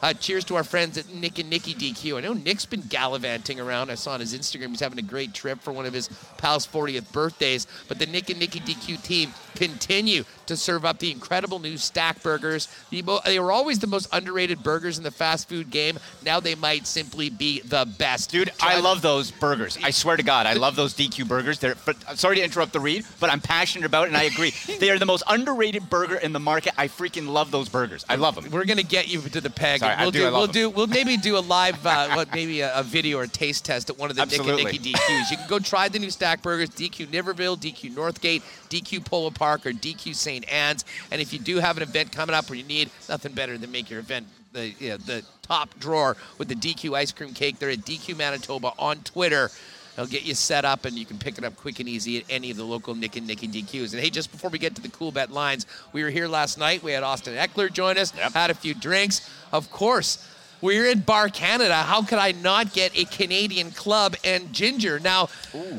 Uh, 0.03 0.15
cheers 0.15 0.45
to 0.45 0.57
our 0.57 0.65
friends 0.65 0.97
at 0.97 1.13
Nick 1.15 1.39
and 1.39 1.51
Nikki 1.51 1.75
DQ. 1.75 2.17
I 2.17 2.21
know 2.21 2.33
Nick's 2.33 2.65
been 2.65 2.81
gallivanting 2.83 3.61
around. 3.61 3.91
I 3.91 3.97
saw 3.97 4.13
on 4.13 4.21
his 4.21 4.35
Instagram 4.35 4.69
he's 4.69 4.81
having 4.81 4.99
a 4.99 5.03
great 5.03 5.35
trip 5.35 5.61
for 5.61 5.73
one 5.73 5.85
of 5.85 5.93
his 5.93 6.09
pals' 6.39 6.67
40th 6.67 7.13
birthdays. 7.13 7.67
But 7.87 7.99
the 7.99 8.07
Nick 8.07 8.31
and 8.31 8.41
Nikki 8.41 8.61
DQ 8.61 9.03
team 9.03 9.35
continue 9.55 10.25
to 10.47 10.57
serve 10.57 10.85
up 10.85 10.99
the 10.99 11.11
incredible 11.11 11.59
new 11.59 11.77
stack 11.77 12.23
burgers. 12.23 12.69
They 12.91 13.39
were 13.39 13.53
always 13.53 13.79
the 13.79 13.87
most 13.87 14.09
underrated 14.13 14.63
burgers 14.63 14.97
in 14.97 15.05
the 15.05 15.11
fast 15.11 15.49
food 15.49 15.71
game. 15.71 15.99
Now 16.25 16.41
they 16.41 16.55
might 16.55 16.87
simply 16.87 17.29
be 17.29 17.61
the 17.61 17.87
best. 17.99 18.31
Dude, 18.31 18.51
I 18.61 18.81
love 18.81 19.03
those 19.03 19.31
burgers. 19.31 19.79
I 19.83 19.91
swear 19.91 20.17
to 20.17 20.23
God, 20.23 20.47
I 20.47 20.55
love 20.55 20.77
those 20.77 20.95
DQ 20.95 21.29
burgers. 21.29 21.59
They're, 21.59 21.75
but, 21.85 21.97
I'm 22.09 22.17
sorry 22.17 22.37
to 22.37 22.43
interrupt 22.43 22.73
the 22.73 22.81
read, 22.81 23.05
but 23.21 23.31
I'm 23.31 23.41
passionate 23.41 23.85
about 23.85 24.05
it, 24.05 24.09
and 24.09 24.17
I 24.17 24.25
agree. 24.25 24.55
they 24.81 24.91
are 24.91 24.99
the 24.99 25.07
most 25.07 25.25
underrated 25.29 25.91
burger 25.91 26.17
in 26.17 26.33
the 26.33 26.41
market. 26.41 26.73
I 26.79 26.89
freaking 26.89 27.29
love 27.29 27.51
those 27.51 27.69
burgers. 27.69 28.05
I 28.09 28.17
love 28.17 28.35
them. 28.35 28.51
We're 28.51 28.65
gonna 28.65 28.83
get 28.83 29.09
you 29.09 29.21
to 29.33 29.41
the 29.41 29.51
peg 29.51 29.81
Sorry. 29.81 29.97
We'll 30.01 30.11
do, 30.11 30.19
do, 30.19 30.33
we'll 30.33 30.47
them. 30.47 30.53
do 30.53 30.71
we'll 30.71 30.87
maybe 30.87 31.17
do 31.17 31.37
a 31.37 31.41
live 31.41 31.85
uh, 31.87 32.11
what 32.15 32.33
maybe 32.35 32.61
a, 32.61 32.79
a 32.79 32.83
video 32.83 33.19
or 33.19 33.25
a 33.25 33.29
taste 33.29 33.65
test 33.65 33.91
at 33.91 33.99
one 33.99 34.11
of 34.11 34.17
the 34.17 34.25
Nick 34.25 34.39
and 34.39 34.49
Absolutely. 34.49 34.73
Nicky 34.73 34.93
DQs. 34.93 35.31
You 35.31 35.37
can 35.37 35.49
go 35.49 35.59
try 35.59 35.89
the 35.89 35.99
new 35.99 36.11
Stack 36.11 36.43
Burgers, 36.43 36.71
DQ 36.71 37.09
Niverville, 37.09 37.59
DQ 37.59 37.95
Northgate, 37.95 38.43
DQ 38.69 39.05
Polo 39.05 39.31
Park, 39.31 39.67
or 39.67 39.73
DQ 39.73 40.15
St. 40.15 40.51
Anne's. 40.53 40.85
And 41.11 41.21
if 41.21 41.33
you 41.33 41.39
do 41.39 41.59
have 41.59 41.77
an 41.77 41.83
event 41.83 42.13
coming 42.13 42.35
up 42.35 42.49
where 42.49 42.59
you 42.59 42.65
need 42.65 42.91
nothing 43.09 43.33
better 43.33 43.57
than 43.59 43.71
make 43.71 43.91
your 43.91 44.01
event 44.01 44.27
the 44.53 44.69
you 44.79 44.91
know, 44.91 44.97
the 44.97 45.25
top 45.43 45.79
drawer 45.79 46.17
with 46.39 46.49
the 46.49 46.55
DQ 46.55 46.97
ice 46.97 47.13
cream 47.13 47.33
cake, 47.33 47.59
they're 47.59 47.71
at 47.71 47.79
DQ 47.79 48.17
Manitoba 48.17 48.73
on 48.79 48.99
Twitter. 48.99 49.51
They'll 49.97 50.07
get 50.07 50.23
you 50.23 50.35
set 50.35 50.65
up 50.65 50.85
and 50.85 50.99
you 50.99 51.05
can 51.05 51.19
pick 51.19 51.39
it 51.39 51.45
up 51.45 51.57
quick 51.57 51.81
and 51.81 51.89
easy 51.89 52.19
at 52.19 52.25
any 52.31 52.51
of 52.51 52.57
the 52.57 52.65
local 52.65 52.95
Nick 52.95 53.17
and 53.17 53.27
Nicky 53.27 53.49
DQs. 53.49 53.93
And 53.93 54.01
hey, 54.01 54.11
just 54.11 54.31
before 54.31 54.51
we 54.51 54.59
get 54.59 54.75
to 54.77 54.83
the 54.83 54.89
cool 54.89 55.13
bet 55.13 55.31
lines, 55.31 55.67
we 55.93 56.03
were 56.03 56.11
here 56.11 56.29
last 56.29 56.59
night. 56.59 56.83
We 56.83 56.93
had 56.93 57.03
Austin 57.03 57.35
Ekeler 57.35 57.73
join 57.73 57.99
us, 57.99 58.11
had 58.11 58.51
a 58.51 58.55
few 58.55 58.75
drinks. 58.75 59.29
Of 59.53 59.71
course, 59.71 60.27
we're 60.61 60.91
in 60.91 61.01
Bar 61.01 61.31
Canada. 61.31 61.75
How 61.75 62.03
could 62.03 62.19
I 62.19 62.33
not 62.33 62.73
get 62.73 62.97
a 62.97 63.05
Canadian 63.05 63.71
club 63.71 64.15
and 64.25 64.53
ginger? 64.53 65.01
Now, 65.01 65.29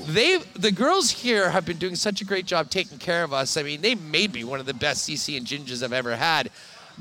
they 0.07 0.39
the 0.55 0.71
girls 0.71 1.11
here 1.11 1.49
have 1.51 1.65
been 1.65 1.77
doing 1.77 1.95
such 1.95 2.21
a 2.21 2.25
great 2.25 2.45
job 2.45 2.69
taking 2.69 2.97
care 2.97 3.23
of 3.23 3.31
us. 3.31 3.57
I 3.57 3.63
mean, 3.63 3.81
they 3.81 3.95
made 3.95 4.33
me 4.33 4.43
one 4.43 4.59
of 4.59 4.65
the 4.65 4.73
best 4.73 5.07
CC 5.07 5.37
and 5.37 5.45
gingers 5.45 5.83
I've 5.83 5.93
ever 5.93 6.15
had. 6.15 6.49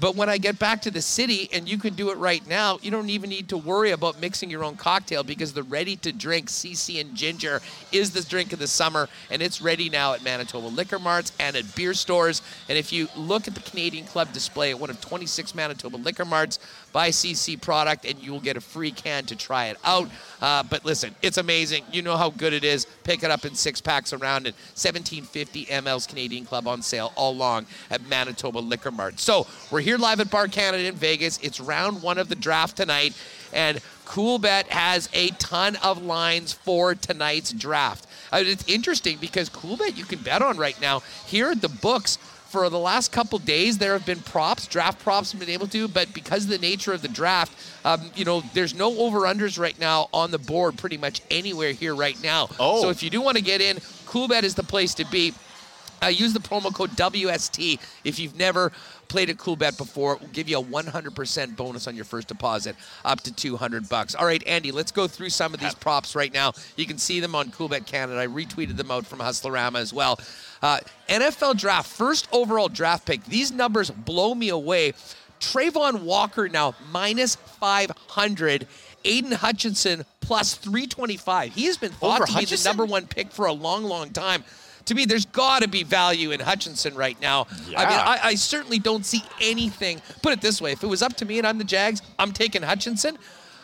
But 0.00 0.16
when 0.16 0.30
I 0.30 0.38
get 0.38 0.58
back 0.58 0.80
to 0.82 0.90
the 0.90 1.02
city 1.02 1.50
and 1.52 1.68
you 1.68 1.76
can 1.76 1.92
do 1.92 2.10
it 2.10 2.16
right 2.16 2.46
now, 2.48 2.78
you 2.80 2.90
don't 2.90 3.10
even 3.10 3.28
need 3.28 3.50
to 3.50 3.58
worry 3.58 3.90
about 3.90 4.18
mixing 4.18 4.48
your 4.48 4.64
own 4.64 4.76
cocktail 4.76 5.22
because 5.22 5.52
the 5.52 5.62
ready 5.62 5.94
to 5.96 6.10
drink 6.10 6.48
CC 6.48 7.02
and 7.02 7.14
ginger 7.14 7.60
is 7.92 8.10
the 8.10 8.22
drink 8.22 8.54
of 8.54 8.58
the 8.58 8.66
summer 8.66 9.10
and 9.30 9.42
it's 9.42 9.60
ready 9.60 9.90
now 9.90 10.14
at 10.14 10.24
Manitoba 10.24 10.68
liquor 10.68 10.98
marts 10.98 11.32
and 11.38 11.54
at 11.54 11.74
beer 11.74 11.92
stores. 11.92 12.40
And 12.70 12.78
if 12.78 12.94
you 12.94 13.08
look 13.14 13.46
at 13.46 13.54
the 13.54 13.60
Canadian 13.60 14.06
Club 14.06 14.32
display 14.32 14.70
at 14.70 14.80
one 14.80 14.88
of 14.88 15.02
26 15.02 15.54
Manitoba 15.54 15.98
liquor 15.98 16.24
marts, 16.24 16.58
buy 16.92 17.10
CC 17.10 17.60
product 17.60 18.04
and 18.04 18.18
you 18.18 18.32
will 18.32 18.40
get 18.40 18.56
a 18.56 18.60
free 18.60 18.90
can 18.90 19.24
to 19.26 19.36
try 19.36 19.66
it 19.66 19.76
out. 19.84 20.08
Uh, 20.40 20.62
but 20.62 20.84
listen, 20.84 21.14
it's 21.22 21.38
amazing. 21.38 21.84
You 21.92 22.02
know 22.02 22.16
how 22.16 22.30
good 22.30 22.52
it 22.52 22.64
is. 22.64 22.86
Pick 23.04 23.22
it 23.22 23.30
up 23.30 23.44
in 23.44 23.54
six 23.54 23.80
packs 23.80 24.12
around 24.12 24.46
it. 24.46 24.54
1750 24.74 25.66
mL's 25.66 26.06
Canadian 26.06 26.44
Club 26.44 26.66
on 26.66 26.82
sale 26.82 27.12
all 27.16 27.32
along 27.32 27.66
at 27.90 28.06
Manitoba 28.08 28.58
Liquor 28.58 28.90
Mart. 28.90 29.20
So 29.20 29.46
we're 29.70 29.80
here 29.80 29.98
live 29.98 30.20
at 30.20 30.30
Bar 30.30 30.48
Canada 30.48 30.84
in 30.84 30.94
Vegas. 30.94 31.38
It's 31.42 31.60
round 31.60 32.02
one 32.02 32.18
of 32.18 32.28
the 32.28 32.34
draft 32.34 32.76
tonight, 32.76 33.14
and 33.52 33.80
CoolBet 34.06 34.66
has 34.68 35.08
a 35.12 35.28
ton 35.30 35.76
of 35.76 36.02
lines 36.02 36.52
for 36.52 36.94
tonight's 36.94 37.52
draft. 37.52 38.06
Uh, 38.32 38.42
it's 38.44 38.64
interesting 38.68 39.18
because 39.20 39.48
CoolBet 39.48 39.96
you 39.96 40.04
can 40.04 40.18
bet 40.20 40.42
on 40.42 40.56
right 40.56 40.80
now. 40.80 41.00
Here 41.26 41.50
at 41.50 41.60
the 41.60 41.68
books, 41.68 42.18
for 42.50 42.68
the 42.68 42.78
last 42.78 43.12
couple 43.12 43.38
days, 43.38 43.78
there 43.78 43.92
have 43.92 44.04
been 44.04 44.18
props, 44.18 44.66
draft 44.66 44.98
props 44.98 45.30
have 45.30 45.40
been 45.40 45.50
able 45.50 45.68
to, 45.68 45.86
but 45.86 46.12
because 46.12 46.44
of 46.44 46.50
the 46.50 46.58
nature 46.58 46.92
of 46.92 47.00
the 47.00 47.08
draft, 47.08 47.52
um, 47.84 48.10
you 48.16 48.24
know, 48.24 48.42
there's 48.54 48.74
no 48.74 48.98
over-unders 48.98 49.56
right 49.56 49.78
now 49.78 50.08
on 50.12 50.32
the 50.32 50.38
board 50.38 50.76
pretty 50.76 50.96
much 50.96 51.20
anywhere 51.30 51.70
here 51.70 51.94
right 51.94 52.20
now. 52.24 52.48
Oh. 52.58 52.82
So 52.82 52.90
if 52.90 53.04
you 53.04 53.10
do 53.10 53.20
want 53.20 53.36
to 53.36 53.42
get 53.42 53.60
in, 53.60 53.76
CoolBet 53.76 54.42
is 54.42 54.56
the 54.56 54.64
place 54.64 54.94
to 54.94 55.04
be. 55.06 55.32
Uh, 56.02 56.06
use 56.06 56.32
the 56.32 56.40
promo 56.40 56.74
code 56.74 56.90
WST 56.92 57.78
if 58.04 58.18
you've 58.18 58.34
never 58.34 58.72
played 59.10 59.28
a 59.28 59.34
cool 59.34 59.56
bet 59.56 59.76
before. 59.76 60.16
We'll 60.16 60.30
give 60.30 60.48
you 60.48 60.60
a 60.60 60.62
100% 60.62 61.56
bonus 61.56 61.86
on 61.88 61.96
your 61.96 62.04
first 62.04 62.28
deposit, 62.28 62.76
up 63.04 63.20
to 63.22 63.34
200 63.34 63.88
bucks. 63.88 64.14
All 64.14 64.24
right, 64.24 64.42
Andy, 64.46 64.70
let's 64.70 64.92
go 64.92 65.06
through 65.08 65.30
some 65.30 65.52
of 65.52 65.60
these 65.60 65.74
props 65.74 66.14
right 66.14 66.32
now. 66.32 66.52
You 66.76 66.86
can 66.86 66.96
see 66.96 67.18
them 67.20 67.34
on 67.34 67.50
Coolbet 67.50 67.86
Canada. 67.86 68.20
I 68.20 68.28
retweeted 68.28 68.76
them 68.76 68.90
out 68.90 69.04
from 69.04 69.18
Hustlerama 69.18 69.80
as 69.80 69.92
well. 69.92 70.18
Uh, 70.62 70.78
NFL 71.08 71.58
draft, 71.58 71.90
first 71.90 72.28
overall 72.32 72.68
draft 72.68 73.04
pick. 73.04 73.24
These 73.24 73.50
numbers 73.50 73.90
blow 73.90 74.34
me 74.34 74.48
away. 74.48 74.92
Travon 75.40 76.02
Walker 76.02 76.48
now 76.48 76.74
minus 76.92 77.34
500. 77.34 78.68
Aidan 79.04 79.32
Hutchinson 79.32 80.04
plus 80.20 80.54
325. 80.54 81.54
He 81.54 81.64
has 81.64 81.76
been 81.76 81.90
thought 81.90 82.20
Over 82.20 82.30
to 82.30 82.38
be 82.38 82.44
the 82.44 82.62
number 82.64 82.84
one 82.84 83.06
pick 83.06 83.32
for 83.32 83.46
a 83.46 83.52
long, 83.52 83.84
long 83.84 84.10
time. 84.10 84.44
To 84.90 84.96
me, 84.96 85.04
there's 85.04 85.26
got 85.26 85.62
to 85.62 85.68
be 85.68 85.84
value 85.84 86.32
in 86.32 86.40
Hutchinson 86.40 86.96
right 86.96 87.18
now. 87.20 87.46
I 87.76 87.88
mean, 87.88 88.00
I, 88.00 88.18
I 88.24 88.34
certainly 88.34 88.80
don't 88.80 89.06
see 89.06 89.22
anything. 89.40 90.02
Put 90.20 90.32
it 90.32 90.40
this 90.40 90.60
way: 90.60 90.72
if 90.72 90.82
it 90.82 90.88
was 90.88 91.00
up 91.00 91.14
to 91.18 91.24
me 91.24 91.38
and 91.38 91.46
I'm 91.46 91.58
the 91.58 91.64
Jags, 91.64 92.02
I'm 92.18 92.32
taking 92.32 92.62
Hutchinson. 92.62 93.16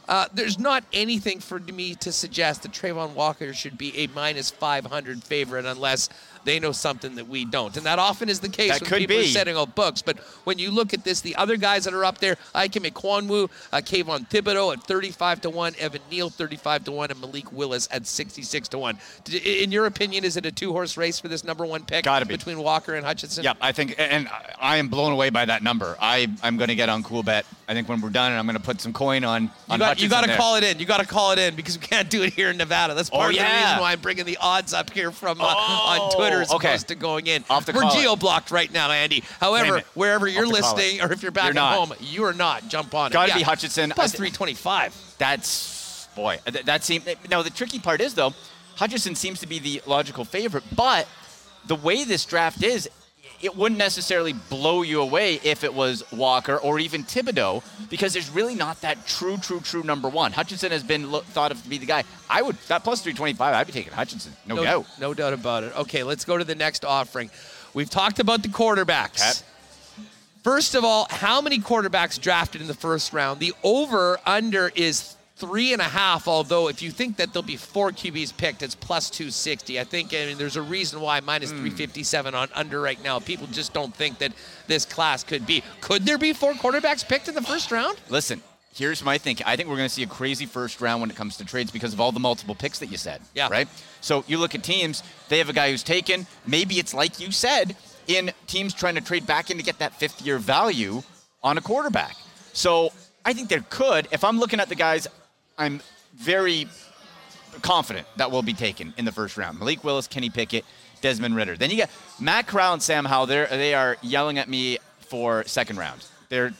Uh, 0.08 0.26
there's 0.32 0.60
not 0.60 0.84
anything 0.92 1.40
for 1.40 1.58
me 1.58 1.96
to 1.96 2.12
suggest 2.12 2.62
that 2.62 2.70
Travon 2.70 3.14
Walker 3.14 3.52
should 3.52 3.76
be 3.76 3.96
a 3.98 4.06
minus 4.14 4.52
500 4.52 5.24
favorite 5.24 5.64
unless 5.64 6.08
they 6.46 6.58
know 6.58 6.72
something 6.72 7.16
that 7.16 7.28
we 7.28 7.44
don't. 7.44 7.76
And 7.76 7.84
that 7.84 7.98
often 7.98 8.30
is 8.30 8.40
the 8.40 8.48
case 8.48 8.78
That 8.78 8.90
when 8.90 9.00
people 9.00 9.18
are 9.18 9.24
setting 9.24 9.56
out 9.56 9.74
books. 9.74 10.00
But 10.00 10.18
when 10.44 10.58
you 10.58 10.70
look 10.70 10.94
at 10.94 11.04
this, 11.04 11.20
the 11.20 11.36
other 11.36 11.56
guys 11.58 11.84
that 11.84 11.92
are 11.92 12.04
up 12.04 12.18
there, 12.18 12.36
Ikem 12.54 12.90
Ekwonu, 12.90 13.50
uh, 13.72 13.76
Kayvon 13.78 14.28
Thibodeaux 14.30 14.72
at 14.72 14.82
35 14.84 15.42
to 15.42 15.50
1, 15.50 15.74
Evan 15.78 16.00
Neal 16.10 16.30
35 16.30 16.84
to 16.84 16.92
1, 16.92 17.10
and 17.10 17.20
Malik 17.20 17.52
Willis 17.52 17.88
at 17.90 18.06
66 18.06 18.68
to 18.68 18.78
1. 18.78 18.98
In 19.44 19.70
your 19.72 19.86
opinion, 19.86 20.24
is 20.24 20.36
it 20.36 20.46
a 20.46 20.52
two 20.52 20.72
horse 20.72 20.96
race 20.96 21.18
for 21.20 21.28
this 21.28 21.44
number 21.44 21.66
one 21.66 21.84
pick 21.84 22.04
Gotta 22.04 22.24
be. 22.24 22.34
between 22.36 22.58
Walker 22.60 22.94
and 22.94 23.04
Hutchinson? 23.04 23.44
Yep, 23.44 23.58
I 23.60 23.72
think, 23.72 23.96
and 23.98 24.28
I 24.60 24.76
am 24.76 24.88
blown 24.88 25.12
away 25.12 25.30
by 25.30 25.44
that 25.44 25.62
number. 25.62 25.96
I 26.00 26.28
I'm 26.42 26.56
going 26.56 26.68
to 26.68 26.74
get 26.76 26.88
on 26.88 27.02
Cool 27.02 27.22
Bet. 27.24 27.44
I 27.68 27.74
think 27.74 27.88
when 27.88 28.00
we're 28.00 28.10
done, 28.10 28.30
and 28.30 28.38
I'm 28.38 28.46
going 28.46 28.56
to 28.56 28.62
put 28.62 28.80
some 28.80 28.92
coin 28.92 29.24
on. 29.24 29.42
You 29.44 29.50
on 29.70 29.78
got, 29.80 30.00
you 30.00 30.08
got 30.08 30.24
to 30.24 30.36
call 30.36 30.54
it 30.54 30.62
in. 30.62 30.78
You 30.78 30.86
got 30.86 31.00
to 31.00 31.06
call 31.06 31.32
it 31.32 31.38
in 31.40 31.56
because 31.56 31.76
we 31.78 31.84
can't 31.84 32.08
do 32.08 32.22
it 32.22 32.32
here 32.32 32.50
in 32.50 32.56
Nevada. 32.56 32.94
That's 32.94 33.10
part 33.10 33.26
Oh, 33.26 33.28
of 33.30 33.34
the 33.34 33.42
reason 33.42 33.80
why 33.80 33.90
I'm 33.92 34.00
bringing 34.00 34.24
the 34.24 34.38
odds 34.40 34.72
up 34.72 34.90
here 34.90 35.10
from 35.10 35.40
uh, 35.40 35.44
on 35.44 35.98
Oh, 36.00 36.10
Twitter 36.14 36.35
as 36.42 36.52
okay. 36.52 36.68
opposed 36.68 36.88
to 36.88 36.94
going 36.94 37.26
in. 37.26 37.42
Have 37.44 37.64
to 37.66 37.72
We're 37.72 37.90
geo 37.90 38.16
blocked 38.16 38.50
right 38.50 38.72
now, 38.72 38.90
Andy. 38.90 39.22
However, 39.40 39.82
wherever 39.94 40.26
you're 40.26 40.46
I'll 40.46 40.54
have 40.54 40.56
to 40.56 40.62
call 40.62 40.72
it. 40.72 40.82
listening 40.82 41.00
or 41.02 41.12
if 41.12 41.22
you're 41.22 41.32
back 41.32 41.54
You're 41.54 41.62
at 41.62 41.76
home, 41.76 41.92
you 42.00 42.24
are 42.24 42.32
not. 42.32 42.68
Jump 42.68 42.94
on 42.94 43.10
it. 43.10 43.12
Got 43.12 43.28
to 43.28 43.34
be 43.34 43.42
Hutchinson. 43.42 43.90
Plus 43.90 44.14
I 44.14 44.16
325. 44.16 45.14
That's 45.18 46.08
boy. 46.14 46.38
That, 46.44 46.66
that 46.66 46.84
seems. 46.84 47.04
No, 47.30 47.42
the 47.42 47.50
tricky 47.50 47.78
part 47.78 48.00
is 48.00 48.14
though, 48.14 48.32
Hutchinson 48.76 49.14
seems 49.14 49.40
to 49.40 49.46
be 49.46 49.58
the 49.58 49.82
logical 49.86 50.24
favorite, 50.24 50.64
but 50.74 51.08
the 51.66 51.76
way 51.76 52.04
this 52.04 52.24
draft 52.24 52.62
is, 52.62 52.88
it 53.42 53.56
wouldn't 53.56 53.78
necessarily 53.78 54.32
blow 54.32 54.82
you 54.82 55.00
away 55.00 55.40
if 55.42 55.64
it 55.64 55.72
was 55.72 56.02
Walker 56.12 56.56
or 56.56 56.78
even 56.78 57.04
Thibodeaux, 57.04 57.62
because 57.90 58.12
there's 58.12 58.30
really 58.30 58.54
not 58.54 58.80
that 58.80 59.06
true, 59.06 59.36
true, 59.38 59.60
true 59.60 59.82
number 59.82 60.08
one. 60.08 60.32
Hutchinson 60.32 60.72
has 60.72 60.82
been 60.82 61.10
lo- 61.10 61.20
thought 61.20 61.52
of 61.52 61.62
to 61.62 61.68
be 61.68 61.78
the 61.78 61.86
guy. 61.86 62.04
I 62.30 62.42
would 62.42 62.56
that 62.68 62.84
plus 62.84 63.02
325. 63.02 63.54
I'd 63.54 63.66
be 63.66 63.72
taking 63.72 63.92
Hutchinson, 63.92 64.32
no, 64.46 64.56
no 64.56 64.64
doubt. 64.64 64.86
No 65.00 65.14
doubt 65.14 65.32
about 65.32 65.64
it. 65.64 65.76
Okay, 65.76 66.02
let's 66.02 66.24
go 66.24 66.36
to 66.38 66.44
the 66.44 66.54
next 66.54 66.84
offering. 66.84 67.30
We've 67.74 67.90
talked 67.90 68.20
about 68.20 68.42
the 68.42 68.48
quarterbacks. 68.48 69.18
Pat? 69.18 69.42
First 70.42 70.76
of 70.76 70.84
all, 70.84 71.08
how 71.10 71.40
many 71.40 71.58
quarterbacks 71.58 72.20
drafted 72.20 72.60
in 72.60 72.68
the 72.68 72.74
first 72.74 73.12
round? 73.12 73.40
The 73.40 73.52
over 73.64 74.20
under 74.24 74.70
is 74.76 75.15
three 75.36 75.72
and 75.72 75.80
a 75.80 75.84
half. 75.84 76.26
Although, 76.28 76.68
if 76.68 76.82
you 76.82 76.90
think 76.90 77.16
that 77.16 77.32
there'll 77.32 77.46
be 77.46 77.56
four 77.56 77.92
QBs 77.92 78.36
picked, 78.36 78.62
it's 78.62 78.74
plus 78.74 79.10
260. 79.10 79.78
I 79.78 79.84
think 79.84 80.12
I 80.12 80.26
mean, 80.26 80.38
there's 80.38 80.56
a 80.56 80.62
reason 80.62 81.00
why 81.00 81.20
minus 81.20 81.50
hmm. 81.50 81.58
357 81.58 82.34
on 82.34 82.48
under 82.54 82.80
right 82.80 83.02
now. 83.02 83.18
People 83.18 83.46
just 83.48 83.72
don't 83.72 83.94
think 83.94 84.18
that 84.18 84.32
this 84.66 84.84
class 84.84 85.22
could 85.22 85.46
be. 85.46 85.62
Could 85.80 86.04
there 86.04 86.18
be 86.18 86.32
four 86.32 86.52
quarterbacks 86.54 87.06
picked 87.06 87.28
in 87.28 87.34
the 87.34 87.42
first 87.42 87.70
round? 87.70 87.98
Listen, 88.08 88.42
here's 88.74 89.04
my 89.04 89.18
thinking. 89.18 89.46
I 89.46 89.56
think 89.56 89.68
we're 89.68 89.76
going 89.76 89.88
to 89.88 89.94
see 89.94 90.02
a 90.02 90.08
crazy 90.08 90.46
first 90.46 90.80
round 90.80 91.00
when 91.00 91.10
it 91.10 91.16
comes 91.16 91.36
to 91.38 91.44
trades 91.44 91.70
because 91.70 91.92
of 91.92 92.00
all 92.00 92.12
the 92.12 92.20
multiple 92.20 92.54
picks 92.54 92.78
that 92.80 92.86
you 92.86 92.96
said. 92.96 93.20
Yeah. 93.34 93.48
Right? 93.50 93.68
So 94.00 94.24
you 94.26 94.38
look 94.38 94.54
at 94.54 94.62
teams, 94.62 95.02
they 95.28 95.38
have 95.38 95.48
a 95.48 95.52
guy 95.52 95.70
who's 95.70 95.82
taken. 95.82 96.26
Maybe 96.46 96.76
it's 96.76 96.94
like 96.94 97.20
you 97.20 97.30
said, 97.30 97.76
in 98.06 98.30
teams 98.46 98.72
trying 98.74 98.94
to 98.94 99.00
trade 99.00 99.26
back 99.26 99.50
in 99.50 99.56
to 99.56 99.62
get 99.62 99.78
that 99.80 99.94
fifth 99.94 100.22
year 100.22 100.38
value 100.38 101.02
on 101.42 101.58
a 101.58 101.60
quarterback. 101.60 102.16
So 102.52 102.92
I 103.24 103.32
think 103.32 103.48
there 103.48 103.64
could. 103.68 104.08
If 104.12 104.24
I'm 104.24 104.38
looking 104.38 104.60
at 104.60 104.68
the 104.68 104.74
guys, 104.74 105.08
I'm 105.58 105.80
very 106.14 106.68
confident 107.62 108.06
that 108.16 108.30
will 108.30 108.42
be 108.42 108.52
taken 108.52 108.92
in 108.96 109.04
the 109.04 109.12
first 109.12 109.36
round. 109.36 109.58
Malik 109.58 109.82
Willis, 109.82 110.06
Kenny 110.06 110.30
Pickett, 110.30 110.64
Desmond 111.00 111.36
Ridder. 111.36 111.56
Then 111.56 111.70
you 111.70 111.78
got 111.78 111.90
Matt 112.20 112.46
Corral 112.46 112.74
and 112.74 112.82
Sam 112.82 113.04
Howell. 113.04 113.26
They're, 113.26 113.46
they 113.46 113.74
are 113.74 113.96
yelling 114.02 114.38
at 114.38 114.48
me 114.48 114.78
for 115.00 115.44
second 115.44 115.78
round. 115.78 116.04
They're 116.28 116.52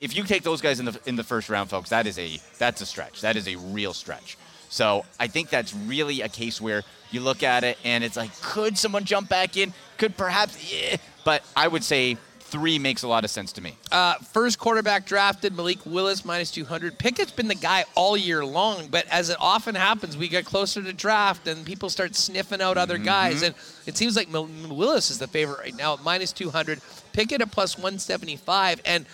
if 0.00 0.16
you 0.16 0.24
take 0.24 0.42
those 0.42 0.62
guys 0.62 0.80
in 0.80 0.86
the 0.86 0.98
in 1.04 1.16
the 1.16 1.24
first 1.24 1.50
round, 1.50 1.68
folks, 1.68 1.90
that 1.90 2.06
is 2.06 2.18
a 2.18 2.38
that's 2.58 2.80
a 2.80 2.86
stretch. 2.86 3.20
That 3.20 3.36
is 3.36 3.46
a 3.48 3.56
real 3.56 3.92
stretch. 3.92 4.38
So 4.70 5.04
I 5.18 5.26
think 5.26 5.50
that's 5.50 5.74
really 5.74 6.22
a 6.22 6.28
case 6.28 6.60
where 6.60 6.84
you 7.10 7.20
look 7.20 7.42
at 7.42 7.64
it 7.64 7.76
and 7.84 8.04
it's 8.04 8.16
like, 8.16 8.30
could 8.40 8.78
someone 8.78 9.04
jump 9.04 9.28
back 9.28 9.56
in? 9.56 9.74
Could 9.98 10.16
perhaps, 10.16 10.72
yeah. 10.72 10.96
But 11.24 11.42
I 11.56 11.66
would 11.66 11.82
say 11.82 12.16
three 12.50 12.78
makes 12.78 13.02
a 13.02 13.08
lot 13.08 13.24
of 13.24 13.30
sense 13.30 13.52
to 13.52 13.60
me. 13.60 13.76
Uh, 13.90 14.14
first 14.14 14.58
quarterback 14.58 15.06
drafted, 15.06 15.54
Malik 15.56 15.84
Willis, 15.86 16.24
minus 16.24 16.50
200. 16.50 16.98
Pickett's 16.98 17.32
been 17.32 17.48
the 17.48 17.54
guy 17.54 17.84
all 17.94 18.16
year 18.16 18.44
long, 18.44 18.88
but 18.88 19.06
as 19.08 19.30
it 19.30 19.36
often 19.40 19.74
happens, 19.74 20.16
we 20.16 20.28
get 20.28 20.44
closer 20.44 20.82
to 20.82 20.92
draft 20.92 21.46
and 21.46 21.64
people 21.64 21.88
start 21.88 22.14
sniffing 22.14 22.60
out 22.60 22.76
other 22.76 22.98
guys. 22.98 23.42
And 23.42 23.54
it 23.86 23.96
seems 23.96 24.16
like 24.16 24.28
Willis 24.32 25.10
is 25.10 25.18
the 25.18 25.28
favorite 25.28 25.58
right 25.60 25.76
now 25.76 25.94
at 25.94 26.02
minus 26.02 26.32
200. 26.32 26.80
Pickett 27.12 27.40
at 27.40 27.50
plus 27.50 27.76
175. 27.78 28.80
And 28.84 29.06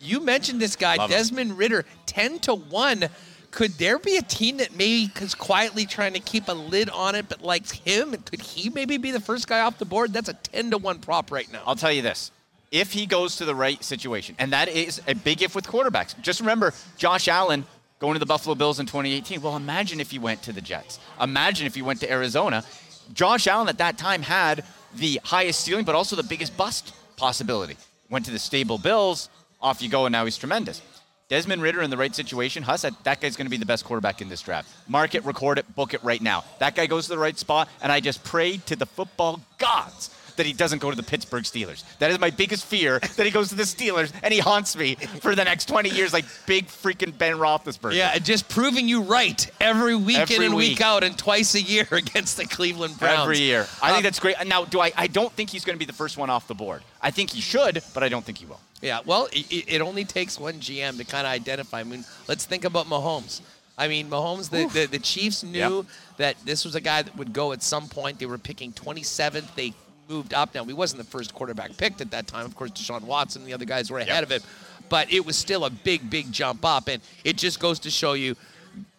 you 0.00 0.20
mentioned 0.20 0.60
this 0.60 0.76
guy, 0.76 0.96
Love 0.96 1.10
him. 1.10 1.16
Desmond 1.16 1.58
Ridder, 1.58 1.84
10 2.06 2.40
to 2.40 2.54
1. 2.54 3.08
Could 3.50 3.72
there 3.72 3.98
be 3.98 4.16
a 4.16 4.22
team 4.22 4.58
that 4.58 4.76
maybe 4.76 5.10
is 5.20 5.34
quietly 5.34 5.84
trying 5.84 6.12
to 6.12 6.20
keep 6.20 6.48
a 6.48 6.52
lid 6.52 6.88
on 6.90 7.14
it, 7.14 7.28
but 7.28 7.42
likes 7.42 7.72
him? 7.72 8.12
Could 8.12 8.40
he 8.40 8.70
maybe 8.70 8.96
be 8.96 9.10
the 9.10 9.20
first 9.20 9.48
guy 9.48 9.60
off 9.60 9.78
the 9.78 9.84
board? 9.84 10.12
That's 10.12 10.28
a 10.28 10.34
10 10.34 10.70
to 10.70 10.78
1 10.78 11.00
prop 11.00 11.32
right 11.32 11.50
now. 11.52 11.62
I'll 11.66 11.76
tell 11.76 11.92
you 11.92 12.02
this. 12.02 12.30
If 12.70 12.92
he 12.92 13.06
goes 13.06 13.36
to 13.36 13.44
the 13.44 13.54
right 13.54 13.82
situation, 13.82 14.36
and 14.38 14.52
that 14.52 14.68
is 14.68 15.02
a 15.08 15.14
big 15.14 15.42
if 15.42 15.54
with 15.54 15.66
quarterbacks. 15.66 16.20
Just 16.20 16.40
remember 16.40 16.72
Josh 16.96 17.26
Allen 17.26 17.64
going 17.98 18.14
to 18.14 18.20
the 18.20 18.26
Buffalo 18.26 18.54
Bills 18.54 18.78
in 18.78 18.86
2018. 18.86 19.42
Well, 19.42 19.56
imagine 19.56 20.00
if 20.00 20.10
he 20.10 20.18
went 20.18 20.42
to 20.44 20.52
the 20.52 20.60
Jets. 20.60 21.00
Imagine 21.20 21.66
if 21.66 21.74
he 21.74 21.82
went 21.82 22.00
to 22.00 22.10
Arizona. 22.10 22.64
Josh 23.12 23.48
Allen 23.48 23.68
at 23.68 23.78
that 23.78 23.98
time 23.98 24.22
had 24.22 24.64
the 24.94 25.20
highest 25.24 25.62
ceiling, 25.62 25.84
but 25.84 25.96
also 25.96 26.14
the 26.14 26.22
biggest 26.22 26.56
bust 26.56 26.94
possibility. 27.16 27.76
Went 28.08 28.24
to 28.26 28.30
the 28.30 28.38
stable 28.38 28.78
Bills, 28.78 29.28
off 29.60 29.82
you 29.82 29.88
go, 29.88 30.06
and 30.06 30.12
now 30.12 30.24
he's 30.24 30.38
tremendous. 30.38 30.80
Desmond 31.28 31.62
Ridder 31.62 31.82
in 31.82 31.90
the 31.90 31.96
right 31.96 32.14
situation, 32.14 32.62
Huss, 32.62 32.82
that, 32.82 33.20
guy's 33.20 33.36
going 33.36 33.46
to 33.46 33.50
be 33.50 33.56
the 33.56 33.66
best 33.66 33.84
quarterback 33.84 34.20
in 34.20 34.28
this 34.28 34.42
draft. 34.42 34.68
Mark 34.88 35.14
it, 35.14 35.24
record 35.24 35.58
it, 35.58 35.74
book 35.76 35.94
it 35.94 36.02
right 36.02 36.20
now. 36.20 36.44
That 36.58 36.74
guy 36.74 36.86
goes 36.86 37.04
to 37.04 37.10
the 37.10 37.18
right 37.18 37.38
spot, 37.38 37.68
and 37.82 37.92
I 37.92 38.00
just 38.00 38.24
pray 38.24 38.56
to 38.66 38.74
the 38.74 38.86
football 38.86 39.40
gods 39.58 40.10
that 40.40 40.46
he 40.46 40.54
doesn't 40.54 40.78
go 40.80 40.88
to 40.88 40.96
the 40.96 41.02
Pittsburgh 41.02 41.44
Steelers. 41.44 41.84
That 41.98 42.10
is 42.10 42.18
my 42.18 42.30
biggest 42.30 42.64
fear 42.64 42.98
that 42.98 43.24
he 43.26 43.30
goes 43.30 43.50
to 43.50 43.54
the 43.54 43.64
Steelers 43.64 44.10
and 44.22 44.32
he 44.32 44.40
haunts 44.40 44.74
me 44.74 44.94
for 45.20 45.34
the 45.34 45.44
next 45.44 45.66
20 45.68 45.90
years 45.90 46.14
like 46.14 46.24
big 46.46 46.66
freaking 46.68 47.16
Ben 47.16 47.34
Roethlisberger. 47.36 47.94
Yeah, 47.94 48.16
just 48.18 48.48
proving 48.48 48.88
you 48.88 49.02
right 49.02 49.50
every 49.60 49.94
week 49.94 50.16
Every 50.18 50.36
in 50.36 50.42
and 50.44 50.54
week. 50.54 50.70
week. 50.70 50.80
out 50.80 51.04
and 51.04 51.16
twice 51.18 51.54
a 51.54 51.60
year 51.60 51.86
against 51.92 52.38
the 52.38 52.46
Cleveland 52.46 52.98
Browns. 52.98 53.20
Every 53.20 53.38
year. 53.40 53.66
I 53.82 53.88
Um, 53.90 53.94
think 53.96 54.04
that's 54.04 54.18
great. 54.18 54.36
Now, 54.46 54.64
do 54.64 54.80
I? 54.80 54.92
I 54.96 55.06
don't 55.06 55.32
think 55.34 55.50
he's 55.50 55.64
going 55.64 55.76
to 55.76 55.78
be 55.78 55.84
the 55.84 55.92
first 55.92 56.16
one 56.16 56.30
off 56.30 56.48
the 56.48 56.54
board. 56.54 56.82
I 57.02 57.10
think 57.10 57.30
he 57.30 57.42
should, 57.42 57.82
but 57.92 58.02
I 58.02 58.08
don't 58.08 58.24
think 58.24 58.38
he 58.38 58.46
will. 58.46 58.60
Yeah, 58.80 59.00
well, 59.04 59.28
it, 59.32 59.64
it 59.68 59.80
only 59.82 60.06
takes 60.06 60.40
one 60.40 60.54
GM 60.54 60.96
to 60.96 61.04
kind 61.04 61.26
of 61.26 61.32
identify. 61.34 61.80
I 61.80 61.84
mean, 61.84 62.02
let's 62.28 62.46
think 62.46 62.64
about 62.64 62.86
Mahomes. 62.86 63.42
I 63.76 63.88
mean, 63.88 64.08
Mahomes, 64.10 64.50
the, 64.50 64.66
the, 64.78 64.86
the 64.86 64.98
Chiefs 64.98 65.42
knew 65.42 65.58
Yep. 65.58 65.84
that 66.18 66.36
this 66.44 66.64
was 66.66 66.74
a 66.74 66.80
guy 66.80 67.00
that 67.02 67.16
would 67.16 67.32
go 67.32 67.52
at 67.52 67.62
some 67.62 67.88
point. 67.88 68.18
They 68.18 68.26
were 68.26 68.36
picking 68.38 68.72
27th. 68.72 69.54
They 69.54 69.72
moved 70.10 70.34
up. 70.34 70.54
Now, 70.54 70.64
he 70.64 70.72
wasn't 70.72 71.02
the 71.02 71.08
first 71.08 71.32
quarterback 71.32 71.76
picked 71.76 72.00
at 72.00 72.10
that 72.10 72.26
time. 72.26 72.44
Of 72.44 72.56
course, 72.56 72.72
Deshaun 72.72 73.02
Watson 73.02 73.42
and 73.42 73.48
the 73.48 73.54
other 73.54 73.64
guys 73.64 73.90
were 73.90 74.00
ahead 74.00 74.24
of 74.24 74.30
him. 74.30 74.42
But 74.88 75.12
it 75.12 75.24
was 75.24 75.36
still 75.36 75.64
a 75.64 75.70
big, 75.70 76.10
big 76.10 76.32
jump 76.32 76.64
up. 76.64 76.88
And 76.88 77.00
it 77.24 77.36
just 77.36 77.60
goes 77.60 77.78
to 77.80 77.90
show 77.90 78.14
you 78.14 78.34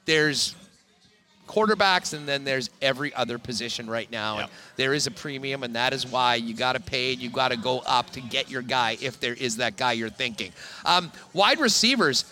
there's 0.05 0.55
quarterbacks 1.47 2.13
and 2.13 2.25
then 2.25 2.45
there's 2.45 2.69
every 2.81 3.13
other 3.13 3.37
position 3.37 3.89
right 3.89 4.09
now 4.09 4.37
and 4.37 4.49
there 4.77 4.93
is 4.93 5.05
a 5.05 5.11
premium 5.11 5.63
and 5.63 5.75
that 5.75 5.91
is 5.91 6.07
why 6.07 6.35
you 6.35 6.53
got 6.53 6.73
to 6.73 6.79
pay 6.79 7.11
and 7.11 7.21
you 7.21 7.29
got 7.29 7.51
to 7.51 7.57
go 7.57 7.79
up 7.79 8.09
to 8.09 8.21
get 8.21 8.49
your 8.49 8.61
guy 8.61 8.95
if 9.01 9.19
there 9.19 9.33
is 9.33 9.57
that 9.57 9.75
guy 9.75 9.91
you're 9.91 10.09
thinking 10.09 10.49
um, 10.85 11.11
wide 11.33 11.59
receivers 11.59 12.23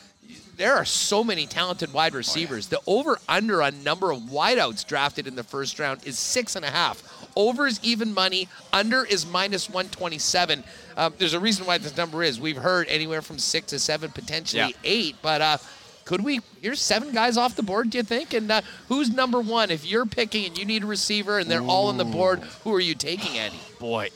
there 0.56 0.74
are 0.74 0.86
so 0.86 1.22
many 1.22 1.46
talented 1.46 1.92
wide 1.92 2.14
receivers 2.14 2.68
the 2.68 2.80
over 2.88 3.18
under 3.28 3.62
on 3.62 3.84
number 3.84 4.10
of 4.10 4.20
wideouts 4.20 4.88
drafted 4.88 5.28
in 5.28 5.36
the 5.36 5.44
first 5.44 5.80
round 5.80 6.00
is 6.08 6.18
six 6.18 6.56
and 6.56 6.64
a 6.64 6.70
half 6.70 7.04
over 7.36 7.68
is 7.68 7.80
even 7.84 8.14
money 8.14 8.48
under 8.74 9.04
is 9.06 9.26
minus 9.26 9.70
127 9.70 10.64
um, 10.98 11.14
there's 11.18 11.34
a 11.34 11.40
reason 11.40 11.66
why 11.66 11.78
this 11.78 11.96
number 11.98 12.24
is 12.24 12.40
we've 12.40 12.58
heard 12.58 12.88
anywhere 12.90 13.22
from 13.22 13.38
six 13.40 13.68
to 13.68 13.80
seven 13.80 14.12
potentially 14.12 14.62
Yeah. 14.62 14.70
eight 14.84 15.16
but 15.22 15.42
uh, 15.42 15.58
could 16.06 16.24
we? 16.24 16.40
Here's 16.60 16.82
seven 16.82 17.12
guys 17.14 17.38
off 17.38 17.56
the 17.56 17.62
board. 17.62 17.92
Do 17.92 18.00
you 18.00 18.04
think? 18.04 18.34
And 18.34 18.50
uh, 18.50 18.62
who's 18.88 19.12
number 19.12 19.40
one? 19.42 19.70
If 19.70 19.86
you're 19.86 20.08
picking 20.08 20.44
and 20.46 20.58
you 20.58 20.66
need 20.66 20.82
a 20.82 20.88
receiver 20.88 21.38
and 21.38 21.52
they're 21.52 21.62
all 21.62 21.86
on 21.86 21.98
the 21.98 22.06
board, 22.06 22.40
who 22.64 22.74
are 22.74 22.80
you 22.80 22.96
taking, 22.96 23.38
Eddie? 23.38 23.60
Boy. 23.80 24.10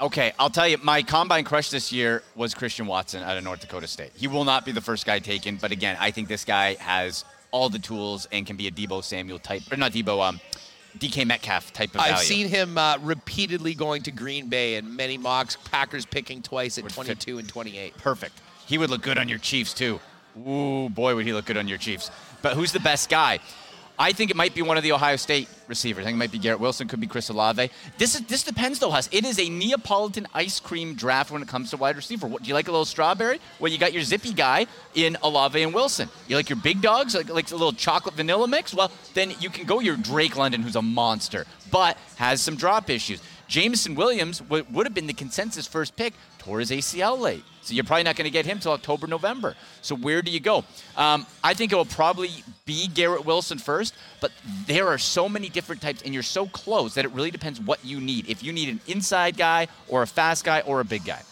Okay, 0.00 0.32
I'll 0.38 0.48
tell 0.48 0.66
you, 0.66 0.78
my 0.82 1.02
combine 1.02 1.44
crush 1.44 1.68
this 1.68 1.92
year 1.92 2.22
was 2.36 2.54
Christian 2.54 2.86
Watson 2.86 3.22
out 3.22 3.36
of 3.36 3.44
North 3.44 3.60
Dakota 3.60 3.86
State. 3.86 4.12
He 4.14 4.28
will 4.28 4.44
not 4.46 4.64
be 4.64 4.72
the 4.72 4.80
first 4.80 5.04
guy 5.04 5.18
taken, 5.18 5.56
but 5.56 5.72
again, 5.72 5.94
I 6.00 6.10
think 6.10 6.26
this 6.26 6.46
guy 6.46 6.76
has 6.76 7.26
all 7.50 7.68
the 7.68 7.78
tools 7.78 8.26
and 8.32 8.46
can 8.46 8.56
be 8.56 8.66
a 8.68 8.70
Deebo 8.70 9.04
Samuel 9.04 9.38
type, 9.40 9.60
or 9.70 9.76
not 9.76 9.92
Deebo, 9.92 10.26
um, 10.26 10.40
DK 10.98 11.26
Metcalf 11.26 11.72
type 11.72 11.90
of 11.90 12.00
value. 12.00 12.12
I've 12.14 12.20
seen 12.20 12.48
him 12.48 12.76
uh, 12.76 12.98
repeatedly 13.00 13.74
going 13.74 14.02
to 14.02 14.10
Green 14.10 14.48
Bay 14.48 14.76
and 14.76 14.96
many 14.96 15.16
mocks. 15.18 15.56
Packers 15.56 16.06
picking 16.06 16.42
twice 16.42 16.78
at 16.78 16.84
Would 16.84 16.92
fit. 16.92 17.04
22 17.04 17.38
and 17.38 17.48
28. 17.48 17.96
Perfect. 17.96 18.40
He 18.66 18.78
would 18.78 18.90
look 18.90 19.02
good 19.02 19.18
on 19.18 19.28
your 19.28 19.38
Chiefs 19.38 19.72
too. 19.74 20.00
Ooh, 20.46 20.88
boy, 20.88 21.14
would 21.14 21.26
he 21.26 21.32
look 21.32 21.44
good 21.44 21.56
on 21.56 21.68
your 21.68 21.78
Chiefs. 21.78 22.10
But 22.42 22.54
who's 22.54 22.72
the 22.72 22.80
best 22.80 23.08
guy? 23.08 23.40
I 24.00 24.12
think 24.12 24.30
it 24.30 24.36
might 24.36 24.54
be 24.54 24.62
one 24.62 24.78
of 24.78 24.82
the 24.82 24.92
Ohio 24.92 25.16
State 25.16 25.46
receivers. 25.68 26.04
I 26.04 26.06
think 26.06 26.14
it 26.14 26.18
might 26.18 26.32
be 26.32 26.38
Garrett 26.38 26.58
Wilson, 26.58 26.88
could 26.88 27.00
be 27.00 27.06
Chris 27.06 27.28
Olave. 27.28 27.70
This 27.98 28.14
is 28.14 28.22
this 28.22 28.42
depends 28.42 28.78
though, 28.78 28.90
Huss. 28.90 29.10
It 29.12 29.26
is 29.26 29.38
a 29.38 29.50
Neapolitan 29.50 30.26
ice 30.32 30.58
cream 30.58 30.94
draft 30.94 31.30
when 31.30 31.42
it 31.42 31.48
comes 31.48 31.68
to 31.70 31.76
wide 31.76 31.96
receiver. 31.96 32.26
What, 32.26 32.42
do 32.42 32.48
you 32.48 32.54
like 32.54 32.66
a 32.68 32.70
little 32.70 32.86
strawberry? 32.86 33.40
Well, 33.58 33.70
you 33.70 33.76
got 33.76 33.92
your 33.92 34.02
zippy 34.02 34.32
guy 34.32 34.68
in 34.94 35.18
Olave 35.22 35.62
and 35.62 35.74
Wilson. 35.74 36.08
You 36.28 36.36
like 36.36 36.48
your 36.48 36.58
big 36.62 36.80
dogs, 36.80 37.14
like, 37.14 37.28
like 37.28 37.50
a 37.50 37.54
little 37.54 37.74
chocolate 37.74 38.14
vanilla 38.14 38.48
mix? 38.48 38.72
Well, 38.72 38.90
then 39.12 39.34
you 39.38 39.50
can 39.50 39.66
go 39.66 39.80
your 39.80 39.98
Drake 39.98 40.34
London, 40.34 40.62
who's 40.62 40.76
a 40.76 40.82
monster, 40.82 41.44
but 41.70 41.98
has 42.16 42.40
some 42.40 42.56
drop 42.56 42.88
issues. 42.88 43.20
Jameson 43.48 43.96
Williams 43.96 44.40
would 44.48 44.86
have 44.86 44.94
been 44.94 45.08
the 45.08 45.12
consensus 45.12 45.66
first 45.66 45.94
pick, 45.96 46.14
tore 46.40 46.58
his 46.58 46.70
ACL 46.70 47.18
late. 47.18 47.44
So 47.62 47.74
you're 47.74 47.84
probably 47.84 48.04
not 48.04 48.16
going 48.16 48.24
to 48.24 48.30
get 48.30 48.46
him 48.46 48.58
till 48.58 48.72
October, 48.72 49.06
November. 49.06 49.54
So 49.82 49.94
where 49.94 50.22
do 50.22 50.30
you 50.30 50.40
go? 50.40 50.64
Um, 50.96 51.26
I 51.44 51.54
think 51.54 51.72
it 51.72 51.76
will 51.76 51.84
probably 51.84 52.30
be 52.64 52.88
Garrett 52.88 53.24
Wilson 53.24 53.58
first, 53.58 53.94
but 54.20 54.32
there 54.66 54.88
are 54.88 54.98
so 54.98 55.28
many 55.28 55.48
different 55.50 55.82
types, 55.82 56.02
and 56.02 56.14
you're 56.14 56.22
so 56.22 56.46
close 56.46 56.94
that 56.94 57.04
it 57.04 57.12
really 57.12 57.30
depends 57.30 57.60
what 57.60 57.84
you 57.84 58.00
need. 58.00 58.28
If 58.28 58.42
you 58.42 58.52
need 58.52 58.70
an 58.70 58.80
inside 58.86 59.36
guy, 59.36 59.68
or 59.88 60.02
a 60.02 60.06
fast 60.06 60.44
guy, 60.44 60.62
or 60.62 60.80
a 60.80 60.84
big 60.84 61.04
guy, 61.04 61.22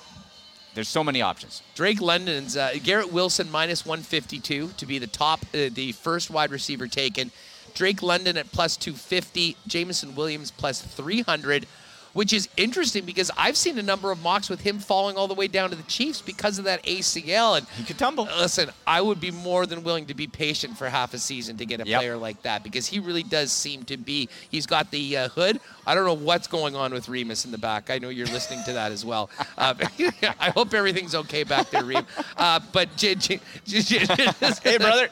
there's 0.75 0.89
so 0.89 1.03
many 1.03 1.23
options. 1.23 1.63
Drake 1.75 2.01
London's 2.01 2.57
uh, 2.57 2.75
Garrett 2.85 3.13
Wilson 3.13 3.51
minus 3.51 3.87
152 3.87 4.69
to 4.77 4.87
be 4.87 4.99
the 4.99 5.07
top, 5.07 5.41
uh, 5.55 5.71
the 5.73 5.93
first 5.93 6.31
wide 6.31 6.51
receiver 6.51 6.87
taken. 6.87 7.33
Drake 7.75 8.03
London 8.03 8.37
at 8.37 8.51
plus 8.53 8.77
250. 8.77 9.57
Jameson 9.67 10.15
Williams 10.15 10.51
plus 10.51 10.83
300, 10.83 11.67
which 12.13 12.33
is 12.33 12.49
interesting 12.57 13.05
because 13.05 13.31
I've 13.37 13.57
seen 13.57 13.79
a 13.79 13.83
number 13.83 14.11
of 14.11 14.23
mocks 14.23 14.49
with 14.49 14.61
him 14.61 14.79
falling 14.79 15.17
all 15.17 15.29
the 15.29 15.35
way 15.35 15.47
down 15.47 15.71
to 15.71 15.77
the 15.77 15.83
Chiefs 15.85 16.21
because 16.21 16.59
of 16.59 16.65
that 16.65 16.83
ACL. 16.85 17.59
And 17.59 17.67
he 17.77 17.85
could 17.85 17.99
tumble. 17.99 18.25
Listen, 18.39 18.71
I 18.87 19.01
would 19.01 19.21
be 19.21 19.31
more 19.31 19.67
than 19.67 19.85
willing 19.85 20.07
to 20.07 20.15
be 20.15 20.27
patient 20.27 20.77
for 20.79 20.89
half 20.89 21.15
a 21.15 21.19
season 21.19 21.57
to 21.59 21.67
get 21.67 21.81
a 21.81 21.87
Yep. 21.87 22.01
player 22.01 22.17
like 22.17 22.43
that 22.43 22.63
because 22.63 22.87
he 22.87 22.99
really 22.99 23.23
does 23.23 23.53
seem 23.53 23.85
to 23.85 23.97
be. 23.97 24.29
He's 24.51 24.67
got 24.67 24.91
the 24.91 25.17
uh, 25.17 25.29
hood. 25.29 25.61
I 25.87 25.95
don't 25.95 26.05
know 26.05 26.15
what's 26.15 26.47
going 26.49 26.77
on 26.77 26.93
with 26.93 27.09
Remis 27.09 27.45
in 27.45 27.51
the 27.51 27.59
back. 27.59 27.89
I 27.91 27.99
know 27.99 28.09
you're 28.11 28.27
listening 28.27 28.63
to 28.65 28.73
that 28.75 28.93
as 28.93 29.05
well. 29.05 29.31
Uh, 29.59 29.75
I 30.41 30.51
hope 30.51 30.73
everything's 30.73 31.15
okay 31.17 31.43
back 31.43 31.71
there, 31.71 31.85
Reem. 31.85 32.07
Uh, 32.37 32.61
but 32.73 32.95
J- 32.97 33.17
J- 33.17 33.41
J- 33.67 33.81
J- 33.81 33.99
Hey, 34.63 34.79
brother. 34.79 35.09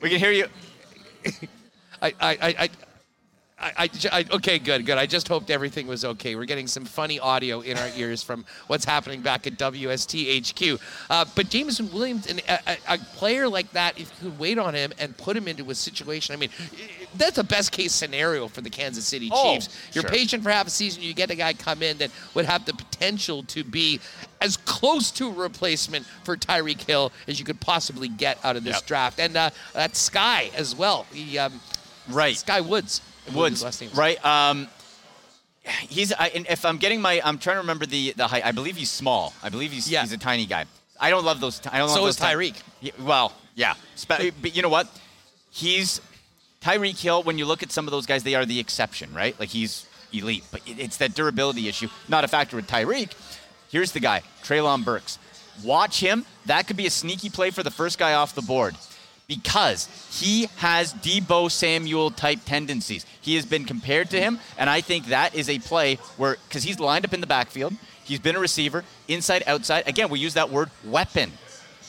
we 0.00 0.08
can 0.10 0.18
hear 0.18 0.32
you. 0.32 0.46
I, 2.00 2.12
I, 2.20 2.36
I, 2.58 2.70
I, 3.62 3.88
I, 4.10 4.24
okay, 4.32 4.58
good, 4.58 4.84
good. 4.84 4.98
I 4.98 5.06
just 5.06 5.28
hoped 5.28 5.48
everything 5.50 5.86
was 5.86 6.04
okay. 6.04 6.34
We're 6.34 6.46
getting 6.46 6.66
some 6.66 6.84
funny 6.84 7.20
audio 7.20 7.60
in 7.60 7.78
our 7.78 7.88
ears 7.96 8.22
from 8.22 8.44
what's 8.66 8.84
happening 8.84 9.20
back 9.20 9.46
at 9.46 9.56
WST 9.56 10.74
HQ. 10.76 10.80
Uh, 11.08 11.24
but 11.36 11.48
Jameson 11.48 11.92
Williams, 11.92 12.26
and 12.26 12.40
a, 12.48 12.76
a, 12.88 12.98
player 12.98 13.48
like 13.48 13.70
that, 13.72 13.98
if 14.00 14.12
you 14.20 14.30
could 14.30 14.38
wait 14.38 14.58
on 14.58 14.74
him 14.74 14.92
and 14.98 15.16
put 15.16 15.36
him 15.36 15.46
into 15.46 15.70
a 15.70 15.74
situation, 15.76 16.32
I 16.34 16.38
mean, 16.38 16.50
that's 17.14 17.38
a 17.38 17.44
best 17.44 17.70
case 17.70 17.92
scenario 17.92 18.48
for 18.48 18.62
the 18.62 18.70
Kansas 18.70 19.06
City 19.06 19.30
Oh, 19.32 19.54
Chiefs. 19.54 19.68
You're 19.92 20.02
sure. 20.02 20.10
patient 20.10 20.42
for 20.42 20.50
half 20.50 20.66
a 20.66 20.70
season, 20.70 21.02
you 21.02 21.14
get 21.14 21.30
a 21.30 21.36
guy 21.36 21.52
come 21.52 21.82
in 21.82 21.98
that 21.98 22.10
would 22.34 22.46
have 22.46 22.64
the 22.64 22.74
potential 22.74 23.44
to 23.44 23.62
be 23.62 24.00
as 24.40 24.56
close 24.56 25.12
to 25.12 25.28
a 25.28 25.32
replacement 25.32 26.04
for 26.24 26.36
Tyreek 26.36 26.80
Hill 26.80 27.12
as 27.28 27.38
you 27.38 27.44
could 27.44 27.60
possibly 27.60 28.08
get 28.08 28.38
out 28.44 28.56
of 28.56 28.64
this 28.64 28.76
Yep. 28.78 28.86
draft. 28.86 29.20
And 29.20 29.36
uh, 29.36 29.50
that's 29.72 30.00
Sky 30.00 30.50
as 30.56 30.74
well. 30.74 31.06
He, 31.12 31.38
um, 31.38 31.60
Right. 32.08 32.36
Sky 32.36 32.60
Woods. 32.60 33.00
Woods, 33.34 33.56
his 33.56 33.64
last 33.64 33.80
name 33.80 33.90
is. 33.90 33.96
right? 33.96 34.24
Um, 34.24 34.68
he's. 35.88 36.12
I, 36.12 36.28
and 36.28 36.46
if 36.48 36.64
I'm 36.64 36.78
getting 36.78 37.00
my, 37.00 37.20
I'm 37.24 37.38
trying 37.38 37.56
to 37.56 37.60
remember 37.60 37.86
the 37.86 38.12
the 38.16 38.26
height. 38.26 38.44
I 38.44 38.52
believe 38.52 38.76
he's 38.76 38.90
small. 38.90 39.32
I 39.42 39.48
believe 39.48 39.72
he's 39.72 39.90
Yeah. 39.90 40.00
he's 40.02 40.12
a 40.12 40.18
tiny 40.18 40.46
guy. 40.46 40.64
I 41.00 41.10
don't 41.10 41.24
love 41.24 41.40
those. 41.40 41.60
I 41.70 41.78
don't 41.78 41.88
So 41.88 42.00
love 42.00 42.10
is 42.10 42.16
those 42.16 42.28
ti- 42.28 42.34
Tyreek. 42.34 42.56
Yeah, 42.80 42.92
well, 43.00 43.32
yeah. 43.54 43.74
Spe- 43.96 44.32
but 44.40 44.54
you 44.56 44.62
know 44.62 44.68
what? 44.68 44.88
He's 45.50 46.00
Tyreek 46.60 47.00
Hill. 47.00 47.22
When 47.22 47.38
you 47.38 47.44
look 47.46 47.62
at 47.62 47.72
some 47.72 47.86
of 47.86 47.90
those 47.92 48.06
guys, 48.06 48.22
they 48.22 48.34
are 48.34 48.46
the 48.46 48.58
exception, 48.60 49.12
right? 49.14 49.38
Like 49.38 49.48
he's 49.50 49.86
elite, 50.12 50.44
but 50.50 50.60
it's 50.66 50.98
that 50.98 51.14
durability 51.14 51.68
issue, 51.68 51.88
not 52.08 52.22
a 52.24 52.28
factor 52.28 52.56
with 52.56 52.66
Tyreek. 52.66 53.12
Here's 53.70 53.92
the 53.92 54.00
guy, 54.00 54.22
Treylon 54.42 54.84
Burks. 54.84 55.18
Watch 55.64 56.00
him. 56.00 56.24
That 56.46 56.66
could 56.66 56.76
be 56.76 56.86
a 56.86 56.90
sneaky 56.90 57.30
play 57.30 57.50
for 57.50 57.62
the 57.62 57.70
first 57.70 57.98
guy 57.98 58.14
off 58.14 58.34
the 58.34 58.42
board 58.42 58.76
because 59.36 59.88
he 60.10 60.46
has 60.56 60.92
Deebo 60.94 61.50
Samuel 61.50 62.10
type 62.10 62.40
tendencies. 62.44 63.06
He 63.20 63.34
has 63.36 63.46
been 63.46 63.64
compared 63.64 64.10
to 64.10 64.20
him, 64.20 64.38
and 64.58 64.68
I 64.68 64.80
think 64.80 65.06
that 65.06 65.34
is 65.34 65.48
a 65.48 65.58
play 65.58 65.96
where, 66.16 66.36
because 66.48 66.62
he's 66.64 66.78
lined 66.78 67.04
up 67.04 67.14
in 67.14 67.20
the 67.20 67.26
backfield, 67.26 67.74
he's 68.04 68.18
been 68.18 68.36
a 68.36 68.40
receiver, 68.40 68.84
inside, 69.08 69.42
outside. 69.46 69.86
Again, 69.86 70.10
we 70.10 70.18
use 70.18 70.34
that 70.34 70.50
word 70.50 70.70
weapon. 70.84 71.32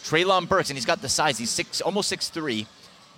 Treylon 0.03 0.47
Burks, 0.47 0.69
and 0.69 0.77
he's 0.77 0.85
got 0.85 1.01
the 1.01 1.09
size. 1.09 1.37
He's 1.37 1.49
six, 1.49 1.81
almost 1.81 2.09
six 2.09 2.29
three, 2.29 2.67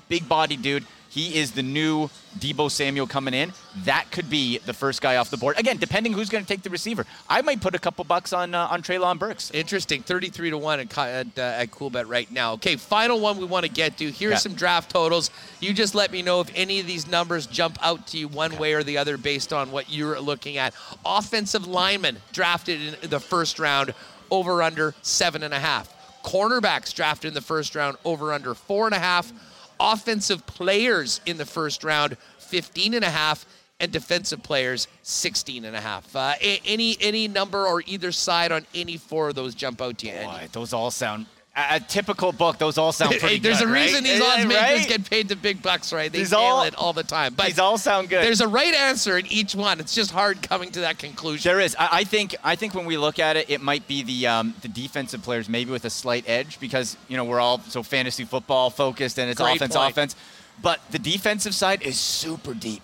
big 0.08 0.28
body 0.28 0.58
dude. 0.58 0.86
He 1.16 1.38
is 1.38 1.52
the 1.54 1.64
new 1.64 2.10
Deebo 2.40 2.70
Samuel 2.70 3.08
coming 3.08 3.34
in. 3.34 3.54
That 3.86 4.12
could 4.12 4.30
be 4.30 4.58
the 4.58 4.74
first 4.74 5.02
guy 5.02 5.16
off 5.16 5.30
the 5.30 5.38
board. 5.38 5.58
Again, 5.58 5.78
depending 5.78 6.12
who's 6.12 6.28
going 6.28 6.44
to 6.44 6.48
take 6.48 6.62
the 6.62 6.70
receiver. 6.70 7.06
I 7.30 7.42
might 7.42 7.62
put 7.62 7.74
a 7.74 7.80
couple 7.80 8.04
bucks 8.04 8.34
on 8.34 8.54
uh, 8.54 8.68
on 8.70 8.82
Treylon 8.84 9.18
Burks. 9.18 9.50
Interesting, 9.52 10.04
33 10.04 10.50
to 10.50 10.58
1 10.58 10.80
at, 10.82 10.98
at, 10.98 11.28
uh, 11.38 11.42
at 11.42 11.72
Coolbet 11.72 12.10
right 12.10 12.30
now. 12.34 12.52
Okay, 12.56 12.76
final 12.76 13.22
one 13.22 13.38
we 13.38 13.46
want 13.46 13.66
to 13.66 13.72
get 13.72 13.98
to. 14.00 14.12
Here's 14.12 14.32
Yeah. 14.34 14.38
some 14.40 14.56
draft 14.56 14.92
totals. 14.92 15.32
You 15.62 15.74
just 15.74 15.96
let 15.96 16.12
me 16.12 16.22
know 16.22 16.42
if 16.42 16.52
any 16.54 16.82
of 16.82 16.86
these 16.86 17.08
numbers 17.08 17.48
jump 17.48 17.78
out 17.82 18.08
to 18.08 18.18
you 18.18 18.28
one 18.28 18.58
way 18.58 18.74
or 18.74 18.84
the 18.84 18.98
other 18.98 19.16
based 19.16 19.54
on 19.54 19.72
what 19.72 19.90
you're 19.90 20.20
looking 20.20 20.58
at. 20.58 20.74
Offensive 21.06 21.66
lineman 21.66 22.18
drafted 22.34 22.82
in 23.02 23.10
the 23.10 23.22
first 23.22 23.58
round, 23.58 23.94
over 24.30 24.62
under 24.62 24.94
seven 25.02 25.44
and 25.44 25.54
a 25.54 25.60
half. 25.60 25.94
Cornerbacks 26.26 26.94
drafted 26.94 27.30
in 27.30 27.34
the 27.36 27.40
first 27.42 27.74
round, 27.74 27.96
over 28.04 28.34
under 28.34 28.54
four 28.54 28.86
and 28.86 28.94
a 28.94 29.00
half. 29.00 29.32
Offensive 29.80 30.46
players 30.46 31.22
in 31.26 31.38
the 31.38 31.46
first 31.46 31.84
round, 31.84 32.18
15 32.40 32.94
and 32.94 33.04
a 33.04 33.10
half 33.10 33.46
and 33.80 33.92
defensive 33.92 34.42
players 34.42 34.88
16 35.04 35.66
and 35.66 35.76
a 35.76 35.82
half. 35.82 36.16
Uh, 36.16 36.34
any 36.42 36.98
any 37.02 37.28
number 37.28 37.66
or 37.68 37.84
either 37.86 38.12
side 38.12 38.52
on 38.52 38.66
any 38.74 38.98
four 38.98 39.30
of 39.30 39.36
those 39.36 39.54
jump 39.54 39.82
out 39.82 39.98
to 40.00 40.08
you. 40.08 40.14
Boy, 40.14 40.48
those 40.52 40.74
all 40.74 40.92
sound 40.92 41.26
a, 41.56 41.80
typical 41.80 42.32
book. 42.32 42.57
Those 42.57 42.77
all 42.77 42.91
sound 42.91 43.11
pretty 43.19 43.27
Hey, 43.36 43.40
there's 43.40 43.60
good, 43.60 43.69
a 43.69 43.72
reason 43.72 44.03
right? 44.03 44.03
these 44.03 44.22
odds 44.22 44.45
makers 44.45 44.61
right? 44.80 44.88
get 44.88 45.10
paid 45.10 45.27
the 45.30 45.36
big 45.36 45.61
bucks, 45.61 45.94
right? 45.94 46.11
They 46.11 46.19
These 46.19 46.32
nail 46.32 46.40
all- 46.41 46.64
it 46.64 46.76
all 46.76 46.94
the 46.94 47.03
time. 47.03 47.34
But 47.34 47.48
These 47.48 47.60
all 47.60 47.77
sound 47.77 48.10
good. 48.10 48.23
there's 48.23 48.41
a 48.41 48.48
right 48.48 48.73
answer 48.73 49.18
in 49.18 49.26
each 49.27 49.56
one. 49.56 49.80
It's 49.80 49.95
just 49.95 50.11
hard 50.11 50.41
coming 50.41 50.72
to 50.72 50.82
that 50.82 50.99
conclusion. 50.99 51.49
There 51.49 51.60
is. 51.61 51.76
I, 51.80 51.90
I 51.99 52.03
think. 52.03 52.36
I 52.44 52.56
think 52.56 52.73
when 52.73 52.86
we 52.86 52.98
look 52.98 53.19
at 53.19 53.38
it, 53.38 53.49
it 53.49 53.61
might 53.61 53.88
be 53.88 54.03
the 54.03 54.27
um, 54.27 54.53
the 54.61 54.68
defensive 54.68 55.22
players, 55.23 55.48
maybe 55.48 55.72
with 55.72 55.86
a 55.86 55.90
slight 55.90 56.26
edge, 56.27 56.60
because 56.60 56.98
you 57.07 57.15
know 57.18 57.23
we're 57.23 57.40
all 57.40 57.60
so 57.61 57.84
fantasy 57.84 58.26
football 58.26 58.69
focused, 58.69 59.18
and 59.18 59.30
it's 59.30 59.40
Great 59.40 59.56
offense, 59.57 59.76
point. 59.76 59.91
offense. 59.91 60.15
But 60.61 60.80
the 60.91 60.99
defensive 60.99 61.53
side 61.56 61.82
is 61.84 61.99
super 61.99 62.53
deep. 62.53 62.84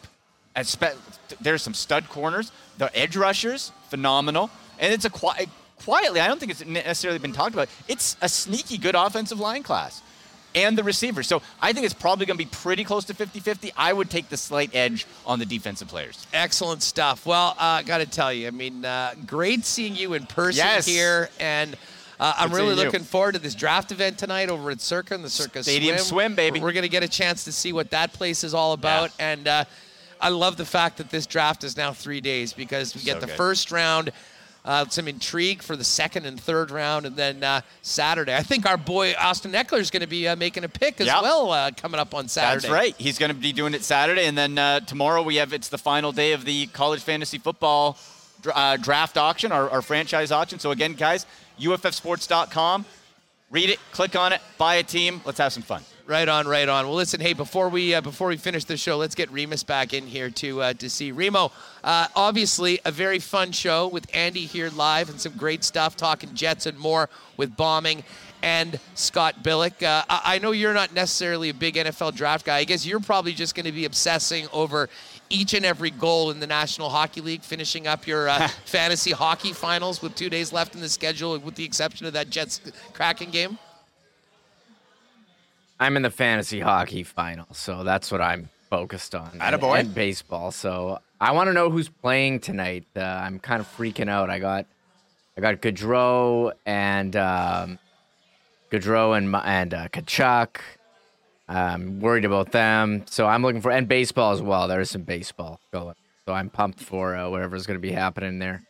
Spe- 0.64 0.98
there's 1.40 1.62
some 1.62 1.74
stud 1.74 2.10
corners. 2.10 2.52
The 2.78 2.94
edge 2.98 3.16
rushers, 3.16 3.72
phenomenal, 3.90 4.50
and 4.80 4.94
it's 4.94 5.06
a 5.06 5.10
qui- 5.10 5.48
quietly. 5.84 6.20
I 6.20 6.28
don't 6.28 6.40
think 6.40 6.52
it's 6.52 6.66
necessarily 6.66 7.20
been 7.20 7.34
talked 7.34 7.54
about. 7.54 7.70
It's 7.88 8.16
a 8.22 8.30
sneaky 8.30 8.78
good 8.78 8.96
offensive 8.96 9.40
line 9.40 9.64
class. 9.64 10.02
And 10.54 10.78
the 10.78 10.84
receiver. 10.84 11.24
So 11.24 11.42
I 11.62 11.72
think 11.72 11.86
it's 11.86 11.94
probably 11.94 12.26
going 12.26 12.38
to 12.38 12.44
be 12.44 12.50
pretty 12.52 12.84
close 12.84 13.06
to 13.06 13.14
50 13.14 13.40
50. 13.40 13.72
I 13.78 13.94
would 13.94 14.10
take 14.10 14.28
the 14.28 14.36
slight 14.36 14.76
edge 14.76 15.08
on 15.26 15.40
the 15.40 15.46
defensive 15.46 15.88
players. 15.88 16.28
Excellent 16.34 16.84
stuff. 16.84 17.26
Well, 17.26 17.56
uh, 17.58 17.84
got 17.84 18.00
to 18.00 18.06
tell 18.06 18.34
you, 18.34 18.48
I 18.48 18.52
mean, 18.52 18.84
uh, 18.84 19.14
great 19.26 19.64
seeing 19.64 19.96
you 19.96 20.14
in 20.14 20.26
person 20.26 20.58
Yes. 20.58 20.86
here, 20.86 21.30
and 21.40 21.78
uh, 22.20 22.34
I'm 22.38 22.52
really 22.54 22.76
you. 22.76 22.84
looking 22.84 23.04
forward 23.04 23.36
to 23.36 23.40
this 23.40 23.56
draft 23.56 23.94
event 23.94 24.18
tonight 24.18 24.50
over 24.50 24.70
at 24.72 24.82
Circa 24.82 25.14
and 25.16 25.24
the 25.24 25.30
Circa 25.30 25.64
Stadium 25.64 25.98
Swim, 26.00 26.36
baby. 26.36 26.60
We're 26.60 26.74
going 26.74 26.84
to 26.84 26.90
get 26.90 27.04
a 27.04 27.08
chance 27.08 27.46
to 27.46 27.54
see 27.54 27.72
what 27.72 27.90
that 27.92 28.12
place 28.12 28.44
is 28.44 28.54
all 28.54 28.74
about, 28.74 29.12
and 29.20 29.48
uh, 29.48 29.64
I 30.20 30.28
love 30.30 30.58
the 30.58 30.66
fact 30.66 30.98
that 30.98 31.10
this 31.12 31.26
draft 31.28 31.64
is 31.64 31.78
now 31.78 31.94
three 31.94 32.20
days 32.20 32.52
because 32.52 32.94
we 32.94 33.02
get 33.04 33.16
So 33.16 33.20
the 33.22 33.28
good. 33.28 33.38
first 33.38 33.72
round. 33.72 34.12
Uh, 34.64 34.86
some 34.90 35.08
intrigue 35.08 35.64
for 35.64 35.76
the 35.76 35.84
second 35.84 36.24
and 36.28 36.40
third 36.40 36.70
round, 36.70 37.08
and 37.08 37.16
then 37.16 37.44
uh, 37.44 37.62
Saturday. 37.82 38.36
I 38.36 38.44
think 38.44 38.68
our 38.68 38.78
boy 38.78 39.16
Austin 39.20 39.54
Ekeler 39.54 39.80
is 39.80 39.90
going 39.90 40.02
to 40.02 40.08
be 40.08 40.28
uh, 40.28 40.36
making 40.36 40.64
a 40.64 40.70
pick 40.70 41.02
as 41.02 41.08
Yep. 41.08 41.22
well 41.24 41.52
uh, 41.52 41.72
coming 41.72 42.00
up 42.00 42.14
on 42.14 42.28
Saturday. 42.28 42.68
That's 42.68 42.72
right. 42.72 42.96
He's 43.00 43.18
going 43.18 43.32
to 43.32 43.36
be 43.36 43.54
doing 43.54 43.74
it 43.74 43.84
Saturday, 43.84 44.26
and 44.26 44.38
then 44.38 44.60
uh, 44.60 44.82
tomorrow 44.82 45.24
we 45.24 45.38
have 45.38 45.52
it's 45.52 45.70
the 45.70 45.80
final 45.80 46.12
day 46.12 46.34
of 46.34 46.46
the 46.46 46.68
college 46.68 47.02
fantasy 47.02 47.40
football 47.40 47.98
uh, 48.54 48.78
draft 48.78 49.18
auction, 49.18 49.52
our, 49.52 49.68
our 49.72 49.82
franchise 49.82 50.32
auction. 50.32 50.60
So 50.60 50.70
again, 50.70 50.94
guys, 50.94 51.26
UFFSports.com. 51.60 52.86
Read 53.50 53.70
it, 53.72 53.80
click 53.92 54.16
on 54.16 54.32
it, 54.32 54.42
buy 54.58 54.76
a 54.76 54.84
team. 54.84 55.22
Let's 55.26 55.40
have 55.40 55.52
some 55.52 55.64
fun. 55.64 55.82
Right 56.12 56.28
on, 56.28 56.46
right 56.46 56.68
on. 56.68 56.88
Well, 56.88 56.98
listen, 56.98 57.22
hey, 57.22 57.32
before 57.32 57.70
we 57.70 57.96
uh, 57.96 58.02
before 58.02 58.28
we 58.28 58.36
finish 58.36 58.66
the 58.66 58.76
show, 58.76 58.98
let's 58.98 59.16
get 59.16 59.32
Remis 59.32 59.64
back 59.64 59.94
in 59.94 60.06
here 60.06 60.30
to 60.30 60.62
uh, 60.62 60.74
to 60.74 60.90
see 60.90 61.14
Remo. 61.14 61.54
Uh, 61.86 62.08
obviously, 62.18 62.82
a 62.84 62.92
very 62.92 63.18
fun 63.18 63.54
show 63.54 63.88
with 63.88 64.14
Andy 64.14 64.42
here 64.42 64.70
live 64.72 65.10
and 65.10 65.22
some 65.22 65.32
great 65.38 65.64
stuff, 65.64 65.96
talking 65.96 66.34
Jets 66.34 66.66
and 66.66 66.78
more 66.78 67.08
with 67.38 67.56
Bauming 67.56 68.04
and 68.44 68.78
Scott 68.94 69.42
Billeck. 69.42 69.82
Uh, 69.82 70.04
I, 70.10 70.36
I 70.36 70.40
know 70.40 70.52
you're 70.52 70.74
not 70.74 70.94
necessarily 70.94 71.48
a 71.48 71.54
big 71.54 71.76
NFL 71.76 72.14
draft 72.14 72.46
guy. 72.46 72.58
I 72.58 72.66
guess 72.66 72.86
you're 72.86 73.00
probably 73.00 73.32
just 73.32 73.56
going 73.56 73.68
to 73.68 73.72
be 73.72 73.86
obsessing 73.86 74.50
over 74.52 74.90
each 75.30 75.54
and 75.54 75.66
every 75.66 75.92
goal 75.92 76.30
in 76.32 76.42
the 76.42 76.48
National 76.48 76.90
Hockey 76.90 77.22
League, 77.22 77.42
finishing 77.42 77.88
up 77.88 78.06
your 78.06 78.28
uh, 78.28 78.50
fantasy 78.66 79.12
hockey 79.12 79.54
finals 79.54 80.02
with 80.02 80.16
two 80.16 80.30
days 80.30 80.52
left 80.52 80.76
in 80.76 80.82
the 80.82 80.90
schedule, 80.90 81.40
with 81.40 81.56
the 81.56 81.64
exception 81.64 82.06
of 82.06 82.12
that 82.12 82.30
Jets 82.30 82.60
Kraken 82.92 83.32
game. 83.32 83.58
I'm 85.82 85.98
in 85.98 86.04
the 86.04 86.12
fantasy 86.12 86.60
hockey 86.60 87.04
final, 87.04 87.48
so 87.54 87.84
that's 87.84 88.12
what 88.12 88.22
I'm 88.22 88.50
focused 88.70 89.16
on. 89.16 89.32
Attaboy. 89.40 89.80
And 89.80 89.94
baseball. 89.96 90.52
So 90.52 91.00
I 91.20 91.32
want 91.32 91.48
to 91.48 91.54
know 91.54 91.70
who's 91.72 91.90
playing 91.90 92.40
tonight. 92.42 92.86
Uh, 92.96 93.02
I'm 93.02 93.40
kind 93.40 93.60
of 93.60 93.68
freaking 93.76 94.08
out. 94.08 94.30
I 94.30 94.38
got, 94.40 94.68
I 95.38 95.42
got 95.42 95.56
Gaudreau 95.62 96.52
and 96.68 97.16
um, 97.16 97.80
Gaudreau 98.72 99.18
and 99.18 99.36
and 99.36 99.74
uh, 99.74 99.88
Tkachuk. 99.90 100.58
I'm 101.50 102.00
worried 102.00 102.26
about 102.26 102.52
them. 102.52 103.04
So 103.08 103.26
I'm 103.28 103.42
looking 103.42 103.62
for 103.62 103.72
and 103.72 103.88
baseball 103.88 104.32
as 104.34 104.42
well. 104.42 104.68
There 104.68 104.80
is 104.82 104.90
some 104.92 105.02
baseball 105.02 105.60
going. 105.74 105.96
So 106.28 106.34
I'm 106.34 106.50
pumped 106.52 106.80
for 106.80 107.16
uh, 107.16 107.28
whatever's 107.30 107.66
going 107.66 107.78
to 107.78 107.82
be 107.82 107.92
happening 107.92 108.38
there. 108.40 108.62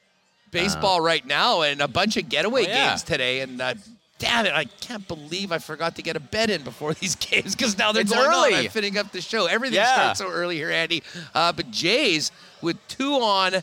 baseball 0.51 1.01
right 1.01 1.25
now 1.25 1.61
and 1.61 1.81
a 1.81 1.88
bunch 1.88 2.15
of 2.17 2.29
getaway 2.29 2.63
Oh, 2.65 2.69
yeah. 2.69 2.89
games 2.89 3.03
today. 3.03 3.41
And 3.41 3.61
uh, 3.61 3.73
damn 4.22 4.45
it, 4.45 4.53
I 4.53 4.65
can't 4.65 5.07
believe 5.07 5.52
I 5.52 5.57
forgot 5.57 5.95
to 5.95 6.02
get 6.03 6.15
a 6.15 6.19
bed 6.19 6.49
in 6.52 6.61
before 6.64 6.93
these 7.02 7.15
games 7.15 7.56
because 7.56 7.77
now 7.77 7.91
they're 7.91 8.03
It's 8.03 8.14
going 8.14 8.26
on. 8.30 8.34
early. 8.34 8.56
I'm 8.65 8.69
finishing 8.69 8.98
up 8.98 9.11
the 9.11 9.19
show. 9.22 9.48
Everything 9.48 9.76
Yeah. 9.77 9.93
starts 10.14 10.19
so 10.19 10.30
early 10.30 10.56
here, 10.57 10.69
Andy. 10.69 11.02
Uh, 11.34 11.52
but 11.52 11.72
Jays 11.72 12.31
with 12.61 12.77
two 12.88 13.15
on 13.15 13.61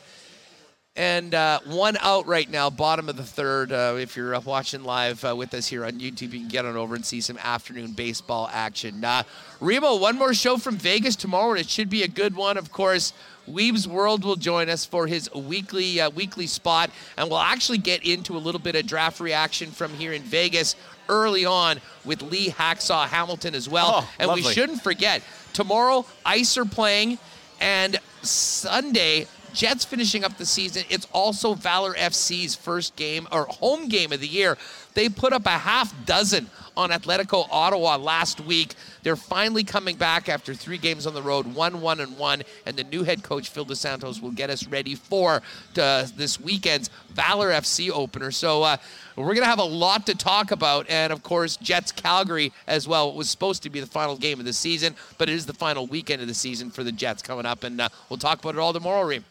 and 0.97 1.33
uh, 1.33 1.61
one 1.67 1.97
out 2.01 2.27
right 2.27 2.51
now, 2.51 2.69
bottom 2.71 3.09
of 3.09 3.17
the 3.17 3.23
third. 3.23 3.71
Uh, 3.71 3.95
if 4.01 4.17
you're 4.17 4.35
uh, 4.35 4.41
watching 4.41 4.83
live 4.83 5.25
uh, 5.25 5.35
with 5.37 5.55
us 5.55 5.69
here 5.69 5.85
on 5.85 5.93
YouTube, 5.93 6.33
you 6.33 6.41
can 6.41 6.49
get 6.49 6.65
on 6.67 6.77
over 6.77 6.97
and 6.97 7.07
see 7.07 7.21
some 7.21 7.39
afternoon 7.39 7.93
baseball 7.93 8.51
action. 8.53 9.05
Uh, 9.05 9.23
Remo, 9.61 9.95
one 9.97 10.19
more 10.19 10.35
show 10.35 10.57
from 10.57 10.77
Vegas 10.77 11.15
tomorrow, 11.15 11.53
and 11.53 11.61
it 11.61 11.69
should 11.69 11.89
be 11.89 12.03
a 12.03 12.09
good 12.09 12.35
one. 12.35 12.57
Of 12.57 12.73
course, 12.73 13.13
Wiebe's 13.53 13.89
World 13.89 14.25
will 14.25 14.37
join 14.37 14.69
us 14.69 14.85
for 14.85 15.07
his 15.07 15.33
weekly 15.35 16.01
uh, 16.01 16.11
weekly 16.11 16.47
spot, 16.47 16.91
and 17.17 17.29
we'll 17.29 17.39
actually 17.39 17.79
get 17.79 18.05
into 18.05 18.37
a 18.37 18.39
little 18.39 18.61
bit 18.61 18.77
of 18.77 18.87
draft 18.87 19.21
reaction 19.21 19.71
from 19.71 19.95
here 19.95 20.13
in 20.13 20.23
Vegas 20.23 20.77
early 21.09 21.45
on 21.45 21.81
with 22.05 22.23
Lee 22.23 22.51
Hacksaw 22.51 23.07
Hamilton 23.07 23.55
as 23.55 23.69
well. 23.69 23.91
Oh, 24.03 24.11
and 24.19 24.33
we 24.33 24.43
shouldn't 24.43 24.83
forget 24.83 25.23
tomorrow, 25.53 26.05
Ice 26.25 26.57
are 26.57 26.65
playing, 26.65 27.19
and 27.61 27.99
Sunday. 28.23 29.27
Jets 29.55 29.85
finishing 29.85 30.25
up 30.25 30.37
the 30.37 30.45
season. 30.45 30.85
It's 30.91 31.07
also 31.11 31.55
Valor 31.55 31.95
FC's 31.95 32.55
first 32.55 32.95
game 32.97 33.27
or 33.33 33.47
home 33.47 33.89
game 33.89 34.13
of 34.13 34.21
the 34.21 34.29
year. 34.29 34.59
They 34.99 35.09
put 35.09 35.33
up 35.33 35.47
a 35.47 35.51
half 35.51 35.95
dozen 36.07 36.51
on 36.77 36.91
Atletico 36.91 37.47
Ottawa 37.53 37.99
last 37.99 38.41
week. 38.41 38.75
They're 39.05 39.15
finally 39.15 39.63
coming 39.63 39.95
back 39.95 40.29
after 40.29 40.55
three 40.55 40.77
games 40.77 41.07
on 41.07 41.15
the 41.15 41.23
road, 41.23 41.47
one, 41.47 41.81
one, 41.81 42.01
and 42.01 42.19
one. 42.19 42.43
And 42.67 42.77
the 42.77 42.83
new 42.83 43.05
head 43.05 43.23
coach 43.23 43.49
Phil 43.49 43.65
Dos 43.65 43.79
Santos 43.79 44.21
will 44.21 44.33
get 44.33 44.51
us 44.51 44.67
ready 44.67 44.97
for 44.97 45.41
this 45.75 46.41
weekend's 46.41 46.91
Valor 47.11 47.51
FC 47.51 47.93
opener. 47.93 48.33
So 48.33 48.65
uh, 48.65 48.77
we're 49.15 49.35
gonna 49.35 49.47
have 49.47 49.61
a 49.61 49.63
lot 49.63 50.05
to 50.07 50.17
talk 50.17 50.51
about, 50.51 50.91
and 50.91 51.13
of 51.13 51.23
course 51.23 51.57
Jets 51.59 51.93
Calgary 51.93 52.53
as 52.67 52.89
well. 52.89 53.11
It 53.11 53.15
was 53.15 53.31
supposed 53.31 53.63
to 53.63 53.71
be 53.71 53.79
the 53.79 53.87
final 53.87 54.17
game 54.17 54.41
of 54.41 54.47
the 54.47 54.53
season, 54.53 54.97
but 55.17 55.29
it 55.29 55.35
is 55.37 55.47
the 55.47 55.55
final 55.55 55.87
weekend 55.87 56.23
of 56.23 56.27
the 56.27 56.35
season 56.35 56.73
for 56.73 56.83
the 56.83 56.91
Jets 56.91 57.23
coming 57.23 57.47
up, 57.47 57.63
and 57.63 57.81
uh, 57.81 57.89
we'll 58.09 58.19
talk 58.19 58.41
about 58.41 58.57
it 58.57 58.59
all 58.59 58.73
tomorrow, 58.73 59.07
Reem. 59.07 59.25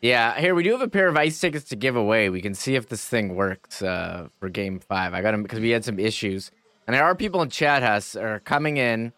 Yeah, 0.00 0.38
here 0.38 0.54
we 0.54 0.62
do 0.62 0.72
have 0.72 0.80
a 0.80 0.88
pair 0.88 1.08
of 1.08 1.16
ice 1.16 1.40
tickets 1.40 1.68
to 1.70 1.76
give 1.76 1.96
away. 1.96 2.28
We 2.30 2.40
can 2.40 2.54
see 2.54 2.76
if 2.76 2.88
this 2.88 3.04
thing 3.04 3.34
works 3.34 3.82
uh, 3.82 4.28
for 4.38 4.48
Game 4.48 4.78
Five. 4.78 5.12
I 5.12 5.22
got 5.22 5.32
them 5.32 5.42
because 5.42 5.58
we 5.58 5.70
had 5.70 5.84
some 5.84 5.98
issues, 5.98 6.52
and 6.86 6.94
there 6.94 7.04
are 7.04 7.14
people 7.16 7.42
in 7.42 7.50
chat 7.50 7.82
house 7.82 8.14
are 8.14 8.38
coming 8.40 8.76
in 8.76 9.12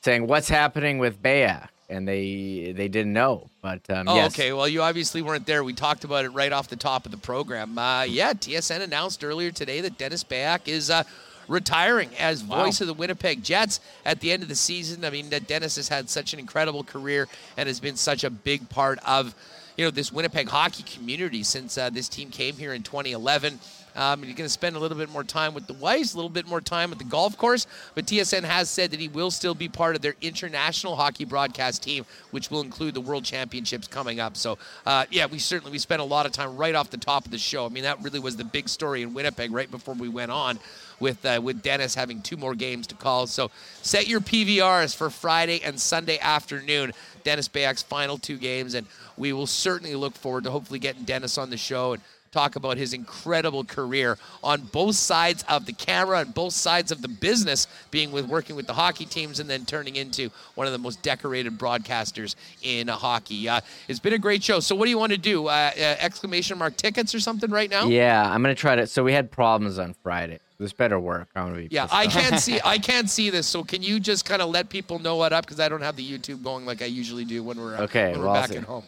saying 0.00 0.26
what's 0.26 0.48
happening 0.48 0.98
with 0.98 1.22
Beyak, 1.22 1.68
and 1.90 2.08
they 2.08 2.72
they 2.74 2.88
didn't 2.88 3.12
know. 3.12 3.50
But 3.60 3.82
um, 3.90 4.08
Oh, 4.08 4.14
yes, 4.14 4.32
okay. 4.32 4.54
Well, 4.54 4.66
you 4.66 4.80
obviously 4.80 5.20
weren't 5.20 5.44
there. 5.44 5.62
We 5.62 5.74
talked 5.74 6.04
about 6.04 6.24
it 6.24 6.30
right 6.30 6.52
off 6.52 6.68
the 6.68 6.76
top 6.76 7.04
of 7.04 7.12
the 7.12 7.18
program. 7.18 7.76
Uh, 7.76 8.04
yeah, 8.04 8.32
TSN 8.32 8.80
announced 8.80 9.22
earlier 9.22 9.50
today 9.50 9.82
that 9.82 9.98
Dennis 9.98 10.24
Beyak 10.24 10.68
is 10.68 10.88
uh, 10.88 11.02
retiring 11.48 12.08
as 12.18 12.40
voice 12.40 12.80
of 12.80 12.86
the 12.86 12.94
Winnipeg 12.94 13.42
Jets 13.42 13.80
at 14.06 14.20
the 14.20 14.32
end 14.32 14.42
of 14.42 14.48
the 14.48 14.54
season. 14.54 15.04
I 15.04 15.10
mean, 15.10 15.28
Dennis 15.28 15.76
has 15.76 15.88
had 15.88 16.08
such 16.08 16.32
an 16.32 16.38
incredible 16.38 16.82
career 16.82 17.28
and 17.58 17.66
has 17.66 17.78
been 17.78 17.96
such 17.96 18.24
a 18.24 18.30
big 18.30 18.70
part 18.70 18.98
of 19.06 19.34
you 19.78 19.84
know 19.84 19.92
this 19.92 20.12
Winnipeg 20.12 20.48
hockey 20.48 20.82
community 20.82 21.44
since 21.44 21.78
uh, 21.78 21.88
this 21.88 22.08
team 22.08 22.30
came 22.30 22.56
here 22.56 22.74
in 22.74 22.82
2011. 22.82 23.60
Um, 23.94 24.22
you're 24.22 24.34
going 24.34 24.46
to 24.46 24.48
spend 24.48 24.76
a 24.76 24.78
little 24.78 24.98
bit 24.98 25.08
more 25.08 25.24
time 25.24 25.54
with 25.54 25.66
the 25.66 25.72
wives, 25.72 26.14
a 26.14 26.16
little 26.16 26.30
bit 26.30 26.46
more 26.46 26.60
time 26.60 26.92
at 26.92 26.98
the 26.98 27.04
golf 27.04 27.36
course. 27.36 27.66
But 27.94 28.06
TSN 28.06 28.44
has 28.44 28.68
said 28.68 28.90
that 28.90 29.00
he 29.00 29.08
will 29.08 29.30
still 29.30 29.54
be 29.54 29.68
part 29.68 29.96
of 29.96 30.02
their 30.02 30.14
international 30.20 30.96
hockey 30.96 31.24
broadcast 31.24 31.82
team, 31.82 32.04
which 32.32 32.50
will 32.50 32.60
include 32.60 32.94
the 32.94 33.00
World 33.00 33.24
Championships 33.24 33.86
coming 33.88 34.20
up. 34.20 34.36
So, 34.36 34.58
uh, 34.84 35.06
yeah, 35.10 35.26
we 35.26 35.38
certainly 35.38 35.72
we 35.72 35.78
spent 35.78 36.00
a 36.00 36.04
lot 36.04 36.26
of 36.26 36.32
time 36.32 36.56
right 36.56 36.74
off 36.74 36.90
the 36.90 36.96
top 36.96 37.24
of 37.24 37.30
the 37.30 37.38
show. 37.38 37.64
I 37.64 37.68
mean, 37.68 37.84
that 37.84 38.02
really 38.02 38.20
was 38.20 38.36
the 38.36 38.44
big 38.44 38.68
story 38.68 39.02
in 39.02 39.14
Winnipeg 39.14 39.52
right 39.52 39.70
before 39.70 39.94
we 39.94 40.08
went 40.08 40.30
on 40.32 40.58
with 41.00 41.24
uh, 41.24 41.40
with 41.42 41.62
Dennis 41.62 41.94
having 41.94 42.20
two 42.22 42.36
more 42.36 42.54
games 42.54 42.86
to 42.88 42.94
call. 42.94 43.26
So 43.26 43.50
set 43.82 44.08
your 44.08 44.20
PVRs 44.20 44.94
for 44.94 45.10
Friday 45.10 45.60
and 45.62 45.80
Sunday 45.80 46.18
afternoon. 46.18 46.92
Dennis 47.28 47.46
Beyak's 47.46 47.82
final 47.82 48.16
two 48.16 48.38
games, 48.38 48.72
and 48.72 48.86
we 49.18 49.34
will 49.34 49.46
certainly 49.46 49.94
look 49.94 50.14
forward 50.14 50.44
to 50.44 50.50
hopefully 50.50 50.78
getting 50.78 51.02
Dennis 51.02 51.36
on 51.36 51.50
the 51.50 51.58
show 51.58 51.92
and 51.92 52.02
talk 52.32 52.56
about 52.56 52.78
his 52.78 52.94
incredible 52.94 53.64
career 53.64 54.16
on 54.42 54.62
both 54.62 54.94
sides 54.94 55.44
of 55.46 55.66
the 55.66 55.74
camera 55.74 56.20
and 56.20 56.32
both 56.32 56.54
sides 56.54 56.90
of 56.90 57.02
the 57.02 57.08
business, 57.08 57.66
being 57.90 58.12
with 58.12 58.26
working 58.26 58.56
with 58.56 58.66
the 58.66 58.72
hockey 58.72 59.04
teams 59.04 59.40
and 59.40 59.50
then 59.50 59.66
turning 59.66 59.96
into 59.96 60.30
one 60.54 60.66
of 60.66 60.72
the 60.72 60.78
most 60.78 61.02
decorated 61.02 61.58
broadcasters 61.58 62.34
in 62.62 62.88
hockey. 62.88 63.46
Uh, 63.46 63.60
it's 63.88 63.98
been 63.98 64.14
a 64.14 64.18
great 64.18 64.42
show. 64.42 64.58
So, 64.58 64.74
what 64.74 64.86
do 64.86 64.90
you 64.90 64.98
want 64.98 65.12
to 65.12 65.18
do? 65.18 65.48
Uh, 65.48 65.70
uh, 65.76 65.96
exclamation 65.98 66.56
mark 66.56 66.78
tickets 66.78 67.14
or 67.14 67.20
something 67.20 67.50
right 67.50 67.68
now? 67.68 67.88
Yeah, 67.88 68.22
I'm 68.22 68.40
gonna 68.40 68.54
try 68.54 68.74
to. 68.76 68.86
So 68.86 69.04
we 69.04 69.12
had 69.12 69.30
problems 69.30 69.78
on 69.78 69.92
Friday. 70.02 70.38
This 70.58 70.72
better 70.72 70.98
work. 70.98 71.28
I'm 71.36 71.46
gonna 71.46 71.56
be. 71.56 71.68
Yeah, 71.70 71.86
I 71.90 72.08
can't 72.08 72.40
see. 72.40 72.58
I 72.64 72.78
can't 72.90 73.08
see 73.08 73.30
this. 73.30 73.46
So 73.46 73.62
can 73.62 73.82
you 73.82 74.00
just 74.00 74.24
kind 74.24 74.42
of 74.42 74.50
let 74.50 74.68
people 74.68 74.98
know 74.98 75.14
what 75.16 75.32
up? 75.32 75.46
Because 75.46 75.60
I 75.60 75.68
don't 75.68 75.82
have 75.82 75.94
the 75.94 76.08
YouTube 76.08 76.42
going 76.42 76.66
like 76.66 76.82
I 76.82 76.86
usually 76.86 77.24
do 77.24 77.44
when 77.44 77.60
we're 77.60 77.76
Okay, 77.76 78.10
when 78.12 78.20
we're 78.20 78.28
I'll 78.28 78.34
back 78.34 78.50
at 78.50 78.64
home. 78.64 78.82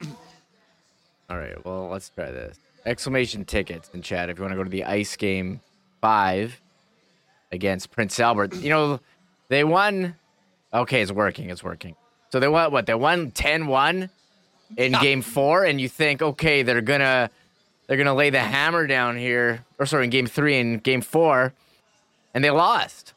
All 1.30 1.36
right, 1.36 1.64
well, 1.64 1.88
let's 1.88 2.08
try 2.10 2.30
this. 2.30 2.58
Exclamation 2.86 3.44
tickets 3.44 3.90
in 3.92 4.02
chat 4.02 4.30
if 4.30 4.38
you 4.38 4.42
want 4.42 4.52
to 4.52 4.56
go 4.56 4.64
to 4.64 4.70
the 4.70 4.84
ice 4.84 5.16
game 5.16 5.60
five 6.00 6.60
against 7.50 7.90
Prince 7.90 8.20
Albert. 8.20 8.54
You 8.54 8.70
know, 8.70 9.00
they 9.48 9.64
won. 9.64 10.14
Okay, 10.72 11.02
it's 11.02 11.12
working. 11.12 11.50
It's 11.50 11.64
working. 11.64 11.96
So 12.30 12.38
they 12.38 12.48
won 12.48 12.70
what? 12.70 12.86
They 12.86 12.94
won 12.94 13.32
10-1 13.32 14.08
in 14.76 14.92
game 15.00 15.22
four, 15.22 15.64
and 15.64 15.80
you 15.80 15.88
think, 15.88 16.22
okay, 16.22 16.62
they're 16.62 16.80
gonna 16.80 17.30
they're 17.92 17.98
gonna 18.02 18.14
lay 18.14 18.30
the 18.30 18.40
hammer 18.40 18.86
down 18.86 19.18
here, 19.18 19.66
or 19.78 19.84
sorry, 19.84 20.04
in 20.04 20.10
game 20.10 20.26
three 20.26 20.58
and 20.58 20.82
game 20.82 21.02
four, 21.02 21.52
and 22.32 22.42
they 22.42 22.48
lost. 22.48 23.12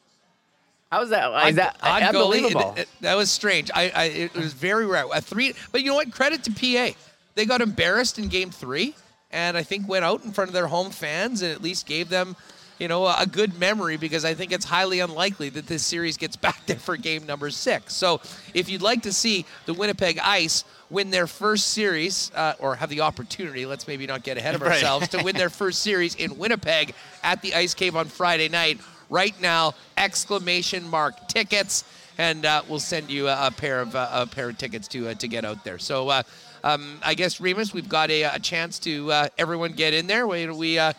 How 0.91 1.01
is 1.01 1.11
that? 1.11 1.47
Is 1.47 1.55
that 1.55 1.79
goalie. 1.79 2.07
unbelievable? 2.09 2.61
Th- 2.73 2.75
th- 2.75 2.87
That 2.99 3.15
was 3.15 3.31
strange. 3.31 3.71
I, 3.73 3.89
I 3.95 4.03
it 4.05 4.33
was 4.33 4.51
very 4.51 4.85
rare. 4.85 5.05
A 5.13 5.21
three, 5.21 5.53
but 5.71 5.79
you 5.81 5.87
know 5.87 5.95
what? 5.95 6.11
Credit 6.11 6.43
to 6.43 6.51
PA. 6.51 6.93
They 7.35 7.45
got 7.45 7.61
embarrassed 7.61 8.19
in 8.19 8.27
game 8.27 8.49
three, 8.51 8.95
and 9.31 9.55
I 9.55 9.63
think 9.63 9.87
went 9.87 10.03
out 10.03 10.25
in 10.25 10.33
front 10.33 10.49
of 10.49 10.53
their 10.53 10.67
home 10.67 10.91
fans 10.91 11.41
and 11.41 11.53
at 11.53 11.61
least 11.61 11.85
gave 11.85 12.09
them, 12.09 12.35
you 12.79 12.87
know, 12.87 13.05
a, 13.07 13.25
good 13.25 13.57
memory 13.59 13.97
because 13.97 14.25
I 14.25 14.33
think 14.33 14.51
it's 14.51 14.65
highly 14.65 14.99
unlikely 14.99 15.49
that 15.49 15.67
this 15.67 15.83
series 15.83 16.17
gets 16.17 16.35
back 16.35 16.65
there 16.65 16.77
for 16.77 16.97
game 16.97 17.25
number 17.25 17.49
six. 17.49 17.93
So 17.93 18.21
if 18.53 18.69
you'd 18.69 18.81
like 18.81 19.03
to 19.03 19.13
see 19.13 19.45
the 19.65 19.73
Winnipeg 19.73 20.19
Ice 20.19 20.63
win 20.89 21.09
their 21.09 21.27
first 21.27 21.69
series, 21.69 22.31
uh, 22.35 22.53
or 22.59 22.75
have 22.75 22.89
the 22.89 23.01
opportunity, 23.01 23.65
let's 23.65 23.87
maybe 23.87 24.05
not 24.05 24.23
get 24.23 24.37
ahead 24.37 24.55
of 24.55 24.61
ourselves, 24.63 25.07
to 25.09 25.23
win 25.23 25.35
their 25.35 25.49
first 25.61 25.79
series 25.79 26.15
in 26.15 26.37
Winnipeg 26.37 26.93
at 27.23 27.41
the 27.41 27.53
Ice 27.55 27.73
Cave 27.73 27.95
on 27.95 28.07
Friday 28.07 28.49
night. 28.49 28.79
Right 29.07 29.39
now, 29.39 29.75
exclamation 29.97 30.89
mark 30.89 31.27
tickets, 31.27 31.83
and 32.17 32.43
uh, 32.43 32.63
we'll 32.67 32.79
send 32.79 33.11
you 33.11 33.27
a, 33.27 33.47
a 33.47 33.51
pair 33.51 33.81
of 33.81 33.95
uh, 33.95 34.09
a 34.11 34.25
pair 34.25 34.49
of 34.49 34.57
tickets 34.57 34.87
to 34.89 35.09
uh, 35.09 35.13
to 35.13 35.27
get 35.27 35.45
out 35.45 35.63
there. 35.63 35.77
So 35.77 36.09
uh, 36.09 36.23
um, 36.63 36.97
I 37.03 37.13
guess 37.13 37.39
Remis, 37.39 37.71
we've 37.71 37.87
got 37.87 38.09
a, 38.09 38.23
a 38.23 38.39
chance 38.39 38.79
to 38.79 39.11
uh, 39.11 39.27
everyone 39.37 39.73
get 39.73 39.93
in 39.93 40.07
there. 40.07 40.25
We 40.25 40.47
we 40.49 40.79
uh, 40.79 40.93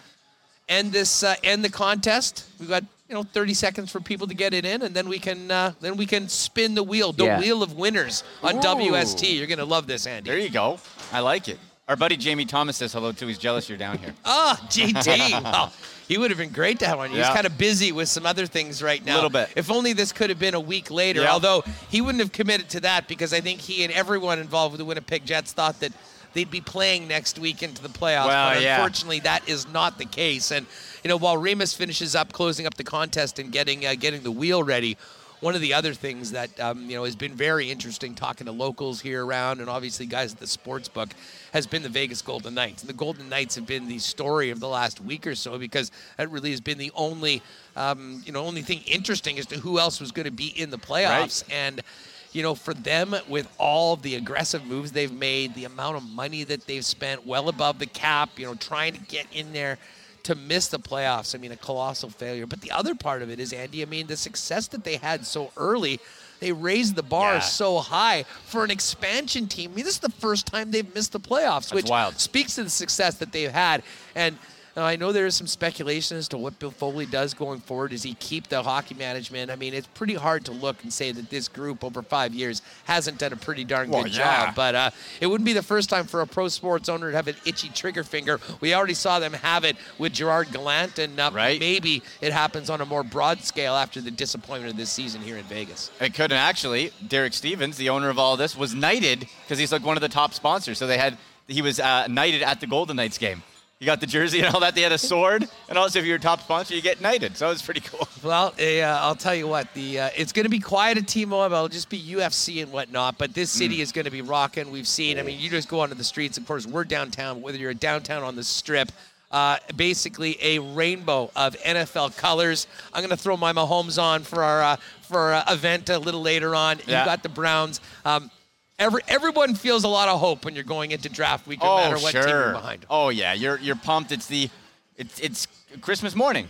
end 0.68 0.92
this 0.92 1.22
uh, 1.22 1.34
end 1.44 1.64
the 1.64 1.70
contest. 1.70 2.46
We've 2.58 2.68
got 2.68 2.84
you 3.08 3.14
know 3.14 3.22
30 3.22 3.54
seconds 3.54 3.90
for 3.92 4.00
people 4.00 4.26
to 4.26 4.34
get 4.34 4.52
it 4.54 4.64
in, 4.64 4.82
and 4.82 4.94
then 4.94 5.08
we 5.08 5.18
can 5.18 5.50
uh, 5.50 5.72
then 5.80 5.96
we 5.96 6.06
can 6.06 6.28
spin 6.28 6.74
the 6.74 6.82
wheel, 6.82 7.12
the 7.12 7.24
Yeah. 7.24 7.40
wheel 7.40 7.62
of 7.62 7.74
winners 7.74 8.24
on 8.42 8.56
Ooh. 8.56 8.60
WST. 8.60 9.36
You're 9.36 9.46
gonna 9.46 9.64
love 9.64 9.86
this, 9.86 10.06
Andy. 10.06 10.30
There 10.30 10.38
you 10.38 10.50
go. 10.50 10.78
I 11.12 11.20
like 11.20 11.48
it. 11.48 11.58
Our 11.88 11.94
buddy 11.94 12.16
Jamie 12.16 12.46
Thomas 12.46 12.76
says 12.78 12.92
hello 12.92 13.12
too. 13.12 13.28
He's 13.28 13.38
jealous 13.38 13.68
you're 13.68 13.78
down 13.78 13.98
here. 13.98 14.12
Ah, 14.24 14.58
GT. 14.68 15.42
well, 15.44 15.72
he 16.08 16.18
would 16.18 16.32
have 16.32 16.38
been 16.38 16.50
great 16.50 16.80
to 16.80 16.86
have 16.86 16.98
on. 16.98 17.10
He's 17.10 17.18
Yeah. 17.18 17.32
kind 17.32 17.46
of 17.46 17.56
busy 17.56 17.92
with 17.92 18.08
some 18.08 18.26
other 18.26 18.44
things 18.46 18.82
right 18.82 19.04
now. 19.04 19.14
A 19.14 19.16
little 19.16 19.30
bit. 19.30 19.50
If 19.54 19.70
only 19.70 19.92
this 19.92 20.10
could 20.10 20.28
have 20.30 20.38
been 20.40 20.54
a 20.54 20.60
week 20.60 20.90
later. 20.90 21.20
Yeah. 21.22 21.32
Although 21.32 21.62
he 21.88 22.00
wouldn't 22.00 22.20
have 22.20 22.32
committed 22.32 22.68
to 22.70 22.80
that 22.80 23.06
because 23.06 23.32
I 23.32 23.40
think 23.40 23.60
he 23.60 23.84
and 23.84 23.92
everyone 23.92 24.40
involved 24.40 24.72
with 24.72 24.78
the 24.80 24.84
Winnipeg 24.84 25.24
Jets 25.24 25.52
thought 25.52 25.78
that 25.78 25.92
they'd 26.36 26.50
be 26.50 26.60
playing 26.60 27.08
next 27.08 27.38
week 27.38 27.62
into 27.62 27.82
the 27.82 27.88
playoffs. 27.88 28.26
Well, 28.26 28.54
but 28.54 28.62
yeah. 28.62 28.76
unfortunately, 28.76 29.20
that 29.20 29.48
is 29.48 29.66
not 29.68 29.98
the 29.98 30.04
case. 30.04 30.52
And 30.52 30.66
you 31.02 31.08
know, 31.08 31.16
while 31.16 31.38
Remis 31.38 31.74
finishes 31.74 32.14
up 32.14 32.32
closing 32.32 32.66
up 32.66 32.74
the 32.74 32.84
contest 32.84 33.38
and 33.38 33.50
getting 33.50 33.86
uh, 33.86 33.94
getting 33.98 34.22
the 34.22 34.30
wheel 34.30 34.62
ready. 34.62 34.96
One 35.40 35.54
of 35.54 35.60
the 35.60 35.74
other 35.74 35.92
things 35.92 36.30
that 36.32 36.58
um, 36.58 36.88
you 36.88 36.96
know 36.96 37.04
has 37.04 37.14
been 37.14 37.34
very 37.34 37.70
interesting 37.70 38.14
talking 38.14 38.46
to 38.46 38.52
locals 38.52 39.02
here 39.02 39.24
around, 39.24 39.60
and 39.60 39.68
obviously 39.68 40.06
guys 40.06 40.32
at 40.32 40.40
the 40.40 40.46
sports 40.46 40.88
book, 40.88 41.10
has 41.52 41.66
been 41.66 41.82
the 41.82 41.90
Vegas 41.90 42.22
Golden 42.22 42.54
Knights. 42.54 42.82
And 42.82 42.88
the 42.88 42.94
Golden 42.94 43.28
Knights 43.28 43.54
have 43.56 43.66
been 43.66 43.86
the 43.86 43.98
story 43.98 44.48
of 44.48 44.60
the 44.60 44.68
last 44.68 44.98
week 44.98 45.26
or 45.26 45.34
so 45.34 45.58
because 45.58 45.90
that 46.16 46.30
really 46.30 46.52
has 46.52 46.62
been 46.62 46.78
the 46.78 46.90
only 46.94 47.42
um, 47.76 48.22
you 48.24 48.32
know 48.32 48.46
only 48.46 48.62
thing 48.62 48.80
interesting 48.86 49.38
as 49.38 49.44
to 49.46 49.58
who 49.58 49.78
else 49.78 50.00
was 50.00 50.10
going 50.10 50.24
to 50.24 50.32
be 50.32 50.46
in 50.46 50.70
the 50.70 50.78
playoffs. 50.78 51.44
And 51.52 51.82
you 52.32 52.42
know, 52.42 52.54
for 52.54 52.74
them, 52.74 53.14
with 53.28 53.48
all 53.58 53.96
the 53.96 54.14
aggressive 54.16 54.64
moves 54.66 54.92
they've 54.92 55.12
made, 55.12 55.54
the 55.54 55.64
amount 55.64 55.96
of 55.96 56.02
money 56.02 56.44
that 56.44 56.66
they've 56.66 56.84
spent, 56.84 57.26
well 57.26 57.48
above 57.48 57.78
the 57.78 57.86
cap, 57.86 58.38
you 58.38 58.46
know, 58.46 58.54
trying 58.54 58.92
to 58.92 59.00
get 59.00 59.26
in 59.32 59.52
there 59.52 59.78
to 60.24 60.34
miss 60.34 60.66
the 60.68 60.78
playoffs, 60.78 61.34
I 61.34 61.38
mean, 61.38 61.52
a 61.52 61.56
colossal 61.56 62.10
failure. 62.10 62.46
But 62.46 62.60
the 62.60 62.72
other 62.72 62.94
part 62.96 63.22
of 63.22 63.30
it 63.30 63.38
is, 63.38 63.52
Andy, 63.52 63.82
I 63.82 63.84
mean, 63.84 64.08
the 64.08 64.16
success 64.16 64.66
that 64.68 64.82
they 64.82 64.96
had 64.96 65.24
so 65.24 65.52
early, 65.56 66.00
they 66.40 66.50
raised 66.52 66.96
the 66.96 67.02
bar 67.04 67.34
Yeah. 67.34 67.40
so 67.40 67.78
high 67.78 68.24
for 68.44 68.64
an 68.64 68.70
expansion 68.72 69.46
team. 69.46 69.70
I 69.72 69.76
mean, 69.76 69.84
this 69.84 69.94
is 69.94 70.00
the 70.00 70.10
first 70.10 70.46
time 70.46 70.72
they've 70.72 70.94
missed 70.94 71.12
the 71.12 71.20
playoffs, 71.20 71.72
which 71.72 71.88
wild. 71.88 72.18
speaks 72.18 72.56
to 72.56 72.64
the 72.64 72.70
success 72.70 73.14
that 73.18 73.30
they've 73.32 73.52
had. 73.52 73.84
And 74.16 74.36
uh, 74.76 74.82
I 74.82 74.96
know 74.96 75.10
there 75.12 75.26
is 75.26 75.34
some 75.34 75.46
speculation 75.46 76.16
as 76.16 76.28
to 76.28 76.38
what 76.38 76.58
Bill 76.58 76.70
Foley 76.70 77.06
does 77.06 77.32
going 77.34 77.60
forward. 77.60 77.92
Does 77.92 78.02
he 78.02 78.14
keep 78.14 78.48
the 78.48 78.62
hockey 78.62 78.94
management? 78.94 79.50
I 79.50 79.56
mean, 79.56 79.72
it's 79.74 79.86
pretty 79.88 80.14
hard 80.14 80.44
to 80.46 80.52
look 80.52 80.82
and 80.82 80.92
say 80.92 81.12
that 81.12 81.30
this 81.30 81.48
group 81.48 81.82
over 81.82 82.02
five 82.02 82.34
years 82.34 82.62
hasn't 82.84 83.18
done 83.18 83.32
a 83.32 83.36
pretty 83.36 83.64
darn 83.64 83.90
Well, 83.90 84.02
good 84.02 84.14
yeah. 84.16 84.46
job. 84.46 84.54
But 84.54 84.74
uh, 84.74 84.90
it 85.20 85.26
wouldn't 85.28 85.46
be 85.46 85.52
the 85.54 85.62
first 85.62 85.88
time 85.88 86.04
for 86.06 86.20
a 86.20 86.26
pro 86.26 86.48
sports 86.48 86.88
owner 86.88 87.10
to 87.10 87.16
have 87.16 87.28
an 87.28 87.36
itchy 87.46 87.68
trigger 87.70 88.04
finger. 88.04 88.38
We 88.60 88.74
already 88.74 88.94
saw 88.94 89.18
them 89.18 89.32
have 89.32 89.64
it 89.64 89.76
with 89.98 90.12
Gerard 90.12 90.52
Gallant, 90.52 90.98
and 90.98 91.18
uh, 91.18 91.30
maybe 91.30 92.02
it 92.20 92.32
happens 92.32 92.68
on 92.70 92.80
a 92.80 92.86
more 92.86 93.02
broad 93.02 93.40
scale 93.42 93.74
after 93.74 94.00
the 94.00 94.10
disappointment 94.10 94.72
of 94.72 94.76
this 94.76 94.90
season 94.90 95.22
here 95.22 95.36
in 95.38 95.44
Vegas. 95.44 95.90
It 96.00 96.14
couldn't 96.14 96.36
actually. 96.36 96.92
Derek 97.06 97.32
Stevens, 97.32 97.76
the 97.76 97.88
owner 97.88 98.08
of 98.10 98.18
all 98.18 98.36
this, 98.36 98.56
was 98.56 98.74
knighted 98.74 99.20
because 99.44 99.58
he's 99.58 99.72
like 99.72 99.84
one 99.84 99.96
of 99.96 100.00
the 100.02 100.08
top 100.08 100.34
sponsors. 100.34 100.78
So 100.78 100.86
they 100.86 100.98
had 100.98 101.16
he 101.48 101.62
was 101.62 101.78
uh, 101.80 102.06
knighted 102.08 102.42
at 102.42 102.60
the 102.60 102.66
Golden 102.66 102.96
Knights 102.96 103.18
game. 103.18 103.42
He 103.78 103.84
got 103.84 104.00
the 104.00 104.06
jersey 104.06 104.40
and 104.40 104.54
all 104.54 104.60
that. 104.60 104.74
They 104.74 104.80
had 104.80 104.92
a 104.92 104.98
sword, 104.98 105.46
and 105.68 105.76
also 105.76 105.98
if 105.98 106.06
you're 106.06 106.16
a 106.16 106.20
top 106.20 106.40
sponsor, 106.40 106.74
you 106.74 106.80
get 106.80 107.02
knighted. 107.02 107.36
So 107.36 107.50
it's 107.50 107.62
pretty 107.62 107.80
cool. 107.80 108.08
Well, 108.22 108.54
uh, 108.58 108.80
I'll 108.82 109.14
tell 109.14 109.34
you 109.36 109.46
what. 109.46 109.72
The 109.74 110.00
uh, 110.00 110.10
it's 110.16 110.32
going 110.32 110.44
to 110.44 110.50
be 110.50 110.58
quiet 110.58 110.98
at 110.98 111.06
T-Mobile. 111.06 111.54
It'll 111.54 111.68
just 111.68 111.90
be 111.90 112.00
UFC 112.00 112.60
and 112.62 112.72
whatnot. 112.72 113.18
But 113.18 113.34
this 113.34 113.50
city 113.50 113.80
is 113.80 113.92
going 113.92 114.06
to 114.06 114.10
be 114.10 114.22
rocking. 114.22 114.72
We've 114.72 114.88
seen. 114.88 115.18
I 115.18 115.22
mean, 115.22 115.38
you 115.38 115.48
just 115.48 115.68
go 115.68 115.80
onto 115.80 115.94
the 115.94 116.02
streets. 116.02 116.36
Of 116.38 116.46
course, 116.46 116.66
we're 116.66 116.84
downtown. 116.84 117.40
Whether 117.40 117.58
you're 117.58 117.74
downtown 117.74 118.24
on 118.24 118.34
the 118.34 118.42
Strip, 118.42 118.90
uh, 119.30 119.58
basically 119.76 120.38
a 120.40 120.58
rainbow 120.58 121.30
of 121.36 121.54
NFL 121.60 122.16
colors. 122.16 122.66
I'm 122.92 123.00
going 123.00 123.10
to 123.10 123.16
throw 123.16 123.36
my 123.36 123.52
Mahomes 123.52 124.02
on 124.02 124.22
for 124.22 124.42
our 124.42 124.62
uh, 124.62 124.76
for 125.02 125.34
our 125.34 125.44
event 125.48 125.88
a 125.90 125.98
little 125.98 126.22
later 126.22 126.54
on. 126.54 126.80
Yeah. 126.86 127.00
You 127.00 127.06
got 127.06 127.22
the 127.22 127.28
Browns. 127.28 127.80
Um, 128.04 128.30
every 128.78 129.02
everyone 129.08 129.54
feels 129.54 129.84
a 129.84 129.88
lot 129.88 130.08
of 130.08 130.20
hope 130.20 130.44
when 130.44 130.54
you're 130.54 130.64
going 130.64 130.90
into 130.90 131.08
draft 131.08 131.46
week, 131.46 131.62
no 131.62 131.72
oh 131.72 131.76
matter 131.76 131.96
what 131.96 132.12
sure. 132.12 132.22
team 132.22 132.30
you're 132.30 132.52
behind. 132.52 132.86
Oh 132.90 133.08
yeah, 133.08 133.32
you're 133.32 133.58
you're 133.58 133.76
pumped. 133.76 134.12
It's 134.12 134.26
the 134.26 134.50
it's 134.96 135.18
it's 135.20 135.48
Christmas 135.80 136.14
morning. 136.14 136.48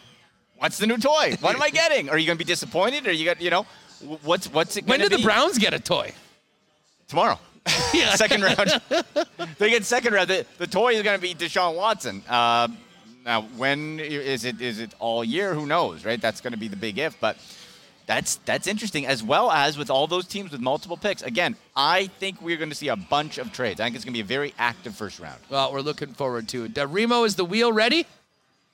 What's 0.58 0.78
the 0.78 0.86
new 0.86 0.98
toy? 0.98 1.36
What 1.40 1.54
am 1.54 1.62
I 1.62 1.70
getting? 1.82 2.08
Are 2.08 2.18
you 2.18 2.26
gonna 2.26 2.36
be 2.36 2.44
disappointed? 2.44 3.06
Or 3.06 3.12
you 3.12 3.24
got 3.24 3.40
you 3.40 3.50
know 3.50 3.66
what's 4.22 4.52
what's 4.52 4.76
it 4.76 4.86
When 4.86 4.98
gonna 4.98 5.10
do 5.10 5.16
the? 5.18 5.22
Browns 5.22 5.58
get 5.58 5.74
a 5.74 5.80
toy? 5.80 6.12
Tomorrow. 7.08 7.38
second 8.14 8.42
round. 8.42 8.80
they 9.58 9.70
get 9.70 9.84
second 9.84 10.14
round. 10.14 10.28
The, 10.28 10.46
the 10.58 10.66
toy 10.66 10.94
is 10.94 11.02
going 11.02 11.18
to 11.18 11.22
be 11.22 11.34
Deshaun 11.34 11.74
Watson. 11.74 12.22
Uh, 12.28 12.68
now, 13.24 13.42
when 13.56 13.98
is 13.98 14.44
it? 14.44 14.60
Is 14.60 14.78
it 14.78 14.94
all 15.00 15.24
year? 15.24 15.52
Who 15.52 15.66
knows, 15.66 16.04
right? 16.04 16.20
That's 16.20 16.40
going 16.40 16.52
to 16.52 16.58
be 16.58 16.68
the 16.68 16.76
big 16.76 16.98
if. 16.98 17.18
But 17.20 17.36
that's 18.06 18.36
that's 18.44 18.66
interesting. 18.66 19.06
As 19.06 19.22
well 19.22 19.50
as 19.50 19.76
with 19.76 19.90
all 19.90 20.06
those 20.06 20.26
teams 20.26 20.52
with 20.52 20.60
multiple 20.60 20.96
picks. 20.96 21.22
Again, 21.22 21.56
I 21.74 22.06
think 22.06 22.40
we're 22.40 22.56
going 22.56 22.68
to 22.70 22.74
see 22.76 22.88
a 22.88 22.96
bunch 22.96 23.38
of 23.38 23.52
trades. 23.52 23.80
I 23.80 23.84
think 23.84 23.96
it's 23.96 24.04
going 24.04 24.14
to 24.14 24.18
be 24.18 24.20
a 24.20 24.24
very 24.24 24.54
active 24.58 24.94
first 24.94 25.18
round. 25.20 25.40
Well, 25.50 25.72
we're 25.72 25.80
looking 25.80 26.12
forward 26.14 26.48
to 26.50 26.64
it. 26.64 26.78
Uh, 26.78 26.86
Remo, 26.86 27.24
is 27.24 27.34
the 27.36 27.44
wheel 27.44 27.72
ready? 27.72 28.06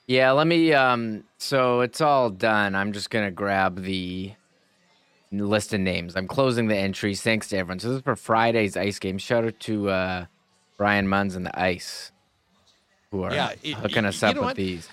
Yeah, 0.06 0.32
let 0.32 0.46
me. 0.46 0.72
Um, 0.74 1.24
so 1.38 1.80
it's 1.80 2.00
all 2.00 2.28
done. 2.28 2.74
I'm 2.74 2.92
just 2.92 3.09
gonna 3.09 3.30
grab 3.30 3.82
the 3.82 4.32
list 5.30 5.72
of 5.72 5.80
names. 5.80 6.16
I'm 6.16 6.26
closing 6.28 6.66
the 6.68 6.76
entries. 6.76 7.22
Thanks 7.22 7.48
to 7.50 7.56
everyone. 7.56 7.78
So 7.78 7.88
this 7.88 7.96
is 7.98 8.02
for 8.02 8.16
Friday's 8.16 8.76
ice 8.76 8.98
game. 8.98 9.16
Shout 9.18 9.44
out 9.44 9.59
to 9.60 9.88
uh, 9.88 10.24
Brian 10.76 11.06
Munns 11.06 11.36
and 11.36 11.46
the 11.46 11.59
Ice. 11.59 12.10
who 13.10 13.22
are 13.22 13.32
Yeah, 13.32 13.52
it- 13.62 13.74
hooking 13.74 14.04
us 14.04 14.20
you 14.20 14.28
up 14.28 14.34
know 14.34 14.40
with 14.42 14.46
what? 14.48 14.56
these. 14.56 14.88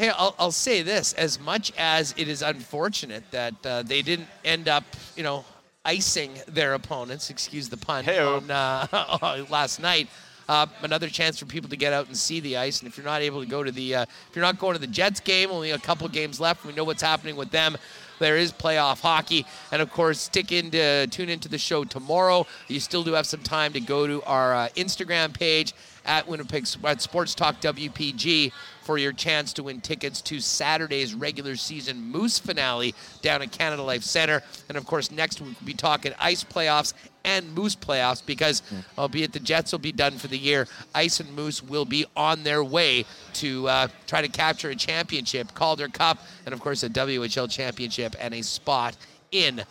Hey, 0.00 0.08
I'll, 0.08 0.34
I'll 0.38 0.50
say 0.50 0.80
this: 0.80 1.12
as 1.12 1.38
much 1.38 1.74
as 1.76 2.14
it 2.16 2.26
is 2.26 2.40
unfortunate 2.40 3.22
that 3.32 3.54
uh, 3.66 3.82
they 3.82 4.00
didn't 4.00 4.28
end 4.46 4.66
up, 4.66 4.82
you 5.14 5.22
know, 5.22 5.44
icing 5.84 6.32
their 6.48 6.72
opponents, 6.72 7.28
excuse 7.28 7.68
the 7.68 7.76
pun, 7.76 8.08
on, 8.08 8.50
uh, 8.50 9.44
last 9.50 9.78
night. 9.78 10.08
Uh, 10.48 10.64
another 10.84 11.10
chance 11.10 11.38
for 11.38 11.44
people 11.44 11.68
to 11.68 11.76
get 11.76 11.92
out 11.92 12.06
and 12.06 12.16
see 12.16 12.40
the 12.40 12.56
ice. 12.56 12.80
And 12.80 12.88
if 12.88 12.96
you're 12.96 13.04
not 13.04 13.20
able 13.20 13.42
to 13.42 13.46
go 13.46 13.62
to 13.62 13.70
the, 13.70 13.94
uh, 13.94 14.02
if 14.02 14.34
you're 14.34 14.42
not 14.42 14.58
going 14.58 14.72
to 14.72 14.80
the 14.80 14.86
Jets 14.86 15.20
game, 15.20 15.50
only 15.50 15.72
a 15.72 15.78
couple 15.78 16.08
games 16.08 16.40
left. 16.40 16.64
We 16.64 16.72
know 16.72 16.84
what's 16.84 17.02
happening 17.02 17.36
with 17.36 17.50
them. 17.50 17.76
There 18.20 18.38
is 18.38 18.52
playoff 18.52 19.00
hockey, 19.00 19.44
and 19.70 19.82
of 19.82 19.92
course, 19.92 20.18
stick 20.18 20.50
in 20.50 20.70
to 20.70 21.08
tune 21.08 21.28
into 21.28 21.50
the 21.50 21.58
show 21.58 21.84
tomorrow. 21.84 22.46
You 22.68 22.80
still 22.80 23.02
do 23.02 23.12
have 23.12 23.26
some 23.26 23.40
time 23.40 23.74
to 23.74 23.80
go 23.80 24.06
to 24.06 24.22
our 24.22 24.54
uh, 24.54 24.68
Instagram 24.76 25.34
page 25.34 25.74
at 26.04 26.26
Winnipeg 26.26 26.66
at 26.84 27.02
Sports 27.02 27.34
Talk 27.34 27.60
WPG 27.60 28.52
for 28.90 28.98
your 28.98 29.12
chance 29.12 29.52
to 29.52 29.62
win 29.62 29.80
tickets 29.80 30.20
to 30.20 30.40
Saturday's 30.40 31.14
regular 31.14 31.54
season 31.54 32.02
Moose 32.10 32.40
finale 32.40 32.92
down 33.22 33.40
at 33.40 33.52
Canada 33.52 33.84
Life 33.84 34.02
Center. 34.02 34.42
And 34.68 34.76
of 34.76 34.84
course, 34.84 35.12
next 35.12 35.40
week 35.40 35.54
we'll 35.60 35.66
be 35.66 35.74
talking 35.74 36.12
ice 36.18 36.42
playoffs 36.42 36.92
and 37.24 37.54
Moose 37.54 37.76
playoffs 37.76 38.20
because, 38.26 38.62
albeit 38.98 39.32
the 39.32 39.38
Jets 39.38 39.70
will 39.70 39.78
be 39.78 39.92
done 39.92 40.18
for 40.18 40.26
the 40.26 40.36
year, 40.36 40.66
Ice 40.92 41.20
and 41.20 41.32
Moose 41.36 41.62
will 41.62 41.84
be 41.84 42.04
on 42.16 42.42
their 42.42 42.64
way 42.64 43.04
to 43.34 43.68
uh, 43.68 43.86
try 44.08 44.22
to 44.22 44.28
capture 44.28 44.70
a 44.70 44.74
championship, 44.74 45.54
Calder 45.54 45.86
Cup, 45.86 46.18
and 46.44 46.52
of 46.52 46.58
course 46.58 46.82
a 46.82 46.88
WHL 46.88 47.48
championship 47.48 48.16
and 48.18 48.34
a 48.34 48.42
spot 48.42 48.96
in 49.30 49.62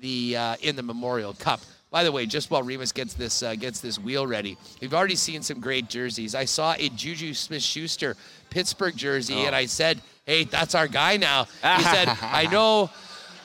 the 0.00 0.36
uh, 0.36 0.56
in 0.60 0.74
the 0.74 0.82
Memorial 0.82 1.34
Cup. 1.34 1.60
By 1.96 2.02
the 2.04 2.12
way, 2.12 2.26
just 2.26 2.50
while 2.50 2.62
Remis 2.62 2.92
gets 2.92 3.14
this 3.14 3.42
uh, 3.42 3.54
gets 3.54 3.80
this 3.80 3.98
wheel 3.98 4.26
ready, 4.26 4.58
we've 4.80 4.92
already 4.92 5.14
seen 5.14 5.40
some 5.42 5.60
great 5.60 5.88
jerseys. 5.88 6.34
I 6.34 6.44
saw 6.44 6.74
a 6.76 6.88
Juju 6.88 7.32
Smith-Schuster 7.32 8.16
Pittsburgh 8.50 8.96
jersey, 8.96 9.44
and 9.44 9.54
oh. 9.54 9.58
I 9.58 9.66
said, 9.66 10.00
"Hey, 10.24 10.44
that's 10.44 10.74
our 10.74 10.88
guy 10.88 11.16
now." 11.16 11.44
He 11.44 11.82
said, 11.82 12.08
"I 12.22 12.48
know, 12.50 12.90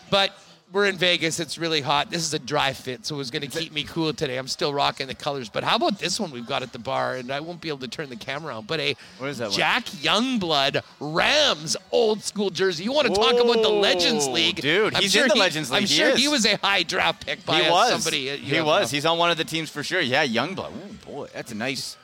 but." 0.09 0.31
We're 0.73 0.85
in 0.85 0.95
Vegas. 0.95 1.41
It's 1.41 1.57
really 1.57 1.81
hot. 1.81 2.09
This 2.09 2.21
is 2.21 2.33
a 2.33 2.39
dry 2.39 2.71
fit, 2.71 3.05
so 3.05 3.15
it 3.15 3.17
was 3.17 3.29
going 3.29 3.41
to 3.41 3.47
keep 3.49 3.73
me 3.73 3.83
cool 3.83 4.13
today. 4.13 4.37
I'm 4.37 4.47
still 4.47 4.73
rocking 4.73 5.07
the 5.07 5.13
colors. 5.13 5.49
But 5.49 5.65
how 5.65 5.75
about 5.75 5.99
this 5.99 6.17
one 6.17 6.31
we've 6.31 6.47
got 6.47 6.63
at 6.63 6.71
the 6.71 6.79
bar? 6.79 7.15
And 7.15 7.29
I 7.29 7.41
won't 7.41 7.59
be 7.59 7.67
able 7.67 7.79
to 7.79 7.89
turn 7.89 8.07
the 8.09 8.15
camera 8.15 8.55
on. 8.55 8.63
But 8.63 8.79
a 8.79 8.95
that 9.19 9.49
one? 9.49 9.51
Jack 9.51 9.83
Youngblood 9.85 10.81
Rams 11.01 11.75
old 11.91 12.23
school 12.23 12.49
jersey. 12.49 12.85
You 12.85 12.93
want 12.93 13.07
to 13.07 13.13
talk 13.13 13.33
about 13.33 13.61
the 13.61 13.69
Legends 13.69 14.27
League, 14.29 14.61
dude, 14.61 14.95
I'm 14.95 15.01
he's 15.01 15.11
sure 15.11 15.23
in 15.23 15.27
the 15.27 15.33
he- 15.33 15.39
Legends 15.41 15.71
League. 15.71 15.81
I'm 15.81 15.87
He 15.87 15.93
sure 15.93 16.09
is. 16.11 16.19
he 16.19 16.27
was 16.29 16.45
a 16.45 16.55
high 16.55 16.83
draft 16.83 17.25
pick 17.25 17.45
by 17.45 17.63
he 17.63 17.69
was. 17.69 17.91
somebody. 17.91 18.37
he 18.37 18.53
know, 18.53 18.63
was. 18.63 18.91
He's 18.91 19.05
on 19.05 19.17
one 19.17 19.29
of 19.29 19.35
the 19.35 19.43
teams 19.43 19.69
for 19.69 19.83
sure. 19.83 19.99
Yeah, 19.99 20.25
Youngblood. 20.25 20.71
Ooh, 20.71 20.93
boy, 21.05 21.27
that's 21.33 21.51
a 21.51 21.55
nice. 21.55 21.97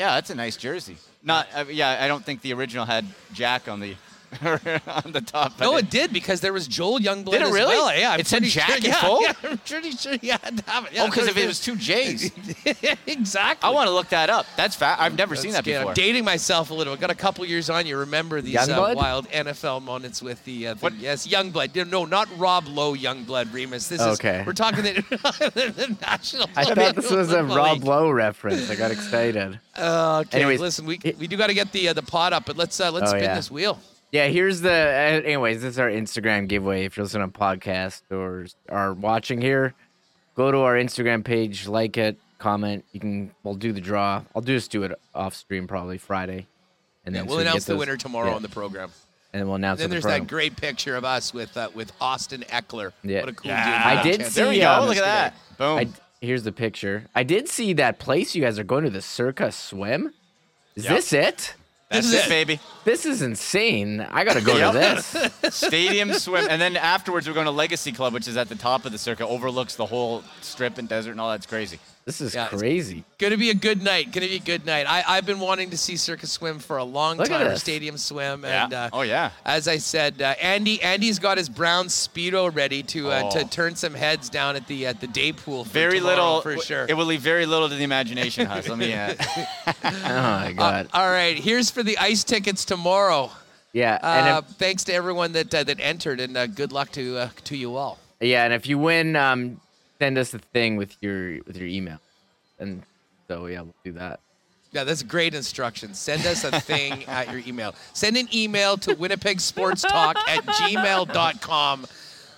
Yeah, 0.00 0.14
that's 0.14 0.30
a 0.30 0.34
nice 0.34 0.56
jersey. 0.56 0.96
Not. 1.22 1.46
Uh, 1.54 1.66
yeah, 1.68 1.98
I 2.00 2.08
don't 2.08 2.24
think 2.24 2.40
the 2.40 2.54
original 2.54 2.86
had 2.86 3.04
Jack 3.34 3.68
on 3.68 3.80
the 3.80 3.96
on 4.42 5.12
the 5.12 5.20
top. 5.24 5.58
No, 5.58 5.76
it 5.76 5.90
did 5.90 6.12
because 6.12 6.40
there 6.40 6.52
was 6.52 6.68
Joel 6.68 7.00
Youngblood. 7.00 7.32
Did 7.32 7.42
it 7.42 7.46
as 7.48 7.52
really? 7.52 7.74
well. 7.74 7.96
Yeah, 7.96 8.12
I'm 8.12 8.20
It 8.20 8.26
said 8.26 8.42
Jack 8.44 8.68
sure, 8.68 8.76
in 8.76 8.82
yeah? 8.84 9.18
Yeah, 9.20 9.32
I'm 9.50 9.58
pretty 9.58 9.90
sure 9.92 10.14
you 10.22 10.32
had 10.32 10.56
to 10.58 10.70
have 10.70 10.86
it. 10.86 10.92
Yeah, 10.92 11.02
oh, 11.02 11.06
because 11.06 11.26
if 11.26 11.36
it 11.36 11.46
was 11.46 11.60
two 11.60 11.76
J's. 11.76 12.30
exactly. 13.06 13.66
I 13.68 13.70
want 13.72 13.88
to 13.88 13.94
look 13.94 14.08
that 14.10 14.30
up. 14.30 14.46
That's 14.56 14.76
fat. 14.76 14.98
I've 15.00 15.16
never 15.16 15.34
seen 15.34 15.52
that 15.52 15.64
good. 15.64 15.78
before. 15.78 15.90
I'm 15.90 15.94
dating 15.94 16.24
myself 16.24 16.70
a 16.70 16.74
little. 16.74 16.92
I've 16.92 17.00
got 17.00 17.10
a 17.10 17.14
couple 17.14 17.44
years 17.44 17.68
on. 17.70 17.86
You 17.86 17.98
remember 17.98 18.40
these 18.40 18.56
uh, 18.56 18.94
wild 18.96 19.28
NFL 19.30 19.82
moments 19.82 20.22
with 20.22 20.44
the, 20.44 20.68
uh, 20.68 20.74
the 20.74 20.92
yes, 20.98 21.26
Youngblood. 21.26 21.90
No, 21.90 22.04
not 22.04 22.28
Rob 22.38 22.66
Lowe 22.68 22.94
Youngblood, 22.94 23.52
Remis. 23.52 23.88
This 23.88 24.00
Okay. 24.00 24.40
is 24.40 24.46
we're 24.46 24.52
talking 24.52 24.82
the, 24.84 24.92
the 25.76 25.96
national. 26.02 26.48
I 26.56 26.64
thought 26.74 26.94
this 26.96 27.10
was 27.10 27.32
a 27.32 27.42
Rob 27.44 27.82
Lowe 27.84 28.10
reference. 28.10 28.70
I 28.70 28.76
got 28.76 28.90
excited. 28.90 29.58
Uh, 29.76 30.22
okay, 30.26 30.38
Anyways, 30.38 30.60
listen, 30.60 30.84
we, 30.86 31.00
we 31.18 31.26
do 31.26 31.36
got 31.36 31.46
to 31.46 31.54
get 31.54 31.72
the 31.72 31.88
uh, 31.88 31.92
the 31.92 32.02
pot 32.02 32.32
up, 32.32 32.44
but 32.44 32.56
let's 32.56 32.78
uh, 32.80 32.90
let's 32.90 33.06
Oh, 33.06 33.10
spin 33.10 33.22
yeah. 33.24 33.34
this 33.34 33.50
wheel. 33.50 33.78
Yeah, 34.12 34.26
here's 34.26 34.60
the. 34.60 34.70
Uh, 34.72 35.22
anyways, 35.24 35.62
this 35.62 35.74
is 35.74 35.78
our 35.78 35.88
Instagram 35.88 36.48
giveaway. 36.48 36.84
If 36.84 36.96
you're 36.96 37.04
listening 37.04 37.30
to 37.30 37.38
podcast 37.38 38.02
or 38.10 38.46
are 38.68 38.92
watching 38.92 39.40
here, 39.40 39.74
go 40.34 40.50
to 40.50 40.58
our 40.58 40.74
Instagram 40.74 41.24
page, 41.24 41.68
like 41.68 41.96
it, 41.96 42.16
comment. 42.38 42.84
You 42.92 43.00
can. 43.00 43.30
We'll 43.44 43.54
do 43.54 43.72
the 43.72 43.80
draw. 43.80 44.22
I'll 44.34 44.42
just 44.42 44.70
do 44.72 44.82
it 44.82 44.98
off 45.14 45.34
stream 45.34 45.68
probably 45.68 45.96
Friday, 45.98 46.46
and 47.04 47.14
Yeah, 47.14 47.20
then 47.20 47.26
we'll 47.28 47.36
so 47.36 47.42
announce 47.42 47.66
get 47.66 47.72
the 47.74 47.78
winner 47.78 47.96
tomorrow 47.96 48.30
yeah, 48.30 48.34
on 48.36 48.42
the 48.42 48.48
program. 48.48 48.90
and 49.32 49.40
then 49.40 49.46
we'll 49.46 49.56
announce. 49.56 49.78
then 49.78 49.90
the 49.90 49.94
there's 49.94 50.02
program. 50.02 50.22
that 50.22 50.28
great 50.28 50.56
picture 50.56 50.96
of 50.96 51.04
us 51.04 51.32
with 51.32 51.56
uh, 51.56 51.68
with 51.72 51.92
Austin 52.00 52.42
Ekeler. 52.48 52.92
Yeah. 53.04 53.20
What 53.20 53.28
a 53.28 53.32
cool 53.32 53.48
Yeah. 53.48 53.64
dude. 53.94 53.98
I 53.98 54.02
did 54.02 54.20
Chance. 54.22 54.32
see. 54.34 54.40
There 54.40 54.50
we 54.50 54.58
go. 54.58 54.72
um, 54.72 54.88
Look 54.88 54.96
at 54.96 55.04
that. 55.04 55.34
Boom. 55.56 55.78
I, 55.78 55.88
here's 56.20 56.42
the 56.42 56.50
picture. 56.52 57.04
I 57.14 57.22
did 57.22 57.48
see 57.48 57.74
that 57.74 58.00
place 58.00 58.34
you 58.34 58.42
guys 58.42 58.58
are 58.58 58.64
going 58.64 58.82
to, 58.82 58.90
the 58.90 59.02
Circa 59.02 59.52
Swim. 59.52 60.12
Is 60.74 60.84
Yep. 60.84 60.92
this 60.96 61.12
it? 61.12 61.54
That's 61.90 62.06
This 62.10 62.20
is 62.20 62.20
it, 62.20 62.26
it. 62.26 62.28
baby. 62.28 62.60
This 62.84 63.04
is 63.04 63.20
insane. 63.20 64.00
I 64.00 64.22
gotta 64.24 64.40
go 64.40 64.54
to 64.72 64.78
this. 64.78 65.54
Stadium 65.54 66.12
swim, 66.12 66.46
and 66.48 66.62
then 66.62 66.76
afterwards 66.76 67.26
we're 67.26 67.34
going 67.34 67.46
to 67.46 67.50
Legacy 67.52 67.90
Club, 67.90 68.14
which 68.14 68.28
is 68.28 68.36
at 68.36 68.48
the 68.48 68.54
top 68.54 68.84
of 68.84 68.92
the 68.92 68.98
Circa, 68.98 69.26
overlooks 69.26 69.74
the 69.74 69.86
whole 69.86 70.22
strip 70.40 70.78
and 70.78 70.88
desert 70.88 71.10
and 71.12 71.20
all. 71.20 71.30
That's 71.30 71.46
crazy. 71.46 71.80
This 72.10 72.20
is 72.20 72.34
Yeah, 72.34 72.48
crazy. 72.48 73.04
Gonna 73.18 73.36
be 73.36 73.50
a 73.50 73.54
good 73.54 73.84
night. 73.84 74.10
Gonna 74.10 74.26
be 74.26 74.34
a 74.34 74.40
good 74.40 74.66
night. 74.66 74.84
I, 74.88 75.04
I've 75.06 75.26
been 75.26 75.38
wanting 75.38 75.70
to 75.70 75.76
see 75.78 75.96
Circa 75.96 76.26
Swim 76.26 76.58
for 76.58 76.78
a 76.78 76.82
long 76.82 77.18
Look 77.18 77.28
time. 77.28 77.56
Stadium 77.56 77.96
Swim, 77.96 78.42
Yeah. 78.42 78.64
and 78.64 78.74
uh, 78.74 78.90
oh 78.92 79.02
yeah. 79.02 79.30
as 79.44 79.68
I 79.68 79.76
said, 79.78 80.20
uh, 80.20 80.34
Andy 80.42 80.82
Andy's 80.82 81.20
got 81.20 81.38
his 81.38 81.48
brown 81.48 81.86
speedo 81.86 82.52
ready 82.52 82.82
to 82.82 83.10
uh, 83.12 83.30
to 83.30 83.44
Oh. 83.44 83.46
turn 83.46 83.76
some 83.76 83.94
heads 83.94 84.28
down 84.28 84.56
at 84.56 84.66
the 84.66 84.88
at 84.88 85.00
the 85.00 85.06
day 85.06 85.30
pool. 85.32 85.62
For 85.64 85.70
Very 85.70 86.00
little 86.00 86.40
for 86.40 86.56
sure. 86.58 86.86
It 86.88 86.94
will 86.94 87.04
leave 87.06 87.20
very 87.20 87.46
little 87.46 87.68
to 87.68 87.76
the 87.76 87.84
imagination, 87.84 88.46
Hus. 88.46 88.68
Let 88.68 88.78
me. 88.78 88.92
Uh, 88.94 89.14
Oh 89.66 89.90
my 89.92 90.48
Uh, 90.48 90.52
god. 90.52 90.88
all 90.92 91.08
right, 91.08 91.36
here's 91.38 91.70
for 91.70 91.84
the 91.84 91.96
ice 91.98 92.24
tickets 92.24 92.64
tomorrow. 92.64 93.30
yeah, 93.72 93.98
and 94.02 94.28
Uh, 94.28 94.42
if, 94.48 94.56
thanks 94.56 94.82
to 94.84 94.92
everyone 94.92 95.30
that 95.34 95.54
uh, 95.54 95.62
that 95.62 95.78
entered, 95.78 96.18
and 96.18 96.36
uh, 96.36 96.48
good 96.48 96.72
luck 96.72 96.90
to 96.92 97.18
uh, 97.18 97.28
to 97.44 97.56
you 97.56 97.76
all. 97.76 97.98
yeah, 98.20 98.44
and 98.44 98.52
if 98.52 98.66
you 98.66 98.78
win, 98.78 99.14
um, 99.14 99.60
send 100.00 100.18
us 100.18 100.34
a 100.34 100.38
thing 100.38 100.76
with 100.76 100.96
your 101.00 101.38
with 101.46 101.56
your 101.56 101.68
email, 101.68 101.98
and 102.58 102.82
so 103.28 103.46
yeah, 103.46 103.60
we'll 103.60 103.74
do 103.84 103.92
that. 103.92 104.18
Yeah, 104.72 104.84
that's 104.84 105.02
great 105.02 105.34
instructions. 105.34 105.98
Send 105.98 106.24
us 106.26 106.44
a 106.44 106.60
thing 106.60 107.04
at 107.08 107.30
your 107.30 107.42
email. 107.46 107.74
Send 107.92 108.16
an 108.16 108.28
email 108.34 108.76
to 108.78 108.94
winnipegsportstalk 108.94 110.14
at 110.28 110.44
gmail.com. 110.46 111.86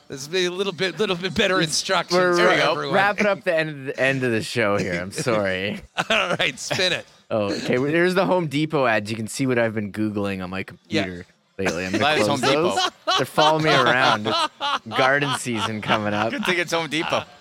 This 0.08 0.26
will 0.26 0.32
be 0.32 0.44
a 0.46 0.50
little 0.50 0.72
bit 0.72 0.98
little 0.98 1.16
bit 1.16 1.34
better 1.34 1.60
instructions 1.60 2.18
We're 2.18 2.36
for 2.36 2.44
ra- 2.44 2.70
everyone. 2.72 2.94
wrapping 2.94 3.26
up 3.26 3.44
the 3.44 3.54
end 3.54 3.70
of 3.70 3.84
the 3.86 4.00
end 4.00 4.24
of 4.24 4.32
the 4.32 4.42
show 4.42 4.76
here. 4.76 4.94
I'm 5.00 5.10
sorry. 5.28 5.80
All 6.10 6.36
right, 6.38 6.58
spin 6.58 6.92
it. 6.92 7.06
Oh, 7.34 7.44
okay. 7.50 7.78
well, 7.78 7.88
Here's 7.90 8.12
the 8.14 8.26
Home 8.26 8.46
Depot 8.46 8.84
ads. 8.84 9.10
You 9.10 9.16
can 9.16 9.26
see 9.26 9.46
what 9.46 9.58
I've 9.58 9.72
been 9.74 9.90
googling 9.90 10.44
on 10.44 10.50
my 10.50 10.64
computer 10.64 11.24
lately. 11.66 11.86
I'm 11.86 11.92
Glad 11.92 12.18
it's 12.18 12.26
Home 12.28 12.40
Depot. 12.40 12.76
They're 13.16 13.26
following 13.26 13.64
me 13.64 13.70
around. 13.70 14.26
It's 14.28 14.96
Garden 14.96 15.38
season 15.38 15.80
coming 15.82 16.14
up. 16.14 16.30
good 16.30 16.44
thing 16.44 16.58
it's 16.58 16.72
Home 16.72 16.88
Depot. 16.88 17.24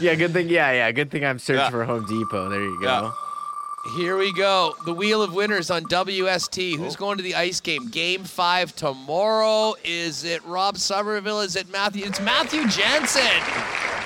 Yeah, 0.00 0.14
good 0.14 0.32
thing. 0.32 0.48
Yeah, 0.48 0.72
yeah, 0.72 0.90
good 0.92 1.10
thing 1.10 1.24
I'm 1.24 1.38
searching 1.38 1.60
Yeah. 1.60 1.70
for 1.70 1.84
Home 1.84 2.06
Depot. 2.06 2.48
There 2.48 2.60
you 2.62 2.80
go. 2.80 2.86
Yeah. 2.86 3.12
Here 3.96 4.16
we 4.18 4.32
go. 4.34 4.74
The 4.84 4.92
Wheel 4.92 5.22
of 5.22 5.32
Winners 5.32 5.70
on 5.70 5.84
WST. 5.84 6.74
Oh. 6.74 6.76
Who's 6.78 6.96
going 6.96 7.16
to 7.16 7.22
the 7.22 7.34
ice 7.34 7.60
game? 7.60 7.88
Game 7.88 8.24
five 8.24 8.74
tomorrow. 8.76 9.74
Is 9.84 10.24
it 10.24 10.44
Rob 10.44 10.76
Somerville? 10.76 11.40
Is 11.40 11.56
it 11.56 11.70
Matthew? 11.70 12.04
It's 12.04 12.20
Matthew 12.20 12.68
Jensen. 12.68 13.22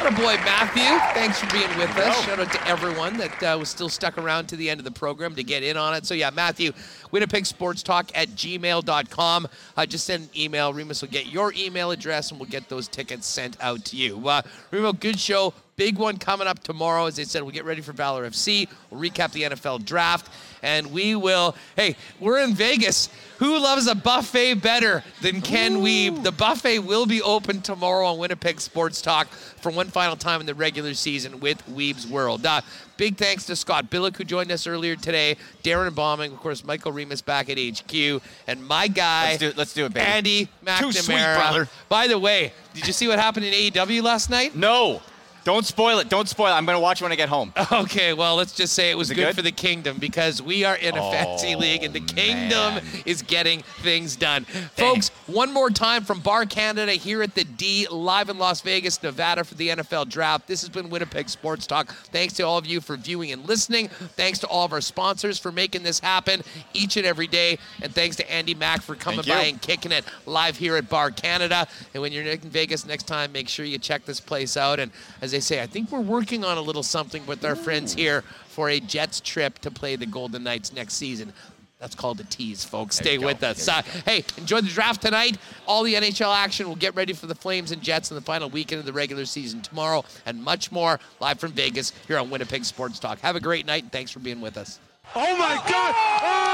What 0.00 0.12
a 0.12 0.16
boy, 0.16 0.36
Matthew. 0.44 0.82
Thanks 1.14 1.40
for 1.40 1.50
being 1.50 1.68
with 1.78 1.96
us. 1.96 2.24
Shout 2.24 2.38
out 2.38 2.52
to 2.52 2.68
everyone 2.68 3.16
that 3.16 3.42
uh, 3.42 3.56
was 3.58 3.68
still 3.70 3.88
stuck 3.88 4.18
around 4.18 4.46
to 4.48 4.56
the 4.56 4.68
end 4.68 4.80
of 4.80 4.84
the 4.84 4.90
program 4.90 5.34
to 5.36 5.42
get 5.42 5.62
in 5.62 5.76
on 5.76 5.94
it. 5.94 6.04
So, 6.04 6.12
yeah, 6.12 6.28
Matthew, 6.30 6.72
Winnipeg 7.10 7.46
Sports 7.46 7.82
Talk 7.82 8.10
at 8.14 8.28
gmail.com. 8.30 9.48
Uh, 9.76 9.86
just 9.86 10.04
send 10.04 10.24
an 10.24 10.30
email. 10.36 10.74
Remis 10.74 11.00
will 11.00 11.08
get 11.08 11.26
your 11.26 11.54
email 11.56 11.90
address 11.90 12.30
and 12.30 12.38
we'll 12.38 12.50
get 12.50 12.68
those 12.68 12.86
tickets 12.86 13.26
sent 13.26 13.56
out 13.62 13.84
to 13.86 13.96
you. 13.96 14.28
Uh, 14.28 14.42
Remo, 14.70 14.92
good 14.92 15.18
show. 15.18 15.54
Big 15.76 15.98
one 15.98 16.18
coming 16.18 16.46
up 16.46 16.62
tomorrow. 16.62 17.06
As 17.06 17.18
I 17.18 17.24
said, 17.24 17.42
we'll 17.42 17.51
get 17.52 17.64
ready 17.64 17.80
for 17.80 17.92
Valor 17.92 18.28
FC. 18.28 18.68
We'll 18.90 19.01
recap 19.01 19.32
the 19.32 19.42
NFL 19.42 19.84
draft. 19.84 20.30
And 20.62 20.92
we 20.92 21.14
will, 21.14 21.56
hey, 21.76 21.96
we're 22.20 22.38
in 22.38 22.55
Vegas. 22.55 23.09
Who 23.38 23.59
loves 23.59 23.86
a 23.86 23.94
buffet 23.94 24.55
better 24.55 25.02
than 25.20 25.42
Ken 25.42 25.78
Wiebe? 25.78 26.22
The 26.22 26.32
buffet 26.32 26.78
will 26.78 27.05
be 27.05 27.20
open 27.20 27.60
tomorrow 27.60 28.06
on 28.06 28.18
Winnipeg 28.18 28.60
Sports 28.60 29.02
Talk 29.02 29.26
for 29.28 29.70
one 29.70 29.88
final 29.88 30.16
time 30.16 30.40
in 30.40 30.46
the 30.46 30.55
regular 30.55 30.94
season 30.94 31.40
with 31.40 31.62
Wiebe's 31.66 32.06
World. 32.06 32.46
Uh, 32.46 32.60
big 32.96 33.16
thanks 33.16 33.44
to 33.46 33.56
Scott 33.56 33.90
Billeck, 33.90 34.16
who 34.16 34.24
joined 34.24 34.52
us 34.52 34.66
earlier 34.66 34.94
today, 34.96 35.36
Darrin 35.62 35.92
Bauming, 35.92 36.32
of 36.32 36.38
course, 36.38 36.64
Michael 36.64 36.92
Remis 36.92 37.20
back 37.20 37.51
at 37.51 37.59
HQ, 37.59 38.22
and 38.46 38.66
my 38.66 38.86
guy, 38.86 39.30
Let's 39.30 39.38
do 39.40 39.48
it. 39.48 39.56
Let's 39.59 39.74
do 39.74 39.84
it, 39.86 39.92
baby. 39.92 40.06
Andy 40.06 40.48
McNamara. 40.64 40.80
Too 40.80 40.92
sweet, 40.92 41.16
brother. 41.16 41.68
By 41.88 42.06
the 42.06 42.18
way, 42.18 42.52
did 42.72 42.86
you 42.86 42.92
see 42.92 43.09
what 43.09 43.18
happened 43.18 43.44
in 43.44 43.52
AEW 43.52 44.02
last 44.02 44.30
night? 44.30 44.55
No. 44.55 45.02
Don't 45.44 45.64
spoil 45.66 45.98
it. 45.98 46.08
Don't 46.08 46.28
spoil 46.28 46.48
it. 46.48 46.56
I'm 46.56 46.64
going 46.64 46.76
to 46.76 46.80
watch 46.80 47.00
it 47.00 47.04
when 47.04 47.12
I 47.12 47.16
get 47.16 47.28
home. 47.28 47.52
Okay, 47.72 48.12
well, 48.14 48.36
let's 48.36 48.54
just 48.54 48.72
say 48.72 48.90
it 48.90 48.96
was 48.96 49.10
it 49.10 49.14
good, 49.14 49.26
good? 49.26 49.36
for 49.36 49.42
the 49.42 49.50
kingdom 49.52 49.98
because 49.98 50.40
we 50.40 50.64
are 50.64 50.76
in 50.76 50.96
a 50.96 51.00
fantasy 51.10 51.54
Oh, 51.54 51.58
league 51.58 51.82
and 51.82 51.92
the 51.92 52.00
kingdom 52.00 52.74
man. 52.76 52.84
is 53.04 53.20
getting 53.22 53.62
things 53.82 54.16
done. 54.16 54.44
Folks, 54.76 55.08
one 55.26 55.52
more 55.52 55.70
time 55.70 56.04
from 56.04 56.20
Bar 56.20 56.46
Canada 56.46 56.92
here 56.92 57.22
at 57.22 57.34
the 57.34 57.44
D, 57.44 57.86
live 57.90 58.28
in 58.30 58.38
Las 58.38 58.60
Vegas, 58.60 59.02
Nevada 59.02 59.44
for 59.44 59.54
the 59.54 59.68
NFL 59.70 60.08
draft. 60.08 60.46
This 60.46 60.60
has 60.62 60.68
been 60.70 60.88
Winnipeg 60.88 61.28
Sports 61.28 61.66
Talk. 61.66 61.88
Thanks 61.92 62.34
to 62.34 62.42
all 62.44 62.56
of 62.58 62.64
you 62.66 62.80
for 62.80 62.96
viewing 62.96 63.32
and 63.32 63.46
listening. 63.46 63.88
Thanks 63.88 64.38
to 64.40 64.46
all 64.46 64.64
of 64.64 64.72
our 64.72 64.80
sponsors 64.80 65.38
for 65.38 65.50
making 65.52 65.82
this 65.82 65.98
happen 66.00 66.42
each 66.72 66.96
and 66.96 67.04
every 67.04 67.26
day. 67.26 67.58
And 67.82 67.92
thanks 67.94 68.16
to 68.16 68.30
Andy 68.32 68.54
Mack 68.54 68.82
for 68.82 68.94
coming 68.94 69.24
by 69.26 69.42
and 69.44 69.60
kicking 69.60 69.92
it 69.92 70.04
live 70.26 70.56
here 70.56 70.76
at 70.76 70.88
Bar 70.88 71.10
Canada. 71.10 71.66
And 71.92 72.00
when 72.02 72.12
you're 72.12 72.24
in 72.24 72.38
Vegas 72.38 72.86
next 72.86 73.04
time, 73.08 73.32
make 73.32 73.48
sure 73.48 73.64
you 73.66 73.78
check 73.78 74.04
this 74.04 74.20
place 74.20 74.56
out. 74.56 74.78
And 74.78 74.90
as 75.20 75.34
they 75.35 75.40
say, 75.40 75.61
I 75.61 75.66
think 75.66 75.90
we're 75.90 76.01
working 76.01 76.44
on 76.44 76.56
a 76.56 76.61
little 76.61 76.82
something 76.82 77.27
with 77.27 77.44
our 77.44 77.56
friends 77.56 77.93
here 77.94 78.23
for 78.48 78.70
a 78.70 78.78
Jets 78.78 79.20
trip 79.20 79.59
to 79.61 79.70
play 79.70 79.97
the 79.97 80.06
Golden 80.06 80.44
Knights 80.44 80.73
next 80.73 80.94
season. 80.94 81.32
That's 81.81 81.97
called 81.97 82.20
a 82.20 82.24
tease, 82.24 82.65
folks. 82.65 82.98
There 82.98 83.06
Stay 83.06 83.19
with 83.19 83.43
us. 83.43 83.69
Uh, 83.69 83.82
hey, 84.06 84.24
enjoy 84.39 84.61
the 84.61 84.70
draft 84.70 85.02
tonight. 85.02 85.36
All 85.66 85.82
the 85.82 85.94
NHL 85.94 86.35
action. 86.35 86.66
We'll 86.66 86.77
get 86.77 86.94
ready 86.94 87.12
for 87.12 87.27
the 87.27 87.35
Flames 87.35 87.73
and 87.73 87.82
Jets 87.82 88.11
in 88.11 88.15
the 88.15 88.23
final 88.23 88.48
weekend 88.48 88.78
of 88.78 88.86
the 88.86 88.93
regular 88.93 89.27
season 89.27 89.61
tomorrow, 89.61 90.05
and 90.24 90.43
much 90.43 90.73
more 90.73 91.01
live 91.20 91.40
from 91.40 91.52
Vegas 91.52 91.93
here 92.06 92.16
on 92.16 92.31
Winnipeg 92.31 92.65
Sports 92.65 92.98
Talk. 93.01 93.19
Have 93.20 93.36
a 93.36 93.40
great 93.40 93.66
night, 93.66 93.82
and 93.82 93.93
thanks 93.93 94.11
for 94.11 94.20
being 94.20 94.40
with 94.40 94.56
us. 94.56 94.78
Oh 95.15 95.36
my 95.36 95.56
God! 95.69 95.94
Oh! 96.23 96.44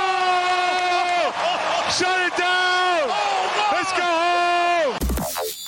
Shut 1.97 2.27
it 2.27 2.36
down! 2.36 3.09
Let's 3.73 3.93
go 3.93 4.02
home! 4.02 4.30